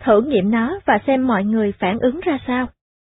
Thử 0.00 0.22
nghiệm 0.22 0.50
nó 0.50 0.78
và 0.84 0.98
xem 1.06 1.26
mọi 1.26 1.44
người 1.44 1.72
phản 1.72 1.98
ứng 1.98 2.20
ra 2.20 2.38
sao. 2.46 2.66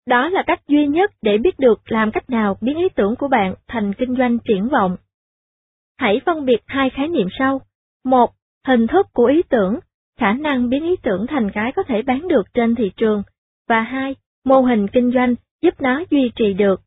Đó 0.07 0.29
là 0.29 0.43
cách 0.47 0.67
duy 0.67 0.87
nhất 0.87 1.11
để 1.21 1.37
biết 1.37 1.59
được 1.59 1.91
làm 1.91 2.11
cách 2.11 2.29
nào 2.29 2.57
biến 2.61 2.77
ý 2.77 2.89
tưởng 2.95 3.15
của 3.15 3.27
bạn 3.27 3.55
thành 3.67 3.93
kinh 3.93 4.15
doanh 4.15 4.39
triển 4.39 4.69
vọng. 4.69 4.97
Hãy 5.97 6.21
phân 6.25 6.45
biệt 6.45 6.61
hai 6.67 6.89
khái 6.89 7.07
niệm 7.07 7.27
sau. 7.39 7.61
Một, 8.05 8.31
hình 8.67 8.87
thức 8.87 9.07
của 9.13 9.25
ý 9.25 9.41
tưởng, 9.49 9.79
khả 10.19 10.33
năng 10.33 10.69
biến 10.69 10.83
ý 10.83 10.95
tưởng 11.03 11.27
thành 11.27 11.51
cái 11.51 11.71
có 11.71 11.83
thể 11.83 12.01
bán 12.01 12.27
được 12.27 12.53
trên 12.53 12.75
thị 12.75 12.91
trường. 12.97 13.23
Và 13.69 13.81
hai, 13.81 14.15
mô 14.45 14.61
hình 14.61 14.87
kinh 14.87 15.11
doanh 15.13 15.35
giúp 15.61 15.81
nó 15.81 16.03
duy 16.09 16.31
trì 16.35 16.53
được. 16.53 16.81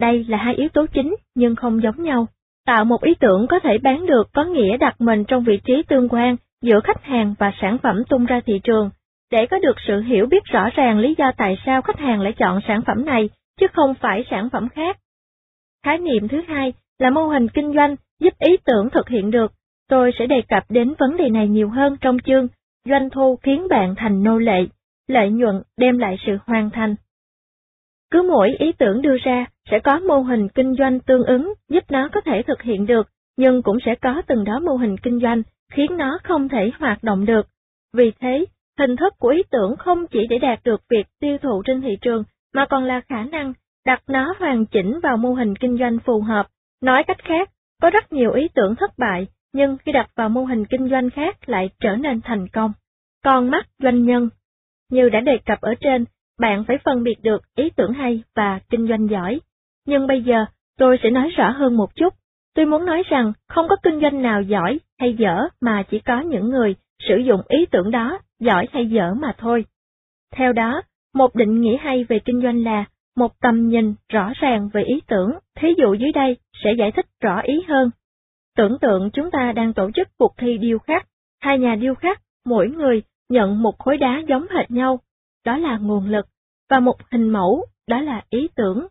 Đây 0.00 0.24
là 0.28 0.38
hai 0.38 0.54
yếu 0.54 0.68
tố 0.68 0.86
chính 0.86 1.16
nhưng 1.34 1.56
không 1.56 1.82
giống 1.82 2.02
nhau. 2.02 2.26
Tạo 2.68 2.84
một 2.84 3.02
ý 3.02 3.14
tưởng 3.20 3.46
có 3.46 3.58
thể 3.60 3.78
bán 3.78 4.06
được 4.06 4.28
có 4.34 4.44
nghĩa 4.44 4.76
đặt 4.76 5.00
mình 5.00 5.24
trong 5.24 5.44
vị 5.44 5.60
trí 5.64 5.82
tương 5.88 6.08
quan 6.08 6.36
giữa 6.62 6.80
khách 6.84 7.04
hàng 7.04 7.34
và 7.38 7.52
sản 7.60 7.78
phẩm 7.82 8.02
tung 8.08 8.26
ra 8.26 8.40
thị 8.46 8.60
trường, 8.64 8.90
để 9.30 9.46
có 9.46 9.58
được 9.58 9.76
sự 9.86 10.00
hiểu 10.00 10.26
biết 10.26 10.44
rõ 10.44 10.68
ràng 10.74 10.98
lý 10.98 11.14
do 11.18 11.32
tại 11.36 11.58
sao 11.66 11.82
khách 11.82 11.98
hàng 11.98 12.20
lại 12.20 12.32
chọn 12.32 12.60
sản 12.68 12.82
phẩm 12.86 13.04
này, 13.04 13.30
chứ 13.60 13.66
không 13.72 13.94
phải 14.00 14.24
sản 14.30 14.48
phẩm 14.52 14.68
khác. 14.68 14.98
Khái 15.84 15.98
niệm 15.98 16.28
thứ 16.28 16.40
hai 16.48 16.72
là 16.98 17.10
mô 17.10 17.26
hình 17.26 17.48
kinh 17.48 17.72
doanh 17.74 17.96
giúp 18.20 18.34
ý 18.38 18.56
tưởng 18.64 18.90
thực 18.90 19.08
hiện 19.08 19.30
được. 19.30 19.52
Tôi 19.88 20.12
sẽ 20.18 20.26
đề 20.26 20.42
cập 20.48 20.64
đến 20.68 20.94
vấn 20.98 21.16
đề 21.16 21.28
này 21.30 21.48
nhiều 21.48 21.68
hơn 21.68 21.96
trong 22.00 22.18
chương 22.18 22.48
Doanh 22.84 23.10
thu 23.10 23.38
khiến 23.42 23.66
bạn 23.70 23.94
thành 23.96 24.22
nô 24.22 24.38
lệ, 24.38 24.66
lợi 25.08 25.30
nhuận 25.30 25.62
đem 25.76 25.98
lại 25.98 26.16
sự 26.26 26.38
hoàn 26.46 26.70
thành. 26.70 26.94
Cứ 28.10 28.22
mỗi 28.22 28.50
ý 28.58 28.72
tưởng 28.72 29.02
đưa 29.02 29.16
ra 29.24 29.46
sẽ 29.70 29.78
có 29.78 29.98
mô 29.98 30.20
hình 30.20 30.48
kinh 30.48 30.74
doanh 30.78 31.00
tương 31.00 31.24
ứng 31.24 31.54
giúp 31.68 31.84
nó 31.88 32.08
có 32.12 32.20
thể 32.20 32.42
thực 32.42 32.62
hiện 32.62 32.86
được, 32.86 33.08
nhưng 33.36 33.62
cũng 33.62 33.78
sẽ 33.84 33.94
có 33.94 34.22
từng 34.26 34.44
đó 34.44 34.60
mô 34.60 34.76
hình 34.76 34.96
kinh 34.96 35.20
doanh 35.20 35.42
khiến 35.72 35.96
nó 35.96 36.18
không 36.24 36.48
thể 36.48 36.70
hoạt 36.78 37.02
động 37.02 37.26
được. 37.26 37.46
Vì 37.92 38.12
thế, 38.20 38.44
hình 38.78 38.96
thức 38.96 39.14
của 39.18 39.28
ý 39.28 39.42
tưởng 39.50 39.76
không 39.76 40.06
chỉ 40.06 40.26
để 40.30 40.38
đạt 40.38 40.60
được 40.64 40.80
việc 40.90 41.06
tiêu 41.20 41.38
thụ 41.38 41.62
trên 41.66 41.80
thị 41.80 41.98
trường, 42.00 42.24
mà 42.54 42.66
còn 42.66 42.84
là 42.84 43.00
khả 43.08 43.22
năng 43.24 43.52
đặt 43.86 44.02
nó 44.06 44.34
hoàn 44.38 44.66
chỉnh 44.66 45.00
vào 45.02 45.16
mô 45.16 45.34
hình 45.34 45.56
kinh 45.56 45.78
doanh 45.78 45.98
phù 45.98 46.20
hợp. 46.20 46.46
Nói 46.82 47.04
cách 47.06 47.24
khác, 47.24 47.50
có 47.82 47.90
rất 47.90 48.12
nhiều 48.12 48.32
ý 48.32 48.48
tưởng 48.54 48.74
thất 48.74 48.98
bại, 48.98 49.26
nhưng 49.52 49.76
khi 49.78 49.92
đặt 49.92 50.10
vào 50.16 50.28
mô 50.28 50.44
hình 50.44 50.64
kinh 50.64 50.88
doanh 50.90 51.10
khác 51.10 51.48
lại 51.48 51.70
trở 51.80 51.96
nên 51.96 52.20
thành 52.20 52.48
công. 52.48 52.72
còn 53.24 53.50
mắt 53.50 53.66
doanh 53.82 54.04
nhân 54.04 54.28
Như 54.90 55.08
đã 55.08 55.20
đề 55.20 55.38
cập 55.46 55.60
ở 55.60 55.74
trên, 55.80 56.04
bạn 56.38 56.64
phải 56.64 56.78
phân 56.84 57.02
biệt 57.02 57.22
được 57.22 57.42
ý 57.56 57.70
tưởng 57.76 57.92
hay 57.92 58.22
và 58.34 58.60
kinh 58.70 58.88
doanh 58.88 59.10
giỏi. 59.10 59.40
Nhưng 59.86 60.06
bây 60.06 60.22
giờ, 60.22 60.44
tôi 60.78 60.98
sẽ 61.02 61.10
nói 61.10 61.30
rõ 61.36 61.50
hơn 61.50 61.76
một 61.76 61.94
chút. 61.94 62.14
Tôi 62.54 62.66
muốn 62.66 62.86
nói 62.86 63.02
rằng 63.10 63.32
không 63.48 63.68
có 63.68 63.76
kinh 63.82 64.00
doanh 64.00 64.22
nào 64.22 64.42
giỏi 64.42 64.80
hay 64.98 65.14
dở 65.14 65.48
mà 65.60 65.82
chỉ 65.90 65.98
có 65.98 66.20
những 66.20 66.48
người 66.48 66.74
sử 67.08 67.16
dụng 67.16 67.40
ý 67.48 67.66
tưởng 67.70 67.90
đó, 67.90 68.18
giỏi 68.40 68.68
hay 68.72 68.86
dở 68.86 69.14
mà 69.14 69.34
thôi. 69.38 69.64
Theo 70.34 70.52
đó, 70.52 70.82
một 71.14 71.34
định 71.34 71.60
nghĩa 71.60 71.76
hay 71.76 72.04
về 72.04 72.18
kinh 72.18 72.42
doanh 72.42 72.64
là 72.64 72.84
một 73.16 73.40
tầm 73.40 73.68
nhìn 73.68 73.94
rõ 74.08 74.32
ràng 74.40 74.68
về 74.72 74.82
ý 74.82 75.00
tưởng, 75.06 75.30
thí 75.56 75.68
dụ 75.78 75.94
dưới 75.94 76.12
đây 76.12 76.36
sẽ 76.64 76.70
giải 76.78 76.92
thích 76.92 77.06
rõ 77.20 77.40
ý 77.40 77.62
hơn. 77.68 77.90
Tưởng 78.56 78.78
tượng 78.80 79.10
chúng 79.10 79.30
ta 79.30 79.52
đang 79.52 79.72
tổ 79.72 79.90
chức 79.94 80.08
cuộc 80.18 80.34
thi 80.38 80.58
điêu 80.58 80.78
khắc, 80.78 81.06
hai 81.40 81.58
nhà 81.58 81.74
điêu 81.74 81.94
khắc, 81.94 82.22
mỗi 82.46 82.68
người 82.68 83.02
nhận 83.28 83.62
một 83.62 83.78
khối 83.78 83.96
đá 83.96 84.22
giống 84.28 84.46
hệt 84.50 84.70
nhau, 84.70 85.00
đó 85.48 85.56
là 85.56 85.78
nguồn 85.78 86.06
lực, 86.06 86.26
và 86.70 86.80
một 86.80 86.96
hình 87.10 87.30
mẫu, 87.30 87.64
đó 87.86 88.00
là 88.00 88.22
ý 88.30 88.48
tưởng. 88.56 88.86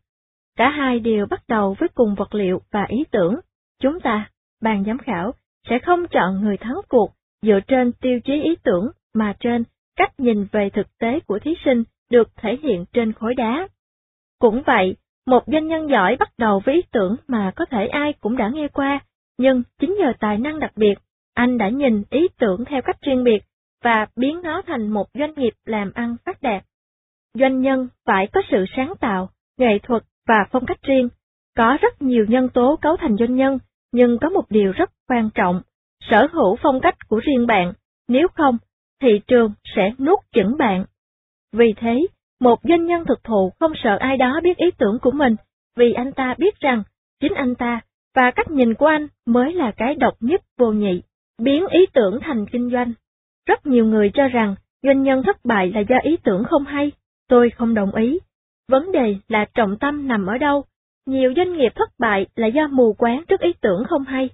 Cả 0.55 0.69
hai 0.69 0.99
đều 0.99 1.25
bắt 1.25 1.43
đầu 1.47 1.75
với 1.79 1.89
cùng 1.95 2.15
vật 2.15 2.35
liệu 2.35 2.61
và 2.71 2.85
ý 2.87 3.03
tưởng. 3.11 3.35
Chúng 3.81 3.99
ta, 3.99 4.29
ban 4.61 4.83
giám 4.83 4.97
khảo, 4.97 5.33
sẽ 5.69 5.79
không 5.79 6.07
chọn 6.07 6.41
người 6.41 6.57
thắng 6.57 6.81
cuộc 6.89 7.13
dựa 7.41 7.59
trên 7.67 7.91
tiêu 7.91 8.19
chí 8.19 8.33
ý 8.33 8.55
tưởng 8.63 8.91
mà 9.13 9.35
trên 9.39 9.63
cách 9.95 10.19
nhìn 10.19 10.47
về 10.51 10.69
thực 10.69 10.97
tế 10.97 11.19
của 11.19 11.39
thí 11.39 11.51
sinh 11.65 11.83
được 12.11 12.29
thể 12.35 12.57
hiện 12.63 12.85
trên 12.93 13.13
khối 13.13 13.33
đá. 13.35 13.67
Cũng 14.39 14.63
vậy, 14.65 14.95
một 15.25 15.43
doanh 15.47 15.67
nhân 15.67 15.89
giỏi 15.89 16.15
bắt 16.19 16.29
đầu 16.37 16.61
với 16.65 16.75
ý 16.75 16.81
tưởng 16.91 17.15
mà 17.27 17.51
có 17.55 17.65
thể 17.65 17.87
ai 17.87 18.13
cũng 18.13 18.37
đã 18.37 18.49
nghe 18.53 18.67
qua, 18.67 18.99
nhưng 19.37 19.63
chính 19.79 19.95
nhờ 19.99 20.13
tài 20.19 20.37
năng 20.37 20.59
đặc 20.59 20.71
biệt, 20.75 20.95
anh 21.33 21.57
đã 21.57 21.69
nhìn 21.69 22.03
ý 22.09 22.27
tưởng 22.39 22.65
theo 22.65 22.81
cách 22.81 23.01
riêng 23.01 23.23
biệt 23.23 23.43
và 23.83 24.07
biến 24.15 24.41
nó 24.43 24.61
thành 24.61 24.87
một 24.87 25.07
doanh 25.13 25.33
nghiệp 25.35 25.53
làm 25.65 25.91
ăn 25.95 26.15
phát 26.25 26.41
đạt. 26.41 26.63
Doanh 27.33 27.61
nhân 27.61 27.87
phải 28.05 28.27
có 28.33 28.41
sự 28.51 28.65
sáng 28.75 28.93
tạo, 28.99 29.29
nghệ 29.57 29.79
thuật 29.83 30.03
và 30.27 30.45
phong 30.51 30.65
cách 30.65 30.81
riêng. 30.81 31.09
Có 31.57 31.77
rất 31.81 32.01
nhiều 32.01 32.25
nhân 32.29 32.49
tố 32.49 32.75
cấu 32.81 32.97
thành 32.97 33.17
doanh 33.17 33.35
nhân, 33.35 33.59
nhưng 33.91 34.17
có 34.21 34.29
một 34.29 34.43
điều 34.49 34.71
rất 34.71 34.89
quan 35.07 35.29
trọng, 35.35 35.61
sở 35.99 36.27
hữu 36.31 36.55
phong 36.61 36.79
cách 36.79 37.07
của 37.07 37.19
riêng 37.19 37.47
bạn, 37.47 37.73
nếu 38.07 38.27
không, 38.33 38.57
thị 39.01 39.21
trường 39.27 39.51
sẽ 39.75 39.91
nuốt 39.99 40.19
chửng 40.31 40.57
bạn. 40.57 40.85
Vì 41.53 41.73
thế, 41.77 42.07
một 42.39 42.59
doanh 42.63 42.85
nhân 42.85 43.05
thực 43.07 43.23
thụ 43.23 43.51
không 43.59 43.71
sợ 43.83 43.97
ai 43.99 44.17
đó 44.17 44.39
biết 44.43 44.57
ý 44.57 44.71
tưởng 44.77 44.99
của 45.01 45.11
mình, 45.11 45.35
vì 45.75 45.93
anh 45.93 46.11
ta 46.11 46.35
biết 46.37 46.59
rằng 46.59 46.83
chính 47.19 47.33
anh 47.33 47.55
ta 47.55 47.81
và 48.15 48.31
cách 48.31 48.51
nhìn 48.51 48.73
của 48.73 48.85
anh 48.85 49.07
mới 49.25 49.53
là 49.53 49.71
cái 49.71 49.95
độc 49.95 50.13
nhất 50.19 50.41
vô 50.57 50.71
nhị, 50.71 51.01
biến 51.41 51.67
ý 51.67 51.85
tưởng 51.93 52.19
thành 52.21 52.45
kinh 52.51 52.69
doanh. 52.71 52.93
Rất 53.47 53.65
nhiều 53.65 53.85
người 53.85 54.11
cho 54.13 54.27
rằng 54.27 54.55
doanh 54.83 55.03
nhân 55.03 55.23
thất 55.23 55.45
bại 55.45 55.71
là 55.75 55.81
do 55.81 55.95
ý 56.03 56.17
tưởng 56.23 56.43
không 56.43 56.65
hay, 56.65 56.91
tôi 57.29 57.49
không 57.49 57.73
đồng 57.73 57.95
ý. 57.95 58.19
Vấn 58.67 58.91
đề 58.91 59.15
là 59.27 59.45
trọng 59.53 59.77
tâm 59.79 60.07
nằm 60.07 60.25
ở 60.25 60.37
đâu, 60.37 60.65
Nhiều 61.07 61.33
doanh 61.35 61.53
nghiệp 61.53 61.71
thất 61.75 61.89
bại 61.99 62.27
là 62.35 62.47
do 62.47 62.67
mù 62.67 62.93
quáng 62.93 63.23
trước 63.27 63.39
ý 63.39 63.53
tưởng 63.61 63.83
không 63.89 64.03
hay, 64.03 64.29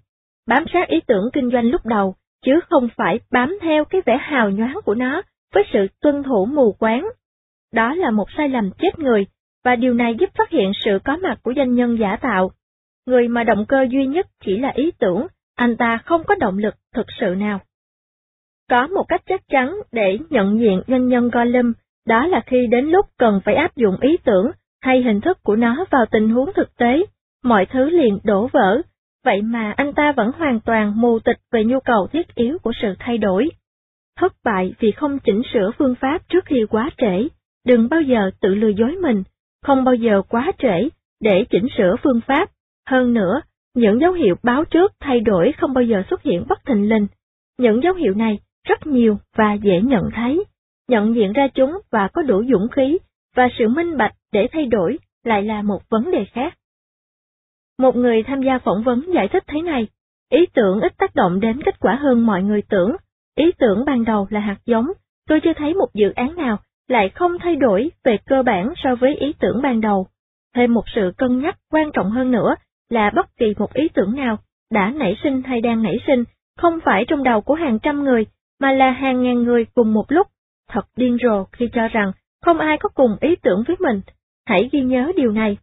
bám 0.47 0.65
sát 0.73 0.87
ý 0.87 1.01
tưởng 1.07 1.29
kinh 1.33 1.49
doanh 1.49 1.65
lúc 1.65 1.85
đầu, 1.85 2.15
chứ 2.45 2.59
không 2.69 2.87
phải 2.97 3.19
bám 3.31 3.57
theo 3.61 3.85
cái 3.85 4.01
vẻ 4.05 4.17
hào 4.21 4.49
nhoáng 4.49 4.79
của 4.85 4.95
nó 4.95 5.21
với 5.53 5.63
sự 5.73 5.87
tuân 6.01 6.23
thủ 6.23 6.45
mù 6.45 6.71
quáng. 6.71 7.09
Đó 7.73 7.93
là 7.93 8.11
một 8.11 8.25
sai 8.37 8.49
lầm 8.49 8.71
chết 8.77 8.99
người, 8.99 9.25
và 9.63 9.75
điều 9.75 9.93
này 9.93 10.15
giúp 10.19 10.29
phát 10.37 10.49
hiện 10.49 10.71
sự 10.85 10.99
có 11.05 11.17
mặt 11.17 11.39
của 11.43 11.53
doanh 11.55 11.73
nhân 11.73 11.99
giả 11.99 12.15
tạo. 12.15 12.51
Người 13.05 13.27
mà 13.27 13.43
động 13.43 13.65
cơ 13.65 13.87
duy 13.89 14.05
nhất 14.05 14.27
chỉ 14.45 14.57
là 14.57 14.69
ý 14.75 14.91
tưởng, 14.99 15.27
anh 15.55 15.77
ta 15.77 15.97
không 16.05 16.23
có 16.23 16.35
động 16.35 16.57
lực 16.57 16.75
thực 16.95 17.07
sự 17.19 17.35
nào. 17.37 17.59
Có 18.73 18.87
một 18.87 19.03
cách 19.07 19.21
chắc 19.25 19.41
chắn 19.49 19.75
để 19.91 20.17
nhận 20.29 20.59
diện 20.59 20.81
nhân 20.87 21.07
nhân 21.07 21.29
Gollum, 21.29 21.73
đó 22.07 22.27
là 22.27 22.41
khi 22.45 22.67
đến 22.67 22.85
lúc 22.85 23.05
cần 23.17 23.39
phải 23.45 23.55
áp 23.55 23.75
dụng 23.75 23.95
ý 24.01 24.17
tưởng 24.23 24.51
hay 24.81 25.03
hình 25.03 25.21
thức 25.21 25.43
của 25.43 25.55
nó 25.55 25.85
vào 25.91 26.05
tình 26.11 26.29
huống 26.29 26.53
thực 26.55 26.77
tế, 26.77 27.05
mọi 27.43 27.65
thứ 27.65 27.89
liền 27.89 28.19
đổ 28.23 28.47
vỡ, 28.53 28.81
vậy 29.25 29.41
mà 29.41 29.73
anh 29.77 29.93
ta 29.93 30.11
vẫn 30.11 30.31
hoàn 30.37 30.59
toàn 30.59 31.01
mù 31.01 31.19
tịch 31.19 31.37
về 31.51 31.63
nhu 31.63 31.79
cầu 31.79 32.07
thiết 32.13 32.35
yếu 32.35 32.57
của 32.63 32.71
sự 32.81 32.93
thay 32.99 33.17
đổi. 33.17 33.49
Thất 34.19 34.33
bại 34.45 34.73
vì 34.79 34.91
không 34.91 35.19
chỉnh 35.19 35.41
sửa 35.53 35.71
phương 35.77 35.95
pháp 35.95 36.29
trước 36.29 36.45
khi 36.45 36.65
quá 36.69 36.89
trễ, 36.97 37.27
đừng 37.65 37.89
bao 37.89 38.01
giờ 38.01 38.31
tự 38.41 38.55
lừa 38.55 38.71
dối 38.77 38.95
mình, 39.01 39.23
không 39.63 39.83
bao 39.83 39.95
giờ 39.95 40.21
quá 40.29 40.51
trễ 40.57 40.89
để 41.21 41.45
chỉnh 41.49 41.67
sửa 41.77 41.95
phương 42.03 42.21
pháp. 42.27 42.49
Hơn 42.89 43.13
nữa, 43.13 43.41
những 43.75 43.99
dấu 44.01 44.11
hiệu 44.11 44.35
báo 44.43 44.65
trước 44.65 44.91
thay 44.99 45.19
đổi 45.19 45.51
không 45.57 45.73
bao 45.73 45.83
giờ 45.83 46.03
xuất 46.09 46.23
hiện 46.23 46.45
bất 46.49 46.65
thình 46.65 46.89
lình. 46.89 47.07
Những 47.57 47.83
dấu 47.83 47.93
hiệu 47.93 48.13
này 48.13 48.39
rất 48.67 48.87
nhiều 48.87 49.17
và 49.35 49.53
dễ 49.53 49.81
nhận 49.81 50.09
thấy, 50.15 50.43
nhận 50.87 51.15
diện 51.15 51.33
ra 51.33 51.47
chúng 51.47 51.77
và 51.91 52.07
có 52.07 52.21
đủ 52.21 52.43
dũng 52.51 52.67
khí 52.69 52.97
và 53.35 53.47
sự 53.59 53.67
minh 53.67 53.97
bạch 53.97 54.13
để 54.31 54.47
thay 54.51 54.65
đổi 54.65 54.99
lại 55.23 55.43
là 55.43 55.61
một 55.61 55.89
vấn 55.89 56.11
đề 56.11 56.25
khác. 56.25 56.53
Một 57.79 57.95
người 57.95 58.23
tham 58.23 58.41
gia 58.41 58.59
phỏng 58.59 58.83
vấn 58.83 59.05
giải 59.13 59.27
thích 59.27 59.43
thế 59.47 59.61
này, 59.61 59.87
ý 60.29 60.45
tưởng 60.53 60.81
ít 60.81 60.97
tác 60.97 61.15
động 61.15 61.39
đến 61.39 61.63
kết 61.65 61.79
quả 61.79 61.95
hơn 61.95 62.25
mọi 62.25 62.43
người 62.43 62.61
tưởng, 62.69 62.95
ý 63.35 63.51
tưởng 63.59 63.85
ban 63.85 64.05
đầu 64.05 64.27
là 64.29 64.39
hạt 64.39 64.57
giống, 64.65 64.87
tôi 65.27 65.39
chưa 65.43 65.53
thấy 65.53 65.73
một 65.73 65.93
dự 65.93 66.11
án 66.15 66.35
nào 66.35 66.57
lại 66.87 67.09
không 67.09 67.39
thay 67.39 67.55
đổi 67.55 67.91
về 68.03 68.17
cơ 68.25 68.43
bản 68.43 68.73
so 68.75 68.95
với 68.95 69.15
ý 69.15 69.33
tưởng 69.39 69.61
ban 69.61 69.81
đầu. 69.81 70.07
Thêm 70.55 70.73
một 70.73 70.83
sự 70.95 71.13
cân 71.17 71.41
nhắc 71.41 71.57
quan 71.71 71.91
trọng 71.93 72.11
hơn 72.11 72.31
nữa 72.31 72.55
là 72.89 73.11
bất 73.15 73.37
kỳ 73.37 73.53
một 73.57 73.73
ý 73.73 73.89
tưởng 73.93 74.15
nào 74.15 74.37
đã 74.71 74.89
nảy 74.89 75.17
sinh 75.23 75.41
hay 75.43 75.61
đang 75.61 75.83
nảy 75.83 75.97
sinh 76.07 76.23
không 76.57 76.79
phải 76.85 77.05
trong 77.07 77.23
đầu 77.23 77.41
của 77.41 77.53
hàng 77.53 77.79
trăm 77.79 78.03
người 78.03 78.25
mà 78.63 78.71
là 78.71 78.91
hàng 78.91 79.23
ngàn 79.23 79.43
người 79.43 79.65
cùng 79.73 79.93
một 79.93 80.05
lúc. 80.09 80.27
Thật 80.69 80.85
điên 80.95 81.17
rồ 81.23 81.43
khi 81.43 81.69
cho 81.73 81.87
rằng 81.87 82.11
không 82.41 82.59
ai 82.59 82.77
có 82.77 82.89
cùng 82.89 83.17
ý 83.21 83.35
tưởng 83.35 83.63
với 83.67 83.75
mình. 83.79 84.01
Hãy 84.45 84.69
ghi 84.71 84.81
nhớ 84.81 85.11
điều 85.15 85.31
này. 85.31 85.57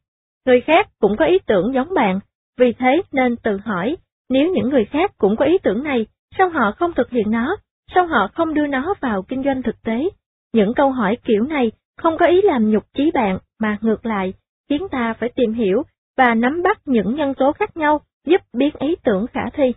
Người 0.47 0.61
khác 0.61 0.89
cũng 0.99 1.17
có 1.17 1.25
ý 1.25 1.39
tưởng 1.47 1.75
giống 1.75 1.95
bạn, 1.95 2.21
vì 2.59 2.73
thế 2.73 3.03
nên 3.13 3.37
tự 3.37 3.57
hỏi, 3.65 3.97
nếu 4.29 4.49
những 4.55 4.69
người 4.69 4.85
khác 4.85 5.11
cũng 5.19 5.37
có 5.37 5.45
ý 5.45 5.59
tưởng 5.63 5.83
này, 5.85 6.07
sao 6.39 6.49
họ 6.49 6.73
không 6.73 6.93
thực 6.93 7.11
hiện 7.11 7.31
nó, 7.31 7.57
sao 7.95 8.07
họ 8.07 8.29
không 8.35 8.55
đưa 8.55 8.67
nó 8.67 8.95
vào 9.01 9.23
kinh 9.23 9.43
doanh 9.45 9.63
thực 9.63 9.83
tế? 9.83 10.09
Những 10.53 10.75
câu 10.75 10.91
hỏi 10.91 11.17
kiểu 11.25 11.45
này 11.45 11.73
không 11.97 12.19
có 12.19 12.27
ý 12.27 12.43
làm 12.43 12.71
nhục 12.71 12.85
chí 12.95 13.11
bạn, 13.15 13.39
mà 13.61 13.79
ngược 13.81 14.07
lại, 14.07 14.33
khiến 14.69 14.89
ta 14.91 15.15
phải 15.21 15.29
tìm 15.35 15.53
hiểu 15.53 15.83
và 16.17 16.35
nắm 16.35 16.63
bắt 16.63 16.81
những 16.85 17.15
nhân 17.15 17.35
tố 17.35 17.53
khác 17.53 17.77
nhau 17.77 18.01
giúp 18.27 18.41
biến 18.53 18.71
ý 18.79 18.97
tưởng 19.05 19.27
khả 19.27 19.51
thi. 19.53 19.73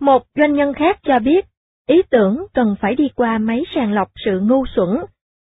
Một 0.00 0.22
doanh 0.34 0.52
nhân 0.54 0.74
khác 0.74 0.98
cho 1.02 1.18
biết, 1.18 1.46
ý 1.86 2.02
tưởng 2.10 2.46
cần 2.54 2.76
phải 2.80 2.94
đi 2.94 3.08
qua 3.14 3.38
máy 3.38 3.62
sàng 3.74 3.92
lọc 3.92 4.08
sự 4.24 4.40
ngu 4.40 4.66
xuẩn, 4.66 4.88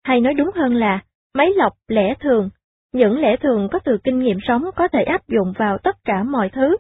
hay 0.04 0.22
nói 0.22 0.34
đúng 0.34 0.50
hơn 0.56 0.76
là 0.76 1.00
máy 1.34 1.48
lọc 1.56 1.74
lẽ 1.88 2.14
thường. 2.20 2.50
Những 2.94 3.20
lẽ 3.20 3.36
thường 3.42 3.68
có 3.72 3.80
từ 3.80 3.98
kinh 4.04 4.20
nghiệm 4.20 4.38
sống 4.48 4.64
có 4.76 4.88
thể 4.88 5.04
áp 5.04 5.28
dụng 5.28 5.54
vào 5.58 5.78
tất 5.78 5.96
cả 6.06 6.24
mọi 6.24 6.50
thứ. 6.50 6.78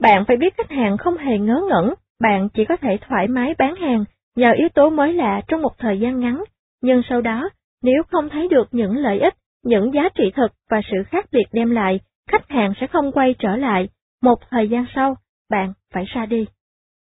Bạn 0.00 0.24
phải 0.28 0.36
biết 0.36 0.56
khách 0.56 0.70
hàng 0.70 0.96
không 0.96 1.16
hề 1.16 1.38
ngớ 1.38 1.60
ngẩn, 1.68 1.94
bạn 2.20 2.48
chỉ 2.54 2.64
có 2.64 2.76
thể 2.76 2.98
thoải 3.08 3.28
mái 3.28 3.54
bán 3.58 3.76
hàng 3.76 4.04
nhờ 4.36 4.52
yếu 4.52 4.68
tố 4.68 4.90
mới 4.90 5.12
lạ 5.12 5.40
trong 5.48 5.62
một 5.62 5.78
thời 5.78 6.00
gian 6.00 6.20
ngắn, 6.20 6.44
nhưng 6.82 7.02
sau 7.08 7.20
đó, 7.20 7.48
nếu 7.82 8.02
không 8.10 8.28
thấy 8.28 8.48
được 8.48 8.68
những 8.72 8.96
lợi 8.96 9.20
ích, 9.20 9.34
những 9.64 9.94
giá 9.94 10.08
trị 10.14 10.32
thực 10.34 10.52
và 10.70 10.80
sự 10.90 10.96
khác 11.06 11.26
biệt 11.32 11.44
đem 11.52 11.70
lại, 11.70 12.00
khách 12.28 12.48
hàng 12.48 12.72
sẽ 12.80 12.86
không 12.86 13.12
quay 13.12 13.34
trở 13.38 13.56
lại. 13.56 13.88
Một 14.22 14.38
thời 14.50 14.68
gian 14.68 14.86
sau, 14.94 15.16
bạn 15.50 15.72
phải 15.94 16.04
ra 16.14 16.26
đi. 16.26 16.46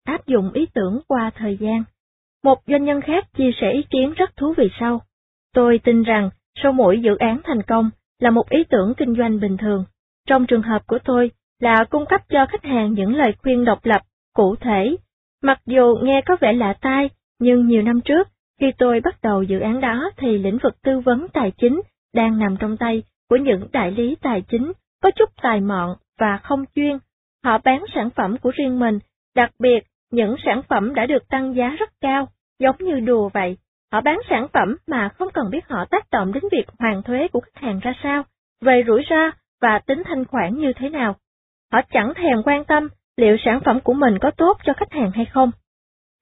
Áp 0.04 0.26
dụng 0.26 0.52
ý 0.52 0.66
tưởng 0.74 1.00
qua 1.08 1.30
thời 1.34 1.56
gian. 1.56 1.84
Một 2.44 2.58
doanh 2.66 2.84
nhân 2.84 3.00
khác 3.00 3.26
chia 3.36 3.50
sẻ 3.60 3.72
ý 3.72 3.82
kiến 3.90 4.12
rất 4.16 4.36
thú 4.36 4.54
vị 4.56 4.70
sau. 4.80 5.00
Tôi 5.54 5.80
tin 5.84 6.02
rằng, 6.02 6.30
sau 6.62 6.72
mỗi 6.72 7.00
dự 7.00 7.16
án 7.16 7.40
thành 7.44 7.62
công 7.62 7.90
là 8.18 8.30
một 8.30 8.48
ý 8.48 8.64
tưởng 8.64 8.94
kinh 8.96 9.14
doanh 9.14 9.40
bình 9.40 9.56
thường. 9.56 9.84
Trong 10.26 10.46
trường 10.46 10.62
hợp 10.62 10.86
của 10.86 10.98
tôi 11.04 11.30
là 11.60 11.84
cung 11.90 12.06
cấp 12.06 12.20
cho 12.28 12.46
khách 12.46 12.64
hàng 12.64 12.92
những 12.92 13.14
lời 13.14 13.34
khuyên 13.42 13.64
độc 13.64 13.78
lập, 13.86 14.02
cụ 14.34 14.56
thể. 14.56 14.96
Mặc 15.42 15.60
dù 15.66 15.98
nghe 16.02 16.20
có 16.26 16.36
vẻ 16.40 16.52
lạ 16.52 16.74
tai, 16.80 17.10
nhưng 17.40 17.66
nhiều 17.66 17.82
năm 17.82 18.00
trước, 18.00 18.28
khi 18.60 18.72
tôi 18.78 19.00
bắt 19.00 19.22
đầu 19.22 19.42
dự 19.42 19.60
án 19.60 19.80
đó 19.80 20.10
thì 20.16 20.38
lĩnh 20.38 20.58
vực 20.62 20.82
tư 20.82 21.00
vấn 21.00 21.26
tài 21.32 21.50
chính 21.50 21.80
đang 22.14 22.38
nằm 22.38 22.56
trong 22.56 22.76
tay 22.76 23.02
của 23.28 23.36
những 23.36 23.68
đại 23.72 23.90
lý 23.90 24.16
tài 24.22 24.42
chính 24.42 24.72
có 25.02 25.10
chút 25.10 25.30
tài 25.42 25.60
mọn 25.60 25.96
và 26.18 26.36
không 26.42 26.64
chuyên. 26.74 26.98
Họ 27.44 27.58
bán 27.64 27.84
sản 27.94 28.10
phẩm 28.10 28.36
của 28.42 28.50
riêng 28.50 28.78
mình, 28.78 28.98
đặc 29.34 29.50
biệt 29.58 29.84
những 30.12 30.36
sản 30.44 30.62
phẩm 30.68 30.94
đã 30.94 31.06
được 31.06 31.28
tăng 31.28 31.54
giá 31.54 31.68
rất 31.78 31.90
cao, 32.00 32.28
giống 32.58 32.76
như 32.78 33.00
đùa 33.00 33.28
vậy. 33.28 33.56
Họ 33.92 34.00
bán 34.00 34.18
sản 34.30 34.46
phẩm 34.52 34.76
mà 34.86 35.08
không 35.08 35.28
cần 35.34 35.50
biết 35.50 35.68
họ 35.68 35.84
tác 35.90 36.10
động 36.10 36.32
đến 36.32 36.42
việc 36.52 36.64
hoàn 36.78 37.02
thuế 37.02 37.28
của 37.28 37.40
khách 37.40 37.62
hàng 37.62 37.78
ra 37.82 37.94
sao, 38.02 38.22
về 38.60 38.82
rủi 38.86 39.04
ro 39.10 39.30
và 39.60 39.78
tính 39.78 40.02
thanh 40.04 40.24
khoản 40.24 40.58
như 40.58 40.72
thế 40.76 40.88
nào. 40.88 41.16
Họ 41.72 41.80
chẳng 41.90 42.12
thèm 42.14 42.42
quan 42.44 42.64
tâm 42.64 42.88
liệu 43.16 43.36
sản 43.44 43.60
phẩm 43.64 43.80
của 43.80 43.92
mình 43.92 44.18
có 44.18 44.30
tốt 44.30 44.58
cho 44.64 44.72
khách 44.76 44.92
hàng 44.92 45.10
hay 45.14 45.24
không. 45.24 45.50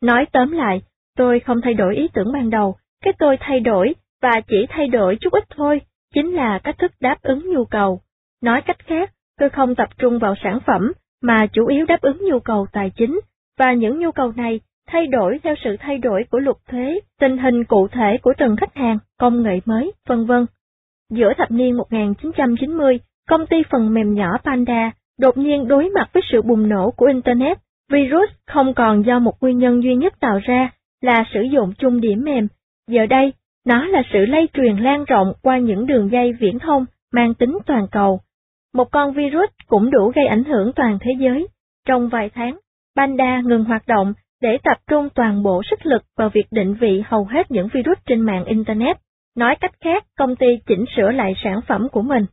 Nói 0.02 0.26
tóm 0.32 0.52
lại, 0.52 0.82
tôi 1.16 1.40
không 1.40 1.60
thay 1.60 1.74
đổi 1.74 1.96
ý 1.96 2.08
tưởng 2.14 2.32
ban 2.32 2.50
đầu, 2.50 2.76
cái 3.04 3.12
tôi 3.18 3.36
thay 3.40 3.60
đổi 3.60 3.94
và 4.22 4.40
chỉ 4.48 4.66
thay 4.68 4.88
đổi 4.88 5.18
chút 5.20 5.32
ít 5.32 5.44
thôi, 5.56 5.80
chính 6.14 6.34
là 6.34 6.58
cách 6.64 6.78
thức 6.78 6.92
đáp 7.00 7.16
ứng 7.22 7.52
nhu 7.52 7.64
cầu. 7.64 8.00
Nói 8.42 8.62
cách 8.62 8.78
khác, 8.86 9.12
tôi 9.38 9.50
không 9.50 9.74
tập 9.74 9.88
trung 9.98 10.18
vào 10.18 10.34
sản 10.44 10.58
phẩm, 10.66 10.92
mà 11.22 11.46
chủ 11.52 11.66
yếu 11.66 11.86
đáp 11.86 12.00
ứng 12.00 12.18
nhu 12.20 12.40
cầu 12.40 12.66
tài 12.72 12.90
chính, 12.96 13.20
và 13.60 13.72
những 13.72 13.98
nhu 13.98 14.10
cầu 14.12 14.32
này 14.36 14.60
thay 14.86 15.06
đổi 15.06 15.38
theo 15.42 15.54
sự 15.64 15.76
thay 15.80 15.98
đổi 15.98 16.24
của 16.30 16.38
luật 16.38 16.56
thuế, 16.68 17.00
tình 17.20 17.38
hình 17.38 17.64
cụ 17.64 17.88
thể 17.88 18.18
của 18.22 18.32
từng 18.38 18.56
khách 18.56 18.74
hàng, 18.74 18.98
công 19.18 19.42
nghệ 19.42 19.60
mới, 19.64 19.92
vân 20.08 20.26
vân. 20.26 20.46
Giữa 21.10 21.32
thập 21.38 21.50
niên 21.50 21.76
1990, 21.76 22.98
công 23.28 23.46
ty 23.46 23.56
phần 23.70 23.94
mềm 23.94 24.14
nhỏ 24.14 24.38
Panda 24.44 24.90
đột 25.18 25.38
nhiên 25.38 25.68
đối 25.68 25.88
mặt 25.88 26.10
với 26.12 26.22
sự 26.32 26.42
bùng 26.42 26.68
nổ 26.68 26.90
của 26.90 27.06
Internet. 27.06 27.58
Virus 27.92 28.30
không 28.46 28.74
còn 28.74 29.06
do 29.06 29.18
một 29.18 29.42
nguyên 29.42 29.58
nhân 29.58 29.82
duy 29.82 29.94
nhất 29.94 30.20
tạo 30.20 30.38
ra 30.42 30.70
là 31.00 31.24
sử 31.34 31.40
dụng 31.42 31.72
chung 31.78 32.00
điểm 32.00 32.24
mềm. 32.24 32.48
Giờ 32.88 33.06
đây, 33.06 33.32
nó 33.66 33.86
là 33.86 34.02
sự 34.12 34.18
lây 34.18 34.48
truyền 34.52 34.76
lan 34.76 35.04
rộng 35.04 35.32
qua 35.42 35.58
những 35.58 35.86
đường 35.86 36.10
dây 36.12 36.32
viễn 36.32 36.58
thông 36.58 36.84
mang 37.12 37.34
tính 37.34 37.58
toàn 37.66 37.86
cầu. 37.92 38.20
Một 38.74 38.90
con 38.92 39.12
virus 39.12 39.50
cũng 39.66 39.90
đủ 39.90 40.12
gây 40.14 40.26
ảnh 40.26 40.44
hưởng 40.44 40.72
toàn 40.76 40.98
thế 41.00 41.10
giới. 41.18 41.46
Trong 41.86 42.08
vài 42.08 42.30
tháng, 42.34 42.58
Panda 43.00 43.40
ngừng 43.44 43.64
hoạt 43.64 43.86
động 43.86 44.12
để 44.42 44.58
tập 44.64 44.76
trung 44.88 45.08
toàn 45.14 45.42
bộ 45.42 45.62
sức 45.70 45.86
lực 45.86 46.02
vào 46.16 46.28
việc 46.28 46.46
định 46.50 46.74
vị 46.80 47.02
hầu 47.06 47.24
hết 47.24 47.50
những 47.50 47.68
virus 47.72 47.98
trên 48.06 48.20
mạng 48.20 48.44
Internet. 48.44 48.96
Nói 49.36 49.56
cách 49.60 49.72
khác, 49.80 50.04
công 50.18 50.36
ty 50.36 50.46
chỉnh 50.66 50.84
sửa 50.96 51.10
lại 51.10 51.32
sản 51.44 51.60
phẩm 51.66 51.88
của 51.92 52.02
mình. 52.02 52.26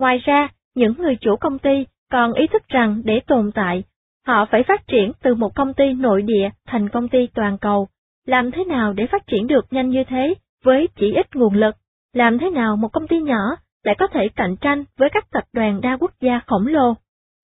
Ngoài 0.00 0.18
ra, 0.18 0.48
những 0.74 0.94
người 0.98 1.16
chủ 1.20 1.36
công 1.36 1.58
ty 1.58 1.86
còn 2.10 2.32
ý 2.32 2.46
thức 2.46 2.62
rằng 2.68 3.02
để 3.04 3.20
tồn 3.26 3.52
tại, 3.52 3.84
họ 4.26 4.46
phải 4.50 4.62
phát 4.62 4.86
triển 4.86 5.12
từ 5.22 5.34
một 5.34 5.54
công 5.54 5.74
ty 5.74 5.92
nội 5.92 6.22
địa 6.22 6.50
thành 6.66 6.88
công 6.88 7.08
ty 7.08 7.26
toàn 7.34 7.58
cầu. 7.58 7.88
Làm 8.26 8.50
thế 8.50 8.64
nào 8.64 8.92
để 8.92 9.06
phát 9.06 9.26
triển 9.26 9.46
được 9.46 9.66
nhanh 9.70 9.88
như 9.88 10.04
thế 10.08 10.34
với 10.64 10.88
chỉ 10.96 11.12
ít 11.12 11.36
nguồn 11.36 11.54
lực? 11.54 11.74
Làm 12.12 12.38
thế 12.38 12.50
nào 12.50 12.76
một 12.76 12.88
công 12.92 13.08
ty 13.08 13.20
nhỏ 13.20 13.56
lại 13.84 13.94
có 13.98 14.06
thể 14.06 14.28
cạnh 14.36 14.56
tranh 14.56 14.84
với 14.98 15.08
các 15.12 15.30
tập 15.30 15.44
đoàn 15.52 15.80
đa 15.80 15.96
quốc 16.00 16.12
gia 16.20 16.40
khổng 16.46 16.66
lồ? 16.66 16.94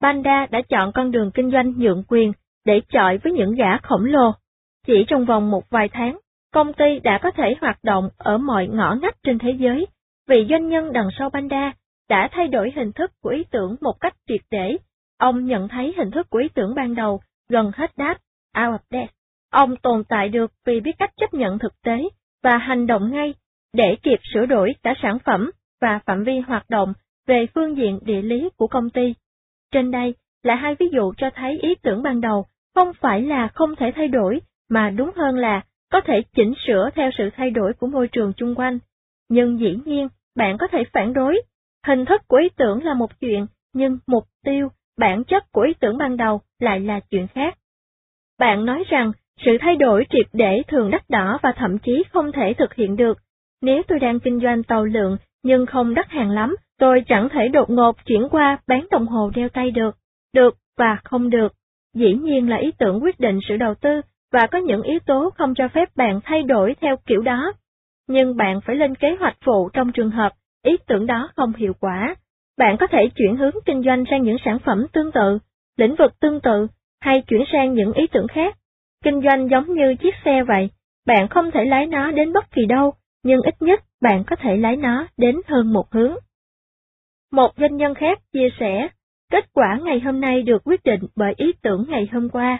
Panda 0.02 0.46
đã 0.50 0.62
chọn 0.68 0.92
con 0.92 1.10
đường 1.10 1.30
kinh 1.34 1.50
doanh 1.50 1.72
nhượng 1.78 2.02
quyền 2.08 2.32
để 2.68 2.80
chọi 2.92 3.18
với 3.18 3.32
những 3.32 3.54
gã 3.54 3.78
khổng 3.78 4.04
lồ. 4.04 4.32
Chỉ 4.86 5.04
trong 5.08 5.24
vòng 5.24 5.50
một 5.50 5.70
vài 5.70 5.88
tháng, 5.88 6.18
công 6.52 6.72
ty 6.72 6.98
đã 6.98 7.18
có 7.22 7.30
thể 7.30 7.54
hoạt 7.60 7.78
động 7.84 8.08
ở 8.16 8.38
mọi 8.38 8.66
ngõ 8.66 8.94
ngách 9.02 9.16
trên 9.22 9.38
thế 9.38 9.50
giới, 9.50 9.86
vì 10.28 10.46
doanh 10.50 10.68
nhân 10.68 10.92
đằng 10.92 11.08
sau 11.18 11.30
Panda 11.30 11.72
đã 12.08 12.28
thay 12.32 12.48
đổi 12.48 12.72
hình 12.76 12.92
thức 12.92 13.10
của 13.22 13.30
ý 13.30 13.44
tưởng 13.50 13.76
một 13.80 13.92
cách 14.00 14.14
triệt 14.28 14.40
để. 14.50 14.76
Ông 15.18 15.46
nhận 15.46 15.68
thấy 15.68 15.94
hình 15.96 16.10
thức 16.10 16.30
của 16.30 16.38
ý 16.38 16.48
tưởng 16.54 16.74
ban 16.74 16.94
đầu 16.94 17.20
gần 17.48 17.70
hết 17.74 17.90
đáp, 17.96 18.14
out 18.58 18.74
of 18.74 18.78
death. 18.90 19.12
Ông 19.50 19.76
tồn 19.76 20.04
tại 20.08 20.28
được 20.28 20.52
vì 20.66 20.80
biết 20.80 20.92
cách 20.98 21.10
chấp 21.16 21.34
nhận 21.34 21.58
thực 21.58 21.82
tế 21.82 22.08
và 22.42 22.58
hành 22.58 22.86
động 22.86 23.10
ngay 23.10 23.34
để 23.72 23.96
kịp 24.02 24.18
sửa 24.34 24.46
đổi 24.46 24.74
cả 24.82 24.94
sản 25.02 25.18
phẩm 25.24 25.50
và 25.80 26.00
phạm 26.06 26.24
vi 26.24 26.38
hoạt 26.38 26.70
động 26.70 26.92
về 27.26 27.46
phương 27.54 27.76
diện 27.76 27.98
địa 28.02 28.22
lý 28.22 28.48
của 28.56 28.66
công 28.66 28.90
ty. 28.90 29.14
Trên 29.72 29.90
đây 29.90 30.14
là 30.42 30.54
hai 30.54 30.74
ví 30.74 30.86
dụ 30.92 31.12
cho 31.16 31.30
thấy 31.34 31.58
ý 31.62 31.74
tưởng 31.82 32.02
ban 32.02 32.20
đầu 32.20 32.46
không 32.74 32.92
phải 33.00 33.22
là 33.22 33.48
không 33.48 33.76
thể 33.76 33.92
thay 33.94 34.08
đổi, 34.08 34.40
mà 34.70 34.90
đúng 34.90 35.10
hơn 35.16 35.36
là 35.36 35.60
có 35.92 36.00
thể 36.00 36.22
chỉnh 36.34 36.54
sửa 36.66 36.90
theo 36.94 37.10
sự 37.18 37.30
thay 37.36 37.50
đổi 37.50 37.72
của 37.72 37.86
môi 37.86 38.08
trường 38.08 38.32
chung 38.36 38.54
quanh. 38.54 38.78
Nhưng 39.28 39.60
dĩ 39.60 39.78
nhiên, 39.84 40.08
bạn 40.36 40.58
có 40.58 40.66
thể 40.72 40.84
phản 40.92 41.12
đối. 41.12 41.42
Hình 41.86 42.04
thức 42.04 42.20
của 42.28 42.36
ý 42.36 42.48
tưởng 42.56 42.84
là 42.84 42.94
một 42.94 43.20
chuyện, 43.20 43.46
nhưng 43.72 43.98
mục 44.06 44.24
tiêu, 44.44 44.68
bản 44.98 45.24
chất 45.24 45.52
của 45.52 45.60
ý 45.60 45.74
tưởng 45.80 45.98
ban 45.98 46.16
đầu 46.16 46.40
lại 46.58 46.80
là 46.80 47.00
chuyện 47.00 47.26
khác. 47.26 47.58
Bạn 48.38 48.64
nói 48.64 48.84
rằng 48.88 49.12
sự 49.44 49.56
thay 49.60 49.76
đổi 49.76 50.06
triệt 50.10 50.26
để 50.32 50.62
thường 50.68 50.90
đắt 50.90 51.10
đỏ 51.10 51.38
và 51.42 51.52
thậm 51.56 51.78
chí 51.78 52.04
không 52.12 52.32
thể 52.32 52.54
thực 52.58 52.74
hiện 52.74 52.96
được. 52.96 53.18
Nếu 53.62 53.82
tôi 53.88 53.98
đang 53.98 54.20
kinh 54.20 54.40
doanh 54.40 54.62
tàu 54.62 54.84
lượng 54.84 55.16
nhưng 55.42 55.66
không 55.66 55.94
đắt 55.94 56.10
hàng 56.10 56.30
lắm, 56.30 56.56
tôi 56.78 57.04
chẳng 57.08 57.28
thể 57.28 57.48
đột 57.48 57.70
ngột 57.70 57.96
chuyển 58.04 58.28
qua 58.30 58.58
bán 58.66 58.86
đồng 58.90 59.06
hồ 59.06 59.30
đeo 59.34 59.48
tay 59.48 59.70
được. 59.70 59.96
Được 60.34 60.56
và 60.76 60.96
không 61.04 61.30
được. 61.30 61.52
Dĩ 61.98 62.14
nhiên 62.14 62.48
là 62.50 62.56
ý 62.56 62.72
tưởng 62.78 63.02
quyết 63.02 63.20
định 63.20 63.38
sự 63.48 63.56
đầu 63.56 63.74
tư 63.74 64.00
và 64.32 64.46
có 64.46 64.58
những 64.58 64.82
yếu 64.82 64.98
tố 65.06 65.30
không 65.38 65.54
cho 65.54 65.68
phép 65.68 65.96
bạn 65.96 66.20
thay 66.24 66.42
đổi 66.42 66.74
theo 66.80 66.96
kiểu 67.06 67.20
đó. 67.20 67.52
Nhưng 68.08 68.36
bạn 68.36 68.60
phải 68.60 68.76
lên 68.76 68.94
kế 68.94 69.16
hoạch 69.20 69.36
phụ 69.44 69.68
trong 69.72 69.92
trường 69.92 70.10
hợp 70.10 70.32
ý 70.64 70.76
tưởng 70.86 71.06
đó 71.06 71.28
không 71.36 71.52
hiệu 71.52 71.72
quả. 71.80 72.14
Bạn 72.58 72.76
có 72.80 72.86
thể 72.86 73.08
chuyển 73.14 73.36
hướng 73.36 73.54
kinh 73.66 73.82
doanh 73.82 74.04
sang 74.10 74.22
những 74.22 74.36
sản 74.44 74.58
phẩm 74.58 74.86
tương 74.92 75.12
tự, 75.12 75.38
lĩnh 75.76 75.94
vực 75.98 76.20
tương 76.20 76.40
tự, 76.40 76.66
hay 77.00 77.22
chuyển 77.26 77.44
sang 77.52 77.74
những 77.74 77.92
ý 77.92 78.06
tưởng 78.06 78.28
khác. 78.28 78.56
Kinh 79.04 79.20
doanh 79.22 79.48
giống 79.50 79.74
như 79.74 79.94
chiếc 79.94 80.14
xe 80.24 80.42
vậy, 80.48 80.70
bạn 81.06 81.28
không 81.28 81.50
thể 81.50 81.64
lái 81.64 81.86
nó 81.86 82.10
đến 82.10 82.32
bất 82.32 82.50
kỳ 82.50 82.66
đâu, 82.66 82.92
nhưng 83.24 83.40
ít 83.42 83.54
nhất 83.60 83.80
bạn 84.00 84.24
có 84.26 84.36
thể 84.36 84.56
lái 84.56 84.76
nó 84.76 85.06
đến 85.16 85.36
hơn 85.46 85.72
một 85.72 85.92
hướng. 85.92 86.14
Một 87.32 87.50
doanh 87.56 87.76
nhân 87.76 87.94
khác 87.94 88.18
chia 88.32 88.48
sẻ, 88.60 88.88
kết 89.32 89.44
quả 89.52 89.78
ngày 89.84 90.00
hôm 90.00 90.20
nay 90.20 90.42
được 90.42 90.62
quyết 90.64 90.84
định 90.84 91.00
bởi 91.16 91.34
ý 91.36 91.52
tưởng 91.62 91.84
ngày 91.88 92.08
hôm 92.12 92.28
qua, 92.28 92.58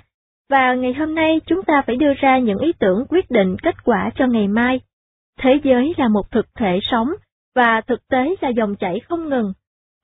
và 0.50 0.74
ngày 0.74 0.92
hôm 0.92 1.14
nay 1.14 1.40
chúng 1.46 1.62
ta 1.62 1.82
phải 1.86 1.96
đưa 1.96 2.14
ra 2.14 2.38
những 2.38 2.58
ý 2.58 2.72
tưởng 2.78 3.04
quyết 3.08 3.30
định 3.30 3.56
kết 3.62 3.84
quả 3.84 4.10
cho 4.14 4.26
ngày 4.26 4.48
mai. 4.48 4.80
Thế 5.40 5.60
giới 5.64 5.94
là 5.96 6.08
một 6.08 6.30
thực 6.30 6.46
thể 6.54 6.78
sống, 6.82 7.08
và 7.54 7.80
thực 7.80 8.08
tế 8.08 8.34
là 8.40 8.48
dòng 8.48 8.76
chảy 8.76 9.00
không 9.00 9.28
ngừng. 9.28 9.52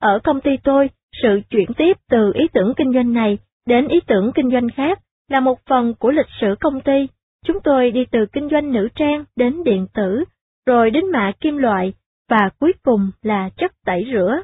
Ở 0.01 0.19
công 0.23 0.41
ty 0.41 0.51
tôi, 0.63 0.89
sự 1.21 1.39
chuyển 1.49 1.73
tiếp 1.77 1.97
từ 2.09 2.31
ý 2.33 2.47
tưởng 2.53 2.73
kinh 2.77 2.93
doanh 2.93 3.13
này 3.13 3.37
đến 3.67 3.87
ý 3.87 3.99
tưởng 4.07 4.31
kinh 4.35 4.51
doanh 4.51 4.67
khác 4.75 4.99
là 5.29 5.39
một 5.39 5.59
phần 5.69 5.93
của 5.99 6.11
lịch 6.11 6.29
sử 6.41 6.55
công 6.59 6.81
ty. 6.81 7.07
Chúng 7.45 7.57
tôi 7.63 7.91
đi 7.91 8.05
từ 8.11 8.25
kinh 8.33 8.49
doanh 8.49 8.71
nữ 8.71 8.87
trang 8.95 9.23
đến 9.35 9.63
điện 9.63 9.87
tử, 9.93 10.23
rồi 10.65 10.91
đến 10.91 11.11
mạ 11.11 11.31
kim 11.39 11.57
loại, 11.57 11.93
và 12.29 12.49
cuối 12.59 12.73
cùng 12.83 13.11
là 13.21 13.49
chất 13.57 13.71
tẩy 13.85 14.07
rửa. 14.13 14.41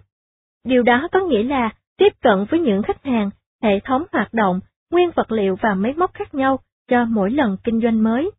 Điều 0.66 0.84
đó 0.84 1.08
có 1.12 1.20
nghĩa 1.20 1.44
là 1.44 1.70
tiếp 1.98 2.14
cận 2.22 2.46
với 2.50 2.60
những 2.60 2.84
khách 2.84 3.06
hàng, 3.06 3.30
hệ 3.64 3.80
thống 3.80 4.04
hoạt 4.12 4.34
động, 4.34 4.60
nguyên 4.92 5.12
vật 5.16 5.32
liệu 5.32 5.56
và 5.62 5.74
máy 5.74 5.94
móc 5.98 6.14
khác 6.14 6.34
nhau 6.34 6.60
cho 6.88 7.06
mỗi 7.06 7.32
lần 7.32 7.58
kinh 7.64 7.82
doanh 7.82 8.04
mới. 8.04 8.32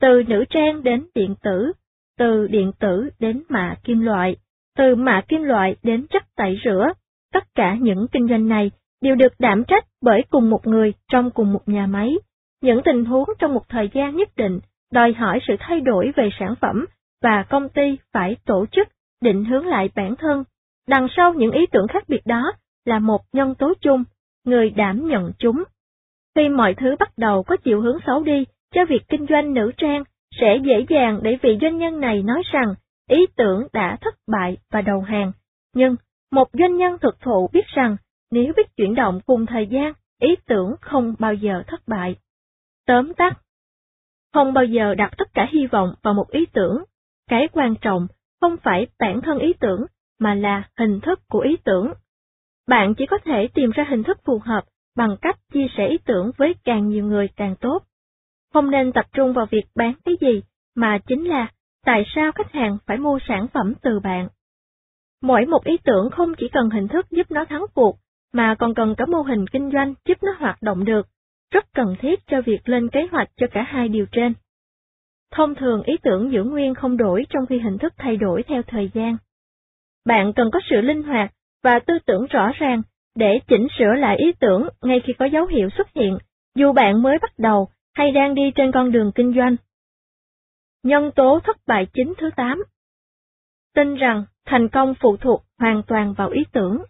Từ 0.00 0.22
nữ 0.28 0.44
trang 0.50 0.82
đến 0.82 1.06
điện 1.14 1.34
tử, 1.42 1.72
từ 2.18 2.46
điện 2.46 2.72
tử 2.78 3.10
đến 3.18 3.42
mạ 3.48 3.74
kim 3.84 4.00
loại, 4.00 4.36
từ 4.76 4.94
mạ 4.94 5.20
kim 5.28 5.42
loại 5.42 5.76
đến 5.82 6.06
chất 6.10 6.22
tẩy 6.36 6.58
rửa, 6.64 6.92
tất 7.32 7.44
cả 7.54 7.74
những 7.80 8.06
kinh 8.12 8.28
doanh 8.28 8.48
này 8.48 8.70
đều 9.02 9.14
được 9.14 9.32
đảm 9.38 9.64
trách 9.64 9.84
bởi 10.02 10.24
cùng 10.30 10.50
một 10.50 10.66
người 10.66 10.92
trong 11.12 11.30
cùng 11.30 11.52
một 11.52 11.68
nhà 11.68 11.86
máy. 11.86 12.14
Những 12.62 12.82
tình 12.84 13.04
huống 13.04 13.28
trong 13.38 13.54
một 13.54 13.68
thời 13.68 13.90
gian 13.94 14.16
nhất 14.16 14.28
định 14.36 14.60
đòi 14.92 15.12
hỏi 15.12 15.38
sự 15.48 15.54
thay 15.58 15.80
đổi 15.80 16.12
về 16.16 16.30
sản 16.38 16.54
phẩm 16.60 16.86
và 17.22 17.42
công 17.42 17.68
ty 17.68 17.98
phải 18.12 18.36
tổ 18.46 18.66
chức, 18.72 18.88
định 19.22 19.44
hướng 19.44 19.66
lại 19.66 19.90
bản 19.94 20.16
thân. 20.16 20.44
Đằng 20.88 21.06
sau 21.16 21.34
những 21.34 21.50
ý 21.50 21.66
tưởng 21.72 21.88
khác 21.88 22.08
biệt 22.08 22.26
đó 22.26 22.52
là 22.86 22.98
một 22.98 23.20
nhân 23.32 23.54
tố 23.54 23.72
chung, 23.80 24.04
người 24.44 24.70
đảm 24.70 25.08
nhận 25.08 25.32
chúng. 25.38 25.64
Khi 26.34 26.48
mọi 26.48 26.74
thứ 26.74 26.96
bắt 26.98 27.18
đầu 27.18 27.42
có 27.42 27.56
chiều 27.56 27.80
hướng 27.80 27.98
xấu 28.06 28.22
đi, 28.22 28.44
cho 28.74 28.84
việc 28.84 29.08
kinh 29.08 29.26
doanh 29.28 29.54
nữ 29.54 29.72
trang 29.76 30.04
sẽ 30.40 30.56
dễ 30.64 30.86
dàng 30.88 31.20
để 31.22 31.38
vị 31.42 31.58
doanh 31.60 31.78
nhân 31.78 32.00
này 32.00 32.22
nói 32.22 32.42
rằng 32.52 32.74
ý 33.10 33.26
tưởng 33.36 33.66
đã 33.72 33.96
thất 34.00 34.14
bại 34.26 34.56
và 34.70 34.82
đầu 34.82 35.00
hàng. 35.00 35.32
Nhưng 35.74 35.96
một 36.32 36.48
doanh 36.52 36.76
nhân 36.76 36.98
thực 36.98 37.20
thụ 37.20 37.48
biết 37.52 37.66
rằng 37.66 37.96
nếu 38.30 38.52
biết 38.56 38.76
chuyển 38.76 38.94
động 38.94 39.20
cùng 39.26 39.46
thời 39.46 39.66
gian, 39.66 39.92
ý 40.20 40.36
tưởng 40.46 40.74
không 40.80 41.14
bao 41.18 41.34
giờ 41.34 41.62
thất 41.66 41.88
bại. 41.88 42.16
Tóm 42.86 43.14
tắt 43.14 43.38
Không 44.34 44.52
bao 44.52 44.64
giờ 44.64 44.94
đặt 44.94 45.14
tất 45.18 45.34
cả 45.34 45.48
hy 45.50 45.66
vọng 45.66 45.94
vào 46.02 46.14
một 46.14 46.30
ý 46.30 46.46
tưởng. 46.52 46.84
Cái 47.28 47.48
quan 47.52 47.74
trọng 47.80 48.06
không 48.40 48.56
phải 48.62 48.86
bản 48.98 49.20
thân 49.20 49.38
ý 49.38 49.52
tưởng, 49.60 49.86
mà 50.18 50.34
là 50.34 50.68
hình 50.78 51.00
thức 51.00 51.20
của 51.28 51.40
ý 51.40 51.56
tưởng. 51.64 51.92
Bạn 52.68 52.94
chỉ 52.94 53.06
có 53.06 53.18
thể 53.24 53.48
tìm 53.54 53.70
ra 53.70 53.86
hình 53.88 54.02
thức 54.02 54.18
phù 54.24 54.38
hợp 54.38 54.64
bằng 54.96 55.16
cách 55.22 55.36
chia 55.52 55.66
sẻ 55.76 55.88
ý 55.88 55.98
tưởng 55.98 56.30
với 56.36 56.54
càng 56.64 56.88
nhiều 56.88 57.04
người 57.06 57.28
càng 57.36 57.56
tốt. 57.60 57.82
Không 58.52 58.70
nên 58.70 58.92
tập 58.92 59.04
trung 59.12 59.32
vào 59.32 59.46
việc 59.46 59.64
bán 59.74 59.92
cái 60.04 60.14
gì, 60.20 60.42
mà 60.74 60.98
chính 61.06 61.28
là 61.28 61.52
tại 61.84 62.04
sao 62.14 62.32
khách 62.32 62.52
hàng 62.52 62.78
phải 62.86 62.96
mua 62.96 63.18
sản 63.28 63.46
phẩm 63.54 63.74
từ 63.82 64.00
bạn. 64.00 64.28
Mỗi 65.22 65.46
một 65.46 65.64
ý 65.64 65.76
tưởng 65.84 66.10
không 66.10 66.34
chỉ 66.38 66.48
cần 66.48 66.70
hình 66.70 66.88
thức 66.88 67.10
giúp 67.10 67.30
nó 67.30 67.44
thắng 67.44 67.64
cuộc, 67.74 67.98
mà 68.32 68.54
còn 68.58 68.74
cần 68.74 68.94
cả 68.98 69.06
mô 69.06 69.22
hình 69.22 69.46
kinh 69.46 69.70
doanh 69.72 69.94
giúp 70.04 70.18
nó 70.22 70.32
hoạt 70.38 70.62
động 70.62 70.84
được, 70.84 71.06
rất 71.50 71.64
cần 71.74 71.96
thiết 72.00 72.26
cho 72.26 72.40
việc 72.42 72.68
lên 72.68 72.88
kế 72.88 73.08
hoạch 73.12 73.28
cho 73.36 73.46
cả 73.52 73.62
hai 73.62 73.88
điều 73.88 74.06
trên. 74.12 74.34
Thông 75.30 75.54
thường 75.54 75.82
ý 75.82 75.96
tưởng 76.02 76.32
giữ 76.32 76.44
nguyên 76.44 76.74
không 76.74 76.96
đổi 76.96 77.26
trong 77.30 77.46
khi 77.46 77.58
hình 77.58 77.78
thức 77.78 77.92
thay 77.96 78.16
đổi 78.16 78.42
theo 78.42 78.62
thời 78.62 78.90
gian. 78.94 79.16
Bạn 80.04 80.32
cần 80.32 80.50
có 80.52 80.60
sự 80.70 80.80
linh 80.80 81.02
hoạt 81.02 81.32
và 81.62 81.78
tư 81.86 81.94
tưởng 82.06 82.26
rõ 82.30 82.50
ràng 82.58 82.82
để 83.14 83.40
chỉnh 83.48 83.66
sửa 83.78 83.94
lại 83.98 84.16
ý 84.16 84.32
tưởng 84.40 84.68
ngay 84.82 85.00
khi 85.04 85.12
có 85.18 85.24
dấu 85.24 85.46
hiệu 85.46 85.68
xuất 85.76 85.88
hiện, 85.94 86.18
dù 86.54 86.72
bạn 86.72 87.02
mới 87.02 87.18
bắt 87.22 87.38
đầu 87.38 87.68
hay 87.94 88.12
đang 88.12 88.34
đi 88.34 88.42
trên 88.54 88.72
con 88.72 88.92
đường 88.92 89.12
kinh 89.14 89.34
doanh. 89.36 89.56
Nhân 90.82 91.10
tố 91.16 91.40
thất 91.44 91.56
bại 91.66 91.86
chính 91.92 92.14
thứ 92.18 92.30
8 92.36 92.62
Tin 93.74 93.94
rằng 93.94 94.24
thành 94.46 94.68
công 94.68 94.94
phụ 95.00 95.16
thuộc 95.16 95.44
hoàn 95.58 95.82
toàn 95.86 96.14
vào 96.14 96.30
ý 96.30 96.42
tưởng. 96.52 96.82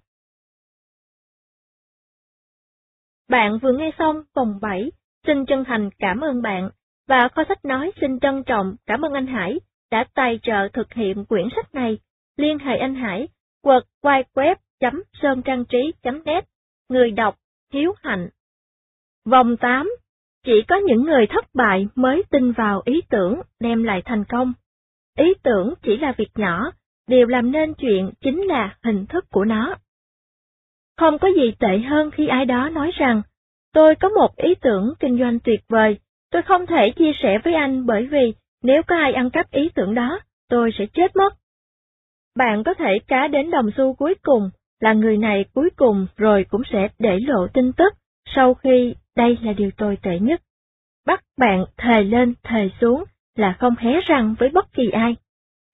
Bạn 3.28 3.58
vừa 3.62 3.72
nghe 3.72 3.90
xong 3.98 4.22
vòng 4.34 4.58
7, 4.62 4.90
xin 5.26 5.46
chân 5.46 5.64
thành 5.64 5.90
cảm 5.98 6.20
ơn 6.20 6.42
bạn, 6.42 6.70
và 7.08 7.28
kho 7.28 7.42
sách 7.48 7.64
nói 7.64 7.92
xin 8.00 8.20
trân 8.20 8.42
trọng 8.46 8.76
cảm 8.86 9.00
ơn 9.00 9.12
anh 9.12 9.26
Hải 9.26 9.60
đã 9.90 10.04
tài 10.14 10.38
trợ 10.42 10.68
thực 10.72 10.94
hiện 10.94 11.24
quyển 11.24 11.48
sách 11.56 11.74
này. 11.74 11.98
Liên 12.36 12.58
hệ 12.58 12.76
anh 12.76 12.94
Hải, 12.94 13.28
quật 13.66 13.82
web.sơn 14.02 15.42
trang 15.42 15.64
trí.net, 15.64 16.44
người 16.88 17.10
đọc, 17.10 17.36
hiếu 17.72 17.94
hạnh. 18.02 18.28
Vòng 19.24 19.56
8 19.56 19.90
Chỉ 20.44 20.62
có 20.68 20.76
những 20.76 21.02
người 21.02 21.26
thất 21.26 21.44
bại 21.54 21.86
mới 21.94 22.22
tin 22.30 22.52
vào 22.52 22.82
ý 22.84 23.00
tưởng 23.10 23.40
đem 23.60 23.82
lại 23.82 24.02
thành 24.04 24.24
công. 24.28 24.52
Ý 25.18 25.34
tưởng 25.42 25.74
chỉ 25.82 25.96
là 25.96 26.14
việc 26.16 26.28
nhỏ, 26.34 26.72
điều 27.06 27.26
làm 27.26 27.52
nên 27.52 27.74
chuyện 27.74 28.10
chính 28.20 28.42
là 28.42 28.76
hình 28.82 29.06
thức 29.06 29.24
của 29.30 29.44
nó. 29.44 29.74
Không 30.96 31.18
có 31.18 31.28
gì 31.36 31.52
tệ 31.58 31.78
hơn 31.78 32.10
khi 32.10 32.26
ai 32.26 32.44
đó 32.44 32.68
nói 32.68 32.90
rằng, 32.98 33.22
tôi 33.72 33.94
có 33.94 34.08
một 34.08 34.36
ý 34.36 34.54
tưởng 34.54 34.94
kinh 35.00 35.18
doanh 35.18 35.38
tuyệt 35.40 35.60
vời, 35.68 35.98
tôi 36.30 36.42
không 36.42 36.66
thể 36.66 36.90
chia 36.90 37.12
sẻ 37.22 37.38
với 37.44 37.54
anh 37.54 37.86
bởi 37.86 38.06
vì 38.06 38.34
nếu 38.62 38.82
có 38.82 38.96
ai 38.96 39.12
ăn 39.12 39.30
cắp 39.30 39.50
ý 39.50 39.68
tưởng 39.74 39.94
đó, 39.94 40.20
tôi 40.48 40.70
sẽ 40.78 40.86
chết 40.86 41.16
mất. 41.16 41.34
Bạn 42.36 42.64
có 42.64 42.74
thể 42.74 42.98
cá 43.08 43.28
đến 43.28 43.50
đồng 43.50 43.70
xu 43.76 43.94
cuối 43.94 44.14
cùng, 44.22 44.50
là 44.80 44.92
người 44.92 45.16
này 45.16 45.44
cuối 45.54 45.70
cùng 45.76 46.06
rồi 46.16 46.44
cũng 46.50 46.62
sẽ 46.72 46.88
để 46.98 47.18
lộ 47.20 47.46
tin 47.54 47.72
tức, 47.72 47.94
sau 48.34 48.54
khi 48.54 48.94
đây 49.16 49.38
là 49.42 49.52
điều 49.52 49.70
tồi 49.70 49.98
tệ 50.02 50.18
nhất. 50.18 50.40
Bắt 51.06 51.24
bạn 51.38 51.64
thề 51.76 52.02
lên 52.02 52.34
thề 52.42 52.70
xuống 52.80 53.04
là 53.36 53.56
không 53.58 53.74
hé 53.78 54.00
răng 54.06 54.34
với 54.38 54.48
bất 54.48 54.72
kỳ 54.72 54.90
ai. 54.90 55.16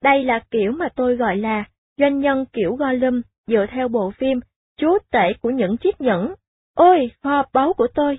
Đây 0.03 0.25
là 0.25 0.41
kiểu 0.51 0.73
mà 0.73 0.89
tôi 0.97 1.17
gọi 1.17 1.37
là 1.37 1.65
doanh 1.99 2.21
nhân 2.21 2.45
kiểu 2.53 2.77
Gollum 2.77 3.23
dựa 3.47 3.67
theo 3.71 3.89
bộ 3.89 4.11
phim 4.11 4.41
chúa 4.77 4.99
tể 5.11 5.33
của 5.41 5.51
những 5.51 5.77
chiếc 5.77 6.01
nhẫn. 6.01 6.35
Ôi, 6.75 7.11
kho 7.23 7.45
báu 7.53 7.73
của 7.73 7.87
tôi! 7.95 8.19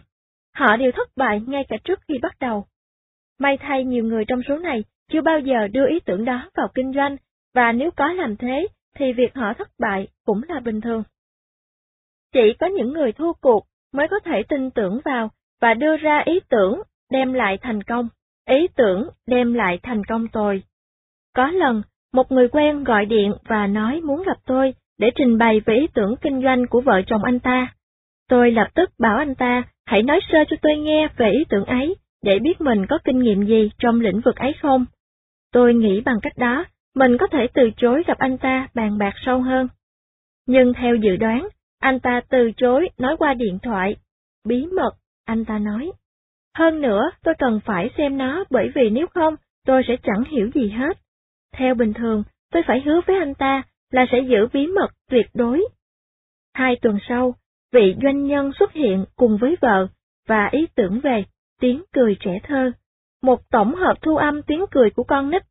Họ 0.55 0.77
đều 0.77 0.91
thất 0.91 1.09
bại 1.15 1.41
ngay 1.47 1.63
cả 1.67 1.77
trước 1.83 1.99
khi 2.07 2.17
bắt 2.21 2.35
đầu. 2.39 2.65
May 3.39 3.57
thay 3.57 3.83
nhiều 3.83 4.03
người 4.03 4.25
trong 4.25 4.41
số 4.47 4.57
này 4.57 4.83
chưa 5.11 5.21
bao 5.21 5.39
giờ 5.39 5.67
đưa 5.67 5.87
ý 5.89 5.99
tưởng 5.99 6.25
đó 6.25 6.49
vào 6.55 6.67
kinh 6.75 6.93
doanh, 6.93 7.17
và 7.53 7.71
nếu 7.71 7.91
có 7.91 8.13
làm 8.13 8.37
thế, 8.37 8.67
thì 8.95 9.13
việc 9.13 9.35
họ 9.35 9.53
thất 9.53 9.69
bại 9.79 10.07
cũng 10.25 10.41
là 10.47 10.59
bình 10.59 10.81
thường. 10.81 11.03
Chỉ 12.33 12.53
có 12.59 12.67
những 12.67 12.93
người 12.93 13.11
thua 13.11 13.33
cuộc 13.33 13.65
mới 13.93 14.07
có 14.07 14.19
thể 14.19 14.43
tin 14.49 14.71
tưởng 14.71 14.99
vào 15.05 15.29
và 15.61 15.73
đưa 15.73 15.97
ra 15.97 16.23
ý 16.25 16.39
tưởng 16.49 16.81
đem 17.11 17.33
lại 17.33 17.57
thành 17.61 17.83
công, 17.83 18.09
ý 18.49 18.67
tưởng 18.75 19.09
đem 19.27 19.53
lại 19.53 19.79
thành 19.83 20.03
công 20.03 20.27
tồi. 20.27 20.63
Có 21.35 21.47
lần, 21.51 21.81
một 22.13 22.31
người 22.31 22.47
quen 22.47 22.83
gọi 22.83 23.05
điện 23.05 23.33
và 23.47 23.67
nói 23.67 24.01
muốn 24.01 24.23
gặp 24.23 24.37
tôi 24.45 24.73
để 24.97 25.11
trình 25.15 25.37
bày 25.37 25.59
về 25.65 25.75
ý 25.75 25.87
tưởng 25.93 26.15
kinh 26.21 26.41
doanh 26.43 26.67
của 26.67 26.81
vợ 26.81 27.01
chồng 27.07 27.23
anh 27.23 27.39
ta. 27.39 27.75
Tôi 28.29 28.51
lập 28.51 28.67
tức 28.75 28.89
bảo 28.99 29.17
anh 29.17 29.35
ta 29.35 29.63
hãy 29.85 30.03
nói 30.03 30.19
sơ 30.31 30.37
cho 30.49 30.57
tôi 30.61 30.77
nghe 30.77 31.07
về 31.17 31.29
ý 31.29 31.43
tưởng 31.49 31.65
ấy, 31.65 31.95
để 32.21 32.39
biết 32.39 32.61
mình 32.61 32.85
có 32.89 32.97
kinh 33.03 33.19
nghiệm 33.19 33.45
gì 33.45 33.71
trong 33.79 34.01
lĩnh 34.01 34.21
vực 34.25 34.35
ấy 34.35 34.53
không. 34.61 34.85
Tôi 35.51 35.73
nghĩ 35.73 36.01
bằng 36.01 36.19
cách 36.21 36.37
đó, 36.37 36.65
mình 36.95 37.17
có 37.19 37.27
thể 37.27 37.47
từ 37.53 37.69
chối 37.77 38.03
gặp 38.07 38.17
anh 38.17 38.37
ta 38.37 38.67
bàn 38.73 38.97
bạc 38.97 39.13
sâu 39.25 39.41
hơn. 39.41 39.67
Nhưng 40.47 40.73
theo 40.73 40.95
dự 40.95 41.15
đoán, 41.15 41.47
anh 41.79 41.99
ta 41.99 42.21
từ 42.29 42.51
chối 42.57 42.89
nói 42.97 43.15
qua 43.19 43.33
điện 43.33 43.59
thoại. 43.63 43.95
Bí 44.45 44.65
mật, 44.65 44.91
anh 45.25 45.45
ta 45.45 45.59
nói. 45.59 45.91
Hơn 46.57 46.81
nữa, 46.81 47.09
tôi 47.23 47.35
cần 47.39 47.59
phải 47.65 47.89
xem 47.97 48.17
nó 48.17 48.43
bởi 48.49 48.71
vì 48.75 48.89
nếu 48.89 49.07
không, 49.07 49.35
tôi 49.65 49.83
sẽ 49.87 49.95
chẳng 50.03 50.23
hiểu 50.31 50.49
gì 50.55 50.69
hết. 50.69 50.97
Theo 51.53 51.75
bình 51.75 51.93
thường, 51.93 52.23
tôi 52.51 52.63
phải 52.67 52.81
hứa 52.85 53.01
với 53.07 53.15
anh 53.19 53.35
ta 53.35 53.63
là 53.91 54.05
sẽ 54.11 54.19
giữ 54.19 54.47
bí 54.53 54.67
mật 54.67 54.87
tuyệt 55.09 55.25
đối. 55.33 55.65
Hai 56.53 56.75
tuần 56.81 56.97
sau, 57.09 57.35
vị 57.71 57.95
doanh 58.03 58.27
nhân 58.27 58.51
xuất 58.59 58.73
hiện 58.73 59.05
cùng 59.15 59.37
với 59.37 59.55
vợ, 59.61 59.87
và 60.27 60.49
ý 60.51 60.67
tưởng 60.75 60.99
về 60.99 61.23
tiếng 61.59 61.83
cười 61.93 62.17
trẻ 62.19 62.39
thơ. 62.43 62.71
Một 63.21 63.49
tổng 63.49 63.75
hợp 63.75 63.93
thu 64.01 64.17
âm 64.17 64.41
tiếng 64.41 64.65
cười 64.71 64.89
của 64.89 65.03
con 65.03 65.29
nít. 65.29 65.43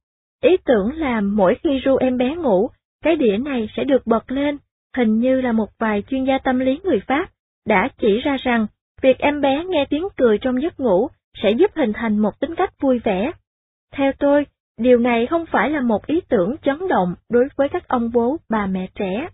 Ý 0.42 0.56
tưởng 0.64 0.96
là 0.96 1.20
mỗi 1.20 1.54
khi 1.62 1.80
ru 1.84 1.96
em 1.96 2.16
bé 2.16 2.34
ngủ, 2.34 2.70
cái 3.04 3.16
đĩa 3.16 3.36
này 3.36 3.68
sẽ 3.76 3.84
được 3.84 4.06
bật 4.06 4.30
lên, 4.30 4.58
hình 4.96 5.18
như 5.18 5.40
là 5.40 5.52
một 5.52 5.68
vài 5.78 6.02
chuyên 6.08 6.24
gia 6.24 6.38
tâm 6.38 6.58
lý 6.58 6.80
người 6.84 7.00
Pháp 7.06 7.30
đã 7.66 7.88
chỉ 7.98 8.20
ra 8.20 8.36
rằng 8.36 8.66
việc 9.02 9.18
em 9.18 9.40
bé 9.40 9.64
nghe 9.64 9.84
tiếng 9.90 10.08
cười 10.16 10.38
trong 10.38 10.62
giấc 10.62 10.80
ngủ 10.80 11.08
sẽ 11.42 11.50
giúp 11.50 11.70
hình 11.74 11.92
thành 11.92 12.18
một 12.18 12.40
tính 12.40 12.54
cách 12.54 12.80
vui 12.80 12.98
vẻ. 12.98 13.32
Theo 13.92 14.12
tôi, 14.18 14.46
điều 14.78 14.98
này 14.98 15.26
không 15.26 15.46
phải 15.46 15.70
là 15.70 15.80
một 15.80 16.06
ý 16.06 16.20
tưởng 16.28 16.56
chấn 16.62 16.88
động 16.88 17.14
đối 17.30 17.48
với 17.56 17.68
các 17.68 17.88
ông 17.88 18.10
bố, 18.12 18.36
bà 18.50 18.66
mẹ 18.66 18.88
trẻ. 18.94 19.28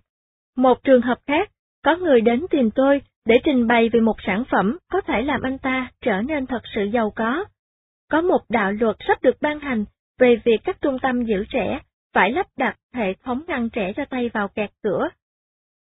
Một 0.57 0.85
trường 0.85 1.03
hợp 1.03 1.19
khác, 1.27 1.51
có 1.85 1.97
người 1.97 2.21
đến 2.21 2.47
tìm 2.51 2.71
tôi 2.71 3.03
để 3.27 3.37
trình 3.45 3.67
bày 3.67 3.89
về 3.89 4.01
một 4.01 4.17
sản 4.27 4.45
phẩm 4.51 4.79
có 4.93 5.01
thể 5.01 5.23
làm 5.23 5.43
anh 5.43 5.59
ta 5.59 5.91
trở 6.01 6.23
nên 6.23 6.47
thật 6.47 6.63
sự 6.75 6.85
giàu 6.85 7.13
có. 7.17 7.45
Có 8.11 8.21
một 8.21 8.41
đạo 8.49 8.73
luật 8.73 8.97
sắp 9.09 9.23
được 9.23 9.37
ban 9.41 9.61
hành 9.61 9.85
về 10.19 10.37
việc 10.45 10.59
các 10.65 10.77
trung 10.81 10.99
tâm 11.03 11.25
giữ 11.25 11.45
trẻ 11.51 11.81
phải 12.15 12.33
lắp 12.33 12.47
đặt 12.57 12.77
hệ 12.95 13.15
thống 13.25 13.43
ngăn 13.47 13.71
trẻ 13.71 13.93
cho 13.97 14.05
tay 14.05 14.29
vào 14.29 14.49
kẹt 14.49 14.71
cửa. 14.83 15.09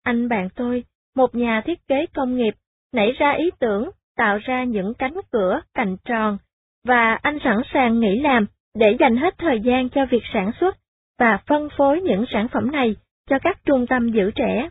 Anh 0.03 0.29
bạn 0.29 0.49
tôi, 0.55 0.83
một 1.15 1.35
nhà 1.35 1.61
thiết 1.65 1.87
kế 1.87 2.05
công 2.13 2.35
nghiệp, 2.35 2.55
nảy 2.93 3.11
ra 3.11 3.31
ý 3.31 3.49
tưởng 3.59 3.89
tạo 4.17 4.37
ra 4.37 4.63
những 4.63 4.93
cánh 4.93 5.15
cửa 5.31 5.61
cạnh 5.73 5.97
tròn, 6.05 6.37
và 6.85 7.19
anh 7.21 7.37
sẵn 7.43 7.57
sàng 7.73 7.99
nghỉ 7.99 8.19
làm 8.19 8.45
để 8.75 8.95
dành 8.99 9.17
hết 9.17 9.35
thời 9.37 9.59
gian 9.59 9.89
cho 9.89 10.05
việc 10.05 10.23
sản 10.33 10.51
xuất 10.59 10.77
và 11.19 11.39
phân 11.47 11.69
phối 11.77 12.01
những 12.01 12.25
sản 12.33 12.47
phẩm 12.47 12.71
này 12.71 12.95
cho 13.29 13.39
các 13.39 13.59
trung 13.65 13.87
tâm 13.87 14.11
giữ 14.11 14.31
trẻ. 14.35 14.69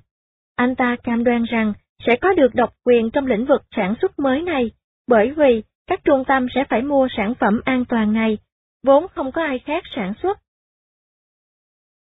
Anh 0.57 0.75
ta 0.75 0.97
cam 1.03 1.25
đoan 1.25 1.45
rằng 1.45 1.73
sẽ 2.07 2.17
có 2.17 2.33
được 2.33 2.55
độc 2.55 2.71
quyền 2.85 3.11
trong 3.11 3.27
lĩnh 3.27 3.45
vực 3.45 3.63
sản 3.77 3.95
xuất 4.01 4.19
mới 4.19 4.43
này, 4.43 4.71
bởi 5.09 5.31
vì 5.31 5.63
các 5.87 6.01
trung 6.05 6.25
tâm 6.25 6.47
sẽ 6.55 6.65
phải 6.69 6.83
mua 6.83 7.09
sản 7.17 7.35
phẩm 7.35 7.61
an 7.65 7.85
toàn 7.85 8.13
này, 8.13 8.39
vốn 8.87 9.07
không 9.15 9.33
có 9.33 9.43
ai 9.43 9.59
khác 9.59 9.83
sản 9.97 10.13
xuất. 10.23 10.39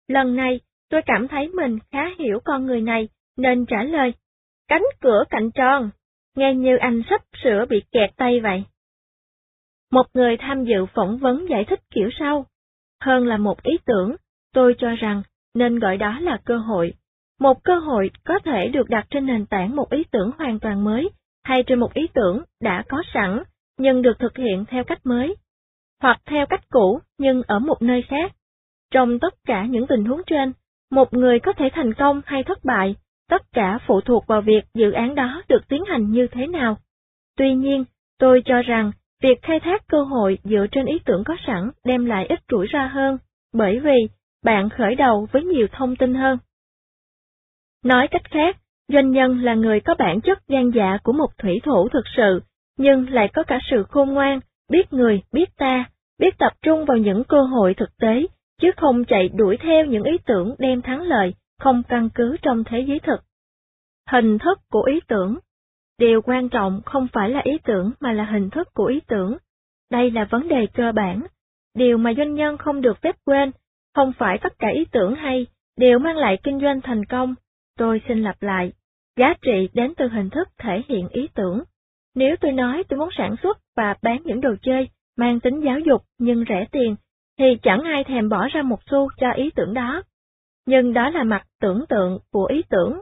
Lần 0.08 0.36
này, 0.36 0.60
tôi 0.90 1.02
cảm 1.06 1.28
thấy 1.28 1.48
mình 1.48 1.80
khá 1.92 2.06
hiểu 2.20 2.40
con 2.46 2.66
người 2.66 2.82
này, 2.82 3.10
nên 3.38 3.66
trả 3.66 3.84
lời, 3.84 4.14
cánh 4.68 4.84
cửa 5.02 5.24
cạnh 5.30 5.52
tròn, 5.52 5.90
nghe 6.36 6.54
như 6.54 6.78
anh 6.78 7.02
sắp 7.10 7.22
sửa 7.44 7.66
bị 7.70 7.84
kẹt 7.92 8.10
tay 8.18 8.40
vậy. 8.40 8.64
Một 9.92 10.06
người 10.14 10.38
tham 10.40 10.66
dự 10.66 10.86
phỏng 10.96 11.18
vấn 11.18 11.46
giải 11.50 11.66
thích 11.66 11.80
kiểu 11.90 12.10
sau, 12.20 12.46
hơn 13.02 13.28
là 13.28 13.38
một 13.38 13.64
ý 13.64 13.78
tưởng, 13.86 14.16
tôi 14.54 14.76
cho 14.78 14.90
rằng 14.96 15.24
nên 15.56 15.80
gọi 15.80 15.98
đó 15.98 16.20
là 16.20 16.40
cơ 16.46 16.58
hội. 16.58 16.94
Một 17.40 17.64
cơ 17.64 17.80
hội 17.80 18.12
có 18.26 18.40
thể 18.46 18.68
được 18.68 18.90
đặt 18.90 19.08
trên 19.10 19.26
nền 19.26 19.46
tảng 19.46 19.76
một 19.76 19.92
ý 19.92 20.04
tưởng 20.12 20.32
hoàn 20.38 20.60
toàn 20.60 20.84
mới, 20.84 21.10
hay 21.44 21.64
trên 21.68 21.80
một 21.80 21.94
ý 21.94 22.08
tưởng 22.14 22.44
đã 22.62 22.84
có 22.90 23.04
sẵn, 23.14 23.44
nhưng 23.78 24.02
được 24.02 24.20
thực 24.20 24.38
hiện 24.38 24.66
theo 24.68 24.84
cách 24.84 25.06
mới, 25.06 25.36
hoặc 26.02 26.22
theo 26.26 26.46
cách 26.46 26.70
cũ 26.70 27.00
nhưng 27.18 27.44
ở 27.48 27.60
một 27.60 27.82
nơi 27.82 28.02
khác. 28.02 28.32
Trong 28.92 29.20
tất 29.20 29.34
cả 29.46 29.66
những 29.66 29.88
tình 29.88 30.06
huống 30.06 30.22
trên, 30.26 30.54
một 30.92 31.14
người 31.14 31.40
có 31.40 31.54
thể 31.54 31.70
thành 31.74 31.94
công 31.94 32.22
hay 32.26 32.44
thất 32.44 32.66
bại, 32.66 32.96
tất 33.30 33.42
cả 33.52 33.80
phụ 33.88 34.02
thuộc 34.02 34.28
vào 34.28 34.42
việc 34.42 34.64
dự 34.74 34.92
án 34.92 35.16
đó 35.16 35.42
được 35.50 35.68
tiến 35.68 35.84
hành 35.86 36.12
như 36.12 36.28
thế 36.32 36.48
nào. 36.48 36.78
Tuy 37.38 37.54
nhiên, 37.54 37.86
tôi 38.20 38.42
cho 38.46 38.62
rằng 38.62 38.92
việc 39.22 39.42
khai 39.42 39.60
thác 39.60 39.88
cơ 39.88 40.02
hội 40.04 40.38
dựa 40.44 40.66
trên 40.72 40.86
ý 40.86 41.00
tưởng 41.06 41.24
có 41.24 41.36
sẵn 41.48 41.72
đem 41.86 42.06
lại 42.06 42.26
ít 42.26 42.40
rủi 42.52 42.68
ro 42.74 42.88
hơn, 42.88 43.18
bởi 43.54 43.80
vì 43.80 44.08
bạn 44.44 44.70
khởi 44.70 44.96
đầu 44.96 45.28
với 45.32 45.44
nhiều 45.44 45.68
thông 45.72 45.96
tin 45.96 46.14
hơn. 46.14 46.38
Nói 47.84 48.08
cách 48.08 48.32
khác, 48.32 48.58
doanh 48.88 49.12
nhân 49.12 49.44
là 49.44 49.54
người 49.54 49.80
có 49.80 49.96
bản 50.00 50.22
chất 50.22 50.48
gian 50.48 50.72
dạ 50.76 50.98
của 51.04 51.14
một 51.14 51.38
thủy 51.38 51.60
thủ 51.64 51.90
thực 51.90 52.04
sự, 52.18 52.42
nhưng 52.78 53.10
lại 53.10 53.30
có 53.34 53.44
cả 53.44 53.60
sự 53.72 53.84
khôn 53.84 54.14
ngoan, 54.14 54.40
biết 54.70 54.94
người, 54.94 55.22
biết 55.32 55.58
ta, 55.58 55.90
biết 56.20 56.38
tập 56.38 56.54
trung 56.62 56.86
vào 56.86 56.98
những 56.98 57.24
cơ 57.24 57.42
hội 57.42 57.74
thực 57.74 57.98
tế, 57.98 58.28
chứ 58.62 58.72
không 58.78 59.06
chạy 59.06 59.30
đuổi 59.30 59.58
theo 59.58 59.86
những 59.86 60.04
ý 60.04 60.18
tưởng 60.26 60.56
đem 60.60 60.82
thắng 60.82 61.02
lợi, 61.02 61.34
không 61.60 61.84
căn 61.90 62.10
cứ 62.16 62.38
trong 62.42 62.64
thế 62.64 62.80
giới 62.88 63.00
thực. 63.00 63.24
Hình 64.10 64.38
thức 64.38 64.60
của 64.72 64.84
ý 64.84 65.00
tưởng 65.08 65.38
Điều 65.98 66.22
quan 66.22 66.50
trọng 66.50 66.82
không 66.86 67.08
phải 67.14 67.30
là 67.30 67.42
ý 67.44 67.58
tưởng 67.64 67.92
mà 68.00 68.12
là 68.12 68.24
hình 68.26 68.50
thức 68.50 68.68
của 68.74 68.86
ý 68.86 69.00
tưởng. 69.08 69.38
Đây 69.92 70.12
là 70.12 70.28
vấn 70.30 70.48
đề 70.48 70.68
cơ 70.74 70.92
bản. 70.92 71.22
Điều 71.76 71.98
mà 71.98 72.14
doanh 72.18 72.36
nhân 72.36 72.58
không 72.58 72.82
được 72.82 73.02
phép 73.02 73.16
quên, 73.26 73.52
không 73.96 74.14
phải 74.18 74.38
tất 74.38 74.54
cả 74.60 74.68
ý 74.68 74.86
tưởng 74.92 75.16
hay 75.16 75.48
đều 75.78 76.00
mang 76.00 76.18
lại 76.18 76.38
kinh 76.44 76.60
doanh 76.60 76.82
thành 76.82 77.06
công, 77.06 77.36
Tôi 77.80 78.02
xin 78.08 78.22
lặp 78.24 78.42
lại, 78.42 78.72
giá 79.18 79.34
trị 79.42 79.70
đến 79.74 79.94
từ 79.98 80.08
hình 80.08 80.30
thức 80.30 80.50
thể 80.58 80.82
hiện 80.88 81.08
ý 81.10 81.28
tưởng. 81.36 81.64
Nếu 82.16 82.36
tôi 82.42 82.52
nói 82.52 82.84
tôi 82.90 83.00
muốn 83.00 83.10
sản 83.18 83.36
xuất 83.44 83.58
và 83.76 83.96
bán 84.02 84.22
những 84.24 84.42
đồ 84.42 84.56
chơi 84.62 84.90
mang 85.18 85.40
tính 85.40 85.62
giáo 85.66 85.80
dục 85.80 86.02
nhưng 86.18 86.44
rẻ 86.50 86.66
tiền, 86.72 86.96
thì 87.40 87.46
chẳng 87.64 87.82
ai 87.84 88.04
thèm 88.04 88.30
bỏ 88.30 88.48
ra 88.48 88.62
một 88.62 88.80
xu 88.92 89.10
cho 89.18 89.32
ý 89.32 89.50
tưởng 89.56 89.74
đó. 89.74 90.04
Nhưng 90.66 90.94
đó 90.94 91.10
là 91.10 91.24
mặt 91.24 91.46
tưởng 91.62 91.86
tượng 91.90 92.20
của 92.32 92.46
ý 92.46 92.62
tưởng. 92.70 93.02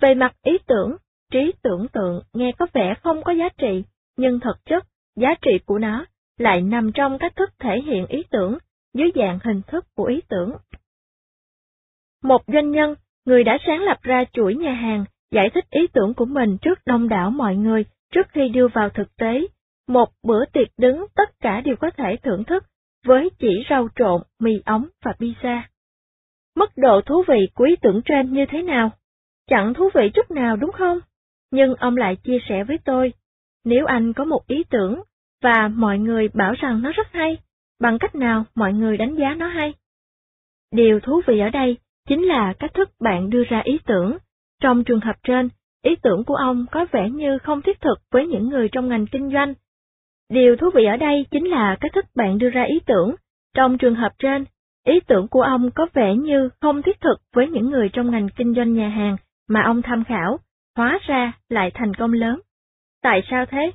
Về 0.00 0.14
mặt 0.14 0.34
ý 0.42 0.58
tưởng, 0.66 0.96
trí 1.32 1.52
tưởng 1.62 1.86
tượng 1.92 2.22
nghe 2.34 2.52
có 2.58 2.66
vẻ 2.72 2.94
không 3.02 3.22
có 3.22 3.32
giá 3.32 3.48
trị, 3.48 3.84
nhưng 4.16 4.40
thực 4.40 4.64
chất, 4.64 4.84
giá 5.16 5.34
trị 5.42 5.58
của 5.66 5.78
nó 5.78 6.06
lại 6.38 6.60
nằm 6.60 6.92
trong 6.94 7.18
cách 7.18 7.36
thức 7.36 7.50
thể 7.58 7.80
hiện 7.80 8.06
ý 8.06 8.22
tưởng 8.30 8.58
dưới 8.94 9.10
dạng 9.14 9.38
hình 9.44 9.62
thức 9.66 9.84
của 9.94 10.04
ý 10.04 10.20
tưởng. 10.28 10.52
Một 12.22 12.42
doanh 12.46 12.70
nhân 12.70 12.94
người 13.24 13.44
đã 13.44 13.58
sáng 13.66 13.82
lập 13.82 13.98
ra 14.02 14.24
chuỗi 14.32 14.54
nhà 14.54 14.72
hàng, 14.72 15.04
giải 15.30 15.50
thích 15.54 15.64
ý 15.70 15.86
tưởng 15.92 16.14
của 16.14 16.24
mình 16.24 16.58
trước 16.58 16.78
đông 16.86 17.08
đảo 17.08 17.30
mọi 17.30 17.56
người 17.56 17.84
trước 18.12 18.28
khi 18.28 18.48
đưa 18.48 18.68
vào 18.68 18.88
thực 18.90 19.16
tế. 19.16 19.46
Một 19.88 20.08
bữa 20.22 20.44
tiệc 20.52 20.68
đứng 20.78 21.06
tất 21.14 21.40
cả 21.40 21.60
đều 21.60 21.76
có 21.76 21.90
thể 21.90 22.16
thưởng 22.22 22.44
thức, 22.44 22.64
với 23.06 23.30
chỉ 23.38 23.64
rau 23.70 23.88
trộn, 23.96 24.22
mì 24.40 24.62
ống 24.64 24.88
và 25.04 25.12
pizza. 25.18 25.60
Mức 26.56 26.70
độ 26.76 27.00
thú 27.00 27.24
vị 27.28 27.48
của 27.54 27.64
ý 27.64 27.76
tưởng 27.82 28.00
trên 28.04 28.32
như 28.32 28.44
thế 28.50 28.62
nào? 28.62 28.90
Chẳng 29.46 29.74
thú 29.74 29.90
vị 29.94 30.10
chút 30.14 30.30
nào 30.30 30.56
đúng 30.56 30.72
không? 30.72 30.98
Nhưng 31.50 31.74
ông 31.74 31.96
lại 31.96 32.16
chia 32.16 32.38
sẻ 32.48 32.64
với 32.64 32.78
tôi, 32.84 33.12
nếu 33.64 33.86
anh 33.86 34.12
có 34.12 34.24
một 34.24 34.46
ý 34.46 34.64
tưởng, 34.70 35.02
và 35.42 35.68
mọi 35.74 35.98
người 35.98 36.28
bảo 36.28 36.52
rằng 36.52 36.82
nó 36.82 36.92
rất 36.92 37.06
hay, 37.12 37.38
bằng 37.80 37.98
cách 37.98 38.14
nào 38.14 38.44
mọi 38.54 38.72
người 38.72 38.96
đánh 38.96 39.14
giá 39.14 39.34
nó 39.34 39.46
hay? 39.46 39.74
Điều 40.72 41.00
thú 41.00 41.20
vị 41.26 41.38
ở 41.38 41.50
đây 41.50 41.76
chính 42.08 42.22
là 42.22 42.54
cách 42.58 42.74
thức 42.74 42.90
bạn 43.00 43.30
đưa 43.30 43.44
ra 43.44 43.60
ý 43.64 43.78
tưởng. 43.86 44.18
Trong 44.60 44.84
trường 44.84 45.00
hợp 45.00 45.16
trên, 45.22 45.48
ý 45.82 45.96
tưởng 46.02 46.24
của 46.24 46.34
ông 46.34 46.66
có 46.70 46.86
vẻ 46.92 47.10
như 47.10 47.38
không 47.38 47.62
thiết 47.62 47.80
thực 47.80 47.98
với 48.10 48.26
những 48.26 48.48
người 48.48 48.68
trong 48.72 48.88
ngành 48.88 49.06
kinh 49.06 49.30
doanh. 49.32 49.54
Điều 50.28 50.56
thú 50.56 50.70
vị 50.74 50.84
ở 50.84 50.96
đây 50.96 51.26
chính 51.30 51.44
là 51.44 51.76
cách 51.80 51.92
thức 51.94 52.04
bạn 52.14 52.38
đưa 52.38 52.50
ra 52.50 52.62
ý 52.62 52.80
tưởng. 52.86 53.14
Trong 53.54 53.78
trường 53.78 53.94
hợp 53.94 54.12
trên, 54.18 54.44
ý 54.84 55.00
tưởng 55.00 55.28
của 55.28 55.42
ông 55.42 55.70
có 55.70 55.86
vẻ 55.92 56.14
như 56.14 56.48
không 56.60 56.82
thiết 56.82 57.00
thực 57.00 57.16
với 57.34 57.48
những 57.48 57.70
người 57.70 57.88
trong 57.92 58.10
ngành 58.10 58.28
kinh 58.36 58.54
doanh 58.54 58.72
nhà 58.72 58.88
hàng 58.88 59.16
mà 59.48 59.62
ông 59.62 59.82
tham 59.82 60.04
khảo, 60.04 60.38
hóa 60.76 60.98
ra 61.06 61.32
lại 61.48 61.70
thành 61.74 61.94
công 61.94 62.12
lớn. 62.12 62.40
Tại 63.02 63.22
sao 63.30 63.46
thế? 63.46 63.72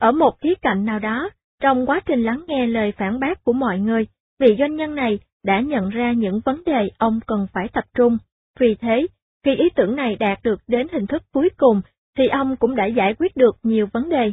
Ở 0.00 0.12
một 0.12 0.40
khía 0.40 0.54
cạnh 0.62 0.84
nào 0.84 0.98
đó, 0.98 1.30
trong 1.60 1.86
quá 1.86 2.00
trình 2.06 2.22
lắng 2.22 2.44
nghe 2.48 2.66
lời 2.66 2.92
phản 2.98 3.20
bác 3.20 3.44
của 3.44 3.52
mọi 3.52 3.78
người, 3.78 4.06
vị 4.38 4.56
doanh 4.58 4.76
nhân 4.76 4.94
này 4.94 5.18
đã 5.44 5.60
nhận 5.60 5.88
ra 5.88 6.12
những 6.12 6.40
vấn 6.44 6.64
đề 6.64 6.90
ông 6.98 7.20
cần 7.26 7.46
phải 7.52 7.68
tập 7.72 7.84
trung. 7.94 8.18
Vì 8.58 8.74
thế, 8.74 9.06
khi 9.44 9.54
ý 9.56 9.70
tưởng 9.76 9.96
này 9.96 10.16
đạt 10.16 10.38
được 10.42 10.60
đến 10.66 10.86
hình 10.92 11.06
thức 11.06 11.22
cuối 11.32 11.48
cùng, 11.56 11.80
thì 12.16 12.28
ông 12.28 12.56
cũng 12.56 12.74
đã 12.74 12.86
giải 12.86 13.14
quyết 13.18 13.36
được 13.36 13.56
nhiều 13.62 13.86
vấn 13.92 14.08
đề. 14.08 14.32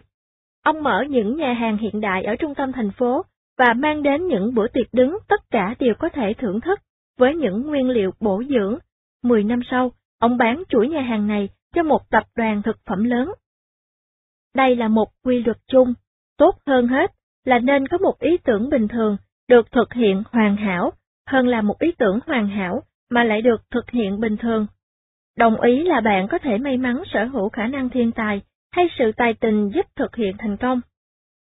Ông 0.64 0.84
mở 0.84 1.04
những 1.10 1.38
nhà 1.38 1.54
hàng 1.54 1.78
hiện 1.78 2.02
đại 2.02 2.24
ở 2.24 2.36
trung 2.36 2.56
tâm 2.56 2.72
thành 2.72 2.92
phố 2.92 3.26
và 3.58 3.74
mang 3.74 4.04
đến 4.04 4.28
những 4.28 4.54
bữa 4.54 4.68
tiệc 4.68 4.94
đứng 4.94 5.18
tất 5.28 5.50
cả 5.52 5.76
đều 5.80 5.94
có 6.00 6.10
thể 6.10 6.34
thưởng 6.38 6.62
thức 6.62 6.80
với 7.18 7.36
những 7.36 7.62
nguyên 7.62 7.90
liệu 7.90 8.12
bổ 8.20 8.44
dưỡng. 8.50 8.78
Mười 9.24 9.44
năm 9.44 9.60
sau, 9.72 9.92
ông 10.20 10.38
bán 10.38 10.64
chuỗi 10.70 10.88
nhà 10.88 11.02
hàng 11.02 11.28
này 11.28 11.50
cho 11.76 11.84
một 11.84 12.10
tập 12.10 12.24
đoàn 12.36 12.62
thực 12.62 12.78
phẩm 12.86 13.04
lớn. 13.04 13.32
Đây 14.56 14.76
là 14.76 14.88
một 14.88 15.10
quy 15.24 15.44
luật 15.44 15.58
chung, 15.68 15.94
tốt 16.38 16.60
hơn 16.66 16.88
hết 16.88 17.12
là 17.46 17.60
nên 17.60 17.88
có 17.88 17.98
một 17.98 18.20
ý 18.20 18.38
tưởng 18.38 18.70
bình 18.70 18.88
thường 18.88 19.18
được 19.50 19.72
thực 19.72 19.94
hiện 19.94 20.24
hoàn 20.32 20.56
hảo 20.56 20.92
hơn 21.28 21.48
là 21.48 21.62
một 21.62 21.80
ý 21.80 21.92
tưởng 21.98 22.20
hoàn 22.26 22.48
hảo 22.48 22.84
mà 23.10 23.24
lại 23.24 23.42
được 23.42 23.62
thực 23.72 23.90
hiện 23.90 24.20
bình 24.20 24.38
thường. 24.38 24.68
Đồng 25.38 25.62
ý 25.62 25.84
là 25.84 26.02
bạn 26.02 26.28
có 26.28 26.38
thể 26.38 26.58
may 26.58 26.78
mắn 26.78 27.04
sở 27.14 27.26
hữu 27.26 27.50
khả 27.50 27.68
năng 27.68 27.90
thiên 27.90 28.12
tài 28.12 28.42
hay 28.72 28.88
sự 29.00 29.12
tài 29.18 29.34
tình 29.34 29.70
giúp 29.70 29.86
thực 29.96 30.16
hiện 30.16 30.36
thành 30.38 30.58
công. 30.58 30.82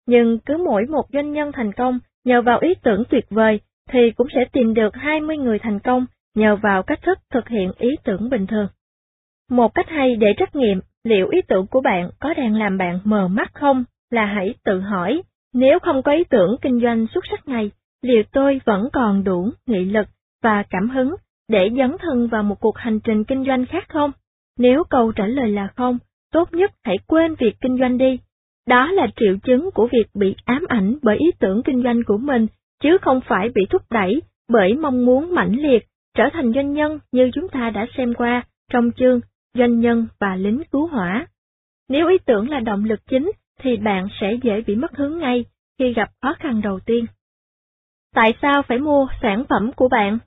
Nhưng 0.08 0.40
cứ 0.40 0.58
mỗi 0.58 0.86
một 0.86 1.06
doanh 1.14 1.34
nhân 1.34 1.52
thành 1.52 1.74
công 1.74 2.00
nhờ 2.26 2.42
vào 2.42 2.60
ý 2.60 2.74
tưởng 2.84 3.04
tuyệt 3.10 3.26
vời 3.30 3.60
thì 3.90 4.12
cũng 4.12 4.28
sẽ 4.36 4.46
tìm 4.52 4.74
được 4.74 4.96
20 4.96 5.38
người 5.38 5.60
thành 5.60 5.80
công 5.80 6.06
nhờ 6.36 6.56
vào 6.56 6.84
cách 6.84 7.00
thức 7.02 7.20
thực 7.32 7.48
hiện 7.48 7.72
ý 7.78 7.90
tưởng 8.04 8.30
bình 8.30 8.48
thường. 8.48 8.68
Một 9.50 9.76
cách 9.76 9.90
hay 9.90 10.16
để 10.16 10.28
trắc 10.38 10.56
nghiệm 10.56 10.80
liệu 11.04 11.30
ý 11.30 11.42
tưởng 11.48 11.68
của 11.68 11.82
bạn 11.82 12.10
có 12.20 12.34
đang 12.34 12.56
làm 12.56 12.78
bạn 12.78 13.00
mờ 13.04 13.28
mắt 13.28 13.54
không 13.54 13.84
là 14.10 14.26
hãy 14.26 14.54
tự 14.64 14.80
hỏi, 14.80 15.22
nếu 15.54 15.80
không 15.80 16.04
có 16.04 16.12
ý 16.12 16.24
tưởng 16.24 16.56
kinh 16.62 16.80
doanh 16.80 17.08
xuất 17.14 17.24
sắc 17.32 17.48
này, 17.48 17.72
liệu 18.02 18.24
tôi 18.32 18.62
vẫn 18.66 18.90
còn 18.94 19.24
đủ 19.24 19.50
nghị 19.66 19.86
lực 19.86 20.08
và 20.44 20.64
cảm 20.70 20.90
hứng 20.90 21.16
để 21.50 21.70
dấn 21.78 21.96
thân 22.00 22.28
vào 22.28 22.44
một 22.44 22.60
cuộc 22.60 22.78
hành 22.78 23.00
trình 23.00 23.24
kinh 23.24 23.46
doanh 23.46 23.66
khác 23.66 23.90
không? 23.90 24.12
Nếu 24.60 24.84
câu 24.90 25.12
trả 25.12 25.28
lời 25.28 25.52
là 25.52 25.68
không, 25.76 25.98
tốt 26.32 26.54
nhất 26.54 26.72
hãy 26.84 26.96
quên 27.08 27.36
việc 27.36 27.56
kinh 27.62 27.78
doanh 27.78 27.98
đi. 27.98 28.20
Đó 28.68 28.92
là 28.92 29.08
triệu 29.16 29.36
chứng 29.44 29.70
của 29.72 29.88
việc 29.92 30.08
bị 30.14 30.36
ám 30.46 30.66
ảnh 30.68 30.98
bởi 31.02 31.18
ý 31.18 31.32
tưởng 31.40 31.64
kinh 31.64 31.84
doanh 31.84 32.00
của 32.08 32.18
mình, 32.18 32.48
chứ 32.84 32.98
không 33.02 33.22
phải 33.28 33.50
bị 33.56 33.62
thúc 33.70 33.82
đẩy 33.92 34.22
bởi 34.50 34.74
mong 34.74 35.06
muốn 35.06 35.36
mãnh 35.36 35.56
liệt 35.56 35.88
trở 36.18 36.24
thành 36.34 36.54
doanh 36.54 36.74
nhân 36.74 37.00
như 37.12 37.30
chúng 37.34 37.50
ta 37.50 37.70
đã 37.70 37.86
xem 37.98 38.14
qua 38.14 38.44
trong 38.72 38.92
chương 38.92 39.22
Doanh 39.54 39.80
nhân 39.80 40.08
và 40.20 40.36
lính 40.36 40.62
cứu 40.72 40.88
hỏa. 40.88 41.28
Nếu 41.90 42.08
ý 42.08 42.18
tưởng 42.26 42.50
là 42.50 42.60
động 42.60 42.84
lực 42.86 43.00
chính, 43.10 43.32
thì 43.60 43.78
bạn 43.78 44.08
sẽ 44.22 44.34
dễ 44.44 44.62
bị 44.68 44.76
mất 44.76 44.98
hướng 44.98 45.18
ngay 45.18 45.46
khi 45.80 45.94
gặp 45.94 46.10
khó 46.22 46.36
khăn 46.40 46.62
đầu 46.62 46.80
tiên. 46.80 47.06
Tại 48.16 48.34
sao 48.42 48.62
phải 48.68 48.80
mua 48.80 49.08
sản 49.22 49.44
phẩm 49.50 49.72
của 49.76 49.88
bạn? 49.88 50.20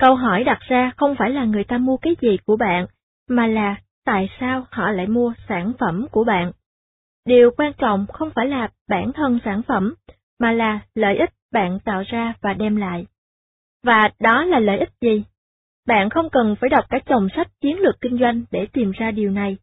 Câu 0.00 0.14
hỏi 0.14 0.44
đặt 0.44 0.58
ra 0.60 0.92
không 0.96 1.14
phải 1.18 1.30
là 1.30 1.44
người 1.44 1.64
ta 1.64 1.78
mua 1.78 1.96
cái 1.96 2.16
gì 2.20 2.36
của 2.46 2.56
bạn, 2.56 2.86
mà 3.28 3.46
là 3.46 3.76
tại 4.04 4.28
sao 4.40 4.66
họ 4.70 4.90
lại 4.90 5.06
mua 5.06 5.34
sản 5.48 5.72
phẩm 5.78 6.06
của 6.10 6.24
bạn. 6.24 6.52
Điều 7.26 7.50
quan 7.56 7.72
trọng 7.72 8.06
không 8.12 8.30
phải 8.34 8.46
là 8.46 8.68
bản 8.88 9.12
thân 9.12 9.38
sản 9.44 9.62
phẩm, 9.62 9.94
mà 10.40 10.52
là 10.52 10.80
lợi 10.94 11.18
ích 11.18 11.30
bạn 11.52 11.78
tạo 11.84 12.02
ra 12.06 12.34
và 12.40 12.54
đem 12.54 12.76
lại. 12.76 13.06
Và 13.82 14.10
đó 14.20 14.44
là 14.44 14.58
lợi 14.58 14.78
ích 14.78 14.90
gì? 15.00 15.24
Bạn 15.86 16.10
không 16.10 16.30
cần 16.30 16.56
phải 16.60 16.70
đọc 16.70 16.84
cả 16.88 16.98
chồng 17.06 17.28
sách 17.36 17.48
chiến 17.60 17.78
lược 17.78 18.00
kinh 18.00 18.18
doanh 18.18 18.42
để 18.50 18.66
tìm 18.72 18.90
ra 18.90 19.10
điều 19.10 19.30
này. 19.30 19.56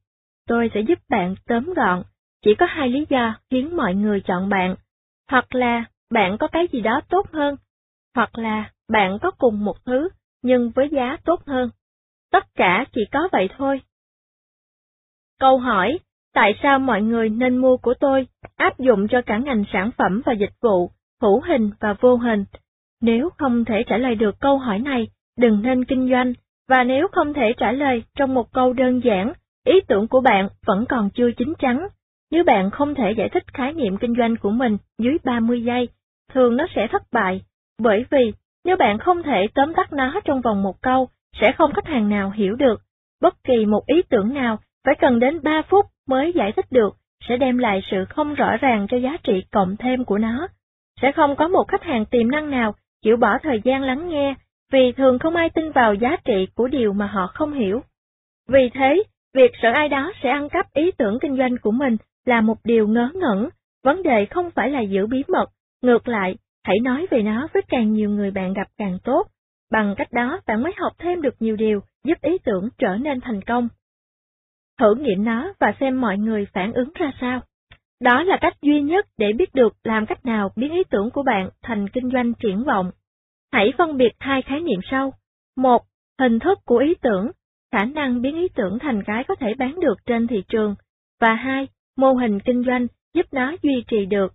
Tôi 0.47 0.71
sẽ 0.73 0.81
giúp 0.81 0.99
bạn 1.09 1.35
tóm 1.47 1.73
gọn, 1.73 2.03
chỉ 2.45 2.55
có 2.55 2.65
hai 2.65 2.89
lý 2.89 3.05
do 3.09 3.35
khiến 3.49 3.77
mọi 3.77 3.95
người 3.95 4.21
chọn 4.21 4.49
bạn. 4.49 4.75
Hoặc 5.29 5.55
là 5.55 5.85
bạn 6.11 6.37
có 6.37 6.47
cái 6.47 6.67
gì 6.71 6.81
đó 6.81 7.01
tốt 7.09 7.27
hơn, 7.33 7.55
hoặc 8.15 8.37
là 8.37 8.71
bạn 8.89 9.19
có 9.21 9.31
cùng 9.31 9.65
một 9.65 9.85
thứ 9.85 10.09
nhưng 10.41 10.71
với 10.75 10.89
giá 10.91 11.17
tốt 11.25 11.41
hơn. 11.45 11.69
Tất 12.31 12.55
cả 12.55 12.85
chỉ 12.93 13.01
có 13.11 13.29
vậy 13.31 13.49
thôi. 13.57 13.81
Câu 15.39 15.57
hỏi, 15.57 15.99
tại 16.33 16.59
sao 16.63 16.79
mọi 16.79 17.01
người 17.01 17.29
nên 17.29 17.57
mua 17.57 17.77
của 17.77 17.93
tôi, 17.99 18.27
áp 18.55 18.79
dụng 18.79 19.07
cho 19.07 19.21
cả 19.21 19.37
ngành 19.37 19.63
sản 19.73 19.91
phẩm 19.97 20.21
và 20.25 20.33
dịch 20.33 20.53
vụ, 20.61 20.91
hữu 21.21 21.41
hình 21.41 21.71
và 21.79 21.95
vô 22.01 22.15
hình? 22.15 22.45
Nếu 23.01 23.29
không 23.37 23.65
thể 23.65 23.83
trả 23.87 23.97
lời 23.97 24.15
được 24.15 24.39
câu 24.39 24.57
hỏi 24.57 24.79
này, 24.79 25.07
đừng 25.37 25.61
nên 25.61 25.85
kinh 25.85 26.09
doanh, 26.09 26.33
và 26.69 26.83
nếu 26.83 27.07
không 27.11 27.33
thể 27.33 27.53
trả 27.57 27.71
lời 27.71 28.03
trong 28.15 28.33
một 28.33 28.53
câu 28.53 28.73
đơn 28.73 29.01
giản, 29.03 29.33
ý 29.65 29.81
tưởng 29.87 30.07
của 30.07 30.21
bạn 30.21 30.49
vẫn 30.65 30.85
còn 30.89 31.09
chưa 31.09 31.31
chín 31.31 31.53
chắn. 31.59 31.87
Nếu 32.31 32.43
bạn 32.43 32.71
không 32.71 32.95
thể 32.95 33.11
giải 33.17 33.29
thích 33.29 33.53
khái 33.53 33.73
niệm 33.73 33.97
kinh 33.97 34.15
doanh 34.17 34.35
của 34.37 34.51
mình 34.51 34.77
dưới 34.97 35.17
30 35.23 35.63
giây, 35.63 35.89
thường 36.33 36.57
nó 36.57 36.65
sẽ 36.75 36.87
thất 36.91 37.01
bại, 37.11 37.41
bởi 37.79 38.05
vì 38.09 38.33
nếu 38.65 38.77
bạn 38.77 38.97
không 38.97 39.23
thể 39.23 39.47
tóm 39.55 39.73
tắt 39.73 39.93
nó 39.93 40.19
trong 40.25 40.41
vòng 40.41 40.63
một 40.63 40.81
câu, 40.81 41.09
sẽ 41.41 41.51
không 41.51 41.73
khách 41.73 41.87
hàng 41.87 42.09
nào 42.09 42.29
hiểu 42.29 42.55
được. 42.55 42.81
Bất 43.21 43.43
kỳ 43.43 43.65
một 43.65 43.85
ý 43.85 44.01
tưởng 44.09 44.33
nào 44.33 44.59
phải 44.85 44.95
cần 44.99 45.19
đến 45.19 45.39
3 45.43 45.61
phút 45.69 45.85
mới 46.07 46.33
giải 46.35 46.51
thích 46.51 46.71
được, 46.71 46.97
sẽ 47.29 47.37
đem 47.37 47.57
lại 47.57 47.81
sự 47.91 48.05
không 48.05 48.33
rõ 48.33 48.57
ràng 48.57 48.87
cho 48.89 48.97
giá 48.97 49.17
trị 49.23 49.43
cộng 49.51 49.77
thêm 49.77 50.05
của 50.05 50.17
nó. 50.17 50.47
Sẽ 51.01 51.11
không 51.11 51.35
có 51.35 51.47
một 51.47 51.67
khách 51.67 51.83
hàng 51.83 52.05
tiềm 52.05 52.31
năng 52.31 52.49
nào 52.49 52.75
chịu 53.01 53.17
bỏ 53.17 53.37
thời 53.43 53.61
gian 53.63 53.81
lắng 53.81 54.09
nghe, 54.09 54.33
vì 54.71 54.91
thường 54.91 55.19
không 55.19 55.35
ai 55.35 55.49
tin 55.49 55.71
vào 55.71 55.93
giá 55.93 56.17
trị 56.25 56.47
của 56.55 56.67
điều 56.67 56.93
mà 56.93 57.07
họ 57.07 57.27
không 57.33 57.53
hiểu. 57.53 57.81
Vì 58.49 58.69
thế, 58.73 59.03
việc 59.33 59.51
sợ 59.61 59.71
ai 59.71 59.89
đó 59.89 60.11
sẽ 60.23 60.29
ăn 60.29 60.49
cắp 60.49 60.73
ý 60.73 60.91
tưởng 60.91 61.19
kinh 61.21 61.37
doanh 61.37 61.57
của 61.61 61.71
mình 61.71 61.97
là 62.25 62.41
một 62.41 62.57
điều 62.63 62.87
ngớ 62.87 63.09
ngẩn, 63.13 63.49
vấn 63.83 64.03
đề 64.03 64.25
không 64.25 64.51
phải 64.51 64.69
là 64.69 64.79
giữ 64.79 65.07
bí 65.07 65.23
mật, 65.27 65.45
ngược 65.81 66.07
lại, 66.07 66.35
hãy 66.63 66.79
nói 66.79 67.07
về 67.11 67.21
nó 67.21 67.47
với 67.53 67.63
càng 67.67 67.93
nhiều 67.93 68.09
người 68.09 68.31
bạn 68.31 68.53
gặp 68.53 68.67
càng 68.77 68.97
tốt, 69.03 69.27
bằng 69.71 69.95
cách 69.97 70.11
đó 70.11 70.39
bạn 70.47 70.63
mới 70.63 70.73
học 70.77 70.91
thêm 70.99 71.21
được 71.21 71.35
nhiều 71.39 71.55
điều 71.55 71.79
giúp 72.03 72.21
ý 72.21 72.37
tưởng 72.43 72.69
trở 72.77 72.95
nên 72.95 73.21
thành 73.21 73.41
công. 73.41 73.67
Thử 74.79 74.95
nghiệm 74.95 75.23
nó 75.23 75.53
và 75.59 75.73
xem 75.79 76.01
mọi 76.01 76.17
người 76.17 76.47
phản 76.53 76.73
ứng 76.73 76.89
ra 76.93 77.11
sao. 77.21 77.41
Đó 78.01 78.23
là 78.23 78.37
cách 78.41 78.61
duy 78.61 78.81
nhất 78.81 79.05
để 79.17 79.33
biết 79.33 79.53
được 79.53 79.73
làm 79.83 80.05
cách 80.05 80.25
nào 80.25 80.51
biến 80.55 80.71
ý 80.71 80.83
tưởng 80.89 81.09
của 81.11 81.23
bạn 81.23 81.49
thành 81.61 81.89
kinh 81.89 82.09
doanh 82.13 82.33
triển 82.33 82.63
vọng. 82.63 82.91
Hãy 83.51 83.73
phân 83.77 83.97
biệt 83.97 84.11
hai 84.19 84.41
khái 84.41 84.59
niệm 84.59 84.79
sau. 84.91 85.13
Một, 85.57 85.81
hình 86.19 86.39
thức 86.39 86.59
của 86.65 86.77
ý 86.77 86.95
tưởng, 87.01 87.31
khả 87.71 87.85
năng 87.85 88.21
biến 88.21 88.35
ý 88.35 88.47
tưởng 88.55 88.79
thành 88.79 89.03
cái 89.03 89.23
có 89.23 89.35
thể 89.35 89.53
bán 89.57 89.79
được 89.79 89.95
trên 90.05 90.27
thị 90.27 90.43
trường. 90.47 90.75
Và 91.19 91.33
hai, 91.33 91.67
mô 91.97 92.13
hình 92.13 92.39
kinh 92.39 92.63
doanh 92.63 92.87
giúp 93.13 93.25
nó 93.31 93.55
duy 93.61 93.83
trì 93.87 94.05
được. 94.05 94.33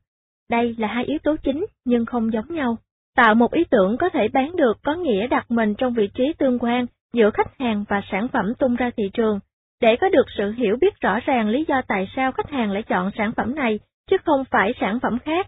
Đây 0.51 0.75
là 0.79 0.89
hai 0.89 1.05
yếu 1.05 1.19
tố 1.19 1.37
chính 1.37 1.67
nhưng 1.85 2.07
không 2.07 2.33
giống 2.33 2.55
nhau. 2.55 2.77
Tạo 3.17 3.35
một 3.35 3.53
ý 3.53 3.65
tưởng 3.71 3.97
có 3.97 4.09
thể 4.09 4.29
bán 4.29 4.57
được 4.57 4.79
có 4.83 4.95
nghĩa 4.95 5.27
đặt 5.27 5.51
mình 5.51 5.75
trong 5.75 5.95
vị 5.95 6.09
trí 6.15 6.33
tương 6.39 6.59
quan 6.59 6.87
giữa 7.13 7.31
khách 7.31 7.59
hàng 7.59 7.85
và 7.89 8.03
sản 8.11 8.29
phẩm 8.29 8.55
tung 8.59 8.77
ra 8.77 8.91
thị 8.97 9.11
trường, 9.13 9.41
để 9.81 9.97
có 10.01 10.09
được 10.09 10.27
sự 10.39 10.53
hiểu 10.53 10.77
biết 10.81 11.01
rõ 11.01 11.21
ràng 11.21 11.49
lý 11.49 11.65
do 11.69 11.83
tại 11.89 12.09
sao 12.17 12.33
khách 12.33 12.51
hàng 12.51 12.71
lại 12.71 12.83
chọn 12.83 13.11
sản 13.19 13.33
phẩm 13.37 13.55
này, 13.55 13.79
chứ 14.11 14.17
không 14.25 14.45
phải 14.51 14.75
sản 14.81 14.99
phẩm 15.03 15.19
khác. 15.19 15.47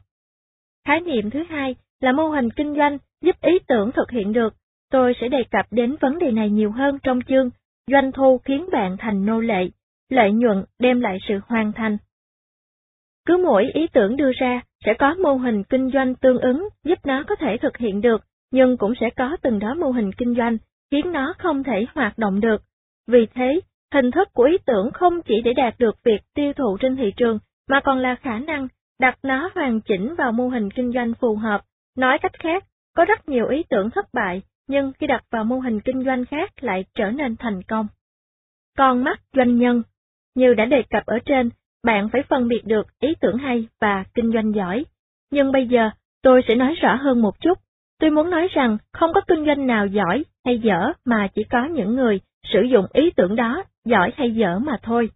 Khái 0.86 1.00
niệm 1.00 1.30
thứ 1.30 1.44
hai 1.48 1.74
là 2.00 2.12
mô 2.12 2.28
hình 2.28 2.50
kinh 2.50 2.74
doanh 2.74 2.98
giúp 3.22 3.36
ý 3.40 3.58
tưởng 3.68 3.92
thực 3.92 4.10
hiện 4.10 4.32
được. 4.32 4.54
Tôi 4.90 5.14
sẽ 5.20 5.28
đề 5.28 5.44
cập 5.50 5.66
đến 5.70 5.96
vấn 6.00 6.18
đề 6.18 6.30
này 6.30 6.50
nhiều 6.50 6.70
hơn 6.70 6.98
trong 7.02 7.20
chương 7.28 7.50
Doanh 7.90 8.12
thu 8.12 8.38
khiến 8.44 8.68
bạn 8.72 8.96
thành 8.98 9.26
nô 9.26 9.40
lệ, 9.40 9.68
lợi 10.08 10.32
nhuận 10.32 10.64
đem 10.78 11.00
lại 11.00 11.18
sự 11.28 11.40
hoàn 11.46 11.72
thành. 11.72 11.96
Cứ 13.28 13.36
mỗi 13.36 13.70
ý 13.74 13.86
tưởng 13.92 14.16
đưa 14.16 14.30
ra 14.32 14.60
sẽ 14.84 14.94
có 14.98 15.14
mô 15.14 15.34
hình 15.34 15.62
kinh 15.64 15.90
doanh 15.90 16.14
tương 16.14 16.38
ứng 16.38 16.68
giúp 16.84 16.98
nó 17.04 17.24
có 17.28 17.34
thể 17.36 17.56
thực 17.62 17.76
hiện 17.76 18.00
được, 18.00 18.24
nhưng 18.50 18.76
cũng 18.76 18.92
sẽ 19.00 19.10
có 19.16 19.36
từng 19.42 19.58
đó 19.58 19.74
mô 19.74 19.90
hình 19.90 20.12
kinh 20.12 20.34
doanh 20.34 20.56
khiến 20.90 21.12
nó 21.12 21.34
không 21.38 21.64
thể 21.64 21.86
hoạt 21.94 22.18
động 22.18 22.40
được. 22.40 22.62
Vì 23.06 23.26
thế, 23.34 23.60
hình 23.94 24.10
thức 24.10 24.28
của 24.32 24.42
ý 24.42 24.58
tưởng 24.66 24.90
không 24.90 25.22
chỉ 25.22 25.34
để 25.44 25.52
đạt 25.52 25.74
được 25.78 25.96
việc 26.04 26.20
tiêu 26.34 26.52
thụ 26.52 26.76
trên 26.80 26.96
thị 26.96 27.12
trường, 27.16 27.38
mà 27.70 27.80
còn 27.80 27.98
là 27.98 28.14
khả 28.14 28.38
năng 28.38 28.68
đặt 29.00 29.18
nó 29.22 29.50
hoàn 29.54 29.80
chỉnh 29.80 30.14
vào 30.14 30.32
mô 30.32 30.48
hình 30.48 30.70
kinh 30.70 30.92
doanh 30.92 31.14
phù 31.20 31.36
hợp. 31.36 31.60
Nói 31.96 32.18
cách 32.18 32.38
khác, 32.38 32.64
có 32.96 33.04
rất 33.04 33.28
nhiều 33.28 33.48
ý 33.48 33.62
tưởng 33.70 33.90
thất 33.90 34.06
bại, 34.12 34.42
nhưng 34.68 34.92
khi 34.98 35.06
đặt 35.06 35.24
vào 35.30 35.44
mô 35.44 35.58
hình 35.58 35.80
kinh 35.80 36.04
doanh 36.04 36.24
khác 36.24 36.50
lại 36.60 36.84
trở 36.94 37.10
nên 37.10 37.36
thành 37.36 37.62
công. 37.62 37.86
Con 38.78 39.04
mắt 39.04 39.20
doanh 39.36 39.58
nhân 39.58 39.82
Như 40.34 40.54
đã 40.54 40.64
đề 40.64 40.82
cập 40.90 41.06
ở 41.06 41.18
trên, 41.24 41.50
bạn 41.84 42.08
phải 42.12 42.22
phân 42.28 42.48
biệt 42.48 42.62
được 42.64 42.86
ý 43.00 43.14
tưởng 43.20 43.38
hay 43.38 43.68
và 43.80 44.04
kinh 44.14 44.32
doanh 44.32 44.54
giỏi. 44.54 44.84
Nhưng 45.30 45.52
bây 45.52 45.66
giờ, 45.66 45.90
tôi 46.22 46.42
sẽ 46.48 46.54
nói 46.54 46.74
rõ 46.74 46.94
hơn 46.94 47.22
một 47.22 47.40
chút. 47.40 47.58
Tôi 48.00 48.10
muốn 48.10 48.30
nói 48.30 48.48
rằng 48.50 48.78
không 48.92 49.12
có 49.14 49.20
kinh 49.20 49.46
doanh 49.46 49.66
nào 49.66 49.86
giỏi 49.86 50.24
hay 50.44 50.58
dở 50.58 50.92
mà 51.04 51.28
chỉ 51.34 51.44
có 51.44 51.64
những 51.64 51.94
người 51.94 52.20
sử 52.52 52.62
dụng 52.62 52.86
ý 52.92 53.10
tưởng 53.10 53.36
đó, 53.36 53.64
giỏi 53.84 54.12
hay 54.16 54.34
dở 54.34 54.58
mà 54.58 54.78
thôi. 54.82 55.10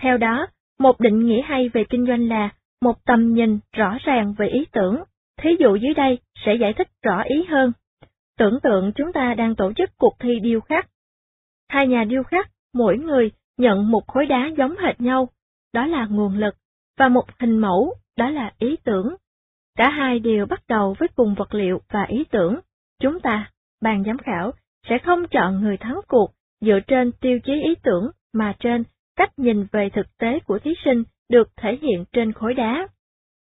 Theo 0.00 0.18
đó, 0.18 0.46
một 0.78 1.00
định 1.00 1.26
nghĩa 1.26 1.42
hay 1.42 1.68
về 1.68 1.84
kinh 1.84 2.06
doanh 2.06 2.28
là 2.28 2.48
một 2.82 3.04
tầm 3.04 3.34
nhìn 3.34 3.58
rõ 3.72 3.98
ràng 4.04 4.34
về 4.38 4.48
ý 4.48 4.66
tưởng. 4.72 5.02
Thí 5.40 5.50
dụ 5.58 5.76
dưới 5.76 5.94
đây 5.94 6.18
sẽ 6.44 6.54
giải 6.54 6.72
thích 6.72 6.88
rõ 7.02 7.22
ý 7.22 7.44
hơn. 7.44 7.72
Tưởng 8.38 8.58
tượng 8.62 8.92
chúng 8.94 9.12
ta 9.12 9.34
đang 9.34 9.54
tổ 9.54 9.72
chức 9.72 9.90
cuộc 9.98 10.16
thi 10.20 10.40
điêu 10.42 10.60
khắc. 10.60 10.88
Hai 11.68 11.86
nhà 11.86 12.04
điêu 12.04 12.22
khắc, 12.22 12.50
mỗi 12.74 12.98
người 12.98 13.30
nhận 13.56 13.90
một 13.90 14.06
khối 14.06 14.26
đá 14.26 14.50
giống 14.56 14.76
hệt 14.76 15.00
nhau, 15.00 15.28
đó 15.78 15.86
là 15.86 16.06
nguồn 16.10 16.38
lực, 16.38 16.54
và 16.98 17.08
một 17.08 17.24
hình 17.40 17.58
mẫu, 17.58 17.94
đó 18.16 18.30
là 18.30 18.52
ý 18.58 18.76
tưởng. 18.84 19.14
Cả 19.76 19.90
hai 19.90 20.18
đều 20.18 20.46
bắt 20.46 20.62
đầu 20.68 20.96
với 20.98 21.08
cùng 21.16 21.34
vật 21.34 21.54
liệu 21.54 21.80
và 21.92 22.04
ý 22.08 22.24
tưởng. 22.30 22.60
Chúng 23.00 23.20
ta, 23.20 23.50
ban 23.80 24.04
giám 24.04 24.18
khảo, 24.18 24.52
sẽ 24.88 24.98
không 24.98 25.28
chọn 25.28 25.60
người 25.60 25.76
thắng 25.76 26.00
cuộc 26.08 26.30
dựa 26.60 26.78
trên 26.86 27.12
tiêu 27.12 27.38
chí 27.44 27.52
ý 27.52 27.74
tưởng 27.82 28.10
mà 28.32 28.54
trên 28.58 28.84
cách 29.16 29.38
nhìn 29.38 29.66
về 29.72 29.90
thực 29.90 30.16
tế 30.18 30.38
của 30.40 30.58
thí 30.58 30.70
sinh 30.84 31.02
được 31.28 31.48
thể 31.56 31.78
hiện 31.82 32.04
trên 32.12 32.32
khối 32.32 32.54
đá. 32.54 32.88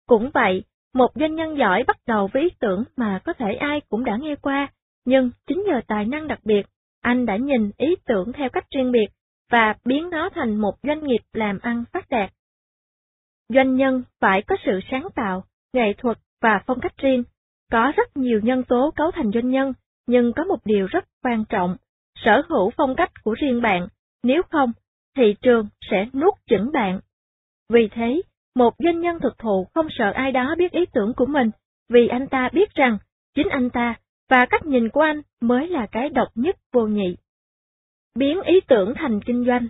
Cũng 0.07 0.31
vậy, 0.35 0.65
một 0.95 1.11
doanh 1.15 1.35
nhân 1.35 1.59
giỏi 1.59 1.85
bắt 1.87 1.97
đầu 2.07 2.29
với 2.33 2.43
ý 2.43 2.49
tưởng 2.61 2.85
mà 2.97 3.21
có 3.25 3.33
thể 3.33 3.55
ai 3.55 3.81
cũng 3.89 4.05
đã 4.05 4.17
nghe 4.21 4.35
qua, 4.35 4.69
nhưng 5.05 5.31
chính 5.47 5.65
nhờ 5.67 5.81
tài 5.87 6.05
năng 6.05 6.29
đặc 6.29 6.41
biệt, 6.45 6.67
anh 7.01 7.27
đã 7.27 7.37
nhìn 7.37 7.71
ý 7.77 7.97
tưởng 8.07 8.33
theo 8.33 8.49
cách 8.49 8.67
riêng 8.71 8.93
biệt 8.93 9.07
và 9.51 9.75
biến 9.85 10.11
nó 10.11 10.29
thành 10.35 10.57
một 10.57 10.75
doanh 10.83 11.05
nghiệp 11.05 11.23
làm 11.33 11.59
ăn 11.63 11.85
phát 11.93 12.09
đạt. 12.09 12.33
Doanh 13.49 13.77
nhân 13.77 14.03
phải 14.21 14.43
có 14.43 14.57
sự 14.65 14.81
sáng 14.91 15.09
tạo, 15.15 15.45
nghệ 15.73 15.93
thuật 15.99 16.19
và 16.43 16.61
phong 16.67 16.81
cách 16.81 16.99
riêng. 16.99 17.25
Có 17.73 17.93
rất 17.97 18.17
nhiều 18.17 18.41
nhân 18.43 18.65
tố 18.65 18.93
cấu 18.97 19.11
thành 19.11 19.31
doanh 19.35 19.51
nhân, 19.51 19.73
nhưng 20.07 20.33
có 20.33 20.45
một 20.45 20.59
điều 20.65 20.87
rất 20.87 21.05
quan 21.23 21.45
trọng, 21.49 21.77
sở 22.15 22.43
hữu 22.49 22.71
phong 22.77 22.97
cách 22.97 23.11
của 23.25 23.35
riêng 23.35 23.63
bạn, 23.63 23.89
nếu 24.23 24.43
không, 24.51 24.73
thị 25.17 25.35
trường 25.43 25.69
sẽ 25.91 26.07
nuốt 26.13 26.35
chửng 26.47 26.73
bạn. 26.73 27.01
Vì 27.69 27.89
thế, 27.93 28.23
một 28.55 28.75
doanh 28.79 29.01
nhân 29.01 29.19
thực 29.23 29.39
thụ 29.39 29.67
không 29.75 29.87
sợ 29.91 30.11
ai 30.15 30.33
đó 30.33 30.55
biết 30.59 30.73
ý 30.73 30.87
tưởng 30.93 31.13
của 31.17 31.27
mình, 31.27 31.51
vì 31.89 32.09
anh 32.09 32.27
ta 32.27 32.49
biết 32.53 32.75
rằng 32.75 32.99
chính 33.35 33.49
anh 33.49 33.71
ta 33.71 33.95
và 34.31 34.47
cách 34.51 34.67
nhìn 34.67 34.89
của 34.89 35.01
anh 35.01 35.23
mới 35.41 35.69
là 35.69 35.87
cái 35.93 36.09
độc 36.09 36.29
nhất 36.35 36.57
vô 36.73 36.87
nhị. 36.87 37.17
Biến 38.17 38.43
ý 38.43 38.61
tưởng 38.69 38.95
thành 38.97 39.21
kinh 39.21 39.45
doanh. 39.45 39.69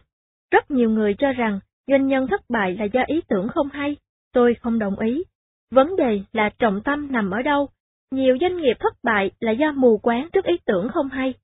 Rất 0.51 0.71
nhiều 0.71 0.91
người 0.91 1.15
cho 1.19 1.33
rằng 1.33 1.61
doanh 1.87 2.07
nhân 2.07 2.27
thất 2.27 2.41
bại 2.49 2.77
là 2.79 2.85
do 2.85 3.03
ý 3.07 3.21
tưởng 3.29 3.49
không 3.49 3.69
hay, 3.69 3.97
tôi 4.33 4.55
không 4.55 4.79
đồng 4.79 4.99
ý. 4.99 5.25
Vấn 5.71 5.97
đề 5.97 6.21
là 6.33 6.51
trọng 6.59 6.83
tâm 6.83 7.13
nằm 7.13 7.31
ở 7.31 7.43
đâu? 7.43 7.69
Nhiều 8.11 8.37
doanh 8.41 8.57
nghiệp 8.57 8.77
thất 8.81 8.95
bại 9.03 9.31
là 9.41 9.53
do 9.53 9.73
mù 9.73 9.99
quáng 9.99 10.29
trước 10.33 10.45
ý 10.45 10.57
tưởng 10.67 10.89
không 10.89 11.09
hay. 11.09 11.35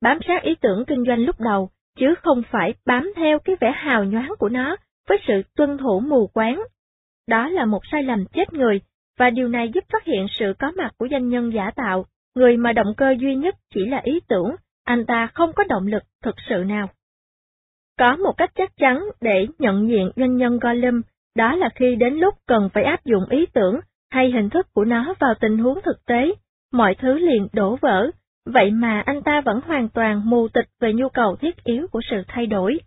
Bám 0.00 0.18
sát 0.28 0.42
ý 0.42 0.54
tưởng 0.60 0.84
kinh 0.86 1.04
doanh 1.06 1.24
lúc 1.24 1.40
đầu 1.40 1.70
chứ 1.96 2.14
không 2.22 2.42
phải 2.50 2.74
bám 2.86 3.12
theo 3.16 3.38
cái 3.38 3.56
vẻ 3.60 3.72
hào 3.76 4.04
nhoáng 4.04 4.32
của 4.38 4.48
nó 4.48 4.76
với 5.08 5.18
sự 5.26 5.42
tuân 5.56 5.78
thủ 5.78 6.00
mù 6.00 6.26
quáng. 6.26 6.62
Đó 7.28 7.48
là 7.48 7.64
một 7.64 7.82
sai 7.92 8.02
lầm 8.02 8.24
chết 8.32 8.52
người, 8.52 8.80
và 9.18 9.30
điều 9.30 9.48
này 9.48 9.70
giúp 9.74 9.84
phát 9.92 10.04
hiện 10.04 10.26
sự 10.30 10.54
có 10.58 10.72
mặt 10.76 10.90
của 10.98 11.08
doanh 11.10 11.28
nhân 11.28 11.52
giả 11.54 11.70
tạo, 11.76 12.06
người 12.34 12.56
mà 12.56 12.72
động 12.72 12.94
cơ 12.96 13.14
duy 13.18 13.34
nhất 13.34 13.54
chỉ 13.74 13.86
là 13.86 14.00
ý 14.04 14.20
tưởng, 14.28 14.56
anh 14.84 15.06
ta 15.06 15.28
không 15.34 15.52
có 15.52 15.64
động 15.68 15.86
lực 15.86 16.02
thực 16.22 16.34
sự 16.48 16.64
nào. 16.66 16.88
Có 17.98 18.16
một 18.16 18.32
cách 18.36 18.50
chắc 18.54 18.76
chắn 18.76 19.04
để 19.20 19.46
nhận 19.58 19.88
diện 19.88 20.10
doanh 20.16 20.36
nhân 20.36 20.58
Gollum, 20.58 21.00
đó 21.36 21.56
là 21.56 21.68
khi 21.74 21.96
đến 21.96 22.14
lúc 22.14 22.34
cần 22.46 22.68
phải 22.74 22.84
áp 22.84 23.04
dụng 23.04 23.24
ý 23.30 23.46
tưởng 23.46 23.80
hay 24.10 24.30
hình 24.30 24.50
thức 24.50 24.66
của 24.74 24.84
nó 24.84 25.14
vào 25.20 25.34
tình 25.40 25.58
huống 25.58 25.78
thực 25.84 26.06
tế, 26.06 26.34
mọi 26.72 26.94
thứ 26.94 27.18
liền 27.18 27.48
đổ 27.52 27.76
vỡ, 27.76 28.10
vậy 28.46 28.70
mà 28.70 29.02
anh 29.06 29.22
ta 29.22 29.40
vẫn 29.40 29.60
hoàn 29.66 29.88
toàn 29.88 30.30
mù 30.30 30.48
tịch 30.48 30.68
về 30.80 30.92
nhu 30.92 31.08
cầu 31.08 31.36
thiết 31.36 31.64
yếu 31.64 31.86
của 31.90 32.00
sự 32.10 32.22
thay 32.28 32.46
đổi. 32.46 32.78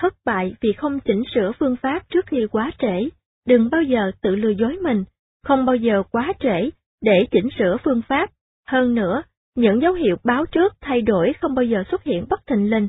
Thất 0.00 0.14
bại 0.24 0.54
vì 0.60 0.72
không 0.72 1.00
chỉnh 1.00 1.22
sửa 1.34 1.52
phương 1.58 1.76
pháp 1.76 2.08
trước 2.08 2.26
khi 2.26 2.46
quá 2.50 2.70
trễ, 2.78 3.08
đừng 3.46 3.70
bao 3.70 3.82
giờ 3.82 4.10
tự 4.22 4.36
lừa 4.36 4.50
dối 4.50 4.78
mình, 4.82 5.04
không 5.44 5.64
bao 5.64 5.76
giờ 5.76 6.02
quá 6.10 6.32
trễ 6.40 6.70
để 7.02 7.26
chỉnh 7.30 7.48
sửa 7.58 7.76
phương 7.84 8.02
pháp. 8.08 8.30
Hơn 8.66 8.94
nữa, 8.94 9.22
những 9.56 9.82
dấu 9.82 9.92
hiệu 9.92 10.16
báo 10.24 10.46
trước 10.46 10.74
thay 10.80 11.02
đổi 11.02 11.32
không 11.40 11.54
bao 11.54 11.64
giờ 11.64 11.84
xuất 11.90 12.04
hiện 12.04 12.26
bất 12.30 12.46
thình 12.46 12.70
lình. 12.70 12.88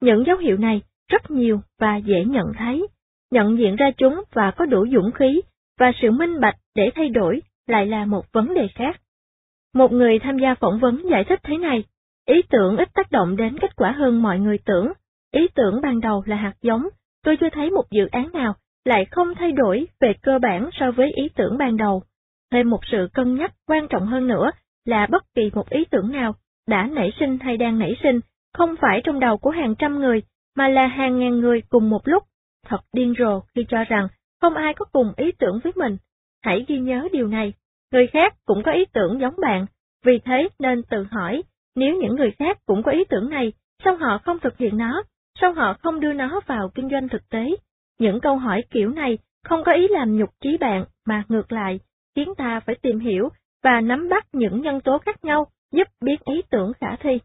Những 0.00 0.26
dấu 0.26 0.36
hiệu 0.36 0.56
này 0.56 0.82
rất 1.08 1.30
nhiều 1.30 1.60
và 1.78 1.96
dễ 1.96 2.24
nhận 2.24 2.52
thấy. 2.58 2.86
Nhận 3.30 3.58
diện 3.58 3.76
ra 3.76 3.90
chúng 3.96 4.22
và 4.32 4.50
có 4.50 4.66
đủ 4.66 4.86
dũng 4.92 5.12
khí 5.12 5.40
và 5.78 5.92
sự 6.02 6.10
minh 6.10 6.40
bạch 6.40 6.56
để 6.74 6.90
thay 6.94 7.08
đổi 7.08 7.42
lại 7.66 7.86
là 7.86 8.04
một 8.04 8.32
vấn 8.32 8.54
đề 8.54 8.68
khác. 8.74 9.00
Một 9.74 9.92
người 9.92 10.18
tham 10.18 10.38
gia 10.38 10.54
phỏng 10.54 10.80
vấn 10.80 11.02
giải 11.10 11.24
thích 11.24 11.40
thế 11.42 11.56
này, 11.56 11.84
ý 12.26 12.42
tưởng 12.50 12.76
ít 12.76 12.88
tác 12.94 13.10
động 13.10 13.36
đến 13.36 13.58
kết 13.58 13.76
quả 13.76 13.92
hơn 13.92 14.22
mọi 14.22 14.38
người 14.38 14.58
tưởng. 14.58 14.92
Ý 15.32 15.48
tưởng 15.54 15.80
ban 15.82 16.00
đầu 16.00 16.22
là 16.26 16.36
hạt 16.36 16.54
giống, 16.62 16.88
tôi 17.24 17.36
chưa 17.40 17.48
thấy 17.52 17.70
một 17.70 17.90
dự 17.90 18.06
án 18.06 18.32
nào 18.32 18.54
lại 18.84 19.04
không 19.04 19.34
thay 19.34 19.52
đổi 19.52 19.86
về 20.00 20.12
cơ 20.22 20.38
bản 20.38 20.70
so 20.72 20.90
với 20.90 21.12
ý 21.12 21.28
tưởng 21.36 21.58
ban 21.58 21.76
đầu. 21.76 22.02
Thêm 22.52 22.70
một 22.70 22.80
sự 22.92 23.08
cân 23.14 23.34
nhắc 23.34 23.52
quan 23.66 23.88
trọng 23.88 24.06
hơn 24.06 24.28
nữa 24.28 24.50
là 24.84 25.06
bất 25.10 25.24
kỳ 25.34 25.50
một 25.54 25.70
ý 25.70 25.84
tưởng 25.90 26.12
nào 26.12 26.34
đã 26.66 26.88
nảy 26.92 27.12
sinh 27.20 27.38
hay 27.38 27.56
đang 27.56 27.78
nảy 27.78 27.96
sinh, 28.02 28.20
không 28.54 28.74
phải 28.80 29.00
trong 29.04 29.20
đầu 29.20 29.38
của 29.38 29.50
hàng 29.50 29.74
trăm 29.78 30.00
người, 30.00 30.22
mà 30.56 30.68
là 30.68 30.86
hàng 30.86 31.18
ngàn 31.18 31.40
người 31.40 31.62
cùng 31.68 31.90
một 31.90 32.08
lúc. 32.08 32.22
Thật 32.66 32.80
điên 32.92 33.14
rồ 33.18 33.40
khi 33.40 33.66
cho 33.68 33.84
rằng 33.84 34.08
không 34.40 34.54
ai 34.54 34.74
có 34.74 34.84
cùng 34.84 35.12
ý 35.16 35.32
tưởng 35.38 35.60
với 35.64 35.72
mình. 35.76 35.96
Hãy 36.42 36.64
ghi 36.68 36.78
nhớ 36.78 37.08
điều 37.12 37.28
này, 37.28 37.52
người 37.92 38.06
khác 38.06 38.34
cũng 38.44 38.62
có 38.62 38.72
ý 38.72 38.84
tưởng 38.92 39.20
giống 39.20 39.34
bạn, 39.42 39.66
vì 40.04 40.18
thế 40.24 40.48
nên 40.58 40.82
tự 40.82 41.06
hỏi, 41.10 41.42
nếu 41.74 41.96
những 41.96 42.14
người 42.14 42.30
khác 42.30 42.58
cũng 42.66 42.82
có 42.82 42.92
ý 42.92 43.04
tưởng 43.08 43.30
này, 43.30 43.52
sao 43.84 43.96
họ 43.96 44.18
không 44.18 44.38
thực 44.38 44.58
hiện 44.58 44.78
nó, 44.78 45.02
sao 45.40 45.52
họ 45.52 45.74
không 45.82 46.00
đưa 46.00 46.12
nó 46.12 46.40
vào 46.46 46.68
kinh 46.74 46.88
doanh 46.90 47.08
thực 47.08 47.28
tế? 47.28 47.56
Những 47.98 48.20
câu 48.20 48.36
hỏi 48.36 48.64
kiểu 48.70 48.88
này 48.88 49.18
không 49.44 49.64
có 49.64 49.72
ý 49.72 49.88
làm 49.88 50.16
nhục 50.16 50.30
trí 50.40 50.56
bạn, 50.56 50.84
mà 51.06 51.22
ngược 51.28 51.52
lại, 51.52 51.80
khiến 52.16 52.34
ta 52.36 52.60
phải 52.60 52.74
tìm 52.82 52.98
hiểu 52.98 53.28
và 53.62 53.80
nắm 53.80 54.08
bắt 54.08 54.26
những 54.32 54.60
nhân 54.60 54.80
tố 54.80 54.98
khác 54.98 55.24
nhau 55.24 55.46
giúp 55.72 55.88
biết 56.00 56.24
ý 56.24 56.42
tưởng 56.50 56.72
khả 56.80 56.96
thi. 56.96 57.18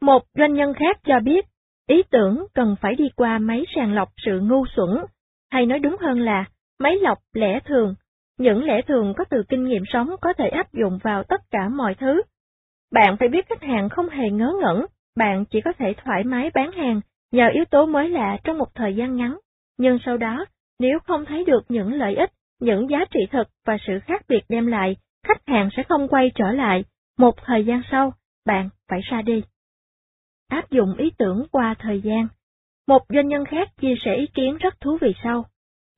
Một 0.00 0.22
doanh 0.34 0.54
nhân 0.54 0.74
khác 0.74 1.00
cho 1.04 1.20
biết, 1.20 1.44
ý 1.88 2.02
tưởng 2.10 2.46
cần 2.54 2.76
phải 2.80 2.94
đi 2.94 3.04
qua 3.16 3.38
máy 3.38 3.64
sàng 3.74 3.94
lọc 3.94 4.08
sự 4.26 4.40
ngu 4.40 4.66
xuẩn, 4.76 5.04
hay 5.50 5.66
nói 5.66 5.78
đúng 5.78 5.96
hơn 6.00 6.20
là 6.20 6.44
máy 6.78 6.96
lọc 7.00 7.18
lẽ 7.32 7.60
thường. 7.64 7.94
Những 8.38 8.64
lẽ 8.64 8.82
thường 8.82 9.14
có 9.16 9.24
từ 9.30 9.42
kinh 9.48 9.64
nghiệm 9.64 9.82
sống 9.86 10.10
có 10.20 10.32
thể 10.32 10.48
áp 10.48 10.72
dụng 10.72 10.98
vào 11.02 11.22
tất 11.22 11.40
cả 11.50 11.68
mọi 11.68 11.94
thứ. 11.94 12.22
Bạn 12.92 13.16
phải 13.18 13.28
biết 13.28 13.48
khách 13.48 13.62
hàng 13.62 13.88
không 13.88 14.08
hề 14.08 14.30
ngớ 14.30 14.52
ngẩn, 14.60 14.86
bạn 15.16 15.44
chỉ 15.44 15.60
có 15.60 15.72
thể 15.78 15.94
thoải 16.04 16.24
mái 16.24 16.50
bán 16.54 16.72
hàng 16.72 17.00
nhờ 17.32 17.48
yếu 17.54 17.64
tố 17.64 17.86
mới 17.86 18.08
lạ 18.08 18.38
trong 18.44 18.58
một 18.58 18.74
thời 18.74 18.96
gian 18.96 19.16
ngắn, 19.16 19.38
nhưng 19.78 19.98
sau 20.04 20.16
đó, 20.16 20.44
nếu 20.78 20.98
không 21.06 21.24
thấy 21.24 21.44
được 21.44 21.64
những 21.68 21.92
lợi 21.92 22.14
ích, 22.16 22.30
những 22.60 22.90
giá 22.90 22.98
trị 23.10 23.20
thực 23.30 23.48
và 23.66 23.76
sự 23.86 23.98
khác 24.06 24.22
biệt 24.28 24.40
đem 24.48 24.66
lại, 24.66 24.96
khách 25.26 25.46
hàng 25.46 25.68
sẽ 25.76 25.82
không 25.82 26.08
quay 26.08 26.30
trở 26.34 26.52
lại, 26.52 26.84
một 27.18 27.34
thời 27.44 27.64
gian 27.64 27.82
sau, 27.90 28.12
bạn 28.46 28.68
phải 28.88 29.00
ra 29.10 29.22
đi. 29.22 29.42
Áp 30.48 30.70
dụng 30.70 30.94
ý 30.98 31.10
tưởng 31.18 31.46
qua 31.50 31.74
thời 31.78 32.00
gian. 32.00 32.28
Một 32.88 33.02
doanh 33.08 33.28
nhân 33.28 33.44
khác 33.44 33.68
chia 33.80 33.94
sẻ 34.04 34.14
ý 34.14 34.26
kiến 34.26 34.56
rất 34.56 34.80
thú 34.80 34.98
vị 35.00 35.14
sau. 35.24 35.44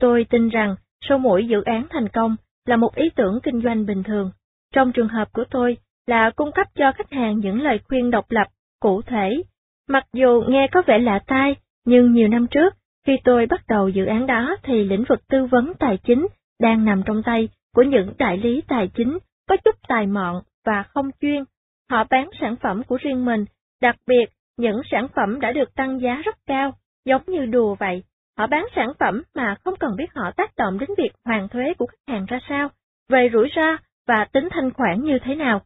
Tôi 0.01 0.27
tin 0.31 0.49
rằng, 0.49 0.77
sau 1.09 1.19
mỗi 1.19 1.47
dự 1.47 1.63
án 1.63 1.87
thành 1.91 2.09
công 2.09 2.37
là 2.67 2.77
một 2.77 2.95
ý 2.95 3.11
tưởng 3.17 3.41
kinh 3.43 3.61
doanh 3.61 3.87
bình 3.87 4.03
thường. 4.03 4.31
Trong 4.73 4.93
trường 4.93 5.09
hợp 5.09 5.33
của 5.33 5.45
tôi 5.51 5.77
là 6.07 6.31
cung 6.37 6.53
cấp 6.53 6.67
cho 6.75 6.93
khách 6.93 7.13
hàng 7.13 7.39
những 7.39 7.63
lời 7.63 7.81
khuyên 7.89 8.11
độc 8.11 8.31
lập, 8.31 8.47
cụ 8.81 9.03
thể. 9.03 9.43
Mặc 9.89 10.07
dù 10.13 10.43
nghe 10.49 10.69
có 10.73 10.83
vẻ 10.87 10.99
lạ 10.99 11.21
tai, 11.27 11.57
nhưng 11.85 12.13
nhiều 12.13 12.29
năm 12.29 12.47
trước, 12.47 12.75
khi 13.07 13.13
tôi 13.25 13.47
bắt 13.47 13.61
đầu 13.69 13.89
dự 13.89 14.05
án 14.05 14.27
đó 14.27 14.57
thì 14.63 14.85
lĩnh 14.85 15.05
vực 15.09 15.29
tư 15.29 15.47
vấn 15.47 15.73
tài 15.79 15.97
chính 15.97 16.27
đang 16.61 16.85
nằm 16.85 17.03
trong 17.07 17.23
tay 17.23 17.49
của 17.75 17.83
những 17.83 18.13
đại 18.19 18.37
lý 18.39 18.63
tài 18.69 18.91
chính 18.95 19.19
có 19.49 19.57
chút 19.65 19.75
tài 19.89 20.07
mọn 20.07 20.43
và 20.65 20.83
không 20.83 21.11
chuyên. 21.21 21.45
Họ 21.91 22.05
bán 22.11 22.31
sản 22.41 22.57
phẩm 22.63 22.83
của 22.83 22.97
riêng 23.01 23.25
mình, 23.25 23.45
đặc 23.81 23.97
biệt 24.07 24.25
những 24.57 24.81
sản 24.91 25.07
phẩm 25.17 25.41
đã 25.41 25.53
được 25.53 25.75
tăng 25.75 26.01
giá 26.01 26.23
rất 26.25 26.37
cao, 26.47 26.73
giống 27.05 27.23
như 27.27 27.47
đùa 27.47 27.75
vậy. 27.75 28.03
Họ 28.39 28.47
bán 28.47 28.67
sản 28.77 28.93
phẩm 29.01 29.23
mà 29.35 29.57
không 29.65 29.77
cần 29.77 29.97
biết 29.97 30.15
họ 30.15 30.31
tác 30.37 30.57
động 30.57 30.79
đến 30.79 30.91
việc 30.99 31.11
hoàn 31.25 31.49
thuế 31.49 31.75
của 31.75 31.87
khách 31.87 32.13
hàng 32.13 32.27
ra 32.27 32.39
sao, 32.49 32.69
về 33.09 33.31
rủi 33.33 33.49
ro 33.57 33.77
và 34.07 34.27
tính 34.33 34.49
thanh 34.51 34.73
khoản 34.73 35.05
như 35.05 35.19
thế 35.25 35.35
nào. 35.35 35.61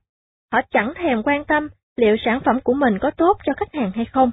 Họ 0.53 0.61
chẳng 0.71 0.93
thèm 0.97 1.23
quan 1.23 1.45
tâm 1.45 1.69
liệu 1.97 2.17
sản 2.25 2.41
phẩm 2.45 2.61
của 2.61 2.75
mình 2.75 2.99
có 2.99 3.11
tốt 3.11 3.39
cho 3.45 3.53
khách 3.57 3.75
hàng 3.75 3.93
hay 3.95 4.05
không. 4.05 4.31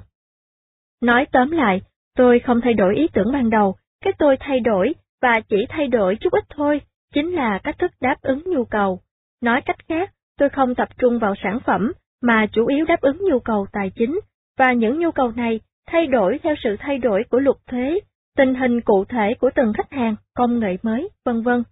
Nói 1.00 1.26
tóm 1.32 1.50
lại, 1.50 1.80
tôi 2.16 2.38
không 2.38 2.60
thay 2.60 2.74
đổi 2.74 2.96
ý 2.96 3.08
tưởng 3.12 3.32
ban 3.32 3.50
đầu, 3.50 3.76
cái 4.00 4.12
tôi 4.18 4.36
thay 4.40 4.60
đổi 4.60 4.94
và 5.22 5.40
chỉ 5.48 5.66
thay 5.68 5.86
đổi 5.86 6.16
chút 6.20 6.32
ít 6.32 6.44
thôi, 6.48 6.80
chính 7.14 7.32
là 7.32 7.58
cách 7.64 7.78
thức 7.78 7.90
đáp 8.00 8.16
ứng 8.22 8.42
nhu 8.46 8.64
cầu. 8.64 9.00
Nói 9.42 9.60
cách 9.66 9.88
khác, 9.88 10.12
tôi 10.38 10.48
không 10.48 10.74
tập 10.74 10.88
trung 10.98 11.18
vào 11.18 11.34
sản 11.42 11.58
phẩm, 11.66 11.92
mà 12.22 12.46
chủ 12.52 12.66
yếu 12.66 12.84
đáp 12.84 13.00
ứng 13.00 13.18
nhu 13.30 13.38
cầu 13.38 13.66
tài 13.72 13.90
chính, 13.90 14.20
và 14.58 14.72
những 14.72 15.00
nhu 15.00 15.10
cầu 15.10 15.32
này 15.36 15.60
thay 15.86 16.06
đổi 16.06 16.38
theo 16.42 16.54
sự 16.64 16.76
thay 16.78 16.98
đổi 16.98 17.24
của 17.30 17.38
luật 17.38 17.56
thuế, 17.66 18.00
tình 18.36 18.54
hình 18.54 18.80
cụ 18.80 19.04
thể 19.04 19.34
của 19.40 19.50
từng 19.54 19.72
khách 19.72 19.92
hàng, 19.92 20.16
công 20.34 20.58
nghệ 20.58 20.76
mới, 20.82 21.08
vân 21.24 21.42
vân. 21.42 21.62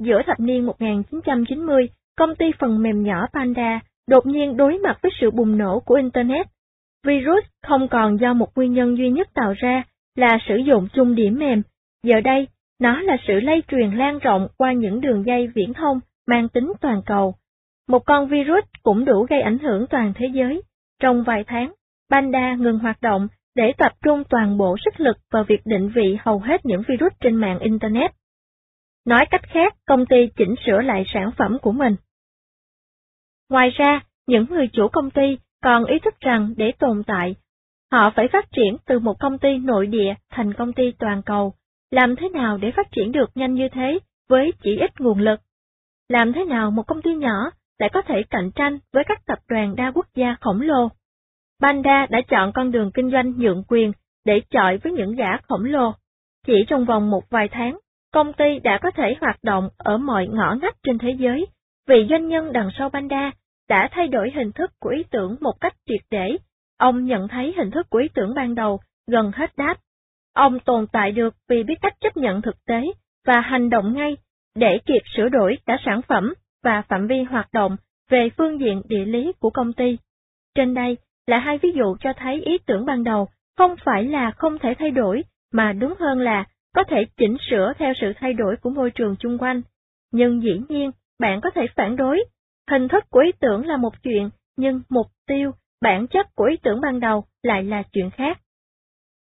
Giữa 0.00 0.22
thập 0.26 0.40
niên 0.40 0.66
1990, 0.66 1.88
công 2.16 2.34
ty 2.34 2.46
phần 2.58 2.82
mềm 2.82 3.02
nhỏ 3.02 3.26
Panda 3.32 3.80
đột 4.08 4.26
nhiên 4.26 4.56
đối 4.56 4.78
mặt 4.78 4.98
với 5.02 5.12
sự 5.20 5.30
bùng 5.30 5.58
nổ 5.58 5.80
của 5.80 5.94
Internet. 5.94 6.46
Virus 7.06 7.44
không 7.62 7.88
còn 7.88 8.16
do 8.20 8.34
một 8.34 8.56
nguyên 8.56 8.72
nhân 8.72 8.98
duy 8.98 9.10
nhất 9.10 9.28
tạo 9.34 9.54
ra 9.56 9.82
là 10.16 10.38
sử 10.48 10.56
dụng 10.56 10.88
chung 10.92 11.14
điểm 11.14 11.38
mềm, 11.38 11.62
giờ 12.02 12.20
đây 12.20 12.48
nó 12.80 13.00
là 13.00 13.16
sự 13.26 13.40
lây 13.40 13.62
truyền 13.68 13.90
lan 13.90 14.18
rộng 14.18 14.48
qua 14.56 14.72
những 14.72 15.00
đường 15.00 15.26
dây 15.26 15.46
viễn 15.46 15.74
thông 15.74 16.00
mang 16.26 16.48
tính 16.48 16.72
toàn 16.80 17.02
cầu. 17.06 17.34
Một 17.88 18.06
con 18.06 18.28
virus 18.28 18.64
cũng 18.82 19.04
đủ 19.04 19.26
gây 19.30 19.40
ảnh 19.40 19.58
hưởng 19.58 19.86
toàn 19.86 20.12
thế 20.16 20.26
giới. 20.34 20.62
Trong 21.00 21.22
vài 21.22 21.44
tháng, 21.46 21.72
Panda 22.10 22.54
ngừng 22.54 22.78
hoạt 22.78 23.00
động 23.00 23.28
để 23.54 23.72
tập 23.78 23.92
trung 24.02 24.22
toàn 24.30 24.58
bộ 24.58 24.76
sức 24.84 25.00
lực 25.00 25.16
vào 25.32 25.44
việc 25.44 25.60
định 25.64 25.90
vị 25.94 26.16
hầu 26.20 26.38
hết 26.38 26.66
những 26.66 26.82
virus 26.88 27.12
trên 27.20 27.36
mạng 27.36 27.58
Internet. 27.58 28.10
Nói 29.06 29.26
cách 29.30 29.42
khác, 29.42 29.74
công 29.86 30.06
ty 30.06 30.16
chỉnh 30.36 30.54
sửa 30.66 30.80
lại 30.80 31.04
sản 31.14 31.30
phẩm 31.38 31.58
của 31.62 31.72
mình. 31.72 31.96
Ngoài 33.50 33.70
ra, 33.70 34.00
những 34.26 34.46
người 34.50 34.68
chủ 34.72 34.88
công 34.88 35.10
ty 35.10 35.38
còn 35.62 35.84
ý 35.84 35.98
thức 35.98 36.14
rằng 36.20 36.54
để 36.56 36.72
tồn 36.78 37.02
tại, 37.06 37.34
họ 37.92 38.10
phải 38.16 38.28
phát 38.32 38.44
triển 38.52 38.76
từ 38.86 38.98
một 38.98 39.14
công 39.20 39.38
ty 39.38 39.58
nội 39.58 39.86
địa 39.86 40.14
thành 40.30 40.54
công 40.54 40.72
ty 40.72 40.92
toàn 40.98 41.22
cầu. 41.22 41.54
Làm 41.90 42.16
thế 42.16 42.28
nào 42.28 42.58
để 42.58 42.70
phát 42.70 42.86
triển 42.92 43.12
được 43.12 43.30
nhanh 43.34 43.54
như 43.54 43.68
thế 43.72 43.98
với 44.28 44.52
chỉ 44.62 44.76
ít 44.76 45.00
nguồn 45.00 45.18
lực? 45.18 45.40
Làm 46.08 46.32
thế 46.32 46.44
nào 46.44 46.70
một 46.70 46.82
công 46.86 47.02
ty 47.02 47.14
nhỏ 47.14 47.50
lại 47.78 47.90
có 47.92 48.02
thể 48.02 48.22
cạnh 48.30 48.50
tranh 48.54 48.78
với 48.92 49.04
các 49.08 49.26
tập 49.26 49.38
đoàn 49.48 49.76
đa 49.76 49.92
quốc 49.94 50.06
gia 50.14 50.36
khổng 50.40 50.60
lồ? 50.60 50.88
Banda 51.60 52.06
đã 52.10 52.20
chọn 52.28 52.52
con 52.52 52.70
đường 52.70 52.90
kinh 52.94 53.10
doanh 53.10 53.32
nhượng 53.38 53.62
quyền 53.68 53.92
để 54.24 54.40
chọi 54.50 54.78
với 54.78 54.92
những 54.92 55.14
gã 55.14 55.36
khổng 55.36 55.64
lồ. 55.64 55.92
Chỉ 56.46 56.64
trong 56.68 56.84
vòng 56.84 57.10
một 57.10 57.30
vài 57.30 57.48
tháng, 57.48 57.78
công 58.12 58.32
ty 58.32 58.58
đã 58.58 58.78
có 58.82 58.90
thể 58.90 59.16
hoạt 59.20 59.38
động 59.42 59.68
ở 59.76 59.98
mọi 59.98 60.26
ngõ 60.26 60.54
ngách 60.62 60.76
trên 60.82 60.98
thế 60.98 61.10
giới, 61.18 61.46
vì 61.86 62.06
doanh 62.10 62.28
nhân 62.28 62.52
đằng 62.52 62.70
sau 62.78 62.90
Banda 62.90 63.30
đã 63.68 63.88
thay 63.92 64.08
đổi 64.08 64.30
hình 64.34 64.52
thức 64.52 64.70
của 64.80 64.90
ý 64.90 65.04
tưởng 65.10 65.36
một 65.40 65.60
cách 65.60 65.74
triệt 65.86 66.00
để. 66.10 66.36
Ông 66.78 67.04
nhận 67.04 67.28
thấy 67.28 67.54
hình 67.56 67.70
thức 67.70 67.90
của 67.90 67.98
ý 67.98 68.08
tưởng 68.14 68.34
ban 68.34 68.54
đầu 68.54 68.80
gần 69.06 69.32
hết 69.34 69.56
đáp. 69.56 69.74
Ông 70.38 70.60
tồn 70.60 70.86
tại 70.86 71.12
được 71.12 71.34
vì 71.48 71.62
biết 71.62 71.74
cách 71.82 71.94
chấp 72.00 72.16
nhận 72.16 72.42
thực 72.42 72.64
tế 72.64 72.82
và 73.26 73.40
hành 73.40 73.70
động 73.70 73.94
ngay 73.94 74.16
để 74.54 74.78
kịp 74.86 75.02
sửa 75.16 75.28
đổi 75.28 75.58
cả 75.66 75.76
sản 75.84 76.00
phẩm 76.08 76.34
và 76.64 76.82
phạm 76.82 77.06
vi 77.06 77.22
hoạt 77.22 77.48
động 77.52 77.76
về 78.10 78.28
phương 78.36 78.60
diện 78.60 78.82
địa 78.88 79.04
lý 79.04 79.32
của 79.40 79.50
công 79.50 79.72
ty. 79.72 79.98
Trên 80.54 80.74
đây 80.74 80.96
là 81.26 81.38
hai 81.38 81.58
ví 81.58 81.72
dụ 81.74 81.96
cho 82.00 82.12
thấy 82.16 82.42
ý 82.42 82.58
tưởng 82.66 82.86
ban 82.86 83.04
đầu 83.04 83.28
không 83.56 83.74
phải 83.84 84.04
là 84.04 84.30
không 84.30 84.58
thể 84.58 84.74
thay 84.78 84.90
đổi, 84.90 85.24
mà 85.52 85.72
đúng 85.72 85.94
hơn 86.00 86.18
là 86.18 86.44
có 86.74 86.84
thể 86.84 87.04
chỉnh 87.16 87.36
sửa 87.50 87.72
theo 87.78 87.92
sự 88.00 88.12
thay 88.20 88.32
đổi 88.32 88.56
của 88.56 88.70
môi 88.70 88.90
trường 88.90 89.16
chung 89.18 89.38
quanh. 89.38 89.62
Nhưng 90.12 90.42
dĩ 90.42 90.60
nhiên, 90.68 90.90
bạn 91.20 91.40
có 91.40 91.50
thể 91.50 91.66
phản 91.76 91.96
đối. 91.96 92.24
Hình 92.70 92.88
thức 92.88 93.04
của 93.10 93.20
ý 93.20 93.32
tưởng 93.40 93.66
là 93.66 93.76
một 93.76 94.02
chuyện, 94.02 94.30
nhưng 94.56 94.82
mục 94.88 95.06
tiêu 95.26 95.52
bản 95.82 96.06
chất 96.06 96.26
của 96.34 96.44
ý 96.44 96.56
tưởng 96.62 96.80
ban 96.80 97.00
đầu 97.00 97.24
lại 97.42 97.64
là 97.64 97.82
chuyện 97.92 98.10
khác. 98.10 98.38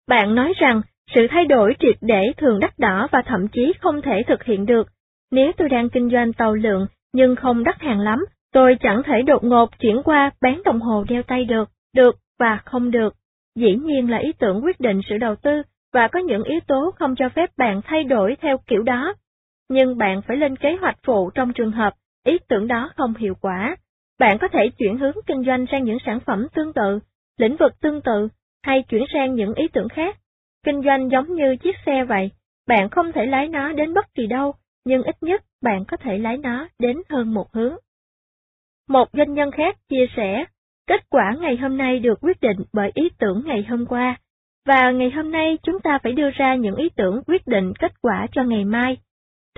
Bạn 0.08 0.34
nói 0.34 0.52
rằng 0.56 0.82
sự 1.14 1.26
thay 1.30 1.44
đổi 1.44 1.76
triệt 1.80 1.96
để 2.00 2.32
thường 2.36 2.60
đắt 2.60 2.78
đỏ 2.78 3.08
và 3.12 3.22
thậm 3.26 3.48
chí 3.48 3.72
không 3.80 4.02
thể 4.02 4.22
thực 4.26 4.44
hiện 4.44 4.66
được. 4.66 4.88
Nếu 5.30 5.52
tôi 5.56 5.68
đang 5.68 5.88
kinh 5.88 6.10
doanh 6.10 6.32
tàu 6.32 6.54
lượng 6.54 6.86
nhưng 7.12 7.36
không 7.36 7.64
đắt 7.64 7.80
hàng 7.80 8.00
lắm, 8.00 8.24
tôi 8.52 8.76
chẳng 8.80 9.02
thể 9.02 9.22
đột 9.22 9.44
ngột 9.44 9.78
chuyển 9.78 10.02
qua 10.02 10.30
bán 10.40 10.62
đồng 10.64 10.80
hồ 10.80 11.04
đeo 11.08 11.22
tay 11.22 11.44
được, 11.44 11.68
được 11.94 12.16
và 12.38 12.60
không 12.64 12.90
được. 12.90 13.14
Dĩ 13.54 13.76
nhiên 13.76 14.10
là 14.10 14.18
ý 14.18 14.32
tưởng 14.32 14.64
quyết 14.64 14.80
định 14.80 15.00
sự 15.08 15.18
đầu 15.18 15.36
tư 15.36 15.62
và 15.92 16.08
có 16.08 16.18
những 16.18 16.42
yếu 16.42 16.60
tố 16.66 16.90
không 16.98 17.14
cho 17.16 17.28
phép 17.28 17.50
bạn 17.56 17.80
thay 17.84 18.04
đổi 18.04 18.36
theo 18.40 18.58
kiểu 18.66 18.82
đó. 18.82 19.14
Nhưng 19.70 19.98
bạn 19.98 20.22
phải 20.22 20.36
lên 20.36 20.56
kế 20.56 20.76
hoạch 20.80 20.96
phụ 21.06 21.30
trong 21.34 21.52
trường 21.52 21.72
hợp 21.72 21.94
ý 22.26 22.38
tưởng 22.48 22.66
đó 22.66 22.90
không 22.96 23.14
hiệu 23.14 23.34
quả. 23.40 23.76
Bạn 24.18 24.38
có 24.38 24.48
thể 24.48 24.68
chuyển 24.78 24.98
hướng 24.98 25.16
kinh 25.26 25.44
doanh 25.46 25.66
sang 25.70 25.84
những 25.84 25.98
sản 26.06 26.20
phẩm 26.20 26.46
tương 26.54 26.72
tự, 26.72 26.98
lĩnh 27.38 27.56
vực 27.56 27.72
tương 27.80 28.00
tự, 28.00 28.28
hay 28.62 28.82
chuyển 28.82 29.04
sang 29.12 29.34
những 29.34 29.54
ý 29.54 29.68
tưởng 29.68 29.88
khác. 29.88 30.16
Kinh 30.66 30.82
doanh 30.82 31.10
giống 31.10 31.34
như 31.34 31.56
chiếc 31.56 31.76
xe 31.86 32.04
vậy, 32.04 32.30
bạn 32.68 32.88
không 32.88 33.12
thể 33.12 33.26
lái 33.26 33.48
nó 33.48 33.72
đến 33.72 33.94
bất 33.94 34.14
kỳ 34.14 34.26
đâu, 34.26 34.54
nhưng 34.84 35.02
ít 35.02 35.16
nhất 35.20 35.42
bạn 35.62 35.84
có 35.88 35.96
thể 35.96 36.18
lái 36.18 36.36
nó 36.36 36.68
đến 36.78 36.96
hơn 37.08 37.34
một 37.34 37.52
hướng. 37.52 37.76
Một 38.88 39.08
doanh 39.12 39.34
nhân 39.34 39.50
khác 39.50 39.76
chia 39.88 40.06
sẻ, 40.16 40.44
kết 40.86 41.10
quả 41.10 41.36
ngày 41.40 41.56
hôm 41.56 41.76
nay 41.76 41.98
được 41.98 42.18
quyết 42.22 42.40
định 42.40 42.56
bởi 42.72 42.90
ý 42.94 43.08
tưởng 43.18 43.42
ngày 43.46 43.62
hôm 43.68 43.86
qua, 43.86 44.16
và 44.66 44.90
ngày 44.90 45.10
hôm 45.10 45.32
nay 45.32 45.58
chúng 45.62 45.80
ta 45.80 45.98
phải 46.02 46.12
đưa 46.12 46.30
ra 46.30 46.54
những 46.54 46.76
ý 46.76 46.88
tưởng 46.96 47.22
quyết 47.26 47.46
định 47.46 47.72
kết 47.78 47.92
quả 48.02 48.26
cho 48.32 48.42
ngày 48.42 48.64
mai. 48.64 48.96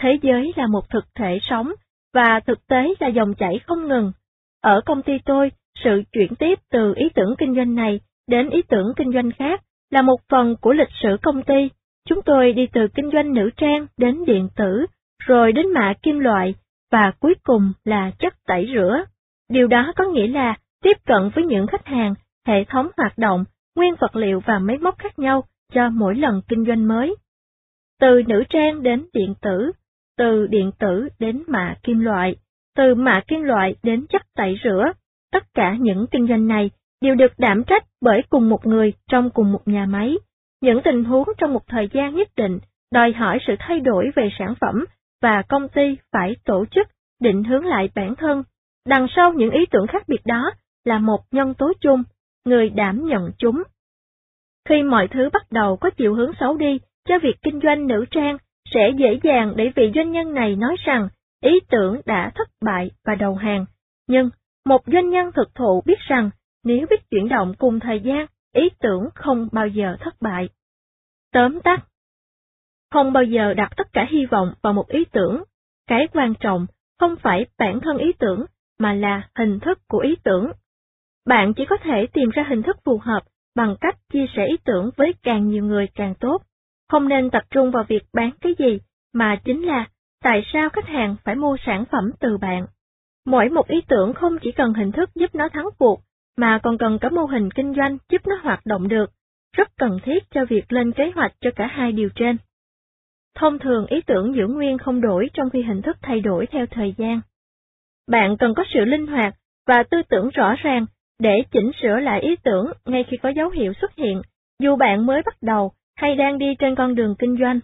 Thế 0.00 0.18
giới 0.22 0.52
là 0.56 0.66
một 0.66 0.90
thực 0.90 1.04
thể 1.14 1.38
sống, 1.42 1.72
và 2.14 2.40
thực 2.46 2.66
tế 2.66 2.94
là 3.00 3.08
dòng 3.08 3.34
chảy 3.34 3.60
không 3.66 3.88
ngừng. 3.88 4.12
Ở 4.60 4.80
công 4.86 5.02
ty 5.02 5.12
tôi, 5.24 5.50
sự 5.84 6.02
chuyển 6.12 6.34
tiếp 6.34 6.58
từ 6.70 6.94
ý 6.96 7.08
tưởng 7.14 7.34
kinh 7.38 7.54
doanh 7.54 7.74
này 7.74 8.00
đến 8.26 8.50
ý 8.50 8.62
tưởng 8.62 8.92
kinh 8.96 9.12
doanh 9.12 9.30
khác 9.30 9.62
là 9.90 10.02
một 10.02 10.20
phần 10.28 10.56
của 10.60 10.72
lịch 10.72 10.92
sử 11.02 11.16
công 11.22 11.42
ty. 11.42 11.68
Chúng 12.08 12.22
tôi 12.22 12.52
đi 12.52 12.66
từ 12.72 12.88
kinh 12.94 13.10
doanh 13.12 13.34
nữ 13.34 13.50
trang 13.56 13.86
đến 13.96 14.24
điện 14.24 14.48
tử, 14.56 14.86
rồi 15.18 15.52
đến 15.52 15.72
mạ 15.72 15.92
kim 16.02 16.18
loại, 16.18 16.54
và 16.92 17.12
cuối 17.20 17.34
cùng 17.42 17.72
là 17.84 18.10
chất 18.18 18.34
tẩy 18.46 18.70
rửa. 18.74 19.04
Điều 19.48 19.66
đó 19.66 19.92
có 19.96 20.04
nghĩa 20.04 20.26
là 20.26 20.54
tiếp 20.82 20.96
cận 21.06 21.30
với 21.34 21.44
những 21.44 21.66
khách 21.66 21.86
hàng, 21.86 22.14
hệ 22.46 22.64
thống 22.64 22.88
hoạt 22.96 23.18
động, 23.18 23.44
nguyên 23.76 23.94
vật 24.00 24.16
liệu 24.16 24.40
và 24.46 24.58
máy 24.58 24.78
móc 24.78 24.98
khác 24.98 25.18
nhau 25.18 25.44
cho 25.72 25.90
mỗi 25.90 26.14
lần 26.14 26.42
kinh 26.48 26.64
doanh 26.64 26.88
mới. 26.88 27.16
Từ 28.00 28.22
nữ 28.26 28.44
trang 28.48 28.82
đến 28.82 29.06
điện 29.12 29.34
tử, 29.42 29.72
từ 30.18 30.46
điện 30.46 30.70
tử 30.78 31.08
đến 31.18 31.42
mạ 31.46 31.74
kim 31.82 32.00
loại, 32.00 32.36
từ 32.76 32.94
mạ 32.94 33.20
kim 33.28 33.42
loại 33.42 33.76
đến 33.82 34.06
chất 34.06 34.22
tẩy 34.36 34.58
rửa, 34.64 34.84
tất 35.32 35.54
cả 35.54 35.76
những 35.80 36.06
kinh 36.10 36.26
doanh 36.26 36.48
này 36.48 36.70
đều 37.00 37.14
được 37.14 37.32
đảm 37.38 37.62
trách 37.66 37.84
bởi 38.02 38.22
cùng 38.30 38.48
một 38.48 38.66
người 38.66 38.92
trong 39.10 39.30
cùng 39.30 39.52
một 39.52 39.68
nhà 39.68 39.86
máy. 39.86 40.14
Những 40.60 40.80
tình 40.84 41.04
huống 41.04 41.28
trong 41.38 41.52
một 41.52 41.66
thời 41.66 41.88
gian 41.92 42.14
nhất 42.14 42.28
định 42.36 42.58
đòi 42.92 43.12
hỏi 43.12 43.38
sự 43.46 43.54
thay 43.58 43.80
đổi 43.80 44.10
về 44.16 44.28
sản 44.38 44.54
phẩm 44.60 44.84
và 45.22 45.42
công 45.42 45.68
ty 45.68 45.96
phải 46.12 46.36
tổ 46.44 46.64
chức, 46.70 46.86
định 47.20 47.44
hướng 47.44 47.66
lại 47.66 47.90
bản 47.94 48.14
thân. 48.14 48.42
Đằng 48.86 49.06
sau 49.16 49.32
những 49.32 49.50
ý 49.50 49.66
tưởng 49.70 49.86
khác 49.86 50.02
biệt 50.08 50.26
đó 50.26 50.50
là 50.84 50.98
một 50.98 51.20
nhân 51.30 51.54
tố 51.54 51.72
chung, 51.80 52.02
người 52.44 52.70
đảm 52.70 53.06
nhận 53.06 53.30
chúng. 53.38 53.62
Khi 54.68 54.82
mọi 54.82 55.08
thứ 55.08 55.30
bắt 55.32 55.52
đầu 55.52 55.76
có 55.76 55.90
chiều 55.90 56.14
hướng 56.14 56.32
xấu 56.40 56.56
đi 56.56 56.78
cho 57.08 57.18
việc 57.18 57.36
kinh 57.42 57.60
doanh 57.62 57.86
nữ 57.86 58.04
trang, 58.10 58.36
sẽ 58.74 58.90
dễ 58.96 59.20
dàng 59.22 59.52
để 59.56 59.72
vị 59.76 59.92
doanh 59.94 60.12
nhân 60.12 60.34
này 60.34 60.56
nói 60.56 60.76
rằng 60.84 61.08
ý 61.42 61.60
tưởng 61.70 62.00
đã 62.06 62.30
thất 62.34 62.48
bại 62.64 62.90
và 63.04 63.14
đầu 63.14 63.34
hàng. 63.34 63.64
Nhưng, 64.08 64.30
một 64.64 64.82
doanh 64.86 65.10
nhân 65.10 65.30
thực 65.32 65.54
thụ 65.54 65.82
biết 65.86 65.98
rằng 65.98 66.30
nếu 66.64 66.86
biết 66.90 67.10
chuyển 67.10 67.28
động 67.28 67.54
cùng 67.58 67.80
thời 67.80 68.00
gian, 68.00 68.26
ý 68.52 68.68
tưởng 68.80 69.08
không 69.14 69.48
bao 69.52 69.66
giờ 69.66 69.96
thất 70.00 70.14
bại. 70.20 70.48
Tóm 71.32 71.60
tắt 71.60 71.86
Không 72.90 73.12
bao 73.12 73.24
giờ 73.24 73.54
đặt 73.54 73.72
tất 73.76 73.92
cả 73.92 74.06
hy 74.10 74.26
vọng 74.26 74.52
vào 74.62 74.72
một 74.72 74.88
ý 74.88 75.04
tưởng. 75.04 75.42
Cái 75.86 76.08
quan 76.12 76.34
trọng 76.40 76.66
không 76.98 77.16
phải 77.16 77.46
bản 77.58 77.80
thân 77.80 77.96
ý 77.96 78.12
tưởng, 78.18 78.44
mà 78.78 78.92
là 78.94 79.28
hình 79.34 79.60
thức 79.60 79.78
của 79.88 79.98
ý 79.98 80.16
tưởng. 80.24 80.52
Bạn 81.26 81.54
chỉ 81.54 81.64
có 81.64 81.76
thể 81.76 82.06
tìm 82.12 82.30
ra 82.30 82.44
hình 82.48 82.62
thức 82.62 82.76
phù 82.84 82.98
hợp 82.98 83.20
bằng 83.54 83.76
cách 83.80 83.96
chia 84.12 84.26
sẻ 84.36 84.46
ý 84.46 84.56
tưởng 84.64 84.90
với 84.96 85.14
càng 85.22 85.48
nhiều 85.48 85.64
người 85.64 85.86
càng 85.94 86.14
tốt. 86.14 86.42
Không 86.88 87.08
nên 87.08 87.30
tập 87.30 87.42
trung 87.50 87.70
vào 87.70 87.84
việc 87.88 88.02
bán 88.12 88.30
cái 88.40 88.54
gì, 88.58 88.78
mà 89.12 89.36
chính 89.44 89.66
là 89.66 89.86
tại 90.22 90.42
sao 90.52 90.68
khách 90.70 90.86
hàng 90.86 91.16
phải 91.24 91.34
mua 91.34 91.56
sản 91.66 91.84
phẩm 91.92 92.10
từ 92.20 92.38
bạn. 92.38 92.66
Mỗi 93.26 93.48
một 93.48 93.68
ý 93.68 93.80
tưởng 93.88 94.14
không 94.14 94.38
chỉ 94.42 94.52
cần 94.52 94.74
hình 94.74 94.92
thức 94.92 95.10
giúp 95.14 95.34
nó 95.34 95.48
thắng 95.48 95.68
cuộc, 95.78 96.00
mà 96.38 96.58
còn 96.62 96.78
cần 96.78 96.98
cả 96.98 97.08
mô 97.08 97.24
hình 97.24 97.50
kinh 97.50 97.74
doanh 97.76 97.98
giúp 98.08 98.26
nó 98.26 98.34
hoạt 98.42 98.66
động 98.66 98.88
được, 98.88 99.10
rất 99.56 99.68
cần 99.76 99.98
thiết 100.02 100.30
cho 100.30 100.44
việc 100.44 100.72
lên 100.72 100.92
kế 100.92 101.12
hoạch 101.14 101.34
cho 101.40 101.50
cả 101.56 101.66
hai 101.66 101.92
điều 101.92 102.08
trên. 102.14 102.36
Thông 103.34 103.58
thường 103.58 103.86
ý 103.86 104.00
tưởng 104.06 104.34
giữ 104.34 104.46
nguyên 104.46 104.78
không 104.78 105.00
đổi 105.00 105.30
trong 105.34 105.50
khi 105.50 105.62
hình 105.62 105.82
thức 105.82 105.96
thay 106.02 106.20
đổi 106.20 106.46
theo 106.46 106.66
thời 106.70 106.94
gian. 106.98 107.20
Bạn 108.06 108.36
cần 108.36 108.54
có 108.54 108.64
sự 108.74 108.84
linh 108.84 109.06
hoạt 109.06 109.34
và 109.66 109.82
tư 109.82 110.02
tưởng 110.08 110.28
rõ 110.28 110.54
ràng 110.62 110.86
để 111.18 111.42
chỉnh 111.50 111.70
sửa 111.82 111.96
lại 111.96 112.20
ý 112.20 112.36
tưởng 112.44 112.72
ngay 112.84 113.04
khi 113.08 113.16
có 113.16 113.28
dấu 113.28 113.50
hiệu 113.50 113.72
xuất 113.80 113.94
hiện, 113.94 114.22
dù 114.58 114.76
bạn 114.76 115.06
mới 115.06 115.22
bắt 115.22 115.34
đầu 115.40 115.72
hay 115.96 116.16
đang 116.16 116.38
đi 116.38 116.46
trên 116.58 116.74
con 116.74 116.94
đường 116.94 117.14
kinh 117.18 117.36
doanh. 117.40 117.60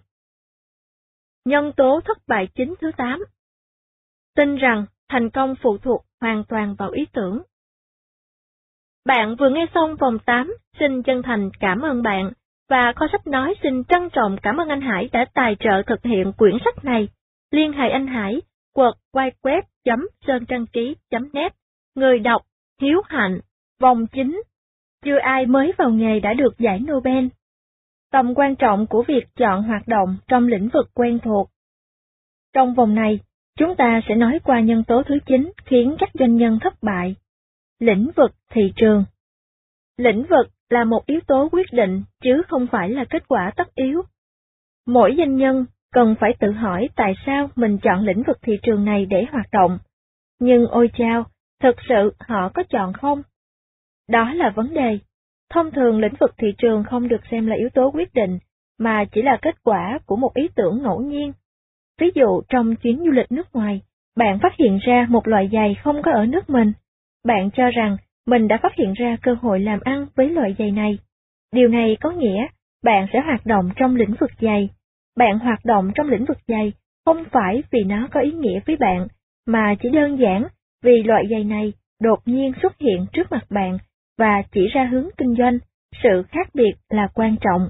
Nhân 1.45 1.73
tố 1.77 2.01
thất 2.05 2.19
bại 2.27 2.49
chính 2.55 2.75
thứ 2.81 2.91
8 2.97 3.25
Tin 4.37 4.57
rằng 4.57 4.87
thành 5.09 5.31
công 5.31 5.55
phụ 5.63 5.79
thuộc 5.79 6.05
hoàn 6.21 6.45
toàn 6.45 6.75
vào 6.75 6.91
ý 6.91 7.07
tưởng. 7.13 7.43
Bạn 9.07 9.37
vừa 9.37 9.49
nghe 9.49 9.67
xong 9.75 9.97
vòng 9.97 10.19
8, 10.27 10.55
xin 10.81 11.03
chân 11.03 11.23
thành 11.23 11.51
cảm 11.61 11.81
ơn 11.81 12.03
bạn, 12.03 12.33
và 12.69 12.93
kho 12.97 13.07
sách 13.13 13.27
nói 13.27 13.55
xin 13.63 13.85
trân 13.85 14.11
trọng 14.11 14.37
cảm 14.43 14.57
ơn 14.57 14.69
anh 14.69 14.81
Hải 14.81 15.09
đã 15.13 15.25
tài 15.35 15.57
trợ 15.61 15.83
thực 15.87 16.03
hiện 16.03 16.33
quyển 16.33 16.55
sách 16.65 16.85
này. 16.85 17.09
Liên 17.51 17.73
hệ 17.73 17.89
anh 17.89 18.07
Hải, 18.07 18.43
quật 18.75 18.95
web.sơn 19.13 20.47
trăng 20.47 20.67
ký.net, 20.67 21.55
người 21.95 22.19
đọc, 22.19 22.43
hiếu 22.81 23.03
hạnh, 23.07 23.41
vòng 23.81 24.07
9. 24.07 24.43
Chưa 25.05 25.19
ai 25.19 25.47
mới 25.47 25.73
vào 25.79 25.91
nghề 25.91 26.21
đã 26.21 26.35
được 26.35 26.59
giải 26.59 26.81
Nobel. 26.81 27.27
Tầm 28.13 28.35
quan 28.35 28.57
trọng 28.57 28.87
của 28.87 29.05
việc 29.09 29.25
chọn 29.37 29.63
hoạt 29.63 29.89
động 29.89 30.17
trong 30.29 30.47
lĩnh 30.47 30.69
vực 30.69 30.91
quen 30.95 31.19
thuộc. 31.19 31.51
Trong 32.55 32.75
vòng 32.75 32.95
này, 32.95 33.21
chúng 33.59 33.77
ta 33.77 34.01
sẽ 34.09 34.15
nói 34.15 34.39
qua 34.45 34.61
nhân 34.61 34.85
tố 34.85 35.03
thứ 35.03 35.19
9 35.27 35.53
khiến 35.65 35.97
các 35.99 36.11
doanh 36.15 36.37
nhân 36.37 36.59
thất 36.63 36.83
bại. 36.83 37.15
Lĩnh 37.81 38.11
vực 38.17 38.31
thị 38.51 38.73
trường 38.77 39.05
Lĩnh 39.97 40.27
vực 40.31 40.47
là 40.71 40.85
một 40.85 41.07
yếu 41.07 41.21
tố 41.27 41.49
quyết 41.53 41.67
định 41.73 42.03
chứ 42.23 42.43
không 42.49 42.67
phải 42.73 42.91
là 42.91 43.05
kết 43.11 43.29
quả 43.29 43.53
tất 43.57 43.75
yếu. 43.75 44.03
Mỗi 44.87 45.15
doanh 45.19 45.37
nhân 45.37 45.67
cần 45.93 46.15
phải 46.21 46.31
tự 46.41 46.51
hỏi 46.51 46.89
tại 46.97 47.15
sao 47.27 47.51
mình 47.57 47.79
chọn 47.79 48.05
lĩnh 48.05 48.23
vực 48.23 48.39
thị 48.43 48.59
trường 48.63 48.85
này 48.85 49.07
để 49.07 49.27
hoạt 49.33 49.47
động. 49.53 49.79
Nhưng 50.41 50.67
ôi 50.67 50.91
chao, 50.99 51.25
thực 51.61 51.77
sự 51.89 52.15
họ 52.19 52.49
có 52.49 52.63
chọn 52.63 52.93
không? 52.93 53.23
Đó 54.09 54.33
là 54.35 54.51
vấn 54.51 54.75
đề. 54.75 54.99
Thông 55.51 55.71
thường 55.71 56.01
lĩnh 56.01 56.15
vực 56.21 56.35
thị 56.39 56.49
trường 56.59 56.85
không 56.85 57.09
được 57.09 57.21
xem 57.31 57.47
là 57.47 57.57
yếu 57.57 57.69
tố 57.75 57.91
quyết 57.91 58.15
định, 58.15 58.39
mà 58.79 59.05
chỉ 59.13 59.23
là 59.23 59.39
kết 59.43 59.55
quả 59.65 59.99
của 60.07 60.17
một 60.17 60.35
ý 60.35 60.49
tưởng 60.57 60.83
ngẫu 60.83 61.01
nhiên. 61.01 61.33
Ví 62.01 62.11
dụ 62.15 62.43
trong 62.49 62.77
chuyến 62.77 62.99
du 62.99 63.11
lịch 63.11 63.33
nước 63.33 63.55
ngoài, 63.55 63.81
bạn 64.17 64.39
phát 64.43 64.53
hiện 64.59 64.79
ra 64.87 65.07
một 65.11 65.29
loại 65.29 65.49
giày 65.53 65.75
không 65.83 66.03
có 66.03 66.13
ở 66.13 66.27
nước 66.27 66.51
mình. 66.51 66.73
Bạn 67.25 67.51
cho 67.51 67.71
rằng 67.71 67.97
mình 68.27 68.49
đã 68.49 68.59
phát 68.63 68.75
hiện 68.75 68.93
ra 68.93 69.17
cơ 69.23 69.35
hội 69.43 69.61
làm 69.61 69.81
ăn 69.85 70.07
với 70.15 70.31
loại 70.31 70.55
giày 70.59 70.71
này. 70.71 70.99
Điều 71.53 71.69
này 71.69 71.97
có 72.01 72.11
nghĩa 72.11 72.47
bạn 72.85 73.07
sẽ 73.13 73.21
hoạt 73.21 73.47
động 73.47 73.71
trong 73.77 73.97
lĩnh 73.97 74.15
vực 74.21 74.31
giày. 74.41 74.71
Bạn 75.17 75.39
hoạt 75.39 75.65
động 75.65 75.91
trong 75.95 76.09
lĩnh 76.09 76.25
vực 76.25 76.39
giày 76.49 76.73
không 77.05 77.25
phải 77.33 77.63
vì 77.71 77.85
nó 77.85 78.09
có 78.11 78.21
ý 78.21 78.33
nghĩa 78.33 78.61
với 78.67 78.77
bạn, 78.77 79.07
mà 79.47 79.75
chỉ 79.83 79.89
đơn 79.89 80.19
giản 80.19 80.45
vì 80.83 81.03
loại 81.03 81.25
giày 81.31 81.45
này 81.45 81.73
đột 82.01 82.19
nhiên 82.25 82.53
xuất 82.63 82.79
hiện 82.79 83.07
trước 83.13 83.33
mặt 83.33 83.47
bạn 83.51 83.79
và 84.19 84.43
chỉ 84.53 84.69
ra 84.75 84.85
hướng 84.85 85.09
kinh 85.17 85.35
doanh, 85.39 85.59
sự 86.03 86.23
khác 86.29 86.49
biệt 86.55 86.73
là 86.89 87.09
quan 87.15 87.37
trọng. 87.41 87.69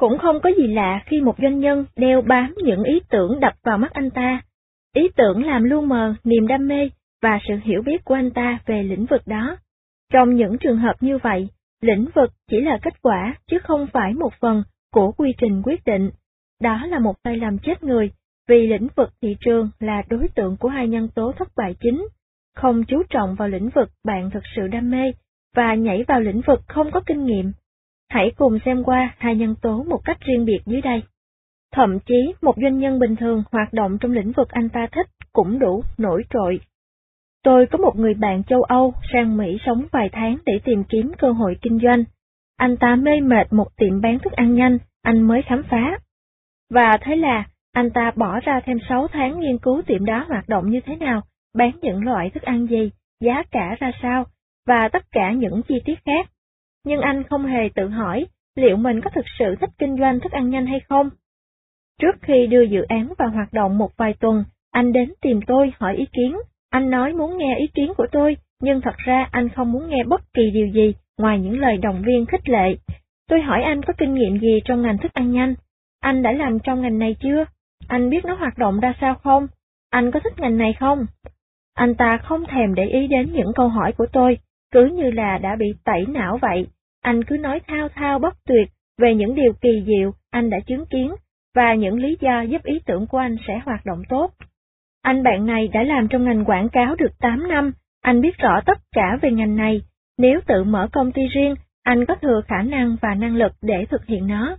Cũng 0.00 0.18
không 0.18 0.40
có 0.40 0.50
gì 0.56 0.66
lạ 0.66 1.02
khi 1.06 1.20
một 1.20 1.34
doanh 1.42 1.60
nhân 1.60 1.84
đeo 1.96 2.22
bám 2.22 2.54
những 2.64 2.84
ý 2.84 3.00
tưởng 3.10 3.40
đập 3.40 3.54
vào 3.62 3.78
mắt 3.78 3.92
anh 3.92 4.10
ta. 4.10 4.42
Ý 4.94 5.08
tưởng 5.16 5.44
làm 5.44 5.64
lu 5.64 5.80
mờ 5.80 6.14
niềm 6.24 6.46
đam 6.46 6.68
mê 6.68 6.90
và 7.22 7.38
sự 7.48 7.54
hiểu 7.62 7.82
biết 7.82 8.04
của 8.04 8.14
anh 8.14 8.30
ta 8.30 8.58
về 8.66 8.82
lĩnh 8.82 9.06
vực 9.06 9.22
đó. 9.26 9.56
Trong 10.12 10.34
những 10.34 10.58
trường 10.58 10.78
hợp 10.78 10.94
như 11.00 11.18
vậy, 11.18 11.48
lĩnh 11.80 12.06
vực 12.14 12.30
chỉ 12.50 12.60
là 12.60 12.78
kết 12.82 13.02
quả 13.02 13.34
chứ 13.50 13.58
không 13.58 13.86
phải 13.92 14.14
một 14.14 14.32
phần 14.40 14.62
của 14.92 15.12
quy 15.12 15.32
trình 15.38 15.62
quyết 15.64 15.84
định. 15.84 16.10
Đó 16.60 16.86
là 16.86 16.98
một 16.98 17.14
sai 17.24 17.36
lầm 17.36 17.58
chết 17.58 17.82
người, 17.82 18.10
vì 18.48 18.66
lĩnh 18.66 18.88
vực 18.96 19.10
thị 19.22 19.36
trường 19.40 19.70
là 19.80 20.02
đối 20.08 20.28
tượng 20.28 20.56
của 20.56 20.68
hai 20.68 20.88
nhân 20.88 21.08
tố 21.14 21.32
thất 21.32 21.48
bại 21.56 21.74
chính, 21.80 22.08
không 22.56 22.84
chú 22.84 23.02
trọng 23.10 23.34
vào 23.34 23.48
lĩnh 23.48 23.68
vực 23.68 23.88
bạn 24.04 24.30
thực 24.30 24.42
sự 24.56 24.66
đam 24.66 24.90
mê 24.90 25.12
và 25.56 25.74
nhảy 25.74 26.04
vào 26.08 26.20
lĩnh 26.20 26.40
vực 26.46 26.60
không 26.68 26.90
có 26.90 27.00
kinh 27.06 27.24
nghiệm. 27.24 27.52
Hãy 28.08 28.32
cùng 28.36 28.58
xem 28.64 28.84
qua 28.84 29.14
hai 29.18 29.36
nhân 29.36 29.54
tố 29.62 29.82
một 29.82 30.00
cách 30.04 30.18
riêng 30.20 30.44
biệt 30.44 30.58
dưới 30.66 30.80
đây. 30.80 31.02
Thậm 31.72 31.98
chí 32.06 32.34
một 32.42 32.54
doanh 32.62 32.78
nhân 32.78 32.98
bình 32.98 33.16
thường 33.16 33.42
hoạt 33.52 33.72
động 33.72 33.98
trong 34.00 34.12
lĩnh 34.12 34.32
vực 34.32 34.48
anh 34.48 34.68
ta 34.68 34.86
thích 34.92 35.06
cũng 35.32 35.58
đủ 35.58 35.82
nổi 35.98 36.24
trội 36.30 36.60
Tôi 37.44 37.66
có 37.66 37.78
một 37.78 37.96
người 37.96 38.14
bạn 38.14 38.44
châu 38.44 38.62
Âu 38.62 38.94
sang 39.12 39.36
Mỹ 39.36 39.58
sống 39.66 39.86
vài 39.92 40.08
tháng 40.12 40.36
để 40.46 40.60
tìm 40.64 40.84
kiếm 40.84 41.12
cơ 41.18 41.32
hội 41.32 41.56
kinh 41.62 41.78
doanh. 41.82 42.04
Anh 42.56 42.76
ta 42.76 42.96
mê 42.96 43.20
mệt 43.20 43.52
một 43.52 43.76
tiệm 43.76 44.00
bán 44.00 44.18
thức 44.18 44.32
ăn 44.32 44.54
nhanh, 44.54 44.78
anh 45.02 45.22
mới 45.22 45.42
khám 45.42 45.62
phá. 45.62 45.98
Và 46.70 46.98
thế 47.00 47.16
là, 47.16 47.44
anh 47.72 47.90
ta 47.90 48.12
bỏ 48.16 48.40
ra 48.40 48.60
thêm 48.64 48.78
6 48.88 49.08
tháng 49.12 49.40
nghiên 49.40 49.58
cứu 49.58 49.82
tiệm 49.86 50.04
đó 50.04 50.24
hoạt 50.28 50.48
động 50.48 50.70
như 50.70 50.80
thế 50.86 50.96
nào, 50.96 51.20
bán 51.54 51.70
những 51.82 52.04
loại 52.04 52.30
thức 52.30 52.42
ăn 52.42 52.66
gì, 52.66 52.90
giá 53.20 53.42
cả 53.50 53.76
ra 53.80 53.92
sao, 54.02 54.24
và 54.66 54.88
tất 54.88 55.02
cả 55.10 55.32
những 55.32 55.62
chi 55.62 55.74
tiết 55.84 55.98
khác. 56.04 56.30
Nhưng 56.84 57.00
anh 57.00 57.22
không 57.24 57.46
hề 57.46 57.68
tự 57.74 57.88
hỏi 57.88 58.26
liệu 58.56 58.76
mình 58.76 59.00
có 59.00 59.10
thực 59.14 59.24
sự 59.38 59.56
thích 59.60 59.70
kinh 59.78 59.96
doanh 59.98 60.20
thức 60.20 60.32
ăn 60.32 60.50
nhanh 60.50 60.66
hay 60.66 60.80
không. 60.80 61.10
Trước 62.00 62.16
khi 62.22 62.46
đưa 62.46 62.62
dự 62.62 62.82
án 62.82 63.12
vào 63.18 63.28
hoạt 63.28 63.52
động 63.52 63.78
một 63.78 63.96
vài 63.96 64.14
tuần, 64.20 64.44
anh 64.70 64.92
đến 64.92 65.12
tìm 65.20 65.40
tôi 65.46 65.72
hỏi 65.78 65.96
ý 65.96 66.06
kiến. 66.12 66.36
Anh 66.72 66.90
nói 66.90 67.12
muốn 67.12 67.38
nghe 67.38 67.58
ý 67.58 67.66
kiến 67.74 67.92
của 67.96 68.06
tôi, 68.12 68.36
nhưng 68.62 68.80
thật 68.80 68.96
ra 68.96 69.28
anh 69.30 69.48
không 69.48 69.72
muốn 69.72 69.88
nghe 69.88 70.04
bất 70.04 70.20
kỳ 70.34 70.50
điều 70.50 70.66
gì 70.66 70.94
ngoài 71.18 71.40
những 71.40 71.60
lời 71.60 71.76
động 71.76 72.02
viên 72.06 72.26
khích 72.26 72.48
lệ. 72.48 72.76
Tôi 73.28 73.40
hỏi 73.40 73.62
anh 73.62 73.82
có 73.82 73.92
kinh 73.98 74.14
nghiệm 74.14 74.40
gì 74.40 74.60
trong 74.64 74.82
ngành 74.82 74.98
thức 74.98 75.14
ăn 75.14 75.32
nhanh? 75.32 75.54
Anh 76.00 76.22
đã 76.22 76.32
làm 76.32 76.58
trong 76.58 76.82
ngành 76.82 76.98
này 76.98 77.16
chưa? 77.22 77.44
Anh 77.88 78.10
biết 78.10 78.24
nó 78.24 78.34
hoạt 78.34 78.58
động 78.58 78.80
ra 78.80 78.94
sao 79.00 79.14
không? 79.14 79.46
Anh 79.90 80.10
có 80.10 80.20
thích 80.20 80.32
ngành 80.38 80.58
này 80.58 80.72
không? 80.80 81.06
Anh 81.74 81.94
ta 81.94 82.18
không 82.18 82.44
thèm 82.46 82.74
để 82.74 82.84
ý 82.84 83.06
đến 83.06 83.32
những 83.32 83.52
câu 83.54 83.68
hỏi 83.68 83.92
của 83.92 84.06
tôi, 84.12 84.38
cứ 84.72 84.86
như 84.86 85.10
là 85.10 85.38
đã 85.38 85.56
bị 85.56 85.66
tẩy 85.84 86.06
não 86.08 86.38
vậy. 86.42 86.66
Anh 87.02 87.24
cứ 87.24 87.36
nói 87.36 87.60
thao 87.68 87.88
thao 87.88 88.18
bất 88.18 88.34
tuyệt 88.48 88.68
về 88.98 89.14
những 89.14 89.34
điều 89.34 89.52
kỳ 89.60 89.82
diệu 89.86 90.12
anh 90.30 90.50
đã 90.50 90.60
chứng 90.66 90.86
kiến 90.86 91.14
và 91.54 91.74
những 91.74 91.98
lý 91.98 92.16
do 92.20 92.40
giúp 92.40 92.62
ý 92.64 92.80
tưởng 92.86 93.06
của 93.06 93.18
anh 93.18 93.36
sẽ 93.46 93.60
hoạt 93.64 93.86
động 93.86 94.02
tốt. 94.08 94.30
Anh 95.02 95.22
bạn 95.22 95.46
này 95.46 95.68
đã 95.68 95.82
làm 95.82 96.08
trong 96.08 96.24
ngành 96.24 96.44
quảng 96.44 96.68
cáo 96.68 96.94
được 96.94 97.18
8 97.20 97.48
năm, 97.48 97.72
anh 98.02 98.20
biết 98.20 98.38
rõ 98.38 98.60
tất 98.66 98.78
cả 98.94 99.18
về 99.22 99.30
ngành 99.30 99.56
này. 99.56 99.82
Nếu 100.18 100.40
tự 100.46 100.64
mở 100.64 100.88
công 100.92 101.12
ty 101.12 101.22
riêng, 101.34 101.54
anh 101.82 102.04
có 102.06 102.14
thừa 102.14 102.40
khả 102.48 102.62
năng 102.62 102.96
và 103.02 103.14
năng 103.14 103.36
lực 103.36 103.52
để 103.62 103.86
thực 103.90 104.06
hiện 104.06 104.26
nó. 104.26 104.56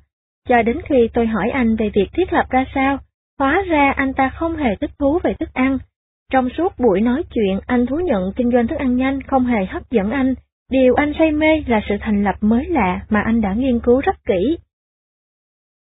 Cho 0.50 0.62
đến 0.62 0.78
khi 0.86 1.10
tôi 1.14 1.28
hỏi 1.28 1.50
anh 1.50 1.76
về 1.76 1.90
việc 1.94 2.08
thiết 2.14 2.34
lập 2.34 2.46
ra 2.50 2.66
sao, 2.76 2.98
hóa 3.40 3.64
ra 3.68 3.92
anh 3.92 4.14
ta 4.14 4.30
không 4.30 4.56
hề 4.56 4.76
thích 4.76 4.92
thú 5.00 5.20
về 5.24 5.34
thức 5.34 5.54
ăn. 5.54 5.78
Trong 6.32 6.50
suốt 6.58 6.80
buổi 6.80 7.02
nói 7.02 7.24
chuyện, 7.34 7.60
anh 7.66 7.86
thú 7.86 7.96
nhận 7.96 8.34
kinh 8.36 8.52
doanh 8.52 8.68
thức 8.68 8.80
ăn 8.80 8.96
nhanh 8.96 9.22
không 9.22 9.46
hề 9.46 9.66
hấp 9.66 9.92
dẫn 9.92 10.12
anh. 10.12 10.34
Điều 10.72 10.94
anh 10.94 11.14
say 11.20 11.32
mê 11.32 11.64
là 11.68 11.82
sự 11.90 11.96
thành 12.02 12.24
lập 12.24 12.36
mới 12.42 12.66
lạ 12.66 13.00
mà 13.10 13.22
anh 13.26 13.42
đã 13.42 13.54
nghiên 13.54 13.80
cứu 13.80 14.02
rất 14.02 14.16
kỹ. 14.26 14.58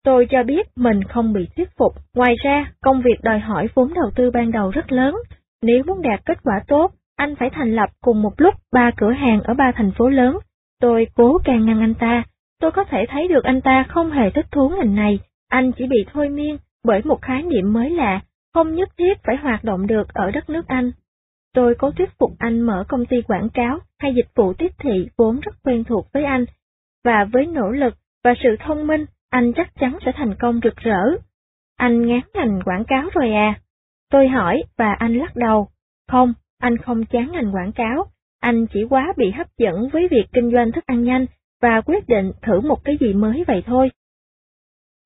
Tôi 0.08 0.26
cho 0.30 0.42
biết 0.42 0.66
mình 0.76 1.04
không 1.04 1.32
bị 1.32 1.48
thuyết 1.56 1.68
phục. 1.78 1.94
Ngoài 2.14 2.34
ra, 2.44 2.72
công 2.80 3.02
việc 3.02 3.16
đòi 3.22 3.38
hỏi 3.38 3.68
vốn 3.74 3.94
đầu 3.94 4.10
tư 4.14 4.30
ban 4.30 4.52
đầu 4.52 4.70
rất 4.70 4.92
lớn. 4.92 5.14
Nếu 5.62 5.82
muốn 5.86 6.02
đạt 6.02 6.20
kết 6.26 6.38
quả 6.42 6.60
tốt, 6.68 6.92
anh 7.16 7.34
phải 7.36 7.50
thành 7.50 7.74
lập 7.74 7.90
cùng 8.00 8.22
một 8.22 8.32
lúc 8.36 8.54
ba 8.72 8.90
cửa 8.96 9.10
hàng 9.10 9.42
ở 9.42 9.54
ba 9.54 9.72
thành 9.74 9.90
phố 9.98 10.08
lớn. 10.08 10.38
Tôi 10.80 11.06
cố 11.14 11.38
càng 11.44 11.66
ngăn 11.66 11.80
anh 11.80 11.94
ta. 11.94 12.22
Tôi 12.60 12.70
có 12.70 12.84
thể 12.84 13.04
thấy 13.08 13.28
được 13.28 13.44
anh 13.44 13.60
ta 13.60 13.84
không 13.88 14.10
hề 14.10 14.30
thích 14.30 14.46
thú 14.50 14.68
ngành 14.68 14.94
này. 14.94 15.18
Anh 15.48 15.72
chỉ 15.72 15.86
bị 15.86 16.06
thôi 16.12 16.28
miên 16.28 16.56
bởi 16.84 17.00
một 17.04 17.22
khái 17.22 17.42
niệm 17.42 17.72
mới 17.72 17.90
lạ, 17.90 18.20
không 18.54 18.74
nhất 18.74 18.88
thiết 18.98 19.18
phải 19.24 19.36
hoạt 19.36 19.64
động 19.64 19.86
được 19.86 20.08
ở 20.14 20.30
đất 20.30 20.50
nước 20.50 20.68
Anh. 20.68 20.90
Tôi 21.54 21.74
cố 21.78 21.90
thuyết 21.90 22.10
phục 22.18 22.30
anh 22.38 22.60
mở 22.60 22.84
công 22.88 23.06
ty 23.06 23.22
quảng 23.22 23.48
cáo 23.48 23.78
hay 23.98 24.14
dịch 24.14 24.28
vụ 24.34 24.52
tiếp 24.52 24.72
thị 24.78 25.08
vốn 25.16 25.40
rất 25.40 25.54
quen 25.64 25.84
thuộc 25.84 26.06
với 26.12 26.24
anh, 26.24 26.44
và 27.04 27.24
với 27.32 27.46
nỗ 27.46 27.70
lực 27.70 27.94
và 28.24 28.34
sự 28.42 28.56
thông 28.66 28.86
minh 28.86 29.04
anh 29.30 29.52
chắc 29.56 29.74
chắn 29.80 29.98
sẽ 30.04 30.12
thành 30.16 30.34
công 30.34 30.60
rực 30.64 30.76
rỡ. 30.76 31.00
Anh 31.76 32.06
ngán 32.06 32.20
ngành 32.34 32.60
quảng 32.64 32.84
cáo 32.84 33.08
rồi 33.14 33.32
à? 33.32 33.60
Tôi 34.10 34.28
hỏi 34.28 34.62
và 34.76 34.92
anh 34.92 35.14
lắc 35.14 35.36
đầu. 35.36 35.68
Không, 36.08 36.32
anh 36.58 36.76
không 36.76 37.04
chán 37.04 37.32
ngành 37.32 37.54
quảng 37.54 37.72
cáo, 37.72 38.06
anh 38.40 38.66
chỉ 38.66 38.84
quá 38.90 39.12
bị 39.16 39.30
hấp 39.30 39.46
dẫn 39.58 39.88
với 39.92 40.08
việc 40.08 40.24
kinh 40.32 40.50
doanh 40.52 40.72
thức 40.72 40.86
ăn 40.86 41.04
nhanh 41.04 41.26
và 41.62 41.80
quyết 41.80 42.08
định 42.08 42.32
thử 42.42 42.60
một 42.60 42.84
cái 42.84 42.96
gì 43.00 43.12
mới 43.12 43.44
vậy 43.46 43.62
thôi. 43.66 43.90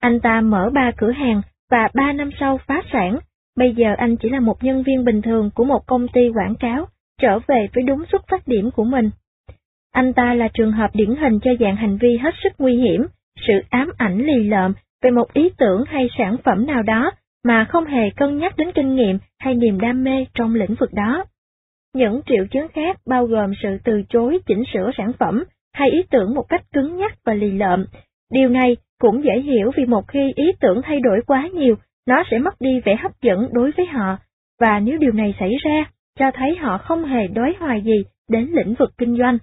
Anh 0.00 0.20
ta 0.20 0.40
mở 0.40 0.70
ba 0.74 0.92
cửa 0.96 1.10
hàng 1.10 1.42
và 1.70 1.88
ba 1.94 2.12
năm 2.12 2.30
sau 2.40 2.58
phá 2.66 2.82
sản, 2.92 3.18
bây 3.56 3.74
giờ 3.74 3.94
anh 3.98 4.16
chỉ 4.16 4.28
là 4.28 4.40
một 4.40 4.64
nhân 4.64 4.82
viên 4.82 5.04
bình 5.04 5.22
thường 5.22 5.50
của 5.54 5.64
một 5.64 5.86
công 5.86 6.08
ty 6.08 6.30
quảng 6.34 6.54
cáo, 6.54 6.88
trở 7.20 7.38
về 7.38 7.68
với 7.74 7.84
đúng 7.84 8.04
xuất 8.12 8.28
phát 8.28 8.48
điểm 8.48 8.70
của 8.70 8.84
mình. 8.84 9.10
Anh 9.92 10.12
ta 10.12 10.34
là 10.34 10.48
trường 10.54 10.72
hợp 10.72 10.90
điển 10.94 11.16
hình 11.16 11.40
cho 11.42 11.50
dạng 11.60 11.76
hành 11.76 11.98
vi 11.98 12.16
hết 12.16 12.34
sức 12.42 12.52
nguy 12.58 12.76
hiểm, 12.76 13.06
sự 13.36 13.52
ám 13.70 13.90
ảnh 13.98 14.18
lì 14.18 14.48
lợm 14.48 14.72
về 15.02 15.10
một 15.10 15.32
ý 15.32 15.50
tưởng 15.58 15.84
hay 15.86 16.08
sản 16.18 16.36
phẩm 16.44 16.66
nào 16.66 16.82
đó 16.82 17.10
mà 17.44 17.64
không 17.64 17.84
hề 17.84 18.10
cân 18.10 18.38
nhắc 18.38 18.56
đến 18.56 18.72
kinh 18.74 18.94
nghiệm 18.94 19.18
hay 19.38 19.54
niềm 19.54 19.80
đam 19.80 20.04
mê 20.04 20.26
trong 20.34 20.54
lĩnh 20.54 20.74
vực 20.80 20.92
đó. 20.92 21.24
Những 21.94 22.20
triệu 22.26 22.46
chứng 22.50 22.68
khác 22.68 22.96
bao 23.06 23.26
gồm 23.26 23.52
sự 23.62 23.78
từ 23.84 24.02
chối 24.08 24.38
chỉnh 24.46 24.62
sửa 24.72 24.90
sản 24.96 25.12
phẩm 25.18 25.44
hay 25.74 25.90
ý 25.90 26.02
tưởng 26.10 26.34
một 26.34 26.44
cách 26.48 26.62
cứng 26.72 26.96
nhắc 26.96 27.18
và 27.24 27.34
lì 27.34 27.50
lợm. 27.50 27.86
Điều 28.32 28.48
này 28.48 28.76
cũng 29.00 29.24
dễ 29.24 29.40
hiểu 29.40 29.70
vì 29.76 29.84
một 29.84 30.08
khi 30.08 30.32
ý 30.36 30.44
tưởng 30.60 30.80
thay 30.82 31.00
đổi 31.00 31.20
quá 31.26 31.48
nhiều, 31.52 31.74
nó 32.08 32.22
sẽ 32.30 32.38
mất 32.38 32.54
đi 32.60 32.80
vẻ 32.84 32.96
hấp 32.96 33.12
dẫn 33.22 33.48
đối 33.52 33.70
với 33.76 33.86
họ, 33.86 34.16
và 34.60 34.80
nếu 34.80 34.98
điều 34.98 35.12
này 35.12 35.34
xảy 35.40 35.50
ra, 35.64 35.84
cho 36.18 36.30
thấy 36.34 36.56
họ 36.56 36.78
không 36.78 37.04
hề 37.04 37.26
đối 37.26 37.54
hoài 37.60 37.82
gì 37.82 38.04
đến 38.30 38.48
lĩnh 38.52 38.74
vực 38.74 38.90
kinh 38.98 39.16
doanh. 39.18 39.38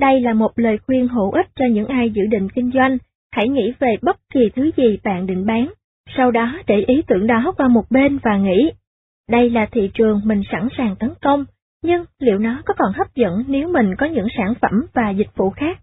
Đây 0.00 0.20
là 0.20 0.32
một 0.32 0.52
lời 0.56 0.78
khuyên 0.86 1.08
hữu 1.08 1.30
ích 1.30 1.46
cho 1.54 1.64
những 1.70 1.86
ai 1.86 2.10
dự 2.10 2.22
định 2.26 2.48
kinh 2.54 2.70
doanh, 2.74 2.98
hãy 3.32 3.48
nghĩ 3.48 3.72
về 3.78 3.96
bất 4.02 4.16
kỳ 4.34 4.40
thứ 4.56 4.70
gì 4.76 4.98
bạn 5.04 5.26
định 5.26 5.46
bán, 5.46 5.72
sau 6.16 6.30
đó 6.30 6.58
để 6.66 6.84
ý 6.86 7.02
tưởng 7.06 7.26
đó 7.26 7.54
qua 7.56 7.68
một 7.68 7.84
bên 7.90 8.18
và 8.22 8.36
nghĩ, 8.36 8.70
đây 9.30 9.50
là 9.50 9.66
thị 9.72 9.90
trường 9.94 10.20
mình 10.24 10.42
sẵn 10.52 10.68
sàng 10.76 10.96
tấn 10.96 11.10
công, 11.22 11.44
nhưng 11.82 12.04
liệu 12.18 12.38
nó 12.38 12.62
có 12.66 12.74
còn 12.78 12.92
hấp 12.92 13.14
dẫn 13.14 13.44
nếu 13.48 13.68
mình 13.68 13.90
có 13.98 14.06
những 14.06 14.26
sản 14.36 14.54
phẩm 14.60 14.86
và 14.94 15.10
dịch 15.10 15.36
vụ 15.36 15.50
khác? 15.50 15.78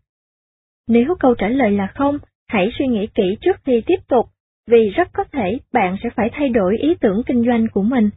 Nếu 0.88 1.16
câu 1.20 1.36
trả 1.36 1.48
lời 1.48 1.72
là 1.72 1.88
không, 1.96 2.18
hãy 2.48 2.70
suy 2.80 2.88
nghĩ 2.88 3.08
kỹ 3.08 3.38
trước 3.42 3.58
khi 3.66 3.82
tiếp 3.86 4.00
tục, 4.08 4.26
vì 4.68 4.90
rất 4.90 5.08
có 5.14 5.24
thể 5.24 5.60
bạn 5.74 5.98
sẽ 6.04 6.10
phải 6.16 6.30
thay 6.34 6.50
đổi 6.50 6.78
ý 6.78 6.96
tưởng 7.02 7.24
kinh 7.26 7.46
doanh 7.46 7.68
của 7.74 7.82
mình. 7.82 8.10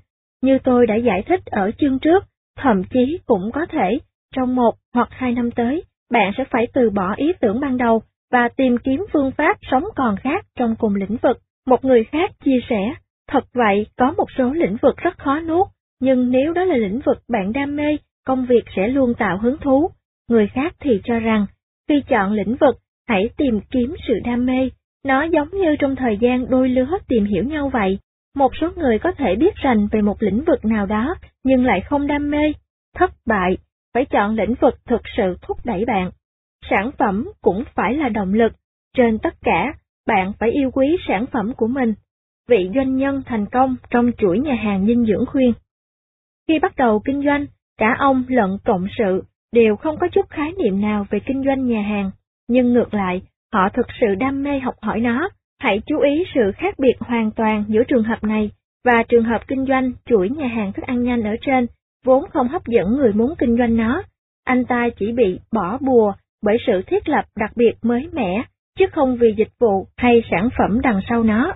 Như 0.42 0.58
tôi 0.64 0.86
đã 0.86 0.94
giải 0.94 1.22
thích 1.26 1.46
ở 1.46 1.70
chương 1.78 1.98
trước, 1.98 2.24
thậm 2.56 2.82
chí 2.84 3.18
cũng 3.26 3.50
có 3.52 3.66
thể, 3.66 3.98
trong 4.34 4.54
một 4.56 4.74
hoặc 4.94 5.08
hai 5.10 5.32
năm 5.32 5.50
tới, 5.50 5.82
bạn 6.10 6.32
sẽ 6.38 6.44
phải 6.50 6.66
từ 6.74 6.90
bỏ 6.90 7.14
ý 7.16 7.32
tưởng 7.40 7.60
ban 7.60 7.76
đầu 7.76 8.02
và 8.32 8.48
tìm 8.56 8.78
kiếm 8.78 9.06
phương 9.12 9.30
pháp 9.30 9.58
sống 9.70 9.84
còn 9.96 10.16
khác 10.16 10.46
trong 10.58 10.76
cùng 10.78 10.94
lĩnh 10.94 11.16
vực. 11.22 11.38
Một 11.66 11.84
người 11.84 12.04
khác 12.04 12.30
chia 12.44 12.60
sẻ, 12.68 12.94
thật 13.28 13.44
vậy, 13.54 13.86
có 13.96 14.14
một 14.16 14.26
số 14.38 14.52
lĩnh 14.52 14.76
vực 14.82 14.96
rất 14.96 15.18
khó 15.18 15.40
nuốt, 15.40 15.66
nhưng 16.00 16.30
nếu 16.30 16.52
đó 16.52 16.64
là 16.64 16.76
lĩnh 16.76 17.00
vực 17.06 17.18
bạn 17.28 17.52
đam 17.52 17.76
mê, 17.76 17.96
công 18.26 18.46
việc 18.46 18.64
sẽ 18.76 18.88
luôn 18.88 19.14
tạo 19.14 19.38
hứng 19.38 19.58
thú. 19.58 19.90
Người 20.28 20.48
khác 20.48 20.74
thì 20.80 21.00
cho 21.04 21.18
rằng, 21.18 21.46
khi 21.88 22.02
chọn 22.08 22.32
lĩnh 22.32 22.56
vực, 22.60 22.78
hãy 23.08 23.30
tìm 23.36 23.60
kiếm 23.70 23.94
sự 24.08 24.14
đam 24.24 24.46
mê. 24.46 24.70
Nó 25.04 25.22
giống 25.22 25.50
như 25.50 25.76
trong 25.78 25.96
thời 25.96 26.18
gian 26.20 26.50
đôi 26.50 26.68
lứa 26.68 26.98
tìm 27.08 27.24
hiểu 27.24 27.44
nhau 27.44 27.70
vậy. 27.72 27.98
Một 28.36 28.52
số 28.60 28.70
người 28.76 28.98
có 28.98 29.12
thể 29.12 29.36
biết 29.36 29.54
rành 29.54 29.88
về 29.92 30.00
một 30.00 30.22
lĩnh 30.22 30.44
vực 30.44 30.64
nào 30.64 30.86
đó, 30.86 31.14
nhưng 31.44 31.64
lại 31.64 31.80
không 31.80 32.06
đam 32.06 32.30
mê. 32.30 32.52
Thất 32.94 33.10
bại, 33.26 33.56
phải 33.96 34.04
chọn 34.04 34.34
lĩnh 34.34 34.54
vực 34.60 34.74
thực 34.86 35.00
sự 35.16 35.36
thúc 35.42 35.56
đẩy 35.64 35.84
bạn. 35.84 36.10
Sản 36.70 36.90
phẩm 36.98 37.28
cũng 37.42 37.64
phải 37.74 37.94
là 37.94 38.08
động 38.08 38.34
lực. 38.34 38.52
Trên 38.96 39.18
tất 39.18 39.34
cả, 39.40 39.74
bạn 40.06 40.32
phải 40.40 40.50
yêu 40.50 40.70
quý 40.70 40.96
sản 41.08 41.26
phẩm 41.32 41.52
của 41.56 41.66
mình. 41.66 41.94
Vị 42.48 42.70
doanh 42.74 42.96
nhân 42.96 43.22
thành 43.26 43.46
công 43.46 43.76
trong 43.90 44.10
chuỗi 44.18 44.38
nhà 44.38 44.54
hàng 44.54 44.86
dinh 44.86 45.04
dưỡng 45.06 45.26
khuyên. 45.26 45.52
Khi 46.48 46.58
bắt 46.58 46.76
đầu 46.76 47.00
kinh 47.04 47.22
doanh, 47.24 47.46
cả 47.78 47.94
ông 47.98 48.24
lẫn 48.28 48.58
cộng 48.64 48.86
sự 48.98 49.22
đều 49.52 49.76
không 49.76 49.96
có 50.00 50.08
chút 50.12 50.30
khái 50.30 50.52
niệm 50.52 50.80
nào 50.80 51.06
về 51.10 51.20
kinh 51.26 51.44
doanh 51.44 51.66
nhà 51.66 51.82
hàng, 51.82 52.10
nhưng 52.48 52.72
ngược 52.72 52.94
lại, 52.94 53.22
họ 53.52 53.68
thực 53.74 53.86
sự 54.00 54.14
đam 54.14 54.42
mê 54.42 54.58
học 54.58 54.74
hỏi 54.82 55.00
nó. 55.00 55.28
Hãy 55.60 55.80
chú 55.86 56.00
ý 56.00 56.24
sự 56.34 56.52
khác 56.56 56.74
biệt 56.78 56.94
hoàn 57.00 57.30
toàn 57.30 57.64
giữa 57.68 57.82
trường 57.88 58.04
hợp 58.04 58.24
này 58.24 58.50
và 58.84 59.02
trường 59.08 59.24
hợp 59.24 59.48
kinh 59.48 59.66
doanh 59.66 59.92
chuỗi 60.06 60.28
nhà 60.30 60.46
hàng 60.46 60.72
thức 60.72 60.82
ăn 60.86 61.02
nhanh 61.02 61.22
ở 61.22 61.36
trên, 61.40 61.66
vốn 62.06 62.24
không 62.30 62.48
hấp 62.48 62.66
dẫn 62.66 62.96
người 62.96 63.12
muốn 63.12 63.34
kinh 63.38 63.56
doanh 63.58 63.76
nó. 63.76 64.02
Anh 64.44 64.64
ta 64.64 64.88
chỉ 64.98 65.12
bị 65.12 65.40
bỏ 65.52 65.78
bùa 65.80 66.12
bởi 66.42 66.56
sự 66.66 66.82
thiết 66.86 67.08
lập 67.08 67.24
đặc 67.36 67.50
biệt 67.56 67.72
mới 67.82 68.08
mẻ, 68.12 68.42
chứ 68.78 68.84
không 68.92 69.16
vì 69.16 69.34
dịch 69.36 69.52
vụ 69.60 69.86
hay 69.96 70.22
sản 70.30 70.48
phẩm 70.58 70.80
đằng 70.80 71.00
sau 71.08 71.22
nó. 71.22 71.52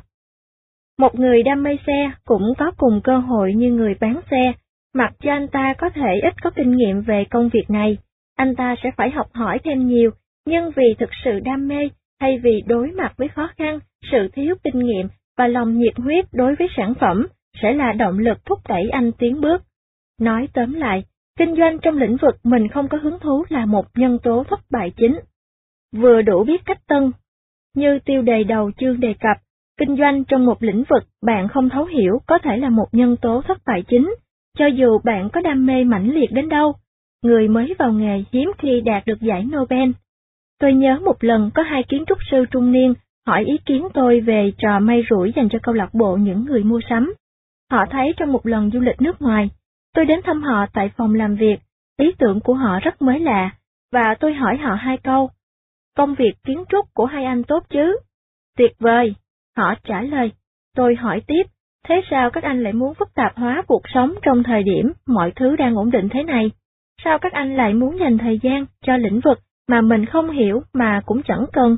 Một 0.98 1.14
người 1.14 1.42
đam 1.42 1.62
mê 1.62 1.76
xe 1.86 2.10
cũng 2.24 2.52
có 2.58 2.70
cùng 2.76 3.00
cơ 3.04 3.18
hội 3.18 3.54
như 3.54 3.70
người 3.70 3.94
bán 4.00 4.20
xe, 4.30 4.52
mặc 4.94 5.12
cho 5.22 5.32
anh 5.32 5.48
ta 5.48 5.74
có 5.78 5.90
thể 5.94 6.20
ít 6.22 6.42
có 6.42 6.50
kinh 6.50 6.76
nghiệm 6.76 7.00
về 7.00 7.24
công 7.30 7.48
việc 7.48 7.70
này, 7.70 7.98
anh 8.36 8.54
ta 8.54 8.74
sẽ 8.82 8.90
phải 8.96 9.10
học 9.10 9.26
hỏi 9.32 9.58
thêm 9.64 9.86
nhiều, 9.86 10.10
nhưng 10.46 10.70
vì 10.76 10.94
thực 10.98 11.10
sự 11.24 11.40
đam 11.40 11.68
mê, 11.68 11.88
thay 12.20 12.38
vì 12.38 12.62
đối 12.66 12.90
mặt 12.90 13.12
với 13.16 13.28
khó 13.28 13.50
khăn, 13.56 13.78
sự 14.12 14.28
thiếu 14.32 14.54
kinh 14.64 14.78
nghiệm 14.78 15.08
và 15.38 15.46
lòng 15.46 15.78
nhiệt 15.78 15.96
huyết 15.96 16.24
đối 16.32 16.54
với 16.54 16.68
sản 16.76 16.94
phẩm 17.00 17.26
sẽ 17.62 17.72
là 17.72 17.92
động 17.92 18.18
lực 18.18 18.44
thúc 18.44 18.58
đẩy 18.68 18.90
anh 18.90 19.12
tiến 19.12 19.40
bước. 19.40 19.62
Nói 20.20 20.48
tóm 20.54 20.72
lại, 20.72 21.04
kinh 21.38 21.56
doanh 21.56 21.78
trong 21.78 21.96
lĩnh 21.96 22.16
vực 22.16 22.34
mình 22.44 22.68
không 22.68 22.88
có 22.88 22.98
hứng 22.98 23.18
thú 23.20 23.44
là 23.48 23.66
một 23.66 23.86
nhân 23.94 24.18
tố 24.22 24.44
thất 24.48 24.60
bại 24.70 24.92
chính. 24.96 25.20
Vừa 25.96 26.22
đủ 26.22 26.44
biết 26.44 26.60
cách 26.64 26.86
tân. 26.86 27.12
Như 27.76 27.98
tiêu 28.04 28.22
đề 28.22 28.44
đầu 28.44 28.70
chương 28.78 29.00
đề 29.00 29.14
cập, 29.20 29.36
kinh 29.78 29.96
doanh 29.96 30.24
trong 30.24 30.46
một 30.46 30.62
lĩnh 30.62 30.84
vực 30.90 31.02
bạn 31.22 31.48
không 31.48 31.68
thấu 31.70 31.84
hiểu 31.84 32.18
có 32.26 32.38
thể 32.38 32.56
là 32.56 32.68
một 32.68 32.86
nhân 32.92 33.16
tố 33.16 33.42
thất 33.42 33.58
bại 33.66 33.82
chính, 33.88 34.14
cho 34.58 34.66
dù 34.66 34.98
bạn 35.04 35.30
có 35.30 35.40
đam 35.40 35.66
mê 35.66 35.84
mãnh 35.84 36.14
liệt 36.14 36.32
đến 36.32 36.48
đâu, 36.48 36.72
người 37.22 37.48
mới 37.48 37.74
vào 37.78 37.92
nghề 37.92 38.24
hiếm 38.32 38.50
khi 38.58 38.80
đạt 38.80 39.06
được 39.06 39.20
giải 39.20 39.44
Nobel. 39.44 39.90
Tôi 40.60 40.74
nhớ 40.74 40.98
một 41.04 41.24
lần 41.24 41.50
có 41.54 41.62
hai 41.62 41.82
kiến 41.82 42.04
trúc 42.06 42.18
sư 42.30 42.44
trung 42.50 42.72
niên 42.72 42.94
hỏi 43.26 43.44
ý 43.44 43.58
kiến 43.66 43.88
tôi 43.94 44.20
về 44.20 44.52
trò 44.58 44.80
may 44.80 45.02
rủi 45.10 45.32
dành 45.36 45.48
cho 45.48 45.58
câu 45.62 45.74
lạc 45.74 45.94
bộ 45.94 46.16
những 46.16 46.44
người 46.44 46.64
mua 46.64 46.80
sắm. 46.90 47.14
Họ 47.70 47.84
thấy 47.90 48.12
trong 48.16 48.32
một 48.32 48.46
lần 48.46 48.70
du 48.70 48.80
lịch 48.80 49.00
nước 49.00 49.22
ngoài, 49.22 49.50
tôi 49.94 50.04
đến 50.04 50.20
thăm 50.24 50.42
họ 50.42 50.66
tại 50.72 50.90
phòng 50.96 51.14
làm 51.14 51.34
việc, 51.36 51.56
ý 51.98 52.12
tưởng 52.18 52.40
của 52.40 52.54
họ 52.54 52.80
rất 52.80 53.02
mới 53.02 53.20
lạ, 53.20 53.50
và 53.92 54.14
tôi 54.20 54.34
hỏi 54.34 54.56
họ 54.56 54.74
hai 54.74 54.96
câu. 54.96 55.30
Công 55.96 56.14
việc 56.14 56.32
kiến 56.44 56.64
trúc 56.68 56.94
của 56.94 57.06
hai 57.06 57.24
anh 57.24 57.44
tốt 57.44 57.64
chứ? 57.70 57.96
Tuyệt 58.56 58.72
vời, 58.78 59.14
họ 59.56 59.74
trả 59.84 60.02
lời. 60.02 60.32
Tôi 60.76 60.94
hỏi 60.94 61.22
tiếp, 61.26 61.42
thế 61.88 62.00
sao 62.10 62.30
các 62.30 62.44
anh 62.44 62.62
lại 62.62 62.72
muốn 62.72 62.94
phức 62.94 63.14
tạp 63.14 63.36
hóa 63.36 63.62
cuộc 63.66 63.82
sống 63.94 64.14
trong 64.22 64.42
thời 64.42 64.62
điểm 64.62 64.92
mọi 65.06 65.32
thứ 65.36 65.56
đang 65.56 65.74
ổn 65.74 65.90
định 65.90 66.08
thế 66.10 66.22
này? 66.22 66.50
Sao 67.04 67.18
các 67.18 67.32
anh 67.32 67.56
lại 67.56 67.74
muốn 67.74 67.98
dành 67.98 68.18
thời 68.18 68.38
gian 68.42 68.66
cho 68.82 68.96
lĩnh 68.96 69.20
vực 69.20 69.38
mà 69.68 69.80
mình 69.80 70.06
không 70.06 70.30
hiểu 70.30 70.62
mà 70.72 71.00
cũng 71.06 71.22
chẳng 71.22 71.46
cần? 71.52 71.76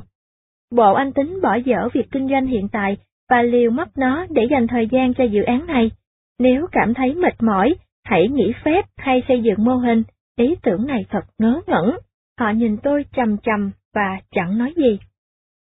Bộ 0.71 0.93
anh 0.93 1.13
tính 1.13 1.39
bỏ 1.41 1.55
dở 1.55 1.89
việc 1.93 2.11
kinh 2.11 2.29
doanh 2.29 2.45
hiện 2.45 2.67
tại 2.71 2.97
và 3.29 3.41
liều 3.41 3.71
mất 3.71 3.97
nó 3.97 4.25
để 4.29 4.47
dành 4.51 4.67
thời 4.67 4.87
gian 4.87 5.13
cho 5.13 5.23
dự 5.23 5.43
án 5.43 5.67
này. 5.67 5.91
Nếu 6.39 6.67
cảm 6.71 6.93
thấy 6.93 7.15
mệt 7.15 7.43
mỏi, 7.43 7.75
hãy 8.03 8.27
nghĩ 8.27 8.53
phép 8.65 8.85
hay 8.97 9.23
xây 9.27 9.41
dựng 9.41 9.63
mô 9.63 9.75
hình, 9.75 10.03
ý 10.37 10.55
tưởng 10.63 10.87
này 10.87 11.05
thật 11.09 11.23
ngớ 11.37 11.61
ngẩn. 11.67 11.97
Họ 12.39 12.49
nhìn 12.49 12.77
tôi 12.83 13.05
trầm 13.13 13.37
trầm 13.37 13.71
và 13.93 14.19
chẳng 14.31 14.57
nói 14.57 14.73
gì. 14.77 14.99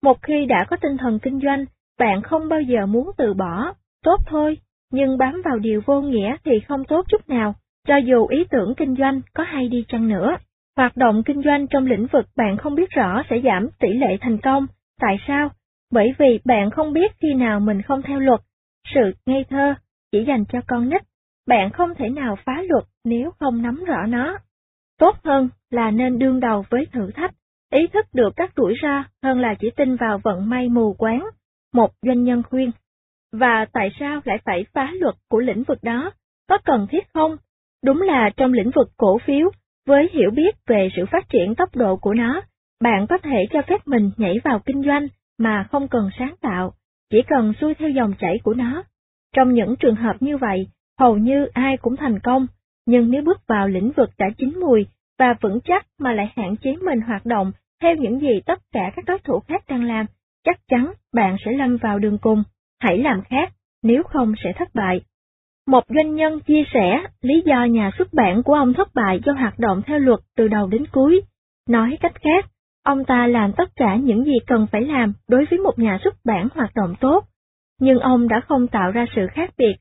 Một 0.03 0.23
khi 0.23 0.47
đã 0.47 0.67
có 0.71 0.77
tinh 0.77 0.97
thần 0.97 1.19
kinh 1.19 1.41
doanh, 1.41 1.65
bạn 1.99 2.23
không 2.23 2.49
bao 2.49 2.61
giờ 2.61 2.87
muốn 2.87 3.11
từ 3.17 3.35
bỏ, 3.35 3.73
tốt 4.05 4.17
thôi, 4.27 4.59
nhưng 4.93 5.19
bám 5.19 5.43
vào 5.45 5.59
điều 5.59 5.83
vô 5.87 6.01
nghĩa 6.01 6.37
thì 6.45 6.61
không 6.69 6.85
tốt 6.85 7.07
chút 7.09 7.29
nào, 7.29 7.55
cho 7.87 7.97
dù 7.97 8.27
ý 8.27 8.45
tưởng 8.51 8.75
kinh 8.77 8.95
doanh 8.97 9.21
có 9.35 9.45
hay 9.45 9.69
đi 9.69 9.85
chăng 9.89 10.09
nữa. 10.09 10.37
Hoạt 10.77 10.97
động 10.97 11.23
kinh 11.23 11.43
doanh 11.43 11.67
trong 11.67 11.87
lĩnh 11.87 12.07
vực 12.13 12.27
bạn 12.37 12.57
không 12.57 12.75
biết 12.75 12.91
rõ 12.91 13.23
sẽ 13.31 13.41
giảm 13.45 13.69
tỷ 13.79 13.89
lệ 13.89 14.17
thành 14.21 14.39
công. 14.39 14.67
Tại 15.01 15.17
sao? 15.27 15.51
Bởi 15.93 16.15
vì 16.19 16.41
bạn 16.45 16.71
không 16.71 16.93
biết 16.93 17.13
khi 17.21 17.35
nào 17.35 17.61
mình 17.61 17.83
không 17.83 18.03
theo 18.03 18.21
luật. 18.21 18.41
Sự 18.95 19.13
ngây 19.27 19.45
thơ 19.51 19.75
chỉ 20.13 20.25
dành 20.25 20.45
cho 20.45 20.61
con 20.67 20.89
nít. 20.89 21.03
Bạn 21.49 21.71
không 21.71 21.95
thể 21.95 22.09
nào 22.09 22.37
phá 22.45 22.63
luật 22.69 22.85
nếu 23.05 23.31
không 23.39 23.63
nắm 23.63 23.85
rõ 23.85 24.07
nó. 24.07 24.39
Tốt 24.99 25.17
hơn 25.25 25.49
là 25.71 25.91
nên 25.91 26.19
đương 26.19 26.41
đầu 26.41 26.65
với 26.71 26.87
thử 26.93 27.11
thách, 27.11 27.35
ý 27.73 27.87
thức 27.87 28.07
được 28.13 28.33
các 28.37 28.53
rủi 28.57 28.75
ro 28.83 29.05
hơn 29.23 29.41
là 29.41 29.55
chỉ 29.61 29.71
tin 29.77 29.97
vào 29.97 30.19
vận 30.25 30.49
may 30.49 30.69
mù 30.69 30.95
quáng. 30.95 31.27
Một 31.75 31.91
doanh 32.03 32.23
nhân 32.23 32.43
khuyên. 32.43 32.71
Và 33.33 33.67
tại 33.73 33.91
sao 34.01 34.21
lại 34.25 34.39
phải 34.45 34.65
phá 34.75 34.91
luật 35.01 35.15
của 35.31 35.39
lĩnh 35.39 35.63
vực 35.63 35.79
đó? 35.83 36.11
Có 36.49 36.59
cần 36.65 36.87
thiết 36.91 37.13
không? 37.15 37.37
Đúng 37.85 38.03
là 38.03 38.31
trong 38.37 38.53
lĩnh 38.53 38.71
vực 38.75 38.89
cổ 38.97 39.19
phiếu, 39.19 39.51
với 39.87 40.09
hiểu 40.13 40.31
biết 40.31 40.57
về 40.67 40.89
sự 40.97 41.07
phát 41.13 41.29
triển 41.29 41.55
tốc 41.55 41.77
độ 41.77 41.97
của 41.97 42.15
nó, 42.15 42.43
bạn 42.83 43.07
có 43.07 43.19
thể 43.19 43.47
cho 43.51 43.63
phép 43.69 43.87
mình 43.87 44.11
nhảy 44.17 44.35
vào 44.45 44.59
kinh 44.67 44.83
doanh 44.83 45.07
mà 45.39 45.67
không 45.71 45.89
cần 45.89 46.11
sáng 46.19 46.35
tạo, 46.41 46.73
chỉ 47.11 47.23
cần 47.29 47.53
xuôi 47.61 47.75
theo 47.75 47.89
dòng 47.89 48.15
chảy 48.19 48.39
của 48.45 48.55
nó. 48.55 48.83
Trong 49.37 49.53
những 49.53 49.77
trường 49.77 49.97
hợp 49.97 50.17
như 50.21 50.37
vậy, 50.37 50.67
hầu 50.99 51.17
như 51.17 51.47
ai 51.53 51.77
cũng 51.77 51.97
thành 51.97 52.19
công, 52.19 52.47
nhưng 52.87 53.11
nếu 53.11 53.23
bước 53.23 53.47
vào 53.47 53.69
lĩnh 53.69 53.93
vực 53.97 54.11
đã 54.19 54.27
chín 54.39 54.61
mùi 54.61 54.87
và 55.19 55.35
vững 55.41 55.61
chắc 55.65 55.87
mà 55.99 56.13
lại 56.13 56.33
hạn 56.37 56.57
chế 56.57 56.77
mình 56.77 57.01
hoạt 57.01 57.27
động 57.27 57.53
theo 57.83 57.95
những 57.95 58.21
gì 58.21 58.41
tất 58.47 58.63
cả 58.73 58.91
các 58.97 59.05
đối 59.05 59.19
thủ 59.19 59.41
khác 59.41 59.65
đang 59.69 59.85
làm, 59.85 60.07
chắc 60.45 60.61
chắn 60.69 60.93
bạn 61.15 61.37
sẽ 61.45 61.53
lâm 61.53 61.77
vào 61.77 61.99
đường 61.99 62.19
cùng. 62.19 62.43
Hãy 62.81 62.99
làm 62.99 63.23
khác, 63.23 63.53
nếu 63.83 64.03
không 64.03 64.35
sẽ 64.45 64.53
thất 64.53 64.69
bại. 64.75 65.01
Một 65.67 65.85
doanh 65.89 66.15
nhân 66.15 66.41
chia 66.41 66.63
sẻ 66.73 67.03
lý 67.23 67.43
do 67.47 67.65
nhà 67.65 67.91
xuất 67.99 68.13
bản 68.13 68.43
của 68.43 68.55
ông 68.55 68.75
thất 68.75 68.95
bại 68.95 69.21
do 69.27 69.33
hoạt 69.33 69.59
động 69.59 69.83
theo 69.87 69.99
luật 69.99 70.21
từ 70.37 70.49
đầu 70.49 70.67
đến 70.67 70.87
cuối. 70.93 71.21
Nói 71.69 71.99
cách 72.01 72.15
khác, 72.15 72.51
ông 72.85 73.05
ta 73.05 73.27
làm 73.27 73.53
tất 73.53 73.77
cả 73.77 73.97
những 73.97 74.25
gì 74.25 74.39
cần 74.47 74.67
phải 74.73 74.83
làm 74.83 75.13
đối 75.29 75.45
với 75.51 75.59
một 75.59 75.79
nhà 75.79 75.99
xuất 76.05 76.15
bản 76.25 76.49
hoạt 76.55 76.71
động 76.75 76.95
tốt, 77.01 77.25
nhưng 77.81 77.99
ông 77.99 78.29
đã 78.29 78.41
không 78.41 78.69
tạo 78.69 78.91
ra 78.91 79.07
sự 79.17 79.27
khác 79.33 79.51
biệt. 79.57 79.75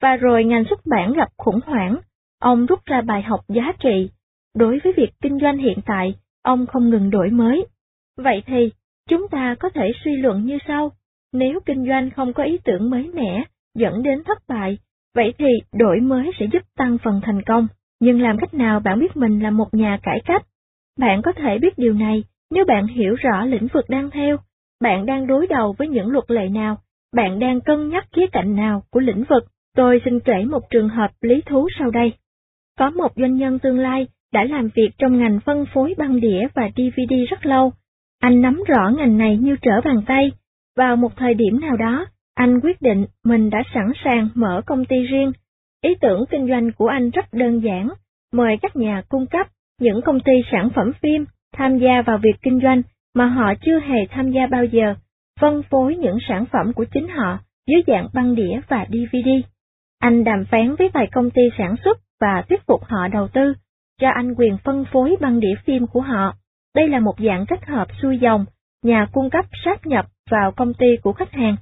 Và 0.00 0.16
rồi 0.16 0.44
ngành 0.44 0.64
xuất 0.64 0.86
bản 0.86 1.12
gặp 1.12 1.28
khủng 1.38 1.60
hoảng, 1.66 1.96
ông 2.40 2.66
rút 2.66 2.84
ra 2.84 3.00
bài 3.00 3.22
học 3.22 3.40
giá 3.48 3.72
trị. 3.78 4.10
Đối 4.54 4.78
với 4.84 4.92
việc 4.96 5.10
kinh 5.22 5.38
doanh 5.38 5.58
hiện 5.58 5.78
tại, 5.86 6.14
ông 6.42 6.66
không 6.66 6.90
ngừng 6.90 7.10
đổi 7.10 7.30
mới. 7.30 7.66
Vậy 8.18 8.42
thì, 8.46 8.70
chúng 9.08 9.28
ta 9.28 9.54
có 9.60 9.70
thể 9.74 9.92
suy 10.04 10.16
luận 10.16 10.44
như 10.44 10.58
sau, 10.68 10.92
nếu 11.32 11.60
kinh 11.66 11.86
doanh 11.88 12.10
không 12.10 12.32
có 12.32 12.42
ý 12.42 12.58
tưởng 12.64 12.90
mới 12.90 13.10
mẻ, 13.14 13.44
dẫn 13.74 14.02
đến 14.02 14.24
thất 14.24 14.38
bại, 14.48 14.78
vậy 15.14 15.34
thì 15.38 15.46
đổi 15.72 16.00
mới 16.00 16.30
sẽ 16.38 16.46
giúp 16.52 16.62
tăng 16.76 16.98
phần 17.04 17.20
thành 17.24 17.42
công. 17.42 17.68
Nhưng 18.00 18.20
làm 18.20 18.38
cách 18.38 18.54
nào 18.54 18.80
bạn 18.80 19.00
biết 19.00 19.16
mình 19.16 19.42
là 19.42 19.50
một 19.50 19.74
nhà 19.74 19.98
cải 20.02 20.20
cách? 20.24 20.42
Bạn 20.98 21.22
có 21.22 21.32
thể 21.32 21.58
biết 21.58 21.78
điều 21.78 21.92
này 21.92 22.24
nếu 22.50 22.64
bạn 22.64 22.86
hiểu 22.86 23.14
rõ 23.14 23.44
lĩnh 23.44 23.68
vực 23.72 23.84
đang 23.88 24.10
theo, 24.10 24.36
bạn 24.80 25.06
đang 25.06 25.26
đối 25.26 25.46
đầu 25.46 25.74
với 25.78 25.88
những 25.88 26.10
luật 26.10 26.30
lệ 26.30 26.48
nào, 26.48 26.78
bạn 27.16 27.38
đang 27.38 27.60
cân 27.60 27.88
nhắc 27.88 28.06
khía 28.12 28.26
cạnh 28.32 28.56
nào 28.56 28.82
của 28.90 29.00
lĩnh 29.00 29.24
vực. 29.28 29.44
Tôi 29.76 30.00
xin 30.04 30.20
kể 30.20 30.44
một 30.44 30.70
trường 30.70 30.88
hợp 30.88 31.10
lý 31.20 31.42
thú 31.46 31.68
sau 31.78 31.90
đây. 31.90 32.12
Có 32.78 32.90
một 32.90 33.12
doanh 33.16 33.36
nhân 33.36 33.58
tương 33.58 33.78
lai 33.78 34.06
đã 34.32 34.44
làm 34.44 34.68
việc 34.74 34.90
trong 34.98 35.18
ngành 35.18 35.40
phân 35.40 35.64
phối 35.74 35.94
băng 35.98 36.20
đĩa 36.20 36.46
và 36.54 36.70
DVD 36.76 37.14
rất 37.30 37.46
lâu. 37.46 37.72
Anh 38.20 38.40
nắm 38.40 38.62
rõ 38.68 38.90
ngành 38.96 39.18
này 39.18 39.36
như 39.36 39.56
trở 39.62 39.80
bàn 39.84 40.02
tay. 40.06 40.32
Vào 40.76 40.96
một 40.96 41.16
thời 41.16 41.34
điểm 41.34 41.60
nào 41.60 41.76
đó, 41.76 42.06
anh 42.34 42.60
quyết 42.60 42.82
định 42.82 43.06
mình 43.24 43.50
đã 43.50 43.62
sẵn 43.74 43.92
sàng 44.04 44.28
mở 44.34 44.62
công 44.66 44.84
ty 44.84 44.96
riêng. 44.96 45.32
Ý 45.82 45.94
tưởng 46.00 46.24
kinh 46.30 46.48
doanh 46.48 46.72
của 46.72 46.86
anh 46.86 47.10
rất 47.10 47.32
đơn 47.32 47.60
giản, 47.60 47.88
mời 48.32 48.56
các 48.62 48.76
nhà 48.76 49.02
cung 49.08 49.26
cấp, 49.26 49.46
những 49.80 50.02
công 50.02 50.20
ty 50.20 50.32
sản 50.52 50.70
phẩm 50.74 50.92
phim 51.02 51.24
tham 51.52 51.78
gia 51.78 52.02
vào 52.02 52.18
việc 52.18 52.36
kinh 52.42 52.60
doanh 52.62 52.82
mà 53.14 53.26
họ 53.26 53.54
chưa 53.60 53.80
hề 53.80 54.06
tham 54.10 54.30
gia 54.30 54.46
bao 54.46 54.64
giờ, 54.64 54.94
phân 55.40 55.62
phối 55.70 55.96
những 55.96 56.18
sản 56.28 56.44
phẩm 56.52 56.72
của 56.72 56.84
chính 56.84 57.08
họ 57.08 57.38
dưới 57.66 57.82
dạng 57.86 58.08
băng 58.14 58.34
đĩa 58.34 58.60
và 58.68 58.86
DVD. 58.88 59.28
Anh 60.00 60.24
đàm 60.24 60.44
phán 60.44 60.74
với 60.78 60.88
vài 60.94 61.06
công 61.12 61.30
ty 61.30 61.42
sản 61.58 61.74
xuất 61.84 61.98
và 62.20 62.42
thuyết 62.48 62.66
phục 62.66 62.84
họ 62.84 63.08
đầu 63.08 63.28
tư, 63.28 63.54
cho 64.00 64.08
anh 64.10 64.34
quyền 64.34 64.56
phân 64.64 64.84
phối 64.92 65.16
băng 65.20 65.40
đĩa 65.40 65.54
phim 65.64 65.86
của 65.86 66.00
họ. 66.00 66.34
Đây 66.74 66.88
là 66.88 67.00
một 67.00 67.14
dạng 67.18 67.46
kết 67.46 67.64
hợp 67.64 67.88
xuôi 68.02 68.18
dòng, 68.18 68.44
nhà 68.82 69.06
cung 69.12 69.30
cấp 69.30 69.44
sát 69.64 69.86
nhập 69.86 70.06
vào 70.30 70.52
công 70.52 70.74
ty 70.74 70.86
của 71.02 71.12
khách 71.12 71.32
hàng. 71.32 71.56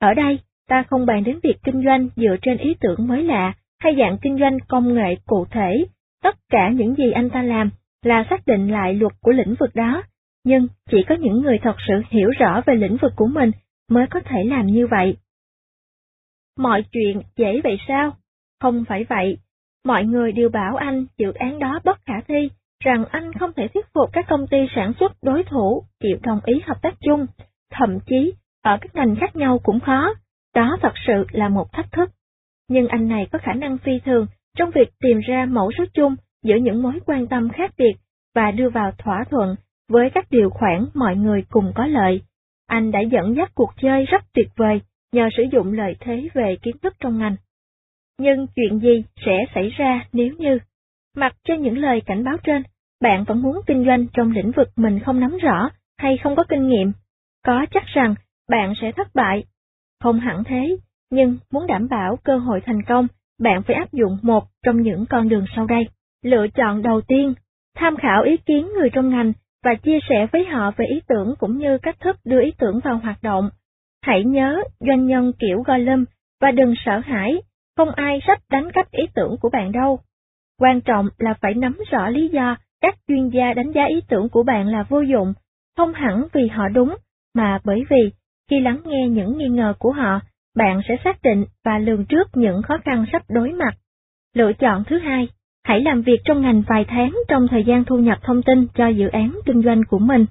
Ở 0.00 0.14
đây, 0.14 0.38
ta 0.68 0.82
không 0.82 1.06
bàn 1.06 1.24
đến 1.24 1.38
việc 1.42 1.56
kinh 1.64 1.84
doanh 1.84 2.08
dựa 2.16 2.36
trên 2.42 2.56
ý 2.58 2.74
tưởng 2.80 3.06
mới 3.08 3.22
lạ 3.22 3.52
hay 3.80 3.94
dạng 3.98 4.18
kinh 4.22 4.38
doanh 4.38 4.58
công 4.68 4.94
nghệ 4.94 5.16
cụ 5.26 5.46
thể. 5.50 5.84
Tất 6.22 6.36
cả 6.50 6.70
những 6.70 6.94
gì 6.94 7.10
anh 7.10 7.30
ta 7.30 7.42
làm 7.42 7.70
là 8.04 8.24
xác 8.30 8.46
định 8.46 8.72
lại 8.72 8.94
luật 8.94 9.12
của 9.20 9.32
lĩnh 9.32 9.54
vực 9.60 9.70
đó, 9.74 10.02
nhưng 10.44 10.68
chỉ 10.90 11.02
có 11.08 11.14
những 11.14 11.40
người 11.40 11.58
thật 11.62 11.76
sự 11.88 11.94
hiểu 12.10 12.30
rõ 12.38 12.62
về 12.66 12.74
lĩnh 12.74 12.96
vực 12.96 13.12
của 13.16 13.26
mình 13.26 13.50
mới 13.90 14.06
có 14.10 14.20
thể 14.20 14.44
làm 14.44 14.66
như 14.66 14.86
vậy. 14.86 15.16
Mọi 16.58 16.84
chuyện 16.92 17.22
dễ 17.36 17.60
vậy 17.64 17.78
sao? 17.88 18.12
Không 18.60 18.84
phải 18.88 19.04
vậy. 19.08 19.38
Mọi 19.84 20.04
người 20.04 20.32
đều 20.32 20.48
bảo 20.48 20.76
anh 20.76 21.06
dự 21.18 21.32
án 21.32 21.58
đó 21.58 21.80
bất 21.84 21.98
khả 22.06 22.20
thi, 22.28 22.50
rằng 22.84 23.04
anh 23.10 23.32
không 23.32 23.52
thể 23.56 23.68
thuyết 23.68 23.86
phục 23.94 24.10
các 24.12 24.26
công 24.28 24.46
ty 24.46 24.58
sản 24.74 24.92
xuất 25.00 25.12
đối 25.22 25.44
thủ 25.44 25.82
chịu 26.00 26.18
đồng 26.22 26.40
ý 26.44 26.60
hợp 26.64 26.82
tác 26.82 26.94
chung, 27.00 27.26
thậm 27.70 27.98
chí 28.06 28.32
ở 28.64 28.78
các 28.80 28.94
ngành 28.94 29.16
khác 29.16 29.36
nhau 29.36 29.58
cũng 29.58 29.80
khó. 29.80 30.14
Đó 30.54 30.76
thật 30.82 30.92
sự 31.06 31.24
là 31.30 31.48
một 31.48 31.72
thách 31.72 31.92
thức. 31.92 32.10
Nhưng 32.68 32.88
anh 32.88 33.08
này 33.08 33.26
có 33.32 33.38
khả 33.42 33.52
năng 33.52 33.78
phi 33.78 33.92
thường 34.04 34.26
trong 34.56 34.70
việc 34.70 34.88
tìm 35.00 35.20
ra 35.28 35.44
mẫu 35.44 35.70
số 35.78 35.84
chung 35.94 36.16
giữa 36.42 36.56
những 36.56 36.82
mối 36.82 37.00
quan 37.06 37.26
tâm 37.26 37.48
khác 37.48 37.70
biệt 37.78 37.94
và 38.34 38.50
đưa 38.50 38.68
vào 38.70 38.92
thỏa 38.98 39.24
thuận 39.30 39.56
với 39.88 40.10
các 40.14 40.26
điều 40.30 40.50
khoản 40.50 40.86
mọi 40.94 41.16
người 41.16 41.44
cùng 41.50 41.72
có 41.74 41.86
lợi. 41.86 42.22
Anh 42.66 42.90
đã 42.90 43.00
dẫn 43.00 43.36
dắt 43.36 43.50
cuộc 43.54 43.72
chơi 43.82 44.04
rất 44.04 44.24
tuyệt 44.34 44.48
vời 44.56 44.80
nhờ 45.12 45.28
sử 45.36 45.42
dụng 45.52 45.72
lợi 45.72 45.96
thế 46.00 46.28
về 46.34 46.56
kiến 46.62 46.76
thức 46.82 46.94
trong 47.00 47.18
ngành. 47.18 47.36
Nhưng 48.18 48.46
chuyện 48.56 48.78
gì 48.78 49.04
sẽ 49.26 49.44
xảy 49.54 49.68
ra 49.68 50.06
nếu 50.12 50.34
như, 50.38 50.58
mặc 51.16 51.36
cho 51.44 51.54
những 51.54 51.78
lời 51.78 52.02
cảnh 52.06 52.24
báo 52.24 52.36
trên, 52.44 52.62
bạn 53.00 53.24
vẫn 53.24 53.42
muốn 53.42 53.60
kinh 53.66 53.84
doanh 53.86 54.06
trong 54.12 54.30
lĩnh 54.30 54.50
vực 54.56 54.68
mình 54.76 55.00
không 55.00 55.20
nắm 55.20 55.36
rõ 55.42 55.70
hay 55.98 56.18
không 56.22 56.36
có 56.36 56.44
kinh 56.48 56.68
nghiệm? 56.68 56.92
Có 57.44 57.66
chắc 57.70 57.84
rằng 57.86 58.14
bạn 58.48 58.72
sẽ 58.80 58.92
thất 58.92 59.14
bại. 59.14 59.44
Không 60.00 60.20
hẳn 60.20 60.44
thế, 60.44 60.76
nhưng 61.10 61.38
muốn 61.52 61.66
đảm 61.66 61.88
bảo 61.88 62.16
cơ 62.24 62.38
hội 62.38 62.60
thành 62.66 62.82
công, 62.82 63.06
bạn 63.40 63.62
phải 63.62 63.76
áp 63.76 63.92
dụng 63.92 64.18
một 64.22 64.44
trong 64.66 64.82
những 64.82 65.06
con 65.06 65.28
đường 65.28 65.44
sau 65.56 65.66
đây. 65.66 65.82
Lựa 66.24 66.46
chọn 66.48 66.82
đầu 66.82 67.00
tiên, 67.00 67.34
tham 67.76 67.96
khảo 67.96 68.22
ý 68.22 68.36
kiến 68.36 68.68
người 68.72 68.90
trong 68.92 69.08
ngành 69.08 69.32
và 69.64 69.74
chia 69.74 69.98
sẻ 70.08 70.26
với 70.32 70.44
họ 70.44 70.70
về 70.76 70.86
ý 70.86 71.00
tưởng 71.08 71.34
cũng 71.38 71.58
như 71.58 71.78
cách 71.78 72.00
thức 72.00 72.16
đưa 72.24 72.42
ý 72.42 72.52
tưởng 72.58 72.80
vào 72.84 72.98
hoạt 72.98 73.22
động. 73.22 73.50
Hãy 74.02 74.24
nhớ 74.24 74.62
doanh 74.80 75.06
nhân 75.06 75.32
kiểu 75.38 75.62
Gollum 75.66 76.04
và 76.40 76.50
đừng 76.50 76.74
sợ 76.84 76.98
hãi, 76.98 77.42
không 77.76 77.90
ai 77.90 78.20
sắp 78.26 78.38
đánh 78.50 78.72
cắp 78.72 78.90
ý 78.90 79.04
tưởng 79.14 79.36
của 79.40 79.48
bạn 79.52 79.72
đâu. 79.72 80.00
Quan 80.60 80.80
trọng 80.80 81.08
là 81.18 81.34
phải 81.40 81.54
nắm 81.54 81.78
rõ 81.90 82.08
lý 82.08 82.28
do 82.28 82.56
các 82.80 82.96
chuyên 83.08 83.28
gia 83.28 83.54
đánh 83.54 83.72
giá 83.72 83.84
ý 83.84 84.00
tưởng 84.08 84.28
của 84.28 84.42
bạn 84.42 84.68
là 84.68 84.82
vô 84.88 85.00
dụng, 85.00 85.32
không 85.76 85.92
hẳn 85.92 86.24
vì 86.32 86.48
họ 86.48 86.68
đúng, 86.68 86.96
mà 87.34 87.58
bởi 87.64 87.84
vì 87.90 88.10
khi 88.50 88.60
lắng 88.60 88.80
nghe 88.84 89.08
những 89.08 89.38
nghi 89.38 89.48
ngờ 89.48 89.74
của 89.78 89.92
họ, 89.92 90.20
bạn 90.56 90.80
sẽ 90.88 90.96
xác 91.04 91.22
định 91.22 91.44
và 91.64 91.78
lường 91.78 92.04
trước 92.04 92.28
những 92.34 92.62
khó 92.62 92.78
khăn 92.84 93.04
sắp 93.12 93.22
đối 93.28 93.52
mặt. 93.52 93.74
Lựa 94.34 94.52
chọn 94.52 94.84
thứ 94.86 94.98
hai, 94.98 95.28
hãy 95.64 95.80
làm 95.80 96.02
việc 96.02 96.20
trong 96.24 96.42
ngành 96.42 96.62
vài 96.68 96.84
tháng 96.88 97.16
trong 97.28 97.48
thời 97.50 97.64
gian 97.64 97.84
thu 97.84 97.96
nhập 97.96 98.18
thông 98.22 98.42
tin 98.42 98.66
cho 98.74 98.88
dự 98.88 99.08
án 99.08 99.40
kinh 99.46 99.62
doanh 99.62 99.82
của 99.88 99.98
mình. 99.98 100.26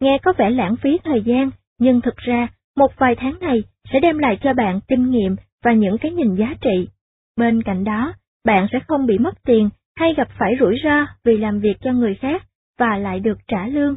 Nghe 0.00 0.18
có 0.22 0.32
vẻ 0.38 0.50
lãng 0.50 0.76
phí 0.76 0.98
thời 1.04 1.22
gian, 1.22 1.50
nhưng 1.78 2.00
thực 2.00 2.16
ra, 2.16 2.48
một 2.76 2.92
vài 2.98 3.14
tháng 3.18 3.38
này 3.40 3.62
sẽ 3.92 4.00
đem 4.00 4.18
lại 4.18 4.38
cho 4.42 4.52
bạn 4.54 4.80
kinh 4.88 5.10
nghiệm 5.10 5.36
và 5.64 5.72
những 5.72 5.98
cái 5.98 6.12
nhìn 6.12 6.34
giá 6.34 6.54
trị. 6.60 6.88
Bên 7.36 7.62
cạnh 7.62 7.84
đó, 7.84 8.14
bạn 8.44 8.66
sẽ 8.72 8.78
không 8.88 9.06
bị 9.06 9.18
mất 9.18 9.42
tiền 9.44 9.68
hay 9.96 10.14
gặp 10.14 10.28
phải 10.38 10.52
rủi 10.60 10.76
ro 10.84 11.06
vì 11.24 11.36
làm 11.36 11.60
việc 11.60 11.76
cho 11.80 11.92
người 11.92 12.14
khác 12.14 12.42
và 12.78 12.96
lại 12.98 13.20
được 13.20 13.38
trả 13.48 13.66
lương. 13.66 13.96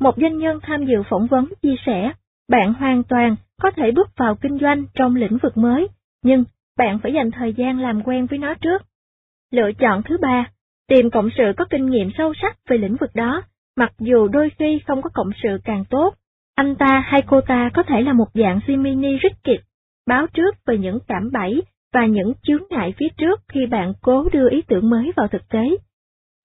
Một 0.00 0.14
doanh 0.16 0.38
nhân 0.38 0.58
tham 0.62 0.84
dự 0.84 1.02
phỏng 1.10 1.26
vấn 1.26 1.46
chia 1.62 1.74
sẻ, 1.86 2.12
bạn 2.48 2.74
hoàn 2.74 3.02
toàn 3.04 3.36
có 3.62 3.70
thể 3.70 3.90
bước 3.90 4.08
vào 4.16 4.34
kinh 4.34 4.58
doanh 4.58 4.84
trong 4.94 5.16
lĩnh 5.16 5.38
vực 5.42 5.56
mới, 5.56 5.88
nhưng 6.22 6.44
bạn 6.78 6.98
phải 7.02 7.12
dành 7.12 7.30
thời 7.30 7.52
gian 7.52 7.78
làm 7.78 8.02
quen 8.02 8.26
với 8.26 8.38
nó 8.38 8.54
trước. 8.54 8.82
Lựa 9.50 9.72
chọn 9.78 10.02
thứ 10.02 10.18
ba, 10.18 10.50
tìm 10.88 11.10
cộng 11.10 11.28
sự 11.36 11.52
có 11.56 11.64
kinh 11.70 11.90
nghiệm 11.90 12.10
sâu 12.18 12.32
sắc 12.42 12.56
về 12.68 12.78
lĩnh 12.78 12.96
vực 12.96 13.10
đó, 13.14 13.42
mặc 13.76 13.92
dù 13.98 14.28
đôi 14.28 14.50
khi 14.58 14.80
không 14.86 15.02
có 15.02 15.10
cộng 15.14 15.30
sự 15.42 15.58
càng 15.64 15.84
tốt. 15.90 16.14
Anh 16.60 16.76
ta 16.76 17.02
hay 17.06 17.22
cô 17.26 17.40
ta 17.40 17.70
có 17.74 17.82
thể 17.82 18.02
là 18.02 18.12
một 18.12 18.28
dạng 18.34 18.60
Jiminy 18.66 19.18
Ricket, 19.22 19.60
báo 20.06 20.26
trước 20.26 20.54
về 20.66 20.78
những 20.78 20.98
cảm 21.08 21.30
bẫy 21.32 21.62
và 21.92 22.06
những 22.06 22.32
chướng 22.42 22.62
ngại 22.70 22.94
phía 22.96 23.08
trước 23.16 23.40
khi 23.48 23.66
bạn 23.66 23.92
cố 24.02 24.28
đưa 24.32 24.50
ý 24.50 24.62
tưởng 24.68 24.90
mới 24.90 25.12
vào 25.16 25.28
thực 25.28 25.48
tế. 25.48 25.76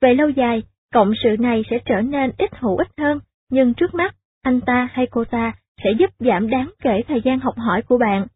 Về 0.02 0.14
lâu 0.14 0.30
dài, 0.30 0.64
cộng 0.94 1.12
sự 1.24 1.36
này 1.40 1.64
sẽ 1.70 1.80
trở 1.86 2.02
nên 2.02 2.32
ít 2.38 2.50
hữu 2.60 2.78
ích 2.78 2.88
hơn, 2.98 3.20
nhưng 3.52 3.74
trước 3.74 3.94
mắt, 3.94 4.16
anh 4.44 4.62
ta 4.62 4.88
hay 4.92 5.08
cô 5.12 5.26
ta 5.26 5.54
sẽ 5.84 5.92
giúp 6.00 6.10
giảm 6.20 6.50
đáng 6.50 6.72
kể 6.82 7.02
thời 7.08 7.22
gian 7.22 7.40
học 7.40 7.56
hỏi 7.58 7.82
của 7.82 7.98
bạn. 7.98 8.28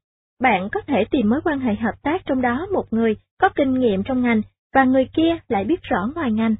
Bạn 0.41 0.69
có 0.71 0.81
thể 0.87 1.05
tìm 1.11 1.29
mối 1.29 1.41
quan 1.43 1.59
hệ 1.59 1.75
hợp 1.75 1.93
tác 2.03 2.25
trong 2.25 2.41
đó 2.41 2.67
một 2.73 2.85
người 2.91 3.15
có 3.41 3.49
kinh 3.49 3.79
nghiệm 3.79 4.03
trong 4.03 4.21
ngành 4.21 4.41
và 4.73 4.83
người 4.83 5.09
kia 5.13 5.37
lại 5.47 5.63
biết 5.63 5.81
rõ 5.81 5.99
ngoài 6.15 6.31
ngành. 6.31 6.55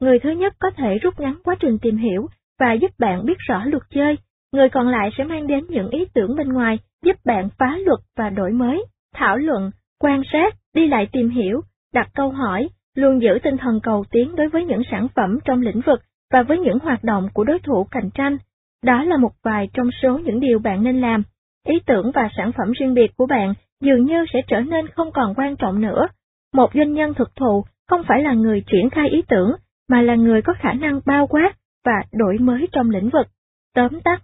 Người 0.00 0.18
thứ 0.18 0.30
nhất 0.30 0.54
có 0.58 0.70
thể 0.70 0.98
rút 0.98 1.20
ngắn 1.20 1.34
quá 1.44 1.54
trình 1.60 1.78
tìm 1.78 1.96
hiểu 1.96 2.28
và 2.60 2.72
giúp 2.72 2.90
bạn 2.98 3.26
biết 3.26 3.38
rõ 3.38 3.64
luật 3.64 3.82
chơi, 3.90 4.16
người 4.52 4.68
còn 4.68 4.88
lại 4.88 5.10
sẽ 5.18 5.24
mang 5.24 5.46
đến 5.46 5.64
những 5.68 5.88
ý 5.90 6.04
tưởng 6.14 6.36
bên 6.36 6.48
ngoài 6.48 6.78
giúp 7.02 7.16
bạn 7.24 7.48
phá 7.58 7.78
luật 7.86 7.98
và 8.16 8.30
đổi 8.30 8.50
mới, 8.50 8.84
thảo 9.14 9.36
luận, 9.36 9.70
quan 10.00 10.22
sát, 10.32 10.54
đi 10.74 10.88
lại 10.88 11.08
tìm 11.12 11.30
hiểu, 11.30 11.60
đặt 11.94 12.08
câu 12.14 12.30
hỏi, 12.30 12.68
luôn 12.94 13.22
giữ 13.22 13.38
tinh 13.42 13.56
thần 13.56 13.80
cầu 13.82 14.04
tiến 14.10 14.36
đối 14.36 14.48
với 14.48 14.64
những 14.64 14.82
sản 14.90 15.08
phẩm 15.16 15.38
trong 15.44 15.60
lĩnh 15.60 15.80
vực 15.80 16.00
và 16.32 16.42
với 16.42 16.58
những 16.58 16.78
hoạt 16.78 17.04
động 17.04 17.28
của 17.34 17.44
đối 17.44 17.58
thủ 17.58 17.84
cạnh 17.90 18.10
tranh. 18.14 18.38
Đó 18.84 19.04
là 19.04 19.16
một 19.16 19.32
vài 19.42 19.68
trong 19.72 19.90
số 20.02 20.18
những 20.18 20.40
điều 20.40 20.58
bạn 20.58 20.82
nên 20.82 21.00
làm. 21.00 21.22
Ý 21.66 21.74
tưởng 21.86 22.10
và 22.14 22.28
sản 22.36 22.52
phẩm 22.52 22.72
riêng 22.72 22.94
biệt 22.94 23.16
của 23.16 23.26
bạn 23.26 23.54
dường 23.80 24.04
như 24.04 24.24
sẽ 24.32 24.42
trở 24.48 24.60
nên 24.60 24.88
không 24.88 25.12
còn 25.12 25.34
quan 25.36 25.56
trọng 25.56 25.80
nữa. 25.80 26.06
Một 26.54 26.70
doanh 26.74 26.92
nhân 26.92 27.14
thực 27.14 27.36
thụ 27.36 27.64
không 27.88 28.02
phải 28.08 28.22
là 28.22 28.32
người 28.32 28.62
triển 28.66 28.90
khai 28.90 29.08
ý 29.08 29.22
tưởng, 29.28 29.52
mà 29.88 30.02
là 30.02 30.14
người 30.14 30.42
có 30.42 30.52
khả 30.58 30.72
năng 30.72 31.00
bao 31.06 31.26
quát 31.26 31.52
và 31.84 32.02
đổi 32.12 32.38
mới 32.38 32.68
trong 32.72 32.90
lĩnh 32.90 33.10
vực. 33.10 33.26
Tóm 33.74 34.00
tắt, 34.00 34.22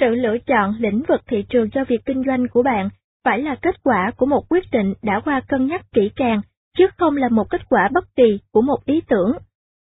sự 0.00 0.14
lựa 0.14 0.38
chọn 0.38 0.74
lĩnh 0.78 1.02
vực 1.08 1.20
thị 1.26 1.44
trường 1.48 1.70
cho 1.70 1.84
việc 1.84 2.00
kinh 2.06 2.22
doanh 2.26 2.48
của 2.48 2.62
bạn 2.62 2.88
phải 3.24 3.38
là 3.38 3.54
kết 3.62 3.82
quả 3.82 4.10
của 4.16 4.26
một 4.26 4.48
quyết 4.48 4.64
định 4.72 4.94
đã 5.02 5.20
qua 5.24 5.40
cân 5.48 5.66
nhắc 5.66 5.82
kỹ 5.92 6.10
càng, 6.16 6.40
chứ 6.78 6.86
không 6.98 7.16
là 7.16 7.28
một 7.28 7.44
kết 7.50 7.68
quả 7.68 7.88
bất 7.94 8.04
kỳ 8.16 8.40
của 8.52 8.62
một 8.62 8.84
ý 8.84 9.00
tưởng. 9.08 9.32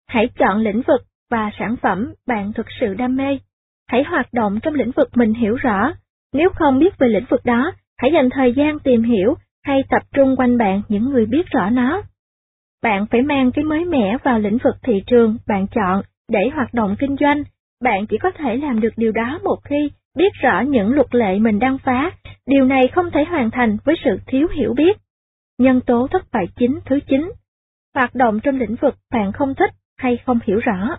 Hãy 0.09 0.29
chọn 0.39 0.59
lĩnh 0.59 0.83
vực 0.87 1.01
và 1.31 1.51
sản 1.59 1.77
phẩm 1.83 2.13
bạn 2.27 2.53
thực 2.53 2.67
sự 2.81 2.95
đam 2.95 3.17
mê. 3.17 3.39
Hãy 3.89 4.05
hoạt 4.05 4.33
động 4.33 4.61
trong 4.63 4.75
lĩnh 4.75 4.91
vực 4.91 5.09
mình 5.15 5.35
hiểu 5.35 5.57
rõ. 5.57 5.93
Nếu 6.33 6.49
không 6.55 6.79
biết 6.79 6.99
về 6.99 7.09
lĩnh 7.09 7.27
vực 7.29 7.41
đó, 7.45 7.73
hãy 7.99 8.13
dành 8.13 8.31
thời 8.31 8.53
gian 8.53 8.79
tìm 8.79 9.03
hiểu 9.03 9.35
hay 9.65 9.83
tập 9.91 10.03
trung 10.15 10.37
quanh 10.37 10.59
bạn 10.59 10.83
những 10.89 11.05
người 11.05 11.27
biết 11.27 11.47
rõ 11.51 11.71
nó. 11.71 12.03
Bạn 12.83 13.07
phải 13.11 13.23
mang 13.23 13.53
cái 13.53 13.65
mới 13.65 13.85
mẻ 13.85 14.17
vào 14.25 14.39
lĩnh 14.39 14.59
vực 14.65 14.77
thị 14.83 15.03
trường 15.07 15.37
bạn 15.47 15.67
chọn 15.67 16.03
để 16.29 16.41
hoạt 16.55 16.75
động 16.75 16.97
kinh 16.99 17.17
doanh. 17.21 17.43
Bạn 17.83 18.07
chỉ 18.07 18.19
có 18.19 18.31
thể 18.31 18.57
làm 18.57 18.81
được 18.81 18.93
điều 18.97 19.13
đó 19.13 19.39
một 19.45 19.57
khi 19.65 19.91
biết 20.17 20.33
rõ 20.43 20.61
những 20.61 20.95
luật 20.95 21.15
lệ 21.15 21.39
mình 21.39 21.59
đang 21.59 21.79
phá. 21.79 22.11
Điều 22.47 22.65
này 22.65 22.89
không 22.89 23.11
thể 23.11 23.25
hoàn 23.25 23.51
thành 23.51 23.77
với 23.85 23.97
sự 24.05 24.19
thiếu 24.27 24.49
hiểu 24.55 24.75
biết. 24.75 24.97
Nhân 25.59 25.81
tố 25.81 26.07
thất 26.11 26.23
bại 26.33 26.47
chính 26.57 26.81
thứ 26.85 26.99
9. 27.09 27.33
Hoạt 27.95 28.15
động 28.15 28.41
trong 28.41 28.57
lĩnh 28.57 28.77
vực 28.81 28.95
bạn 29.13 29.33
không 29.33 29.55
thích 29.55 29.71
hay 29.99 30.19
không 30.27 30.39
hiểu 30.45 30.59
rõ. 30.59 30.97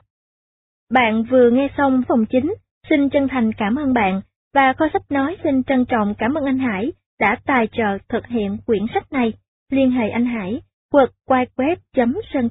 Bạn 0.92 1.24
vừa 1.24 1.50
nghe 1.50 1.68
xong 1.78 2.04
phòng 2.08 2.26
chính, 2.26 2.54
xin 2.90 3.10
chân 3.10 3.28
thành 3.28 3.52
cảm 3.54 3.76
ơn 3.76 3.94
bạn, 3.94 4.22
và 4.54 4.74
kho 4.74 4.86
sách 4.94 5.12
nói 5.12 5.38
xin 5.44 5.64
trân 5.64 5.86
trọng 5.86 6.14
cảm 6.18 6.34
ơn 6.34 6.46
anh 6.46 6.60
Hải 6.60 6.92
đã 7.20 7.38
tài 7.46 7.68
trợ 7.72 7.98
thực 8.10 8.28
hiện 8.28 8.58
quyển 8.66 8.86
sách 8.94 9.12
này. 9.12 9.34
Liên 9.72 9.92
hệ 9.92 10.10
anh 10.10 10.26
Hải, 10.26 10.62
quật 10.92 11.10
quai 11.26 11.46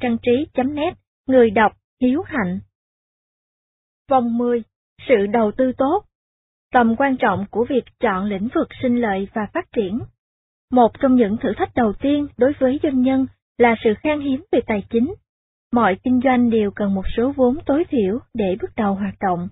trang 0.01 0.17
trí 0.23 0.47
net 0.65 0.95
người 1.27 1.51
đọc 1.51 1.73
Hiếu 2.01 2.23
Hạnh. 2.23 2.59
Vòng 4.11 4.39
10. 4.39 4.63
Sự 5.09 5.27
đầu 5.27 5.53
tư 5.53 5.73
tốt 5.79 6.05
Tầm 6.73 6.97
quan 6.97 7.17
trọng 7.17 7.45
của 7.51 7.65
việc 7.69 7.85
chọn 8.01 8.25
lĩnh 8.25 8.49
vực 8.55 8.69
sinh 8.83 9.01
lợi 9.01 9.29
và 9.35 9.47
phát 9.55 9.73
triển 9.77 9.99
Một 10.73 10.89
trong 11.01 11.15
những 11.15 11.37
thử 11.37 11.53
thách 11.57 11.75
đầu 11.75 11.93
tiên 11.93 12.27
đối 12.37 12.53
với 12.59 12.81
doanh 12.83 13.03
nhân 13.03 13.27
là 13.59 13.75
sự 13.85 13.95
khan 14.03 14.21
hiếm 14.21 14.45
về 14.53 14.61
tài 14.67 14.83
chính. 14.91 15.15
Mọi 15.73 15.97
kinh 16.05 16.21
doanh 16.25 16.51
đều 16.51 16.71
cần 16.71 16.95
một 16.95 17.05
số 17.17 17.33
vốn 17.37 17.59
tối 17.67 17.85
thiểu 17.89 18.19
để 18.35 18.57
bước 18.61 18.71
đầu 18.77 18.95
hoạt 18.95 19.15
động. 19.21 19.49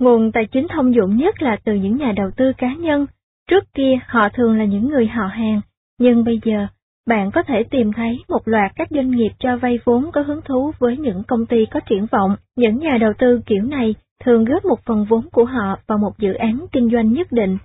Nguồn 0.00 0.32
tài 0.32 0.46
chính 0.46 0.66
thông 0.68 0.94
dụng 0.94 1.16
nhất 1.16 1.42
là 1.42 1.56
từ 1.64 1.74
những 1.74 1.96
nhà 1.96 2.12
đầu 2.16 2.30
tư 2.36 2.52
cá 2.58 2.74
nhân. 2.74 3.06
Trước 3.50 3.64
kia 3.74 3.98
họ 4.06 4.28
thường 4.28 4.58
là 4.58 4.64
những 4.64 4.88
người 4.88 5.06
họ 5.06 5.26
hàng, 5.26 5.60
nhưng 5.98 6.24
bây 6.24 6.40
giờ 6.44 6.66
bạn 7.06 7.30
có 7.30 7.42
thể 7.42 7.62
tìm 7.70 7.92
thấy 7.92 8.18
một 8.28 8.48
loạt 8.48 8.72
các 8.76 8.88
doanh 8.90 9.10
nghiệp 9.10 9.30
cho 9.38 9.56
vay 9.56 9.78
vốn 9.84 10.10
có 10.12 10.22
hứng 10.22 10.40
thú 10.44 10.72
với 10.78 10.96
những 10.96 11.22
công 11.28 11.46
ty 11.46 11.66
có 11.66 11.80
triển 11.80 12.06
vọng. 12.12 12.36
Những 12.56 12.78
nhà 12.78 12.98
đầu 13.00 13.12
tư 13.18 13.40
kiểu 13.46 13.62
này 13.62 13.94
thường 14.24 14.44
góp 14.44 14.64
một 14.64 14.80
phần 14.86 15.06
vốn 15.08 15.28
của 15.32 15.44
họ 15.44 15.78
vào 15.86 15.98
một 15.98 16.18
dự 16.18 16.34
án 16.34 16.66
kinh 16.72 16.90
doanh 16.92 17.12
nhất 17.12 17.32
định. 17.32 17.58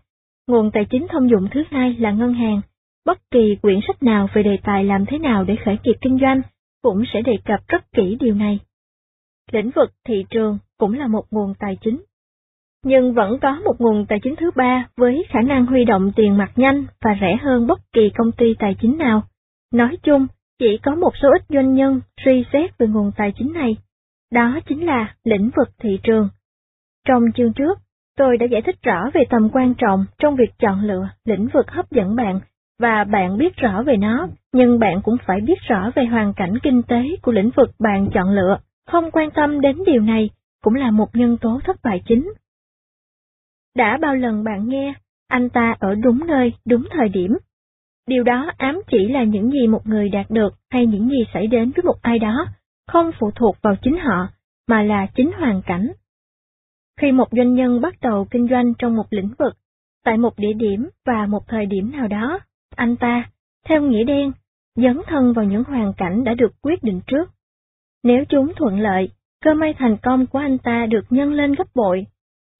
Nguồn 0.47 0.71
tài 0.71 0.85
chính 0.85 1.07
thông 1.09 1.29
dụng 1.29 1.47
thứ 1.51 1.63
hai 1.71 1.95
là 1.99 2.11
ngân 2.11 2.33
hàng. 2.33 2.61
Bất 3.05 3.31
kỳ 3.31 3.55
quyển 3.61 3.79
sách 3.87 4.03
nào 4.03 4.27
về 4.33 4.43
đề 4.43 4.57
tài 4.63 4.83
làm 4.83 5.05
thế 5.05 5.17
nào 5.17 5.43
để 5.43 5.55
khởi 5.65 5.77
nghiệp 5.83 5.95
kinh 6.01 6.19
doanh 6.21 6.41
cũng 6.83 7.03
sẽ 7.13 7.21
đề 7.21 7.37
cập 7.45 7.59
rất 7.67 7.91
kỹ 7.91 8.17
điều 8.19 8.35
này. 8.35 8.59
Lĩnh 9.51 9.71
vực 9.75 9.89
thị 10.07 10.25
trường 10.29 10.57
cũng 10.77 10.93
là 10.93 11.07
một 11.07 11.23
nguồn 11.31 11.53
tài 11.59 11.77
chính. 11.81 12.03
Nhưng 12.85 13.13
vẫn 13.13 13.39
có 13.41 13.61
một 13.65 13.75
nguồn 13.79 14.05
tài 14.05 14.19
chính 14.23 14.35
thứ 14.35 14.51
ba 14.55 14.87
với 14.97 15.25
khả 15.29 15.41
năng 15.41 15.65
huy 15.65 15.85
động 15.85 16.11
tiền 16.15 16.37
mặt 16.37 16.51
nhanh 16.55 16.85
và 17.01 17.11
rẻ 17.21 17.37
hơn 17.41 17.67
bất 17.67 17.79
kỳ 17.93 18.09
công 18.09 18.31
ty 18.31 18.53
tài 18.59 18.75
chính 18.81 18.97
nào. 18.97 19.23
Nói 19.73 19.97
chung, 20.03 20.27
chỉ 20.59 20.79
có 20.83 20.95
một 20.95 21.11
số 21.21 21.29
ít 21.31 21.43
doanh 21.49 21.73
nhân 21.73 22.01
suy 22.25 22.45
xét 22.53 22.77
về 22.77 22.87
nguồn 22.87 23.11
tài 23.17 23.33
chính 23.37 23.53
này. 23.53 23.77
Đó 24.31 24.59
chính 24.69 24.85
là 24.85 25.15
lĩnh 25.23 25.49
vực 25.57 25.69
thị 25.79 25.99
trường. 26.03 26.29
Trong 27.07 27.23
chương 27.35 27.53
trước, 27.53 27.79
tôi 28.17 28.37
đã 28.37 28.45
giải 28.45 28.61
thích 28.61 28.75
rõ 28.83 29.09
về 29.13 29.21
tầm 29.29 29.49
quan 29.53 29.73
trọng 29.77 30.05
trong 30.17 30.35
việc 30.35 30.51
chọn 30.59 30.81
lựa 30.81 31.09
lĩnh 31.25 31.47
vực 31.53 31.71
hấp 31.71 31.91
dẫn 31.91 32.15
bạn, 32.15 32.39
và 32.79 33.03
bạn 33.03 33.37
biết 33.37 33.55
rõ 33.55 33.83
về 33.83 33.97
nó, 33.97 34.27
nhưng 34.53 34.79
bạn 34.79 35.01
cũng 35.03 35.15
phải 35.25 35.41
biết 35.41 35.59
rõ 35.67 35.91
về 35.95 36.05
hoàn 36.05 36.33
cảnh 36.33 36.53
kinh 36.63 36.83
tế 36.83 37.03
của 37.21 37.31
lĩnh 37.31 37.49
vực 37.55 37.69
bạn 37.79 38.09
chọn 38.13 38.29
lựa. 38.29 38.59
Không 38.87 39.11
quan 39.11 39.31
tâm 39.31 39.61
đến 39.61 39.77
điều 39.85 40.01
này 40.01 40.29
cũng 40.63 40.75
là 40.75 40.91
một 40.91 41.15
nhân 41.15 41.37
tố 41.37 41.59
thất 41.63 41.77
bại 41.83 42.01
chính. 42.05 42.33
Đã 43.75 43.97
bao 44.01 44.15
lần 44.15 44.43
bạn 44.43 44.69
nghe, 44.69 44.93
anh 45.27 45.49
ta 45.49 45.75
ở 45.79 45.95
đúng 45.95 46.27
nơi, 46.27 46.53
đúng 46.65 46.87
thời 46.91 47.09
điểm. 47.09 47.37
Điều 48.09 48.23
đó 48.23 48.51
ám 48.57 48.81
chỉ 48.91 49.07
là 49.07 49.23
những 49.23 49.51
gì 49.51 49.67
một 49.67 49.87
người 49.87 50.09
đạt 50.09 50.29
được 50.29 50.53
hay 50.69 50.85
những 50.85 51.09
gì 51.09 51.25
xảy 51.33 51.47
đến 51.47 51.71
với 51.75 51.83
một 51.83 52.01
ai 52.01 52.19
đó, 52.19 52.45
không 52.87 53.11
phụ 53.19 53.31
thuộc 53.35 53.55
vào 53.61 53.75
chính 53.81 53.97
họ, 53.97 54.27
mà 54.67 54.83
là 54.83 55.07
chính 55.15 55.31
hoàn 55.31 55.61
cảnh. 55.61 55.91
Khi 57.01 57.11
một 57.11 57.27
doanh 57.31 57.53
nhân 57.53 57.81
bắt 57.81 57.95
đầu 58.01 58.27
kinh 58.31 58.47
doanh 58.47 58.73
trong 58.79 58.95
một 58.95 59.05
lĩnh 59.09 59.29
vực, 59.39 59.53
tại 60.05 60.17
một 60.17 60.39
địa 60.39 60.53
điểm 60.53 60.89
và 61.05 61.25
một 61.25 61.47
thời 61.47 61.65
điểm 61.65 61.91
nào 61.91 62.07
đó, 62.07 62.39
anh 62.75 62.95
ta, 62.95 63.29
theo 63.65 63.81
nghĩa 63.81 64.03
đen, 64.03 64.31
dấn 64.75 65.01
thân 65.07 65.33
vào 65.33 65.45
những 65.45 65.63
hoàn 65.63 65.93
cảnh 65.93 66.23
đã 66.23 66.33
được 66.33 66.51
quyết 66.61 66.83
định 66.83 67.01
trước. 67.07 67.29
Nếu 68.03 68.23
chúng 68.29 68.53
thuận 68.55 68.79
lợi, 68.79 69.09
cơ 69.43 69.53
may 69.53 69.73
thành 69.73 69.97
công 69.97 70.27
của 70.27 70.39
anh 70.39 70.57
ta 70.57 70.85
được 70.85 71.05
nhân 71.09 71.33
lên 71.33 71.55
gấp 71.55 71.67
bội. 71.75 72.05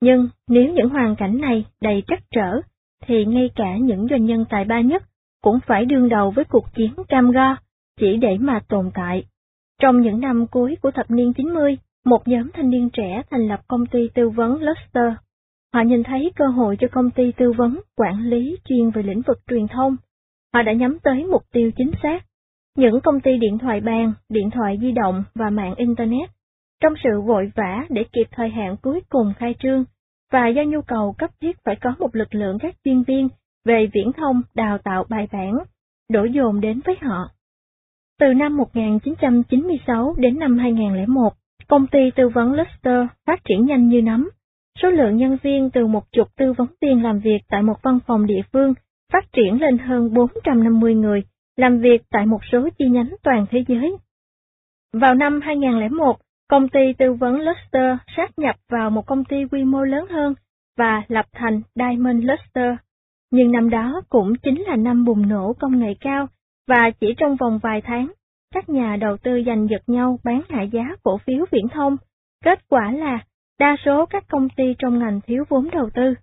Nhưng 0.01 0.29
nếu 0.47 0.73
những 0.73 0.89
hoàn 0.89 1.15
cảnh 1.15 1.41
này 1.41 1.65
đầy 1.81 2.03
trắc 2.07 2.23
trở, 2.31 2.61
thì 3.05 3.25
ngay 3.25 3.49
cả 3.55 3.77
những 3.77 4.07
doanh 4.09 4.25
nhân 4.25 4.45
tài 4.49 4.65
ba 4.65 4.81
nhất 4.81 5.08
cũng 5.41 5.59
phải 5.67 5.85
đương 5.85 6.09
đầu 6.09 6.31
với 6.31 6.45
cuộc 6.45 6.73
chiến 6.75 6.93
cam 7.07 7.31
go, 7.31 7.55
chỉ 7.99 8.17
để 8.17 8.37
mà 8.39 8.59
tồn 8.67 8.91
tại. 8.93 9.23
Trong 9.81 10.01
những 10.01 10.19
năm 10.19 10.47
cuối 10.47 10.77
của 10.81 10.91
thập 10.91 11.11
niên 11.11 11.33
90, 11.33 11.77
một 12.05 12.27
nhóm 12.27 12.49
thanh 12.53 12.69
niên 12.69 12.89
trẻ 12.89 13.21
thành 13.29 13.47
lập 13.47 13.61
công 13.67 13.85
ty 13.85 14.09
tư 14.13 14.29
vấn 14.29 14.61
Luster. 14.61 15.13
Họ 15.73 15.81
nhìn 15.81 16.03
thấy 16.03 16.31
cơ 16.35 16.47
hội 16.47 16.77
cho 16.79 16.87
công 16.91 17.11
ty 17.11 17.31
tư 17.31 17.51
vấn, 17.51 17.79
quản 17.97 18.29
lý 18.29 18.57
chuyên 18.65 18.89
về 18.89 19.03
lĩnh 19.03 19.21
vực 19.21 19.37
truyền 19.47 19.67
thông. 19.67 19.95
Họ 20.53 20.61
đã 20.61 20.73
nhắm 20.73 20.97
tới 21.03 21.25
mục 21.25 21.43
tiêu 21.51 21.71
chính 21.77 21.91
xác. 22.03 22.19
Những 22.77 23.01
công 23.01 23.19
ty 23.19 23.37
điện 23.37 23.57
thoại 23.57 23.81
bàn, 23.81 24.13
điện 24.29 24.49
thoại 24.49 24.77
di 24.81 24.91
động 24.91 25.23
và 25.35 25.49
mạng 25.49 25.75
Internet. 25.75 26.29
Trong 26.81 26.93
sự 27.03 27.21
vội 27.21 27.51
vã 27.55 27.85
để 27.89 28.03
kịp 28.13 28.27
thời 28.31 28.49
hạn 28.49 28.75
cuối 28.81 29.01
cùng 29.09 29.33
khai 29.37 29.55
trương, 29.59 29.83
và 30.31 30.47
do 30.47 30.63
nhu 30.63 30.81
cầu 30.81 31.15
cấp 31.17 31.29
thiết 31.41 31.57
phải 31.65 31.75
có 31.81 31.95
một 31.99 32.15
lực 32.15 32.35
lượng 32.35 32.57
các 32.59 32.75
chuyên 32.83 33.03
viên 33.03 33.29
về 33.65 33.89
viễn 33.93 34.11
thông 34.13 34.41
đào 34.55 34.77
tạo 34.77 35.05
bài 35.09 35.27
bản, 35.31 35.53
đổ 36.09 36.23
dồn 36.23 36.61
đến 36.61 36.79
với 36.85 36.95
họ. 37.01 37.29
Từ 38.19 38.33
năm 38.33 38.57
1996 38.57 40.15
đến 40.17 40.39
năm 40.39 40.57
2001, 40.57 41.33
công 41.67 41.87
ty 41.87 41.99
tư 42.15 42.29
vấn 42.29 42.53
Luster 42.53 43.07
phát 43.25 43.39
triển 43.43 43.65
nhanh 43.65 43.89
như 43.89 44.01
nấm. 44.01 44.29
Số 44.81 44.89
lượng 44.89 45.17
nhân 45.17 45.37
viên 45.43 45.69
từ 45.69 45.87
một 45.87 46.11
chục 46.11 46.27
tư 46.37 46.53
vấn 46.53 46.67
viên 46.81 47.03
làm 47.03 47.19
việc 47.19 47.39
tại 47.49 47.61
một 47.61 47.75
văn 47.83 47.99
phòng 48.07 48.25
địa 48.25 48.41
phương 48.53 48.73
phát 49.13 49.31
triển 49.31 49.61
lên 49.61 49.77
hơn 49.77 50.13
450 50.13 50.95
người, 50.95 51.23
làm 51.57 51.79
việc 51.79 52.01
tại 52.09 52.25
một 52.25 52.41
số 52.51 52.69
chi 52.79 52.85
nhánh 52.89 53.15
toàn 53.23 53.45
thế 53.51 53.63
giới. 53.67 53.97
Vào 54.93 55.15
năm 55.15 55.41
2001, 55.41 56.17
công 56.49 56.69
ty 56.69 56.93
tư 56.97 57.13
vấn 57.13 57.39
Luster 57.39 57.97
sát 58.17 58.39
nhập 58.39 58.55
vào 58.69 58.89
một 58.89 59.05
công 59.07 59.25
ty 59.25 59.37
quy 59.51 59.63
mô 59.63 59.83
lớn 59.83 60.05
hơn 60.09 60.33
và 60.77 61.03
lập 61.07 61.25
thành 61.33 61.61
Diamond 61.75 62.23
Luster. 62.23 62.75
Nhưng 63.31 63.51
năm 63.51 63.69
đó 63.69 64.01
cũng 64.09 64.33
chính 64.43 64.61
là 64.61 64.75
năm 64.75 65.05
bùng 65.05 65.29
nổ 65.29 65.53
công 65.59 65.79
nghệ 65.79 65.93
cao, 65.99 66.27
và 66.67 66.91
chỉ 66.99 67.13
trong 67.17 67.35
vòng 67.35 67.59
vài 67.63 67.81
tháng, 67.81 68.11
các 68.53 68.69
nhà 68.69 68.95
đầu 68.95 69.17
tư 69.17 69.43
giành 69.45 69.67
giật 69.69 69.81
nhau 69.87 70.19
bán 70.23 70.41
hạ 70.49 70.61
giá 70.61 70.83
cổ 71.03 71.17
phiếu 71.17 71.45
viễn 71.51 71.67
thông. 71.67 71.97
Kết 72.43 72.59
quả 72.69 72.91
là, 72.91 73.19
đa 73.59 73.75
số 73.85 74.05
các 74.05 74.23
công 74.27 74.49
ty 74.49 74.75
trong 74.79 74.99
ngành 74.99 75.21
thiếu 75.21 75.43
vốn 75.49 75.69
đầu 75.71 75.89
tư. 75.93 76.13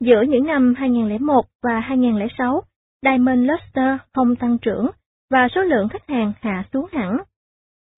Giữa 0.00 0.22
những 0.22 0.46
năm 0.46 0.74
2001 0.76 1.44
và 1.62 1.80
2006, 1.80 2.62
Diamond 3.02 3.50
Luster 3.50 4.00
không 4.12 4.36
tăng 4.36 4.58
trưởng, 4.58 4.90
và 5.30 5.48
số 5.54 5.60
lượng 5.62 5.88
khách 5.88 6.08
hàng 6.08 6.32
hạ 6.40 6.64
xuống 6.72 6.86
hẳn. 6.92 7.16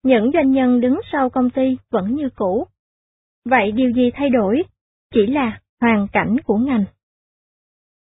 Những 0.03 0.31
doanh 0.33 0.51
nhân 0.51 0.81
đứng 0.81 0.99
sau 1.11 1.29
công 1.29 1.49
ty 1.49 1.77
vẫn 1.91 2.15
như 2.15 2.29
cũ. 2.35 2.67
Vậy 3.45 3.71
điều 3.71 3.91
gì 3.91 4.11
thay 4.13 4.29
đổi? 4.29 4.63
Chỉ 5.13 5.27
là 5.27 5.59
hoàn 5.81 6.07
cảnh 6.07 6.35
của 6.45 6.57
ngành. 6.57 6.85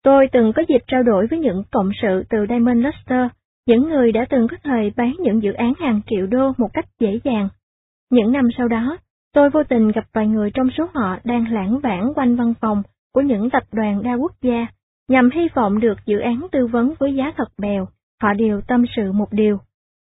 Tôi 0.05 0.29
từng 0.33 0.53
có 0.53 0.63
dịp 0.69 0.83
trao 0.87 1.03
đổi 1.03 1.27
với 1.27 1.39
những 1.39 1.63
cộng 1.73 1.91
sự 2.03 2.25
từ 2.31 2.47
Diamond 2.49 2.85
Luster, 2.85 3.27
những 3.67 3.89
người 3.89 4.13
đã 4.13 4.27
từng 4.31 4.49
có 4.51 4.57
thời 4.65 4.93
bán 4.97 5.17
những 5.19 5.43
dự 5.43 5.53
án 5.53 5.73
hàng 5.81 6.01
triệu 6.07 6.27
đô 6.27 6.53
một 6.59 6.69
cách 6.73 6.85
dễ 7.01 7.21
dàng. 7.25 7.49
Những 8.11 8.33
năm 8.33 8.49
sau 8.59 8.69
đó, 8.69 8.99
tôi 9.35 9.51
vô 9.51 9.63
tình 9.65 9.93
gặp 9.93 10.05
vài 10.13 10.27
người 10.27 10.51
trong 10.55 10.69
số 10.79 10.89
họ 10.95 11.19
đang 11.25 11.53
lãng 11.53 11.81
vãng 11.81 12.13
quanh 12.15 12.37
văn 12.37 12.55
phòng 12.61 12.83
của 13.15 13.21
những 13.21 13.51
tập 13.51 13.63
đoàn 13.73 14.03
đa 14.03 14.15
quốc 14.15 14.33
gia, 14.43 14.67
nhằm 15.09 15.31
hy 15.31 15.49
vọng 15.55 15.81
được 15.81 15.99
dự 16.07 16.19
án 16.19 16.47
tư 16.53 16.67
vấn 16.67 16.95
với 16.99 17.15
giá 17.15 17.33
thật 17.37 17.49
bèo, 17.59 17.89
họ 18.23 18.35
đều 18.35 18.61
tâm 18.61 18.85
sự 18.97 19.13
một 19.13 19.33
điều. 19.33 19.59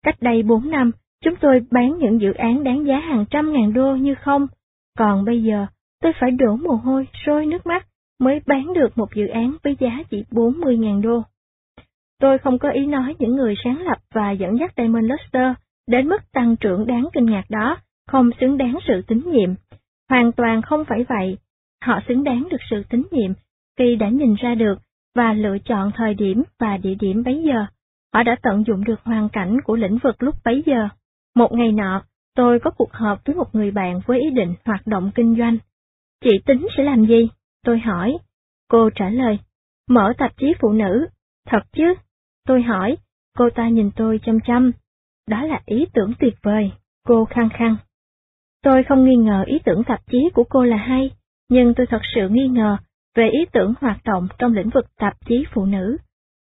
Cách 0.04 0.16
đây 0.22 0.44
4 0.44 0.72
năm, 0.72 0.92
chúng 1.24 1.36
tôi 1.36 1.60
bán 1.72 1.98
những 1.98 2.22
dự 2.22 2.34
án 2.34 2.64
đáng 2.64 2.86
giá 2.86 3.00
hàng 3.00 3.26
trăm 3.30 3.54
ngàn 3.54 3.74
đô 3.74 3.96
như 3.96 4.16
không, 4.16 4.48
còn 4.98 5.26
bây 5.26 5.44
giờ 5.44 5.66
tôi 6.02 6.12
phải 6.20 6.32
đổ 6.32 6.56
mồ 6.56 6.72
hôi, 6.72 7.08
sôi 7.26 7.46
nước 7.46 7.66
mắt 7.66 7.88
mới 8.22 8.42
bán 8.46 8.74
được 8.74 8.98
một 8.98 9.16
dự 9.16 9.28
án 9.28 9.56
với 9.64 9.76
giá 9.80 10.04
chỉ 10.10 10.24
40.000 10.32 11.02
đô. 11.02 11.24
Tôi 12.20 12.38
không 12.38 12.60
có 12.60 12.70
ý 12.70 12.86
nói 12.86 13.16
những 13.20 13.36
người 13.36 13.56
sáng 13.64 13.82
lập 13.82 13.98
và 14.14 14.32
dẫn 14.32 14.60
dắt 14.60 14.74
Diamond 14.78 15.06
Luster 15.12 15.54
đến 15.88 16.08
mức 16.08 16.32
tăng 16.32 16.56
trưởng 16.56 16.88
đáng 16.88 17.08
kinh 17.14 17.26
ngạc 17.26 17.50
đó, 17.50 17.78
không 18.08 18.30
xứng 18.40 18.58
đáng 18.58 18.78
sự 18.88 19.02
tín 19.08 19.22
nhiệm. 19.26 19.50
Hoàn 20.10 20.32
toàn 20.32 20.62
không 20.62 20.86
phải 20.86 21.06
vậy. 21.10 21.38
Họ 21.84 22.00
xứng 22.08 22.24
đáng 22.24 22.48
được 22.52 22.58
sự 22.70 22.84
tín 22.90 23.04
nhiệm 23.12 23.32
khi 23.78 23.96
đã 23.96 24.10
nhìn 24.10 24.36
ra 24.36 24.56
được 24.56 24.76
và 25.16 25.34
lựa 25.34 25.58
chọn 25.66 25.92
thời 25.96 26.14
điểm 26.14 26.44
và 26.60 26.78
địa 26.78 26.96
điểm 27.00 27.24
bấy 27.24 27.44
giờ. 27.44 27.66
Họ 28.14 28.24
đã 28.24 28.36
tận 28.44 28.64
dụng 28.68 28.84
được 28.84 29.00
hoàn 29.04 29.30
cảnh 29.30 29.58
của 29.64 29.76
lĩnh 29.76 29.98
vực 29.98 30.24
lúc 30.24 30.36
bấy 30.46 30.64
giờ. 30.66 30.88
Một 31.36 31.52
ngày 31.54 31.72
nọ, 31.72 32.04
tôi 32.36 32.60
có 32.60 32.72
cuộc 32.72 32.94
họp 32.94 33.26
với 33.26 33.36
một 33.36 33.56
người 33.56 33.72
bạn 33.72 34.02
với 34.06 34.20
ý 34.20 34.30
định 34.30 34.54
hoạt 34.66 34.88
động 34.88 35.12
kinh 35.16 35.36
doanh. 35.38 35.58
Chị 36.24 36.40
tính 36.46 36.68
sẽ 36.78 36.84
làm 36.84 37.06
gì? 37.06 37.30
Tôi 37.66 37.80
hỏi. 37.80 38.18
Cô 38.70 38.90
trả 38.96 39.10
lời, 39.10 39.40
mở 39.90 40.14
tạp 40.18 40.38
chí 40.38 40.54
phụ 40.60 40.72
nữ. 40.72 41.08
Thật 41.46 41.62
chứ? 41.72 41.94
Tôi 42.48 42.62
hỏi, 42.62 42.98
cô 43.38 43.50
ta 43.50 43.70
nhìn 43.70 43.92
tôi 43.96 44.20
chăm 44.24 44.40
chăm. 44.40 44.72
Đó 45.28 45.44
là 45.44 45.62
ý 45.66 45.86
tưởng 45.94 46.14
tuyệt 46.20 46.34
vời, 46.44 46.72
cô 47.08 47.26
khăng 47.26 47.50
khăng. 47.50 47.76
Tôi 48.64 48.84
không 48.84 49.06
nghi 49.06 49.16
ngờ 49.16 49.44
ý 49.48 49.60
tưởng 49.66 49.84
tạp 49.84 50.00
chí 50.12 50.30
của 50.34 50.44
cô 50.50 50.64
là 50.64 50.78
hay, 50.78 51.12
nhưng 51.50 51.74
tôi 51.74 51.88
thật 51.88 52.02
sự 52.16 52.30
nghi 52.30 52.48
ngờ 52.48 52.78
về 53.16 53.30
ý 53.30 53.40
tưởng 53.52 53.74
hoạt 53.82 54.04
động 54.04 54.28
trong 54.38 54.54
lĩnh 54.54 54.70
vực 54.70 54.86
tạp 54.98 55.14
chí 55.26 55.46
phụ 55.54 55.66
nữ. 55.66 55.98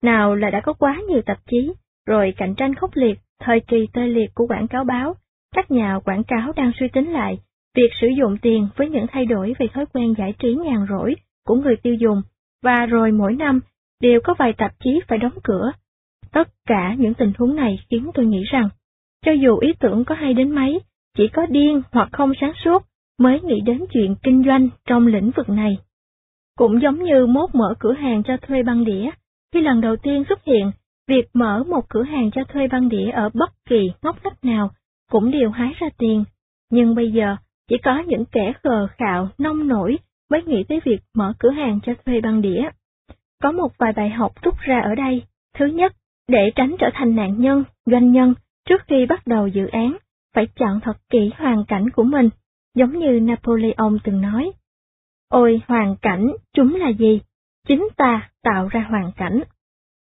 Nào 0.02 0.34
là 0.34 0.50
đã 0.50 0.60
có 0.60 0.72
quá 0.72 1.00
nhiều 1.08 1.22
tạp 1.26 1.38
chí, 1.46 1.72
rồi 2.06 2.34
cạnh 2.36 2.54
tranh 2.54 2.74
khốc 2.74 2.90
liệt, 2.94 3.18
thời 3.40 3.60
kỳ 3.60 3.88
tê 3.92 4.06
liệt 4.06 4.30
của 4.34 4.46
quảng 4.46 4.68
cáo 4.68 4.84
báo, 4.84 5.14
các 5.54 5.70
nhà 5.70 5.98
quảng 6.04 6.24
cáo 6.24 6.52
đang 6.52 6.72
suy 6.78 6.88
tính 6.88 7.12
lại 7.12 7.38
việc 7.74 7.90
sử 8.00 8.06
dụng 8.18 8.36
tiền 8.42 8.68
với 8.76 8.90
những 8.90 9.06
thay 9.12 9.26
đổi 9.26 9.54
về 9.58 9.66
thói 9.74 9.86
quen 9.92 10.14
giải 10.18 10.34
trí 10.38 10.54
nhàn 10.54 10.86
rỗi 10.90 11.14
của 11.46 11.54
người 11.54 11.76
tiêu 11.76 11.94
dùng, 11.94 12.22
và 12.62 12.86
rồi 12.86 13.12
mỗi 13.12 13.34
năm 13.34 13.60
đều 14.00 14.20
có 14.24 14.34
vài 14.38 14.52
tạp 14.52 14.72
chí 14.84 15.00
phải 15.08 15.18
đóng 15.18 15.38
cửa. 15.44 15.72
Tất 16.32 16.48
cả 16.66 16.94
những 16.98 17.14
tình 17.14 17.32
huống 17.38 17.56
này 17.56 17.78
khiến 17.90 18.10
tôi 18.14 18.26
nghĩ 18.26 18.42
rằng, 18.52 18.68
cho 19.24 19.32
dù 19.32 19.58
ý 19.58 19.72
tưởng 19.80 20.04
có 20.04 20.14
hay 20.14 20.34
đến 20.34 20.50
mấy, 20.50 20.80
chỉ 21.16 21.28
có 21.28 21.46
điên 21.46 21.82
hoặc 21.92 22.08
không 22.12 22.32
sáng 22.40 22.52
suốt 22.64 22.82
mới 23.18 23.40
nghĩ 23.40 23.60
đến 23.60 23.84
chuyện 23.92 24.14
kinh 24.22 24.42
doanh 24.46 24.68
trong 24.86 25.06
lĩnh 25.06 25.30
vực 25.36 25.48
này. 25.48 25.78
Cũng 26.56 26.82
giống 26.82 27.02
như 27.02 27.26
mốt 27.26 27.54
mở 27.54 27.74
cửa 27.78 27.92
hàng 27.92 28.22
cho 28.22 28.36
thuê 28.36 28.62
băng 28.62 28.84
đĩa, 28.84 29.10
khi 29.52 29.60
lần 29.60 29.80
đầu 29.80 29.96
tiên 29.96 30.24
xuất 30.28 30.44
hiện, 30.44 30.70
việc 31.08 31.28
mở 31.34 31.64
một 31.64 31.88
cửa 31.88 32.02
hàng 32.02 32.30
cho 32.30 32.44
thuê 32.44 32.68
băng 32.68 32.88
đĩa 32.88 33.10
ở 33.10 33.30
bất 33.34 33.50
kỳ 33.68 33.92
ngóc 34.02 34.16
ngách 34.24 34.44
nào 34.44 34.70
cũng 35.10 35.30
đều 35.30 35.50
hái 35.50 35.72
ra 35.80 35.88
tiền. 35.98 36.24
Nhưng 36.70 36.94
bây 36.94 37.12
giờ, 37.12 37.36
chỉ 37.70 37.78
có 37.78 38.02
những 38.06 38.24
kẻ 38.24 38.52
khờ 38.62 38.86
khạo, 38.96 39.28
nông 39.38 39.68
nổi 39.68 39.98
mới 40.30 40.42
nghĩ 40.42 40.64
tới 40.68 40.80
việc 40.84 41.00
mở 41.14 41.32
cửa 41.38 41.50
hàng 41.50 41.78
cho 41.86 41.92
thuê 42.06 42.20
băng 42.20 42.42
đĩa. 42.42 42.62
Có 43.42 43.52
một 43.52 43.68
vài 43.78 43.92
bài 43.92 44.10
học 44.10 44.32
rút 44.42 44.54
ra 44.60 44.80
ở 44.80 44.94
đây. 44.94 45.22
Thứ 45.54 45.66
nhất, 45.66 45.92
để 46.28 46.50
tránh 46.54 46.76
trở 46.78 46.86
thành 46.94 47.16
nạn 47.16 47.40
nhân, 47.40 47.64
doanh 47.86 48.12
nhân, 48.12 48.34
trước 48.68 48.82
khi 48.88 49.06
bắt 49.06 49.26
đầu 49.26 49.46
dự 49.46 49.66
án, 49.66 49.96
phải 50.34 50.46
chọn 50.54 50.80
thật 50.80 50.96
kỹ 51.10 51.30
hoàn 51.36 51.64
cảnh 51.64 51.90
của 51.90 52.02
mình, 52.02 52.28
giống 52.74 52.98
như 52.98 53.20
Napoleon 53.20 53.98
từng 54.04 54.20
nói. 54.20 54.52
Ôi 55.28 55.60
hoàn 55.68 55.96
cảnh, 55.96 56.32
chúng 56.54 56.74
là 56.74 56.88
gì? 56.88 57.20
Chính 57.68 57.88
ta 57.96 58.30
tạo 58.42 58.68
ra 58.68 58.86
hoàn 58.90 59.12
cảnh. 59.16 59.42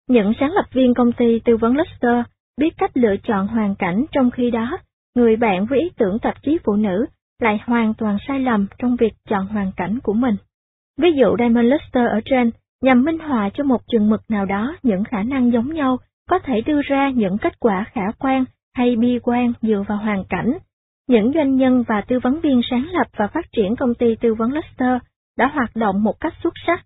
Những 0.08 0.34
sáng 0.40 0.52
lập 0.52 0.66
viên 0.74 0.94
công 0.94 1.12
ty 1.12 1.40
tư 1.40 1.58
vấn 1.58 1.78
Luster 1.78 2.26
biết 2.58 2.70
cách 2.78 2.92
lựa 2.98 3.16
chọn 3.24 3.48
hoàn 3.48 3.76
cảnh 3.76 4.06
trong 4.12 4.32
khi 4.32 4.52
đó, 4.52 4.78
người 5.16 5.36
bạn 5.36 5.66
với 5.66 5.80
ý 5.80 5.90
tưởng 5.98 6.20
tạp 6.20 6.44
chí 6.44 6.58
phụ 6.64 6.76
nữ 6.76 7.06
lại 7.40 7.60
hoàn 7.66 7.94
toàn 7.94 8.18
sai 8.28 8.40
lầm 8.40 8.68
trong 8.78 8.96
việc 8.96 9.14
chọn 9.30 9.48
hoàn 9.48 9.72
cảnh 9.78 10.00
của 10.04 10.14
mình. 10.14 10.36
Ví 10.98 11.12
dụ 11.12 11.36
Diamond 11.40 11.68
Luster 11.68 12.10
ở 12.10 12.22
trên 12.26 12.52
nhằm 12.82 13.04
minh 13.04 13.20
họa 13.20 13.50
cho 13.54 13.64
một 13.64 13.82
chừng 13.88 14.10
mực 14.10 14.22
nào 14.30 14.46
đó 14.46 14.76
những 14.84 15.04
khả 15.04 15.24
năng 15.24 15.52
giống 15.52 15.74
nhau 15.74 15.98
có 16.30 16.40
thể 16.40 16.62
đưa 16.62 16.82
ra 16.82 17.10
những 17.10 17.38
kết 17.38 17.60
quả 17.60 17.86
khả 17.92 18.12
quan 18.20 18.46
hay 18.76 18.96
bi 18.96 19.20
quan 19.24 19.54
dựa 19.62 19.84
vào 19.88 19.98
hoàn 19.98 20.24
cảnh. 20.30 20.58
Những 21.08 21.32
doanh 21.36 21.56
nhân 21.56 21.84
và 21.88 22.02
tư 22.02 22.20
vấn 22.24 22.42
viên 22.42 22.62
sáng 22.70 22.88
lập 22.92 23.08
và 23.18 23.28
phát 23.28 23.46
triển 23.52 23.76
công 23.76 23.96
ty 23.96 24.16
tư 24.16 24.34
vấn 24.34 24.54
Luster 24.54 25.02
đã 25.38 25.48
hoạt 25.48 25.76
động 25.76 26.04
một 26.04 26.20
cách 26.20 26.34
xuất 26.44 26.54
sắc. 26.68 26.86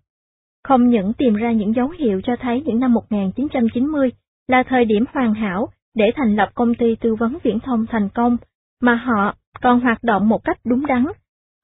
Không 0.64 0.88
những 0.88 1.12
tìm 1.12 1.34
ra 1.34 1.52
những 1.52 1.74
dấu 1.74 1.88
hiệu 1.88 2.20
cho 2.24 2.36
thấy 2.40 2.62
những 2.66 2.80
năm 2.80 2.94
1990 2.94 4.10
là 4.48 4.62
thời 4.62 4.84
điểm 4.84 5.04
hoàn 5.14 5.34
hảo 5.34 5.68
để 5.94 6.12
thành 6.16 6.36
lập 6.36 6.48
công 6.54 6.74
ty 6.74 6.96
tư 7.00 7.14
vấn 7.14 7.38
viễn 7.42 7.60
thông 7.60 7.86
thành 7.86 8.08
công, 8.08 8.36
mà 8.80 8.94
họ 8.94 9.34
còn 9.60 9.80
hoạt 9.80 10.02
động 10.02 10.28
một 10.28 10.44
cách 10.44 10.58
đúng 10.64 10.86
đắn. 10.86 11.06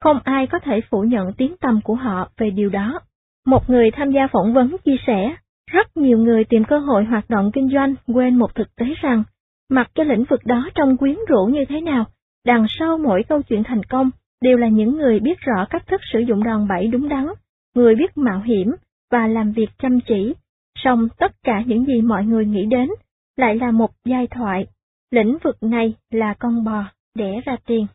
Không 0.01 0.19
ai 0.23 0.47
có 0.47 0.59
thể 0.59 0.81
phủ 0.89 1.01
nhận 1.01 1.33
tiếng 1.33 1.57
tăm 1.57 1.81
của 1.83 1.95
họ 1.95 2.29
về 2.37 2.49
điều 2.49 2.69
đó. 2.69 2.99
Một 3.45 3.69
người 3.69 3.91
tham 3.91 4.11
gia 4.11 4.27
phỏng 4.27 4.53
vấn 4.53 4.75
chia 4.85 4.95
sẻ, 5.07 5.35
rất 5.71 5.97
nhiều 5.97 6.17
người 6.17 6.43
tìm 6.43 6.63
cơ 6.63 6.79
hội 6.79 7.05
hoạt 7.05 7.29
động 7.29 7.51
kinh 7.53 7.69
doanh 7.73 7.95
quên 8.07 8.35
một 8.35 8.55
thực 8.55 8.75
tế 8.75 8.85
rằng, 9.01 9.23
mặc 9.69 9.91
cho 9.95 10.03
lĩnh 10.03 10.23
vực 10.29 10.45
đó 10.45 10.69
trông 10.75 10.97
quyến 10.97 11.15
rũ 11.27 11.45
như 11.45 11.65
thế 11.69 11.81
nào, 11.81 12.05
đằng 12.45 12.65
sau 12.79 12.97
mỗi 12.97 13.23
câu 13.23 13.41
chuyện 13.41 13.63
thành 13.63 13.83
công 13.83 14.09
đều 14.41 14.57
là 14.57 14.67
những 14.67 14.97
người 14.97 15.19
biết 15.19 15.39
rõ 15.39 15.65
cách 15.69 15.87
thức 15.87 16.01
sử 16.13 16.19
dụng 16.19 16.43
đòn 16.43 16.67
bẩy 16.67 16.87
đúng 16.87 17.09
đắn, 17.09 17.27
người 17.75 17.95
biết 17.95 18.17
mạo 18.17 18.41
hiểm 18.41 18.71
và 19.11 19.27
làm 19.27 19.51
việc 19.51 19.69
chăm 19.77 19.99
chỉ. 20.07 20.33
Song 20.75 21.07
tất 21.17 21.31
cả 21.43 21.61
những 21.65 21.85
gì 21.85 22.01
mọi 22.01 22.25
người 22.25 22.45
nghĩ 22.45 22.65
đến 22.65 22.89
lại 23.37 23.55
là 23.55 23.71
một 23.71 23.91
giai 24.05 24.27
thoại. 24.27 24.67
Lĩnh 25.11 25.37
vực 25.43 25.63
này 25.63 25.93
là 26.11 26.33
con 26.39 26.63
bò 26.63 26.83
để 27.15 27.41
ra 27.45 27.55
tiền. 27.65 27.87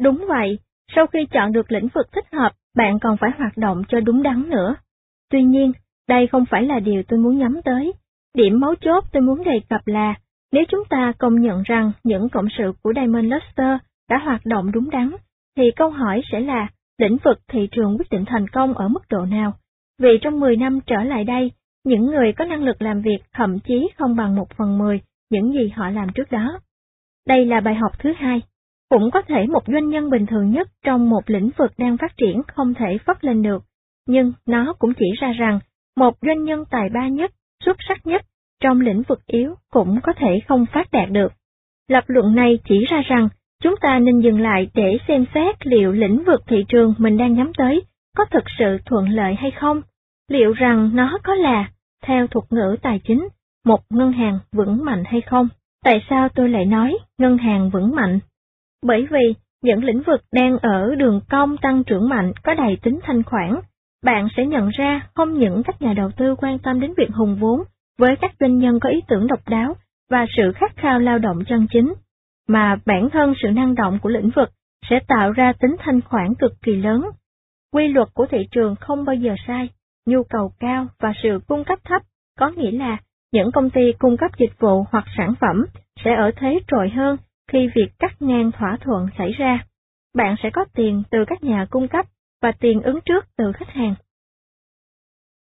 Đúng 0.00 0.24
vậy, 0.28 0.58
sau 0.96 1.06
khi 1.06 1.26
chọn 1.30 1.52
được 1.52 1.72
lĩnh 1.72 1.88
vực 1.94 2.12
thích 2.12 2.24
hợp, 2.32 2.52
bạn 2.76 2.98
còn 2.98 3.16
phải 3.16 3.30
hoạt 3.38 3.56
động 3.56 3.82
cho 3.88 4.00
đúng 4.00 4.22
đắn 4.22 4.50
nữa. 4.50 4.74
Tuy 5.30 5.42
nhiên, 5.42 5.72
đây 6.08 6.26
không 6.26 6.44
phải 6.50 6.62
là 6.62 6.80
điều 6.80 7.02
tôi 7.08 7.18
muốn 7.18 7.38
nhắm 7.38 7.60
tới. 7.64 7.92
Điểm 8.34 8.60
mấu 8.60 8.74
chốt 8.74 9.04
tôi 9.12 9.22
muốn 9.22 9.44
đề 9.44 9.60
cập 9.68 9.86
là, 9.86 10.14
nếu 10.52 10.64
chúng 10.68 10.84
ta 10.90 11.12
công 11.18 11.40
nhận 11.40 11.62
rằng 11.62 11.92
những 12.04 12.28
cộng 12.28 12.46
sự 12.58 12.72
của 12.82 12.92
Diamond 12.96 13.32
Luster 13.32 13.78
đã 14.10 14.18
hoạt 14.18 14.46
động 14.46 14.72
đúng 14.72 14.90
đắn, 14.90 15.10
thì 15.56 15.70
câu 15.76 15.90
hỏi 15.90 16.22
sẽ 16.32 16.40
là, 16.40 16.68
lĩnh 16.98 17.16
vực 17.24 17.38
thị 17.48 17.68
trường 17.72 17.96
quyết 17.98 18.10
định 18.10 18.24
thành 18.26 18.48
công 18.48 18.74
ở 18.74 18.88
mức 18.88 19.02
độ 19.08 19.24
nào? 19.24 19.52
Vì 19.98 20.18
trong 20.22 20.40
10 20.40 20.56
năm 20.56 20.80
trở 20.86 21.02
lại 21.02 21.24
đây, 21.24 21.52
những 21.84 22.06
người 22.06 22.32
có 22.32 22.44
năng 22.44 22.62
lực 22.62 22.82
làm 22.82 23.02
việc 23.02 23.18
thậm 23.32 23.58
chí 23.58 23.88
không 23.98 24.16
bằng 24.16 24.36
một 24.36 24.48
phần 24.56 24.78
mười 24.78 25.00
những 25.30 25.52
gì 25.52 25.68
họ 25.68 25.90
làm 25.90 26.08
trước 26.14 26.30
đó. 26.30 26.60
Đây 27.28 27.46
là 27.46 27.60
bài 27.60 27.74
học 27.74 27.92
thứ 27.98 28.12
hai. 28.16 28.42
Cũng 28.90 29.10
có 29.10 29.22
thể 29.22 29.46
một 29.46 29.62
doanh 29.66 29.88
nhân 29.88 30.10
bình 30.10 30.26
thường 30.26 30.50
nhất 30.50 30.68
trong 30.84 31.10
một 31.10 31.30
lĩnh 31.30 31.50
vực 31.56 31.72
đang 31.78 31.96
phát 31.96 32.16
triển 32.16 32.42
không 32.46 32.74
thể 32.74 32.98
phất 33.06 33.24
lên 33.24 33.42
được, 33.42 33.64
nhưng 34.06 34.32
nó 34.46 34.74
cũng 34.78 34.94
chỉ 34.94 35.06
ra 35.20 35.32
rằng 35.32 35.60
một 35.96 36.14
doanh 36.22 36.44
nhân 36.44 36.64
tài 36.70 36.88
ba 36.94 37.08
nhất, 37.08 37.30
xuất 37.64 37.76
sắc 37.88 38.06
nhất, 38.06 38.22
trong 38.62 38.80
lĩnh 38.80 39.02
vực 39.02 39.26
yếu 39.26 39.54
cũng 39.72 40.00
có 40.02 40.12
thể 40.12 40.38
không 40.48 40.66
phát 40.72 40.90
đạt 40.92 41.10
được. 41.10 41.32
Lập 41.88 42.04
luận 42.06 42.34
này 42.34 42.58
chỉ 42.68 42.84
ra 42.84 43.02
rằng, 43.08 43.28
chúng 43.62 43.74
ta 43.80 43.98
nên 43.98 44.20
dừng 44.20 44.40
lại 44.40 44.70
để 44.74 44.98
xem 45.08 45.24
xét 45.34 45.66
liệu 45.66 45.92
lĩnh 45.92 46.24
vực 46.24 46.40
thị 46.46 46.64
trường 46.68 46.94
mình 46.98 47.16
đang 47.16 47.34
nhắm 47.34 47.52
tới 47.58 47.82
có 48.16 48.24
thực 48.24 48.44
sự 48.58 48.78
thuận 48.86 49.08
lợi 49.08 49.34
hay 49.34 49.50
không, 49.50 49.82
liệu 50.28 50.52
rằng 50.52 50.90
nó 50.94 51.18
có 51.24 51.34
là, 51.34 51.70
theo 52.02 52.26
thuật 52.26 52.44
ngữ 52.52 52.76
tài 52.82 53.00
chính, 53.04 53.28
một 53.64 53.80
ngân 53.90 54.12
hàng 54.12 54.38
vững 54.52 54.84
mạnh 54.84 55.04
hay 55.06 55.20
không. 55.20 55.48
Tại 55.84 56.04
sao 56.10 56.28
tôi 56.28 56.48
lại 56.48 56.64
nói 56.64 56.98
ngân 57.18 57.38
hàng 57.38 57.70
vững 57.70 57.94
mạnh? 57.94 58.18
Bởi 58.82 59.06
vì 59.10 59.34
những 59.62 59.84
lĩnh 59.84 60.02
vực 60.02 60.20
đang 60.32 60.58
ở 60.58 60.94
đường 60.94 61.20
cong 61.30 61.56
tăng 61.56 61.84
trưởng 61.84 62.08
mạnh 62.08 62.32
có 62.44 62.54
đầy 62.54 62.78
tính 62.82 62.98
thanh 63.02 63.22
khoản, 63.22 63.60
bạn 64.04 64.28
sẽ 64.36 64.46
nhận 64.46 64.68
ra 64.68 65.08
không 65.14 65.38
những 65.38 65.62
các 65.62 65.82
nhà 65.82 65.92
đầu 65.92 66.10
tư 66.16 66.34
quan 66.38 66.58
tâm 66.58 66.80
đến 66.80 66.94
việc 66.96 67.10
hùng 67.14 67.36
vốn 67.40 67.62
với 67.98 68.16
các 68.20 68.32
doanh 68.40 68.58
nhân 68.58 68.80
có 68.80 68.88
ý 68.88 69.00
tưởng 69.08 69.26
độc 69.26 69.48
đáo 69.48 69.76
và 70.10 70.26
sự 70.36 70.52
khát 70.52 70.76
khao 70.76 70.98
lao 70.98 71.18
động 71.18 71.38
chân 71.48 71.66
chính, 71.70 71.94
mà 72.48 72.76
bản 72.86 73.08
thân 73.12 73.34
sự 73.42 73.48
năng 73.48 73.74
động 73.74 73.98
của 74.02 74.08
lĩnh 74.08 74.30
vực 74.36 74.48
sẽ 74.90 75.00
tạo 75.08 75.32
ra 75.32 75.52
tính 75.52 75.76
thanh 75.78 76.00
khoản 76.00 76.34
cực 76.34 76.52
kỳ 76.62 76.76
lớn. 76.76 77.06
Quy 77.72 77.88
luật 77.88 78.08
của 78.14 78.26
thị 78.26 78.38
trường 78.50 78.76
không 78.76 79.04
bao 79.04 79.16
giờ 79.16 79.34
sai, 79.46 79.68
nhu 80.06 80.22
cầu 80.22 80.52
cao 80.60 80.86
và 81.00 81.12
sự 81.22 81.40
cung 81.46 81.64
cấp 81.64 81.78
thấp, 81.84 82.02
có 82.38 82.50
nghĩa 82.50 82.70
là 82.70 82.96
những 83.32 83.52
công 83.52 83.70
ty 83.70 83.92
cung 83.98 84.16
cấp 84.16 84.30
dịch 84.38 84.60
vụ 84.60 84.84
hoặc 84.90 85.04
sản 85.16 85.34
phẩm 85.40 85.66
sẽ 86.04 86.14
ở 86.14 86.30
thế 86.36 86.60
trội 86.68 86.88
hơn 86.88 87.16
khi 87.52 87.68
việc 87.74 87.88
cắt 87.98 88.22
ngang 88.22 88.52
thỏa 88.52 88.78
thuận 88.80 89.06
xảy 89.18 89.32
ra. 89.32 89.64
Bạn 90.14 90.34
sẽ 90.42 90.50
có 90.50 90.64
tiền 90.74 91.02
từ 91.10 91.24
các 91.26 91.44
nhà 91.44 91.66
cung 91.70 91.88
cấp 91.88 92.06
và 92.42 92.52
tiền 92.52 92.82
ứng 92.82 92.98
trước 93.04 93.24
từ 93.36 93.52
khách 93.52 93.68
hàng. 93.68 93.94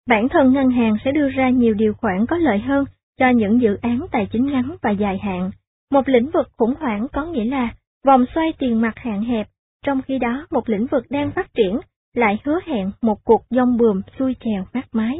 Bản 0.08 0.28
thân 0.28 0.52
ngân 0.52 0.70
hàng 0.70 0.96
sẽ 1.04 1.12
đưa 1.12 1.28
ra 1.28 1.50
nhiều 1.50 1.74
điều 1.74 1.94
khoản 1.94 2.26
có 2.26 2.36
lợi 2.36 2.58
hơn 2.58 2.84
cho 3.18 3.28
những 3.28 3.60
dự 3.60 3.76
án 3.82 4.06
tài 4.12 4.26
chính 4.32 4.46
ngắn 4.46 4.76
và 4.82 4.90
dài 4.90 5.18
hạn. 5.18 5.50
Một 5.90 6.08
lĩnh 6.08 6.30
vực 6.30 6.48
khủng 6.56 6.74
hoảng 6.80 7.06
có 7.12 7.24
nghĩa 7.24 7.44
là 7.44 7.74
vòng 8.04 8.24
xoay 8.34 8.52
tiền 8.58 8.80
mặt 8.80 8.92
hạn 8.96 9.22
hẹp, 9.22 9.48
trong 9.84 10.02
khi 10.02 10.18
đó 10.18 10.46
một 10.50 10.68
lĩnh 10.68 10.86
vực 10.86 11.04
đang 11.10 11.30
phát 11.30 11.54
triển 11.54 11.80
lại 12.14 12.38
hứa 12.44 12.58
hẹn 12.66 12.90
một 13.02 13.24
cuộc 13.24 13.42
dông 13.50 13.76
bườm 13.76 14.00
xuôi 14.18 14.36
chèo 14.44 14.64
mát 14.72 14.86
mái. 14.92 15.18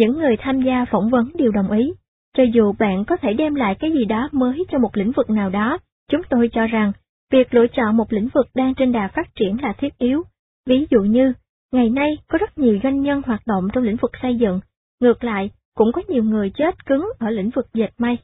Những 0.00 0.18
người 0.18 0.36
tham 0.38 0.62
gia 0.62 0.84
phỏng 0.90 1.10
vấn 1.10 1.30
đều 1.34 1.50
đồng 1.52 1.70
ý, 1.70 1.92
cho 2.36 2.42
dù 2.42 2.72
bạn 2.78 3.04
có 3.04 3.16
thể 3.16 3.32
đem 3.32 3.54
lại 3.54 3.74
cái 3.74 3.92
gì 3.92 4.04
đó 4.04 4.28
mới 4.32 4.64
cho 4.70 4.78
một 4.78 4.96
lĩnh 4.96 5.12
vực 5.12 5.30
nào 5.30 5.50
đó, 5.50 5.78
chúng 6.10 6.20
tôi 6.30 6.48
cho 6.52 6.66
rằng 6.66 6.92
việc 7.32 7.54
lựa 7.54 7.66
chọn 7.66 7.96
một 7.96 8.12
lĩnh 8.12 8.28
vực 8.34 8.46
đang 8.54 8.74
trên 8.74 8.92
đà 8.92 9.08
phát 9.08 9.34
triển 9.34 9.62
là 9.62 9.72
thiết 9.72 9.98
yếu. 9.98 10.22
Ví 10.66 10.86
dụ 10.90 11.00
như, 11.00 11.32
ngày 11.72 11.90
nay 11.90 12.10
có 12.28 12.38
rất 12.38 12.58
nhiều 12.58 12.78
doanh 12.82 13.00
nhân 13.00 13.22
hoạt 13.26 13.46
động 13.46 13.68
trong 13.72 13.84
lĩnh 13.84 13.96
vực 13.96 14.10
xây 14.22 14.36
dựng, 14.36 14.60
ngược 15.00 15.24
lại, 15.24 15.50
cũng 15.74 15.92
có 15.92 16.02
nhiều 16.08 16.24
người 16.24 16.50
chết 16.54 16.86
cứng 16.86 17.08
ở 17.18 17.30
lĩnh 17.30 17.50
vực 17.50 17.66
dệt 17.74 17.90
may. 17.98 18.18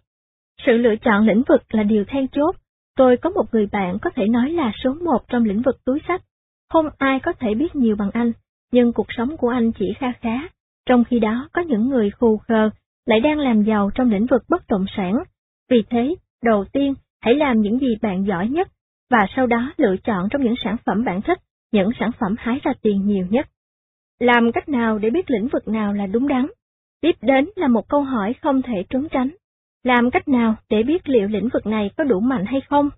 Sự 0.66 0.72
lựa 0.72 0.96
chọn 0.96 1.26
lĩnh 1.26 1.42
vực 1.48 1.62
là 1.70 1.82
điều 1.82 2.04
then 2.04 2.28
chốt. 2.28 2.56
Tôi 2.96 3.16
có 3.16 3.30
một 3.30 3.44
người 3.52 3.66
bạn 3.72 3.98
có 4.02 4.10
thể 4.10 4.26
nói 4.28 4.50
là 4.50 4.72
số 4.84 4.94
một 4.94 5.28
trong 5.28 5.44
lĩnh 5.44 5.62
vực 5.62 5.84
túi 5.84 6.00
sách. 6.08 6.22
Không 6.70 6.86
ai 6.98 7.20
có 7.20 7.32
thể 7.32 7.54
biết 7.54 7.76
nhiều 7.76 7.96
bằng 7.96 8.10
anh, 8.10 8.32
nhưng 8.72 8.92
cuộc 8.92 9.06
sống 9.08 9.36
của 9.36 9.48
anh 9.48 9.72
chỉ 9.72 9.92
kha 9.98 10.12
khá. 10.20 10.48
Trong 10.86 11.04
khi 11.04 11.18
đó 11.18 11.48
có 11.52 11.62
những 11.62 11.88
người 11.88 12.10
khù 12.10 12.36
khờ 12.36 12.70
lại 13.06 13.20
đang 13.20 13.38
làm 13.38 13.62
giàu 13.62 13.90
trong 13.94 14.10
lĩnh 14.10 14.26
vực 14.26 14.42
bất 14.48 14.66
động 14.68 14.84
sản. 14.96 15.14
Vì 15.70 15.82
thế, 15.90 16.14
đầu 16.42 16.64
tiên, 16.72 16.94
hãy 17.20 17.34
làm 17.34 17.60
những 17.60 17.78
gì 17.78 17.96
bạn 18.02 18.26
giỏi 18.26 18.48
nhất, 18.48 18.68
và 19.10 19.26
sau 19.36 19.46
đó 19.46 19.72
lựa 19.76 19.96
chọn 20.04 20.28
trong 20.30 20.42
những 20.42 20.54
sản 20.64 20.76
phẩm 20.86 21.04
bạn 21.04 21.22
thích, 21.22 21.38
những 21.72 21.90
sản 22.00 22.10
phẩm 22.20 22.34
hái 22.38 22.60
ra 22.62 22.72
tiền 22.82 23.06
nhiều 23.06 23.26
nhất. 23.30 23.46
Làm 24.20 24.52
cách 24.52 24.68
nào 24.68 24.98
để 24.98 25.10
biết 25.10 25.30
lĩnh 25.30 25.48
vực 25.48 25.68
nào 25.68 25.92
là 25.92 26.06
đúng 26.06 26.28
đắn? 26.28 26.46
Tiếp 27.00 27.16
đến 27.22 27.48
là 27.56 27.68
một 27.68 27.88
câu 27.88 28.02
hỏi 28.02 28.34
không 28.42 28.62
thể 28.62 28.84
trốn 28.90 29.08
tránh. 29.10 29.30
Làm 29.84 30.10
cách 30.10 30.28
nào 30.28 30.56
để 30.68 30.82
biết 30.82 31.08
liệu 31.08 31.28
lĩnh 31.28 31.48
vực 31.52 31.66
này 31.66 31.90
có 31.96 32.04
đủ 32.04 32.20
mạnh 32.20 32.44
hay 32.46 32.60
không? 32.60 32.90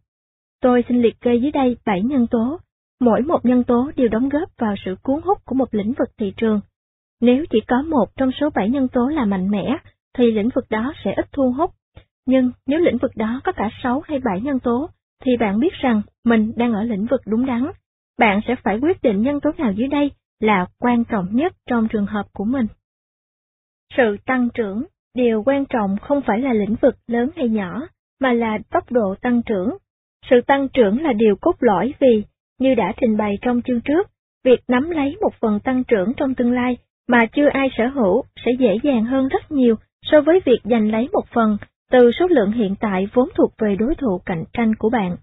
Tôi 0.60 0.84
xin 0.89 1.02
liệt 1.02 1.20
kê 1.20 1.34
dưới 1.34 1.50
đây 1.50 1.76
7 1.86 2.02
nhân 2.02 2.26
tố. 2.26 2.58
Mỗi 3.00 3.23
một 3.23 3.44
nhân 3.44 3.65
tố 3.65 3.91
đều 3.97 4.08
đóng 4.08 4.28
góp 4.28 4.49
vào 4.58 4.75
sự 4.84 4.97
cuốn 5.02 5.20
hút 5.25 5.39
của 5.44 5.55
một 5.55 5.75
lĩnh 5.75 5.92
vực 5.92 6.08
thị 6.18 6.33
trường. 6.36 6.60
Nếu 7.20 7.44
chỉ 7.50 7.58
có 7.68 7.82
một 7.82 8.06
trong 8.16 8.30
số 8.40 8.50
bảy 8.55 8.68
nhân 8.68 8.88
tố 8.88 9.08
là 9.08 9.24
mạnh 9.24 9.50
mẽ, 9.50 9.78
thì 10.18 10.32
lĩnh 10.32 10.48
vực 10.55 10.64
đó 10.70 10.92
sẽ 11.05 11.12
ít 11.16 11.26
thu 11.32 11.52
hút. 11.52 11.70
Nhưng 12.26 12.52
nếu 12.66 12.78
lĩnh 12.78 12.98
vực 12.98 13.10
đó 13.16 13.40
có 13.44 13.52
cả 13.52 13.70
sáu 13.82 14.02
hay 14.05 14.18
bảy 14.18 14.40
nhân 14.40 14.58
tố, 14.60 14.90
thì 15.24 15.36
bạn 15.36 15.60
biết 15.60 15.72
rằng 15.72 16.02
mình 16.24 16.52
đang 16.56 16.72
ở 16.72 16.82
lĩnh 16.82 17.06
vực 17.06 17.20
đúng 17.26 17.47
đắn. 17.47 17.66
Bạn 18.18 18.40
sẽ 18.47 18.55
phải 18.64 18.78
quyết 18.78 19.02
định 19.02 19.22
nhân 19.22 19.40
tố 19.40 19.50
nào 19.58 19.72
dưới 19.72 19.88
đây 19.88 20.10
là 20.40 20.66
quan 20.78 21.05
trọng 21.05 21.26
nhất 21.30 21.52
trong 21.66 21.88
trường 21.88 22.06
hợp 22.06 22.26
của 22.32 22.44
mình. 22.44 22.66
Sự 23.97 24.16
tăng 24.26 24.48
trưởng, 24.55 24.84
điều 25.14 25.42
quan 25.47 25.64
trọng 25.64 25.97
không 26.02 26.20
phải 26.26 26.40
là 26.40 26.52
lĩnh 26.52 26.74
vực 26.82 26.94
lớn 27.06 27.30
hay 27.36 27.48
nhỏ, 27.48 27.88
mà 28.20 28.32
là 28.32 28.58
tốc 28.70 28.92
độ 28.92 29.14
tăng 29.20 29.42
trưởng. 29.42 29.76
Sự 30.30 30.40
tăng 30.47 30.68
trưởng 30.68 31.02
là 31.02 31.12
điều 31.12 31.36
cốt 31.40 31.56
lõi 31.60 31.94
vì, 32.00 32.24
như 32.58 32.74
đã 32.74 32.92
trình 33.00 33.16
bày 33.16 33.38
trong 33.42 33.62
chương 33.62 33.80
trước, 33.80 34.10
việc 34.44 34.60
nắm 34.68 34.90
lấy 34.90 35.16
một 35.20 35.34
phần 35.40 35.60
tăng 35.60 35.84
trưởng 35.84 36.12
trong 36.16 36.34
tương 36.34 36.52
lai 36.52 36.76
mà 37.09 37.27
chưa 37.33 37.49
ai 37.53 37.69
sở 37.78 37.87
hữu 37.87 38.25
sẽ 38.45 38.53
dễ 38.59 38.77
dàng 38.83 39.05
hơn 39.05 39.28
rất 39.28 39.53
nhiều 39.53 39.77
so 40.03 40.20
với 40.20 40.41
việc 40.45 40.61
giành 40.65 40.91
lấy 40.91 41.09
một 41.12 41.25
phần 41.35 41.57
từ 41.91 42.11
số 42.20 42.27
lượng 42.27 42.53
hiện 42.53 42.75
tại 42.81 43.09
vốn 43.12 43.28
thuộc 43.35 43.53
về 43.59 43.77
đối 43.78 43.95
thủ 43.95 44.20
cạnh 44.27 44.45
tranh 44.53 44.75
của 44.75 44.91
bạn. 44.91 45.17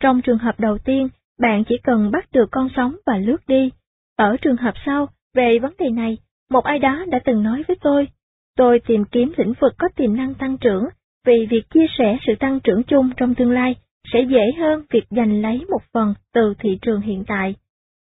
Trong 0.00 0.22
trường 0.22 0.38
hợp 0.38 0.60
đầu 0.60 0.78
tiên, 0.78 1.08
bạn 1.40 1.64
chỉ 1.64 1.78
cần 1.82 2.10
bắt 2.10 2.28
được 2.32 2.48
con 2.50 2.68
sóng 2.76 2.96
và 3.06 3.16
lướt 3.18 3.46
đi. 3.46 3.70
Ở 4.16 4.36
trường 4.36 4.56
hợp 4.56 4.74
sau, 4.86 5.08
về 5.34 5.58
vấn 5.58 5.72
đề 5.78 5.90
này, 5.90 6.18
một 6.50 6.64
ai 6.64 6.78
đó 6.78 7.04
đã 7.08 7.18
từng 7.24 7.42
nói 7.42 7.62
với 7.68 7.76
tôi, 7.80 8.08
tôi 8.56 8.80
tìm 8.86 9.04
kiếm 9.04 9.32
lĩnh 9.36 9.52
vực 9.60 9.72
có 9.78 9.88
tiềm 9.96 10.16
năng 10.16 10.34
tăng 10.34 10.58
trưởng, 10.58 10.84
vì 11.26 11.46
việc 11.50 11.70
chia 11.74 11.86
sẻ 11.98 12.18
sự 12.26 12.32
tăng 12.40 12.60
trưởng 12.60 12.82
chung 12.82 13.10
trong 13.16 13.34
tương 13.34 13.50
lai 13.50 13.74
sẽ 14.12 14.20
dễ 14.28 14.52
hơn 14.58 14.82
việc 14.90 15.04
giành 15.10 15.42
lấy 15.42 15.64
một 15.70 15.82
phần 15.92 16.14
từ 16.34 16.54
thị 16.58 16.78
trường 16.82 17.00
hiện 17.00 17.24
tại. 17.26 17.54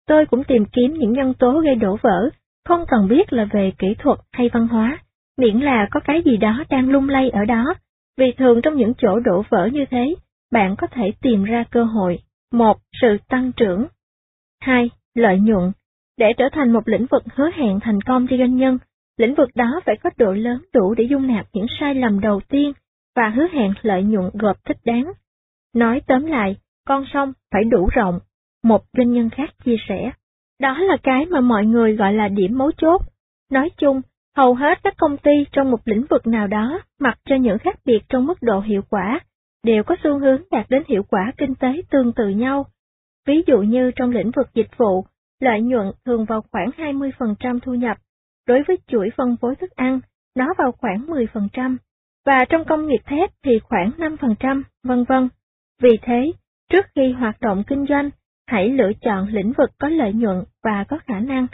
Tôi 0.07 0.25
cũng 0.25 0.43
tìm 0.43 0.65
kiếm 0.65 0.93
những 0.93 1.13
nhân 1.13 1.33
tố 1.33 1.59
gây 1.59 1.75
đổ 1.75 1.97
vỡ, 2.01 2.29
không 2.65 2.85
cần 2.87 3.07
biết 3.07 3.33
là 3.33 3.45
về 3.45 3.71
kỹ 3.77 3.95
thuật 3.99 4.19
hay 4.31 4.49
văn 4.53 4.67
hóa, 4.67 4.99
miễn 5.37 5.59
là 5.59 5.87
có 5.91 5.99
cái 5.99 6.21
gì 6.25 6.37
đó 6.37 6.63
đang 6.69 6.89
lung 6.89 7.09
lay 7.09 7.29
ở 7.29 7.45
đó, 7.45 7.73
vì 8.17 8.31
thường 8.37 8.61
trong 8.61 8.75
những 8.75 8.93
chỗ 8.97 9.19
đổ 9.19 9.43
vỡ 9.49 9.69
như 9.73 9.85
thế, 9.89 10.15
bạn 10.51 10.75
có 10.75 10.87
thể 10.87 11.11
tìm 11.21 11.43
ra 11.43 11.63
cơ 11.71 11.83
hội. 11.83 12.19
một 12.51 12.77
Sự 13.01 13.17
tăng 13.29 13.51
trưởng. 13.51 13.87
hai 14.61 14.89
Lợi 15.15 15.39
nhuận. 15.39 15.71
Để 16.17 16.33
trở 16.37 16.49
thành 16.51 16.73
một 16.73 16.87
lĩnh 16.87 17.05
vực 17.11 17.23
hứa 17.35 17.49
hẹn 17.55 17.79
thành 17.79 18.01
công 18.01 18.27
cho 18.29 18.37
doanh 18.37 18.55
nhân, 18.57 18.77
lĩnh 19.17 19.35
vực 19.35 19.49
đó 19.55 19.81
phải 19.85 19.95
có 20.03 20.09
độ 20.17 20.31
lớn 20.31 20.61
đủ 20.73 20.93
để 20.93 21.03
dung 21.03 21.27
nạp 21.27 21.45
những 21.53 21.65
sai 21.79 21.95
lầm 21.95 22.19
đầu 22.19 22.41
tiên 22.49 22.73
và 23.15 23.29
hứa 23.29 23.47
hẹn 23.53 23.73
lợi 23.81 24.03
nhuận 24.03 24.29
gộp 24.33 24.65
thích 24.65 24.77
đáng. 24.85 25.11
Nói 25.75 26.01
tóm 26.07 26.25
lại, 26.25 26.55
con 26.87 27.05
sông 27.13 27.33
phải 27.51 27.63
đủ 27.63 27.89
rộng, 27.93 28.19
một 28.63 28.83
doanh 28.97 29.11
nhân 29.11 29.29
khác 29.29 29.49
chia 29.65 29.75
sẻ. 29.89 30.11
Đó 30.63 30.77
là 30.79 30.97
cái 31.03 31.25
mà 31.25 31.41
mọi 31.41 31.65
người 31.65 31.95
gọi 31.95 32.13
là 32.13 32.27
điểm 32.27 32.57
mấu 32.57 32.71
chốt. 32.77 33.01
Nói 33.51 33.69
chung, 33.77 34.01
hầu 34.37 34.53
hết 34.55 34.79
các 34.83 34.93
công 34.97 35.17
ty 35.17 35.31
trong 35.51 35.71
một 35.71 35.79
lĩnh 35.85 36.05
vực 36.09 36.27
nào 36.27 36.47
đó, 36.47 36.81
mặc 36.99 37.19
cho 37.25 37.35
những 37.35 37.57
khác 37.57 37.75
biệt 37.85 37.99
trong 38.09 38.25
mức 38.25 38.37
độ 38.41 38.59
hiệu 38.59 38.81
quả, 38.89 39.19
đều 39.63 39.83
có 39.83 39.95
xu 40.03 40.19
hướng 40.19 40.41
đạt 40.51 40.65
đến 40.69 40.83
hiệu 40.87 41.03
quả 41.03 41.31
kinh 41.37 41.55
tế 41.55 41.81
tương 41.89 42.13
tự 42.13 42.29
nhau. 42.29 42.65
Ví 43.27 43.43
dụ 43.47 43.57
như 43.61 43.91
trong 43.95 44.11
lĩnh 44.11 44.31
vực 44.35 44.53
dịch 44.53 44.77
vụ, 44.77 45.05
lợi 45.39 45.61
nhuận 45.61 45.91
thường 46.05 46.25
vào 46.25 46.43
khoảng 46.51 46.69
20% 46.77 47.59
thu 47.59 47.73
nhập, 47.73 47.97
đối 48.47 48.63
với 48.67 48.77
chuỗi 48.87 49.09
phân 49.17 49.37
phối 49.41 49.55
thức 49.55 49.71
ăn, 49.71 49.99
nó 50.35 50.53
vào 50.57 50.71
khoảng 50.71 51.05
10%, 51.07 51.77
và 52.25 52.45
trong 52.49 52.65
công 52.65 52.87
nghiệp 52.87 53.01
thép 53.05 53.31
thì 53.43 53.59
khoảng 53.59 53.91
5%, 53.97 54.63
vân 54.83 55.03
vân. 55.03 55.29
Vì 55.81 55.97
thế, 56.01 56.31
trước 56.69 56.85
khi 56.95 57.11
hoạt 57.11 57.41
động 57.41 57.63
kinh 57.67 57.85
doanh, 57.89 58.09
hãy 58.53 58.69
lựa 58.69 58.91
chọn 59.01 59.27
lĩnh 59.27 59.53
vực 59.57 59.69
có 59.79 59.89
lợi 59.89 60.13
nhuận 60.13 60.43
và 60.63 60.83
có 60.89 60.99
khả 61.07 61.19
năng. 61.19 61.47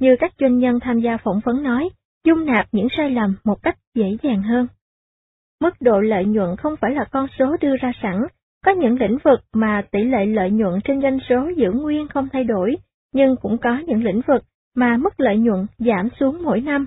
Như 0.00 0.16
các 0.20 0.32
doanh 0.40 0.58
nhân 0.58 0.78
tham 0.80 1.00
gia 1.00 1.16
phỏng 1.16 1.40
vấn 1.44 1.62
nói, 1.62 1.88
dung 2.24 2.46
nạp 2.46 2.66
những 2.72 2.88
sai 2.96 3.10
lầm 3.10 3.36
một 3.44 3.62
cách 3.62 3.78
dễ 3.94 4.16
dàng 4.22 4.42
hơn. 4.42 4.66
Mức 5.60 5.74
độ 5.80 6.00
lợi 6.00 6.24
nhuận 6.24 6.56
không 6.56 6.74
phải 6.80 6.90
là 6.90 7.04
con 7.04 7.26
số 7.38 7.56
đưa 7.60 7.76
ra 7.76 7.92
sẵn, 8.02 8.22
có 8.64 8.72
những 8.72 9.00
lĩnh 9.00 9.18
vực 9.24 9.40
mà 9.52 9.82
tỷ 9.90 10.04
lệ 10.04 10.26
lợi 10.26 10.50
nhuận 10.50 10.80
trên 10.84 11.02
doanh 11.02 11.18
số 11.28 11.48
giữ 11.56 11.72
nguyên 11.72 12.08
không 12.08 12.28
thay 12.32 12.44
đổi, 12.44 12.76
nhưng 13.14 13.36
cũng 13.36 13.58
có 13.58 13.78
những 13.86 14.04
lĩnh 14.04 14.20
vực 14.26 14.44
mà 14.76 14.96
mức 14.96 15.20
lợi 15.20 15.36
nhuận 15.36 15.66
giảm 15.78 16.08
xuống 16.20 16.42
mỗi 16.42 16.60
năm. 16.60 16.86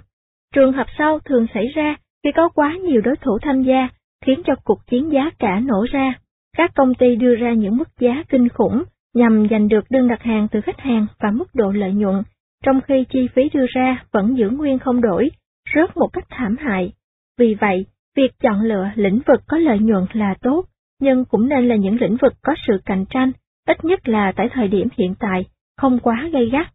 Trường 0.54 0.74
hợp 0.74 0.88
sau 0.98 1.20
thường 1.20 1.48
xảy 1.54 1.68
ra 1.68 1.96
khi 2.24 2.32
có 2.36 2.50
quá 2.50 2.76
nhiều 2.84 3.02
đối 3.02 3.16
thủ 3.16 3.38
tham 3.42 3.64
gia, 3.64 3.90
khiến 4.26 4.42
cho 4.46 4.54
cuộc 4.64 4.88
chiến 4.88 5.12
giá 5.12 5.30
cả 5.40 5.60
nổ 5.60 5.86
ra. 5.92 6.14
Các 6.58 6.72
công 6.76 6.94
ty 6.94 7.16
đưa 7.16 7.36
ra 7.36 7.54
những 7.54 7.78
mức 7.78 7.90
giá 8.00 8.24
kinh 8.30 8.50
khủng 8.50 8.84
nhằm 9.16 9.48
giành 9.50 9.68
được 9.68 9.86
đơn 9.90 10.08
đặt 10.08 10.24
hàng 10.24 10.48
từ 10.52 10.62
khách 10.62 10.80
hàng 10.80 11.08
và 11.20 11.32
mức 11.32 11.56
độ 11.56 11.72
lợi 11.72 11.92
nhuận, 11.92 12.24
trong 12.64 12.82
khi 12.82 13.06
chi 13.10 13.28
phí 13.36 13.50
đưa 13.54 13.66
ra 13.70 14.04
vẫn 14.12 14.38
giữ 14.38 14.50
nguyên 14.50 14.80
không 14.80 15.02
đổi, 15.02 15.30
rớt 15.76 15.98
một 15.98 16.08
cách 16.14 16.26
thảm 16.30 16.56
hại. 16.60 16.94
Vì 17.38 17.56
vậy, 17.62 17.86
việc 18.16 18.32
chọn 18.40 18.62
lựa 18.62 18.90
lĩnh 18.96 19.20
vực 19.28 19.42
có 19.48 19.58
lợi 19.58 19.80
nhuận 19.80 20.06
là 20.14 20.36
tốt, 20.42 20.66
nhưng 21.02 21.26
cũng 21.26 21.50
nên 21.50 21.68
là 21.68 21.76
những 21.76 21.98
lĩnh 22.02 22.18
vực 22.22 22.34
có 22.42 22.56
sự 22.68 22.74
cạnh 22.86 23.06
tranh, 23.10 23.32
ít 23.68 23.86
nhất 23.86 24.08
là 24.08 24.32
tại 24.36 24.50
thời 24.52 24.68
điểm 24.68 24.88
hiện 24.98 25.16
tại, 25.20 25.46
không 25.78 26.00
quá 26.00 26.30
gây 26.34 26.50
gắt. 26.50 26.68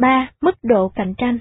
3. 0.00 0.30
Mức 0.42 0.54
độ 0.62 0.88
cạnh 0.88 1.14
tranh 1.18 1.38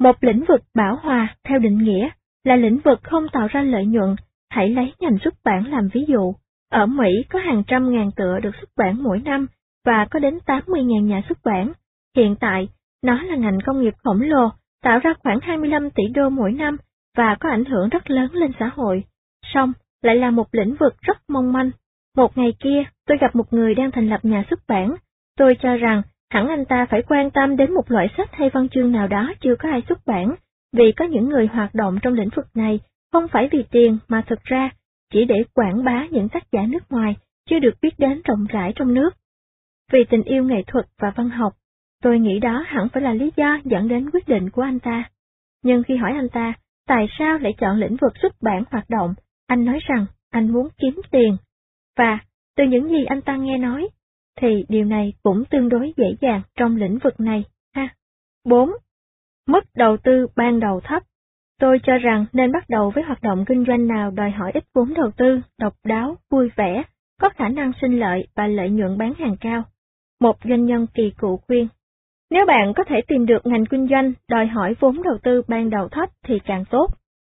Một 0.00 0.24
lĩnh 0.24 0.44
vực 0.48 0.60
bảo 0.74 0.96
hòa 1.02 1.36
theo 1.48 1.58
định 1.58 1.78
nghĩa 1.78 2.08
là 2.44 2.56
lĩnh 2.56 2.78
vực 2.84 3.00
không 3.02 3.26
tạo 3.32 3.48
ra 3.50 3.62
lợi 3.62 3.86
nhuận, 3.86 4.16
hãy 4.50 4.68
lấy 4.68 4.92
ngành 5.00 5.18
xuất 5.24 5.34
bản 5.44 5.70
làm 5.70 5.88
ví 5.92 6.04
dụ. 6.08 6.34
Ở 6.70 6.86
Mỹ 6.86 7.08
có 7.30 7.38
hàng 7.38 7.62
trăm 7.66 7.92
ngàn 7.92 8.10
tựa 8.16 8.38
được 8.42 8.54
xuất 8.60 8.70
bản 8.76 9.02
mỗi 9.02 9.20
năm 9.24 9.46
và 9.84 10.06
có 10.10 10.18
đến 10.18 10.38
80.000 10.46 11.06
nhà 11.06 11.22
xuất 11.28 11.38
bản. 11.44 11.72
Hiện 12.16 12.36
tại, 12.40 12.68
nó 13.02 13.22
là 13.22 13.36
ngành 13.36 13.58
công 13.66 13.80
nghiệp 13.80 13.94
khổng 14.04 14.20
lồ, 14.20 14.48
tạo 14.82 14.98
ra 14.98 15.14
khoảng 15.22 15.40
25 15.42 15.90
tỷ 15.90 16.02
đô 16.14 16.28
mỗi 16.28 16.52
năm 16.52 16.76
và 17.16 17.36
có 17.40 17.50
ảnh 17.50 17.64
hưởng 17.64 17.88
rất 17.88 18.10
lớn 18.10 18.32
lên 18.32 18.52
xã 18.60 18.70
hội. 18.74 19.04
Song, 19.54 19.72
lại 20.02 20.16
là 20.16 20.30
một 20.30 20.46
lĩnh 20.52 20.74
vực 20.80 20.94
rất 21.00 21.16
mong 21.28 21.52
manh. 21.52 21.70
Một 22.16 22.38
ngày 22.38 22.54
kia, 22.60 22.84
tôi 23.06 23.18
gặp 23.18 23.36
một 23.36 23.52
người 23.52 23.74
đang 23.74 23.90
thành 23.90 24.08
lập 24.08 24.20
nhà 24.22 24.44
xuất 24.50 24.60
bản. 24.68 24.94
Tôi 25.38 25.56
cho 25.60 25.76
rằng 25.76 26.02
hẳn 26.30 26.48
anh 26.48 26.64
ta 26.64 26.86
phải 26.90 27.02
quan 27.02 27.30
tâm 27.30 27.56
đến 27.56 27.74
một 27.74 27.90
loại 27.90 28.08
sách 28.16 28.28
hay 28.32 28.50
văn 28.50 28.68
chương 28.68 28.92
nào 28.92 29.08
đó 29.08 29.32
chưa 29.40 29.54
có 29.58 29.68
ai 29.68 29.82
xuất 29.88 30.06
bản, 30.06 30.34
vì 30.72 30.92
có 30.92 31.04
những 31.04 31.28
người 31.28 31.46
hoạt 31.46 31.74
động 31.74 31.98
trong 32.02 32.14
lĩnh 32.14 32.28
vực 32.36 32.46
này 32.54 32.80
không 33.12 33.28
phải 33.28 33.48
vì 33.52 33.64
tiền 33.70 33.98
mà 34.08 34.22
thực 34.26 34.44
ra 34.44 34.70
chỉ 35.12 35.24
để 35.24 35.44
quảng 35.54 35.84
bá 35.84 36.06
những 36.10 36.28
tác 36.28 36.44
giả 36.52 36.62
nước 36.68 36.90
ngoài 36.90 37.16
chưa 37.50 37.58
được 37.58 37.74
biết 37.82 37.98
đến 37.98 38.22
rộng 38.24 38.46
rãi 38.48 38.72
trong 38.76 38.94
nước. 38.94 39.10
Vì 39.92 40.04
tình 40.10 40.22
yêu 40.22 40.44
nghệ 40.44 40.62
thuật 40.66 40.86
và 40.98 41.12
văn 41.16 41.30
học, 41.30 41.52
tôi 42.02 42.18
nghĩ 42.18 42.38
đó 42.38 42.64
hẳn 42.66 42.88
phải 42.88 43.02
là 43.02 43.12
lý 43.12 43.30
do 43.36 43.58
dẫn 43.64 43.88
đến 43.88 44.10
quyết 44.10 44.28
định 44.28 44.50
của 44.50 44.62
anh 44.62 44.80
ta. 44.80 45.10
Nhưng 45.62 45.82
khi 45.82 45.96
hỏi 45.96 46.12
anh 46.12 46.28
ta, 46.28 46.52
tại 46.86 47.06
sao 47.18 47.38
lại 47.38 47.54
chọn 47.58 47.76
lĩnh 47.76 47.96
vực 48.00 48.12
xuất 48.22 48.42
bản 48.42 48.64
hoạt 48.70 48.90
động, 48.90 49.14
anh 49.46 49.64
nói 49.64 49.78
rằng 49.88 50.06
anh 50.30 50.52
muốn 50.52 50.68
kiếm 50.78 51.00
tiền. 51.10 51.36
Và, 51.96 52.18
từ 52.56 52.64
những 52.64 52.88
gì 52.88 53.04
anh 53.04 53.22
ta 53.22 53.36
nghe 53.36 53.58
nói, 53.58 53.88
thì 54.40 54.64
điều 54.68 54.84
này 54.84 55.12
cũng 55.22 55.44
tương 55.50 55.68
đối 55.68 55.92
dễ 55.96 56.16
dàng 56.20 56.42
trong 56.56 56.76
lĩnh 56.76 56.98
vực 56.98 57.20
này, 57.20 57.44
ha. 57.74 57.88
4. 58.44 58.70
Mức 59.46 59.64
đầu 59.76 59.96
tư 59.96 60.26
ban 60.36 60.60
đầu 60.60 60.80
thấp 60.80 61.02
Tôi 61.60 61.78
cho 61.82 61.98
rằng 61.98 62.26
nên 62.32 62.52
bắt 62.52 62.64
đầu 62.68 62.90
với 62.90 63.04
hoạt 63.04 63.22
động 63.22 63.44
kinh 63.48 63.64
doanh 63.68 63.86
nào 63.86 64.10
đòi 64.10 64.30
hỏi 64.30 64.50
ít 64.54 64.64
vốn 64.74 64.94
đầu 64.94 65.10
tư, 65.16 65.40
độc 65.58 65.74
đáo, 65.84 66.16
vui 66.30 66.50
vẻ, 66.56 66.82
có 67.20 67.28
khả 67.28 67.48
năng 67.48 67.72
sinh 67.80 68.00
lợi 68.00 68.26
và 68.34 68.46
lợi 68.46 68.70
nhuận 68.70 68.98
bán 68.98 69.14
hàng 69.18 69.36
cao. 69.40 69.64
Một 70.24 70.36
doanh 70.44 70.64
nhân 70.64 70.86
kỳ 70.94 71.10
cựu 71.18 71.36
khuyên, 71.36 71.68
nếu 72.30 72.46
bạn 72.46 72.72
có 72.76 72.84
thể 72.84 73.00
tìm 73.08 73.26
được 73.26 73.46
ngành 73.46 73.66
kinh 73.66 73.88
doanh 73.90 74.12
đòi 74.28 74.46
hỏi 74.46 74.74
vốn 74.80 75.02
đầu 75.02 75.18
tư 75.22 75.42
ban 75.48 75.70
đầu 75.70 75.88
thấp 75.88 76.08
thì 76.26 76.38
càng 76.44 76.64
tốt. 76.70 76.86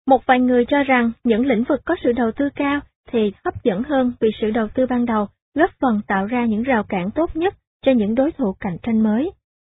Một 0.07 0.27
vài 0.27 0.41
người 0.41 0.65
cho 0.69 0.83
rằng 0.83 1.12
những 1.25 1.47
lĩnh 1.47 1.65
vực 1.69 1.81
có 1.85 1.95
sự 2.05 2.12
đầu 2.12 2.33
tư 2.33 2.49
cao 2.55 2.81
thì 3.09 3.33
hấp 3.45 3.65
dẫn 3.65 3.83
hơn 3.83 4.12
vì 4.21 4.29
sự 4.41 4.51
đầu 4.51 4.69
tư 4.75 4.87
ban 4.87 5.07
đầu 5.07 5.27
góp 5.55 5.71
phần 5.81 6.01
tạo 6.07 6.27
ra 6.27 6.45
những 6.45 6.62
rào 6.62 6.83
cản 6.89 7.11
tốt 7.11 7.37
nhất 7.37 7.55
cho 7.87 7.93
những 7.93 8.15
đối 8.15 8.33
thủ 8.33 8.57
cạnh 8.61 8.77
tranh 8.83 9.03
mới. 9.03 9.31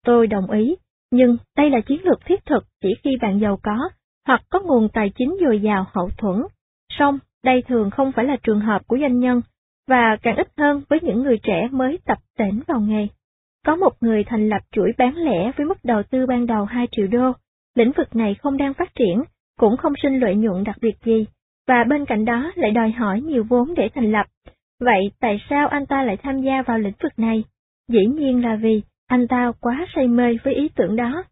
Tôi 0.05 0.27
đồng 0.27 0.51
ý, 0.51 0.75
nhưng 1.11 1.37
đây 1.57 1.69
là 1.69 1.81
chiến 1.81 2.01
lược 2.03 2.25
thiết 2.25 2.45
thực 2.45 2.65
chỉ 2.81 2.89
khi 3.03 3.17
bạn 3.21 3.39
giàu 3.39 3.59
có 3.63 3.89
hoặc 4.27 4.41
có 4.49 4.59
nguồn 4.59 4.89
tài 4.93 5.11
chính 5.15 5.37
dồi 5.41 5.61
dào 5.61 5.85
hậu 5.93 6.09
thuẫn. 6.17 6.43
Song, 6.89 7.19
đây 7.43 7.63
thường 7.67 7.89
không 7.89 8.11
phải 8.11 8.25
là 8.25 8.35
trường 8.43 8.59
hợp 8.59 8.87
của 8.87 8.97
doanh 9.01 9.19
nhân, 9.19 9.41
và 9.87 10.17
càng 10.21 10.35
ít 10.35 10.47
hơn 10.57 10.81
với 10.89 10.99
những 11.01 11.23
người 11.23 11.37
trẻ 11.43 11.67
mới 11.71 11.99
tập 12.05 12.17
tỉnh 12.37 12.61
vào 12.67 12.79
nghề. 12.79 13.07
Có 13.65 13.75
một 13.75 13.93
người 14.01 14.23
thành 14.23 14.49
lập 14.49 14.61
chuỗi 14.71 14.91
bán 14.97 15.15
lẻ 15.15 15.51
với 15.57 15.65
mức 15.65 15.77
đầu 15.83 16.03
tư 16.03 16.25
ban 16.25 16.45
đầu 16.47 16.65
2 16.65 16.87
triệu 16.91 17.07
đô, 17.07 17.31
lĩnh 17.75 17.91
vực 17.91 18.15
này 18.15 18.35
không 18.35 18.57
đang 18.57 18.73
phát 18.73 18.95
triển, 18.95 19.23
cũng 19.59 19.77
không 19.77 19.93
sinh 20.03 20.19
lợi 20.19 20.35
nhuận 20.35 20.63
đặc 20.63 20.75
biệt 20.81 20.95
gì, 21.05 21.25
và 21.67 21.83
bên 21.83 22.05
cạnh 22.05 22.25
đó 22.25 22.51
lại 22.55 22.71
đòi 22.71 22.91
hỏi 22.91 23.21
nhiều 23.21 23.43
vốn 23.49 23.73
để 23.77 23.89
thành 23.95 24.11
lập. 24.11 24.25
Vậy 24.79 25.11
tại 25.19 25.41
sao 25.49 25.67
anh 25.67 25.85
ta 25.85 26.03
lại 26.03 26.17
tham 26.23 26.41
gia 26.41 26.61
vào 26.61 26.79
lĩnh 26.79 26.93
vực 27.03 27.19
này? 27.19 27.43
Dĩ 27.87 28.05
nhiên 28.05 28.43
là 28.45 28.55
vì 28.55 28.81
anh 29.07 29.27
ta 29.27 29.51
quá 29.61 29.85
say 29.95 30.07
mê 30.07 30.37
với 30.43 30.53
ý 30.53 30.69
tưởng 30.75 30.95
đó. 30.95 31.23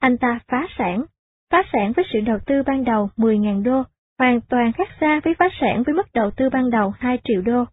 Anh 0.00 0.18
ta 0.18 0.38
phá 0.48 0.66
sản, 0.78 1.04
phá 1.50 1.62
sản 1.72 1.92
với 1.96 2.04
sự 2.12 2.20
đầu 2.20 2.38
tư 2.46 2.62
ban 2.66 2.84
đầu 2.84 3.08
10.000 3.16 3.62
đô, 3.62 3.82
hoàn 4.18 4.40
toàn 4.40 4.72
khác 4.72 4.88
xa 5.00 5.20
với 5.24 5.34
phá 5.38 5.48
sản 5.60 5.82
với 5.86 5.94
mức 5.94 6.06
đầu 6.14 6.30
tư 6.30 6.50
ban 6.50 6.70
đầu 6.70 6.92
2 6.98 7.18
triệu 7.24 7.42
đô. 7.42 7.64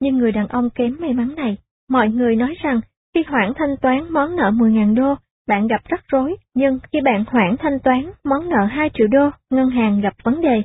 Nhưng 0.00 0.18
người 0.18 0.32
đàn 0.32 0.48
ông 0.48 0.70
kém 0.70 0.96
may 1.00 1.12
mắn 1.12 1.34
này, 1.36 1.56
mọi 1.88 2.08
người 2.08 2.36
nói 2.36 2.54
rằng 2.62 2.80
khi 3.14 3.24
hoãn 3.28 3.52
thanh 3.56 3.76
toán 3.82 4.12
món 4.12 4.36
nợ 4.36 4.50
10.000 4.50 4.94
đô, 4.94 5.14
bạn 5.48 5.66
gặp 5.66 5.80
rắc 5.88 6.04
rối, 6.08 6.36
nhưng 6.54 6.78
khi 6.92 7.00
bạn 7.00 7.24
hoãn 7.26 7.56
thanh 7.58 7.78
toán 7.84 8.10
món 8.24 8.48
nợ 8.48 8.64
2 8.64 8.90
triệu 8.94 9.06
đô, 9.06 9.30
ngân 9.50 9.70
hàng 9.70 10.00
gặp 10.00 10.14
vấn 10.22 10.40
đề. 10.40 10.62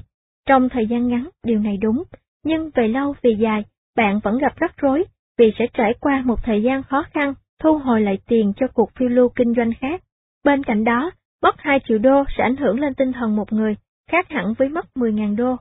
Trong 0.48 0.70
thời 0.70 0.88
gian 0.88 1.08
ngắn, 1.08 1.30
điều 1.44 1.60
này 1.60 1.78
đúng, 1.82 2.04
nhưng 2.44 2.70
về 2.76 2.88
lâu 2.88 3.16
về 3.22 3.32
dài, 3.40 3.64
bạn 3.96 4.20
vẫn 4.24 4.38
gặp 4.38 4.54
rắc 4.58 4.78
rối, 4.78 5.04
vì 5.38 5.54
sẽ 5.60 5.68
trải 5.74 5.94
qua 6.00 6.22
một 6.26 6.44
thời 6.44 6.64
gian 6.64 6.84
khó 6.84 7.04
khăn, 7.14 7.34
thu 7.64 7.78
hồi 7.78 8.02
lại 8.02 8.18
tiền 8.28 8.54
cho 8.56 8.68
cuộc 8.74 8.92
phiêu 8.96 9.10
lưu 9.10 9.30
kinh 9.30 9.54
doanh 9.54 9.72
khác. 9.82 10.02
Bên 10.44 10.64
cạnh 10.64 10.84
đó, 10.84 11.12
mất 11.42 11.56
2 11.58 11.80
triệu 11.88 11.98
đô 11.98 12.24
sẽ 12.38 12.44
ảnh 12.44 12.56
hưởng 12.56 12.80
lên 12.80 12.94
tinh 12.94 13.14
thần 13.14 13.36
một 13.36 13.54
người, 13.54 13.76
khác 14.12 14.30
hẳn 14.30 14.54
với 14.58 14.70
mất 14.70 14.86
10.000 14.96 15.36
đô. 15.36 15.56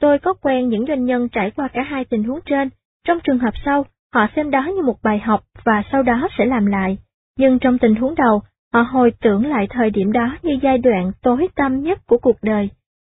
Tôi 0.00 0.18
có 0.18 0.34
quen 0.34 0.68
những 0.68 0.86
doanh 0.88 1.04
nhân 1.04 1.28
trải 1.28 1.50
qua 1.50 1.68
cả 1.68 1.82
hai 1.82 2.04
tình 2.04 2.24
huống 2.24 2.40
trên, 2.46 2.68
trong 3.04 3.18
trường 3.24 3.38
hợp 3.38 3.54
sau, 3.64 3.86
họ 4.14 4.26
xem 4.36 4.50
đó 4.50 4.66
như 4.76 4.82
một 4.82 5.02
bài 5.02 5.18
học 5.18 5.44
và 5.64 5.82
sau 5.92 6.02
đó 6.02 6.28
sẽ 6.38 6.44
làm 6.44 6.66
lại. 6.66 6.98
Nhưng 7.38 7.58
trong 7.58 7.78
tình 7.78 7.94
huống 7.94 8.14
đầu, 8.14 8.42
họ 8.72 8.82
hồi 8.82 9.12
tưởng 9.20 9.46
lại 9.46 9.66
thời 9.70 9.90
điểm 9.90 10.12
đó 10.12 10.36
như 10.42 10.58
giai 10.62 10.78
đoạn 10.78 11.12
tối 11.22 11.48
tăm 11.54 11.82
nhất 11.82 12.06
của 12.06 12.18
cuộc 12.18 12.36
đời. 12.42 12.70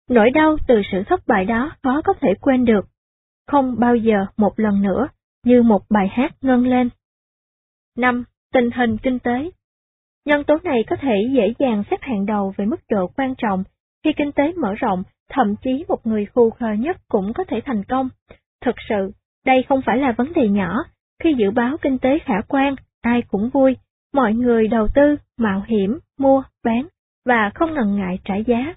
Nỗi 0.10 0.30
đau 0.30 0.58
từ 0.68 0.82
sự 0.92 1.04
thất 1.04 1.28
bại 1.28 1.46
đó 1.46 1.72
khó 1.84 2.02
có 2.02 2.14
thể 2.22 2.30
quên 2.42 2.66
được. 2.66 2.86
Không 3.48 3.80
bao 3.80 3.96
giờ 3.96 4.26
một 4.38 4.60
lần 4.60 4.82
nữa, 4.82 5.08
như 5.46 5.64
một 5.64 5.82
bài 5.90 6.08
hát 6.12 6.32
ngân 6.42 6.68
lên. 6.68 6.90
5. 7.98 8.24
Tình 8.54 8.72
hình 8.72 8.98
kinh 8.98 9.20
tế 9.20 9.52
Nhân 10.26 10.44
tố 10.44 10.58
này 10.64 10.84
có 10.90 10.96
thể 10.96 11.16
dễ 11.32 11.54
dàng 11.60 11.84
xếp 11.92 11.98
hạng 12.02 12.26
đầu 12.26 12.54
về 12.58 12.66
mức 12.66 12.80
độ 12.90 13.08
quan 13.18 13.36
trọng. 13.38 13.64
Khi 14.04 14.14
kinh 14.18 14.32
tế 14.32 14.54
mở 14.54 14.74
rộng, 14.74 15.04
thậm 15.30 15.56
chí 15.64 15.86
một 15.88 16.08
người 16.08 16.26
khu 16.26 16.50
khờ 16.50 16.72
nhất 16.80 16.98
cũng 17.10 17.34
có 17.34 17.44
thể 17.44 17.62
thành 17.66 17.84
công. 17.84 18.10
Thực 18.66 18.76
sự, 18.90 19.12
đây 19.46 19.64
không 19.70 19.82
phải 19.86 19.98
là 19.98 20.12
vấn 20.18 20.34
đề 20.34 20.48
nhỏ. 20.48 20.78
Khi 21.24 21.34
dự 21.38 21.52
báo 21.52 21.78
kinh 21.82 22.00
tế 22.00 22.20
khả 22.20 22.42
quan, 22.48 22.76
ai 23.02 23.22
cũng 23.22 23.50
vui. 23.50 23.76
Mọi 24.14 24.34
người 24.34 24.68
đầu 24.68 24.88
tư, 24.96 25.16
mạo 25.38 25.64
hiểm, 25.68 26.00
mua, 26.20 26.44
bán, 26.64 26.88
và 27.26 27.52
không 27.56 27.74
ngần 27.74 27.96
ngại 27.96 28.20
trả 28.26 28.36
giá. 28.36 28.76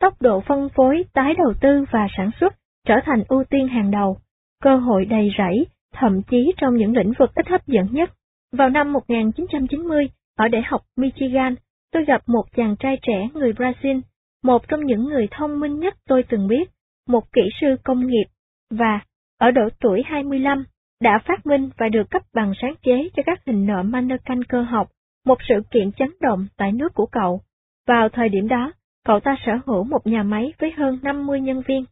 Tốc 0.00 0.22
độ 0.22 0.40
phân 0.40 0.68
phối, 0.76 1.04
tái 1.12 1.34
đầu 1.34 1.52
tư 1.60 1.84
và 1.90 2.08
sản 2.16 2.30
xuất 2.40 2.54
trở 2.86 2.94
thành 3.04 3.24
ưu 3.28 3.44
tiên 3.44 3.68
hàng 3.68 3.90
đầu. 3.90 4.16
Cơ 4.62 4.76
hội 4.76 5.04
đầy 5.04 5.30
rẫy, 5.38 5.66
thậm 5.92 6.22
chí 6.22 6.52
trong 6.56 6.76
những 6.76 6.96
lĩnh 6.96 7.12
vực 7.18 7.30
ít 7.34 7.48
hấp 7.48 7.66
dẫn 7.66 7.86
nhất. 7.90 8.10
Vào 8.52 8.68
năm 8.68 8.92
1990, 8.92 10.08
ở 10.36 10.48
Đại 10.48 10.62
học 10.62 10.80
Michigan, 10.96 11.54
tôi 11.92 12.04
gặp 12.04 12.22
một 12.26 12.44
chàng 12.56 12.76
trai 12.76 12.98
trẻ 13.02 13.28
người 13.34 13.52
Brazil, 13.52 14.00
một 14.42 14.68
trong 14.68 14.80
những 14.84 15.04
người 15.04 15.28
thông 15.30 15.60
minh 15.60 15.78
nhất 15.78 15.94
tôi 16.08 16.22
từng 16.28 16.48
biết, 16.48 16.70
một 17.08 17.32
kỹ 17.32 17.42
sư 17.60 17.76
công 17.84 18.06
nghiệp, 18.06 18.24
và, 18.70 19.00
ở 19.44 19.50
độ 19.50 19.68
tuổi 19.80 20.02
25, 20.06 20.64
đã 21.00 21.18
phát 21.18 21.46
minh 21.46 21.70
và 21.78 21.88
được 21.88 22.10
cấp 22.10 22.22
bằng 22.34 22.52
sáng 22.62 22.74
chế 22.82 23.08
cho 23.16 23.22
các 23.26 23.40
hình 23.46 23.66
nợ 23.66 23.82
mannequin 23.82 24.44
cơ 24.44 24.62
học, 24.62 24.88
một 25.26 25.38
sự 25.48 25.62
kiện 25.70 25.92
chấn 25.92 26.08
động 26.20 26.46
tại 26.56 26.72
nước 26.72 26.94
của 26.94 27.06
cậu. 27.06 27.40
Vào 27.86 28.08
thời 28.08 28.28
điểm 28.28 28.48
đó, 28.48 28.72
cậu 29.04 29.20
ta 29.20 29.36
sở 29.46 29.52
hữu 29.66 29.84
một 29.84 30.06
nhà 30.06 30.22
máy 30.22 30.52
với 30.58 30.70
hơn 30.70 30.98
50 31.02 31.40
nhân 31.40 31.62
viên. 31.66 31.84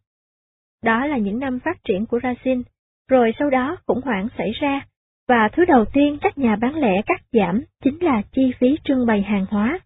Đó 0.83 1.07
là 1.07 1.17
những 1.17 1.39
năm 1.39 1.59
phát 1.65 1.85
triển 1.85 2.07
của 2.07 2.19
Razin, 2.19 2.63
rồi 3.09 3.33
sau 3.39 3.51
đó 3.51 3.77
khủng 3.87 4.01
hoảng 4.05 4.29
xảy 4.39 4.51
ra, 4.61 4.87
và 5.29 5.49
thứ 5.53 5.65
đầu 5.65 5.85
tiên 5.93 6.19
các 6.21 6.39
nhà 6.39 6.57
bán 6.57 6.75
lẻ 6.75 7.03
cắt 7.07 7.23
giảm 7.33 7.63
chính 7.85 7.99
là 8.03 8.23
chi 8.33 8.53
phí 8.59 8.77
trưng 8.85 9.07
bày 9.07 9.23
hàng 9.23 9.47
hóa. 9.51 9.79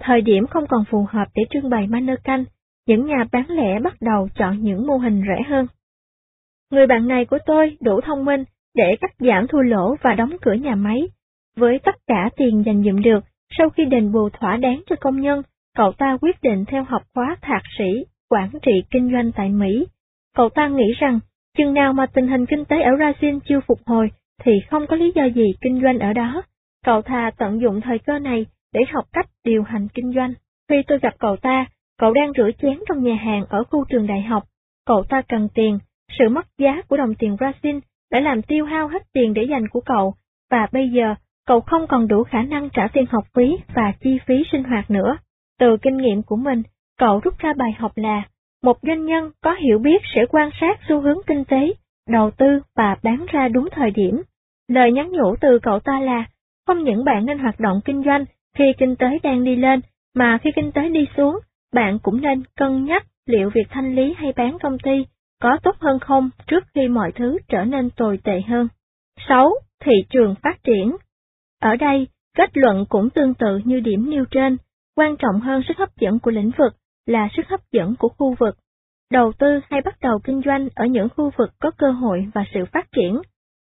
Thời 0.00 0.20
điểm 0.20 0.46
không 0.46 0.66
còn 0.66 0.84
phù 0.90 1.06
hợp 1.10 1.28
để 1.34 1.42
trưng 1.50 1.70
bày 1.70 1.86
mannequin, 1.86 2.44
những 2.86 3.06
nhà 3.06 3.24
bán 3.32 3.50
lẻ 3.50 3.78
bắt 3.80 3.94
đầu 4.00 4.28
chọn 4.34 4.62
những 4.62 4.86
mô 4.86 4.96
hình 4.96 5.22
rẻ 5.28 5.42
hơn. 5.48 5.66
Người 6.70 6.86
bạn 6.86 7.08
này 7.08 7.24
của 7.24 7.38
tôi 7.46 7.76
đủ 7.80 8.00
thông 8.00 8.24
minh 8.24 8.44
để 8.74 8.96
cắt 9.00 9.10
giảm 9.18 9.46
thua 9.46 9.62
lỗ 9.62 9.96
và 10.02 10.14
đóng 10.14 10.36
cửa 10.42 10.52
nhà 10.52 10.74
máy. 10.74 11.08
Với 11.56 11.78
tất 11.78 11.94
cả 12.06 12.30
tiền 12.36 12.62
dành 12.66 12.82
dụm 12.82 13.02
được, 13.02 13.24
sau 13.58 13.70
khi 13.70 13.84
đền 13.84 14.12
bù 14.12 14.28
thỏa 14.28 14.56
đáng 14.56 14.82
cho 14.86 14.96
công 15.00 15.20
nhân, 15.20 15.42
cậu 15.76 15.92
ta 15.92 16.18
quyết 16.20 16.42
định 16.42 16.64
theo 16.68 16.84
học 16.84 17.02
khóa 17.14 17.36
thạc 17.42 17.62
sĩ, 17.78 18.04
quản 18.30 18.50
trị 18.62 18.72
kinh 18.90 19.12
doanh 19.12 19.32
tại 19.32 19.48
Mỹ. 19.48 19.86
Cậu 20.36 20.48
ta 20.48 20.68
nghĩ 20.68 20.92
rằng, 20.98 21.20
chừng 21.58 21.74
nào 21.74 21.92
mà 21.92 22.06
tình 22.06 22.28
hình 22.28 22.46
kinh 22.46 22.64
tế 22.64 22.82
ở 22.82 22.90
Brazil 22.90 23.38
chưa 23.48 23.60
phục 23.66 23.78
hồi, 23.86 24.10
thì 24.42 24.52
không 24.70 24.86
có 24.86 24.96
lý 24.96 25.12
do 25.14 25.24
gì 25.24 25.52
kinh 25.60 25.80
doanh 25.82 25.98
ở 25.98 26.12
đó. 26.12 26.42
Cậu 26.84 27.02
thà 27.02 27.30
tận 27.38 27.60
dụng 27.60 27.80
thời 27.80 27.98
cơ 27.98 28.18
này 28.18 28.46
để 28.72 28.80
học 28.92 29.04
cách 29.12 29.26
điều 29.44 29.62
hành 29.62 29.88
kinh 29.94 30.12
doanh. 30.12 30.34
Khi 30.68 30.82
tôi 30.86 30.98
gặp 30.98 31.14
cậu 31.18 31.36
ta, 31.36 31.66
cậu 31.98 32.12
đang 32.12 32.32
rửa 32.36 32.50
chén 32.62 32.78
trong 32.88 33.02
nhà 33.02 33.14
hàng 33.14 33.44
ở 33.48 33.64
khu 33.64 33.84
trường 33.88 34.06
đại 34.06 34.22
học. 34.22 34.44
Cậu 34.86 35.04
ta 35.08 35.22
cần 35.28 35.48
tiền, 35.54 35.78
sự 36.18 36.28
mất 36.28 36.46
giá 36.58 36.82
của 36.88 36.96
đồng 36.96 37.14
tiền 37.14 37.36
Brazil 37.36 37.80
đã 38.10 38.20
làm 38.20 38.42
tiêu 38.42 38.64
hao 38.64 38.88
hết 38.88 39.02
tiền 39.12 39.34
để 39.34 39.42
dành 39.42 39.68
của 39.68 39.80
cậu, 39.80 40.14
và 40.50 40.66
bây 40.72 40.88
giờ 40.88 41.14
cậu 41.46 41.60
không 41.60 41.86
còn 41.86 42.08
đủ 42.08 42.24
khả 42.24 42.42
năng 42.42 42.70
trả 42.70 42.88
tiền 42.92 43.04
học 43.10 43.24
phí 43.34 43.56
và 43.74 43.92
chi 44.00 44.18
phí 44.26 44.34
sinh 44.52 44.64
hoạt 44.64 44.90
nữa. 44.90 45.16
Từ 45.60 45.76
kinh 45.82 45.96
nghiệm 45.96 46.22
của 46.22 46.36
mình, 46.36 46.62
cậu 46.98 47.20
rút 47.20 47.38
ra 47.38 47.52
bài 47.52 47.72
học 47.78 47.92
là, 47.96 48.22
một 48.62 48.78
doanh 48.82 49.04
nhân 49.04 49.30
có 49.42 49.54
hiểu 49.54 49.78
biết 49.78 50.02
sẽ 50.14 50.26
quan 50.28 50.50
sát 50.60 50.78
xu 50.88 51.00
hướng 51.00 51.18
kinh 51.26 51.44
tế, 51.44 51.72
đầu 52.08 52.30
tư 52.30 52.60
và 52.76 52.96
bán 53.02 53.26
ra 53.32 53.48
đúng 53.48 53.68
thời 53.72 53.90
điểm. 53.90 54.22
Lời 54.68 54.92
nhắn 54.92 55.10
nhủ 55.12 55.36
từ 55.40 55.58
cậu 55.62 55.80
ta 55.80 56.00
là, 56.00 56.24
không 56.66 56.84
những 56.84 57.04
bạn 57.04 57.26
nên 57.26 57.38
hoạt 57.38 57.60
động 57.60 57.80
kinh 57.84 58.02
doanh 58.04 58.24
khi 58.56 58.64
kinh 58.78 58.96
tế 58.96 59.18
đang 59.22 59.44
đi 59.44 59.56
lên, 59.56 59.80
mà 60.14 60.38
khi 60.42 60.50
kinh 60.56 60.72
tế 60.72 60.88
đi 60.88 61.04
xuống, 61.16 61.38
bạn 61.74 61.98
cũng 61.98 62.20
nên 62.20 62.42
cân 62.56 62.84
nhắc 62.84 63.06
liệu 63.26 63.50
việc 63.50 63.66
thanh 63.70 63.94
lý 63.94 64.14
hay 64.16 64.32
bán 64.36 64.58
công 64.58 64.78
ty 64.78 65.04
có 65.40 65.58
tốt 65.62 65.76
hơn 65.80 65.98
không 65.98 66.30
trước 66.46 66.64
khi 66.74 66.88
mọi 66.88 67.12
thứ 67.12 67.38
trở 67.48 67.64
nên 67.64 67.90
tồi 67.90 68.18
tệ 68.24 68.40
hơn. 68.40 68.68
6. 69.28 69.50
Thị 69.80 69.92
trường 70.10 70.34
phát 70.42 70.64
triển 70.64 70.96
Ở 71.60 71.76
đây, 71.76 72.06
kết 72.36 72.50
luận 72.54 72.84
cũng 72.88 73.10
tương 73.10 73.34
tự 73.34 73.60
như 73.64 73.80
điểm 73.80 74.10
nêu 74.10 74.24
trên, 74.30 74.56
quan 74.96 75.16
trọng 75.16 75.40
hơn 75.40 75.62
sức 75.68 75.78
hấp 75.78 75.96
dẫn 75.96 76.18
của 76.18 76.30
lĩnh 76.30 76.50
vực 76.58 76.72
là 77.06 77.28
sức 77.36 77.48
hấp 77.48 77.60
dẫn 77.72 77.94
của 77.98 78.08
khu 78.08 78.34
vực. 78.38 78.58
Đầu 79.10 79.32
tư 79.32 79.60
hay 79.70 79.80
bắt 79.80 80.00
đầu 80.00 80.18
kinh 80.24 80.42
doanh 80.44 80.68
ở 80.74 80.86
những 80.86 81.08
khu 81.16 81.30
vực 81.38 81.50
có 81.58 81.70
cơ 81.70 81.90
hội 81.90 82.26
và 82.34 82.44
sự 82.54 82.64
phát 82.72 82.92
triển. 82.92 83.22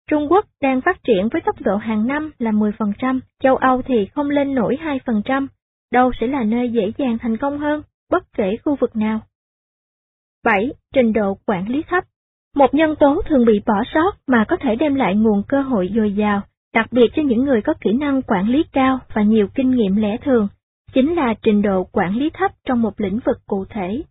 Trung 0.10 0.32
Quốc 0.32 0.46
đang 0.62 0.82
phát 0.82 1.04
triển 1.04 1.30
với 1.32 1.42
tốc 1.42 1.62
độ 1.62 1.76
hàng 1.76 2.08
năm 2.08 2.32
là 2.40 2.52
10%, 2.52 3.20
châu 3.44 3.56
Âu 3.56 3.82
thì 3.82 4.06
không 4.06 4.30
lên 4.30 4.56
nổi 4.56 4.78
2%, 5.06 5.48
đâu 5.92 6.12
sẽ 6.20 6.28
là 6.28 6.44
nơi 6.44 6.70
dễ 6.70 6.92
dàng 6.98 7.18
thành 7.18 7.38
công 7.38 7.60
hơn, 7.60 7.82
bất 8.12 8.24
kể 8.34 8.58
khu 8.64 8.76
vực 8.76 8.96
nào. 8.96 9.22
7. 10.44 10.74
Trình 10.94 11.14
độ 11.14 11.38
quản 11.48 11.70
lý 11.70 11.84
thấp 11.88 12.04
Một 12.56 12.74
nhân 12.74 12.96
tố 12.96 13.22
thường 13.26 13.46
bị 13.46 13.62
bỏ 13.66 13.84
sót 13.94 14.12
mà 14.28 14.46
có 14.48 14.58
thể 14.62 14.76
đem 14.76 14.96
lại 14.96 15.16
nguồn 15.16 15.44
cơ 15.48 15.62
hội 15.62 15.92
dồi 15.96 16.14
dào, 16.16 16.42
đặc 16.74 16.88
biệt 16.92 17.08
cho 17.16 17.22
những 17.22 17.44
người 17.46 17.62
có 17.62 17.74
kỹ 17.82 17.94
năng 17.94 18.22
quản 18.22 18.50
lý 18.50 18.64
cao 18.72 19.00
và 19.14 19.22
nhiều 19.22 19.48
kinh 19.56 19.72
nghiệm 19.72 19.96
lẽ 19.96 20.18
thường, 20.18 20.48
chính 20.94 21.16
là 21.16 21.34
trình 21.42 21.62
độ 21.62 21.84
quản 21.84 22.16
lý 22.16 22.30
thấp 22.34 22.52
trong 22.66 22.82
một 22.82 23.02
lĩnh 23.02 23.20
vực 23.26 23.38
cụ 23.48 23.66
thể. 23.70 24.04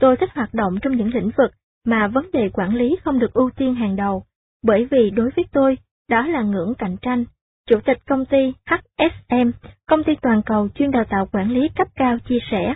Tôi 0.00 0.16
thích 0.16 0.30
hoạt 0.34 0.54
động 0.54 0.78
trong 0.82 0.96
những 0.96 1.14
lĩnh 1.14 1.30
vực 1.38 1.50
mà 1.86 2.06
vấn 2.06 2.30
đề 2.32 2.48
quản 2.52 2.74
lý 2.74 2.96
không 3.04 3.18
được 3.18 3.32
ưu 3.32 3.50
tiên 3.56 3.74
hàng 3.74 3.96
đầu, 3.96 4.24
bởi 4.64 4.88
vì 4.90 5.10
đối 5.10 5.30
với 5.36 5.44
tôi, 5.52 5.78
đó 6.10 6.26
là 6.26 6.42
ngưỡng 6.42 6.74
cạnh 6.78 6.96
tranh. 7.02 7.24
Chủ 7.68 7.80
tịch 7.84 7.98
công 8.06 8.24
ty 8.24 8.52
HSM, 8.66 9.50
công 9.86 10.04
ty 10.04 10.12
toàn 10.22 10.42
cầu 10.46 10.68
chuyên 10.68 10.90
đào 10.90 11.04
tạo 11.04 11.28
quản 11.32 11.50
lý 11.50 11.68
cấp 11.76 11.88
cao 11.94 12.18
chia 12.28 12.38
sẻ, 12.50 12.74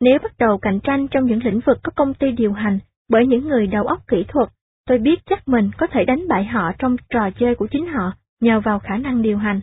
nếu 0.00 0.18
bắt 0.22 0.32
đầu 0.38 0.58
cạnh 0.58 0.80
tranh 0.80 1.08
trong 1.08 1.24
những 1.24 1.44
lĩnh 1.44 1.60
vực 1.60 1.78
có 1.82 1.92
công 1.96 2.14
ty 2.14 2.32
điều 2.32 2.52
hành 2.52 2.78
bởi 3.08 3.26
những 3.26 3.48
người 3.48 3.66
đầu 3.66 3.86
óc 3.86 3.98
kỹ 4.08 4.24
thuật, 4.28 4.48
tôi 4.88 4.98
biết 4.98 5.20
chắc 5.26 5.48
mình 5.48 5.70
có 5.78 5.86
thể 5.86 6.04
đánh 6.04 6.28
bại 6.28 6.44
họ 6.44 6.72
trong 6.78 6.96
trò 7.08 7.30
chơi 7.38 7.54
của 7.54 7.66
chính 7.66 7.86
họ 7.86 8.12
nhờ 8.40 8.60
vào 8.60 8.78
khả 8.78 8.96
năng 8.96 9.22
điều 9.22 9.38
hành. 9.38 9.60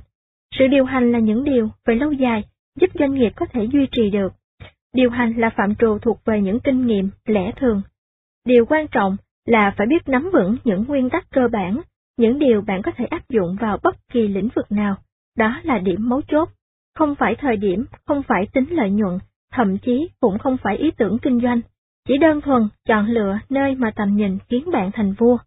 Sự 0.60 0.68
điều 0.68 0.86
hành 0.86 1.12
là 1.12 1.20
những 1.20 1.44
điều 1.44 1.70
về 1.86 1.96
lâu 1.96 2.12
dài 2.12 2.44
giúp 2.80 2.90
doanh 3.00 3.14
nghiệp 3.14 3.32
có 3.36 3.46
thể 3.46 3.64
duy 3.64 3.88
trì 3.92 4.10
được. 4.10 4.34
Điều 4.94 5.10
hành 5.10 5.34
là 5.38 5.50
phạm 5.50 5.76
trù 5.76 5.98
thuộc 6.02 6.26
về 6.26 6.42
những 6.42 6.60
kinh 6.60 6.86
nghiệm, 6.86 7.10
lẽ 7.26 7.52
thường. 7.56 7.82
Điều 8.46 8.66
quan 8.66 8.88
trọng 8.88 9.18
là 9.46 9.74
phải 9.78 9.88
biết 9.88 10.10
nắm 10.10 10.30
vững 10.34 10.58
những 10.64 10.86
nguyên 10.88 11.10
tắc 11.10 11.30
cơ 11.32 11.48
bản, 11.52 11.82
những 12.18 12.40
điều 12.40 12.62
bạn 12.62 12.82
có 12.82 12.92
thể 12.96 13.06
áp 13.06 13.30
dụng 13.30 13.56
vào 13.60 13.78
bất 13.84 13.96
kỳ 14.12 14.28
lĩnh 14.28 14.50
vực 14.56 14.72
nào. 14.72 14.96
Đó 15.38 15.60
là 15.64 15.80
điểm 15.80 16.10
mấu 16.10 16.22
chốt. 16.28 16.50
Không 16.96 17.16
phải 17.16 17.36
thời 17.36 17.58
điểm, 17.58 17.86
không 18.06 18.24
phải 18.24 18.48
tính 18.54 18.66
lợi 18.70 18.90
nhuận, 18.90 19.20
thậm 19.54 19.78
chí 19.78 20.10
cũng 20.20 20.40
không 20.40 20.58
phải 20.64 20.78
ý 20.78 20.92
tưởng 20.92 21.18
kinh 21.22 21.40
doanh, 21.40 21.62
chỉ 22.08 22.18
đơn 22.18 22.42
thuần 22.42 22.70
chọn 22.88 23.06
lựa 23.06 23.40
nơi 23.50 23.76
mà 23.76 23.92
tầm 23.96 24.16
nhìn 24.16 24.38
khiến 24.50 24.72
bạn 24.72 24.92
thành 24.94 25.14
vua. 25.14 25.38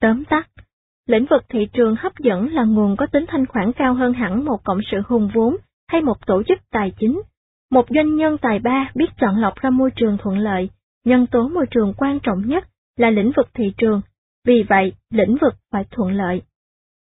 Tóm 0.00 0.24
tắt, 0.24 0.48
lĩnh 1.06 1.26
vực 1.30 1.42
thị 1.48 1.66
trường 1.72 1.96
hấp 1.98 2.12
dẫn 2.18 2.52
là 2.52 2.64
nguồn 2.64 2.96
có 2.96 3.06
tính 3.06 3.24
thanh 3.28 3.46
khoản 3.46 3.72
cao 3.72 3.94
hơn 3.94 4.12
hẳn 4.12 4.44
một 4.44 4.64
cộng 4.64 4.80
sự 4.90 5.02
hùng 5.06 5.30
vốn 5.34 5.56
hay 5.88 6.00
một 6.00 6.26
tổ 6.26 6.42
chức 6.42 6.58
tài 6.70 6.92
chính. 6.98 7.22
Một 7.70 7.86
doanh 7.88 8.16
nhân 8.16 8.38
tài 8.38 8.58
ba 8.58 8.90
biết 8.94 9.06
chọn 9.20 9.36
lọc 9.36 9.56
ra 9.56 9.70
môi 9.70 9.90
trường 9.96 10.18
thuận 10.18 10.38
lợi, 10.38 10.70
nhân 11.04 11.26
tố 11.26 11.48
môi 11.48 11.66
trường 11.70 11.94
quan 11.96 12.18
trọng 12.20 12.48
nhất 12.48 12.68
là 12.96 13.10
lĩnh 13.10 13.32
vực 13.36 13.48
thị 13.54 13.72
trường, 13.76 14.00
vì 14.44 14.64
vậy 14.68 14.92
lĩnh 15.10 15.36
vực 15.40 15.54
phải 15.70 15.84
thuận 15.90 16.12
lợi. 16.12 16.42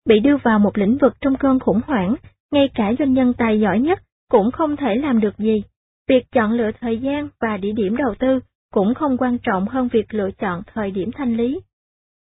Bị 0.06 0.20
đưa 0.20 0.38
vào 0.38 0.60
một 0.60 0.78
lĩnh 0.78 0.98
vực 0.98 1.14
trong 1.22 1.36
cơn 1.36 1.60
khủng 1.60 1.82
hoảng, 1.86 2.16
ngay 2.52 2.70
cả 2.76 2.94
doanh 3.00 3.14
nhân 3.14 3.34
tài 3.34 3.60
giỏi 3.60 3.80
nhất 3.80 4.00
cũng 4.32 4.52
không 4.52 4.76
thể 4.78 4.96
làm 4.96 5.20
được 5.20 5.38
gì. 5.38 5.64
Việc 6.08 6.32
chọn 6.32 6.52
lựa 6.52 6.72
thời 6.80 6.98
gian 6.98 7.30
và 7.40 7.58
địa 7.58 7.72
điểm 7.72 7.98
đầu 7.98 8.16
tư 8.20 8.40
cũng 8.72 8.94
không 8.94 9.18
quan 9.18 9.38
trọng 9.38 9.68
hơn 9.68 9.88
việc 9.88 10.14
lựa 10.14 10.32
chọn 10.32 10.62
thời 10.74 10.92
điểm 10.92 11.12
thanh 11.16 11.38
lý. 11.38 11.60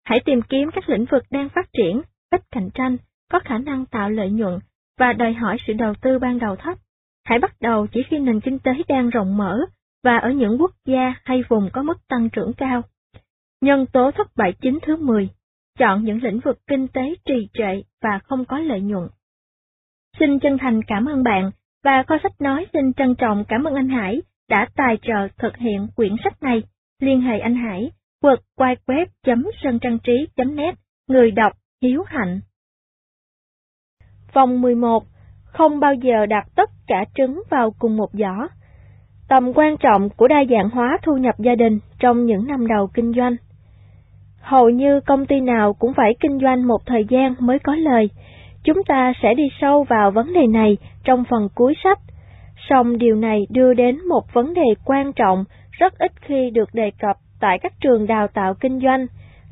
Hãy 0.04 0.20
tìm 0.26 0.42
kiếm 0.42 0.70
các 0.74 0.90
lĩnh 0.90 1.06
vực 1.06 1.24
đang 1.30 1.50
phát 1.50 1.70
triển, 1.74 2.02
ít 2.32 2.42
cạnh 2.52 2.70
tranh, 2.74 2.98
có 3.32 3.40
khả 3.40 3.58
năng 3.58 3.86
tạo 3.86 4.10
lợi 4.10 4.30
nhuận 4.30 4.60
và 5.00 5.14
đòi 5.14 5.34
hỏi 5.34 5.58
sự 5.68 5.74
đầu 5.74 5.94
tư 6.02 6.20
ban 6.20 6.40
đầu 6.40 6.56
thấp. 6.56 6.78
Hãy 7.24 7.40
bắt 7.40 7.56
đầu 7.62 7.88
chỉ 7.88 8.04
khi 8.10 8.20
nền 8.20 8.40
kinh 8.40 8.60
tế 8.60 8.72
đang 8.88 9.10
rộng 9.10 9.38
mở 9.38 9.60
và 10.04 10.18
ở 10.18 10.32
những 10.32 10.58
quốc 10.62 10.72
gia 10.86 11.14
hay 11.24 11.44
vùng 11.50 11.70
có 11.74 11.84
mức 11.84 12.08
tăng 12.08 12.30
trưởng 12.30 12.54
cao. 12.54 12.82
Nhân 13.62 13.86
tố 13.86 14.12
thất 14.12 14.28
bại 14.36 14.54
chính 14.62 14.80
thứ 14.82 14.96
10. 14.96 15.30
Chọn 15.80 16.04
những 16.04 16.24
lĩnh 16.24 16.40
vực 16.40 16.60
kinh 16.68 16.88
tế 16.88 17.02
trì 17.26 17.50
trệ 17.54 17.82
và 18.02 18.20
không 18.24 18.46
có 18.46 18.60
lợi 18.60 18.82
nhuận. 18.82 19.10
Xin 20.20 20.40
chân 20.40 20.58
thành 20.58 20.82
cảm 20.84 21.06
ơn 21.06 21.24
bạn 21.24 21.52
và 21.84 22.04
kho 22.08 22.16
sách 22.24 22.42
nói 22.42 22.66
xin 22.74 22.94
trân 22.94 23.16
trọng 23.16 23.44
cảm 23.48 23.64
ơn 23.64 23.76
anh 23.76 23.90
Hải 23.90 24.22
đã 24.50 24.68
tài 24.76 24.98
trợ 25.02 25.28
thực 25.38 25.58
hiện 25.58 25.88
quyển 25.96 26.16
sách 26.24 26.44
này. 26.44 26.64
Liên 27.00 27.22
hệ 27.22 27.40
anh 27.40 27.56
Hải, 27.56 27.92
quật 28.22 28.40
quay 28.56 28.76
web.sơn 28.88 29.80
trang 29.80 30.00
trí.net, 30.00 30.76
người 31.08 31.32
đọc 31.32 31.54
Hiếu 31.82 32.04
Hạnh. 32.08 32.40
Vòng 34.34 34.62
11. 34.62 35.04
Không 35.44 35.80
bao 35.80 35.94
giờ 35.94 36.26
đặt 36.26 36.48
tất 36.56 36.70
cả 36.88 37.06
trứng 37.16 37.42
vào 37.50 37.72
cùng 37.80 37.98
một 37.98 38.10
giỏ. 38.14 38.48
Tầm 39.30 39.54
quan 39.54 39.78
trọng 39.78 40.10
của 40.10 40.28
đa 40.28 40.44
dạng 40.50 40.70
hóa 40.70 40.98
thu 41.04 41.18
nhập 41.18 41.36
gia 41.38 41.56
đình 41.56 41.80
trong 42.00 42.26
những 42.26 42.48
năm 42.48 42.68
đầu 42.68 42.88
kinh 42.94 43.14
doanh. 43.14 43.36
Hầu 44.42 44.70
như 44.70 45.00
công 45.00 45.26
ty 45.26 45.40
nào 45.40 45.74
cũng 45.74 45.94
phải 45.94 46.16
kinh 46.20 46.40
doanh 46.40 46.68
một 46.68 46.86
thời 46.86 47.06
gian 47.10 47.36
mới 47.40 47.60
có 47.60 47.76
lời. 47.76 48.10
Chúng 48.64 48.84
ta 48.84 49.14
sẽ 49.22 49.34
đi 49.34 49.44
sâu 49.62 49.84
vào 49.84 50.12
vấn 50.12 50.34
đề 50.34 50.48
này 50.48 50.78
trong 51.04 51.24
phần 51.30 51.48
cuối 51.56 51.74
sách. 51.84 52.00
Song 52.70 52.98
điều 52.98 53.16
này 53.16 53.48
đưa 53.50 53.74
đến 53.74 54.08
một 54.10 54.34
vấn 54.34 54.54
đề 54.54 54.76
quan 54.86 55.14
trọng 55.14 55.44
rất 55.72 55.94
ít 55.98 56.12
khi 56.22 56.50
được 56.50 56.70
đề 56.74 56.92
cập 57.00 57.16
tại 57.40 57.60
các 57.60 57.74
trường 57.82 58.08
đào 58.08 58.28
tạo 58.28 58.54
kinh 58.54 58.80
doanh, 58.80 59.08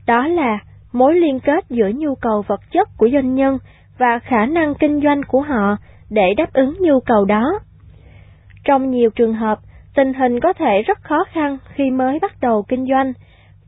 đó 0.07 0.27
là 0.27 0.59
mối 0.93 1.15
liên 1.15 1.39
kết 1.39 1.65
giữa 1.69 1.89
nhu 1.95 2.15
cầu 2.15 2.43
vật 2.47 2.61
chất 2.71 2.89
của 2.97 3.09
doanh 3.13 3.35
nhân 3.35 3.57
và 3.97 4.19
khả 4.19 4.45
năng 4.45 4.73
kinh 4.75 5.01
doanh 5.01 5.21
của 5.27 5.41
họ 5.41 5.77
để 6.09 6.33
đáp 6.37 6.53
ứng 6.53 6.73
nhu 6.79 6.99
cầu 6.99 7.25
đó. 7.25 7.59
Trong 8.63 8.89
nhiều 8.89 9.09
trường 9.09 9.33
hợp, 9.33 9.59
tình 9.95 10.13
hình 10.13 10.39
có 10.39 10.53
thể 10.53 10.81
rất 10.81 11.01
khó 11.01 11.23
khăn 11.31 11.57
khi 11.73 11.91
mới 11.91 12.19
bắt 12.19 12.31
đầu 12.41 12.63
kinh 12.67 12.85
doanh, 12.85 13.13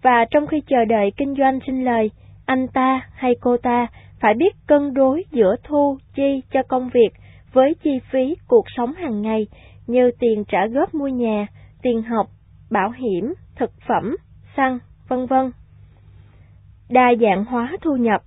và 0.02 0.26
trong 0.32 0.48
khi 0.48 0.62
chờ 0.68 0.86
đợi 0.86 1.12
kinh 1.18 1.36
doanh 1.36 1.60
sinh 1.68 1.86
lời, 1.86 2.12
anh 2.46 2.68
ta 2.68 3.02
hay 3.14 3.36
cô 3.42 3.58
ta 3.58 3.88
phải 4.22 4.34
biết 4.34 4.56
cân 4.68 4.94
đối 4.94 5.26
giữa 5.32 5.56
thu 5.64 5.98
chi 6.16 6.42
cho 6.52 6.60
công 6.68 6.90
việc 6.94 7.10
với 7.54 7.76
chi 7.84 8.00
phí 8.12 8.36
cuộc 8.48 8.66
sống 8.78 8.94
hàng 8.94 9.22
ngày 9.22 9.48
như 9.88 10.12
tiền 10.20 10.44
trả 10.48 10.68
góp 10.68 10.94
mua 10.94 11.08
nhà, 11.08 11.48
tiền 11.82 12.02
học, 12.02 12.28
bảo 12.72 12.92
hiểm, 12.92 13.34
thực 13.56 13.72
phẩm, 13.88 14.16
xăng, 14.58 14.80
vân 15.08 15.26
vân. 15.26 15.52
Đa 16.90 17.14
dạng 17.22 17.46
hóa 17.46 17.78
thu 17.82 17.96
nhập 17.96 18.22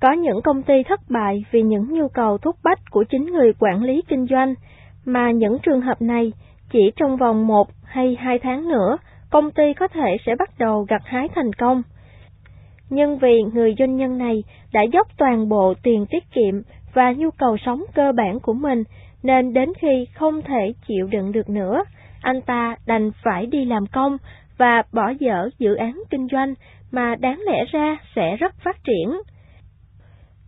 Có 0.00 0.12
những 0.12 0.42
công 0.44 0.62
ty 0.62 0.82
thất 0.88 1.00
bại 1.10 1.44
vì 1.50 1.62
những 1.62 1.94
nhu 1.94 2.08
cầu 2.08 2.38
thúc 2.38 2.56
bách 2.64 2.78
của 2.90 3.04
chính 3.04 3.26
người 3.26 3.52
quản 3.58 3.82
lý 3.82 4.02
kinh 4.08 4.26
doanh, 4.26 4.54
mà 5.04 5.30
những 5.30 5.58
trường 5.62 5.80
hợp 5.80 6.02
này 6.02 6.32
chỉ 6.70 6.90
trong 6.96 7.16
vòng 7.16 7.46
một 7.46 7.68
hay 7.84 8.16
hai 8.20 8.38
tháng 8.38 8.68
nữa, 8.68 8.96
công 9.30 9.50
ty 9.50 9.74
có 9.74 9.88
thể 9.88 10.16
sẽ 10.26 10.34
bắt 10.38 10.50
đầu 10.58 10.86
gặt 10.88 11.02
hái 11.04 11.28
thành 11.34 11.52
công. 11.52 11.82
Nhưng 12.90 13.18
vì 13.18 13.42
người 13.54 13.74
doanh 13.78 13.96
nhân 13.96 14.18
này 14.18 14.44
đã 14.72 14.82
dốc 14.82 15.06
toàn 15.18 15.48
bộ 15.48 15.74
tiền 15.82 16.06
tiết 16.10 16.24
kiệm 16.32 16.62
và 16.94 17.12
nhu 17.12 17.30
cầu 17.30 17.56
sống 17.56 17.84
cơ 17.94 18.12
bản 18.12 18.40
của 18.40 18.52
mình, 18.52 18.84
nên 19.22 19.52
đến 19.52 19.72
khi 19.78 20.06
không 20.14 20.42
thể 20.42 20.72
chịu 20.86 21.06
đựng 21.06 21.32
được 21.32 21.48
nữa, 21.48 21.84
anh 22.22 22.40
ta 22.42 22.76
đành 22.86 23.10
phải 23.22 23.46
đi 23.46 23.64
làm 23.64 23.86
công 23.86 24.16
và 24.58 24.82
bỏ 24.92 25.12
dở 25.20 25.48
dự 25.58 25.74
án 25.74 26.02
kinh 26.10 26.28
doanh 26.32 26.54
mà 26.90 27.14
đáng 27.14 27.40
lẽ 27.46 27.64
ra 27.72 27.96
sẽ 28.14 28.36
rất 28.36 28.54
phát 28.64 28.76
triển. 28.84 29.20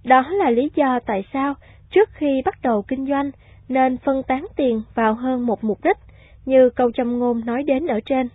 Đó 0.04 0.24
là 0.30 0.50
lý 0.50 0.70
do 0.74 0.98
tại 1.06 1.24
sao 1.32 1.54
trước 1.90 2.08
khi 2.12 2.42
bắt 2.44 2.54
đầu 2.62 2.82
kinh 2.88 3.06
doanh 3.06 3.30
nên 3.68 3.96
phân 3.96 4.22
tán 4.22 4.46
tiền 4.56 4.82
vào 4.94 5.14
hơn 5.14 5.46
một 5.46 5.64
mục 5.64 5.78
đích, 5.84 5.96
như 6.46 6.70
câu 6.70 6.90
châm 6.92 7.18
ngôn 7.18 7.46
nói 7.46 7.62
đến 7.62 7.86
ở 7.86 8.00
trên. 8.06 8.28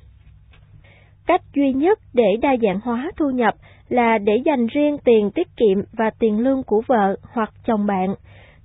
Cách 1.27 1.41
duy 1.56 1.73
nhất 1.73 1.99
để 2.14 2.38
đa 2.41 2.56
dạng 2.61 2.80
hóa 2.83 3.11
thu 3.17 3.30
nhập 3.30 3.53
là 3.90 4.18
để 4.18 4.34
dành 4.45 4.68
riêng 4.68 4.98
tiền 5.06 5.32
tiết 5.32 5.48
kiệm 5.58 5.84
và 5.98 6.10
tiền 6.20 6.40
lương 6.40 6.64
của 6.64 6.82
vợ 6.88 7.16
hoặc 7.34 7.53
chồng 7.66 7.86
bạn. 7.86 8.16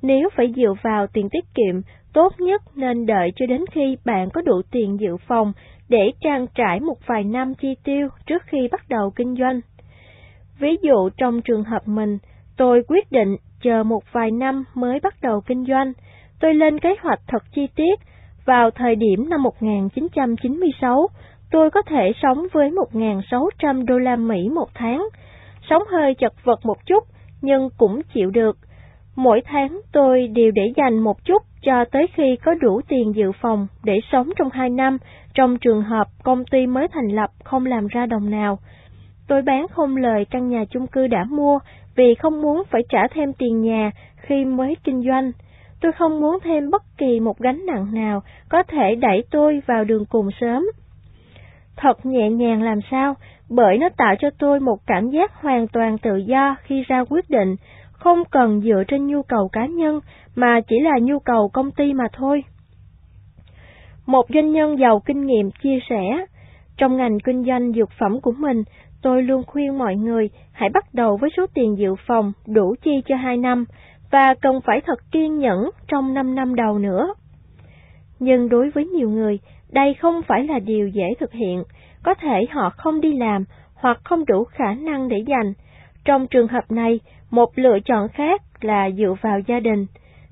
Nếu 0.03 0.29
phải 0.37 0.53
dựa 0.57 0.75
vào 0.83 1.07
tiền 1.07 1.29
tiết 1.29 1.45
kiệm, 1.55 1.81
tốt 2.13 2.33
nhất 2.39 2.63
nên 2.77 3.07
đợi 3.07 3.33
cho 3.37 3.47
đến 3.47 3.65
khi 3.71 3.97
bạn 4.05 4.29
có 4.31 4.43
đủ 4.43 4.63
tiền 4.71 5.01
dự 5.01 5.17
phòng 5.27 5.53
để 5.89 6.13
trang 6.21 6.47
trải 6.55 6.81
một 6.81 7.07
vài 7.07 7.25
năm 7.25 7.55
chi 7.55 7.75
tiêu 7.85 8.09
trước 8.27 8.43
khi 8.47 8.69
bắt 8.73 8.89
đầu 8.89 9.11
kinh 9.17 9.37
doanh. 9.37 9.61
Ví 10.59 10.77
dụ 10.83 11.09
trong 11.17 11.43
trường 11.43 11.65
hợp 11.65 11.89
mình, 11.89 12.19
tôi 12.57 12.83
quyết 12.89 13.13
định 13.13 13.37
chờ 13.63 13.83
một 13.83 14.03
vài 14.13 14.31
năm 14.31 14.65
mới 14.75 15.01
bắt 15.01 15.15
đầu 15.23 15.41
kinh 15.47 15.65
doanh. 15.65 15.93
Tôi 16.41 16.55
lên 16.55 16.79
kế 16.79 16.95
hoạch 17.01 17.21
thật 17.27 17.43
chi 17.55 17.67
tiết. 17.77 18.01
Vào 18.45 18.71
thời 18.71 18.97
điểm 18.97 19.31
năm 19.31 19.43
1996, 19.43 21.09
tôi 21.51 21.70
có 21.70 21.83
thể 21.83 22.12
sống 22.23 22.47
với 22.52 22.70
1.600 22.70 23.85
đô 23.85 23.99
la 23.99 24.17
Mỹ 24.17 24.49
một 24.49 24.68
tháng. 24.75 25.09
Sống 25.70 25.83
hơi 25.91 26.15
chật 26.15 26.33
vật 26.44 26.67
một 26.67 26.86
chút, 26.86 27.05
nhưng 27.43 27.68
cũng 27.78 28.02
chịu 28.15 28.31
được. 28.31 28.57
Mỗi 29.17 29.41
tháng 29.44 29.81
tôi 29.93 30.28
đều 30.28 30.51
để 30.51 30.73
dành 30.77 30.99
một 30.99 31.25
chút 31.25 31.43
cho 31.62 31.85
tới 31.85 32.07
khi 32.15 32.36
có 32.44 32.55
đủ 32.55 32.81
tiền 32.89 33.15
dự 33.15 33.33
phòng 33.41 33.67
để 33.85 34.01
sống 34.12 34.31
trong 34.36 34.49
hai 34.52 34.70
năm 34.70 34.99
trong 35.35 35.59
trường 35.59 35.83
hợp 35.83 36.07
công 36.23 36.44
ty 36.44 36.67
mới 36.67 36.89
thành 36.89 37.09
lập 37.09 37.31
không 37.44 37.67
làm 37.67 37.86
ra 37.86 38.07
đồng 38.07 38.31
nào. 38.31 38.59
Tôi 39.28 39.43
bán 39.43 39.67
không 39.68 39.97
lời 39.97 40.25
căn 40.31 40.49
nhà 40.49 40.65
chung 40.70 40.86
cư 40.86 41.07
đã 41.07 41.25
mua 41.31 41.59
vì 41.97 42.15
không 42.15 42.43
muốn 42.43 42.62
phải 42.70 42.83
trả 42.89 43.09
thêm 43.15 43.33
tiền 43.33 43.60
nhà 43.62 43.91
khi 44.17 44.44
mới 44.44 44.77
kinh 44.85 45.02
doanh. 45.09 45.33
Tôi 45.81 45.93
không 45.93 46.20
muốn 46.20 46.39
thêm 46.44 46.70
bất 46.70 46.83
kỳ 46.99 47.20
một 47.20 47.39
gánh 47.39 47.67
nặng 47.67 47.86
nào 47.94 48.23
có 48.49 48.62
thể 48.62 48.94
đẩy 48.94 49.25
tôi 49.31 49.62
vào 49.67 49.85
đường 49.85 50.05
cùng 50.05 50.28
sớm. 50.41 50.67
Thật 51.81 52.07
nhẹ 52.07 52.31
nhàng 52.31 52.63
làm 52.63 52.79
sao, 52.91 53.15
bởi 53.51 53.79
nó 53.79 53.89
tạo 53.97 54.15
cho 54.21 54.31
tôi 54.39 54.61
một 54.61 54.79
cảm 54.87 55.11
giác 55.11 55.33
hoàn 55.35 55.69
toàn 55.69 55.99
tự 55.99 56.17
do 56.17 56.57
khi 56.63 56.83
ra 56.89 57.05
quyết 57.11 57.31
định, 57.31 57.57
không 57.93 58.23
cần 58.31 58.61
dựa 58.61 58.83
trên 58.89 59.07
nhu 59.07 59.23
cầu 59.23 59.49
cá 59.53 59.67
nhân 59.67 60.01
mà 60.35 60.61
chỉ 60.69 60.81
là 60.81 60.99
nhu 61.03 61.19
cầu 61.19 61.49
công 61.49 61.71
ty 61.71 61.93
mà 61.93 62.05
thôi. 62.13 62.45
Một 64.07 64.27
doanh 64.35 64.53
nhân 64.53 64.79
giàu 64.79 65.01
kinh 65.07 65.27
nghiệm 65.27 65.51
chia 65.63 65.79
sẻ, 65.91 66.27
trong 66.77 66.97
ngành 66.97 67.19
kinh 67.21 67.45
doanh 67.45 67.73
dược 67.73 67.89
phẩm 68.01 68.21
của 68.21 68.33
mình, 68.33 68.63
tôi 69.03 69.23
luôn 69.23 69.43
khuyên 69.47 69.79
mọi 69.79 69.97
người 69.97 70.31
hãy 70.53 70.71
bắt 70.75 70.85
đầu 70.93 71.17
với 71.17 71.31
số 71.37 71.47
tiền 71.55 71.79
dự 71.79 71.95
phòng 72.07 72.33
đủ 72.47 72.75
chi 72.83 73.03
cho 73.07 73.17
2 73.17 73.37
năm 73.37 73.65
và 74.11 74.35
cần 74.43 74.61
phải 74.65 74.81
thật 74.87 74.99
kiên 75.13 75.39
nhẫn 75.39 75.71
trong 75.89 76.15
5 76.15 76.35
năm 76.35 76.55
đầu 76.55 76.79
nữa. 76.79 77.15
Nhưng 78.19 78.49
đối 78.49 78.71
với 78.71 78.87
nhiều 78.87 79.11
người, 79.11 79.39
đây 79.73 79.95
không 79.95 80.23
phải 80.23 80.45
là 80.45 80.59
điều 80.59 80.89
dễ 80.89 81.15
thực 81.21 81.33
hiện, 81.33 81.63
có 82.03 82.15
thể 82.15 82.47
họ 82.51 82.71
không 82.71 83.01
đi 83.01 83.13
làm 83.17 83.45
hoặc 83.75 84.01
không 84.05 84.25
đủ 84.27 84.45
khả 84.45 84.75
năng 84.75 85.09
để 85.09 85.17
dành. 85.27 85.53
Trong 86.05 86.27
trường 86.27 86.49
hợp 86.49 86.71
này, 86.71 87.01
một 87.31 87.59
lựa 87.59 87.79
chọn 87.85 88.09
khác 88.09 88.43
là 88.61 88.91
dựa 88.91 89.15
vào 89.23 89.41
gia 89.47 89.61
đình. 89.61 89.87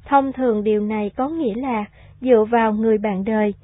Thông 0.05 0.33
thường 0.33 0.65
điều 0.65 0.81
này 0.81 1.11
có 1.17 1.29
nghĩa 1.29 1.55
là 1.55 1.85
dựa 2.21 2.45
vào 2.51 2.73
người 2.73 2.99
bạn 2.99 3.25
đời. 3.25 3.55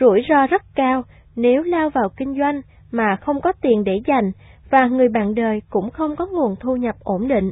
Rủi 0.00 0.22
ro 0.28 0.46
rất 0.46 0.62
cao 0.74 1.02
nếu 1.36 1.62
lao 1.62 1.90
vào 1.90 2.08
kinh 2.16 2.38
doanh 2.38 2.62
mà 2.90 3.16
không 3.16 3.40
có 3.40 3.52
tiền 3.60 3.84
để 3.84 4.00
dành 4.06 4.32
và 4.70 4.86
người 4.86 5.08
bạn 5.08 5.34
đời 5.34 5.62
cũng 5.70 5.90
không 5.90 6.16
có 6.16 6.26
nguồn 6.26 6.56
thu 6.60 6.76
nhập 6.76 6.94
ổn 7.00 7.28
định. 7.28 7.50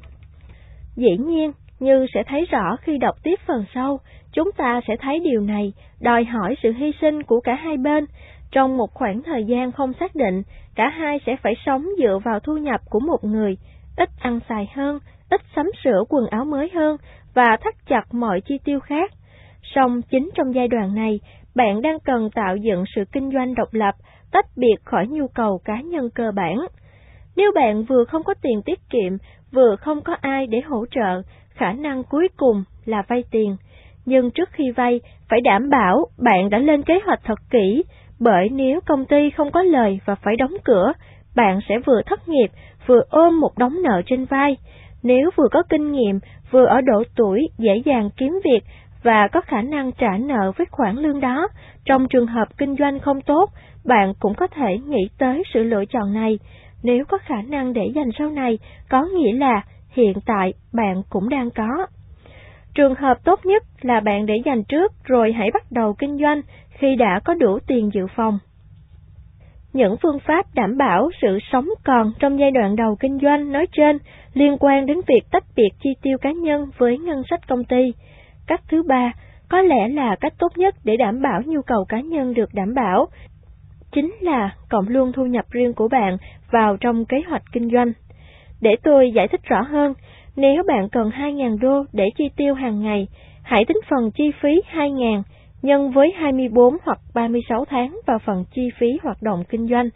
Dĩ 0.97 1.17
nhiên, 1.19 1.53
như 1.81 2.07
sẽ 2.15 2.23
thấy 2.27 2.47
rõ 2.51 2.77
khi 2.77 2.99
đọc 2.99 3.15
tiếp 3.23 3.41
phần 3.47 3.65
sau, 3.75 4.01
chúng 4.33 4.53
ta 4.57 4.81
sẽ 4.89 4.97
thấy 5.01 5.21
điều 5.21 5.41
này 5.41 5.73
đòi 6.01 6.25
hỏi 6.25 6.55
sự 6.63 6.73
hy 6.73 6.93
sinh 7.01 7.23
của 7.23 7.41
cả 7.41 7.55
hai 7.55 7.77
bên. 7.77 8.07
Trong 8.51 8.77
một 8.77 8.95
khoảng 8.95 9.23
thời 9.23 9.45
gian 9.45 9.73
không 9.73 9.93
xác 10.01 10.15
định, 10.15 10.43
cả 10.75 10.89
hai 10.89 11.19
sẽ 11.27 11.37
phải 11.43 11.55
sống 11.67 11.87
dựa 11.99 12.19
vào 12.25 12.41
thu 12.41 12.57
nhập 12.57 12.81
của 12.91 13.01
một 13.01 13.25
người, 13.25 13.57
ít 13.97 14.09
ăn 14.21 14.41
xài 14.49 14.71
hơn, 14.75 14.99
ít 15.31 15.41
sắm 15.57 15.71
sửa 15.85 16.05
quần 16.09 16.27
áo 16.27 16.45
mới 16.45 16.71
hơn 16.75 16.97
và 17.35 17.57
thắt 17.61 17.75
chặt 17.87 18.15
mọi 18.15 18.41
chi 18.41 18.59
tiêu 18.65 18.81
khác. 18.81 19.13
Song 19.75 20.03
chính 20.03 20.31
trong 20.35 20.55
giai 20.55 20.69
đoạn 20.69 20.95
này, 20.95 21.21
bạn 21.55 21.83
đang 21.83 22.01
cần 22.05 22.31
tạo 22.35 22.57
dựng 22.57 22.85
sự 22.95 23.05
kinh 23.13 23.31
doanh 23.33 23.55
độc 23.55 23.69
lập, 23.75 23.95
tách 24.33 24.47
biệt 24.57 24.77
khỏi 24.85 25.07
nhu 25.07 25.29
cầu 25.29 25.61
cá 25.65 25.81
nhân 25.81 26.11
cơ 26.15 26.33
bản. 26.35 26.57
Nếu 27.37 27.53
bạn 27.55 27.85
vừa 27.85 28.05
không 28.05 28.23
có 28.23 28.35
tiền 28.43 28.63
tiết 28.65 28.79
kiệm, 28.91 29.13
vừa 29.53 29.77
không 29.77 30.01
có 30.03 30.17
ai 30.21 30.47
để 30.47 30.61
hỗ 30.61 30.87
trợ, 30.91 31.23
khả 31.49 31.73
năng 31.73 32.05
cuối 32.05 32.29
cùng 32.37 32.65
là 32.85 33.03
vay 33.09 33.25
tiền. 33.31 33.57
Nhưng 34.11 34.31
trước 34.31 34.49
khi 34.53 34.71
vay, 34.71 35.01
phải 35.29 35.41
đảm 35.41 35.71
bảo 35.71 36.07
bạn 36.19 36.51
đã 36.51 36.59
lên 36.59 36.83
kế 36.83 37.01
hoạch 37.07 37.21
thật 37.25 37.39
kỹ, 37.51 37.83
bởi 38.21 38.49
nếu 38.49 38.81
công 38.87 39.05
ty 39.05 39.31
không 39.31 39.51
có 39.51 39.63
lời 39.63 40.01
và 40.05 40.15
phải 40.15 40.37
đóng 40.37 40.55
cửa, 40.65 40.93
bạn 41.37 41.61
sẽ 41.69 41.75
vừa 41.87 42.03
thất 42.07 42.29
nghiệp, 42.29 42.49
vừa 42.87 43.01
ôm 43.11 43.41
một 43.41 43.59
đống 43.59 43.83
nợ 43.83 44.03
trên 44.07 44.25
vai. 44.25 44.57
Nếu 45.03 45.31
vừa 45.37 45.49
có 45.51 45.63
kinh 45.69 45.93
nghiệm, 45.93 46.19
vừa 46.51 46.65
ở 46.65 46.81
độ 46.81 47.03
tuổi 47.17 47.49
dễ 47.59 47.77
dàng 47.85 48.11
kiếm 48.17 48.41
việc 48.45 48.61
và 49.03 49.29
có 49.29 49.41
khả 49.41 49.63
năng 49.63 49.93
trả 49.93 50.17
nợ 50.21 50.53
với 50.57 50.67
khoản 50.71 50.97
lương 50.97 51.21
đó, 51.21 51.49
trong 51.85 52.09
trường 52.09 52.27
hợp 52.27 52.49
kinh 52.59 52.77
doanh 52.79 52.99
không 52.99 53.21
tốt, 53.21 53.51
bạn 53.85 54.13
cũng 54.21 54.35
có 54.35 54.47
thể 54.47 54.79
nghĩ 54.79 55.09
tới 55.19 55.43
sự 55.55 55.63
lựa 55.63 55.85
chọn 55.85 56.15
này. 56.15 56.39
Nếu 56.83 57.05
có 57.05 57.19
khả 57.19 57.43
năng 57.43 57.73
để 57.73 57.93
dành 57.95 58.11
sau 58.19 58.31
này, 58.31 58.59
có 58.89 59.03
nghĩa 59.05 59.33
là 59.33 59.63
hiện 59.91 60.13
tại 60.27 60.53
bạn 60.73 61.03
cũng 61.11 61.29
đang 61.29 61.51
có. 61.51 61.87
Trường 62.81 62.95
hợp 62.95 63.25
tốt 63.25 63.47
nhất 63.47 63.63
là 63.81 64.01
bạn 64.01 64.27
để 64.27 64.35
dành 64.45 64.65
trước 64.65 64.93
rồi 65.05 65.33
hãy 65.33 65.51
bắt 65.55 65.73
đầu 65.73 65.95
kinh 65.99 66.19
doanh 66.19 66.43
khi 66.71 66.97
đã 66.97 67.21
có 67.25 67.35
đủ 67.35 67.59
tiền 67.67 67.91
dự 67.95 68.07
phòng. 68.17 68.39
Những 69.73 69.97
phương 70.03 70.19
pháp 70.27 70.47
đảm 70.55 70.77
bảo 70.77 71.11
sự 71.23 71.39
sống 71.53 71.69
còn 71.85 72.13
trong 72.19 72.39
giai 72.39 72.51
đoạn 72.51 72.77
đầu 72.77 72.97
kinh 73.01 73.19
doanh 73.23 73.53
nói 73.53 73.67
trên 73.73 73.99
liên 74.35 74.57
quan 74.61 74.87
đến 74.87 75.01
việc 75.07 75.21
tách 75.31 75.45
biệt 75.57 75.69
chi 75.83 75.91
tiêu 76.03 76.19
cá 76.21 76.33
nhân 76.33 76.71
với 76.79 76.99
ngân 76.99 77.23
sách 77.31 77.49
công 77.49 77.65
ty. 77.65 77.93
Cách 78.47 78.61
thứ 78.69 78.83
ba, 78.83 79.13
có 79.49 79.63
lẽ 79.63 79.89
là 79.89 80.17
cách 80.21 80.35
tốt 80.39 80.53
nhất 80.57 80.75
để 80.85 80.97
đảm 80.97 81.23
bảo 81.23 81.43
nhu 81.47 81.63
cầu 81.63 81.85
cá 81.89 82.01
nhân 82.01 82.35
được 82.35 82.55
đảm 82.55 82.75
bảo, 82.75 83.07
chính 83.93 84.15
là 84.21 84.55
cộng 84.69 84.89
luôn 84.89 85.13
thu 85.13 85.27
nhập 85.27 85.45
riêng 85.51 85.75
của 85.75 85.89
bạn 85.89 86.17
vào 86.51 86.77
trong 86.77 87.05
kế 87.05 87.23
hoạch 87.29 87.43
kinh 87.53 87.71
doanh. 87.71 87.93
Để 88.61 88.77
tôi 88.83 89.13
giải 89.15 89.29
thích 89.29 89.41
rõ 89.45 89.63
hơn, 89.63 89.95
nếu 90.37 90.63
bạn 90.63 90.89
cần 90.89 91.09
2.000 91.09 91.59
đô 91.59 91.85
để 91.93 92.05
chi 92.17 92.25
tiêu 92.37 92.55
hàng 92.55 92.83
ngày, 92.83 93.09
hãy 93.43 93.65
tính 93.65 93.81
phần 93.91 94.11
chi 94.11 94.31
phí 94.43 94.61
2.000 94.73 95.23
nhân 95.63 95.91
với 95.91 96.13
24 96.17 96.77
hoặc 96.85 96.99
36 97.15 97.65
tháng 97.65 98.01
vào 98.07 98.19
phần 98.19 98.45
chi 98.55 98.71
phí 98.79 98.99
hoạt 99.03 99.23
động 99.23 99.45
kinh 99.49 99.69
doanh. 99.69 99.89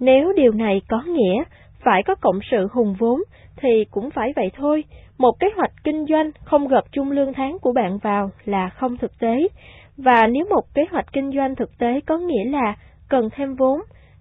Nếu 0.00 0.32
điều 0.32 0.52
này 0.52 0.82
có 0.88 1.02
nghĩa 1.06 1.44
phải 1.84 2.02
có 2.02 2.14
cộng 2.14 2.38
sự 2.50 2.68
hùng 2.72 2.94
vốn 2.98 3.20
thì 3.56 3.84
cũng 3.90 4.10
phải 4.10 4.32
vậy 4.36 4.50
thôi. 4.56 4.84
Một 5.18 5.32
kế 5.40 5.46
hoạch 5.56 5.72
kinh 5.84 6.06
doanh 6.06 6.30
không 6.44 6.68
gộp 6.68 6.84
chung 6.92 7.10
lương 7.10 7.32
tháng 7.32 7.58
của 7.58 7.72
bạn 7.72 7.98
vào 7.98 8.30
là 8.44 8.68
không 8.68 8.96
thực 8.96 9.18
tế. 9.18 9.48
Và 9.96 10.26
nếu 10.26 10.46
một 10.50 10.62
kế 10.74 10.82
hoạch 10.90 11.12
kinh 11.12 11.32
doanh 11.32 11.54
thực 11.54 11.78
tế 11.78 12.00
có 12.06 12.18
nghĩa 12.18 12.44
là 12.44 12.76
cần 13.08 13.28
thêm 13.36 13.54
vốn, 13.54 13.80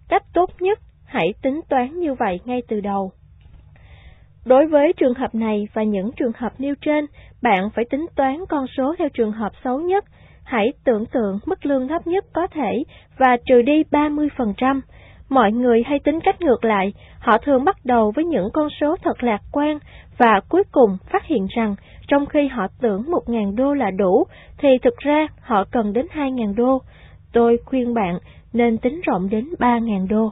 cách 0.09 0.23
tốt 0.33 0.49
nhất 0.59 0.79
hãy 1.05 1.33
tính 1.41 1.61
toán 1.69 1.99
như 1.99 2.13
vậy 2.13 2.39
ngay 2.45 2.61
từ 2.67 2.81
đầu. 2.81 3.11
Đối 4.45 4.67
với 4.67 4.93
trường 4.97 5.13
hợp 5.13 5.35
này 5.35 5.67
và 5.73 5.83
những 5.83 6.11
trường 6.11 6.31
hợp 6.35 6.53
nêu 6.57 6.75
trên, 6.81 7.05
bạn 7.41 7.69
phải 7.75 7.85
tính 7.89 8.05
toán 8.15 8.35
con 8.49 8.65
số 8.77 8.95
theo 8.99 9.09
trường 9.13 9.31
hợp 9.31 9.51
xấu 9.63 9.79
nhất. 9.81 10.05
Hãy 10.43 10.73
tưởng 10.83 11.05
tượng 11.05 11.39
mức 11.45 11.65
lương 11.65 11.87
thấp 11.87 12.07
nhất 12.07 12.25
có 12.33 12.47
thể 12.47 12.83
và 13.17 13.37
trừ 13.45 13.61
đi 13.61 13.83
30%. 13.91 14.81
Mọi 15.29 15.51
người 15.51 15.83
hay 15.85 15.99
tính 15.99 16.19
cách 16.23 16.41
ngược 16.41 16.65
lại, 16.65 16.93
họ 17.19 17.37
thường 17.37 17.63
bắt 17.65 17.77
đầu 17.83 18.11
với 18.15 18.25
những 18.25 18.49
con 18.53 18.67
số 18.81 18.95
thật 19.03 19.23
lạc 19.23 19.41
quan 19.51 19.79
và 20.17 20.41
cuối 20.49 20.63
cùng 20.71 20.97
phát 21.11 21.25
hiện 21.25 21.47
rằng 21.55 21.75
trong 22.07 22.25
khi 22.25 22.47
họ 22.47 22.67
tưởng 22.81 23.01
1.000 23.01 23.55
đô 23.55 23.73
là 23.73 23.91
đủ, 23.91 24.23
thì 24.57 24.69
thực 24.81 24.97
ra 24.97 25.27
họ 25.41 25.63
cần 25.71 25.93
đến 25.93 26.05
2.000 26.13 26.55
đô. 26.55 26.81
Tôi 27.33 27.57
khuyên 27.65 27.93
bạn 27.93 28.19
nên 28.53 28.77
tính 28.77 29.01
rộng 29.01 29.29
đến 29.29 29.49
3.000 29.59 30.07
đô. 30.07 30.31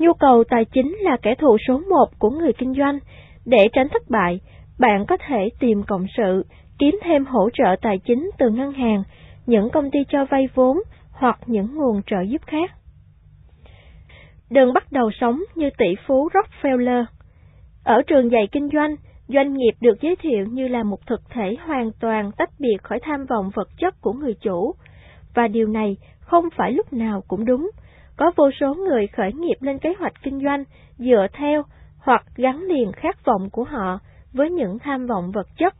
Nhu 0.00 0.12
cầu 0.12 0.44
tài 0.44 0.64
chính 0.64 0.96
là 1.00 1.16
kẻ 1.22 1.34
thù 1.34 1.56
số 1.68 1.78
một 1.78 2.06
của 2.18 2.30
người 2.30 2.52
kinh 2.52 2.74
doanh. 2.74 2.98
Để 3.46 3.68
tránh 3.72 3.88
thất 3.88 4.02
bại, 4.10 4.40
bạn 4.78 5.04
có 5.06 5.16
thể 5.28 5.48
tìm 5.60 5.82
cộng 5.82 6.06
sự, 6.16 6.44
kiếm 6.78 6.98
thêm 7.04 7.24
hỗ 7.24 7.50
trợ 7.52 7.76
tài 7.82 7.98
chính 7.98 8.30
từ 8.38 8.50
ngân 8.50 8.72
hàng, 8.72 9.02
những 9.46 9.70
công 9.70 9.90
ty 9.90 9.98
cho 10.08 10.24
vay 10.30 10.48
vốn 10.54 10.78
hoặc 11.12 11.38
những 11.46 11.74
nguồn 11.74 12.02
trợ 12.06 12.20
giúp 12.20 12.42
khác. 12.46 12.70
Đừng 14.50 14.72
bắt 14.72 14.92
đầu 14.92 15.10
sống 15.20 15.42
như 15.54 15.70
tỷ 15.78 15.94
phú 16.06 16.28
Rockefeller. 16.28 17.04
Ở 17.84 18.02
trường 18.06 18.30
dạy 18.30 18.48
kinh 18.52 18.68
doanh, 18.72 18.96
doanh 19.28 19.54
nghiệp 19.54 19.72
được 19.80 20.00
giới 20.00 20.16
thiệu 20.16 20.46
như 20.50 20.68
là 20.68 20.82
một 20.82 21.06
thực 21.06 21.20
thể 21.30 21.56
hoàn 21.66 21.90
toàn 22.00 22.30
tách 22.36 22.50
biệt 22.58 22.76
khỏi 22.82 22.98
tham 23.02 23.26
vọng 23.26 23.50
vật 23.54 23.68
chất 23.78 24.00
của 24.00 24.12
người 24.12 24.34
chủ, 24.34 24.74
và 25.34 25.48
điều 25.48 25.66
này 25.68 25.96
không 26.20 26.44
phải 26.56 26.72
lúc 26.72 26.92
nào 26.92 27.22
cũng 27.28 27.44
đúng. 27.44 27.70
Có 28.20 28.32
vô 28.36 28.50
số 28.60 28.74
người 28.74 29.06
khởi 29.06 29.32
nghiệp 29.32 29.54
lên 29.60 29.78
kế 29.78 29.94
hoạch 29.98 30.12
kinh 30.22 30.40
doanh 30.40 30.64
dựa 30.98 31.26
theo 31.32 31.62
hoặc 31.98 32.24
gắn 32.36 32.62
liền 32.62 32.92
khát 32.92 33.24
vọng 33.24 33.50
của 33.52 33.64
họ 33.64 33.98
với 34.32 34.50
những 34.50 34.78
tham 34.78 35.06
vọng 35.06 35.30
vật 35.30 35.46
chất. 35.58 35.74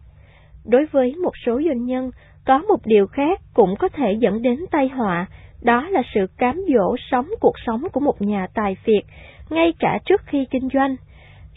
Đối 0.65 0.87
với 0.93 1.15
một 1.23 1.33
số 1.47 1.61
doanh 1.67 1.85
nhân, 1.85 2.11
có 2.47 2.59
một 2.59 2.77
điều 2.85 3.07
khác 3.07 3.41
cũng 3.55 3.75
có 3.79 3.89
thể 3.89 4.13
dẫn 4.19 4.43
đến 4.43 4.65
tai 4.71 4.89
họa, 4.89 5.27
đó 5.63 5.89
là 5.91 6.03
sự 6.15 6.27
cám 6.39 6.63
dỗ 6.75 6.97
sống 7.11 7.27
cuộc 7.41 7.55
sống 7.67 7.83
của 7.93 8.01
một 8.01 8.23
nhà 8.23 8.47
tài 8.55 8.77
phiệt, 8.85 9.05
ngay 9.51 9.73
cả 9.79 9.99
trước 10.05 10.21
khi 10.27 10.47
kinh 10.51 10.69
doanh. 10.75 10.97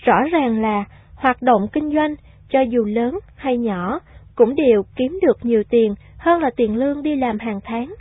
Rõ 0.05 0.23
ràng 0.31 0.61
là 0.61 0.83
hoạt 1.15 1.41
động 1.41 1.67
kinh 1.73 1.93
doanh, 1.95 2.15
cho 2.49 2.61
dù 2.61 2.85
lớn 2.85 3.19
hay 3.35 3.57
nhỏ, 3.57 3.99
cũng 4.35 4.55
đều 4.55 4.83
kiếm 4.95 5.19
được 5.21 5.37
nhiều 5.45 5.63
tiền 5.69 5.95
hơn 6.17 6.41
là 6.41 6.49
tiền 6.57 6.75
lương 6.75 7.03
đi 7.03 7.15
làm 7.15 7.39
hàng 7.39 7.59
tháng. 7.63 7.93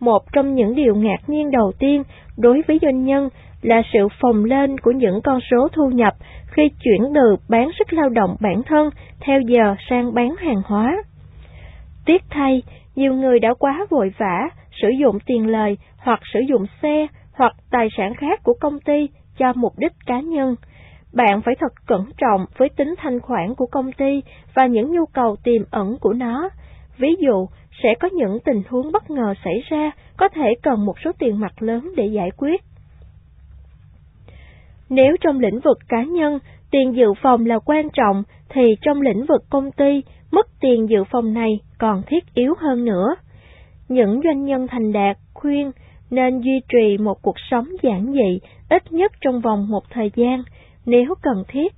Một 0.00 0.32
trong 0.32 0.54
những 0.54 0.74
điều 0.74 0.94
ngạc 0.94 1.28
nhiên 1.28 1.50
đầu 1.50 1.72
tiên 1.78 2.02
đối 2.36 2.62
với 2.68 2.78
doanh 2.82 3.04
nhân 3.04 3.28
là 3.62 3.82
sự 3.92 4.08
phồng 4.20 4.44
lên 4.44 4.78
của 4.80 4.90
những 4.90 5.20
con 5.24 5.40
số 5.50 5.68
thu 5.72 5.90
nhập 5.90 6.14
khi 6.46 6.62
chuyển 6.68 7.12
từ 7.14 7.36
bán 7.48 7.70
sức 7.78 7.92
lao 7.92 8.08
động 8.08 8.36
bản 8.40 8.62
thân 8.62 8.90
theo 9.20 9.40
giờ 9.40 9.74
sang 9.90 10.14
bán 10.14 10.34
hàng 10.36 10.62
hóa. 10.64 10.96
Tiếc 12.06 12.22
thay, 12.30 12.62
nhiều 12.96 13.14
người 13.14 13.40
đã 13.40 13.54
quá 13.58 13.86
vội 13.90 14.12
vã 14.18 14.48
sử 14.82 14.88
dụng 14.88 15.18
tiền 15.26 15.46
lời 15.46 15.78
hoặc 15.98 16.20
sử 16.32 16.40
dụng 16.48 16.66
xe 16.82 17.06
hoặc 17.32 17.52
tài 17.70 17.88
sản 17.96 18.14
khác 18.14 18.40
của 18.42 18.54
công 18.60 18.80
ty 18.80 19.08
cho 19.38 19.52
mục 19.56 19.72
đích 19.78 19.92
cá 20.06 20.20
nhân. 20.20 20.54
bạn 21.14 21.40
phải 21.44 21.54
thật 21.60 21.72
cẩn 21.86 22.04
trọng 22.16 22.46
với 22.56 22.68
tính 22.76 22.94
thanh 22.98 23.20
khoản 23.20 23.54
của 23.54 23.66
công 23.66 23.92
ty 23.92 24.22
và 24.54 24.66
những 24.66 24.92
nhu 24.92 25.06
cầu 25.06 25.36
tiềm 25.44 25.62
ẩn 25.70 25.96
của 26.00 26.12
nó. 26.12 26.48
Ví 26.98 27.08
dụ, 27.18 27.46
sẽ 27.82 27.94
có 28.00 28.08
những 28.12 28.38
tình 28.44 28.62
huống 28.68 28.92
bất 28.92 29.10
ngờ 29.10 29.34
xảy 29.44 29.62
ra, 29.68 29.90
có 30.16 30.28
thể 30.28 30.54
cần 30.62 30.86
một 30.86 30.94
số 31.04 31.10
tiền 31.18 31.40
mặt 31.40 31.62
lớn 31.62 31.92
để 31.96 32.06
giải 32.06 32.30
quyết. 32.36 32.60
Nếu 34.90 35.16
trong 35.20 35.40
lĩnh 35.40 35.60
vực 35.60 35.78
cá 35.88 36.02
nhân, 36.02 36.38
tiền 36.70 36.96
dự 36.96 37.06
phòng 37.22 37.46
là 37.46 37.58
quan 37.58 37.88
trọng, 37.92 38.22
thì 38.48 38.62
trong 38.82 39.00
lĩnh 39.00 39.26
vực 39.26 39.42
công 39.50 39.72
ty, 39.72 40.02
mất 40.30 40.46
tiền 40.60 40.88
dự 40.88 41.04
phòng 41.10 41.34
này 41.34 41.60
còn 41.78 42.02
thiết 42.06 42.34
yếu 42.34 42.54
hơn 42.58 42.84
nữa. 42.84 43.14
Những 43.88 44.20
doanh 44.24 44.44
nhân 44.44 44.66
thành 44.70 44.92
đạt 44.92 45.16
khuyên 45.34 45.70
nên 46.10 46.40
duy 46.40 46.60
trì 46.68 46.98
một 46.98 47.22
cuộc 47.22 47.36
sống 47.50 47.68
giản 47.82 48.12
dị 48.12 48.40
ít 48.68 48.92
nhất 48.92 49.12
trong 49.20 49.40
vòng 49.40 49.68
một 49.68 49.82
thời 49.90 50.10
gian. 50.16 50.42
Nếu 50.86 51.14
cần 51.22 51.44
thiết, 51.48 51.72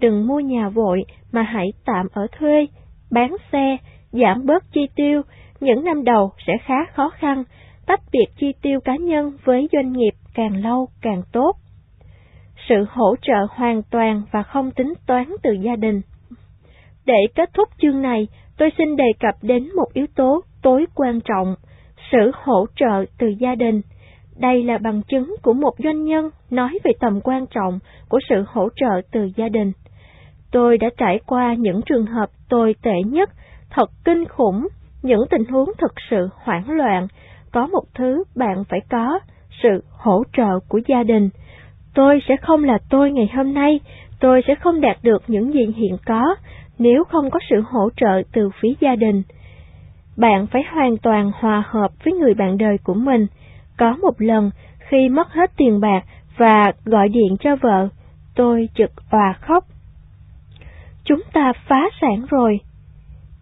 đừng 0.00 0.26
mua 0.26 0.40
nhà 0.40 0.68
vội 0.68 1.04
mà 1.32 1.42
hãy 1.42 1.66
tạm 1.84 2.06
ở 2.12 2.26
thuê, 2.38 2.66
bán 3.10 3.36
xe, 3.52 3.76
giảm 4.12 4.46
bớt 4.46 4.64
chi 4.72 4.86
tiêu. 4.96 5.22
Những 5.60 5.84
năm 5.84 6.04
đầu 6.04 6.32
sẽ 6.46 6.52
khá 6.64 6.84
khó 6.94 7.10
khăn, 7.10 7.44
tách 7.86 8.00
biệt 8.12 8.26
chi 8.36 8.52
tiêu 8.62 8.80
cá 8.80 8.96
nhân 8.96 9.32
với 9.44 9.68
doanh 9.72 9.92
nghiệp 9.92 10.12
càng 10.34 10.62
lâu 10.62 10.88
càng 11.02 11.22
tốt. 11.32 11.52
Sự 12.68 12.86
hỗ 12.90 13.14
trợ 13.22 13.46
hoàn 13.50 13.82
toàn 13.90 14.22
và 14.32 14.42
không 14.42 14.70
tính 14.70 14.94
toán 15.06 15.24
từ 15.42 15.52
gia 15.52 15.76
đình. 15.76 16.00
Để 17.06 17.18
kết 17.34 17.50
thúc 17.54 17.68
chương 17.82 18.02
này, 18.02 18.28
tôi 18.58 18.70
xin 18.78 18.96
đề 18.96 19.12
cập 19.20 19.34
đến 19.42 19.68
một 19.76 19.86
yếu 19.92 20.06
tố 20.16 20.40
tối 20.62 20.86
quan 20.94 21.20
trọng, 21.20 21.54
sự 22.12 22.30
hỗ 22.44 22.66
trợ 22.76 23.04
từ 23.18 23.26
gia 23.28 23.54
đình. 23.54 23.80
Đây 24.36 24.62
là 24.62 24.78
bằng 24.78 25.02
chứng 25.02 25.34
của 25.42 25.52
một 25.52 25.74
doanh 25.78 26.04
nhân 26.04 26.30
nói 26.50 26.78
về 26.84 26.92
tầm 27.00 27.20
quan 27.20 27.46
trọng 27.46 27.78
của 28.08 28.18
sự 28.28 28.44
hỗ 28.48 28.68
trợ 28.76 29.00
từ 29.12 29.30
gia 29.36 29.48
đình. 29.48 29.72
Tôi 30.52 30.78
đã 30.78 30.88
trải 30.96 31.18
qua 31.26 31.54
những 31.58 31.80
trường 31.86 32.06
hợp 32.06 32.30
tồi 32.48 32.74
tệ 32.82 33.02
nhất, 33.06 33.30
thật 33.70 33.90
kinh 34.04 34.24
khủng, 34.24 34.68
những 35.04 35.24
tình 35.30 35.44
huống 35.44 35.70
thực 35.78 35.92
sự 36.10 36.28
hoảng 36.36 36.70
loạn. 36.70 37.06
Có 37.52 37.66
một 37.66 37.84
thứ 37.94 38.24
bạn 38.36 38.64
phải 38.68 38.80
có, 38.90 39.18
sự 39.62 39.84
hỗ 39.90 40.22
trợ 40.36 40.58
của 40.68 40.80
gia 40.86 41.02
đình. 41.02 41.30
Tôi 41.94 42.20
sẽ 42.28 42.36
không 42.36 42.64
là 42.64 42.78
tôi 42.90 43.10
ngày 43.10 43.30
hôm 43.36 43.54
nay, 43.54 43.80
tôi 44.20 44.42
sẽ 44.46 44.54
không 44.54 44.80
đạt 44.80 44.96
được 45.02 45.22
những 45.26 45.52
gì 45.52 45.74
hiện 45.76 45.96
có 46.06 46.34
nếu 46.78 47.04
không 47.04 47.30
có 47.30 47.38
sự 47.50 47.64
hỗ 47.70 47.88
trợ 47.96 48.22
từ 48.32 48.50
phía 48.60 48.72
gia 48.80 48.96
đình. 48.96 49.22
Bạn 50.16 50.46
phải 50.46 50.62
hoàn 50.72 50.96
toàn 50.96 51.32
hòa 51.34 51.62
hợp 51.66 51.90
với 52.04 52.12
người 52.12 52.34
bạn 52.34 52.58
đời 52.58 52.78
của 52.84 52.94
mình. 52.94 53.26
Có 53.76 53.96
một 53.96 54.14
lần, 54.18 54.50
khi 54.78 55.08
mất 55.08 55.32
hết 55.32 55.50
tiền 55.56 55.80
bạc 55.80 56.04
và 56.36 56.72
gọi 56.84 57.08
điện 57.08 57.36
cho 57.40 57.56
vợ, 57.56 57.88
tôi 58.34 58.68
chực 58.74 58.90
òa 59.10 59.32
khóc. 59.40 59.64
Chúng 61.04 61.20
ta 61.32 61.52
phá 61.68 61.88
sản 62.00 62.26
rồi. 62.30 62.60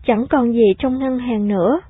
Chẳng 0.07 0.27
còn 0.31 0.53
gì 0.53 0.75
trong 0.79 0.99
ngân 0.99 1.19
hàng 1.19 1.49
nữa. 1.49 1.81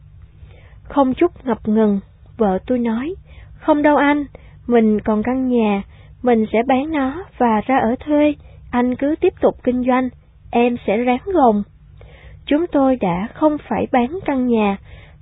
Không 0.82 1.14
chút 1.14 1.46
ngập 1.46 1.68
ngừng, 1.68 2.00
vợ 2.36 2.58
tôi 2.66 2.78
nói, 2.78 3.14
không 3.54 3.82
đâu 3.82 3.96
anh, 3.96 4.24
mình 4.66 5.00
còn 5.00 5.22
căn 5.22 5.48
nhà, 5.48 5.82
mình 6.22 6.44
sẽ 6.52 6.58
bán 6.66 6.92
nó 6.92 7.24
và 7.38 7.60
ra 7.66 7.78
ở 7.78 7.94
thuê, 8.00 8.34
anh 8.70 8.96
cứ 8.96 9.14
tiếp 9.20 9.32
tục 9.40 9.54
kinh 9.64 9.84
doanh, 9.86 10.08
em 10.50 10.76
sẽ 10.86 10.96
ráng 10.96 11.22
gồng. 11.34 11.62
Chúng 12.46 12.66
tôi 12.72 12.96
đã 12.96 13.28
không 13.34 13.56
phải 13.68 13.86
bán 13.92 14.18
căn 14.24 14.46
nhà, 14.46 14.76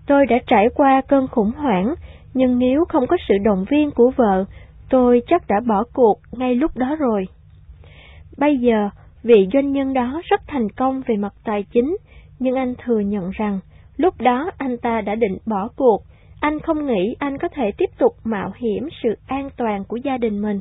tôi 0.06 0.26
đã 0.26 0.36
trải 0.46 0.66
qua 0.74 1.00
cơn 1.08 1.26
khủng 1.26 1.52
hoảng, 1.52 1.94
nhưng 2.34 2.58
nếu 2.58 2.84
không 2.88 3.06
có 3.06 3.16
sự 3.28 3.34
động 3.44 3.64
viên 3.70 3.90
của 3.90 4.12
vợ, 4.16 4.44
tôi 4.90 5.22
chắc 5.26 5.42
đã 5.48 5.56
bỏ 5.66 5.84
cuộc 5.94 6.20
ngay 6.32 6.54
lúc 6.54 6.76
đó 6.76 6.96
rồi. 6.98 7.24
Bây 8.38 8.58
giờ, 8.58 8.90
vị 9.22 9.48
doanh 9.52 9.72
nhân 9.72 9.92
đó 9.92 10.22
rất 10.24 10.40
thành 10.46 10.70
công 10.70 11.02
về 11.06 11.16
mặt 11.16 11.32
tài 11.44 11.64
chính, 11.72 11.96
nhưng 12.40 12.54
anh 12.54 12.74
thừa 12.84 13.00
nhận 13.00 13.30
rằng 13.30 13.60
lúc 13.96 14.20
đó 14.20 14.50
anh 14.58 14.78
ta 14.78 15.00
đã 15.00 15.14
định 15.14 15.38
bỏ 15.46 15.68
cuộc, 15.76 16.02
anh 16.40 16.60
không 16.60 16.86
nghĩ 16.86 17.16
anh 17.18 17.38
có 17.38 17.48
thể 17.48 17.72
tiếp 17.78 17.90
tục 17.98 18.16
mạo 18.24 18.52
hiểm 18.56 18.88
sự 19.02 19.08
an 19.26 19.50
toàn 19.56 19.84
của 19.84 19.96
gia 19.96 20.18
đình 20.18 20.42
mình. 20.42 20.60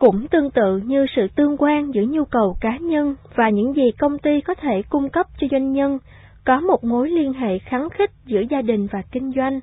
Cũng 0.00 0.28
tương 0.30 0.50
tự 0.50 0.78
như 0.84 1.06
sự 1.16 1.26
tương 1.36 1.56
quan 1.58 1.94
giữa 1.94 2.02
nhu 2.08 2.24
cầu 2.24 2.56
cá 2.60 2.76
nhân 2.76 3.16
và 3.34 3.48
những 3.48 3.74
gì 3.74 3.90
công 3.98 4.18
ty 4.18 4.40
có 4.40 4.54
thể 4.54 4.82
cung 4.90 5.10
cấp 5.10 5.26
cho 5.40 5.46
doanh 5.50 5.72
nhân, 5.72 5.98
có 6.44 6.60
một 6.60 6.84
mối 6.84 7.10
liên 7.10 7.32
hệ 7.32 7.58
kháng 7.58 7.88
khích 7.90 8.10
giữa 8.26 8.40
gia 8.50 8.62
đình 8.62 8.86
và 8.92 9.02
kinh 9.12 9.32
doanh. 9.36 9.60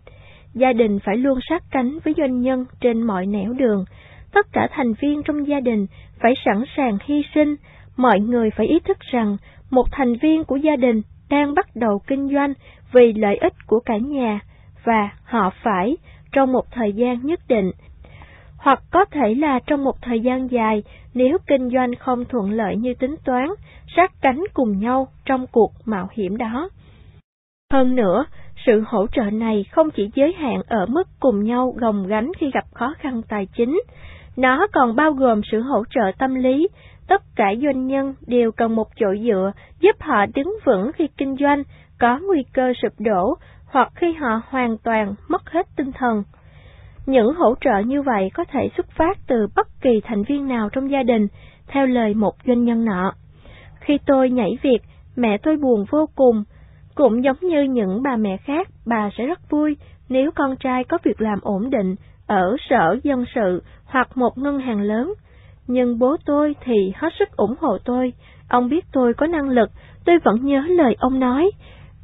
Gia 0.53 0.73
đình 0.73 0.99
phải 1.05 1.17
luôn 1.17 1.39
sát 1.49 1.63
cánh 1.71 1.99
với 2.03 2.13
doanh 2.17 2.41
nhân 2.41 2.65
trên 2.81 3.01
mọi 3.01 3.25
nẻo 3.25 3.53
đường. 3.53 3.85
Tất 4.35 4.47
cả 4.51 4.67
thành 4.71 4.93
viên 4.93 5.23
trong 5.23 5.47
gia 5.47 5.59
đình 5.59 5.87
phải 6.19 6.33
sẵn 6.45 6.63
sàng 6.77 6.97
hy 7.05 7.21
sinh. 7.35 7.55
Mọi 7.97 8.19
người 8.19 8.49
phải 8.49 8.67
ý 8.67 8.79
thức 8.79 8.97
rằng 8.99 9.37
một 9.69 9.87
thành 9.91 10.15
viên 10.21 10.43
của 10.43 10.55
gia 10.55 10.75
đình 10.75 11.01
đang 11.29 11.53
bắt 11.53 11.75
đầu 11.75 12.01
kinh 12.07 12.29
doanh 12.33 12.53
vì 12.91 13.13
lợi 13.13 13.37
ích 13.37 13.53
của 13.67 13.79
cả 13.79 13.97
nhà 13.97 14.39
và 14.83 15.09
họ 15.23 15.49
phải, 15.63 15.97
trong 16.31 16.51
một 16.51 16.71
thời 16.71 16.93
gian 16.93 17.25
nhất 17.25 17.39
định, 17.47 17.71
hoặc 18.57 18.79
có 18.91 19.05
thể 19.05 19.35
là 19.35 19.59
trong 19.67 19.83
một 19.83 20.01
thời 20.01 20.19
gian 20.19 20.51
dài 20.51 20.83
nếu 21.13 21.37
kinh 21.47 21.69
doanh 21.69 21.95
không 21.95 22.25
thuận 22.25 22.51
lợi 22.51 22.75
như 22.75 22.93
tính 22.93 23.15
toán, 23.25 23.49
sát 23.95 24.11
cánh 24.21 24.43
cùng 24.53 24.79
nhau 24.79 25.07
trong 25.25 25.47
cuộc 25.51 25.71
mạo 25.85 26.07
hiểm 26.11 26.37
đó. 26.37 26.69
Hơn 27.73 27.95
nữa, 27.95 28.25
sự 28.65 28.83
hỗ 28.87 29.07
trợ 29.07 29.23
này 29.23 29.65
không 29.71 29.91
chỉ 29.91 30.09
giới 30.15 30.33
hạn 30.33 30.61
ở 30.67 30.85
mức 30.85 31.07
cùng 31.19 31.43
nhau 31.43 31.73
gồng 31.77 32.07
gánh 32.07 32.31
khi 32.37 32.51
gặp 32.53 32.65
khó 32.73 32.93
khăn 32.99 33.21
tài 33.29 33.47
chính, 33.57 33.79
nó 34.37 34.67
còn 34.73 34.95
bao 34.95 35.11
gồm 35.11 35.41
sự 35.51 35.61
hỗ 35.61 35.83
trợ 35.89 36.11
tâm 36.17 36.35
lý. 36.35 36.67
Tất 37.07 37.21
cả 37.35 37.53
doanh 37.61 37.87
nhân 37.87 38.13
đều 38.27 38.51
cần 38.51 38.75
một 38.75 38.87
chỗ 38.99 39.07
dựa 39.23 39.51
giúp 39.79 39.95
họ 39.99 40.25
đứng 40.35 40.55
vững 40.65 40.91
khi 40.91 41.07
kinh 41.17 41.35
doanh 41.39 41.63
có 41.99 42.19
nguy 42.27 42.43
cơ 42.53 42.73
sụp 42.81 42.91
đổ 42.99 43.37
hoặc 43.65 43.91
khi 43.95 44.13
họ 44.13 44.41
hoàn 44.49 44.77
toàn 44.77 45.15
mất 45.27 45.49
hết 45.49 45.67
tinh 45.75 45.91
thần. 45.91 46.23
Những 47.05 47.33
hỗ 47.33 47.55
trợ 47.61 47.79
như 47.85 48.01
vậy 48.01 48.29
có 48.33 48.45
thể 48.51 48.69
xuất 48.77 48.85
phát 48.91 49.17
từ 49.27 49.47
bất 49.55 49.67
kỳ 49.81 50.01
thành 50.03 50.23
viên 50.23 50.47
nào 50.47 50.69
trong 50.69 50.91
gia 50.91 51.03
đình, 51.03 51.27
theo 51.67 51.85
lời 51.85 52.13
một 52.13 52.33
doanh 52.45 52.63
nhân 52.63 52.85
nọ. 52.85 53.13
Khi 53.79 53.97
tôi 54.05 54.29
nhảy 54.29 54.57
việc, 54.61 54.79
mẹ 55.15 55.37
tôi 55.37 55.57
buồn 55.57 55.85
vô 55.91 56.09
cùng. 56.15 56.43
Cũng 56.95 57.23
giống 57.23 57.37
như 57.41 57.63
những 57.63 58.03
bà 58.03 58.15
mẹ 58.15 58.37
khác, 58.37 58.67
bà 58.85 59.09
sẽ 59.17 59.25
rất 59.25 59.49
vui 59.49 59.77
nếu 60.09 60.31
con 60.35 60.55
trai 60.59 60.83
có 60.83 60.97
việc 61.03 61.21
làm 61.21 61.39
ổn 61.41 61.69
định 61.69 61.95
ở 62.27 62.55
sở 62.69 62.97
dân 63.03 63.25
sự 63.35 63.63
hoặc 63.85 64.17
một 64.17 64.37
ngân 64.37 64.59
hàng 64.59 64.81
lớn. 64.81 65.13
Nhưng 65.67 65.99
bố 65.99 66.15
tôi 66.25 66.55
thì 66.63 66.93
hết 66.95 67.13
sức 67.19 67.37
ủng 67.37 67.55
hộ 67.59 67.77
tôi. 67.85 68.13
Ông 68.49 68.69
biết 68.69 68.85
tôi 68.91 69.13
có 69.13 69.27
năng 69.27 69.49
lực, 69.49 69.69
tôi 70.05 70.15
vẫn 70.23 70.45
nhớ 70.45 70.63
lời 70.69 70.95
ông 70.99 71.19
nói. 71.19 71.51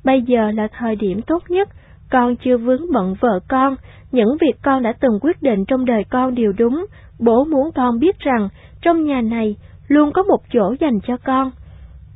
Bây 0.03 0.21
giờ 0.21 0.51
là 0.51 0.67
thời 0.77 0.95
điểm 0.95 1.21
tốt 1.21 1.43
nhất, 1.49 1.69
con 2.09 2.35
chưa 2.35 2.57
vướng 2.57 2.93
bận 2.93 3.15
vợ 3.19 3.39
con, 3.47 3.75
những 4.11 4.37
việc 4.41 4.53
con 4.63 4.83
đã 4.83 4.93
từng 4.99 5.19
quyết 5.21 5.41
định 5.41 5.65
trong 5.65 5.85
đời 5.85 6.03
con 6.09 6.35
đều 6.35 6.51
đúng, 6.57 6.85
bố 7.19 7.43
muốn 7.43 7.71
con 7.75 7.99
biết 7.99 8.19
rằng 8.19 8.49
trong 8.81 9.03
nhà 9.03 9.21
này 9.21 9.55
luôn 9.87 10.11
có 10.13 10.23
một 10.23 10.39
chỗ 10.53 10.75
dành 10.79 10.99
cho 11.07 11.17
con. 11.23 11.51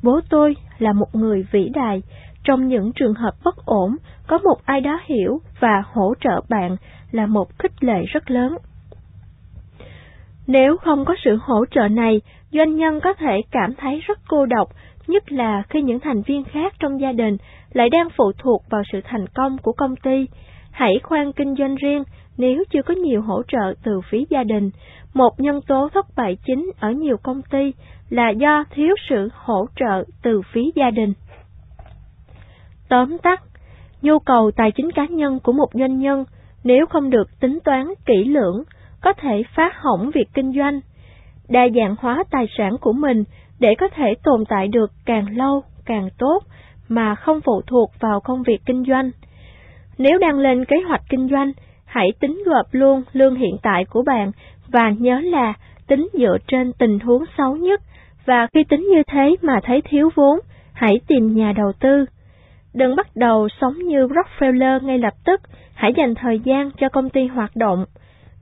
Bố 0.02 0.20
tôi 0.30 0.56
là 0.78 0.92
một 0.92 1.14
người 1.14 1.46
vĩ 1.52 1.68
đại, 1.74 2.02
trong 2.44 2.68
những 2.68 2.92
trường 2.92 3.14
hợp 3.14 3.32
bất 3.44 3.56
ổn, 3.64 3.96
có 4.26 4.38
một 4.38 4.56
ai 4.64 4.80
đó 4.80 5.00
hiểu 5.04 5.40
và 5.60 5.82
hỗ 5.92 6.14
trợ 6.20 6.40
bạn 6.48 6.76
là 7.16 7.26
một 7.26 7.58
khích 7.58 7.84
lệ 7.84 8.04
rất 8.06 8.30
lớn. 8.30 8.56
Nếu 10.46 10.76
không 10.76 11.04
có 11.04 11.14
sự 11.24 11.38
hỗ 11.42 11.64
trợ 11.70 11.88
này, 11.88 12.20
doanh 12.52 12.76
nhân 12.76 13.00
có 13.00 13.14
thể 13.14 13.40
cảm 13.50 13.74
thấy 13.74 14.00
rất 14.06 14.18
cô 14.28 14.46
độc, 14.46 14.68
nhất 15.06 15.32
là 15.32 15.62
khi 15.70 15.82
những 15.82 16.00
thành 16.00 16.22
viên 16.22 16.44
khác 16.44 16.74
trong 16.78 17.00
gia 17.00 17.12
đình 17.12 17.36
lại 17.72 17.88
đang 17.88 18.08
phụ 18.16 18.32
thuộc 18.38 18.62
vào 18.70 18.82
sự 18.92 19.00
thành 19.04 19.26
công 19.34 19.58
của 19.58 19.72
công 19.72 19.96
ty. 19.96 20.26
Hãy 20.70 21.00
khoan 21.02 21.32
kinh 21.32 21.54
doanh 21.58 21.74
riêng 21.74 22.02
nếu 22.38 22.64
chưa 22.70 22.82
có 22.82 22.94
nhiều 22.94 23.22
hỗ 23.22 23.42
trợ 23.48 23.74
từ 23.82 24.00
phía 24.10 24.24
gia 24.30 24.44
đình. 24.44 24.70
Một 25.14 25.40
nhân 25.40 25.60
tố 25.66 25.88
thất 25.94 26.06
bại 26.16 26.36
chính 26.46 26.70
ở 26.80 26.90
nhiều 26.90 27.16
công 27.22 27.42
ty 27.42 27.72
là 28.10 28.30
do 28.30 28.64
thiếu 28.70 28.94
sự 29.08 29.28
hỗ 29.32 29.66
trợ 29.76 30.04
từ 30.22 30.40
phía 30.52 30.70
gia 30.74 30.90
đình. 30.90 31.12
Tóm 32.88 33.18
tắt, 33.18 33.42
nhu 34.02 34.18
cầu 34.18 34.50
tài 34.56 34.70
chính 34.70 34.92
cá 34.92 35.06
nhân 35.06 35.40
của 35.40 35.52
một 35.52 35.68
doanh 35.74 35.98
nhân 35.98 36.24
nếu 36.66 36.86
không 36.86 37.10
được 37.10 37.40
tính 37.40 37.58
toán 37.64 37.86
kỹ 38.06 38.24
lưỡng 38.24 38.62
có 39.00 39.12
thể 39.12 39.42
phá 39.54 39.70
hỏng 39.74 40.10
việc 40.14 40.28
kinh 40.34 40.52
doanh. 40.52 40.80
Đa 41.48 41.68
dạng 41.74 41.96
hóa 41.98 42.24
tài 42.30 42.46
sản 42.58 42.76
của 42.80 42.92
mình 42.92 43.24
để 43.60 43.74
có 43.78 43.88
thể 43.88 44.14
tồn 44.22 44.44
tại 44.48 44.68
được 44.68 44.90
càng 45.04 45.36
lâu 45.36 45.62
càng 45.84 46.08
tốt 46.18 46.38
mà 46.88 47.14
không 47.14 47.40
phụ 47.40 47.62
thuộc 47.66 47.90
vào 48.00 48.20
công 48.20 48.42
việc 48.42 48.58
kinh 48.66 48.84
doanh. 48.88 49.10
Nếu 49.98 50.18
đang 50.18 50.38
lên 50.38 50.64
kế 50.64 50.76
hoạch 50.88 51.02
kinh 51.08 51.28
doanh, 51.28 51.52
hãy 51.84 52.12
tính 52.20 52.42
gộp 52.46 52.66
luôn 52.72 53.02
lương 53.12 53.34
hiện 53.34 53.56
tại 53.62 53.84
của 53.84 54.02
bạn 54.02 54.32
và 54.68 54.90
nhớ 54.90 55.20
là 55.20 55.54
tính 55.86 56.08
dựa 56.12 56.36
trên 56.48 56.72
tình 56.72 56.98
huống 56.98 57.24
xấu 57.38 57.56
nhất 57.56 57.80
và 58.24 58.46
khi 58.54 58.64
tính 58.64 58.88
như 58.90 59.02
thế 59.12 59.36
mà 59.42 59.60
thấy 59.62 59.82
thiếu 59.84 60.10
vốn, 60.14 60.38
hãy 60.72 61.00
tìm 61.06 61.34
nhà 61.34 61.52
đầu 61.56 61.72
tư. 61.80 62.04
Đừng 62.74 62.96
bắt 62.96 63.06
đầu 63.14 63.48
sống 63.60 63.78
như 63.78 64.06
Rockefeller 64.06 64.84
ngay 64.84 64.98
lập 64.98 65.14
tức, 65.24 65.40
hãy 65.76 65.92
dành 65.96 66.14
thời 66.14 66.38
gian 66.38 66.70
cho 66.80 66.88
công 66.88 67.10
ty 67.10 67.26
hoạt 67.26 67.56
động. 67.56 67.84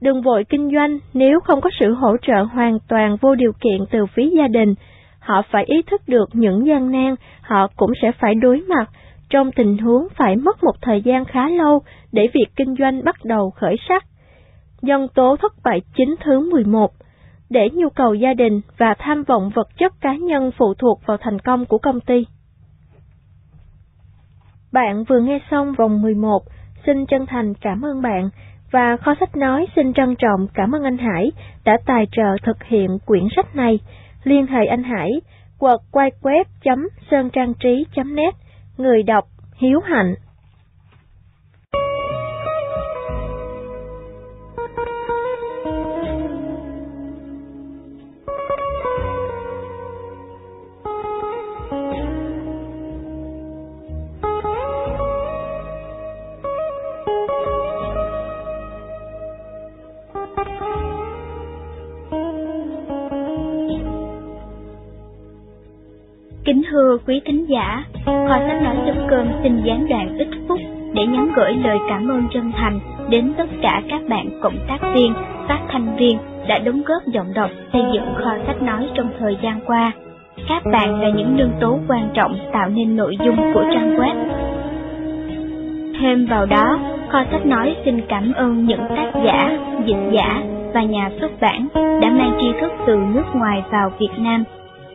Đừng 0.01 0.21
vội 0.21 0.43
kinh 0.49 0.71
doanh 0.75 0.99
nếu 1.13 1.39
không 1.39 1.61
có 1.61 1.69
sự 1.79 1.93
hỗ 1.93 2.17
trợ 2.21 2.43
hoàn 2.43 2.77
toàn 2.87 3.17
vô 3.21 3.35
điều 3.35 3.51
kiện 3.53 3.85
từ 3.91 4.05
phía 4.05 4.29
gia 4.37 4.47
đình. 4.47 4.75
Họ 5.19 5.41
phải 5.51 5.63
ý 5.65 5.81
thức 5.81 6.01
được 6.07 6.29
những 6.33 6.67
gian 6.67 6.91
nan 6.91 7.15
họ 7.41 7.67
cũng 7.75 7.91
sẽ 8.01 8.11
phải 8.19 8.35
đối 8.35 8.61
mặt 8.61 8.89
trong 9.29 9.51
tình 9.51 9.77
huống 9.77 10.07
phải 10.15 10.35
mất 10.35 10.63
một 10.63 10.75
thời 10.81 11.01
gian 11.01 11.25
khá 11.25 11.49
lâu 11.49 11.81
để 12.11 12.27
việc 12.33 12.47
kinh 12.55 12.75
doanh 12.79 13.03
bắt 13.03 13.15
đầu 13.23 13.49
khởi 13.49 13.75
sắc. 13.89 14.05
Nhân 14.81 15.07
tố 15.15 15.35
thất 15.41 15.53
bại 15.63 15.81
chính 15.97 16.15
thứ 16.23 16.49
11 16.51 16.91
Để 17.49 17.69
nhu 17.73 17.89
cầu 17.89 18.13
gia 18.13 18.33
đình 18.33 18.61
và 18.77 18.95
tham 18.99 19.23
vọng 19.23 19.51
vật 19.55 19.67
chất 19.77 19.93
cá 20.01 20.15
nhân 20.15 20.51
phụ 20.57 20.73
thuộc 20.73 21.01
vào 21.05 21.17
thành 21.21 21.39
công 21.39 21.65
của 21.65 21.77
công 21.77 21.99
ty. 21.99 22.25
Bạn 24.71 25.03
vừa 25.03 25.19
nghe 25.19 25.39
xong 25.51 25.73
vòng 25.77 26.01
11, 26.01 26.43
xin 26.85 27.05
chân 27.05 27.25
thành 27.25 27.53
cảm 27.53 27.85
ơn 27.85 28.01
bạn 28.01 28.29
và 28.71 28.97
kho 28.97 29.15
sách 29.19 29.35
nói 29.35 29.67
xin 29.75 29.93
trân 29.93 30.15
trọng 30.15 30.47
cảm 30.53 30.75
ơn 30.75 30.83
anh 30.83 30.97
Hải 30.97 31.31
đã 31.65 31.77
tài 31.85 32.07
trợ 32.11 32.37
thực 32.43 32.63
hiện 32.63 32.99
quyển 33.05 33.27
sách 33.35 33.55
này. 33.55 33.79
Liên 34.23 34.47
hệ 34.47 34.65
anh 34.65 34.83
Hải, 34.83 35.11
quật 35.59 35.79
quay 35.91 36.11
web.sơn 36.21 37.29
trang 37.29 37.53
trí.net, 37.53 38.35
người 38.77 39.03
đọc 39.03 39.25
Hiếu 39.55 39.79
Hạnh. 39.79 40.15
Kính 66.45 66.61
thưa 66.71 66.97
quý 67.07 67.21
thính 67.25 67.45
giả, 67.49 67.83
kho 68.05 68.37
sách 68.47 68.61
nói 68.63 68.75
chấm 68.85 68.95
cơm 69.09 69.27
xin 69.43 69.61
gián 69.63 69.87
đoạn 69.89 70.17
ít 70.17 70.27
phút 70.47 70.59
để 70.93 71.05
nhắn 71.05 71.31
gửi 71.35 71.53
lời 71.63 71.77
cảm 71.89 72.11
ơn 72.11 72.23
chân 72.33 72.51
thành 72.51 72.79
đến 73.09 73.33
tất 73.37 73.45
cả 73.61 73.81
các 73.89 74.01
bạn 74.09 74.29
cộng 74.41 74.57
tác 74.67 74.77
viên, 74.93 75.13
phát 75.47 75.59
thanh 75.69 75.95
viên 75.97 76.17
đã 76.47 76.59
đóng 76.59 76.81
góp 76.85 77.07
giọng 77.07 77.33
đọc 77.33 77.49
xây 77.73 77.81
dựng 77.93 78.13
kho 78.15 78.31
sách 78.47 78.61
nói 78.61 78.87
trong 78.95 79.09
thời 79.19 79.37
gian 79.43 79.59
qua. 79.65 79.91
Các 80.49 80.63
bạn 80.71 81.01
là 81.01 81.09
những 81.09 81.35
nhân 81.35 81.51
tố 81.59 81.79
quan 81.87 82.09
trọng 82.13 82.37
tạo 82.51 82.69
nên 82.69 82.95
nội 82.95 83.17
dung 83.25 83.53
của 83.53 83.63
trang 83.73 83.95
web. 83.95 84.15
Thêm 86.01 86.25
vào 86.25 86.45
đó, 86.45 86.79
kho 87.09 87.23
sách 87.31 87.45
nói 87.45 87.75
xin 87.85 88.01
cảm 88.07 88.33
ơn 88.33 88.65
những 88.65 88.81
tác 88.89 89.11
giả, 89.25 89.57
dịch 89.85 90.11
giả 90.11 90.43
và 90.73 90.83
nhà 90.83 91.11
xuất 91.19 91.31
bản 91.41 91.67
đã 91.73 92.09
mang 92.09 92.37
tri 92.41 92.47
thức 92.61 92.71
từ 92.87 92.97
nước 93.13 93.25
ngoài 93.33 93.63
vào 93.71 93.91
Việt 93.99 94.13
Nam 94.17 94.43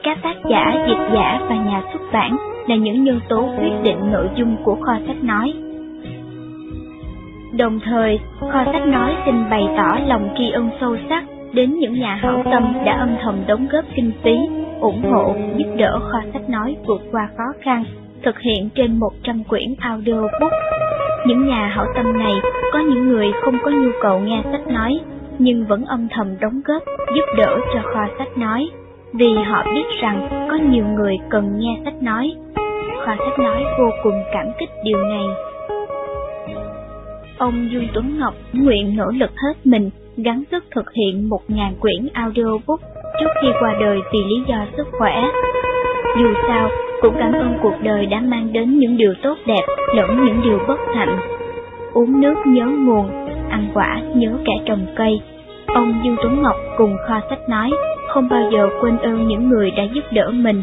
các 0.02 0.18
tác 0.22 0.36
giả, 0.50 0.86
dịch 0.88 1.08
giả 1.14 1.40
và 1.48 1.56
nhà 1.56 1.82
xuất 1.92 2.00
bản 2.12 2.36
là 2.66 2.76
những 2.76 3.04
nhân 3.04 3.20
tố 3.28 3.48
quyết 3.58 3.72
định 3.82 4.12
nội 4.12 4.28
dung 4.36 4.56
của 4.64 4.74
kho 4.74 4.92
sách 5.06 5.24
nói. 5.24 5.52
Đồng 7.58 7.80
thời, 7.84 8.18
kho 8.40 8.64
sách 8.64 8.86
nói 8.86 9.16
xin 9.26 9.50
bày 9.50 9.68
tỏ 9.76 9.98
lòng 10.06 10.28
tri 10.38 10.50
ân 10.50 10.70
sâu 10.80 10.96
sắc 11.08 11.24
đến 11.52 11.78
những 11.78 12.00
nhà 12.00 12.14
hảo 12.14 12.42
tâm 12.52 12.72
đã 12.84 12.92
âm 12.92 13.16
thầm 13.22 13.34
đóng 13.46 13.66
góp 13.72 13.84
kinh 13.94 14.12
phí, 14.22 14.36
ủng 14.80 15.02
hộ, 15.10 15.34
giúp 15.56 15.74
đỡ 15.76 16.00
kho 16.12 16.18
sách 16.32 16.50
nói 16.50 16.76
vượt 16.86 17.00
qua 17.12 17.28
khó 17.36 17.44
khăn, 17.62 17.84
thực 18.22 18.38
hiện 18.38 18.68
trên 18.74 18.98
100 18.98 19.44
quyển 19.44 19.74
audiobook. 19.78 20.52
Những 21.26 21.48
nhà 21.48 21.66
hảo 21.66 21.86
tâm 21.94 22.18
này 22.18 22.34
có 22.72 22.78
những 22.78 23.08
người 23.08 23.26
không 23.42 23.54
có 23.64 23.70
nhu 23.70 23.90
cầu 24.02 24.20
nghe 24.20 24.42
sách 24.52 24.66
nói, 24.66 25.00
nhưng 25.38 25.66
vẫn 25.66 25.84
âm 25.84 26.08
thầm 26.10 26.26
đóng 26.40 26.60
góp, 26.64 26.82
giúp 27.14 27.24
đỡ 27.36 27.58
cho 27.74 27.80
kho 27.94 28.06
sách 28.18 28.38
nói 28.38 28.70
vì 29.12 29.34
họ 29.46 29.64
biết 29.74 30.00
rằng 30.02 30.48
có 30.50 30.56
nhiều 30.70 30.84
người 30.84 31.16
cần 31.30 31.58
nghe 31.58 31.78
sách 31.84 32.02
nói. 32.02 32.32
khoa 33.04 33.16
sách 33.16 33.38
nói 33.38 33.64
vô 33.78 33.90
cùng 34.02 34.22
cảm 34.32 34.46
kích 34.58 34.70
điều 34.84 34.98
này. 34.98 35.24
Ông 37.38 37.68
Dương 37.72 37.88
Tuấn 37.94 38.18
Ngọc 38.18 38.34
nguyện 38.52 38.96
nỗ 38.96 39.06
lực 39.10 39.30
hết 39.36 39.54
mình 39.64 39.90
gắng 40.16 40.42
sức 40.50 40.64
thực 40.74 40.92
hiện 40.92 41.28
một 41.28 41.40
ngàn 41.48 41.74
quyển 41.80 42.08
audiobook 42.12 42.80
trước 43.20 43.30
khi 43.42 43.48
qua 43.60 43.76
đời 43.80 43.98
vì 44.12 44.18
lý 44.28 44.42
do 44.48 44.66
sức 44.76 44.86
khỏe. 44.98 45.24
Dù 46.18 46.34
sao, 46.48 46.68
cũng 47.02 47.14
cảm 47.18 47.32
ơn 47.32 47.58
cuộc 47.62 47.74
đời 47.82 48.06
đã 48.06 48.20
mang 48.20 48.52
đến 48.52 48.78
những 48.78 48.96
điều 48.96 49.14
tốt 49.22 49.38
đẹp 49.46 49.62
lẫn 49.96 50.24
những 50.24 50.40
điều 50.44 50.58
bất 50.68 50.80
hạnh. 50.94 51.18
Uống 51.92 52.20
nước 52.20 52.34
nhớ 52.46 52.66
nguồn, 52.66 53.10
ăn 53.50 53.70
quả 53.74 54.00
nhớ 54.14 54.32
kẻ 54.44 54.52
trồng 54.66 54.86
cây. 54.96 55.20
Ông 55.74 56.00
Dương 56.04 56.16
Tuấn 56.22 56.42
Ngọc 56.42 56.56
cùng 56.76 56.96
kho 57.08 57.20
sách 57.30 57.48
nói 57.48 57.70
không 58.08 58.28
bao 58.28 58.50
giờ 58.52 58.68
quên 58.80 58.98
ơn 58.98 59.28
những 59.28 59.48
người 59.48 59.70
đã 59.70 59.82
giúp 59.94 60.04
đỡ 60.12 60.30
mình. 60.30 60.62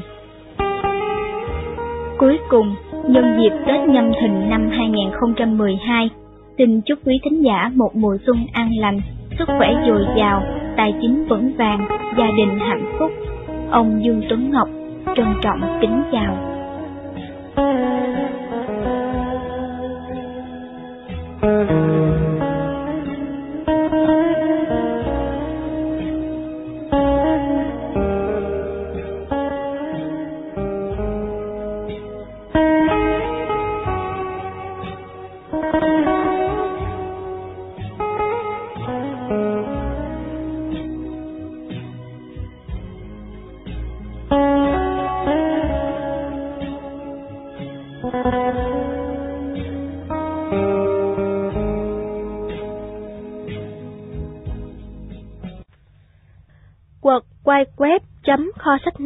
Cuối 2.18 2.40
cùng, 2.50 2.76
nhân 3.08 3.38
dịp 3.40 3.58
Tết 3.68 3.90
nhâm 3.90 4.12
thìn 4.22 4.50
năm 4.50 4.70
2012, 4.72 6.10
xin 6.58 6.82
chúc 6.82 7.00
quý 7.06 7.20
thính 7.24 7.46
giả 7.46 7.72
một 7.76 7.96
mùa 7.96 8.18
xuân 8.26 8.38
an 8.54 8.70
lành, 8.80 9.02
sức 9.40 9.46
khỏe 9.58 9.74
dồi 9.88 10.06
dào, 10.18 10.44
tài 10.78 10.94
chính 11.02 11.26
vững 11.30 11.52
vàng, 11.58 11.88
gia 12.18 12.28
đình 12.38 12.60
hạnh 12.60 12.96
phúc. 13.00 13.12
Ông 13.72 14.02
Dương 14.04 14.22
Tuấn 14.30 14.52
Ngọc 14.52 14.70
trân 15.16 15.26
trọng 15.42 15.80
kính 15.82 16.04
chào. 16.12 16.58
Thank 21.40 21.92
you. 21.92 21.97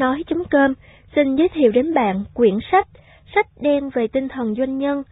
nói.com 0.02 0.74
xin 1.16 1.36
giới 1.36 1.50
thiệu 1.50 1.72
đến 1.72 1.94
bạn 1.94 2.24
quyển 2.34 2.58
sách 2.72 2.88
Sách 3.36 3.48
đen 3.62 3.90
về 3.90 4.08
tinh 4.08 4.28
thần 4.28 4.56
doanh 4.56 4.78
nhân. 4.78 5.04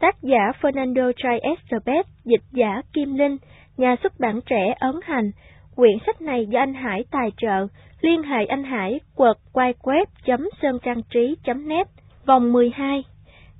Tác 0.00 0.22
giả 0.22 0.52
Fernando 0.60 1.12
Triestabet, 1.12 2.06
dịch 2.24 2.42
giả 2.52 2.82
Kim 2.92 3.14
Linh, 3.14 3.36
nhà 3.76 3.96
xuất 4.02 4.20
bản 4.20 4.40
trẻ 4.46 4.74
ấn 4.80 4.94
hành. 5.02 5.30
Quyển 5.74 5.98
sách 6.06 6.22
này 6.22 6.46
do 6.46 6.60
anh 6.60 6.74
Hải 6.74 7.04
tài 7.10 7.32
trợ, 7.36 7.66
liên 8.00 8.22
hệ 8.22 8.44
anh 8.46 8.64
Hải 8.64 9.00
quật 9.14 9.36
quay 9.52 9.74
web.sơn 9.82 10.78
trang 10.82 11.02
trí.net, 11.10 11.86
vòng 12.26 12.52
12. 12.52 13.04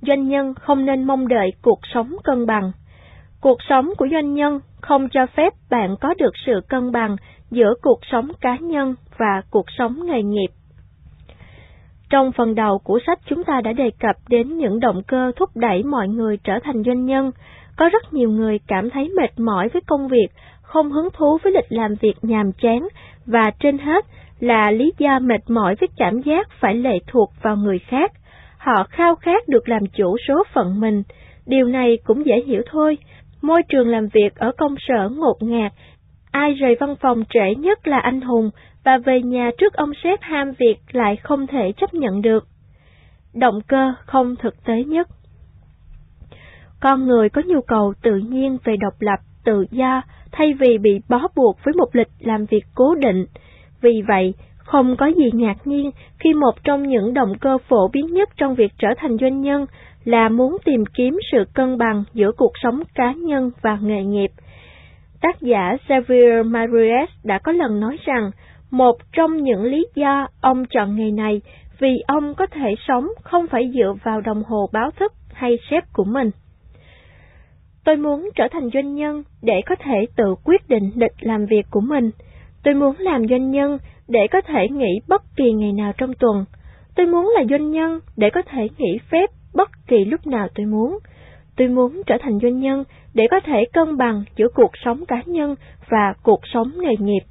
Doanh 0.01 0.27
nhân 0.27 0.53
không 0.53 0.85
nên 0.85 1.03
mong 1.03 1.27
đợi 1.27 1.51
cuộc 1.61 1.79
sống 1.93 2.15
cân 2.23 2.45
bằng. 2.45 2.71
Cuộc 3.41 3.57
sống 3.69 3.89
của 3.97 4.07
doanh 4.11 4.33
nhân 4.33 4.59
không 4.81 5.09
cho 5.09 5.25
phép 5.25 5.53
bạn 5.69 5.95
có 6.01 6.13
được 6.17 6.33
sự 6.45 6.61
cân 6.69 6.91
bằng 6.91 7.15
giữa 7.51 7.73
cuộc 7.81 7.99
sống 8.11 8.31
cá 8.41 8.57
nhân 8.57 8.95
và 9.17 9.41
cuộc 9.49 9.65
sống 9.77 10.05
nghề 10.05 10.23
nghiệp. 10.23 10.49
Trong 12.09 12.31
phần 12.31 12.55
đầu 12.55 12.79
của 12.83 12.99
sách 13.07 13.19
chúng 13.25 13.43
ta 13.43 13.61
đã 13.61 13.73
đề 13.73 13.91
cập 13.99 14.15
đến 14.29 14.57
những 14.57 14.79
động 14.79 15.01
cơ 15.07 15.31
thúc 15.35 15.49
đẩy 15.55 15.83
mọi 15.83 16.07
người 16.07 16.37
trở 16.43 16.59
thành 16.63 16.83
doanh 16.83 17.05
nhân. 17.05 17.31
Có 17.77 17.89
rất 17.89 18.13
nhiều 18.13 18.29
người 18.29 18.59
cảm 18.67 18.89
thấy 18.89 19.09
mệt 19.17 19.39
mỏi 19.39 19.69
với 19.73 19.81
công 19.87 20.07
việc, 20.07 20.27
không 20.61 20.91
hứng 20.91 21.09
thú 21.13 21.37
với 21.43 21.53
lịch 21.53 21.71
làm 21.71 21.95
việc 22.01 22.13
nhàm 22.21 22.51
chán 22.51 22.87
và 23.25 23.51
trên 23.59 23.77
hết 23.77 24.05
là 24.39 24.71
lý 24.71 24.91
do 24.97 25.19
mệt 25.19 25.49
mỏi 25.49 25.75
với 25.79 25.89
cảm 25.97 26.21
giác 26.21 26.47
phải 26.59 26.75
lệ 26.75 26.99
thuộc 27.07 27.31
vào 27.41 27.55
người 27.55 27.79
khác. 27.79 28.11
Họ 28.57 28.83
khao 28.89 29.15
khát 29.15 29.47
được 29.47 29.69
làm 29.69 29.81
chủ 29.97 30.17
số 30.27 30.43
phận 30.53 30.79
mình. 30.79 31.03
Điều 31.45 31.65
này 31.65 31.97
cũng 32.03 32.25
dễ 32.25 32.43
hiểu 32.45 32.61
thôi. 32.71 32.97
Môi 33.41 33.61
trường 33.69 33.87
làm 33.87 34.07
việc 34.13 34.35
ở 34.35 34.51
công 34.57 34.75
sở 34.87 35.09
ngột 35.09 35.37
ngạt 35.39 35.71
Ai 36.31 36.53
rời 36.53 36.75
văn 36.79 36.95
phòng 37.01 37.23
trễ 37.29 37.55
nhất 37.57 37.87
là 37.87 37.99
anh 37.99 38.21
Hùng, 38.21 38.49
và 38.87 38.97
về 38.97 39.21
nhà 39.21 39.51
trước 39.57 39.73
ông 39.73 39.91
sếp 40.03 40.21
ham 40.21 40.51
việc 40.59 40.77
lại 40.91 41.15
không 41.15 41.47
thể 41.47 41.71
chấp 41.77 41.93
nhận 41.93 42.21
được. 42.21 42.47
Động 43.33 43.61
cơ 43.67 43.93
không 44.05 44.35
thực 44.35 44.63
tế 44.63 44.83
nhất 44.83 45.07
Con 46.79 47.07
người 47.07 47.29
có 47.29 47.41
nhu 47.45 47.61
cầu 47.61 47.93
tự 48.01 48.17
nhiên 48.17 48.57
về 48.63 48.75
độc 48.77 48.93
lập, 48.99 49.19
tự 49.45 49.65
do, 49.71 50.01
thay 50.31 50.53
vì 50.53 50.77
bị 50.77 50.99
bó 51.09 51.21
buộc 51.35 51.57
với 51.63 51.73
một 51.73 51.95
lịch 51.95 52.07
làm 52.19 52.45
việc 52.45 52.63
cố 52.75 52.95
định. 52.95 53.25
Vì 53.81 54.01
vậy, 54.07 54.33
không 54.57 54.95
có 54.97 55.05
gì 55.05 55.31
ngạc 55.33 55.67
nhiên 55.67 55.91
khi 56.19 56.33
một 56.33 56.63
trong 56.63 56.87
những 56.87 57.13
động 57.13 57.33
cơ 57.41 57.57
phổ 57.69 57.87
biến 57.87 58.13
nhất 58.13 58.29
trong 58.37 58.55
việc 58.55 58.71
trở 58.77 58.87
thành 58.97 59.17
doanh 59.21 59.41
nhân 59.41 59.65
là 60.03 60.29
muốn 60.29 60.57
tìm 60.65 60.83
kiếm 60.93 61.19
sự 61.31 61.45
cân 61.53 61.77
bằng 61.77 62.03
giữa 62.13 62.31
cuộc 62.37 62.51
sống 62.63 62.83
cá 62.95 63.11
nhân 63.11 63.51
và 63.61 63.77
nghề 63.81 64.03
nghiệp– 64.03 64.31
Tác 65.21 65.41
giả 65.41 65.77
Xavier 65.89 66.45
Marius 66.45 67.09
đã 67.23 67.39
có 67.39 67.51
lần 67.51 67.79
nói 67.79 67.97
rằng, 68.05 68.31
một 68.71 68.95
trong 69.11 69.43
những 69.43 69.63
lý 69.63 69.85
do 69.95 70.27
ông 70.41 70.65
chọn 70.65 70.95
nghề 70.95 71.11
này 71.11 71.41
vì 71.79 72.03
ông 72.07 72.33
có 72.33 72.45
thể 72.45 72.75
sống 72.87 73.07
không 73.23 73.47
phải 73.47 73.71
dựa 73.73 73.93
vào 74.03 74.21
đồng 74.21 74.43
hồ 74.43 74.69
báo 74.73 74.91
thức 74.91 75.13
hay 75.33 75.59
sếp 75.69 75.93
của 75.93 76.03
mình. 76.03 76.31
Tôi 77.85 77.95
muốn 77.95 78.29
trở 78.35 78.47
thành 78.51 78.69
doanh 78.73 78.95
nhân 78.95 79.23
để 79.41 79.61
có 79.65 79.75
thể 79.79 80.05
tự 80.15 80.35
quyết 80.43 80.69
định 80.69 80.91
lịch 80.95 81.13
làm 81.19 81.45
việc 81.45 81.65
của 81.71 81.81
mình. 81.81 82.11
Tôi 82.63 82.73
muốn 82.73 82.95
làm 82.99 83.27
doanh 83.27 83.51
nhân 83.51 83.77
để 84.07 84.27
có 84.31 84.41
thể 84.41 84.67
nghỉ 84.71 84.99
bất 85.07 85.21
kỳ 85.35 85.51
ngày 85.51 85.71
nào 85.73 85.93
trong 85.97 86.13
tuần. 86.13 86.45
Tôi 86.95 87.05
muốn 87.05 87.33
là 87.35 87.43
doanh 87.49 87.71
nhân 87.71 87.99
để 88.17 88.29
có 88.29 88.41
thể 88.41 88.67
nghỉ 88.77 88.99
phép 89.11 89.29
bất 89.53 89.69
kỳ 89.87 90.05
lúc 90.05 90.27
nào 90.27 90.47
tôi 90.55 90.65
muốn. 90.65 90.99
Tôi 91.57 91.67
muốn 91.67 92.01
trở 92.05 92.15
thành 92.21 92.39
doanh 92.39 92.59
nhân 92.59 92.83
để 93.13 93.27
có 93.31 93.39
thể 93.39 93.65
cân 93.73 93.97
bằng 93.97 94.23
giữa 94.35 94.47
cuộc 94.55 94.71
sống 94.85 95.05
cá 95.05 95.21
nhân 95.25 95.55
và 95.89 96.13
cuộc 96.23 96.39
sống 96.53 96.71
nghề 96.79 96.95
nghiệp. 96.99 97.21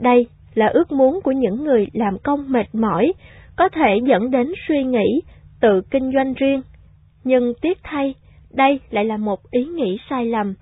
Đây 0.00 0.26
là 0.54 0.66
ước 0.66 0.92
muốn 0.92 1.20
của 1.24 1.32
những 1.32 1.64
người 1.64 1.86
làm 1.92 2.18
công 2.24 2.52
mệt 2.52 2.66
mỏi, 2.72 3.12
có 3.56 3.68
thể 3.68 3.98
dẫn 4.08 4.30
đến 4.30 4.52
suy 4.68 4.84
nghĩ 4.84 5.22
tự 5.60 5.80
kinh 5.90 6.12
doanh 6.14 6.34
riêng. 6.34 6.62
Nhưng 7.24 7.52
tiếc 7.62 7.78
thay, 7.82 8.14
đây 8.54 8.80
lại 8.90 9.04
là 9.04 9.16
một 9.16 9.50
ý 9.50 9.64
nghĩ 9.64 9.98
sai 10.10 10.26
lầm. 10.26 10.54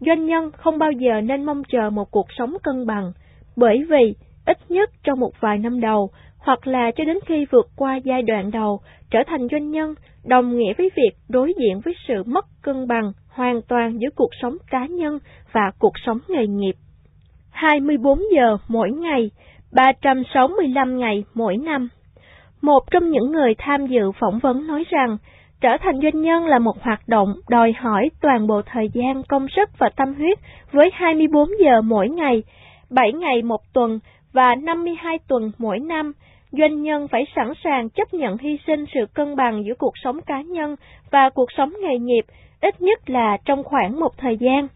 Doanh 0.00 0.26
nhân 0.26 0.50
không 0.52 0.78
bao 0.78 0.92
giờ 0.92 1.20
nên 1.20 1.44
mong 1.44 1.62
chờ 1.68 1.90
một 1.90 2.10
cuộc 2.10 2.26
sống 2.38 2.56
cân 2.62 2.86
bằng, 2.86 3.12
bởi 3.56 3.84
vì 3.90 4.14
ít 4.46 4.58
nhất 4.68 4.90
trong 5.04 5.20
một 5.20 5.32
vài 5.40 5.58
năm 5.58 5.80
đầu, 5.80 6.10
hoặc 6.38 6.66
là 6.66 6.90
cho 6.96 7.04
đến 7.04 7.18
khi 7.26 7.46
vượt 7.50 7.66
qua 7.76 7.96
giai 7.96 8.22
đoạn 8.22 8.50
đầu, 8.50 8.80
trở 9.10 9.18
thành 9.26 9.48
doanh 9.50 9.70
nhân 9.70 9.94
đồng 10.24 10.58
nghĩa 10.58 10.72
với 10.78 10.90
việc 10.96 11.10
đối 11.28 11.54
diện 11.58 11.80
với 11.84 11.94
sự 12.08 12.22
mất 12.26 12.44
cân 12.62 12.86
bằng 12.88 13.12
hoàn 13.28 13.62
toàn 13.68 14.00
giữa 14.00 14.08
cuộc 14.16 14.30
sống 14.42 14.56
cá 14.70 14.86
nhân 14.86 15.18
và 15.52 15.70
cuộc 15.78 15.92
sống 16.06 16.18
nghề 16.28 16.46
nghiệp. 16.46 16.74
24 17.52 18.18
giờ 18.34 18.56
mỗi 18.68 18.90
ngày, 18.90 19.30
365 19.72 20.98
ngày 20.98 21.24
mỗi 21.34 21.56
năm. 21.56 21.88
Một 22.62 22.80
trong 22.90 23.10
những 23.10 23.32
người 23.32 23.54
tham 23.58 23.86
dự 23.86 24.12
phỏng 24.20 24.38
vấn 24.38 24.66
nói 24.66 24.84
rằng, 24.90 25.16
trở 25.60 25.76
thành 25.80 26.00
doanh 26.02 26.20
nhân 26.20 26.46
là 26.46 26.58
một 26.58 26.82
hoạt 26.82 27.08
động 27.08 27.34
đòi 27.48 27.72
hỏi 27.72 28.10
toàn 28.20 28.46
bộ 28.46 28.62
thời 28.66 28.88
gian, 28.92 29.22
công 29.28 29.46
sức 29.56 29.70
và 29.78 29.88
tâm 29.96 30.14
huyết 30.14 30.38
với 30.72 30.90
24 30.94 31.48
giờ 31.64 31.80
mỗi 31.80 32.08
ngày, 32.08 32.42
7 32.90 33.12
ngày 33.12 33.42
một 33.42 33.60
tuần 33.72 33.98
và 34.32 34.54
52 34.54 35.18
tuần 35.28 35.52
mỗi 35.58 35.78
năm. 35.78 36.12
Doanh 36.52 36.82
nhân 36.82 37.08
phải 37.08 37.24
sẵn 37.36 37.52
sàng 37.64 37.88
chấp 37.90 38.14
nhận 38.14 38.38
hy 38.38 38.58
sinh 38.66 38.84
sự 38.94 39.00
cân 39.14 39.36
bằng 39.36 39.64
giữa 39.64 39.74
cuộc 39.78 39.92
sống 40.04 40.20
cá 40.26 40.40
nhân 40.42 40.76
và 41.10 41.30
cuộc 41.30 41.52
sống 41.56 41.72
nghề 41.82 41.98
nghiệp, 41.98 42.24
ít 42.60 42.82
nhất 42.82 43.10
là 43.10 43.36
trong 43.44 43.64
khoảng 43.64 44.00
một 44.00 44.18
thời 44.18 44.36
gian. 44.36 44.68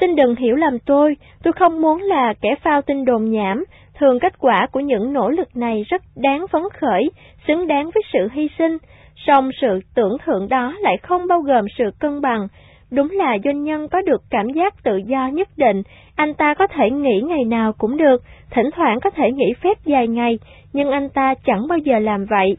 Xin 0.00 0.16
đừng 0.16 0.36
hiểu 0.36 0.56
lầm 0.56 0.78
tôi, 0.78 1.16
tôi 1.42 1.52
không 1.52 1.80
muốn 1.80 2.02
là 2.02 2.34
kẻ 2.40 2.54
phao 2.62 2.82
tin 2.82 3.04
đồn 3.04 3.30
nhảm, 3.30 3.64
thường 3.98 4.18
kết 4.20 4.38
quả 4.38 4.66
của 4.72 4.80
những 4.80 5.12
nỗ 5.12 5.28
lực 5.28 5.56
này 5.56 5.84
rất 5.88 6.02
đáng 6.16 6.46
phấn 6.52 6.62
khởi, 6.80 7.10
xứng 7.48 7.66
đáng 7.66 7.90
với 7.94 8.02
sự 8.12 8.28
hy 8.32 8.48
sinh, 8.58 8.78
song 9.26 9.50
sự 9.60 9.80
tưởng 9.94 10.16
thưởng 10.24 10.48
đó 10.48 10.74
lại 10.80 10.96
không 11.02 11.26
bao 11.26 11.40
gồm 11.40 11.64
sự 11.78 11.84
cân 11.98 12.20
bằng. 12.20 12.48
Đúng 12.90 13.10
là 13.10 13.38
doanh 13.44 13.62
nhân 13.62 13.88
có 13.88 14.02
được 14.02 14.22
cảm 14.30 14.48
giác 14.50 14.82
tự 14.82 14.96
do 14.96 15.28
nhất 15.28 15.48
định, 15.56 15.82
anh 16.16 16.34
ta 16.34 16.54
có 16.54 16.66
thể 16.66 16.90
nghỉ 16.90 17.20
ngày 17.20 17.44
nào 17.44 17.72
cũng 17.78 17.96
được, 17.96 18.22
thỉnh 18.50 18.70
thoảng 18.76 19.00
có 19.00 19.10
thể 19.10 19.30
nghỉ 19.32 19.52
phép 19.62 19.78
dài 19.84 20.08
ngày, 20.08 20.38
nhưng 20.72 20.90
anh 20.90 21.08
ta 21.08 21.34
chẳng 21.44 21.68
bao 21.68 21.78
giờ 21.78 21.98
làm 21.98 22.26
vậy. 22.30 22.56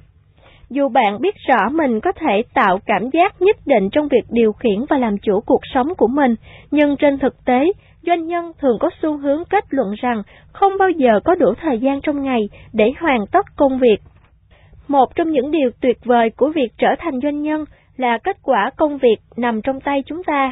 Dù 0.72 0.90
bạn 0.90 1.22
biết 1.22 1.36
rõ 1.48 1.70
mình 1.70 2.00
có 2.00 2.12
thể 2.12 2.44
tạo 2.54 2.80
cảm 2.86 3.10
giác 3.14 3.42
nhất 3.42 3.56
định 3.66 3.90
trong 3.92 4.08
việc 4.08 4.24
điều 4.30 4.54
khiển 4.54 4.86
và 4.90 4.98
làm 4.98 5.18
chủ 5.18 5.42
cuộc 5.46 5.62
sống 5.74 5.96
của 5.98 6.08
mình, 6.08 6.36
nhưng 6.72 6.96
trên 6.98 7.20
thực 7.20 7.46
tế, 7.46 7.66
doanh 8.02 8.28
nhân 8.28 8.52
thường 8.60 8.78
có 8.80 8.90
xu 9.02 9.18
hướng 9.18 9.44
kết 9.50 9.66
luận 9.70 9.94
rằng 10.02 10.24
không 10.52 10.74
bao 10.80 10.90
giờ 10.90 11.20
có 11.26 11.36
đủ 11.36 11.54
thời 11.62 11.80
gian 11.80 12.02
trong 12.02 12.22
ngày 12.24 12.50
để 12.74 12.86
hoàn 13.00 13.26
tất 13.32 13.46
công 13.56 13.80
việc. 13.80 13.98
Một 14.88 15.16
trong 15.16 15.32
những 15.32 15.52
điều 15.52 15.70
tuyệt 15.82 15.98
vời 16.06 16.30
của 16.30 16.50
việc 16.56 16.70
trở 16.78 16.96
thành 17.00 17.20
doanh 17.24 17.42
nhân 17.42 17.66
là 17.98 18.18
kết 18.18 18.38
quả 18.44 18.72
công 18.78 18.98
việc 18.98 19.18
nằm 19.38 19.62
trong 19.62 19.80
tay 19.80 20.04
chúng 20.06 20.24
ta. 20.24 20.52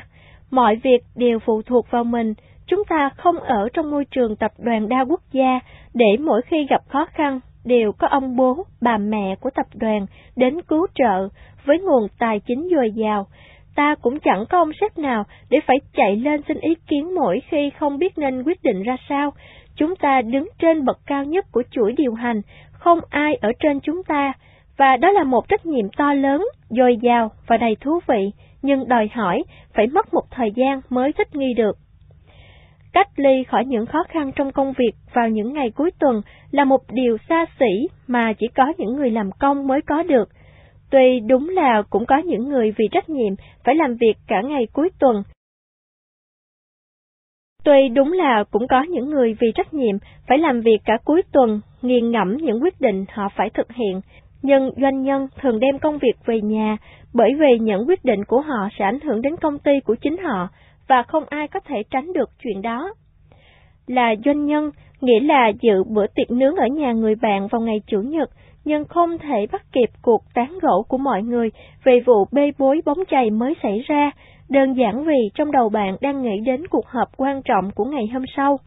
Mọi 0.52 0.76
việc 0.76 1.00
đều 1.16 1.40
phụ 1.40 1.62
thuộc 1.62 1.92
vào 1.92 2.04
mình, 2.04 2.34
chúng 2.68 2.84
ta 2.90 3.10
không 3.18 3.40
ở 3.40 3.70
trong 3.74 3.92
môi 3.92 4.06
trường 4.06 4.36
tập 4.36 4.52
đoàn 4.58 4.90
đa 4.90 5.06
quốc 5.10 5.22
gia 5.32 5.60
để 5.94 6.18
mỗi 6.20 6.42
khi 6.42 6.66
gặp 6.70 6.82
khó 6.88 7.06
khăn 7.06 7.40
đều 7.66 7.92
có 7.92 8.08
ông 8.08 8.36
bố, 8.36 8.66
bà 8.82 8.98
mẹ 8.98 9.36
của 9.42 9.50
tập 9.50 9.66
đoàn 9.74 10.06
đến 10.36 10.62
cứu 10.62 10.88
trợ 10.96 11.30
với 11.66 11.80
nguồn 11.80 12.08
tài 12.20 12.40
chính 12.40 12.70
dồi 12.72 12.92
dào. 12.92 13.28
Ta 13.76 13.96
cũng 13.96 14.20
chẳng 14.20 14.46
có 14.50 14.58
ông 14.58 14.72
sếp 14.82 14.98
nào 14.98 15.24
để 15.50 15.60
phải 15.68 15.78
chạy 15.94 16.16
lên 16.16 16.42
xin 16.48 16.60
ý 16.60 16.76
kiến 16.88 17.16
mỗi 17.16 17.42
khi 17.50 17.70
không 17.80 17.98
biết 17.98 18.18
nên 18.18 18.44
quyết 18.44 18.64
định 18.64 18.84
ra 18.84 18.98
sao. 19.10 19.34
Chúng 19.76 19.96
ta 19.96 20.22
đứng 20.22 20.50
trên 20.60 20.86
bậc 20.86 21.00
cao 21.06 21.24
nhất 21.24 21.46
của 21.52 21.64
chuỗi 21.72 21.92
điều 21.98 22.14
hành, 22.14 22.42
không 22.72 23.00
ai 23.10 23.36
ở 23.36 23.52
trên 23.60 23.80
chúng 23.80 24.04
ta, 24.04 24.34
và 24.78 24.98
đó 24.98 25.12
là 25.12 25.24
một 25.24 25.48
trách 25.50 25.66
nhiệm 25.66 25.90
to 25.98 26.14
lớn, 26.14 26.46
dồi 26.70 26.98
dào 27.02 27.32
và 27.48 27.58
đầy 27.58 27.76
thú 27.82 28.00
vị, 28.08 28.32
nhưng 28.62 28.88
đòi 28.88 29.10
hỏi 29.14 29.44
phải 29.74 29.88
mất 29.88 30.14
một 30.14 30.24
thời 30.32 30.52
gian 30.56 30.82
mới 30.90 31.14
thích 31.14 31.36
nghi 31.36 31.54
được. 31.54 31.78
Cách 32.94 33.08
ly 33.16 33.44
khỏi 33.44 33.66
những 33.66 33.86
khó 33.86 34.04
khăn 34.10 34.32
trong 34.36 34.52
công 34.52 34.74
việc 34.78 34.92
vào 35.14 35.30
những 35.30 35.54
ngày 35.54 35.70
cuối 35.70 35.92
tuần 36.00 36.22
là 36.52 36.64
một 36.64 36.82
điều 36.92 37.18
xa 37.30 37.46
xỉ 37.60 37.88
mà 38.08 38.34
chỉ 38.34 38.48
có 38.56 38.74
những 38.78 38.96
người 38.96 39.12
làm 39.12 39.32
công 39.40 39.68
mới 39.68 39.82
có 39.82 40.04
được. 40.04 40.30
Tuy 40.92 41.20
đúng 41.20 41.50
là 41.50 41.84
cũng 41.90 42.06
có 42.06 42.18
những 42.18 42.50
người 42.50 42.74
vì 42.78 42.86
trách 42.92 43.10
nhiệm 43.10 43.34
phải 43.66 43.76
làm 43.76 43.96
việc 43.96 44.14
cả 44.28 44.42
ngày 44.42 44.68
cuối 44.74 44.90
tuần. 45.00 45.24
Tuy 47.64 47.90
đúng 47.90 48.14
là 48.14 48.44
cũng 48.52 48.68
có 48.68 48.84
những 48.84 49.10
người 49.10 49.36
vì 49.40 49.52
trách 49.56 49.74
nhiệm 49.74 49.96
phải 50.28 50.38
làm 50.38 50.62
việc 50.62 50.78
cả 50.86 50.98
cuối 51.06 51.22
tuần, 51.32 51.62
nghiền 51.82 52.12
ngẫm 52.12 52.38
những 52.38 52.62
quyết 52.62 52.82
định 52.82 53.06
họ 53.10 53.30
phải 53.36 53.50
thực 53.50 53.72
hiện, 53.72 54.02
nhưng 54.42 54.72
doanh 54.82 55.02
nhân 55.02 55.28
thường 55.42 55.60
đem 55.60 55.80
công 55.80 55.98
việc 55.98 56.14
về 56.26 56.42
nhà 56.42 56.78
bởi 57.14 57.30
vì 57.40 57.60
những 57.60 57.88
quyết 57.88 58.06
định 58.06 58.26
của 58.26 58.42
họ 58.42 58.70
sẽ 58.80 58.86
ảnh 58.86 59.00
hưởng 59.00 59.22
đến 59.22 59.36
công 59.38 59.60
ty 59.60 59.80
của 59.86 59.96
chính 59.96 60.18
họ 60.18 60.48
và 60.90 61.04
không 61.04 61.24
ai 61.30 61.48
có 61.48 61.60
thể 61.60 61.84
tránh 61.92 62.14
được 62.14 62.30
chuyện 62.44 62.62
đó. 62.62 62.94
Là 63.88 64.16
doanh 64.26 64.46
nhân, 64.46 64.72
nghĩa 65.02 65.20
là 65.20 65.52
dự 65.62 65.84
bữa 65.84 66.08
tiệc 66.08 66.32
nướng 66.32 66.56
ở 66.56 66.68
nhà 66.68 66.92
người 66.92 67.16
bạn 67.16 67.48
vào 67.48 67.62
ngày 67.62 67.82
Chủ 67.88 68.02
nhật, 68.02 68.30
nhưng 68.66 68.86
không 68.86 69.18
thể 69.18 69.48
bắt 69.52 69.62
kịp 69.72 69.90
cuộc 70.02 70.24
tán 70.34 70.60
gẫu 70.62 70.84
của 70.88 70.98
mọi 70.98 71.24
người 71.24 71.50
về 71.84 72.00
vụ 72.00 72.26
bê 72.32 72.52
bối 72.58 72.82
bóng 72.86 72.98
chày 73.10 73.30
mới 73.30 73.54
xảy 73.64 73.80
ra, 73.88 74.12
đơn 74.50 74.74
giản 74.74 75.04
vì 75.04 75.30
trong 75.36 75.52
đầu 75.52 75.70
bạn 75.70 75.98
đang 76.02 76.22
nghĩ 76.22 76.40
đến 76.46 76.68
cuộc 76.68 76.88
họp 76.88 77.18
quan 77.18 77.42
trọng 77.42 77.72
của 77.72 77.86
ngày 77.86 78.08
hôm 78.14 78.24
sau. 78.36 78.60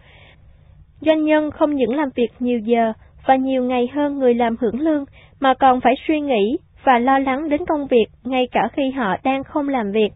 Doanh 1.01 1.25
nhân 1.25 1.51
không 1.51 1.75
những 1.75 1.94
làm 1.94 2.09
việc 2.15 2.31
nhiều 2.39 2.59
giờ 2.59 2.92
và 3.26 3.36
nhiều 3.36 3.65
ngày 3.65 3.89
hơn 3.94 4.18
người 4.18 4.34
làm 4.34 4.57
hưởng 4.60 4.81
lương, 4.81 5.05
mà 5.41 5.55
còn 5.55 5.81
phải 5.81 5.94
suy 6.09 6.20
nghĩ 6.20 6.59
và 6.84 6.99
lo 6.99 7.18
lắng 7.18 7.49
đến 7.49 7.67
công 7.67 7.86
việc 7.86 8.07
ngay 8.25 8.49
cả 8.52 8.68
khi 8.73 8.91
họ 8.91 9.17
đang 9.25 9.44
không 9.44 9.68
làm 9.68 9.92
việc. 9.92 10.12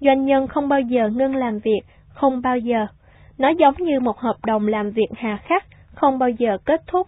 Doanh 0.00 0.24
nhân 0.24 0.46
không 0.46 0.68
bao 0.68 0.80
giờ 0.80 1.08
ngưng 1.08 1.36
làm 1.36 1.58
việc, 1.58 1.80
không 2.08 2.42
bao 2.42 2.58
giờ. 2.58 2.86
Nó 3.38 3.48
giống 3.48 3.74
như 3.78 4.00
một 4.00 4.18
hợp 4.18 4.36
đồng 4.46 4.66
làm 4.66 4.90
việc 4.90 5.08
hà 5.16 5.36
khắc, 5.36 5.64
không 5.94 6.18
bao 6.18 6.28
giờ 6.28 6.58
kết 6.64 6.80
thúc. 6.86 7.06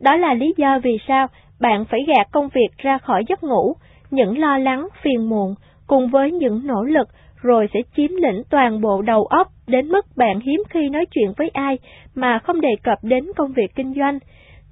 Đó 0.00 0.16
là 0.16 0.34
lý 0.34 0.54
do 0.56 0.78
vì 0.82 0.98
sao 1.08 1.26
bạn 1.60 1.84
phải 1.84 2.00
gạt 2.06 2.28
công 2.32 2.48
việc 2.48 2.68
ra 2.76 2.98
khỏi 2.98 3.24
giấc 3.28 3.42
ngủ, 3.42 3.76
những 4.10 4.38
lo 4.38 4.58
lắng, 4.58 4.88
phiền 5.02 5.28
muộn, 5.28 5.54
cùng 5.86 6.08
với 6.08 6.32
những 6.32 6.66
nỗ 6.66 6.82
lực 6.82 7.08
rồi 7.42 7.68
sẽ 7.74 7.80
chiếm 7.96 8.10
lĩnh 8.16 8.42
toàn 8.50 8.80
bộ 8.80 9.02
đầu 9.02 9.26
óc 9.26 9.48
đến 9.66 9.88
mức 9.88 10.06
bạn 10.16 10.40
hiếm 10.40 10.62
khi 10.70 10.88
nói 10.88 11.06
chuyện 11.10 11.32
với 11.36 11.48
ai 11.48 11.78
mà 12.14 12.38
không 12.38 12.60
đề 12.60 12.76
cập 12.82 12.98
đến 13.02 13.24
công 13.36 13.52
việc 13.52 13.74
kinh 13.74 13.94
doanh. 13.94 14.18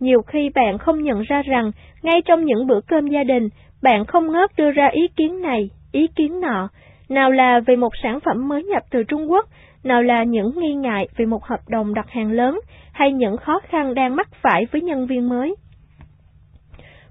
Nhiều 0.00 0.22
khi 0.22 0.50
bạn 0.54 0.78
không 0.78 1.02
nhận 1.02 1.22
ra 1.22 1.42
rằng 1.42 1.70
ngay 2.02 2.22
trong 2.24 2.44
những 2.44 2.66
bữa 2.66 2.80
cơm 2.80 3.06
gia 3.06 3.24
đình, 3.24 3.48
bạn 3.82 4.04
không 4.04 4.32
ngớt 4.32 4.50
đưa 4.56 4.70
ra 4.70 4.86
ý 4.86 5.08
kiến 5.16 5.40
này, 5.42 5.70
ý 5.92 6.06
kiến 6.16 6.40
nọ, 6.40 6.68
nào 7.14 7.30
là 7.30 7.60
về 7.66 7.76
một 7.76 7.92
sản 8.02 8.20
phẩm 8.20 8.48
mới 8.48 8.64
nhập 8.64 8.82
từ 8.90 9.02
Trung 9.02 9.30
Quốc, 9.30 9.46
nào 9.84 10.02
là 10.02 10.24
những 10.24 10.52
nghi 10.56 10.74
ngại 10.74 11.08
về 11.16 11.26
một 11.26 11.44
hợp 11.44 11.60
đồng 11.68 11.94
đặt 11.94 12.10
hàng 12.10 12.32
lớn, 12.32 12.60
hay 12.92 13.12
những 13.12 13.36
khó 13.36 13.60
khăn 13.68 13.94
đang 13.94 14.16
mắc 14.16 14.28
phải 14.42 14.66
với 14.72 14.82
nhân 14.82 15.06
viên 15.06 15.28
mới. 15.28 15.54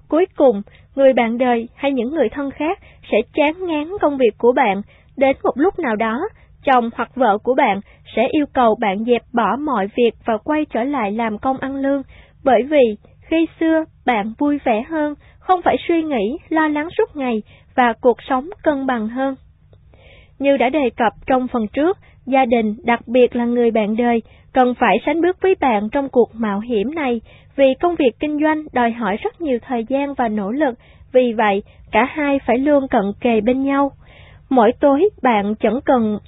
Cuối 0.08 0.26
cùng, 0.36 0.62
người 0.94 1.12
bạn 1.12 1.38
đời 1.38 1.68
hay 1.74 1.92
những 1.92 2.14
người 2.14 2.28
thân 2.28 2.50
khác 2.50 2.78
sẽ 3.10 3.18
chán 3.34 3.66
ngán 3.66 3.88
công 4.00 4.18
việc 4.18 4.38
của 4.38 4.52
bạn, 4.52 4.82
đến 5.16 5.36
một 5.44 5.52
lúc 5.56 5.78
nào 5.78 5.96
đó, 5.96 6.20
chồng 6.64 6.90
hoặc 6.94 7.14
vợ 7.14 7.38
của 7.38 7.54
bạn 7.54 7.80
sẽ 8.16 8.28
yêu 8.30 8.46
cầu 8.52 8.74
bạn 8.80 9.04
dẹp 9.04 9.22
bỏ 9.32 9.56
mọi 9.56 9.88
việc 9.96 10.10
và 10.24 10.38
quay 10.44 10.64
trở 10.64 10.82
lại 10.82 11.12
làm 11.12 11.38
công 11.38 11.58
ăn 11.58 11.76
lương, 11.76 12.02
bởi 12.44 12.62
vì 12.62 12.96
khi 13.20 13.46
xưa 13.60 13.84
bạn 14.06 14.32
vui 14.38 14.58
vẻ 14.64 14.82
hơn, 14.88 15.14
không 15.38 15.62
phải 15.62 15.76
suy 15.88 16.02
nghĩ, 16.02 16.38
lo 16.48 16.68
lắng 16.68 16.88
suốt 16.98 17.16
ngày 17.16 17.42
và 17.76 17.92
cuộc 18.00 18.16
sống 18.28 18.50
cân 18.62 18.86
bằng 18.86 19.08
hơn. 19.08 19.34
Như 20.42 20.56
đã 20.56 20.68
đề 20.68 20.90
cập 20.96 21.12
trong 21.26 21.48
phần 21.48 21.66
trước, 21.68 21.98
gia 22.26 22.44
đình, 22.44 22.76
đặc 22.84 23.00
biệt 23.08 23.36
là 23.36 23.44
người 23.44 23.70
bạn 23.70 23.96
đời, 23.96 24.22
cần 24.52 24.74
phải 24.74 24.96
sánh 25.06 25.20
bước 25.20 25.36
với 25.42 25.54
bạn 25.60 25.88
trong 25.92 26.08
cuộc 26.08 26.30
mạo 26.34 26.60
hiểm 26.60 26.94
này, 26.94 27.20
vì 27.56 27.74
công 27.80 27.94
việc 27.94 28.10
kinh 28.20 28.38
doanh 28.42 28.64
đòi 28.72 28.90
hỏi 28.90 29.16
rất 29.16 29.40
nhiều 29.40 29.58
thời 29.66 29.84
gian 29.84 30.14
và 30.14 30.28
nỗ 30.28 30.50
lực, 30.50 30.74
vì 31.12 31.32
vậy 31.32 31.62
cả 31.92 32.04
hai 32.10 32.38
phải 32.46 32.58
luôn 32.58 32.88
cận 32.88 33.02
kề 33.20 33.40
bên 33.40 33.62
nhau. 33.62 33.90
Mỗi 34.50 34.72
tối 34.80 35.08
bạn 35.22 35.54
chẳng 35.54 35.80
cần 35.84 36.18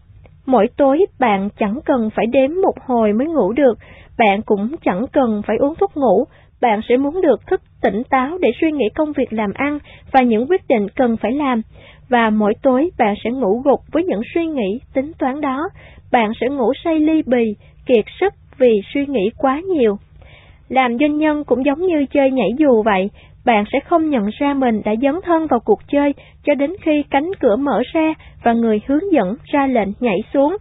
Mỗi 0.47 0.67
tối 0.77 1.07
bạn 1.21 1.49
chẳng 1.59 1.81
cần 1.85 2.11
phải 2.17 2.27
đếm 2.27 2.51
một 2.63 2.75
hồi 2.87 3.13
mới 3.13 3.27
ngủ 3.27 3.53
được, 3.53 3.79
bạn 4.19 4.43
cũng 4.43 4.77
chẳng 4.85 5.07
cần 5.13 5.43
phải 5.47 5.57
uống 5.57 5.75
thuốc 5.75 5.97
ngủ, 5.97 6.25
bạn 6.61 6.81
sẽ 6.89 6.97
muốn 6.97 7.21
được 7.23 7.47
thức 7.47 7.61
tỉnh 7.83 8.03
táo 8.11 8.39
để 8.41 8.53
suy 8.61 8.73
nghĩ 8.73 8.85
công 8.95 9.13
việc 9.13 9.33
làm 9.33 9.53
ăn 9.55 9.79
và 10.13 10.23
những 10.23 10.47
quyết 10.49 10.69
định 10.69 10.87
cần 10.97 11.17
phải 11.17 11.33
làm. 11.33 11.63
Và 12.09 12.31
mỗi 12.31 12.55
tối 12.63 12.91
bạn 12.99 13.15
sẽ 13.25 13.31
ngủ 13.31 13.63
gục 13.65 13.81
với 13.93 14.05
những 14.05 14.23
suy 14.35 14.47
nghĩ, 14.47 14.81
tính 14.95 15.13
toán 15.19 15.41
đó. 15.41 15.69
Bạn 16.13 16.33
sẽ 16.41 16.49
ngủ 16.49 16.73
say 16.85 16.99
ly 16.99 17.23
bì, 17.27 17.55
kiệt 17.87 18.05
sức 18.21 18.35
vì 18.59 18.81
suy 18.95 19.07
nghĩ 19.07 19.31
quá 19.39 19.61
nhiều. 19.61 19.99
Làm 20.69 20.99
doanh 20.99 21.19
nhân 21.19 21.45
cũng 21.45 21.65
giống 21.65 21.87
như 21.87 22.07
chơi 22.11 22.31
nhảy 22.31 22.49
dù 22.59 22.83
vậy, 22.83 23.11
bạn 23.45 23.65
sẽ 23.73 23.81
không 23.81 24.11
nhận 24.11 24.27
ra 24.39 24.55
mình 24.55 24.83
đã 24.85 24.95
dấn 25.03 25.15
thân 25.25 25.47
vào 25.47 25.61
cuộc 25.65 25.81
chơi 25.89 26.15
cho 26.45 26.55
đến 26.55 26.73
khi 26.83 27.03
cánh 27.11 27.31
cửa 27.41 27.57
mở 27.57 27.83
ra 27.93 28.15
và 28.45 28.53
người 28.53 28.81
hướng 28.87 29.13
dẫn 29.13 29.37
ra 29.45 29.67
lệnh 29.67 29.89
nhảy 30.01 30.19
xuống. 30.35 30.57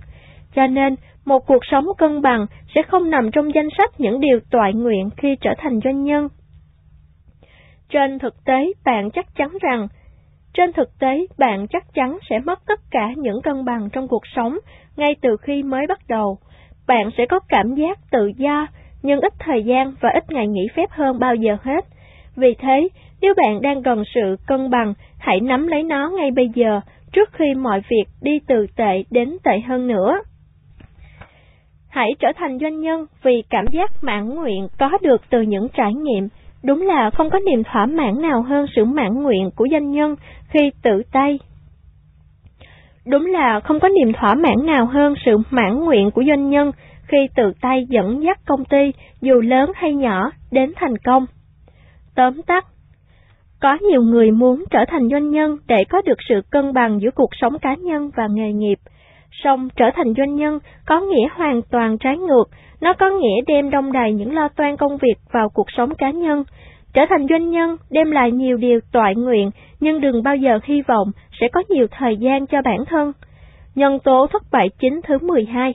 Cho 0.56 0.68
nên, 0.68 0.96
một 1.26 1.40
cuộc 1.48 1.66
sống 1.72 1.86
cân 1.98 2.22
bằng 2.22 2.46
sẽ 2.76 2.82
không 2.82 3.10
nằm 3.10 3.32
trong 3.32 3.54
danh 3.56 3.68
sách 3.78 3.90
những 3.98 4.20
điều 4.20 4.40
toại 4.52 4.74
nguyện 4.74 5.10
khi 5.18 5.36
trở 5.42 5.54
thành 5.58 5.80
doanh 5.84 6.04
nhân. 6.04 6.28
Trên 7.90 8.20
thực 8.20 8.46
tế, 8.46 8.74
bạn 8.86 9.12
chắc 9.12 9.36
chắn 9.36 9.50
rằng, 9.62 9.88
trên 10.54 10.74
thực 10.74 11.00
tế, 11.00 11.26
bạn 11.38 11.68
chắc 11.68 11.94
chắn 11.94 12.18
sẽ 12.30 12.40
mất 12.40 12.60
tất 12.68 12.80
cả 12.92 13.14
những 13.18 13.42
cân 13.42 13.66
bằng 13.66 13.90
trong 13.94 14.08
cuộc 14.08 14.28
sống 14.36 14.58
ngay 14.98 15.16
từ 15.22 15.38
khi 15.38 15.64
mới 15.64 15.88
bắt 15.88 16.00
đầu. 16.10 16.38
Bạn 16.88 17.10
sẽ 17.18 17.26
có 17.26 17.40
cảm 17.50 17.76
giác 17.76 18.00
tự 18.12 18.32
do, 18.38 18.68
nhưng 19.02 19.22
ít 19.22 19.34
thời 19.40 19.64
gian 19.64 19.94
và 20.02 20.10
ít 20.14 20.24
ngày 20.30 20.48
nghỉ 20.48 20.68
phép 20.76 20.90
hơn 20.92 21.20
bao 21.20 21.36
giờ 21.36 21.58
hết. 21.64 21.86
Vì 22.36 22.54
thế, 22.60 22.88
nếu 23.22 23.34
bạn 23.38 23.62
đang 23.62 23.84
cần 23.84 24.04
sự 24.16 24.36
cân 24.48 24.70
bằng, 24.70 24.94
hãy 25.20 25.40
nắm 25.40 25.68
lấy 25.68 25.84
nó 25.84 26.10
ngay 26.10 26.32
bây 26.32 26.50
giờ, 26.56 26.82
trước 27.14 27.30
khi 27.34 27.54
mọi 27.54 27.82
việc 27.90 28.06
đi 28.22 28.40
từ 28.48 28.68
tệ 28.76 29.04
đến 29.12 29.38
tệ 29.44 29.60
hơn 29.60 29.88
nữa. 29.88 30.20
Hãy 31.90 32.10
trở 32.20 32.28
thành 32.36 32.60
doanh 32.60 32.80
nhân 32.80 33.06
vì 33.24 33.44
cảm 33.50 33.66
giác 33.72 33.92
mãn 34.04 34.30
nguyện 34.30 34.68
có 34.80 34.90
được 35.02 35.22
từ 35.30 35.42
những 35.42 35.68
trải 35.74 35.94
nghiệm. 35.94 36.28
Đúng 36.64 36.82
là 36.82 37.10
không 37.10 37.30
có 37.30 37.40
niềm 37.40 37.64
thỏa 37.64 37.86
mãn 37.86 38.22
nào 38.22 38.42
hơn 38.42 38.66
sự 38.76 38.86
mãn 38.86 39.24
nguyện 39.24 39.50
của 39.56 39.68
doanh 39.72 39.92
nhân 39.92 40.16
khi 40.50 40.72
tự 40.84 41.04
tay. 41.12 41.40
Đúng 43.06 43.26
là 43.26 43.60
không 43.60 43.80
có 43.80 43.90
niềm 43.90 44.14
thỏa 44.14 44.36
mãn 44.36 44.66
nào 44.66 44.86
hơn 44.86 45.14
sự 45.26 45.38
mãn 45.50 45.80
nguyện 45.80 46.12
của 46.12 46.24
doanh 46.28 46.50
nhân 46.50 46.72
khi 47.08 47.18
tự 47.36 47.54
tay 47.62 47.86
dẫn 47.90 48.24
dắt 48.24 48.40
công 48.46 48.66
ty, 48.66 48.92
dù 49.22 49.42
lớn 49.42 49.72
hay 49.76 49.94
nhỏ, 49.94 50.32
đến 50.52 50.74
thành 50.76 50.98
công. 50.98 51.26
Tóm 52.16 52.42
tắt 52.42 52.66
Có 53.62 53.78
nhiều 53.82 54.02
người 54.02 54.32
muốn 54.32 54.64
trở 54.72 54.80
thành 54.88 55.10
doanh 55.12 55.30
nhân 55.30 55.58
để 55.68 55.84
có 55.90 56.02
được 56.02 56.18
sự 56.30 56.42
cân 56.52 56.74
bằng 56.74 57.02
giữa 57.02 57.12
cuộc 57.16 57.30
sống 57.42 57.60
cá 57.60 57.76
nhân 57.76 58.12
và 58.16 58.28
nghề 58.32 58.54
nghiệp. 58.54 58.78
Song 59.44 59.70
trở 59.76 59.86
thành 59.96 60.14
doanh 60.18 60.36
nhân 60.36 60.60
có 60.86 61.02
nghĩa 61.02 61.28
hoàn 61.36 61.62
toàn 61.72 61.98
trái 61.98 62.18
ngược, 62.18 62.44
nó 62.84 62.94
có 62.94 63.10
nghĩa 63.10 63.42
đem 63.48 63.70
đông 63.70 63.92
đầy 63.92 64.14
những 64.14 64.36
lo 64.36 64.48
toan 64.48 64.78
công 64.78 64.98
việc 64.98 65.16
vào 65.32 65.50
cuộc 65.50 65.72
sống 65.78 65.96
cá 65.96 66.12
nhân. 66.12 66.44
Trở 66.94 67.06
thành 67.10 67.28
doanh 67.30 67.50
nhân 67.50 67.78
đem 67.90 68.12
lại 68.12 68.32
nhiều 68.32 68.58
điều 68.58 68.80
toại 68.92 69.16
nguyện, 69.16 69.52
nhưng 69.80 70.02
đừng 70.02 70.24
bao 70.24 70.36
giờ 70.36 70.60
hy 70.64 70.82
vọng 70.82 71.12
sẽ 71.40 71.48
có 71.48 71.64
nhiều 71.70 71.88
thời 71.92 72.18
gian 72.18 72.48
cho 72.48 72.62
bản 72.62 72.86
thân. 72.86 73.12
Nhân 73.76 74.00
tố 74.04 74.28
thất 74.32 74.44
bại 74.52 74.70
chính 74.80 75.02
thứ 75.04 75.18
12 75.22 75.74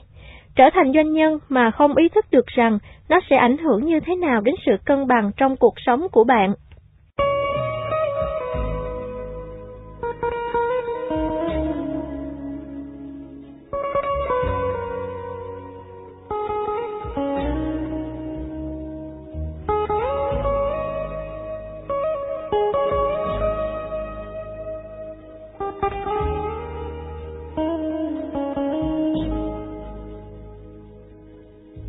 Trở 0.55 0.69
thành 0.73 0.93
doanh 0.93 1.13
nhân 1.13 1.39
mà 1.49 1.71
không 1.71 1.95
ý 1.95 2.09
thức 2.09 2.25
được 2.31 2.47
rằng 2.47 2.77
nó 3.09 3.19
sẽ 3.29 3.35
ảnh 3.35 3.57
hưởng 3.57 3.85
như 3.85 3.99
thế 3.99 4.15
nào 4.15 4.41
đến 4.41 4.55
sự 4.65 4.71
cân 4.85 5.07
bằng 5.07 5.31
trong 5.37 5.55
cuộc 5.57 5.73
sống 5.85 6.07
của 6.11 6.23
bạn. 6.23 6.53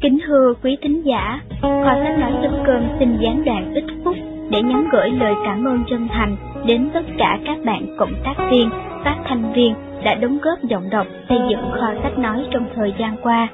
Kính 0.00 0.18
thưa 0.26 0.54
quý 0.62 0.76
thính 0.82 1.02
giả, 1.06 1.40
kho 1.62 1.94
sách 2.04 2.18
nói 2.18 2.32
chấm 2.42 2.52
cơm 2.66 2.82
xin 2.98 3.18
gián 3.20 3.44
đoạn 3.44 3.74
ít 3.74 3.84
phút 4.04 4.16
để 4.50 4.62
nhắn 4.62 4.88
gửi 4.92 5.10
lời 5.10 5.34
cảm 5.44 5.64
ơn 5.64 5.84
chân 5.90 6.08
thành 6.08 6.36
đến 6.66 6.88
tất 6.94 7.02
cả 7.18 7.38
các 7.44 7.58
bạn 7.64 7.96
cộng 7.98 8.12
tác 8.24 8.34
viên, 8.50 8.70
phát 9.04 9.16
thanh 9.24 9.52
viên 9.52 9.74
đã 10.04 10.14
đóng 10.14 10.38
góp 10.42 10.58
giọng 10.62 10.90
đọc 10.90 11.06
xây 11.28 11.38
dựng 11.50 11.70
kho 11.80 11.86
sách 12.02 12.18
nói 12.18 12.44
trong 12.50 12.64
thời 12.74 12.94
gian 12.98 13.16
qua. 13.22 13.48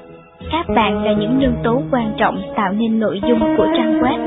Các 0.51 0.65
bạn 0.75 1.03
là 1.03 1.13
những 1.13 1.39
nhân 1.39 1.55
tố 1.63 1.81
quan 1.91 2.13
trọng 2.17 2.41
tạo 2.55 2.73
nên 2.73 2.99
nội 2.99 3.21
dung 3.27 3.39
của 3.57 3.67
trang 3.77 3.99
web. 4.01 4.19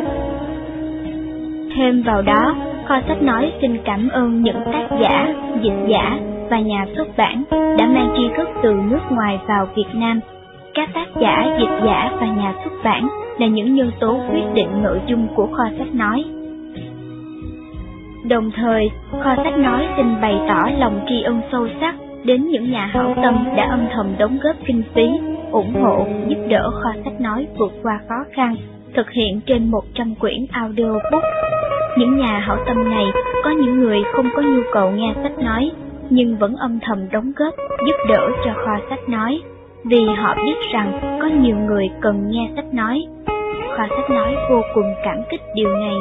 Thêm 1.77 2.03
vào 2.03 2.23
đó, 2.23 2.57
kho 2.89 3.01
sách 3.09 3.23
nói 3.23 3.53
xin 3.61 3.79
cảm 3.85 4.09
ơn 4.09 4.43
những 4.43 4.61
tác 4.73 4.89
giả, 5.01 5.35
dịch 5.63 5.87
giả 5.89 6.19
và 6.51 6.61
nhà 6.61 6.87
xuất 6.97 7.17
bản 7.17 7.43
đã 7.51 7.87
mang 7.87 8.15
tri 8.17 8.23
thức 8.37 8.49
từ 8.63 8.75
nước 8.91 9.01
ngoài 9.11 9.39
vào 9.47 9.67
Việt 9.77 9.95
Nam 9.95 10.21
các 10.75 10.89
tác 10.95 11.07
giả, 11.21 11.57
dịch 11.61 11.81
giả 11.85 12.13
và 12.21 12.27
nhà 12.27 12.55
xuất 12.65 12.73
bản 12.85 13.09
là 13.39 13.47
những 13.47 13.75
nhân 13.75 13.91
tố 14.01 14.21
quyết 14.31 14.45
định 14.55 14.83
nội 14.83 15.01
dung 15.07 15.29
của 15.35 15.47
kho 15.47 15.65
sách 15.79 15.95
nói. 15.95 16.25
Đồng 18.29 18.51
thời, 18.51 18.91
kho 19.23 19.37
sách 19.37 19.59
nói 19.59 19.89
xin 19.97 20.21
bày 20.21 20.41
tỏ 20.49 20.71
lòng 20.79 21.01
tri 21.09 21.23
ân 21.23 21.41
sâu 21.53 21.69
sắc 21.81 21.95
đến 22.25 22.49
những 22.49 22.71
nhà 22.71 22.87
hảo 22.87 23.15
tâm 23.23 23.45
đã 23.57 23.69
âm 23.71 23.87
thầm 23.95 24.15
đóng 24.19 24.39
góp 24.43 24.57
kinh 24.67 24.83
phí, 24.95 25.09
ủng 25.53 25.75
hộ, 25.83 26.07
giúp 26.29 26.39
đỡ 26.49 26.71
kho 26.83 26.91
sách 27.05 27.21
nói 27.21 27.47
vượt 27.59 27.73
qua 27.83 28.01
khó 28.09 28.25
khăn, 28.33 28.57
thực 28.95 29.11
hiện 29.11 29.41
trên 29.47 29.71
100 29.71 30.15
quyển 30.15 30.47
audiobook. 30.53 31.23
Những 31.97 32.19
nhà 32.19 32.39
hảo 32.39 32.57
tâm 32.67 32.91
này 32.91 33.07
có 33.45 33.51
những 33.51 33.81
người 33.81 34.03
không 34.13 34.27
có 34.37 34.43
nhu 34.43 34.63
cầu 34.73 34.91
nghe 34.91 35.15
sách 35.23 35.39
nói, 35.39 35.71
nhưng 36.11 36.37
vẫn 36.37 36.57
âm 36.57 36.79
thầm 36.83 36.99
đóng 37.13 37.33
góp, 37.37 37.55
giúp 37.87 37.97
đỡ 38.09 38.29
cho 38.45 38.53
kho 38.55 38.79
sách 38.91 39.09
nói 39.09 39.41
vì 39.85 40.05
họ 40.17 40.35
biết 40.35 40.73
rằng 40.73 41.19
có 41.23 41.29
nhiều 41.43 41.57
người 41.57 41.89
cần 42.01 42.31
nghe 42.31 42.51
sách 42.57 42.75
nói. 42.75 43.03
khoa 43.77 43.89
sách 43.89 44.11
nói 44.11 44.37
vô 44.51 44.63
cùng 44.75 44.95
cảm 45.05 45.17
kích 45.31 45.41
điều 45.55 45.69
này. 45.69 45.95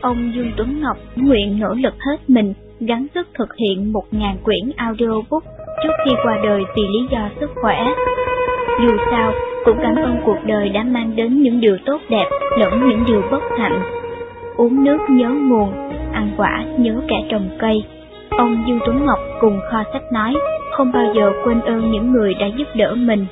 Ông 0.00 0.32
Dương 0.34 0.52
Tuấn 0.56 0.80
Ngọc 0.80 0.96
nguyện 1.16 1.60
nỗ 1.60 1.74
lực 1.74 1.94
hết 1.98 2.16
mình 2.28 2.54
gắng 2.80 3.06
sức 3.14 3.28
thực 3.34 3.56
hiện 3.56 3.92
một 3.92 4.04
ngàn 4.10 4.36
quyển 4.44 4.70
audiobook 4.76 5.44
trước 5.82 5.92
khi 6.04 6.10
qua 6.24 6.38
đời 6.44 6.64
vì 6.76 6.82
lý 6.82 7.06
do 7.10 7.28
sức 7.40 7.50
khỏe. 7.62 7.86
Dù 8.82 8.96
sao, 9.10 9.32
cũng 9.64 9.78
cảm 9.82 9.96
ơn 9.96 10.16
cuộc 10.24 10.38
đời 10.46 10.68
đã 10.68 10.82
mang 10.82 11.16
đến 11.16 11.42
những 11.42 11.60
điều 11.60 11.76
tốt 11.86 12.00
đẹp 12.10 12.26
lẫn 12.58 12.88
những 12.88 13.04
điều 13.06 13.22
bất 13.30 13.42
hạnh. 13.58 13.82
Uống 14.56 14.84
nước 14.84 14.98
nhớ 15.10 15.28
nguồn, 15.28 15.72
ăn 16.12 16.30
quả 16.36 16.64
nhớ 16.78 17.00
kẻ 17.08 17.24
trồng 17.30 17.48
cây. 17.58 17.84
Ông 18.38 18.64
Dương 18.66 18.78
Tuấn 18.86 19.06
Ngọc 19.06 19.18
cùng 19.40 19.60
kho 19.70 19.82
sách 19.92 20.12
nói 20.12 20.34
không 20.70 20.92
bao 20.92 21.04
giờ 21.14 21.32
quên 21.44 21.60
ơn 21.60 21.90
những 21.90 22.12
người 22.12 22.34
đã 22.34 22.46
giúp 22.56 22.64
đỡ 22.74 22.94
mình. 22.94 23.26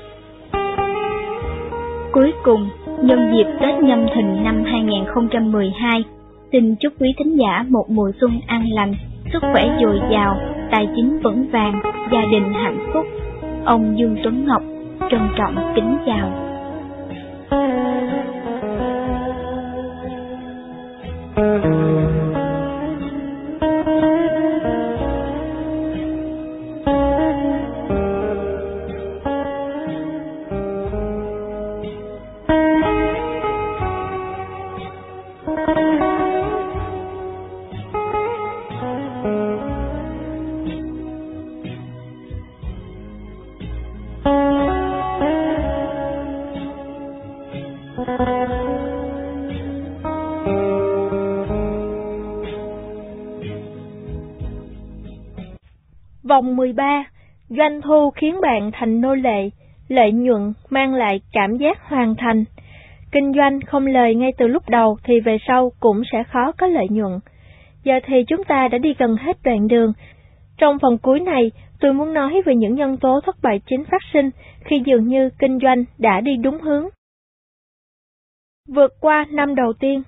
Cuối 2.13 2.33
cùng, 2.43 2.69
nhân 3.03 3.33
dịp 3.37 3.47
Tết 3.61 3.75
Nhâm 3.83 4.07
Thìn 4.15 4.45
năm 4.45 4.63
2012, 4.65 6.05
xin 6.53 6.75
chúc 6.81 6.93
quý 7.01 7.15
thính 7.19 7.39
giả 7.39 7.65
một 7.69 7.91
mùa 7.91 8.11
xuân 8.21 8.41
an 8.47 8.65
lành, 8.69 8.95
sức 9.33 9.43
khỏe 9.53 9.79
dồi 9.83 10.01
dào, 10.11 10.37
tài 10.71 10.89
chính 10.97 11.19
vững 11.23 11.47
vàng, 11.53 11.81
gia 12.13 12.21
đình 12.33 12.53
hạnh 12.53 12.91
phúc. 12.93 13.07
Ông 13.65 13.99
Dương 13.99 14.17
Tuấn 14.25 14.47
Ngọc 14.47 14.63
trân 15.11 15.21
trọng 15.37 15.73
kính 15.75 15.97
chào. 16.07 16.51
Thank 21.41 22.25
you. 22.25 22.30
Vòng 56.41 56.57
13, 56.57 57.05
doanh 57.49 57.81
thu 57.81 58.11
khiến 58.11 58.41
bạn 58.43 58.71
thành 58.73 59.01
nô 59.01 59.15
lệ, 59.15 59.51
lợi 59.89 60.13
nhuận 60.13 60.53
mang 60.71 60.95
lại 60.95 61.21
cảm 61.33 61.57
giác 61.57 61.89
hoàn 61.89 62.15
thành. 62.15 62.45
Kinh 63.13 63.33
doanh 63.37 63.61
không 63.61 63.87
lời 63.87 64.15
ngay 64.15 64.33
từ 64.39 64.47
lúc 64.47 64.69
đầu 64.69 64.99
thì 65.05 65.21
về 65.21 65.39
sau 65.49 65.73
cũng 65.81 66.03
sẽ 66.13 66.23
khó 66.23 66.53
có 66.53 66.67
lợi 66.67 66.87
nhuận. 66.91 67.13
Giờ 67.85 67.95
thì 68.07 68.25
chúng 68.29 68.45
ta 68.45 68.69
đã 68.69 68.79
đi 68.79 68.95
gần 68.99 69.17
hết 69.17 69.37
đoạn 69.45 69.69
đường. 69.69 69.93
Trong 70.59 70.79
phần 70.83 70.99
cuối 70.99 71.21
này, 71.21 71.51
tôi 71.81 71.93
muốn 71.93 72.15
nói 72.15 72.43
về 72.47 72.55
những 72.55 72.75
nhân 72.75 72.97
tố 72.97 73.21
thất 73.27 73.37
bại 73.43 73.61
chính 73.67 73.85
phát 73.85 74.03
sinh 74.13 74.31
khi 74.65 74.83
dường 74.87 75.09
như 75.09 75.31
kinh 75.39 75.59
doanh 75.63 75.85
đã 75.99 76.21
đi 76.21 76.37
đúng 76.37 76.61
hướng. 76.61 76.89
Vượt 78.69 78.93
qua 79.01 79.27
năm 79.31 79.55
đầu 79.55 79.73
tiên, 79.73 80.03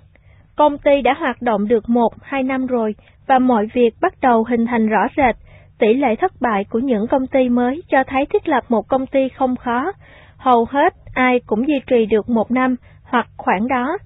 công 0.56 0.78
ty 0.78 1.02
đã 1.02 1.14
hoạt 1.18 1.42
động 1.42 1.68
được 1.68 1.84
1-2 1.84 2.46
năm 2.46 2.66
rồi 2.66 2.94
và 3.26 3.38
mọi 3.38 3.66
việc 3.74 3.90
bắt 4.00 4.14
đầu 4.20 4.44
hình 4.44 4.66
thành 4.66 4.88
rõ 4.88 5.06
rệt. 5.16 5.36
Tỷ 5.82 5.94
lệ 5.94 6.16
thất 6.16 6.32
bại 6.40 6.64
của 6.70 6.78
những 6.78 7.06
công 7.06 7.26
ty 7.26 7.48
mới 7.48 7.82
cho 7.88 8.04
thấy 8.06 8.26
thiết 8.26 8.48
lập 8.48 8.64
một 8.68 8.88
công 8.88 9.06
ty 9.06 9.28
không 9.28 9.56
khó. 9.56 9.92
Hầu 10.36 10.66
hết 10.70 10.94
ai 11.14 11.40
cũng 11.46 11.68
duy 11.68 11.80
trì 11.86 12.06
được 12.06 12.28
một 12.28 12.50
năm 12.50 12.76
hoặc 13.04 13.26
khoảng 13.36 13.68
đó. 13.68 13.98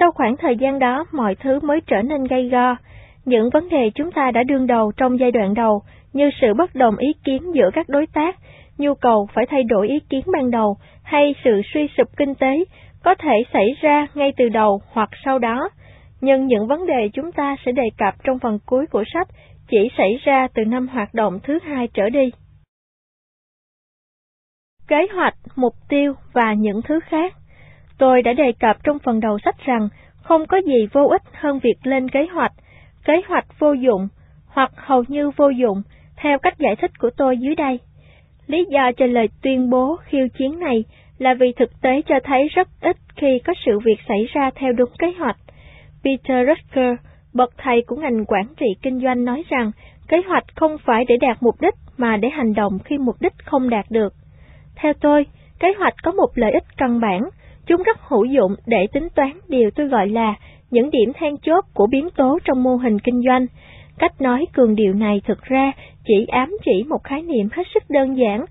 Sau 0.00 0.10
khoảng 0.12 0.36
thời 0.36 0.56
gian 0.56 0.78
đó, 0.78 1.04
mọi 1.12 1.34
thứ 1.34 1.60
mới 1.62 1.80
trở 1.86 2.02
nên 2.02 2.24
gay 2.24 2.48
go. 2.48 2.76
Những 3.24 3.50
vấn 3.50 3.68
đề 3.68 3.90
chúng 3.94 4.12
ta 4.12 4.30
đã 4.30 4.42
đương 4.42 4.66
đầu 4.66 4.92
trong 4.96 5.18
giai 5.18 5.30
đoạn 5.30 5.54
đầu, 5.54 5.82
như 6.12 6.30
sự 6.40 6.54
bất 6.54 6.74
đồng 6.74 6.96
ý 6.96 7.12
kiến 7.24 7.42
giữa 7.54 7.70
các 7.72 7.88
đối 7.88 8.06
tác, 8.06 8.36
nhu 8.78 8.94
cầu 8.94 9.28
phải 9.34 9.46
thay 9.46 9.62
đổi 9.62 9.88
ý 9.88 10.00
kiến 10.10 10.22
ban 10.32 10.50
đầu, 10.50 10.76
hay 11.02 11.34
sự 11.44 11.60
suy 11.74 11.88
sụp 11.96 12.06
kinh 12.16 12.34
tế, 12.34 12.64
có 13.04 13.14
thể 13.14 13.34
xảy 13.52 13.76
ra 13.80 14.06
ngay 14.14 14.32
từ 14.36 14.48
đầu 14.48 14.80
hoặc 14.92 15.10
sau 15.24 15.38
đó. 15.38 15.68
Nhưng 16.20 16.46
những 16.46 16.66
vấn 16.66 16.86
đề 16.86 17.08
chúng 17.12 17.32
ta 17.32 17.56
sẽ 17.66 17.72
đề 17.72 17.88
cập 17.98 18.14
trong 18.24 18.38
phần 18.38 18.58
cuối 18.66 18.86
của 18.86 19.04
sách 19.14 19.28
chỉ 19.74 19.88
xảy 19.96 20.18
ra 20.24 20.48
từ 20.54 20.64
năm 20.64 20.88
hoạt 20.88 21.14
động 21.14 21.38
thứ 21.42 21.58
hai 21.62 21.88
trở 21.94 22.10
đi. 22.10 22.30
Kế 24.88 25.06
hoạch, 25.14 25.34
mục 25.56 25.74
tiêu 25.88 26.14
và 26.32 26.54
những 26.54 26.80
thứ 26.82 27.00
khác 27.00 27.34
Tôi 27.98 28.22
đã 28.22 28.32
đề 28.32 28.52
cập 28.60 28.76
trong 28.84 28.98
phần 28.98 29.20
đầu 29.20 29.38
sách 29.38 29.56
rằng 29.66 29.88
không 30.22 30.46
có 30.46 30.56
gì 30.56 30.86
vô 30.92 31.06
ích 31.06 31.22
hơn 31.32 31.58
việc 31.58 31.74
lên 31.82 32.10
kế 32.10 32.26
hoạch, 32.26 32.52
kế 33.04 33.14
hoạch 33.28 33.46
vô 33.58 33.72
dụng 33.72 34.08
hoặc 34.46 34.72
hầu 34.76 35.04
như 35.08 35.30
vô 35.30 35.48
dụng, 35.48 35.82
theo 36.16 36.38
cách 36.38 36.58
giải 36.58 36.76
thích 36.76 36.90
của 36.98 37.10
tôi 37.16 37.38
dưới 37.38 37.54
đây. 37.54 37.78
Lý 38.46 38.64
do 38.70 38.92
cho 38.92 39.06
lời 39.06 39.28
tuyên 39.42 39.70
bố 39.70 39.96
khiêu 40.04 40.28
chiến 40.38 40.60
này 40.60 40.84
là 41.18 41.34
vì 41.34 41.52
thực 41.52 41.80
tế 41.82 42.02
cho 42.02 42.14
thấy 42.24 42.48
rất 42.48 42.68
ít 42.80 42.96
khi 43.16 43.38
có 43.44 43.52
sự 43.66 43.78
việc 43.78 43.98
xảy 44.08 44.26
ra 44.32 44.50
theo 44.54 44.72
đúng 44.72 44.90
kế 44.98 45.12
hoạch. 45.18 45.36
Peter 46.04 46.48
Rucker 46.48 46.96
bậc 47.34 47.50
thầy 47.58 47.82
của 47.86 47.96
ngành 47.96 48.24
quản 48.24 48.46
trị 48.56 48.66
kinh 48.82 49.00
doanh 49.00 49.24
nói 49.24 49.44
rằng 49.48 49.70
kế 50.08 50.16
hoạch 50.28 50.44
không 50.54 50.76
phải 50.84 51.04
để 51.08 51.16
đạt 51.20 51.42
mục 51.42 51.60
đích 51.60 51.74
mà 51.96 52.16
để 52.16 52.28
hành 52.28 52.54
động 52.54 52.78
khi 52.84 52.98
mục 52.98 53.16
đích 53.20 53.32
không 53.44 53.70
đạt 53.70 53.86
được. 53.90 54.12
Theo 54.76 54.92
tôi, 55.00 55.26
kế 55.60 55.68
hoạch 55.78 55.94
có 56.02 56.12
một 56.12 56.28
lợi 56.34 56.52
ích 56.52 56.64
căn 56.76 57.00
bản, 57.00 57.28
chúng 57.66 57.82
rất 57.82 57.98
hữu 58.00 58.24
dụng 58.24 58.54
để 58.66 58.86
tính 58.92 59.08
toán 59.14 59.32
điều 59.48 59.70
tôi 59.70 59.88
gọi 59.88 60.08
là 60.08 60.34
những 60.70 60.90
điểm 60.90 61.12
then 61.14 61.36
chốt 61.42 61.64
của 61.74 61.86
biến 61.86 62.08
tố 62.16 62.38
trong 62.44 62.62
mô 62.62 62.76
hình 62.76 62.98
kinh 62.98 63.22
doanh. 63.26 63.46
Cách 63.98 64.20
nói 64.20 64.46
cường 64.52 64.74
điệu 64.74 64.94
này 64.94 65.20
thực 65.24 65.42
ra 65.42 65.72
chỉ 66.04 66.26
ám 66.26 66.56
chỉ 66.64 66.84
một 66.88 67.04
khái 67.04 67.22
niệm 67.22 67.48
hết 67.52 67.62
sức 67.74 67.82
đơn 67.88 68.18
giản. 68.18 68.44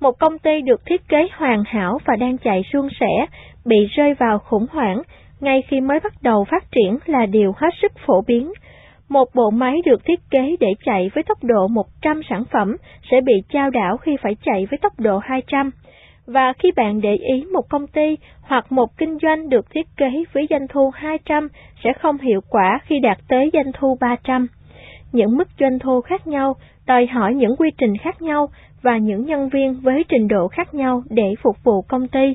Một 0.00 0.18
công 0.18 0.38
ty 0.38 0.60
được 0.60 0.86
thiết 0.86 1.08
kế 1.08 1.28
hoàn 1.32 1.62
hảo 1.66 1.98
và 2.04 2.16
đang 2.16 2.38
chạy 2.38 2.62
suôn 2.72 2.88
sẻ, 3.00 3.26
bị 3.64 3.86
rơi 3.96 4.14
vào 4.14 4.38
khủng 4.38 4.66
hoảng, 4.70 5.02
ngay 5.40 5.62
khi 5.68 5.80
mới 5.80 6.00
bắt 6.00 6.12
đầu 6.22 6.44
phát 6.50 6.64
triển 6.72 6.98
là 7.06 7.26
điều 7.26 7.52
hết 7.56 7.70
sức 7.82 7.92
phổ 8.06 8.20
biến. 8.26 8.52
Một 9.08 9.24
bộ 9.34 9.50
máy 9.50 9.76
được 9.84 10.04
thiết 10.04 10.20
kế 10.30 10.56
để 10.60 10.68
chạy 10.84 11.10
với 11.14 11.24
tốc 11.24 11.44
độ 11.44 11.68
100 11.68 12.20
sản 12.28 12.44
phẩm 12.52 12.76
sẽ 13.10 13.20
bị 13.20 13.32
trao 13.48 13.70
đảo 13.70 13.96
khi 13.96 14.16
phải 14.22 14.36
chạy 14.42 14.66
với 14.70 14.78
tốc 14.78 15.00
độ 15.00 15.18
200. 15.18 15.70
Và 16.26 16.52
khi 16.58 16.70
bạn 16.76 17.00
để 17.00 17.14
ý 17.14 17.44
một 17.52 17.68
công 17.70 17.86
ty 17.86 18.16
hoặc 18.42 18.72
một 18.72 18.98
kinh 18.98 19.18
doanh 19.22 19.48
được 19.48 19.70
thiết 19.70 19.86
kế 19.96 20.10
với 20.32 20.46
doanh 20.50 20.68
thu 20.68 20.90
200 20.94 21.48
sẽ 21.84 21.92
không 21.92 22.18
hiệu 22.18 22.40
quả 22.50 22.78
khi 22.86 22.98
đạt 22.98 23.18
tới 23.28 23.50
doanh 23.52 23.72
thu 23.74 23.96
300. 24.00 24.46
Những 25.12 25.36
mức 25.36 25.48
doanh 25.60 25.78
thu 25.78 26.00
khác 26.00 26.26
nhau 26.26 26.56
đòi 26.86 27.06
hỏi 27.06 27.34
những 27.34 27.56
quy 27.56 27.70
trình 27.78 27.96
khác 27.96 28.22
nhau 28.22 28.48
và 28.82 28.96
những 28.96 29.26
nhân 29.26 29.48
viên 29.48 29.80
với 29.80 30.04
trình 30.08 30.28
độ 30.28 30.48
khác 30.48 30.74
nhau 30.74 31.02
để 31.10 31.34
phục 31.42 31.56
vụ 31.64 31.82
công 31.82 32.08
ty. 32.08 32.34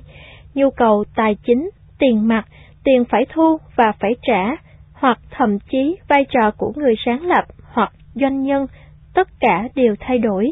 Nhu 0.54 0.70
cầu 0.70 1.04
tài 1.16 1.36
chính, 1.46 1.70
tiền 2.00 2.28
mặt, 2.28 2.46
tiền 2.86 3.06
phải 3.10 3.26
thu 3.34 3.58
và 3.76 3.92
phải 4.00 4.12
trả, 4.22 4.56
hoặc 4.94 5.20
thậm 5.32 5.60
chí 5.60 5.98
vai 6.08 6.26
trò 6.30 6.52
của 6.58 6.74
người 6.76 6.94
sáng 7.06 7.26
lập 7.26 7.46
hoặc 7.72 7.94
doanh 8.14 8.44
nhân, 8.44 8.68
tất 9.14 9.28
cả 9.40 9.68
đều 9.76 9.96
thay 10.00 10.18
đổi. 10.18 10.52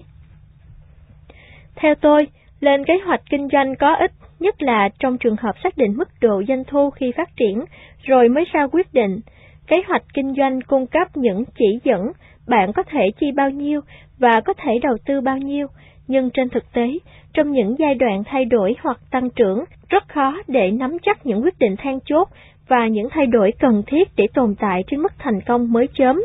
Theo 1.75 1.95
tôi, 1.95 2.27
lên 2.59 2.85
kế 2.85 2.93
hoạch 3.05 3.21
kinh 3.29 3.47
doanh 3.51 3.75
có 3.75 3.95
ích 3.95 4.11
nhất 4.39 4.61
là 4.61 4.89
trong 4.99 5.17
trường 5.17 5.35
hợp 5.35 5.55
xác 5.63 5.77
định 5.77 5.97
mức 5.97 6.09
độ 6.21 6.43
doanh 6.47 6.63
thu 6.63 6.89
khi 6.89 7.11
phát 7.17 7.29
triển, 7.35 7.65
rồi 8.03 8.29
mới 8.29 8.45
ra 8.53 8.67
quyết 8.67 8.93
định. 8.93 9.19
Kế 9.67 9.77
hoạch 9.87 10.03
kinh 10.13 10.33
doanh 10.37 10.61
cung 10.61 10.87
cấp 10.87 11.07
những 11.15 11.43
chỉ 11.59 11.79
dẫn 11.83 12.11
bạn 12.47 12.73
có 12.73 12.83
thể 12.83 13.11
chi 13.19 13.31
bao 13.35 13.49
nhiêu 13.49 13.81
và 14.19 14.41
có 14.45 14.53
thể 14.53 14.71
đầu 14.83 14.97
tư 15.05 15.21
bao 15.21 15.37
nhiêu, 15.37 15.67
nhưng 16.07 16.29
trên 16.29 16.49
thực 16.49 16.71
tế, 16.73 16.99
trong 17.33 17.51
những 17.51 17.75
giai 17.79 17.95
đoạn 17.95 18.23
thay 18.25 18.45
đổi 18.45 18.75
hoặc 18.81 18.99
tăng 19.11 19.29
trưởng, 19.29 19.63
rất 19.89 20.07
khó 20.07 20.37
để 20.47 20.71
nắm 20.71 20.97
chắc 21.03 21.25
những 21.25 21.43
quyết 21.43 21.59
định 21.59 21.75
then 21.77 21.99
chốt 22.05 22.27
và 22.67 22.87
những 22.87 23.07
thay 23.11 23.25
đổi 23.25 23.51
cần 23.59 23.83
thiết 23.87 24.09
để 24.15 24.27
tồn 24.33 24.55
tại 24.59 24.83
trên 24.87 25.01
mức 25.01 25.13
thành 25.19 25.41
công 25.41 25.73
mới 25.73 25.87
chớm. 25.93 26.23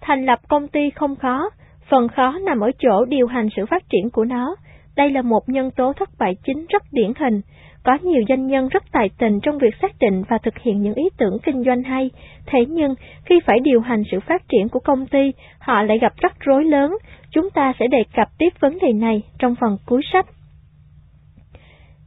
Thành 0.00 0.24
lập 0.24 0.38
công 0.48 0.68
ty 0.68 0.90
không 0.90 1.16
khó, 1.16 1.50
phần 1.90 2.08
khó 2.08 2.38
nằm 2.46 2.60
ở 2.60 2.70
chỗ 2.78 3.04
điều 3.04 3.26
hành 3.26 3.48
sự 3.56 3.66
phát 3.66 3.82
triển 3.90 4.10
của 4.10 4.24
nó. 4.24 4.56
Đây 4.96 5.10
là 5.10 5.22
một 5.22 5.48
nhân 5.48 5.70
tố 5.70 5.92
thất 5.92 6.08
bại 6.18 6.36
chính 6.44 6.66
rất 6.68 6.82
điển 6.92 7.12
hình. 7.18 7.40
Có 7.84 7.98
nhiều 8.02 8.22
doanh 8.28 8.46
nhân 8.46 8.68
rất 8.68 8.82
tài 8.92 9.10
tình 9.18 9.40
trong 9.42 9.58
việc 9.58 9.74
xác 9.82 9.92
định 10.00 10.22
và 10.28 10.38
thực 10.38 10.58
hiện 10.58 10.82
những 10.82 10.94
ý 10.94 11.04
tưởng 11.18 11.38
kinh 11.42 11.64
doanh 11.64 11.82
hay, 11.82 12.10
thế 12.46 12.58
nhưng 12.68 12.94
khi 13.24 13.40
phải 13.46 13.58
điều 13.62 13.80
hành 13.80 14.02
sự 14.10 14.20
phát 14.20 14.48
triển 14.48 14.68
của 14.68 14.80
công 14.80 15.06
ty, 15.06 15.32
họ 15.58 15.82
lại 15.82 15.98
gặp 15.98 16.12
rắc 16.16 16.36
rối 16.40 16.64
lớn. 16.64 16.96
Chúng 17.30 17.50
ta 17.50 17.72
sẽ 17.78 17.86
đề 17.86 18.04
cập 18.14 18.28
tiếp 18.38 18.48
vấn 18.60 18.78
đề 18.78 18.92
này 18.92 19.22
trong 19.38 19.54
phần 19.60 19.78
cuối 19.86 20.02
sách. 20.12 20.26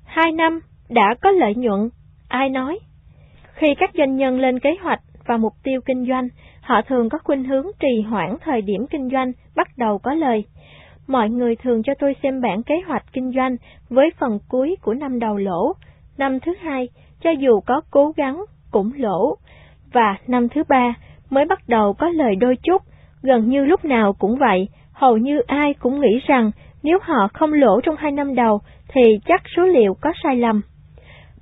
Hai 0.05 0.31
năm 0.31 0.59
đã 0.89 1.15
có 1.21 1.31
lợi 1.31 1.55
nhuận, 1.55 1.89
ai 2.27 2.49
nói? 2.49 2.79
Khi 3.53 3.67
các 3.77 3.89
doanh 3.97 4.15
nhân 4.15 4.39
lên 4.39 4.59
kế 4.59 4.75
hoạch 4.81 5.01
và 5.25 5.37
mục 5.37 5.53
tiêu 5.63 5.81
kinh 5.85 6.05
doanh, 6.07 6.27
họ 6.61 6.81
thường 6.81 7.09
có 7.09 7.17
khuynh 7.23 7.43
hướng 7.43 7.65
trì 7.79 8.01
hoãn 8.01 8.35
thời 8.41 8.61
điểm 8.61 8.87
kinh 8.89 9.09
doanh 9.09 9.31
bắt 9.55 9.67
đầu 9.77 9.97
có 9.97 10.13
lời. 10.13 10.43
Mọi 11.07 11.29
người 11.29 11.55
thường 11.55 11.83
cho 11.83 11.93
tôi 11.99 12.15
xem 12.23 12.41
bản 12.41 12.63
kế 12.63 12.75
hoạch 12.87 13.03
kinh 13.13 13.31
doanh 13.35 13.55
với 13.89 14.09
phần 14.19 14.39
cuối 14.49 14.75
của 14.81 14.93
năm 14.93 15.19
đầu 15.19 15.37
lỗ, 15.37 15.73
năm 16.17 16.39
thứ 16.39 16.53
hai, 16.61 16.89
cho 17.23 17.29
dù 17.29 17.59
có 17.65 17.81
cố 17.91 18.11
gắng, 18.17 18.45
cũng 18.71 18.91
lỗ, 18.95 19.37
và 19.93 20.17
năm 20.27 20.49
thứ 20.49 20.63
ba 20.69 20.93
mới 21.29 21.45
bắt 21.45 21.59
đầu 21.67 21.93
có 21.93 22.09
lời 22.09 22.35
đôi 22.35 22.55
chút, 22.63 22.81
gần 23.21 23.49
như 23.49 23.65
lúc 23.65 23.85
nào 23.85 24.13
cũng 24.13 24.37
vậy, 24.37 24.69
hầu 25.01 25.17
như 25.17 25.41
ai 25.47 25.73
cũng 25.73 25.99
nghĩ 25.99 26.19
rằng 26.27 26.51
nếu 26.83 26.99
họ 27.01 27.27
không 27.33 27.53
lỗ 27.53 27.81
trong 27.81 27.95
hai 27.95 28.11
năm 28.11 28.35
đầu 28.35 28.59
thì 28.87 29.01
chắc 29.25 29.41
số 29.55 29.63
liệu 29.63 29.93
có 30.01 30.11
sai 30.23 30.35
lầm. 30.35 30.61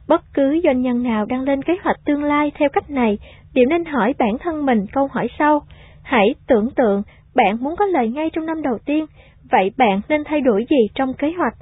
Bất 0.08 0.22
cứ 0.34 0.60
doanh 0.64 0.82
nhân 0.82 1.04
nào 1.04 1.26
đang 1.26 1.42
lên 1.42 1.64
kế 1.64 1.74
hoạch 1.84 1.96
tương 2.06 2.24
lai 2.24 2.52
theo 2.56 2.70
cách 2.74 2.90
này 2.90 3.18
đều 3.54 3.66
nên 3.66 3.86
hỏi 3.86 4.14
bản 4.20 4.38
thân 4.40 4.66
mình 4.66 4.86
câu 4.92 5.08
hỏi 5.12 5.28
sau. 5.40 5.62
Hãy 6.04 6.36
tưởng 6.48 6.70
tượng 6.76 7.04
bạn 7.36 7.58
muốn 7.64 7.76
có 7.76 7.86
lời 7.86 8.08
ngay 8.08 8.30
trong 8.34 8.46
năm 8.46 8.62
đầu 8.62 8.78
tiên, 8.86 9.06
vậy 9.52 9.72
bạn 9.78 10.02
nên 10.10 10.24
thay 10.24 10.42
đổi 10.42 10.66
gì 10.70 10.88
trong 10.96 11.14
kế 11.14 11.32
hoạch? 11.38 11.54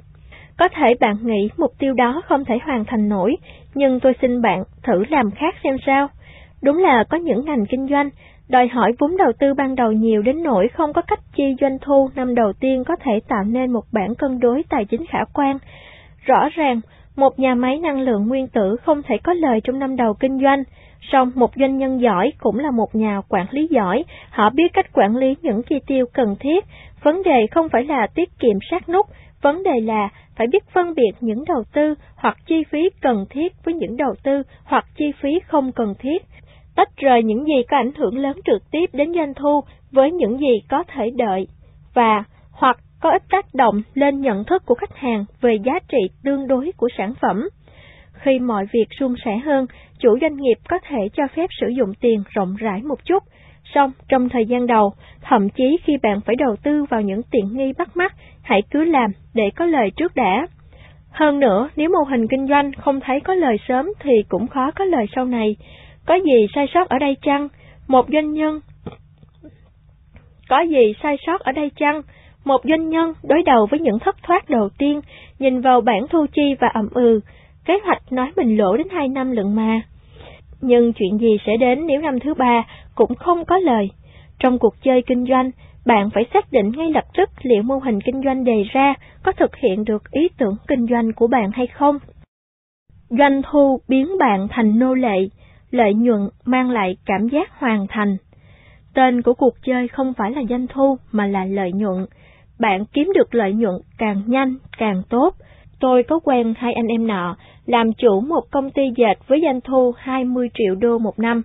Có 0.58 0.68
thể 0.68 0.94
bạn 1.00 1.16
nghĩ 1.22 1.48
mục 1.56 1.70
tiêu 1.78 1.94
đó 1.94 2.22
không 2.26 2.44
thể 2.44 2.58
hoàn 2.64 2.84
thành 2.84 3.08
nổi, 3.08 3.36
nhưng 3.74 4.00
tôi 4.00 4.12
xin 4.22 4.42
bạn 4.42 4.62
thử 4.82 5.04
làm 5.08 5.30
khác 5.30 5.54
xem 5.64 5.76
sao. 5.86 6.08
Đúng 6.62 6.78
là 6.78 7.04
có 7.10 7.18
những 7.18 7.44
ngành 7.44 7.66
kinh 7.66 7.88
doanh 7.90 8.10
đòi 8.48 8.68
hỏi 8.68 8.92
vốn 8.98 9.16
đầu 9.16 9.32
tư 9.38 9.54
ban 9.54 9.74
đầu 9.74 9.92
nhiều 9.92 10.22
đến 10.22 10.42
nỗi 10.42 10.68
không 10.68 10.92
có 10.92 11.02
cách 11.02 11.20
chi 11.36 11.44
doanh 11.60 11.78
thu 11.78 12.10
năm 12.14 12.34
đầu 12.34 12.52
tiên 12.60 12.84
có 12.84 12.96
thể 12.96 13.20
tạo 13.28 13.44
nên 13.44 13.72
một 13.72 13.84
bản 13.92 14.14
cân 14.14 14.40
đối 14.40 14.62
tài 14.68 14.84
chính 14.84 15.06
khả 15.06 15.24
quan. 15.34 15.58
Rõ 16.24 16.48
ràng, 16.54 16.80
một 17.16 17.38
nhà 17.38 17.54
máy 17.54 17.78
năng 17.78 18.00
lượng 18.00 18.28
nguyên 18.28 18.48
tử 18.48 18.76
không 18.84 19.02
thể 19.02 19.18
có 19.18 19.34
lời 19.34 19.60
trong 19.64 19.78
năm 19.78 19.96
đầu 19.96 20.14
kinh 20.14 20.40
doanh, 20.42 20.62
song 21.12 21.32
một 21.34 21.50
doanh 21.56 21.78
nhân 21.78 22.00
giỏi 22.00 22.32
cũng 22.38 22.58
là 22.58 22.70
một 22.70 22.94
nhà 22.94 23.20
quản 23.28 23.46
lý 23.50 23.66
giỏi, 23.70 24.04
họ 24.30 24.50
biết 24.50 24.72
cách 24.72 24.92
quản 24.92 25.16
lý 25.16 25.34
những 25.42 25.62
chi 25.62 25.76
tiêu 25.86 26.06
cần 26.12 26.36
thiết. 26.40 26.64
Vấn 27.02 27.22
đề 27.22 27.46
không 27.50 27.68
phải 27.68 27.84
là 27.84 28.06
tiết 28.14 28.28
kiệm 28.38 28.58
sát 28.70 28.88
nút, 28.88 29.06
vấn 29.42 29.62
đề 29.62 29.80
là 29.80 30.08
phải 30.36 30.46
biết 30.46 30.64
phân 30.74 30.94
biệt 30.94 31.12
những 31.20 31.44
đầu 31.44 31.64
tư 31.72 31.94
hoặc 32.16 32.36
chi 32.46 32.64
phí 32.70 32.90
cần 33.00 33.26
thiết 33.30 33.52
với 33.64 33.74
những 33.74 33.96
đầu 33.96 34.14
tư 34.22 34.42
hoặc 34.64 34.84
chi 34.96 35.12
phí 35.20 35.40
không 35.48 35.72
cần 35.72 35.94
thiết. 35.98 36.22
Tách 36.78 36.96
rời 36.96 37.22
những 37.22 37.44
gì 37.44 37.62
có 37.68 37.76
ảnh 37.76 37.92
hưởng 37.96 38.18
lớn 38.18 38.40
trực 38.44 38.70
tiếp 38.70 38.86
đến 38.92 39.14
doanh 39.14 39.34
thu 39.34 39.60
với 39.92 40.12
những 40.12 40.38
gì 40.38 40.60
có 40.68 40.84
thể 40.88 41.10
đợi. 41.16 41.46
Và 41.94 42.24
hoặc 42.50 42.76
có 43.00 43.10
ít 43.10 43.22
tác 43.30 43.54
động 43.54 43.82
lên 43.94 44.20
nhận 44.20 44.44
thức 44.44 44.62
của 44.66 44.74
khách 44.74 44.96
hàng 44.96 45.24
về 45.40 45.56
giá 45.64 45.72
trị 45.88 45.98
tương 46.24 46.46
đối 46.46 46.72
của 46.76 46.88
sản 46.98 47.12
phẩm. 47.20 47.48
Khi 48.12 48.38
mọi 48.38 48.66
việc 48.72 48.86
suôn 49.00 49.14
sẻ 49.24 49.38
hơn, 49.44 49.66
chủ 49.98 50.18
doanh 50.20 50.36
nghiệp 50.36 50.54
có 50.68 50.78
thể 50.88 51.08
cho 51.12 51.22
phép 51.36 51.46
sử 51.60 51.66
dụng 51.68 51.94
tiền 52.00 52.22
rộng 52.30 52.56
rãi 52.58 52.82
một 52.82 53.04
chút. 53.04 53.22
Song, 53.74 53.92
trong 54.08 54.28
thời 54.28 54.46
gian 54.46 54.66
đầu, 54.66 54.92
thậm 55.22 55.48
chí 55.48 55.78
khi 55.84 55.92
bạn 56.02 56.20
phải 56.26 56.36
đầu 56.36 56.56
tư 56.62 56.84
vào 56.90 57.00
những 57.00 57.22
tiện 57.30 57.56
nghi 57.56 57.72
bắt 57.78 57.96
mắt, 57.96 58.14
hãy 58.42 58.62
cứ 58.70 58.84
làm 58.84 59.10
để 59.34 59.50
có 59.56 59.66
lời 59.66 59.90
trước 59.96 60.14
đã. 60.14 60.46
Hơn 61.10 61.40
nữa, 61.40 61.68
nếu 61.76 61.90
mô 61.90 62.02
hình 62.10 62.26
kinh 62.28 62.46
doanh 62.48 62.72
không 62.72 63.00
thấy 63.00 63.20
có 63.20 63.34
lời 63.34 63.56
sớm 63.68 63.86
thì 64.00 64.12
cũng 64.28 64.46
khó 64.46 64.70
có 64.70 64.84
lời 64.84 65.06
sau 65.14 65.24
này. 65.24 65.56
Có 66.08 66.14
gì 66.14 66.46
sai 66.54 66.66
sót 66.74 66.88
ở 66.88 66.98
đây 66.98 67.16
chăng? 67.22 67.48
Một 67.88 68.06
doanh 68.12 68.32
nhân 68.32 68.60
Có 70.48 70.60
gì 70.60 70.94
sai 71.02 71.16
sót 71.26 71.40
ở 71.40 71.52
đây 71.52 71.70
chăng? 71.76 72.02
Một 72.44 72.60
doanh 72.64 72.88
nhân 72.88 73.12
đối 73.22 73.42
đầu 73.42 73.66
với 73.70 73.80
những 73.80 73.98
thất 73.98 74.16
thoát 74.22 74.50
đầu 74.50 74.68
tiên, 74.78 75.00
nhìn 75.38 75.60
vào 75.60 75.80
bản 75.80 76.06
thu 76.10 76.26
chi 76.32 76.54
và 76.60 76.68
ẩm 76.68 76.88
ừ, 76.94 77.20
kế 77.64 77.74
hoạch 77.84 78.12
nói 78.12 78.32
mình 78.36 78.56
lỗ 78.56 78.76
đến 78.76 78.86
hai 78.90 79.08
năm 79.08 79.30
lận 79.30 79.52
mà. 79.54 79.80
Nhưng 80.60 80.92
chuyện 80.92 81.18
gì 81.18 81.38
sẽ 81.46 81.56
đến 81.56 81.86
nếu 81.86 82.00
năm 82.00 82.20
thứ 82.20 82.34
ba 82.34 82.64
cũng 82.94 83.14
không 83.14 83.44
có 83.44 83.58
lời. 83.58 83.88
Trong 84.38 84.58
cuộc 84.58 84.74
chơi 84.82 85.02
kinh 85.06 85.26
doanh, 85.26 85.50
bạn 85.86 86.10
phải 86.14 86.24
xác 86.34 86.52
định 86.52 86.72
ngay 86.76 86.90
lập 86.90 87.04
tức 87.16 87.30
liệu 87.42 87.62
mô 87.62 87.78
hình 87.78 88.00
kinh 88.00 88.22
doanh 88.24 88.44
đề 88.44 88.64
ra 88.72 88.94
có 89.22 89.32
thực 89.32 89.56
hiện 89.56 89.84
được 89.84 90.10
ý 90.10 90.28
tưởng 90.38 90.56
kinh 90.68 90.86
doanh 90.90 91.12
của 91.12 91.26
bạn 91.26 91.50
hay 91.52 91.66
không. 91.66 91.98
Doanh 93.08 93.42
thu 93.50 93.80
biến 93.88 94.18
bạn 94.18 94.46
thành 94.50 94.78
nô 94.78 94.94
lệ, 94.94 95.28
lợi 95.70 95.94
nhuận 95.94 96.28
mang 96.44 96.70
lại 96.70 96.96
cảm 97.06 97.28
giác 97.28 97.60
hoàn 97.60 97.86
thành. 97.88 98.16
Tên 98.94 99.22
của 99.22 99.34
cuộc 99.34 99.54
chơi 99.62 99.88
không 99.88 100.12
phải 100.14 100.30
là 100.30 100.42
doanh 100.48 100.66
thu 100.66 100.96
mà 101.12 101.26
là 101.26 101.44
lợi 101.44 101.72
nhuận. 101.72 102.06
Bạn 102.60 102.84
kiếm 102.92 103.12
được 103.14 103.34
lợi 103.34 103.52
nhuận 103.52 103.74
càng 103.98 104.22
nhanh 104.26 104.54
càng 104.78 105.02
tốt. 105.08 105.34
Tôi 105.80 106.02
có 106.02 106.18
quen 106.18 106.54
hai 106.56 106.72
anh 106.72 106.86
em 106.86 107.06
nọ, 107.06 107.36
làm 107.66 107.92
chủ 107.92 108.20
một 108.20 108.42
công 108.50 108.70
ty 108.70 108.82
dệt 108.96 109.14
với 109.26 109.40
doanh 109.42 109.60
thu 109.60 109.92
20 109.96 110.48
triệu 110.54 110.74
đô 110.74 110.98
một 110.98 111.18
năm. 111.18 111.42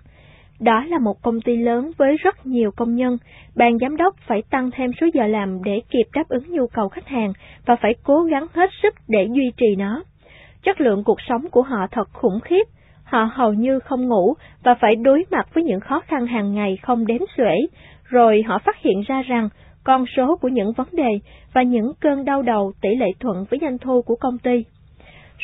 Đó 0.60 0.84
là 0.84 0.98
một 0.98 1.22
công 1.22 1.40
ty 1.40 1.56
lớn 1.56 1.90
với 1.96 2.16
rất 2.16 2.46
nhiều 2.46 2.70
công 2.76 2.94
nhân, 2.94 3.18
ban 3.56 3.78
giám 3.78 3.96
đốc 3.96 4.14
phải 4.26 4.42
tăng 4.50 4.70
thêm 4.70 4.90
số 5.00 5.06
giờ 5.14 5.26
làm 5.26 5.64
để 5.64 5.80
kịp 5.90 6.04
đáp 6.14 6.28
ứng 6.28 6.50
nhu 6.50 6.66
cầu 6.66 6.88
khách 6.88 7.08
hàng 7.08 7.32
và 7.66 7.76
phải 7.76 7.94
cố 8.04 8.22
gắng 8.22 8.46
hết 8.52 8.70
sức 8.82 8.94
để 9.08 9.28
duy 9.30 9.52
trì 9.56 9.76
nó. 9.78 10.02
Chất 10.62 10.80
lượng 10.80 11.04
cuộc 11.04 11.20
sống 11.28 11.46
của 11.50 11.62
họ 11.62 11.86
thật 11.90 12.08
khủng 12.12 12.40
khiếp, 12.40 12.62
họ 13.04 13.30
hầu 13.32 13.52
như 13.52 13.78
không 13.78 14.08
ngủ 14.08 14.34
và 14.62 14.74
phải 14.74 14.96
đối 14.96 15.24
mặt 15.30 15.54
với 15.54 15.64
những 15.64 15.80
khó 15.80 16.00
khăn 16.00 16.26
hàng 16.26 16.54
ngày 16.54 16.78
không 16.82 17.06
đếm 17.06 17.20
xuể, 17.36 17.56
rồi 18.04 18.42
họ 18.46 18.58
phát 18.58 18.76
hiện 18.82 19.02
ra 19.06 19.22
rằng 19.22 19.48
con 19.84 20.04
số 20.16 20.36
của 20.36 20.48
những 20.48 20.72
vấn 20.72 20.88
đề 20.92 21.10
và 21.52 21.62
những 21.62 21.92
cơn 22.00 22.24
đau 22.24 22.42
đầu 22.42 22.72
tỷ 22.80 22.88
lệ 22.96 23.06
thuận 23.20 23.44
với 23.50 23.58
doanh 23.62 23.78
thu 23.78 24.02
của 24.02 24.16
công 24.16 24.38
ty. 24.38 24.64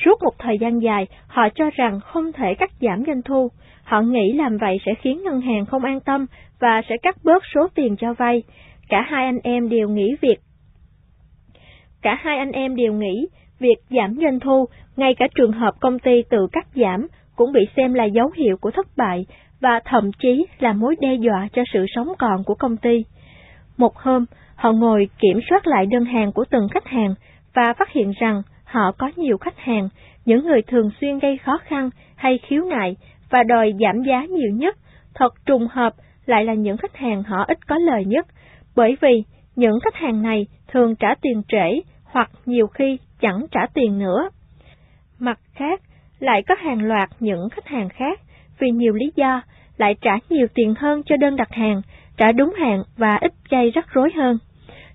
Suốt 0.05 0.23
một 0.23 0.39
thời 0.39 0.59
gian 0.59 0.83
dài, 0.83 1.07
họ 1.27 1.49
cho 1.55 1.71
rằng 1.71 2.01
không 2.01 2.33
thể 2.33 2.55
cắt 2.55 2.71
giảm 2.81 3.05
doanh 3.07 3.23
thu. 3.23 3.49
Họ 3.85 4.01
nghĩ 4.01 4.33
làm 4.33 4.57
vậy 4.57 4.79
sẽ 4.87 4.93
khiến 4.95 5.23
ngân 5.25 5.41
hàng 5.41 5.67
không 5.67 5.85
an 5.85 6.01
tâm 6.01 6.27
và 6.61 6.83
sẽ 6.89 6.97
cắt 7.03 7.17
bớt 7.25 7.43
số 7.55 7.69
tiền 7.75 7.97
cho 7.97 8.15
vay. 8.15 8.43
Cả 8.89 9.03
hai 9.03 9.25
anh 9.25 9.39
em 9.43 9.69
đều 9.69 9.89
nghĩ 9.89 10.17
việc 10.21 10.37
Cả 12.03 12.19
hai 12.21 12.39
anh 12.39 12.53
em 12.53 12.77
đều 12.77 12.93
nghĩ 12.93 13.27
việc 13.59 13.77
giảm 13.91 14.15
doanh 14.23 14.41
thu, 14.41 14.67
ngay 14.97 15.15
cả 15.15 15.29
trường 15.35 15.53
hợp 15.53 15.75
công 15.81 15.99
ty 15.99 16.23
tự 16.31 16.47
cắt 16.53 16.67
giảm, 16.75 17.07
cũng 17.41 17.53
bị 17.53 17.61
xem 17.77 17.95
là 17.95 18.05
dấu 18.05 18.31
hiệu 18.37 18.57
của 18.61 18.71
thất 18.71 18.87
bại 18.97 19.27
và 19.61 19.81
thậm 19.85 20.11
chí 20.13 20.47
là 20.59 20.73
mối 20.73 20.97
đe 21.01 21.15
dọa 21.15 21.49
cho 21.53 21.63
sự 21.73 21.87
sống 21.95 22.13
còn 22.19 22.45
của 22.45 22.55
công 22.55 22.77
ty. 22.77 23.05
Một 23.77 23.97
hôm, 23.97 24.25
họ 24.55 24.73
ngồi 24.73 25.09
kiểm 25.19 25.41
soát 25.51 25.67
lại 25.67 25.87
đơn 25.87 26.05
hàng 26.05 26.33
của 26.33 26.45
từng 26.51 26.69
khách 26.69 26.87
hàng 26.87 27.15
và 27.55 27.73
phát 27.79 27.93
hiện 27.93 28.13
rằng 28.21 28.43
họ 28.65 28.93
có 28.99 29.11
nhiều 29.17 29.39
khách 29.39 29.59
hàng, 29.59 29.89
những 30.25 30.47
người 30.47 30.63
thường 30.63 30.91
xuyên 31.01 31.19
gây 31.19 31.39
khó 31.39 31.59
khăn 31.65 31.91
hay 32.17 32.39
khiếu 32.39 32.65
nại 32.65 32.97
và 33.31 33.43
đòi 33.43 33.73
giảm 33.81 34.03
giá 34.03 34.25
nhiều 34.25 34.51
nhất, 34.55 34.77
thật 35.15 35.35
trùng 35.47 35.67
hợp 35.71 35.93
lại 36.27 36.45
là 36.45 36.55
những 36.55 36.77
khách 36.77 36.97
hàng 36.97 37.23
họ 37.23 37.45
ít 37.49 37.67
có 37.67 37.79
lời 37.79 38.05
nhất, 38.05 38.27
bởi 38.77 38.97
vì 39.01 39.23
những 39.57 39.81
khách 39.81 39.95
hàng 39.95 40.23
này 40.23 40.47
thường 40.69 40.97
trả 40.97 41.15
tiền 41.23 41.43
trễ 41.49 41.81
hoặc 42.05 42.31
nhiều 42.47 42.67
khi 42.67 42.99
chẳng 43.21 43.47
trả 43.51 43.61
tiền 43.75 43.99
nữa. 43.99 44.29
Mặt 45.19 45.39
khác, 45.55 45.81
lại 46.21 46.43
có 46.49 46.55
hàng 46.59 46.83
loạt 46.83 47.09
những 47.21 47.49
khách 47.51 47.67
hàng 47.67 47.89
khác 47.89 48.21
vì 48.59 48.71
nhiều 48.71 48.93
lý 48.93 49.13
do 49.17 49.43
lại 49.77 49.95
trả 50.01 50.13
nhiều 50.31 50.47
tiền 50.55 50.75
hơn 50.79 51.03
cho 51.07 51.17
đơn 51.17 51.37
đặt 51.37 51.53
hàng, 51.53 51.83
trả 52.17 52.33
đúng 52.33 52.55
hạn 52.59 52.83
và 52.97 53.17
ít 53.17 53.33
gây 53.51 53.71
rắc 53.71 53.87
rối 53.93 54.11
hơn. 54.17 54.39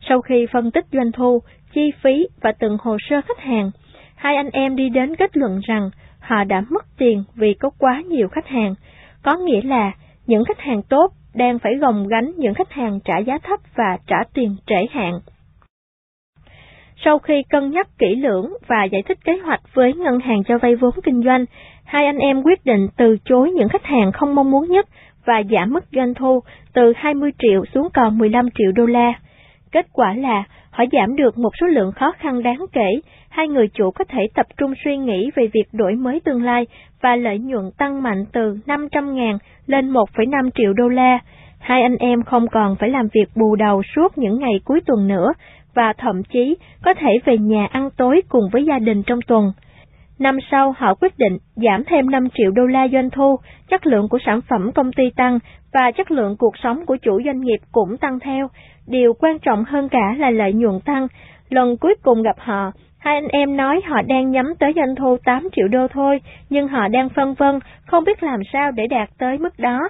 Sau 0.09 0.21
khi 0.21 0.45
phân 0.51 0.71
tích 0.71 0.85
doanh 0.91 1.11
thu, 1.11 1.39
chi 1.73 1.91
phí 2.01 2.27
và 2.41 2.51
từng 2.59 2.77
hồ 2.81 2.97
sơ 3.09 3.21
khách 3.21 3.39
hàng, 3.39 3.71
hai 4.15 4.35
anh 4.35 4.49
em 4.49 4.75
đi 4.75 4.89
đến 4.89 5.15
kết 5.15 5.37
luận 5.37 5.59
rằng 5.67 5.89
họ 6.19 6.43
đã 6.43 6.63
mất 6.69 6.85
tiền 6.97 7.23
vì 7.35 7.53
có 7.53 7.69
quá 7.79 8.01
nhiều 8.05 8.27
khách 8.27 8.47
hàng, 8.47 8.75
có 9.23 9.37
nghĩa 9.37 9.61
là 9.61 9.91
những 10.27 10.45
khách 10.45 10.59
hàng 10.59 10.81
tốt 10.89 11.11
đang 11.35 11.59
phải 11.59 11.75
gồng 11.75 12.07
gánh 12.07 12.31
những 12.37 12.53
khách 12.53 12.71
hàng 12.71 12.99
trả 13.05 13.17
giá 13.17 13.37
thấp 13.43 13.59
và 13.75 13.97
trả 14.07 14.17
tiền 14.33 14.55
trễ 14.67 14.85
hạn. 14.91 15.13
Sau 17.03 17.19
khi 17.19 17.43
cân 17.49 17.71
nhắc 17.71 17.87
kỹ 17.97 18.15
lưỡng 18.15 18.53
và 18.67 18.83
giải 18.83 19.01
thích 19.07 19.17
kế 19.25 19.37
hoạch 19.37 19.61
với 19.73 19.93
ngân 19.93 20.19
hàng 20.19 20.43
cho 20.47 20.57
vay 20.57 20.75
vốn 20.75 20.91
kinh 21.03 21.23
doanh, 21.23 21.45
hai 21.83 22.05
anh 22.05 22.17
em 22.17 22.41
quyết 22.41 22.65
định 22.65 22.87
từ 22.97 23.17
chối 23.25 23.51
những 23.51 23.69
khách 23.69 23.85
hàng 23.85 24.11
không 24.11 24.35
mong 24.35 24.51
muốn 24.51 24.67
nhất 24.67 24.85
và 25.25 25.41
giảm 25.51 25.73
mức 25.73 25.85
doanh 25.91 26.13
thu 26.13 26.39
từ 26.73 26.93
20 26.95 27.31
triệu 27.39 27.65
xuống 27.73 27.87
còn 27.93 28.17
15 28.17 28.49
triệu 28.55 28.71
đô 28.71 28.85
la. 28.85 29.13
Kết 29.71 29.85
quả 29.93 30.13
là 30.13 30.43
họ 30.71 30.83
giảm 30.91 31.15
được 31.15 31.37
một 31.37 31.49
số 31.61 31.67
lượng 31.67 31.91
khó 31.91 32.11
khăn 32.19 32.43
đáng 32.43 32.65
kể, 32.73 32.99
hai 33.29 33.47
người 33.47 33.67
chủ 33.67 33.91
có 33.91 34.05
thể 34.09 34.27
tập 34.35 34.45
trung 34.57 34.73
suy 34.85 34.97
nghĩ 34.97 35.31
về 35.35 35.47
việc 35.53 35.65
đổi 35.73 35.95
mới 35.95 36.19
tương 36.19 36.43
lai 36.43 36.67
và 37.01 37.15
lợi 37.15 37.39
nhuận 37.39 37.65
tăng 37.77 38.03
mạnh 38.03 38.25
từ 38.33 38.57
500.000 38.65 39.37
lên 39.65 39.93
1,5 39.93 40.49
triệu 40.55 40.73
đô 40.73 40.87
la. 40.87 41.19
Hai 41.59 41.81
anh 41.81 41.95
em 41.99 42.23
không 42.23 42.47
còn 42.47 42.75
phải 42.79 42.89
làm 42.89 43.07
việc 43.13 43.29
bù 43.35 43.55
đầu 43.55 43.81
suốt 43.95 44.17
những 44.17 44.39
ngày 44.39 44.59
cuối 44.65 44.81
tuần 44.85 45.07
nữa 45.07 45.33
và 45.75 45.93
thậm 45.97 46.23
chí 46.23 46.57
có 46.83 46.93
thể 46.93 47.09
về 47.25 47.37
nhà 47.37 47.67
ăn 47.71 47.89
tối 47.97 48.21
cùng 48.29 48.43
với 48.51 48.65
gia 48.65 48.79
đình 48.79 49.03
trong 49.03 49.19
tuần. 49.27 49.51
Năm 50.19 50.37
sau 50.51 50.73
họ 50.77 50.95
quyết 50.95 51.17
định 51.17 51.37
giảm 51.55 51.83
thêm 51.87 52.09
5 52.09 52.27
triệu 52.33 52.51
đô 52.51 52.65
la 52.65 52.87
doanh 52.87 53.09
thu, 53.09 53.39
chất 53.69 53.87
lượng 53.87 54.09
của 54.09 54.17
sản 54.25 54.39
phẩm 54.49 54.71
công 54.71 54.93
ty 54.93 55.09
tăng 55.15 55.39
và 55.73 55.91
chất 55.91 56.11
lượng 56.11 56.35
cuộc 56.39 56.57
sống 56.63 56.85
của 56.85 56.97
chủ 57.01 57.21
doanh 57.25 57.41
nghiệp 57.41 57.59
cũng 57.71 57.97
tăng 57.97 58.19
theo. 58.19 58.49
Điều 58.87 59.13
quan 59.13 59.39
trọng 59.39 59.63
hơn 59.65 59.89
cả 59.89 60.15
là 60.17 60.29
lợi 60.29 60.53
nhuận 60.53 60.79
tăng. 60.85 61.07
Lần 61.49 61.77
cuối 61.77 61.95
cùng 62.03 62.23
gặp 62.23 62.35
họ, 62.39 62.71
hai 62.99 63.15
anh 63.15 63.27
em 63.27 63.57
nói 63.57 63.81
họ 63.85 64.01
đang 64.01 64.31
nhắm 64.31 64.45
tới 64.59 64.73
doanh 64.75 64.95
thu 64.95 65.17
8 65.25 65.47
triệu 65.55 65.67
đô 65.67 65.87
thôi, 65.87 66.21
nhưng 66.49 66.67
họ 66.67 66.87
đang 66.87 67.09
phân 67.09 67.33
vân, 67.33 67.59
không 67.87 68.03
biết 68.03 68.23
làm 68.23 68.39
sao 68.53 68.71
để 68.71 68.87
đạt 68.87 69.09
tới 69.17 69.37
mức 69.37 69.59
đó. 69.59 69.89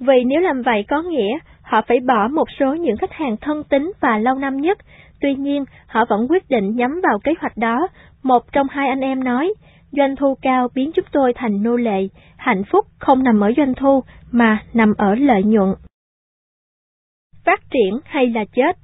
Vì 0.00 0.24
nếu 0.26 0.40
làm 0.40 0.62
vậy 0.62 0.84
có 0.88 1.02
nghĩa 1.02 1.38
họ 1.62 1.82
phải 1.88 2.00
bỏ 2.00 2.28
một 2.28 2.50
số 2.58 2.74
những 2.74 2.96
khách 2.96 3.12
hàng 3.12 3.36
thân 3.40 3.62
tín 3.64 3.92
và 4.00 4.18
lâu 4.18 4.34
năm 4.34 4.56
nhất, 4.56 4.78
Tuy 5.22 5.34
nhiên, 5.34 5.64
họ 5.86 6.04
vẫn 6.08 6.26
quyết 6.28 6.48
định 6.48 6.76
nhắm 6.76 7.00
vào 7.02 7.18
kế 7.24 7.32
hoạch 7.40 7.56
đó. 7.56 7.88
Một 8.22 8.52
trong 8.52 8.66
hai 8.70 8.88
anh 8.88 9.00
em 9.00 9.24
nói, 9.24 9.54
doanh 9.92 10.16
thu 10.16 10.34
cao 10.42 10.68
biến 10.74 10.90
chúng 10.94 11.04
tôi 11.12 11.32
thành 11.36 11.62
nô 11.62 11.76
lệ, 11.76 12.08
hạnh 12.36 12.62
phúc 12.64 12.86
không 12.98 13.22
nằm 13.22 13.40
ở 13.40 13.52
doanh 13.56 13.74
thu 13.74 14.02
mà 14.30 14.62
nằm 14.74 14.94
ở 14.98 15.14
lợi 15.14 15.42
nhuận. 15.42 15.74
Phát 17.44 17.60
triển 17.70 18.00
hay 18.04 18.26
là 18.26 18.44
chết? 18.52 18.76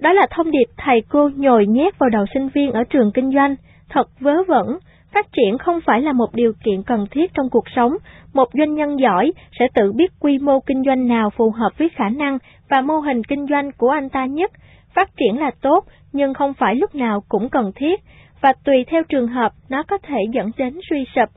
Đó 0.00 0.12
là 0.12 0.26
thông 0.30 0.50
điệp 0.50 0.66
thầy 0.76 1.02
cô 1.08 1.30
nhồi 1.36 1.66
nhét 1.66 1.98
vào 1.98 2.10
đầu 2.10 2.24
sinh 2.34 2.48
viên 2.48 2.72
ở 2.72 2.84
trường 2.84 3.12
kinh 3.14 3.32
doanh, 3.34 3.56
thật 3.88 4.20
vớ 4.20 4.42
vẩn. 4.48 4.78
Phát 5.14 5.32
triển 5.32 5.58
không 5.58 5.80
phải 5.86 6.00
là 6.00 6.12
một 6.12 6.34
điều 6.34 6.52
kiện 6.64 6.82
cần 6.82 7.06
thiết 7.10 7.34
trong 7.34 7.50
cuộc 7.50 7.64
sống. 7.76 7.96
Một 8.34 8.48
doanh 8.54 8.74
nhân 8.74 9.00
giỏi 9.00 9.32
sẽ 9.58 9.68
tự 9.74 9.92
biết 9.92 10.12
quy 10.20 10.38
mô 10.38 10.60
kinh 10.60 10.82
doanh 10.86 11.08
nào 11.08 11.30
phù 11.30 11.50
hợp 11.50 11.78
với 11.78 11.88
khả 11.88 12.08
năng 12.08 12.38
và 12.68 12.80
mô 12.80 12.98
hình 12.98 13.24
kinh 13.24 13.46
doanh 13.50 13.72
của 13.72 13.88
anh 13.88 14.08
ta 14.08 14.26
nhất, 14.26 14.50
Phát 14.94 15.10
triển 15.16 15.40
là 15.40 15.50
tốt, 15.60 15.84
nhưng 16.12 16.34
không 16.34 16.54
phải 16.54 16.74
lúc 16.74 16.94
nào 16.94 17.22
cũng 17.28 17.48
cần 17.48 17.72
thiết, 17.74 18.00
và 18.40 18.52
tùy 18.64 18.84
theo 18.88 19.02
trường 19.08 19.28
hợp 19.28 19.52
nó 19.68 19.82
có 19.82 19.98
thể 19.98 20.16
dẫn 20.32 20.50
đến 20.56 20.78
suy 20.90 21.04
sụp. 21.14 21.28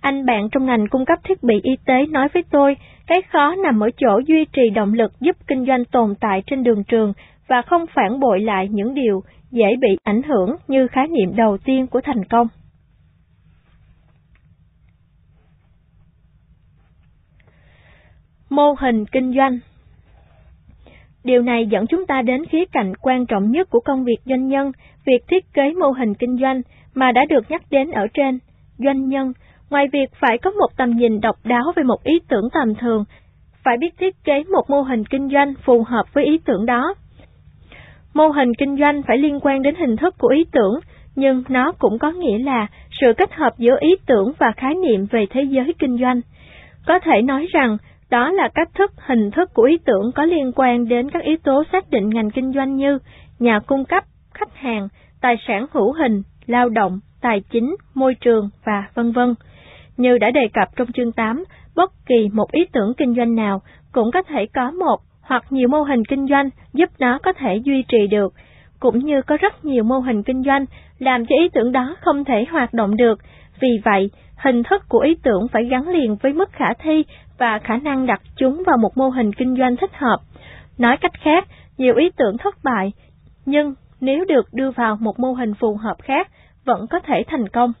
Anh 0.00 0.26
bạn 0.26 0.48
trong 0.52 0.66
ngành 0.66 0.88
cung 0.88 1.04
cấp 1.04 1.18
thiết 1.24 1.42
bị 1.42 1.54
y 1.62 1.76
tế 1.86 2.06
nói 2.06 2.28
với 2.34 2.42
tôi, 2.50 2.76
cái 3.06 3.22
khó 3.32 3.54
nằm 3.54 3.80
ở 3.80 3.90
chỗ 3.96 4.20
duy 4.26 4.44
trì 4.52 4.70
động 4.70 4.94
lực 4.94 5.12
giúp 5.20 5.36
kinh 5.46 5.66
doanh 5.66 5.84
tồn 5.84 6.14
tại 6.20 6.42
trên 6.46 6.62
đường 6.62 6.84
trường 6.84 7.12
và 7.48 7.62
không 7.62 7.86
phản 7.94 8.20
bội 8.20 8.40
lại 8.40 8.68
những 8.70 8.94
điều 8.94 9.22
dễ 9.50 9.76
bị 9.80 9.88
ảnh 10.02 10.22
hưởng 10.22 10.56
như 10.68 10.86
khái 10.86 11.08
niệm 11.08 11.36
đầu 11.36 11.58
tiên 11.64 11.86
của 11.86 12.00
thành 12.04 12.24
công. 12.24 12.48
Mô 18.50 18.74
hình 18.78 19.04
kinh 19.06 19.34
doanh 19.36 19.58
Điều 21.26 21.42
này 21.42 21.66
dẫn 21.66 21.86
chúng 21.86 22.06
ta 22.06 22.22
đến 22.22 22.44
khía 22.46 22.64
cạnh 22.72 22.92
quan 23.02 23.26
trọng 23.26 23.50
nhất 23.50 23.70
của 23.70 23.80
công 23.80 24.04
việc 24.04 24.18
doanh 24.24 24.48
nhân, 24.48 24.72
việc 25.06 25.24
thiết 25.28 25.52
kế 25.54 25.72
mô 25.72 25.90
hình 25.90 26.14
kinh 26.14 26.38
doanh 26.40 26.62
mà 26.94 27.12
đã 27.12 27.24
được 27.24 27.50
nhắc 27.50 27.62
đến 27.70 27.90
ở 27.90 28.06
trên. 28.14 28.38
Doanh 28.78 29.08
nhân, 29.08 29.32
ngoài 29.70 29.88
việc 29.92 30.10
phải 30.20 30.38
có 30.38 30.50
một 30.50 30.66
tầm 30.76 30.90
nhìn 30.90 31.20
độc 31.20 31.36
đáo 31.44 31.72
về 31.76 31.82
một 31.82 32.04
ý 32.04 32.18
tưởng 32.28 32.48
tầm 32.52 32.74
thường, 32.74 33.04
phải 33.64 33.76
biết 33.76 33.98
thiết 33.98 34.24
kế 34.24 34.44
một 34.52 34.70
mô 34.70 34.82
hình 34.82 35.04
kinh 35.04 35.28
doanh 35.28 35.54
phù 35.64 35.82
hợp 35.82 36.04
với 36.12 36.24
ý 36.24 36.38
tưởng 36.44 36.66
đó. 36.66 36.94
Mô 38.14 38.28
hình 38.28 38.54
kinh 38.58 38.76
doanh 38.76 39.02
phải 39.02 39.18
liên 39.18 39.40
quan 39.42 39.62
đến 39.62 39.74
hình 39.74 39.96
thức 39.96 40.14
của 40.18 40.28
ý 40.28 40.44
tưởng, 40.52 40.80
nhưng 41.16 41.42
nó 41.48 41.72
cũng 41.78 41.98
có 41.98 42.10
nghĩa 42.10 42.38
là 42.38 42.66
sự 43.00 43.12
kết 43.16 43.32
hợp 43.34 43.52
giữa 43.58 43.76
ý 43.80 43.96
tưởng 44.06 44.32
và 44.38 44.52
khái 44.56 44.74
niệm 44.74 45.06
về 45.10 45.26
thế 45.30 45.42
giới 45.42 45.74
kinh 45.78 45.98
doanh. 45.98 46.20
Có 46.86 46.98
thể 46.98 47.22
nói 47.22 47.46
rằng, 47.52 47.76
đó 48.10 48.32
là 48.32 48.48
cách 48.54 48.68
thức, 48.74 48.92
hình 48.96 49.30
thức 49.30 49.54
của 49.54 49.62
ý 49.62 49.78
tưởng 49.84 50.12
có 50.14 50.24
liên 50.24 50.52
quan 50.56 50.88
đến 50.88 51.10
các 51.10 51.22
yếu 51.22 51.36
tố 51.44 51.62
xác 51.72 51.90
định 51.90 52.08
ngành 52.08 52.30
kinh 52.30 52.52
doanh 52.52 52.76
như 52.76 52.98
nhà 53.38 53.60
cung 53.66 53.84
cấp, 53.84 54.04
khách 54.34 54.54
hàng, 54.54 54.88
tài 55.20 55.36
sản 55.48 55.66
hữu 55.72 55.92
hình, 55.92 56.22
lao 56.46 56.68
động, 56.68 57.00
tài 57.20 57.40
chính, 57.50 57.76
môi 57.94 58.14
trường 58.14 58.48
và 58.64 58.84
vân 58.94 59.12
vân. 59.12 59.34
Như 59.96 60.18
đã 60.18 60.30
đề 60.30 60.48
cập 60.52 60.68
trong 60.76 60.92
chương 60.92 61.12
8, 61.12 61.44
bất 61.76 61.92
kỳ 62.06 62.28
một 62.32 62.52
ý 62.52 62.64
tưởng 62.72 62.94
kinh 62.96 63.14
doanh 63.14 63.34
nào 63.34 63.62
cũng 63.92 64.10
có 64.10 64.22
thể 64.22 64.46
có 64.54 64.70
một 64.70 64.96
hoặc 65.20 65.44
nhiều 65.50 65.68
mô 65.68 65.82
hình 65.82 66.04
kinh 66.04 66.26
doanh 66.26 66.50
giúp 66.72 66.90
nó 66.98 67.18
có 67.18 67.32
thể 67.32 67.56
duy 67.56 67.84
trì 67.88 68.06
được, 68.06 68.34
cũng 68.80 68.98
như 68.98 69.22
có 69.22 69.36
rất 69.36 69.64
nhiều 69.64 69.84
mô 69.84 69.98
hình 69.98 70.22
kinh 70.22 70.42
doanh 70.42 70.64
làm 70.98 71.26
cho 71.26 71.36
ý 71.36 71.48
tưởng 71.48 71.72
đó 71.72 71.96
không 72.00 72.24
thể 72.24 72.44
hoạt 72.50 72.74
động 72.74 72.96
được. 72.96 73.18
Vì 73.60 73.68
vậy, 73.84 74.10
hình 74.36 74.62
thức 74.62 74.82
của 74.88 74.98
ý 74.98 75.14
tưởng 75.22 75.48
phải 75.52 75.64
gắn 75.64 75.88
liền 75.88 76.16
với 76.16 76.32
mức 76.32 76.52
khả 76.52 76.74
thi 76.78 77.04
và 77.38 77.58
khả 77.64 77.76
năng 77.76 78.06
đặt 78.06 78.22
chúng 78.36 78.62
vào 78.66 78.76
một 78.78 78.96
mô 78.96 79.08
hình 79.08 79.32
kinh 79.32 79.56
doanh 79.58 79.76
thích 79.76 79.94
hợp. 79.94 80.18
Nói 80.78 80.96
cách 80.96 81.20
khác, 81.20 81.48
nhiều 81.78 81.94
ý 81.96 82.10
tưởng 82.16 82.38
thất 82.38 82.54
bại, 82.64 82.92
nhưng 83.46 83.74
nếu 84.00 84.24
được 84.24 84.46
đưa 84.52 84.70
vào 84.70 84.96
một 85.00 85.18
mô 85.18 85.32
hình 85.32 85.54
phù 85.54 85.76
hợp 85.76 85.96
khác, 86.02 86.28
vẫn 86.64 86.86
có 86.90 87.00
thể 87.00 87.22
thành 87.26 87.48
công. 87.48 87.72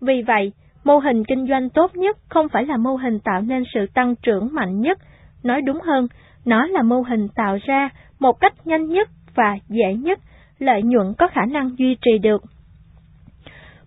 Vì 0.00 0.22
vậy, 0.22 0.52
mô 0.84 0.98
hình 0.98 1.24
kinh 1.24 1.46
doanh 1.48 1.70
tốt 1.70 1.96
nhất 1.96 2.16
không 2.28 2.48
phải 2.48 2.66
là 2.66 2.76
mô 2.76 2.96
hình 2.96 3.18
tạo 3.18 3.40
nên 3.40 3.64
sự 3.74 3.86
tăng 3.94 4.14
trưởng 4.22 4.48
mạnh 4.52 4.80
nhất, 4.80 4.98
nói 5.42 5.62
đúng 5.62 5.80
hơn, 5.80 6.08
nó 6.44 6.66
là 6.66 6.82
mô 6.82 7.00
hình 7.00 7.28
tạo 7.28 7.58
ra 7.66 7.88
một 8.18 8.40
cách 8.40 8.66
nhanh 8.66 8.86
nhất 8.86 9.08
và 9.34 9.58
dễ 9.68 9.94
nhất, 9.94 10.18
lợi 10.58 10.82
nhuận 10.82 11.14
có 11.18 11.28
khả 11.28 11.44
năng 11.46 11.78
duy 11.78 11.96
trì 12.00 12.18
được. 12.18 12.42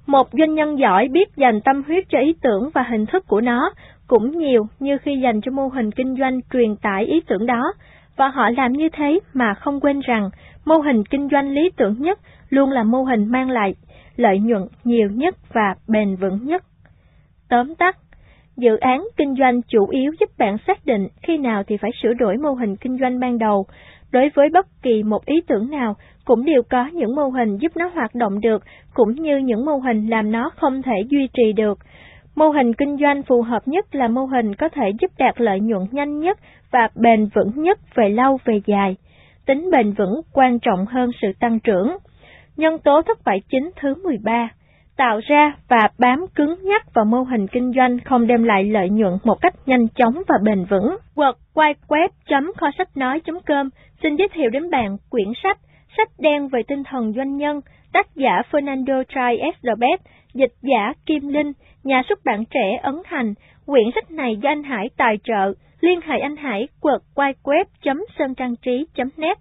Một 0.08 0.28
doanh 0.32 0.56
nhân 0.56 0.80
giỏi 0.80 1.08
biết 1.08 1.36
dành 1.36 1.62
tâm 1.62 1.84
huyết 1.84 2.04
cho 2.10 2.20
ý 2.20 2.36
tưởng 2.42 2.70
và 2.74 2.84
hình 2.84 3.06
thức 3.06 3.28
của 3.28 3.42
nó 3.42 3.72
cũng 4.10 4.38
nhiều 4.38 4.68
như 4.80 4.98
khi 4.98 5.20
dành 5.20 5.42
cho 5.42 5.52
mô 5.52 5.68
hình 5.68 5.92
kinh 5.92 6.16
doanh 6.20 6.40
truyền 6.54 6.76
tải 6.76 7.06
ý 7.06 7.22
tưởng 7.28 7.46
đó, 7.46 7.74
và 8.16 8.28
họ 8.28 8.50
làm 8.50 8.74
như 8.74 8.90
thế 8.94 9.20
mà 9.34 9.54
không 9.54 9.80
quên 9.80 10.00
rằng 10.00 10.30
mô 10.66 10.78
hình 10.78 11.04
kinh 11.04 11.28
doanh 11.32 11.50
lý 11.50 11.70
tưởng 11.78 11.96
nhất 12.00 12.20
luôn 12.50 12.72
là 12.72 12.84
mô 12.84 13.04
hình 13.04 13.28
mang 13.28 13.50
lại 13.50 13.76
lợi 14.16 14.40
nhuận 14.40 14.62
nhiều 14.84 15.10
nhất 15.10 15.36
và 15.54 15.76
bền 15.88 16.16
vững 16.16 16.46
nhất. 16.46 16.64
Tóm 17.50 17.76
tắt, 17.76 17.98
dự 18.58 18.78
án 18.78 19.08
kinh 19.18 19.36
doanh 19.40 19.62
chủ 19.62 19.88
yếu 19.88 20.12
giúp 20.20 20.30
bạn 20.38 20.58
xác 20.68 20.86
định 20.86 21.08
khi 21.24 21.38
nào 21.38 21.64
thì 21.68 21.78
phải 21.78 21.92
sửa 22.04 22.14
đổi 22.14 22.38
mô 22.38 22.54
hình 22.54 22.76
kinh 22.76 22.98
doanh 22.98 23.20
ban 23.20 23.38
đầu. 23.38 23.66
Đối 24.12 24.30
với 24.36 24.50
bất 24.50 24.68
kỳ 24.82 25.04
một 25.04 25.26
ý 25.26 25.42
tưởng 25.48 25.70
nào, 25.70 25.96
cũng 26.26 26.46
đều 26.46 26.62
có 26.70 26.88
những 26.94 27.16
mô 27.16 27.30
hình 27.30 27.58
giúp 27.58 27.72
nó 27.78 27.88
hoạt 27.94 28.16
động 28.16 28.40
được, 28.40 28.64
cũng 28.94 29.12
như 29.12 29.38
những 29.38 29.66
mô 29.66 29.78
hình 29.78 30.08
làm 30.08 30.32
nó 30.32 30.52
không 30.58 30.82
thể 30.82 31.02
duy 31.10 31.28
trì 31.34 31.54
được. 31.54 31.80
Mô 32.40 32.50
hình 32.50 32.74
kinh 32.74 32.98
doanh 32.98 33.24
phù 33.24 33.42
hợp 33.42 33.68
nhất 33.68 33.96
là 33.96 34.08
mô 34.08 34.26
hình 34.26 34.56
có 34.56 34.70
thể 34.70 34.92
giúp 35.02 35.12
đạt 35.18 35.42
lợi 35.42 35.60
nhuận 35.60 35.82
nhanh 35.92 36.20
nhất 36.20 36.40
và 36.72 36.90
bền 36.96 37.30
vững 37.36 37.52
nhất 37.64 37.80
về 37.96 38.10
lâu 38.10 38.38
về 38.46 38.62
dài. 38.66 38.96
Tính 39.46 39.70
bền 39.72 39.92
vững 39.92 40.22
quan 40.34 40.60
trọng 40.60 40.86
hơn 40.86 41.12
sự 41.22 41.28
tăng 41.40 41.60
trưởng. 41.60 41.98
Nhân 42.58 42.78
tố 42.84 43.02
thất 43.02 43.20
bại 43.26 43.42
chính 43.50 43.72
thứ 43.82 43.94
13 44.04 44.50
tạo 44.98 45.20
ra 45.28 45.54
và 45.68 45.90
bám 45.98 46.26
cứng 46.36 46.56
nhắc 46.64 46.94
vào 46.94 47.06
mô 47.06 47.24
hình 47.24 47.48
kinh 47.48 47.72
doanh 47.76 48.00
không 48.06 48.28
đem 48.28 48.44
lại 48.44 48.64
lợi 48.64 48.90
nhuận 48.90 49.18
một 49.24 49.42
cách 49.42 49.54
nhanh 49.66 49.88
chóng 49.88 50.22
và 50.28 50.36
bền 50.44 50.66
vững. 50.66 50.98
www.kho 51.16 52.70
sách 52.78 52.98
nói.com 52.98 53.70
xin 54.04 54.16
giới 54.16 54.28
thiệu 54.34 54.50
đến 54.50 54.70
bạn 54.70 54.98
quyển 55.10 55.28
sách 55.44 55.58
Sách 55.98 56.10
đen 56.20 56.48
về 56.48 56.62
tinh 56.68 56.84
thần 56.84 57.14
doanh 57.14 57.38
nhân, 57.38 57.62
tác 57.94 58.16
giả 58.16 58.42
Fernando 58.52 59.04
Trai 59.04 59.38
Esdobet, 59.38 60.00
dịch 60.34 60.54
giả 60.62 60.94
Kim 61.06 61.28
Linh, 61.28 61.52
nhà 61.84 62.02
xuất 62.10 62.20
bản 62.26 62.44
trẻ 62.46 62.80
Ấn 62.82 62.96
Hành. 63.06 63.34
Quyển 63.66 63.86
sách 63.96 64.12
này 64.12 64.36
do 64.42 64.50
anh 64.50 64.64
Hải 64.64 64.90
tài 64.98 65.18
trợ, 65.24 65.54
liên 65.82 66.00
hệ 66.02 66.20
anh 66.20 66.36
Hải 66.36 66.68
quật 66.82 67.02
quay 67.16 67.34
web.sơn 67.44 68.36
trang 68.36 68.56
trí.net. 68.56 69.38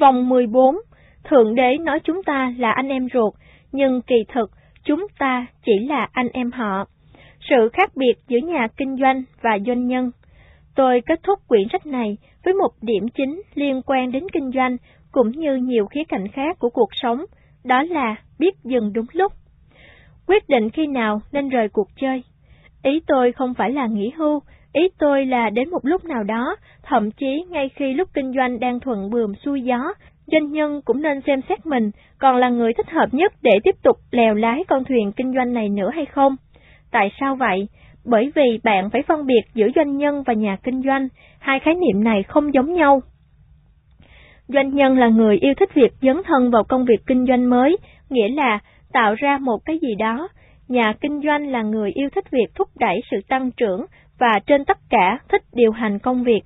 Vòng 0.00 0.28
14 0.28 0.76
Thượng 1.24 1.54
đế 1.54 1.76
nói 1.78 2.00
chúng 2.04 2.22
ta 2.22 2.54
là 2.58 2.70
anh 2.70 2.88
em 2.88 3.08
ruột, 3.14 3.34
nhưng 3.72 4.02
kỳ 4.02 4.16
thực 4.34 4.50
chúng 4.84 5.06
ta 5.18 5.46
chỉ 5.64 5.72
là 5.88 6.08
anh 6.12 6.28
em 6.32 6.50
họ. 6.50 6.84
Sự 7.40 7.68
khác 7.72 7.90
biệt 7.96 8.14
giữa 8.28 8.38
nhà 8.38 8.66
kinh 8.76 8.96
doanh 8.96 9.22
và 9.42 9.58
doanh 9.66 9.86
nhân. 9.86 10.10
Tôi 10.74 11.00
kết 11.06 11.20
thúc 11.22 11.38
quyển 11.48 11.62
sách 11.72 11.86
này 11.86 12.16
với 12.44 12.54
một 12.54 12.70
điểm 12.82 13.08
chính 13.08 13.42
liên 13.54 13.82
quan 13.86 14.12
đến 14.12 14.24
kinh 14.32 14.50
doanh 14.54 14.76
cũng 15.12 15.30
như 15.30 15.56
nhiều 15.56 15.86
khía 15.86 16.04
cạnh 16.08 16.28
khác 16.28 16.58
của 16.58 16.70
cuộc 16.70 16.88
sống, 16.92 17.24
đó 17.64 17.82
là 17.82 18.16
biết 18.38 18.54
dừng 18.64 18.92
đúng 18.92 19.06
lúc. 19.12 19.32
Quyết 20.30 20.48
định 20.48 20.70
khi 20.70 20.86
nào 20.86 21.20
nên 21.32 21.48
rời 21.48 21.68
cuộc 21.68 21.88
chơi. 22.00 22.22
Ý 22.82 23.00
tôi 23.06 23.32
không 23.32 23.54
phải 23.54 23.70
là 23.70 23.86
nghỉ 23.86 24.10
hưu, 24.16 24.40
ý 24.72 24.88
tôi 24.98 25.26
là 25.26 25.50
đến 25.50 25.70
một 25.70 25.78
lúc 25.82 26.04
nào 26.04 26.24
đó, 26.24 26.56
thậm 26.82 27.10
chí 27.10 27.44
ngay 27.50 27.68
khi 27.68 27.94
lúc 27.94 28.08
kinh 28.14 28.32
doanh 28.36 28.60
đang 28.60 28.80
thuận 28.80 29.10
bườm 29.10 29.34
xuôi 29.44 29.62
gió, 29.62 29.92
doanh 30.26 30.52
nhân 30.52 30.80
cũng 30.84 31.02
nên 31.02 31.20
xem 31.26 31.40
xét 31.48 31.66
mình 31.66 31.90
còn 32.18 32.36
là 32.36 32.48
người 32.48 32.72
thích 32.72 32.90
hợp 32.90 33.06
nhất 33.12 33.32
để 33.42 33.58
tiếp 33.64 33.74
tục 33.82 33.96
lèo 34.10 34.34
lái 34.34 34.64
con 34.68 34.84
thuyền 34.84 35.12
kinh 35.12 35.34
doanh 35.34 35.52
này 35.54 35.68
nữa 35.68 35.90
hay 35.94 36.06
không. 36.06 36.36
Tại 36.90 37.12
sao 37.20 37.36
vậy? 37.36 37.68
Bởi 38.04 38.32
vì 38.34 38.58
bạn 38.64 38.90
phải 38.90 39.02
phân 39.08 39.26
biệt 39.26 39.42
giữa 39.54 39.68
doanh 39.74 39.96
nhân 39.96 40.22
và 40.22 40.32
nhà 40.32 40.56
kinh 40.62 40.82
doanh, 40.82 41.08
hai 41.38 41.60
khái 41.60 41.74
niệm 41.74 42.04
này 42.04 42.22
không 42.22 42.54
giống 42.54 42.74
nhau. 42.74 43.02
Doanh 44.48 44.74
nhân 44.74 44.98
là 44.98 45.08
người 45.08 45.38
yêu 45.38 45.54
thích 45.54 45.74
việc 45.74 45.92
dấn 46.02 46.16
thân 46.24 46.50
vào 46.50 46.64
công 46.64 46.84
việc 46.84 47.06
kinh 47.06 47.26
doanh 47.26 47.50
mới, 47.50 47.76
nghĩa 48.10 48.28
là 48.28 48.58
tạo 48.92 49.14
ra 49.14 49.38
một 49.38 49.58
cái 49.64 49.78
gì 49.78 49.94
đó. 49.94 50.28
Nhà 50.68 50.92
kinh 51.00 51.20
doanh 51.24 51.46
là 51.46 51.62
người 51.62 51.90
yêu 51.94 52.08
thích 52.14 52.30
việc 52.30 52.46
thúc 52.54 52.68
đẩy 52.78 53.00
sự 53.10 53.16
tăng 53.28 53.50
trưởng 53.50 53.86
và 54.18 54.40
trên 54.46 54.64
tất 54.64 54.78
cả 54.90 55.18
thích 55.28 55.42
điều 55.52 55.72
hành 55.72 55.98
công 55.98 56.24
việc. 56.24 56.40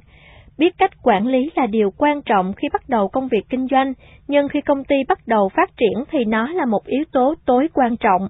Biết 0.59 0.79
cách 0.79 0.91
quản 1.03 1.27
lý 1.27 1.51
là 1.55 1.67
điều 1.67 1.91
quan 1.99 2.23
trọng 2.23 2.53
khi 2.53 2.69
bắt 2.73 2.89
đầu 2.89 3.09
công 3.09 3.29
việc 3.29 3.43
kinh 3.49 3.67
doanh, 3.71 3.93
nhưng 4.29 4.49
khi 4.49 4.61
công 4.61 4.85
ty 4.85 4.97
bắt 5.09 5.19
đầu 5.27 5.49
phát 5.49 5.71
triển 5.77 6.05
thì 6.11 6.25
nó 6.25 6.53
là 6.53 6.65
một 6.65 6.87
yếu 6.87 7.05
tố 7.13 7.35
tối 7.47 7.69
quan 7.75 7.97
trọng. 7.97 8.29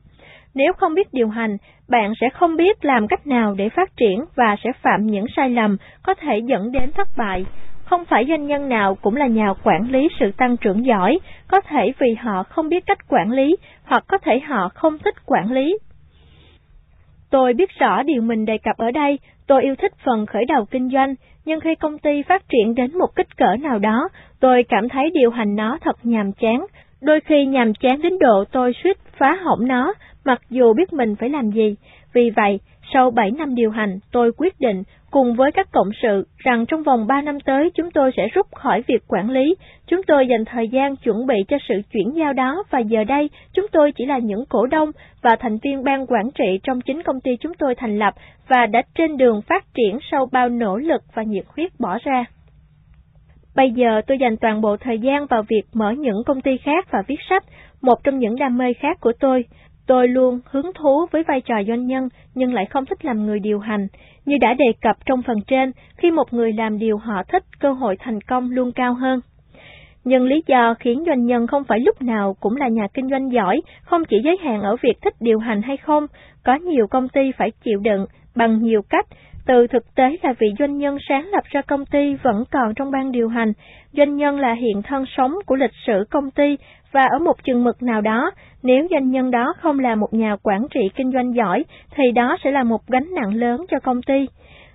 Nếu 0.55 0.73
không 0.73 0.95
biết 0.95 1.09
điều 1.13 1.29
hành, 1.29 1.57
bạn 1.89 2.13
sẽ 2.21 2.29
không 2.29 2.57
biết 2.57 2.85
làm 2.85 3.09
cách 3.09 3.27
nào 3.27 3.55
để 3.55 3.69
phát 3.69 3.97
triển 3.97 4.25
và 4.37 4.57
sẽ 4.65 4.71
phạm 4.83 5.07
những 5.07 5.25
sai 5.37 5.51
lầm 5.51 5.77
có 6.03 6.15
thể 6.15 6.39
dẫn 6.47 6.73
đến 6.73 6.93
thất 6.93 7.09
bại. 7.17 7.45
Không 7.85 8.05
phải 8.05 8.25
doanh 8.29 8.47
nhân 8.47 8.69
nào 8.69 8.95
cũng 9.03 9.17
là 9.17 9.27
nhà 9.27 9.53
quản 9.65 9.91
lý 9.91 10.09
sự 10.21 10.31
tăng 10.37 10.57
trưởng 10.57 10.87
giỏi, 10.87 11.19
có 11.49 11.61
thể 11.61 11.93
vì 11.99 12.15
họ 12.15 12.43
không 12.43 12.69
biết 12.69 12.87
cách 12.87 12.99
quản 13.09 13.31
lý, 13.31 13.57
hoặc 13.85 14.05
có 14.09 14.19
thể 14.19 14.41
họ 14.41 14.69
không 14.75 14.99
thích 14.99 15.15
quản 15.27 15.53
lý. 15.53 15.79
Tôi 17.31 17.53
biết 17.53 17.71
rõ 17.79 18.03
điều 18.03 18.23
mình 18.23 18.45
đề 18.45 18.59
cập 18.59 18.77
ở 18.77 18.91
đây, 18.91 19.19
tôi 19.47 19.63
yêu 19.63 19.75
thích 19.75 19.93
phần 20.05 20.27
khởi 20.27 20.45
đầu 20.45 20.65
kinh 20.65 20.91
doanh, 20.91 21.15
nhưng 21.45 21.61
khi 21.61 21.75
công 21.75 21.99
ty 21.99 22.23
phát 22.23 22.43
triển 22.49 22.75
đến 22.75 22.99
một 22.99 23.09
kích 23.17 23.37
cỡ 23.37 23.57
nào 23.61 23.79
đó, 23.79 24.09
tôi 24.41 24.63
cảm 24.69 24.89
thấy 24.89 25.11
điều 25.15 25.31
hành 25.31 25.57
nó 25.57 25.79
thật 25.81 25.97
nhàm 26.03 26.33
chán. 26.33 26.67
Đôi 27.03 27.21
khi 27.21 27.47
nhàm 27.47 27.75
chán 27.75 28.03
đến 28.03 28.19
độ 28.19 28.45
tôi 28.53 28.73
suýt 28.85 28.97
phá 29.19 29.39
hỏng 29.45 29.69
nó, 29.69 29.95
mặc 30.25 30.41
dù 30.51 30.73
biết 30.73 30.93
mình 30.93 31.17
phải 31.17 31.29
làm 31.29 31.51
gì. 31.51 31.77
Vì 32.13 32.31
vậy, 32.31 32.61
sau 32.93 33.11
7 33.11 33.31
năm 33.31 33.55
điều 33.55 33.71
hành, 33.71 33.99
tôi 34.13 34.33
quyết 34.37 34.61
định 34.61 34.83
cùng 35.11 35.35
với 35.35 35.53
các 35.53 35.73
cộng 35.73 35.91
sự 36.03 36.27
rằng 36.37 36.67
trong 36.67 36.83
vòng 36.83 37.07
3 37.07 37.23
năm 37.23 37.41
tới 37.41 37.71
chúng 37.75 37.91
tôi 37.91 38.11
sẽ 38.17 38.29
rút 38.29 38.47
khỏi 38.55 38.83
việc 38.87 39.03
quản 39.09 39.31
lý. 39.31 39.55
Chúng 39.87 40.03
tôi 40.03 40.27
dành 40.27 40.45
thời 40.45 40.69
gian 40.69 40.97
chuẩn 40.97 41.27
bị 41.27 41.35
cho 41.49 41.57
sự 41.69 41.75
chuyển 41.93 42.11
giao 42.17 42.33
đó 42.33 42.65
và 42.71 42.79
giờ 42.79 43.05
đây 43.05 43.31
chúng 43.53 43.67
tôi 43.73 43.93
chỉ 43.93 44.07
là 44.07 44.19
những 44.19 44.45
cổ 44.49 44.67
đông 44.67 44.91
và 45.23 45.37
thành 45.37 45.59
viên 45.63 45.85
ban 45.85 46.07
quản 46.07 46.31
trị 46.31 46.61
trong 46.63 46.81
chính 46.81 47.03
công 47.03 47.21
ty 47.21 47.37
chúng 47.41 47.55
tôi 47.55 47.75
thành 47.75 47.99
lập 47.99 48.15
và 48.49 48.67
đã 48.67 48.83
trên 48.95 49.17
đường 49.17 49.43
phát 49.43 49.65
triển 49.75 49.99
sau 50.11 50.29
bao 50.33 50.49
nỗ 50.49 50.77
lực 50.77 51.03
và 51.15 51.23
nhiệt 51.23 51.45
huyết 51.57 51.71
bỏ 51.81 51.99
ra. 52.05 52.25
Bây 53.57 53.71
giờ 53.71 54.01
tôi 54.07 54.19
dành 54.19 54.37
toàn 54.37 54.61
bộ 54.61 54.77
thời 54.77 54.99
gian 54.99 55.27
vào 55.27 55.43
việc 55.49 55.63
mở 55.73 55.91
những 55.91 56.23
công 56.27 56.41
ty 56.41 56.57
khác 56.57 56.87
và 56.91 57.03
viết 57.09 57.19
sách, 57.31 57.45
một 57.83 58.05
trong 58.05 58.19
những 58.19 58.37
đam 58.37 58.59
mê 58.59 58.73
khác 58.73 59.01
của 59.01 59.13
tôi. 59.21 59.45
Tôi 59.87 60.09
luôn 60.09 60.41
hứng 60.45 60.73
thú 60.75 61.07
với 61.11 61.23
vai 61.23 61.41
trò 61.41 61.55
doanh 61.69 61.87
nhân 61.87 62.09
nhưng 62.35 62.55
lại 62.55 62.67
không 62.71 62.87
thích 62.87 63.05
làm 63.05 63.27
người 63.27 63.41
điều 63.41 63.59
hành. 63.59 63.87
Như 64.27 64.37
đã 64.41 64.55
đề 64.55 64.73
cập 64.81 64.97
trong 65.07 65.23
phần 65.23 65.37
trên, 65.47 65.73
khi 65.97 66.11
một 66.11 66.33
người 66.33 66.53
làm 66.53 66.79
điều 66.79 66.99
họ 66.99 67.23
thích, 67.29 67.45
cơ 67.61 67.73
hội 67.73 67.97
thành 67.99 68.21
công 68.21 68.51
luôn 68.51 68.73
cao 68.73 68.95
hơn. 68.95 69.21
Nhưng 70.05 70.25
lý 70.27 70.43
do 70.47 70.75
khiến 70.81 71.05
doanh 71.07 71.27
nhân 71.27 71.47
không 71.47 71.65
phải 71.65 71.81
lúc 71.81 72.03
nào 72.03 72.37
cũng 72.41 72.57
là 72.57 72.69
nhà 72.69 72.87
kinh 72.95 73.09
doanh 73.11 73.33
giỏi, 73.33 73.61
không 73.83 74.05
chỉ 74.05 74.17
giới 74.25 74.37
hạn 74.43 74.63
ở 74.63 74.77
việc 74.83 75.03
thích 75.03 75.15
điều 75.21 75.39
hành 75.39 75.63
hay 75.63 75.77
không, 75.77 76.07
có 76.45 76.55
nhiều 76.55 76.87
công 76.87 77.09
ty 77.09 77.33
phải 77.39 77.51
chịu 77.65 77.79
đựng 77.81 78.07
bằng 78.37 78.63
nhiều 78.63 78.83
cách, 78.89 79.07
từ 79.47 79.67
thực 79.67 79.95
tế 79.95 80.17
là 80.23 80.35
vị 80.39 80.47
doanh 80.59 80.79
nhân 80.79 80.97
sáng 81.09 81.29
lập 81.29 81.45
ra 81.45 81.63
công 81.63 81.87
ty 81.87 82.15
vẫn 82.23 82.45
còn 82.51 82.75
trong 82.75 82.91
ban 82.91 83.13
điều 83.13 83.29
hành, 83.29 83.53
doanh 83.93 84.17
nhân 84.17 84.39
là 84.39 84.53
hiện 84.53 84.83
thân 84.83 85.05
sống 85.17 85.35
của 85.47 85.55
lịch 85.55 85.75
sử 85.87 86.05
công 86.11 86.31
ty 86.31 86.57
và 86.95 87.03
ở 87.11 87.19
một 87.19 87.45
chừng 87.45 87.65
mực 87.65 87.83
nào 87.83 88.01
đó, 88.01 88.31
nếu 88.63 88.87
doanh 88.91 89.11
nhân 89.11 89.31
đó 89.31 89.55
không 89.61 89.79
là 89.79 89.95
một 89.95 90.15
nhà 90.15 90.37
quản 90.43 90.67
trị 90.71 90.81
kinh 90.97 91.13
doanh 91.13 91.35
giỏi, 91.35 91.65
thì 91.97 92.13
đó 92.13 92.37
sẽ 92.45 92.51
là 92.51 92.63
một 92.63 92.87
gánh 92.87 93.09
nặng 93.15 93.35
lớn 93.35 93.65
cho 93.71 93.79
công 93.81 94.03
ty. 94.03 94.27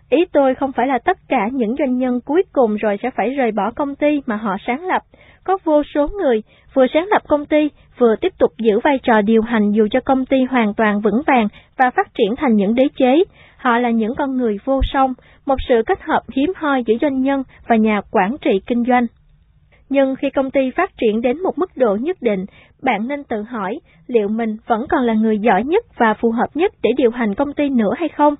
Ý 0.09 0.25
tôi 0.33 0.56
không 0.56 0.72
phải 0.72 0.88
là 0.88 0.99
tất 1.06 1.17
cả 1.30 1.49
những 1.51 1.75
doanh 1.80 1.98
nhân 1.98 2.19
cuối 2.25 2.43
cùng 2.53 2.75
rồi 2.75 2.98
sẽ 3.03 3.09
phải 3.15 3.30
rời 3.30 3.51
bỏ 3.51 3.72
công 3.75 3.95
ty 3.95 4.22
mà 4.25 4.35
họ 4.35 4.56
sáng 4.67 4.85
lập. 4.85 5.01
Có 5.43 5.57
vô 5.64 5.83
số 5.93 6.07
người 6.07 6.43
vừa 6.73 6.85
sáng 6.93 7.07
lập 7.07 7.22
công 7.27 7.45
ty, 7.45 7.69
vừa 7.98 8.15
tiếp 8.22 8.33
tục 8.39 8.51
giữ 8.57 8.80
vai 8.83 8.99
trò 9.03 9.22
điều 9.22 9.41
hành 9.41 9.72
dù 9.72 9.88
cho 9.91 9.99
công 9.99 10.25
ty 10.25 10.43
hoàn 10.43 10.73
toàn 10.73 11.01
vững 11.01 11.22
vàng 11.27 11.48
và 11.77 11.89
phát 11.89 12.14
triển 12.14 12.35
thành 12.38 12.56
những 12.56 12.75
đế 12.75 12.88
chế. 12.95 13.23
Họ 13.57 13.77
là 13.77 13.89
những 13.89 14.15
con 14.15 14.38
người 14.38 14.57
vô 14.65 14.81
song, 14.93 15.14
một 15.45 15.56
sự 15.69 15.81
kết 15.85 16.01
hợp 16.01 16.22
hiếm 16.35 16.53
hoi 16.56 16.83
giữa 16.83 16.95
doanh 17.01 17.22
nhân 17.22 17.43
và 17.67 17.75
nhà 17.75 18.01
quản 18.11 18.38
trị 18.41 18.61
kinh 18.67 18.83
doanh. 18.88 19.06
Nhưng 19.90 20.16
khi 20.16 20.30
công 20.30 20.51
ty 20.51 20.72
phát 20.76 20.92
triển 20.98 21.22
đến 21.22 21.43
một 21.43 21.58
mức 21.58 21.77
độ 21.77 21.95
nhất 21.95 22.18
định, 22.22 22.45
bạn 22.84 23.08
nên 23.08 23.24
tự 23.24 23.42
hỏi 23.42 23.80
liệu 24.08 24.27
mình 24.27 24.58
vẫn 24.68 24.85
còn 24.90 25.03
là 25.03 25.14
người 25.14 25.40
giỏi 25.40 25.64
nhất 25.64 25.85
và 25.98 26.14
phù 26.14 26.32
hợp 26.32 26.48
nhất 26.53 26.72
để 26.84 26.90
điều 26.98 27.11
hành 27.11 27.35
công 27.35 27.53
ty 27.53 27.69
nữa 27.69 27.92
hay 27.98 28.09
không? 28.09 28.35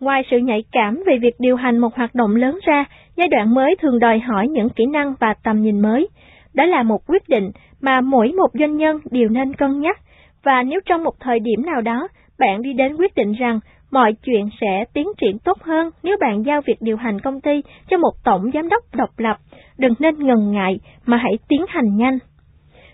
Ngoài 0.00 0.22
sự 0.30 0.38
nhạy 0.38 0.64
cảm 0.72 1.02
về 1.06 1.18
việc 1.18 1.34
điều 1.38 1.56
hành 1.56 1.78
một 1.78 1.94
hoạt 1.94 2.14
động 2.14 2.36
lớn 2.36 2.58
ra, 2.66 2.84
giai 3.16 3.28
đoạn 3.28 3.54
mới 3.54 3.76
thường 3.82 3.98
đòi 3.98 4.18
hỏi 4.18 4.48
những 4.48 4.68
kỹ 4.68 4.86
năng 4.86 5.14
và 5.20 5.34
tầm 5.42 5.62
nhìn 5.62 5.80
mới. 5.80 6.08
Đó 6.54 6.64
là 6.64 6.82
một 6.82 7.06
quyết 7.06 7.28
định 7.28 7.50
mà 7.80 8.00
mỗi 8.00 8.32
một 8.32 8.48
doanh 8.54 8.76
nhân 8.76 9.00
đều 9.10 9.28
nên 9.28 9.54
cân 9.54 9.80
nhắc, 9.80 10.00
và 10.44 10.62
nếu 10.62 10.80
trong 10.86 11.04
một 11.04 11.14
thời 11.20 11.40
điểm 11.40 11.66
nào 11.66 11.80
đó 11.80 12.08
bạn 12.38 12.62
đi 12.62 12.72
đến 12.72 12.96
quyết 12.96 13.14
định 13.14 13.32
rằng 13.32 13.60
mọi 13.90 14.12
chuyện 14.22 14.48
sẽ 14.60 14.84
tiến 14.94 15.06
triển 15.18 15.38
tốt 15.38 15.62
hơn 15.62 15.90
nếu 16.02 16.16
bạn 16.20 16.42
giao 16.42 16.60
việc 16.66 16.76
điều 16.80 16.96
hành 16.96 17.20
công 17.20 17.40
ty 17.40 17.62
cho 17.88 17.98
một 17.98 18.12
tổng 18.24 18.50
giám 18.54 18.68
đốc 18.68 18.94
độc 18.94 19.10
lập, 19.18 19.36
đừng 19.78 19.94
nên 19.98 20.26
ngần 20.26 20.52
ngại 20.52 20.80
mà 21.06 21.16
hãy 21.16 21.38
tiến 21.48 21.64
hành 21.68 21.96
nhanh. 21.96 22.18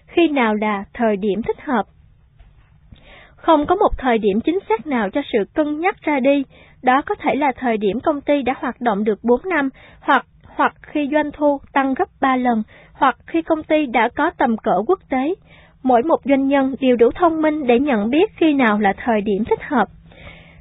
Khi 0.07 0.29
nào 0.29 0.55
là 0.55 0.85
thời 0.95 1.17
điểm 1.17 1.43
thích 1.43 1.61
hợp? 1.61 1.83
Không 3.37 3.67
có 3.67 3.75
một 3.75 3.91
thời 3.99 4.19
điểm 4.19 4.41
chính 4.41 4.59
xác 4.69 4.87
nào 4.87 5.11
cho 5.11 5.21
sự 5.33 5.39
cân 5.55 5.81
nhắc 5.81 5.97
ra 6.03 6.21
đi, 6.21 6.45
đó 6.83 7.03
có 7.07 7.15
thể 7.15 7.35
là 7.35 7.53
thời 7.57 7.77
điểm 7.77 8.01
công 8.01 8.21
ty 8.21 8.43
đã 8.43 8.55
hoạt 8.59 8.81
động 8.81 9.05
được 9.05 9.19
4 9.25 9.41
năm, 9.49 9.69
hoặc 10.01 10.27
hoặc 10.57 10.75
khi 10.83 11.09
doanh 11.13 11.31
thu 11.33 11.61
tăng 11.73 11.95
gấp 11.95 12.09
3 12.21 12.37
lần, 12.37 12.63
hoặc 12.93 13.17
khi 13.27 13.43
công 13.43 13.63
ty 13.63 13.87
đã 13.87 14.09
có 14.17 14.31
tầm 14.39 14.57
cỡ 14.57 14.83
quốc 14.87 14.99
tế. 15.11 15.35
Mỗi 15.83 16.03
một 16.03 16.21
doanh 16.25 16.49
nhân 16.49 16.75
đều 16.81 16.97
đủ 16.97 17.11
thông 17.15 17.43
minh 17.43 17.67
để 17.67 17.79
nhận 17.79 18.11
biết 18.11 18.31
khi 18.37 18.55
nào 18.55 18.79
là 18.79 18.93
thời 19.05 19.21
điểm 19.21 19.45
thích 19.45 19.63
hợp. 19.63 19.89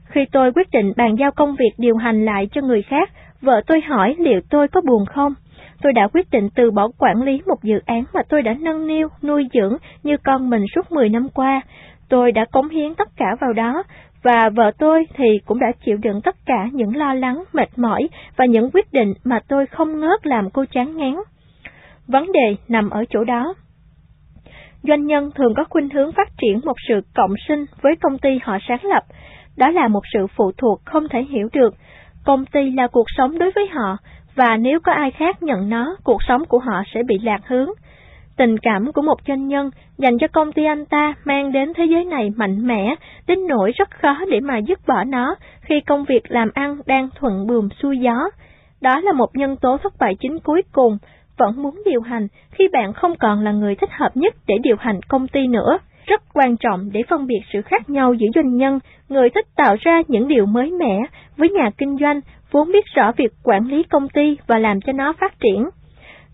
Khi 0.05 0.25
tôi 0.31 0.51
quyết 0.53 0.67
định 0.71 0.93
bàn 0.97 1.15
giao 1.19 1.31
công 1.31 1.55
việc 1.55 1.71
điều 1.77 1.97
hành 1.97 2.25
lại 2.25 2.47
cho 2.51 2.61
người 2.61 2.81
khác, 2.81 3.09
vợ 3.41 3.61
tôi 3.67 3.81
hỏi 3.81 4.15
liệu 4.19 4.41
tôi 4.49 4.67
có 4.67 4.81
buồn 4.81 5.05
không? 5.05 5.33
Tôi 5.81 5.93
đã 5.93 6.07
quyết 6.13 6.29
định 6.31 6.49
từ 6.55 6.71
bỏ 6.71 6.87
quản 6.97 7.21
lý 7.21 7.41
một 7.47 7.63
dự 7.63 7.79
án 7.85 8.03
mà 8.13 8.21
tôi 8.29 8.41
đã 8.41 8.53
nâng 8.59 8.87
niu, 8.87 9.07
nuôi 9.23 9.47
dưỡng 9.53 9.77
như 10.03 10.17
con 10.23 10.49
mình 10.49 10.65
suốt 10.75 10.91
10 10.91 11.09
năm 11.09 11.29
qua. 11.33 11.61
Tôi 12.09 12.31
đã 12.31 12.45
cống 12.51 12.69
hiến 12.69 12.95
tất 12.95 13.09
cả 13.17 13.35
vào 13.41 13.53
đó, 13.53 13.83
và 14.23 14.49
vợ 14.55 14.71
tôi 14.77 15.05
thì 15.13 15.39
cũng 15.45 15.59
đã 15.59 15.71
chịu 15.85 15.97
đựng 15.97 16.21
tất 16.21 16.35
cả 16.45 16.67
những 16.71 16.95
lo 16.95 17.13
lắng, 17.13 17.43
mệt 17.53 17.69
mỏi 17.77 18.09
và 18.35 18.45
những 18.45 18.69
quyết 18.73 18.93
định 18.93 19.13
mà 19.23 19.39
tôi 19.47 19.65
không 19.65 19.99
ngớt 19.99 20.27
làm 20.27 20.49
cô 20.49 20.65
chán 20.71 20.97
ngán. 20.97 21.15
Vấn 22.07 22.31
đề 22.31 22.55
nằm 22.67 22.89
ở 22.89 23.05
chỗ 23.09 23.23
đó. 23.23 23.53
Doanh 24.83 25.05
nhân 25.05 25.31
thường 25.35 25.53
có 25.57 25.63
khuynh 25.69 25.89
hướng 25.89 26.11
phát 26.11 26.29
triển 26.37 26.59
một 26.65 26.75
sự 26.87 27.01
cộng 27.15 27.33
sinh 27.47 27.65
với 27.81 27.95
công 28.01 28.17
ty 28.17 28.39
họ 28.43 28.57
sáng 28.67 28.85
lập. 28.85 29.03
Đó 29.57 29.69
là 29.69 29.87
một 29.87 30.01
sự 30.13 30.27
phụ 30.35 30.51
thuộc 30.57 30.81
không 30.85 31.07
thể 31.09 31.23
hiểu 31.23 31.49
được. 31.53 31.73
Công 32.25 32.45
ty 32.45 32.71
là 32.71 32.87
cuộc 32.87 33.05
sống 33.17 33.39
đối 33.39 33.51
với 33.55 33.67
họ, 33.67 33.97
và 34.39 34.57
nếu 34.57 34.79
có 34.79 34.91
ai 34.91 35.11
khác 35.11 35.43
nhận 35.43 35.69
nó, 35.69 35.95
cuộc 36.03 36.23
sống 36.27 36.45
của 36.45 36.59
họ 36.59 36.83
sẽ 36.93 37.03
bị 37.03 37.17
lạc 37.23 37.41
hướng. 37.47 37.69
Tình 38.37 38.57
cảm 38.57 38.91
của 38.91 39.01
một 39.01 39.15
doanh 39.27 39.47
nhân 39.47 39.69
dành 39.97 40.17
cho 40.17 40.27
công 40.27 40.51
ty 40.51 40.65
anh 40.65 40.85
ta 40.85 41.13
mang 41.25 41.51
đến 41.51 41.73
thế 41.75 41.85
giới 41.85 42.05
này 42.05 42.29
mạnh 42.35 42.67
mẽ, 42.67 42.95
đến 43.27 43.47
nỗi 43.47 43.71
rất 43.71 43.91
khó 43.91 44.15
để 44.31 44.39
mà 44.39 44.57
dứt 44.57 44.79
bỏ 44.87 45.03
nó 45.03 45.35
khi 45.61 45.81
công 45.81 46.05
việc 46.05 46.31
làm 46.31 46.49
ăn 46.53 46.77
đang 46.85 47.09
thuận 47.19 47.47
buồm 47.47 47.69
xuôi 47.81 47.97
gió. 47.97 48.29
Đó 48.81 48.99
là 48.99 49.11
một 49.11 49.29
nhân 49.33 49.55
tố 49.55 49.77
thất 49.77 49.93
bại 49.99 50.15
chính 50.19 50.39
cuối 50.39 50.61
cùng, 50.71 50.97
vẫn 51.37 51.63
muốn 51.63 51.81
điều 51.85 52.01
hành 52.01 52.27
khi 52.51 52.67
bạn 52.73 52.93
không 52.93 53.15
còn 53.19 53.43
là 53.43 53.51
người 53.51 53.75
thích 53.75 53.91
hợp 53.91 54.17
nhất 54.17 54.33
để 54.47 54.55
điều 54.63 54.75
hành 54.79 54.99
công 55.07 55.27
ty 55.27 55.47
nữa. 55.47 55.77
Rất 56.09 56.21
quan 56.33 56.57
trọng 56.57 56.89
để 56.91 57.03
phân 57.09 57.27
biệt 57.27 57.39
sự 57.53 57.61
khác 57.61 57.89
nhau 57.89 58.13
giữa 58.13 58.27
doanh 58.35 58.57
nhân, 58.57 58.79
người 59.09 59.29
thích 59.29 59.45
tạo 59.55 59.75
ra 59.79 60.01
những 60.07 60.27
điều 60.27 60.45
mới 60.45 60.71
mẻ, 60.71 60.99
với 61.37 61.49
nhà 61.49 61.69
kinh 61.77 61.97
doanh 61.97 62.21
vốn 62.51 62.71
biết 62.71 62.85
rõ 62.95 63.11
việc 63.17 63.31
quản 63.43 63.67
lý 63.67 63.83
công 63.83 64.09
ty 64.09 64.37
và 64.47 64.57
làm 64.57 64.81
cho 64.81 64.93
nó 64.93 65.13
phát 65.13 65.39
triển. 65.39 65.69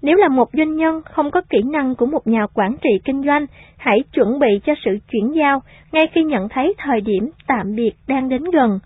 Nếu 0.02 0.16
là 0.16 0.28
một 0.28 0.50
doanh 0.54 0.76
nhân 0.76 1.02
không 1.12 1.32
có 1.32 1.42
kỹ 1.50 1.58
năng 1.66 1.96
của 1.96 2.06
một 2.06 2.28
nhà 2.28 2.48
quản 2.54 2.76
trị 2.82 2.90
kinh 3.06 3.24
doanh, 3.24 3.46
hãy 3.78 4.00
chuẩn 4.14 4.40
bị 4.40 4.60
cho 4.66 4.74
sự 4.86 4.98
chuyển 5.12 5.36
giao 5.36 5.62
ngay 5.92 6.08
khi 6.14 6.24
nhận 6.24 6.50
thấy 6.50 6.74
thời 6.78 7.02
điểm 7.02 7.30
tạm 7.48 7.76
biệt 7.76 7.92
đang 8.08 8.30
đến 8.30 8.44
gần. 8.44 8.80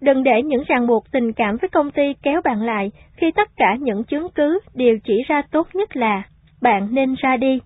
Đừng 0.00 0.22
để 0.22 0.42
những 0.42 0.62
ràng 0.66 0.86
buộc 0.86 1.04
tình 1.12 1.32
cảm 1.32 1.56
với 1.60 1.68
công 1.68 1.90
ty 1.90 2.14
kéo 2.22 2.40
bạn 2.44 2.62
lại 2.62 2.90
khi 3.16 3.30
tất 3.30 3.48
cả 3.56 3.76
những 3.80 4.04
chứng 4.04 4.28
cứ 4.34 4.58
đều 4.74 4.98
chỉ 5.04 5.14
ra 5.28 5.42
tốt 5.50 5.68
nhất 5.74 5.96
là 5.96 6.22
bạn 6.62 6.88
nên 6.90 7.14
ra 7.14 7.36
đi. 7.36 7.60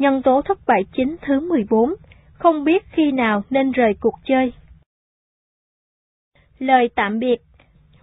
Nhân 0.00 0.22
tố 0.22 0.42
thất 0.42 0.58
bại 0.66 0.84
chính 0.92 1.16
thứ 1.22 1.40
14, 1.40 1.94
không 2.32 2.64
biết 2.64 2.84
khi 2.92 3.12
nào 3.12 3.42
nên 3.50 3.72
rời 3.72 3.94
cuộc 4.00 4.14
chơi. 4.24 4.52
Lời 6.58 6.88
tạm 6.94 7.18
biệt 7.18 7.36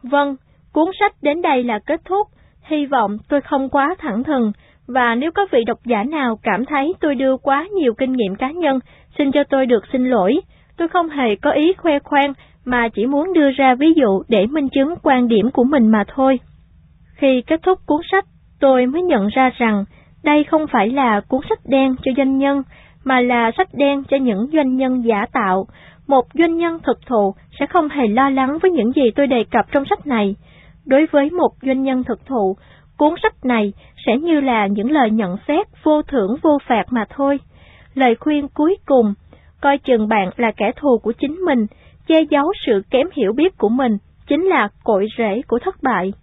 Vâng, 0.03 0.35
cuốn 0.73 0.87
sách 0.99 1.13
đến 1.21 1.41
đây 1.41 1.63
là 1.63 1.79
kết 1.79 2.01
thúc. 2.05 2.27
Hy 2.61 2.85
vọng 2.85 3.17
tôi 3.29 3.41
không 3.41 3.69
quá 3.69 3.95
thẳng 3.99 4.23
thừng, 4.23 4.51
và 4.87 5.15
nếu 5.15 5.31
có 5.31 5.47
vị 5.51 5.63
độc 5.63 5.79
giả 5.85 6.03
nào 6.03 6.39
cảm 6.43 6.65
thấy 6.65 6.93
tôi 6.99 7.15
đưa 7.15 7.37
quá 7.37 7.67
nhiều 7.71 7.93
kinh 7.93 8.13
nghiệm 8.13 8.35
cá 8.35 8.51
nhân, 8.51 8.79
xin 9.17 9.31
cho 9.31 9.43
tôi 9.43 9.65
được 9.65 9.83
xin 9.93 10.05
lỗi. 10.05 10.35
Tôi 10.77 10.87
không 10.87 11.09
hề 11.09 11.35
có 11.35 11.51
ý 11.51 11.73
khoe 11.77 11.99
khoang, 11.99 12.33
mà 12.65 12.89
chỉ 12.89 13.05
muốn 13.05 13.33
đưa 13.33 13.51
ra 13.51 13.75
ví 13.75 13.93
dụ 13.95 14.23
để 14.27 14.47
minh 14.47 14.69
chứng 14.69 14.95
quan 15.03 15.27
điểm 15.27 15.51
của 15.51 15.63
mình 15.63 15.87
mà 15.91 16.03
thôi. 16.15 16.39
Khi 17.13 17.41
kết 17.47 17.59
thúc 17.63 17.79
cuốn 17.85 18.01
sách, 18.11 18.25
tôi 18.59 18.85
mới 18.85 19.01
nhận 19.01 19.27
ra 19.27 19.51
rằng 19.57 19.85
đây 20.27 20.43
không 20.43 20.65
phải 20.71 20.89
là 20.89 21.21
cuốn 21.27 21.41
sách 21.49 21.59
đen 21.65 21.95
cho 22.03 22.11
doanh 22.17 22.37
nhân, 22.37 22.63
mà 23.03 23.21
là 23.21 23.51
sách 23.57 23.67
đen 23.73 24.03
cho 24.09 24.17
những 24.17 24.47
doanh 24.53 24.75
nhân 24.77 25.05
giả 25.05 25.25
tạo. 25.31 25.67
Một 26.07 26.25
doanh 26.33 26.57
nhân 26.57 26.79
thực 26.83 27.05
thụ 27.05 27.33
sẽ 27.59 27.65
không 27.65 27.89
hề 27.89 28.07
lo 28.07 28.29
lắng 28.29 28.57
với 28.61 28.71
những 28.71 28.91
gì 28.91 29.11
tôi 29.15 29.27
đề 29.27 29.43
cập 29.51 29.65
trong 29.71 29.83
sách 29.89 30.07
này. 30.07 30.35
Đối 30.85 31.05
với 31.11 31.29
một 31.29 31.49
doanh 31.61 31.83
nhân 31.83 32.03
thực 32.03 32.25
thụ, 32.25 32.57
cuốn 32.97 33.13
sách 33.23 33.45
này 33.45 33.73
sẽ 34.05 34.17
như 34.17 34.39
là 34.39 34.67
những 34.67 34.91
lời 34.91 35.11
nhận 35.11 35.35
xét 35.47 35.67
vô 35.83 36.01
thưởng 36.01 36.35
vô 36.41 36.57
phạt 36.67 36.83
mà 36.89 37.05
thôi. 37.09 37.39
Lời 37.93 38.15
khuyên 38.19 38.47
cuối 38.47 38.77
cùng, 38.85 39.13
coi 39.61 39.77
chừng 39.77 40.07
bạn 40.07 40.29
là 40.37 40.51
kẻ 40.57 40.71
thù 40.75 40.97
của 40.97 41.11
chính 41.11 41.35
mình, 41.45 41.65
che 42.07 42.21
giấu 42.29 42.53
sự 42.65 42.81
kém 42.89 43.07
hiểu 43.13 43.33
biết 43.33 43.57
của 43.57 43.69
mình, 43.69 43.97
chính 44.27 44.45
là 44.45 44.69
cội 44.83 45.07
rễ 45.17 45.41
của 45.47 45.59
thất 45.59 45.75
bại. 45.83 46.13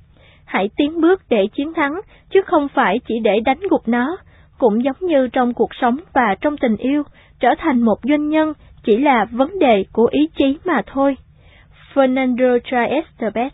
Hãy 0.45 0.71
tiến 0.77 1.01
bước 1.01 1.23
để 1.29 1.47
chiến 1.57 1.73
thắng, 1.75 2.01
chứ 2.31 2.41
không 2.47 2.69
phải 2.75 3.01
chỉ 3.09 3.15
để 3.23 3.41
đánh 3.45 3.61
gục 3.71 3.89
nó. 3.89 4.17
Cũng 4.59 4.85
giống 4.85 4.97
như 5.01 5.29
trong 5.29 5.55
cuộc 5.55 5.71
sống 5.81 5.97
và 6.13 6.35
trong 6.41 6.57
tình 6.57 6.77
yêu, 6.77 7.03
trở 7.41 7.49
thành 7.59 7.83
một 7.83 7.99
doanh 8.03 8.29
nhân 8.29 8.53
chỉ 8.85 8.97
là 8.97 9.25
vấn 9.31 9.59
đề 9.59 9.85
của 9.93 10.09
ý 10.11 10.29
chí 10.37 10.59
mà 10.65 10.83
thôi. 10.87 11.17
Fernando 11.95 12.59
Traestebet 12.65 13.53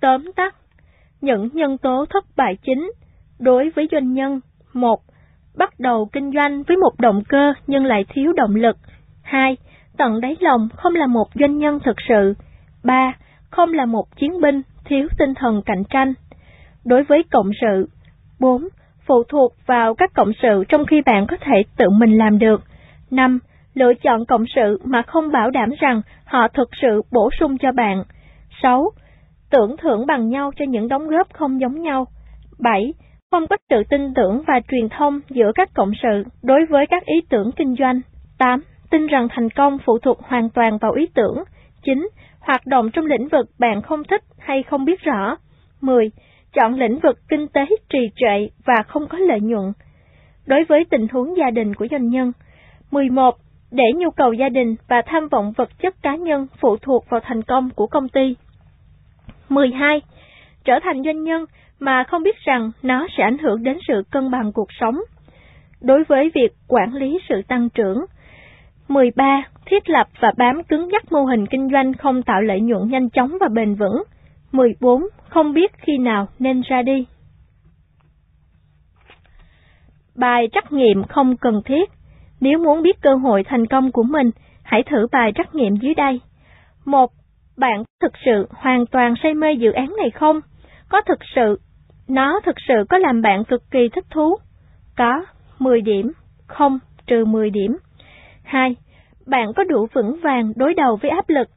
Tóm 0.00 0.32
tắt, 0.36 0.54
những 1.20 1.48
nhân 1.52 1.78
tố 1.78 2.04
thất 2.10 2.24
bại 2.36 2.56
chính 2.62 2.92
đối 3.38 3.70
với 3.70 3.88
doanh 3.92 4.12
nhân. 4.12 4.40
một 4.72 5.00
Bắt 5.56 5.80
đầu 5.80 6.08
kinh 6.12 6.32
doanh 6.34 6.62
với 6.62 6.76
một 6.76 6.92
động 6.98 7.22
cơ 7.28 7.52
nhưng 7.66 7.84
lại 7.84 8.04
thiếu 8.08 8.32
động 8.32 8.54
lực. 8.54 8.76
2. 9.22 9.56
Tận 10.00 10.20
đáy 10.20 10.36
lòng 10.40 10.68
không 10.76 10.94
là 10.94 11.06
một 11.06 11.28
doanh 11.34 11.58
nhân 11.58 11.78
thực 11.84 11.96
sự. 12.08 12.34
3. 12.84 13.12
Không 13.50 13.72
là 13.72 13.84
một 13.84 14.16
chiến 14.16 14.40
binh, 14.40 14.62
thiếu 14.84 15.08
tinh 15.18 15.34
thần 15.34 15.62
cạnh 15.66 15.82
tranh. 15.90 16.14
Đối 16.84 17.02
với 17.02 17.22
cộng 17.30 17.50
sự. 17.60 17.88
4. 18.38 18.68
Phụ 19.06 19.22
thuộc 19.28 19.52
vào 19.66 19.94
các 19.94 20.10
cộng 20.14 20.32
sự 20.42 20.64
trong 20.68 20.86
khi 20.86 21.02
bạn 21.06 21.26
có 21.26 21.36
thể 21.40 21.62
tự 21.76 21.90
mình 21.90 22.18
làm 22.18 22.38
được. 22.38 22.62
5. 23.10 23.38
Lựa 23.74 23.94
chọn 23.94 24.26
cộng 24.26 24.44
sự 24.56 24.80
mà 24.84 25.02
không 25.02 25.32
bảo 25.32 25.50
đảm 25.50 25.70
rằng 25.80 26.02
họ 26.24 26.48
thực 26.48 26.68
sự 26.82 27.02
bổ 27.12 27.30
sung 27.40 27.58
cho 27.58 27.72
bạn. 27.72 28.04
6 28.62 28.90
tưởng 29.50 29.76
thưởng 29.76 30.06
bằng 30.06 30.28
nhau 30.28 30.50
cho 30.56 30.64
những 30.68 30.88
đóng 30.88 31.08
góp 31.08 31.32
không 31.32 31.60
giống 31.60 31.82
nhau. 31.82 32.06
7. 32.58 32.94
Không 33.30 33.46
có 33.46 33.56
sự 33.70 33.82
tin 33.90 34.14
tưởng 34.14 34.42
và 34.46 34.60
truyền 34.68 34.88
thông 34.88 35.20
giữa 35.30 35.52
các 35.54 35.74
cộng 35.74 35.92
sự 36.02 36.24
đối 36.42 36.66
với 36.66 36.86
các 36.86 37.04
ý 37.04 37.14
tưởng 37.30 37.50
kinh 37.56 37.76
doanh. 37.78 38.00
8. 38.38 38.60
Tin 38.90 39.06
rằng 39.06 39.28
thành 39.30 39.50
công 39.50 39.78
phụ 39.84 39.98
thuộc 39.98 40.18
hoàn 40.22 40.50
toàn 40.50 40.78
vào 40.78 40.92
ý 40.92 41.06
tưởng. 41.14 41.44
9. 41.82 42.08
Hoạt 42.40 42.66
động 42.66 42.90
trong 42.90 43.06
lĩnh 43.06 43.28
vực 43.28 43.46
bạn 43.58 43.82
không 43.82 44.04
thích 44.04 44.22
hay 44.38 44.62
không 44.62 44.84
biết 44.84 45.00
rõ. 45.00 45.36
10. 45.80 46.10
Chọn 46.52 46.74
lĩnh 46.74 46.98
vực 46.98 47.18
kinh 47.28 47.48
tế 47.48 47.66
trì 47.88 47.98
trệ 48.16 48.48
và 48.64 48.82
không 48.88 49.08
có 49.08 49.18
lợi 49.18 49.40
nhuận. 49.40 49.72
Đối 50.46 50.64
với 50.64 50.84
tình 50.90 51.06
huống 51.12 51.36
gia 51.36 51.50
đình 51.50 51.74
của 51.74 51.86
doanh 51.90 52.08
nhân. 52.08 52.32
11. 52.90 53.36
Để 53.70 53.84
nhu 53.96 54.10
cầu 54.10 54.32
gia 54.32 54.48
đình 54.48 54.76
và 54.88 55.02
tham 55.06 55.28
vọng 55.28 55.52
vật 55.56 55.68
chất 55.82 56.02
cá 56.02 56.16
nhân 56.16 56.46
phụ 56.60 56.76
thuộc 56.76 57.04
vào 57.10 57.20
thành 57.24 57.42
công 57.42 57.70
của 57.70 57.86
công 57.86 58.08
ty. 58.08 58.36
12. 59.48 60.00
Trở 60.64 60.78
thành 60.82 61.02
doanh 61.04 61.22
nhân 61.22 61.44
mà 61.78 62.04
không 62.04 62.22
biết 62.22 62.36
rằng 62.44 62.70
nó 62.82 63.06
sẽ 63.16 63.22
ảnh 63.22 63.38
hưởng 63.38 63.62
đến 63.62 63.78
sự 63.88 64.02
cân 64.10 64.30
bằng 64.30 64.52
cuộc 64.52 64.68
sống. 64.80 65.00
Đối 65.80 66.04
với 66.04 66.30
việc 66.34 66.52
quản 66.68 66.94
lý 66.94 67.18
sự 67.28 67.42
tăng 67.48 67.68
trưởng. 67.70 68.04
13. 68.90 69.42
Thiết 69.66 69.88
lập 69.88 70.08
và 70.20 70.32
bám 70.36 70.62
cứng 70.64 70.88
nhắc 70.88 71.12
mô 71.12 71.24
hình 71.24 71.46
kinh 71.46 71.68
doanh 71.72 71.92
không 71.92 72.22
tạo 72.22 72.40
lợi 72.40 72.60
nhuận 72.60 72.88
nhanh 72.88 73.10
chóng 73.10 73.36
và 73.40 73.48
bền 73.48 73.74
vững. 73.74 74.02
14. 74.52 75.02
Không 75.28 75.52
biết 75.52 75.72
khi 75.78 75.98
nào 75.98 76.28
nên 76.38 76.60
ra 76.60 76.82
đi. 76.82 77.06
Bài 80.16 80.48
trắc 80.52 80.72
nghiệm 80.72 81.02
không 81.02 81.36
cần 81.36 81.62
thiết. 81.64 81.90
Nếu 82.40 82.58
muốn 82.58 82.82
biết 82.82 83.00
cơ 83.00 83.14
hội 83.14 83.44
thành 83.46 83.66
công 83.66 83.92
của 83.92 84.02
mình, 84.02 84.30
hãy 84.62 84.82
thử 84.82 85.06
bài 85.12 85.32
trắc 85.34 85.54
nghiệm 85.54 85.76
dưới 85.76 85.94
đây. 85.94 86.20
1. 86.84 87.10
Bạn 87.56 87.84
thực 88.00 88.12
sự 88.24 88.48
hoàn 88.50 88.86
toàn 88.86 89.14
say 89.22 89.34
mê 89.34 89.52
dự 89.52 89.72
án 89.72 89.94
này 89.98 90.10
không? 90.10 90.40
Có 90.88 91.00
thực 91.00 91.18
sự, 91.34 91.60
nó 92.08 92.40
thực 92.44 92.56
sự 92.68 92.74
có 92.88 92.98
làm 92.98 93.22
bạn 93.22 93.44
cực 93.44 93.70
kỳ 93.70 93.88
thích 93.88 94.04
thú? 94.10 94.36
Có, 94.96 95.24
10 95.58 95.80
điểm, 95.80 96.12
không, 96.46 96.78
trừ 97.06 97.24
10 97.24 97.50
điểm. 97.50 97.76
2. 98.50 98.76
Bạn 99.26 99.52
có 99.56 99.64
đủ 99.64 99.86
vững 99.92 100.20
vàng 100.22 100.52
đối 100.56 100.74
đầu 100.74 100.98
với 101.02 101.10
áp 101.10 101.28
lực? 101.28 101.48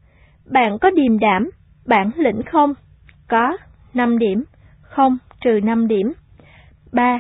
Bạn 0.52 0.78
có 0.82 0.90
điềm 0.90 1.20
đảm, 1.20 1.50
bản 1.86 2.12
lĩnh 2.18 2.42
không? 2.52 2.74
Có, 3.28 3.58
5 3.94 4.18
điểm. 4.18 4.44
Không, 4.82 5.18
trừ 5.42 5.60
5 5.64 5.88
điểm. 5.88 6.14
3. 6.92 7.20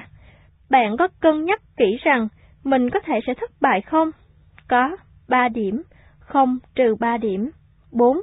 Bạn 0.69 0.98
có 0.98 1.08
cân 1.19 1.45
nhắc 1.45 1.61
kỹ 1.77 1.98
rằng 2.03 2.27
mình 2.64 2.90
có 2.90 3.00
thể 3.00 3.19
sẽ 3.27 3.34
thất 3.34 3.52
bại 3.61 3.82
không? 3.82 4.11
Có, 4.68 4.98
3 5.27 5.50
điểm. 5.50 5.82
Không, 6.19 6.60
trừ 6.76 6.95
3 7.00 7.18
điểm. 7.18 7.50
4. 7.92 8.18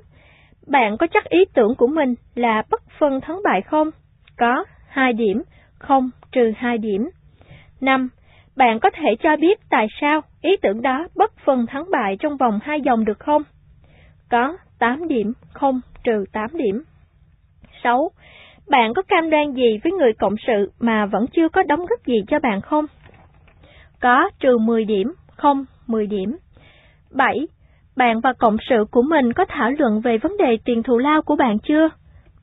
Bạn 0.67 0.97
có 0.97 1.07
chắc 1.07 1.25
ý 1.25 1.39
tưởng 1.55 1.75
của 1.79 1.87
mình 1.87 2.15
là 2.35 2.63
bất 2.71 2.83
phân 2.99 3.21
thắng 3.21 3.41
bại 3.45 3.63
không? 3.63 3.91
Có, 4.37 4.65
2 4.89 5.13
điểm. 5.13 5.43
Không, 5.79 6.11
trừ 6.33 6.53
2 6.57 6.79
điểm. 6.79 7.11
5. 7.81 8.09
Bạn 8.57 8.81
có 8.81 8.91
thể 8.91 9.17
cho 9.23 9.37
biết 9.37 9.61
tại 9.71 9.87
sao 10.01 10.21
ý 10.43 10.57
tưởng 10.63 10.83
đó 10.83 11.07
bất 11.17 11.33
phân 11.45 11.67
thắng 11.67 11.85
bại 11.91 12.17
trong 12.21 12.37
vòng 12.37 12.59
hai 12.63 12.81
dòng 12.81 13.05
được 13.05 13.19
không? 13.19 13.43
Có 14.31 14.57
8 14.79 15.09
điểm, 15.09 15.33
không 15.53 15.81
trừ 16.05 16.25
8 16.33 16.47
điểm. 16.53 16.83
6. 17.85 18.11
Bạn 18.69 18.95
có 18.95 19.03
cam 19.03 19.31
đoan 19.31 19.53
gì 19.53 19.79
với 19.85 19.93
người 19.93 20.13
cộng 20.13 20.35
sự 20.47 20.73
mà 20.81 21.07
vẫn 21.07 21.27
chưa 21.27 21.49
có 21.49 21.63
đóng 21.63 21.87
góp 21.87 22.07
gì 22.07 22.23
cho 22.29 22.39
bạn 22.39 22.61
không? 22.61 22.87
Có 24.01 24.31
trừ 24.41 24.59
10 24.59 24.85
điểm, 24.85 25.13
không 25.37 25.65
10 25.87 26.07
điểm. 26.07 26.37
7. 27.11 27.39
Bạn 27.97 28.21
và 28.21 28.33
cộng 28.33 28.57
sự 28.69 28.85
của 28.91 29.03
mình 29.03 29.33
có 29.33 29.45
thảo 29.49 29.71
luận 29.79 30.01
về 30.01 30.19
vấn 30.19 30.37
đề 30.37 30.59
tiền 30.65 30.83
thù 30.83 30.99
lao 30.99 31.23
của 31.23 31.37
bạn 31.37 31.59
chưa? 31.59 31.89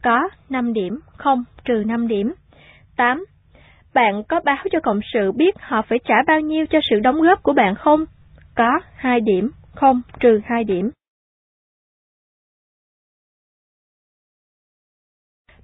Có 0.03 0.29
5 0.49 0.73
điểm, 0.73 0.99
không 1.17 1.43
trừ 1.65 1.83
5 1.85 2.07
điểm. 2.07 2.33
8. 2.97 3.25
Bạn 3.97 4.23
có 4.23 4.39
báo 4.45 4.65
cho 4.71 4.79
cộng 4.83 4.99
sự 5.13 5.31
biết 5.31 5.55
họ 5.59 5.81
phải 5.81 5.99
trả 6.05 6.15
bao 6.27 6.39
nhiêu 6.39 6.65
cho 6.69 6.79
sự 6.89 6.99
đóng 6.99 7.21
góp 7.21 7.43
của 7.43 7.53
bạn 7.53 7.75
không? 7.75 8.05
Có 8.55 8.79
2 8.95 9.19
điểm, 9.19 9.51
không 9.75 10.01
trừ 10.19 10.41
2 10.45 10.63
điểm. 10.63 10.89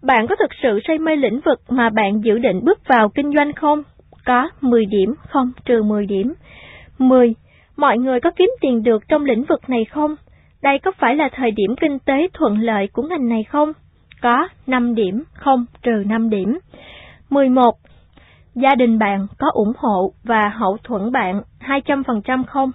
Bạn 0.01 0.27
có 0.29 0.35
thực 0.35 0.49
sự 0.63 0.79
say 0.87 0.99
mê 0.99 1.15
lĩnh 1.15 1.39
vực 1.45 1.61
mà 1.69 1.89
bạn 1.89 2.21
dự 2.23 2.37
định 2.37 2.59
bước 2.63 2.79
vào 2.87 3.09
kinh 3.09 3.31
doanh 3.35 3.53
không? 3.53 3.83
Có 4.25 4.49
10 4.61 4.85
điểm, 4.85 5.15
không 5.29 5.51
trừ 5.65 5.83
10 5.83 6.05
điểm. 6.05 6.33
10. 6.97 7.33
Mọi 7.75 7.97
người 7.97 8.19
có 8.19 8.31
kiếm 8.35 8.49
tiền 8.61 8.83
được 8.83 9.03
trong 9.07 9.25
lĩnh 9.25 9.43
vực 9.43 9.69
này 9.69 9.85
không? 9.85 10.15
Đây 10.61 10.79
có 10.79 10.91
phải 10.91 11.15
là 11.15 11.29
thời 11.33 11.51
điểm 11.51 11.75
kinh 11.81 11.99
tế 11.99 12.27
thuận 12.33 12.57
lợi 12.57 12.87
của 12.93 13.01
ngành 13.01 13.29
này 13.29 13.43
không? 13.43 13.73
Có 14.21 14.47
5 14.67 14.95
điểm, 14.95 15.23
không 15.33 15.65
trừ 15.81 16.03
5 16.05 16.29
điểm. 16.29 16.59
11. 17.29 17.75
Gia 18.55 18.75
đình 18.75 18.99
bạn 18.99 19.27
có 19.37 19.47
ủng 19.53 19.73
hộ 19.77 20.13
và 20.23 20.49
hậu 20.49 20.77
thuẫn 20.83 21.11
bạn 21.11 21.41
200% 21.59 22.43
không? 22.43 22.71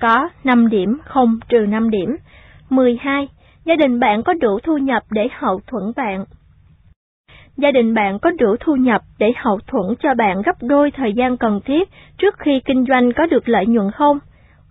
Có 0.00 0.28
5 0.44 0.68
điểm, 0.68 0.98
không 1.04 1.38
trừ 1.48 1.58
5 1.58 1.90
điểm. 1.90 2.16
12. 2.70 3.28
Gia 3.64 3.74
đình 3.76 4.00
bạn 4.00 4.22
có 4.22 4.34
đủ 4.34 4.58
thu 4.62 4.78
nhập 4.78 5.02
để 5.10 5.28
hậu 5.32 5.60
thuẫn 5.66 5.92
bạn 5.96 6.24
gia 7.56 7.70
đình 7.70 7.94
bạn 7.94 8.18
có 8.18 8.30
đủ 8.30 8.56
thu 8.60 8.76
nhập 8.76 9.02
để 9.18 9.32
hậu 9.36 9.58
thuẫn 9.66 9.94
cho 10.02 10.14
bạn 10.14 10.42
gấp 10.42 10.56
đôi 10.60 10.90
thời 10.90 11.12
gian 11.12 11.36
cần 11.36 11.60
thiết 11.64 11.88
trước 12.18 12.34
khi 12.38 12.60
kinh 12.64 12.84
doanh 12.88 13.12
có 13.12 13.26
được 13.26 13.48
lợi 13.48 13.66
nhuận 13.66 13.90
không? 13.90 14.18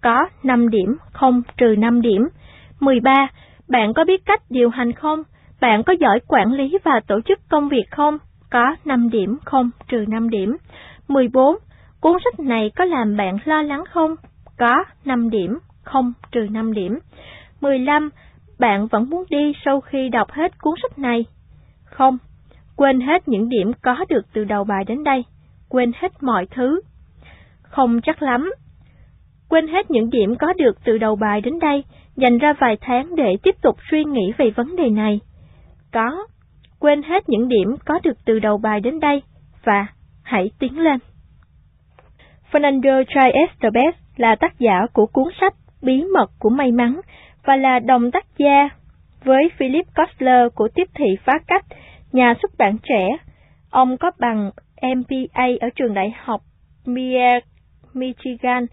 Có 0.01 0.27
5 0.43 0.69
điểm, 0.69 0.97
không 1.11 1.41
trừ 1.57 1.75
5 1.77 2.01
điểm. 2.01 2.27
13. 2.79 3.27
Bạn 3.69 3.93
có 3.93 4.03
biết 4.05 4.25
cách 4.25 4.41
điều 4.49 4.69
hành 4.69 4.91
không? 4.91 5.23
Bạn 5.61 5.83
có 5.83 5.93
giỏi 5.99 6.19
quản 6.27 6.53
lý 6.53 6.77
và 6.83 6.99
tổ 7.07 7.21
chức 7.21 7.39
công 7.49 7.69
việc 7.69 7.91
không? 7.91 8.17
Có 8.53 8.75
5 8.85 9.09
điểm, 9.09 9.37
không 9.45 9.69
trừ 9.87 10.05
5 10.07 10.29
điểm. 10.29 10.57
14. 11.07 11.55
Cuốn 12.01 12.17
sách 12.23 12.39
này 12.39 12.71
có 12.75 12.85
làm 12.85 13.17
bạn 13.17 13.37
lo 13.45 13.61
lắng 13.61 13.83
không? 13.89 14.15
Có 14.57 14.83
5 15.05 15.29
điểm, 15.29 15.59
không 15.83 16.13
trừ 16.31 16.47
5 16.51 16.73
điểm. 16.73 16.99
15. 17.61 18.09
Bạn 18.59 18.87
vẫn 18.87 19.09
muốn 19.09 19.23
đi 19.29 19.53
sau 19.65 19.81
khi 19.81 20.09
đọc 20.09 20.31
hết 20.31 20.59
cuốn 20.61 20.73
sách 20.81 20.99
này? 20.99 21.25
Không 21.83 22.17
quên 22.75 23.01
hết 23.01 23.27
những 23.27 23.49
điểm 23.49 23.71
có 23.81 23.95
được 24.09 24.25
từ 24.33 24.43
đầu 24.43 24.63
bài 24.63 24.83
đến 24.87 25.03
đây, 25.03 25.23
quên 25.69 25.91
hết 25.95 26.23
mọi 26.23 26.45
thứ. 26.51 26.81
Không 27.61 28.01
chắc 28.03 28.21
lắm. 28.21 28.53
Quên 29.49 29.67
hết 29.67 29.91
những 29.91 30.09
điểm 30.09 30.35
có 30.35 30.53
được 30.53 30.77
từ 30.83 30.97
đầu 30.97 31.15
bài 31.15 31.41
đến 31.41 31.59
đây, 31.59 31.83
dành 32.15 32.37
ra 32.37 32.53
vài 32.53 32.77
tháng 32.81 33.15
để 33.15 33.37
tiếp 33.43 33.55
tục 33.61 33.77
suy 33.91 34.03
nghĩ 34.03 34.33
về 34.37 34.49
vấn 34.49 34.75
đề 34.75 34.89
này. 34.89 35.19
Có, 35.91 36.25
quên 36.83 37.03
hết 37.03 37.29
những 37.29 37.47
điểm 37.47 37.75
có 37.85 37.99
được 38.03 38.17
từ 38.25 38.39
đầu 38.39 38.57
bài 38.57 38.79
đến 38.79 38.99
đây, 38.99 39.21
và 39.63 39.85
hãy 40.23 40.51
tiến 40.59 40.79
lên. 40.79 40.99
Fernando 42.51 43.03
Tries 43.03 43.59
the 43.61 43.69
Best 43.69 43.97
là 44.17 44.35
tác 44.35 44.59
giả 44.59 44.87
của 44.93 45.05
cuốn 45.05 45.27
sách 45.41 45.53
Bí 45.81 46.03
mật 46.13 46.31
của 46.39 46.49
may 46.49 46.71
mắn 46.71 47.01
và 47.45 47.55
là 47.55 47.79
đồng 47.79 48.11
tác 48.11 48.25
gia 48.37 48.69
với 49.23 49.49
Philip 49.57 49.85
Kotler 49.95 50.53
của 50.55 50.67
tiếp 50.75 50.87
thị 50.95 51.05
phá 51.25 51.33
cách 51.47 51.65
nhà 52.11 52.33
xuất 52.41 52.51
bản 52.57 52.77
trẻ. 52.83 53.17
Ông 53.69 53.97
có 53.97 54.11
bằng 54.19 54.51
MBA 54.81 55.47
ở 55.61 55.69
trường 55.75 55.93
đại 55.93 56.13
học 56.23 56.41
Michigan. 57.93 58.65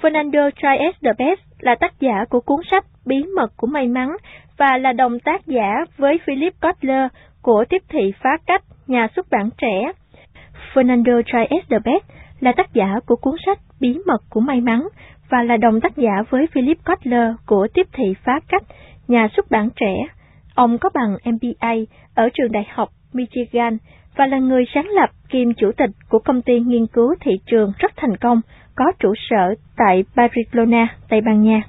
Fernando 0.00 0.50
Tries 0.50 1.02
the 1.02 1.12
Best 1.18 1.40
là 1.58 1.74
tác 1.74 2.00
giả 2.00 2.24
của 2.30 2.40
cuốn 2.40 2.60
sách 2.70 2.84
Bí 3.06 3.24
mật 3.36 3.52
của 3.56 3.66
may 3.66 3.86
mắn 3.86 4.16
và 4.60 4.78
là 4.78 4.92
đồng 4.92 5.20
tác 5.20 5.46
giả 5.46 5.84
với 5.96 6.18
Philip 6.26 6.54
Kotler 6.60 7.10
của 7.42 7.64
tiếp 7.68 7.82
thị 7.88 8.12
phá 8.22 8.30
cách 8.46 8.62
nhà 8.86 9.08
xuất 9.16 9.26
bản 9.30 9.50
trẻ. 9.58 9.92
Fernando 10.74 11.22
Trias 11.22 11.64
de 11.70 11.78
Best 11.84 12.04
là 12.40 12.52
tác 12.56 12.74
giả 12.74 12.94
của 13.06 13.16
cuốn 13.16 13.34
sách 13.46 13.58
Bí 13.80 13.98
mật 14.06 14.22
của 14.30 14.40
may 14.40 14.60
mắn 14.60 14.88
và 15.30 15.42
là 15.42 15.56
đồng 15.56 15.80
tác 15.80 15.96
giả 15.96 16.22
với 16.30 16.46
Philip 16.52 16.78
Kotler 16.84 17.34
của 17.46 17.68
tiếp 17.74 17.86
thị 17.92 18.14
phá 18.24 18.40
cách 18.48 18.62
nhà 19.08 19.28
xuất 19.36 19.50
bản 19.50 19.68
trẻ. 19.76 20.06
Ông 20.54 20.78
có 20.78 20.90
bằng 20.94 21.16
MBA 21.24 21.74
ở 22.14 22.28
trường 22.34 22.52
đại 22.52 22.66
học 22.72 22.88
Michigan 23.12 23.78
và 24.16 24.26
là 24.26 24.38
người 24.38 24.64
sáng 24.74 24.88
lập 24.88 25.10
kiêm 25.28 25.54
chủ 25.54 25.72
tịch 25.76 25.90
của 26.08 26.18
công 26.18 26.42
ty 26.42 26.60
nghiên 26.60 26.86
cứu 26.86 27.14
thị 27.20 27.32
trường 27.46 27.72
rất 27.78 27.92
thành 27.96 28.16
công, 28.16 28.40
có 28.74 28.84
trụ 28.98 29.14
sở 29.30 29.54
tại 29.76 30.04
Barcelona, 30.16 30.88
Tây 31.08 31.20
Ban 31.20 31.42
Nha. 31.42 31.62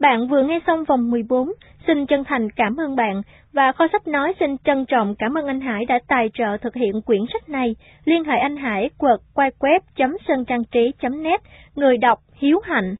Bạn 0.00 0.28
vừa 0.28 0.42
nghe 0.42 0.60
xong 0.66 0.84
vòng 0.84 1.10
14, 1.10 1.52
xin 1.86 2.06
chân 2.06 2.24
thành 2.24 2.50
cảm 2.50 2.76
ơn 2.76 2.96
bạn 2.96 3.22
và 3.52 3.72
kho 3.72 3.86
sách 3.92 4.06
nói 4.08 4.34
xin 4.40 4.56
trân 4.64 4.84
trọng 4.86 5.14
cảm 5.18 5.38
ơn 5.38 5.46
anh 5.46 5.60
Hải 5.60 5.84
đã 5.84 5.98
tài 6.08 6.30
trợ 6.34 6.56
thực 6.56 6.74
hiện 6.74 7.02
quyển 7.06 7.20
sách 7.32 7.48
này. 7.48 7.76
Liên 8.04 8.24
hệ 8.24 8.38
anh 8.38 8.56
Hải 8.56 8.90
quật 8.98 9.20
quay 9.34 9.50
web.sơn 9.58 10.44
trang 10.44 10.64
trí.net, 10.64 11.40
người 11.74 11.96
đọc 11.96 12.18
Hiếu 12.34 12.60
Hạnh. 12.64 12.94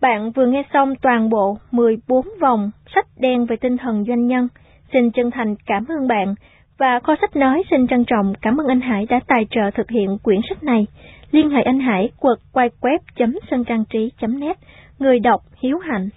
Bạn 0.00 0.32
vừa 0.32 0.46
nghe 0.46 0.62
xong 0.72 0.94
toàn 1.02 1.28
bộ 1.28 1.58
14 1.70 2.26
vòng 2.40 2.70
sách 2.94 3.06
đen 3.16 3.46
về 3.46 3.56
tinh 3.56 3.76
thần 3.76 4.04
doanh 4.08 4.26
nhân. 4.26 4.48
Xin 4.92 5.10
chân 5.10 5.30
thành 5.30 5.54
cảm 5.66 5.84
ơn 5.88 6.08
bạn 6.08 6.34
và 6.78 7.00
kho 7.00 7.14
sách 7.20 7.36
nói 7.36 7.62
xin 7.70 7.86
trân 7.86 8.04
trọng 8.04 8.32
cảm 8.42 8.60
ơn 8.60 8.66
anh 8.66 8.80
Hải 8.80 9.06
đã 9.06 9.20
tài 9.26 9.46
trợ 9.50 9.70
thực 9.74 9.90
hiện 9.90 10.18
quyển 10.22 10.40
sách 10.48 10.62
này. 10.62 10.86
Liên 11.34 11.50
hệ 11.50 11.62
anh 11.62 11.80
Hải 11.80 12.10
quật 12.20 12.38
quay 12.52 12.70
web.sơn 12.80 13.64
trang 13.64 13.84
trí.net, 13.84 14.58
người 14.98 15.18
đọc 15.18 15.42
hiếu 15.62 15.78
hạnh. 15.78 16.08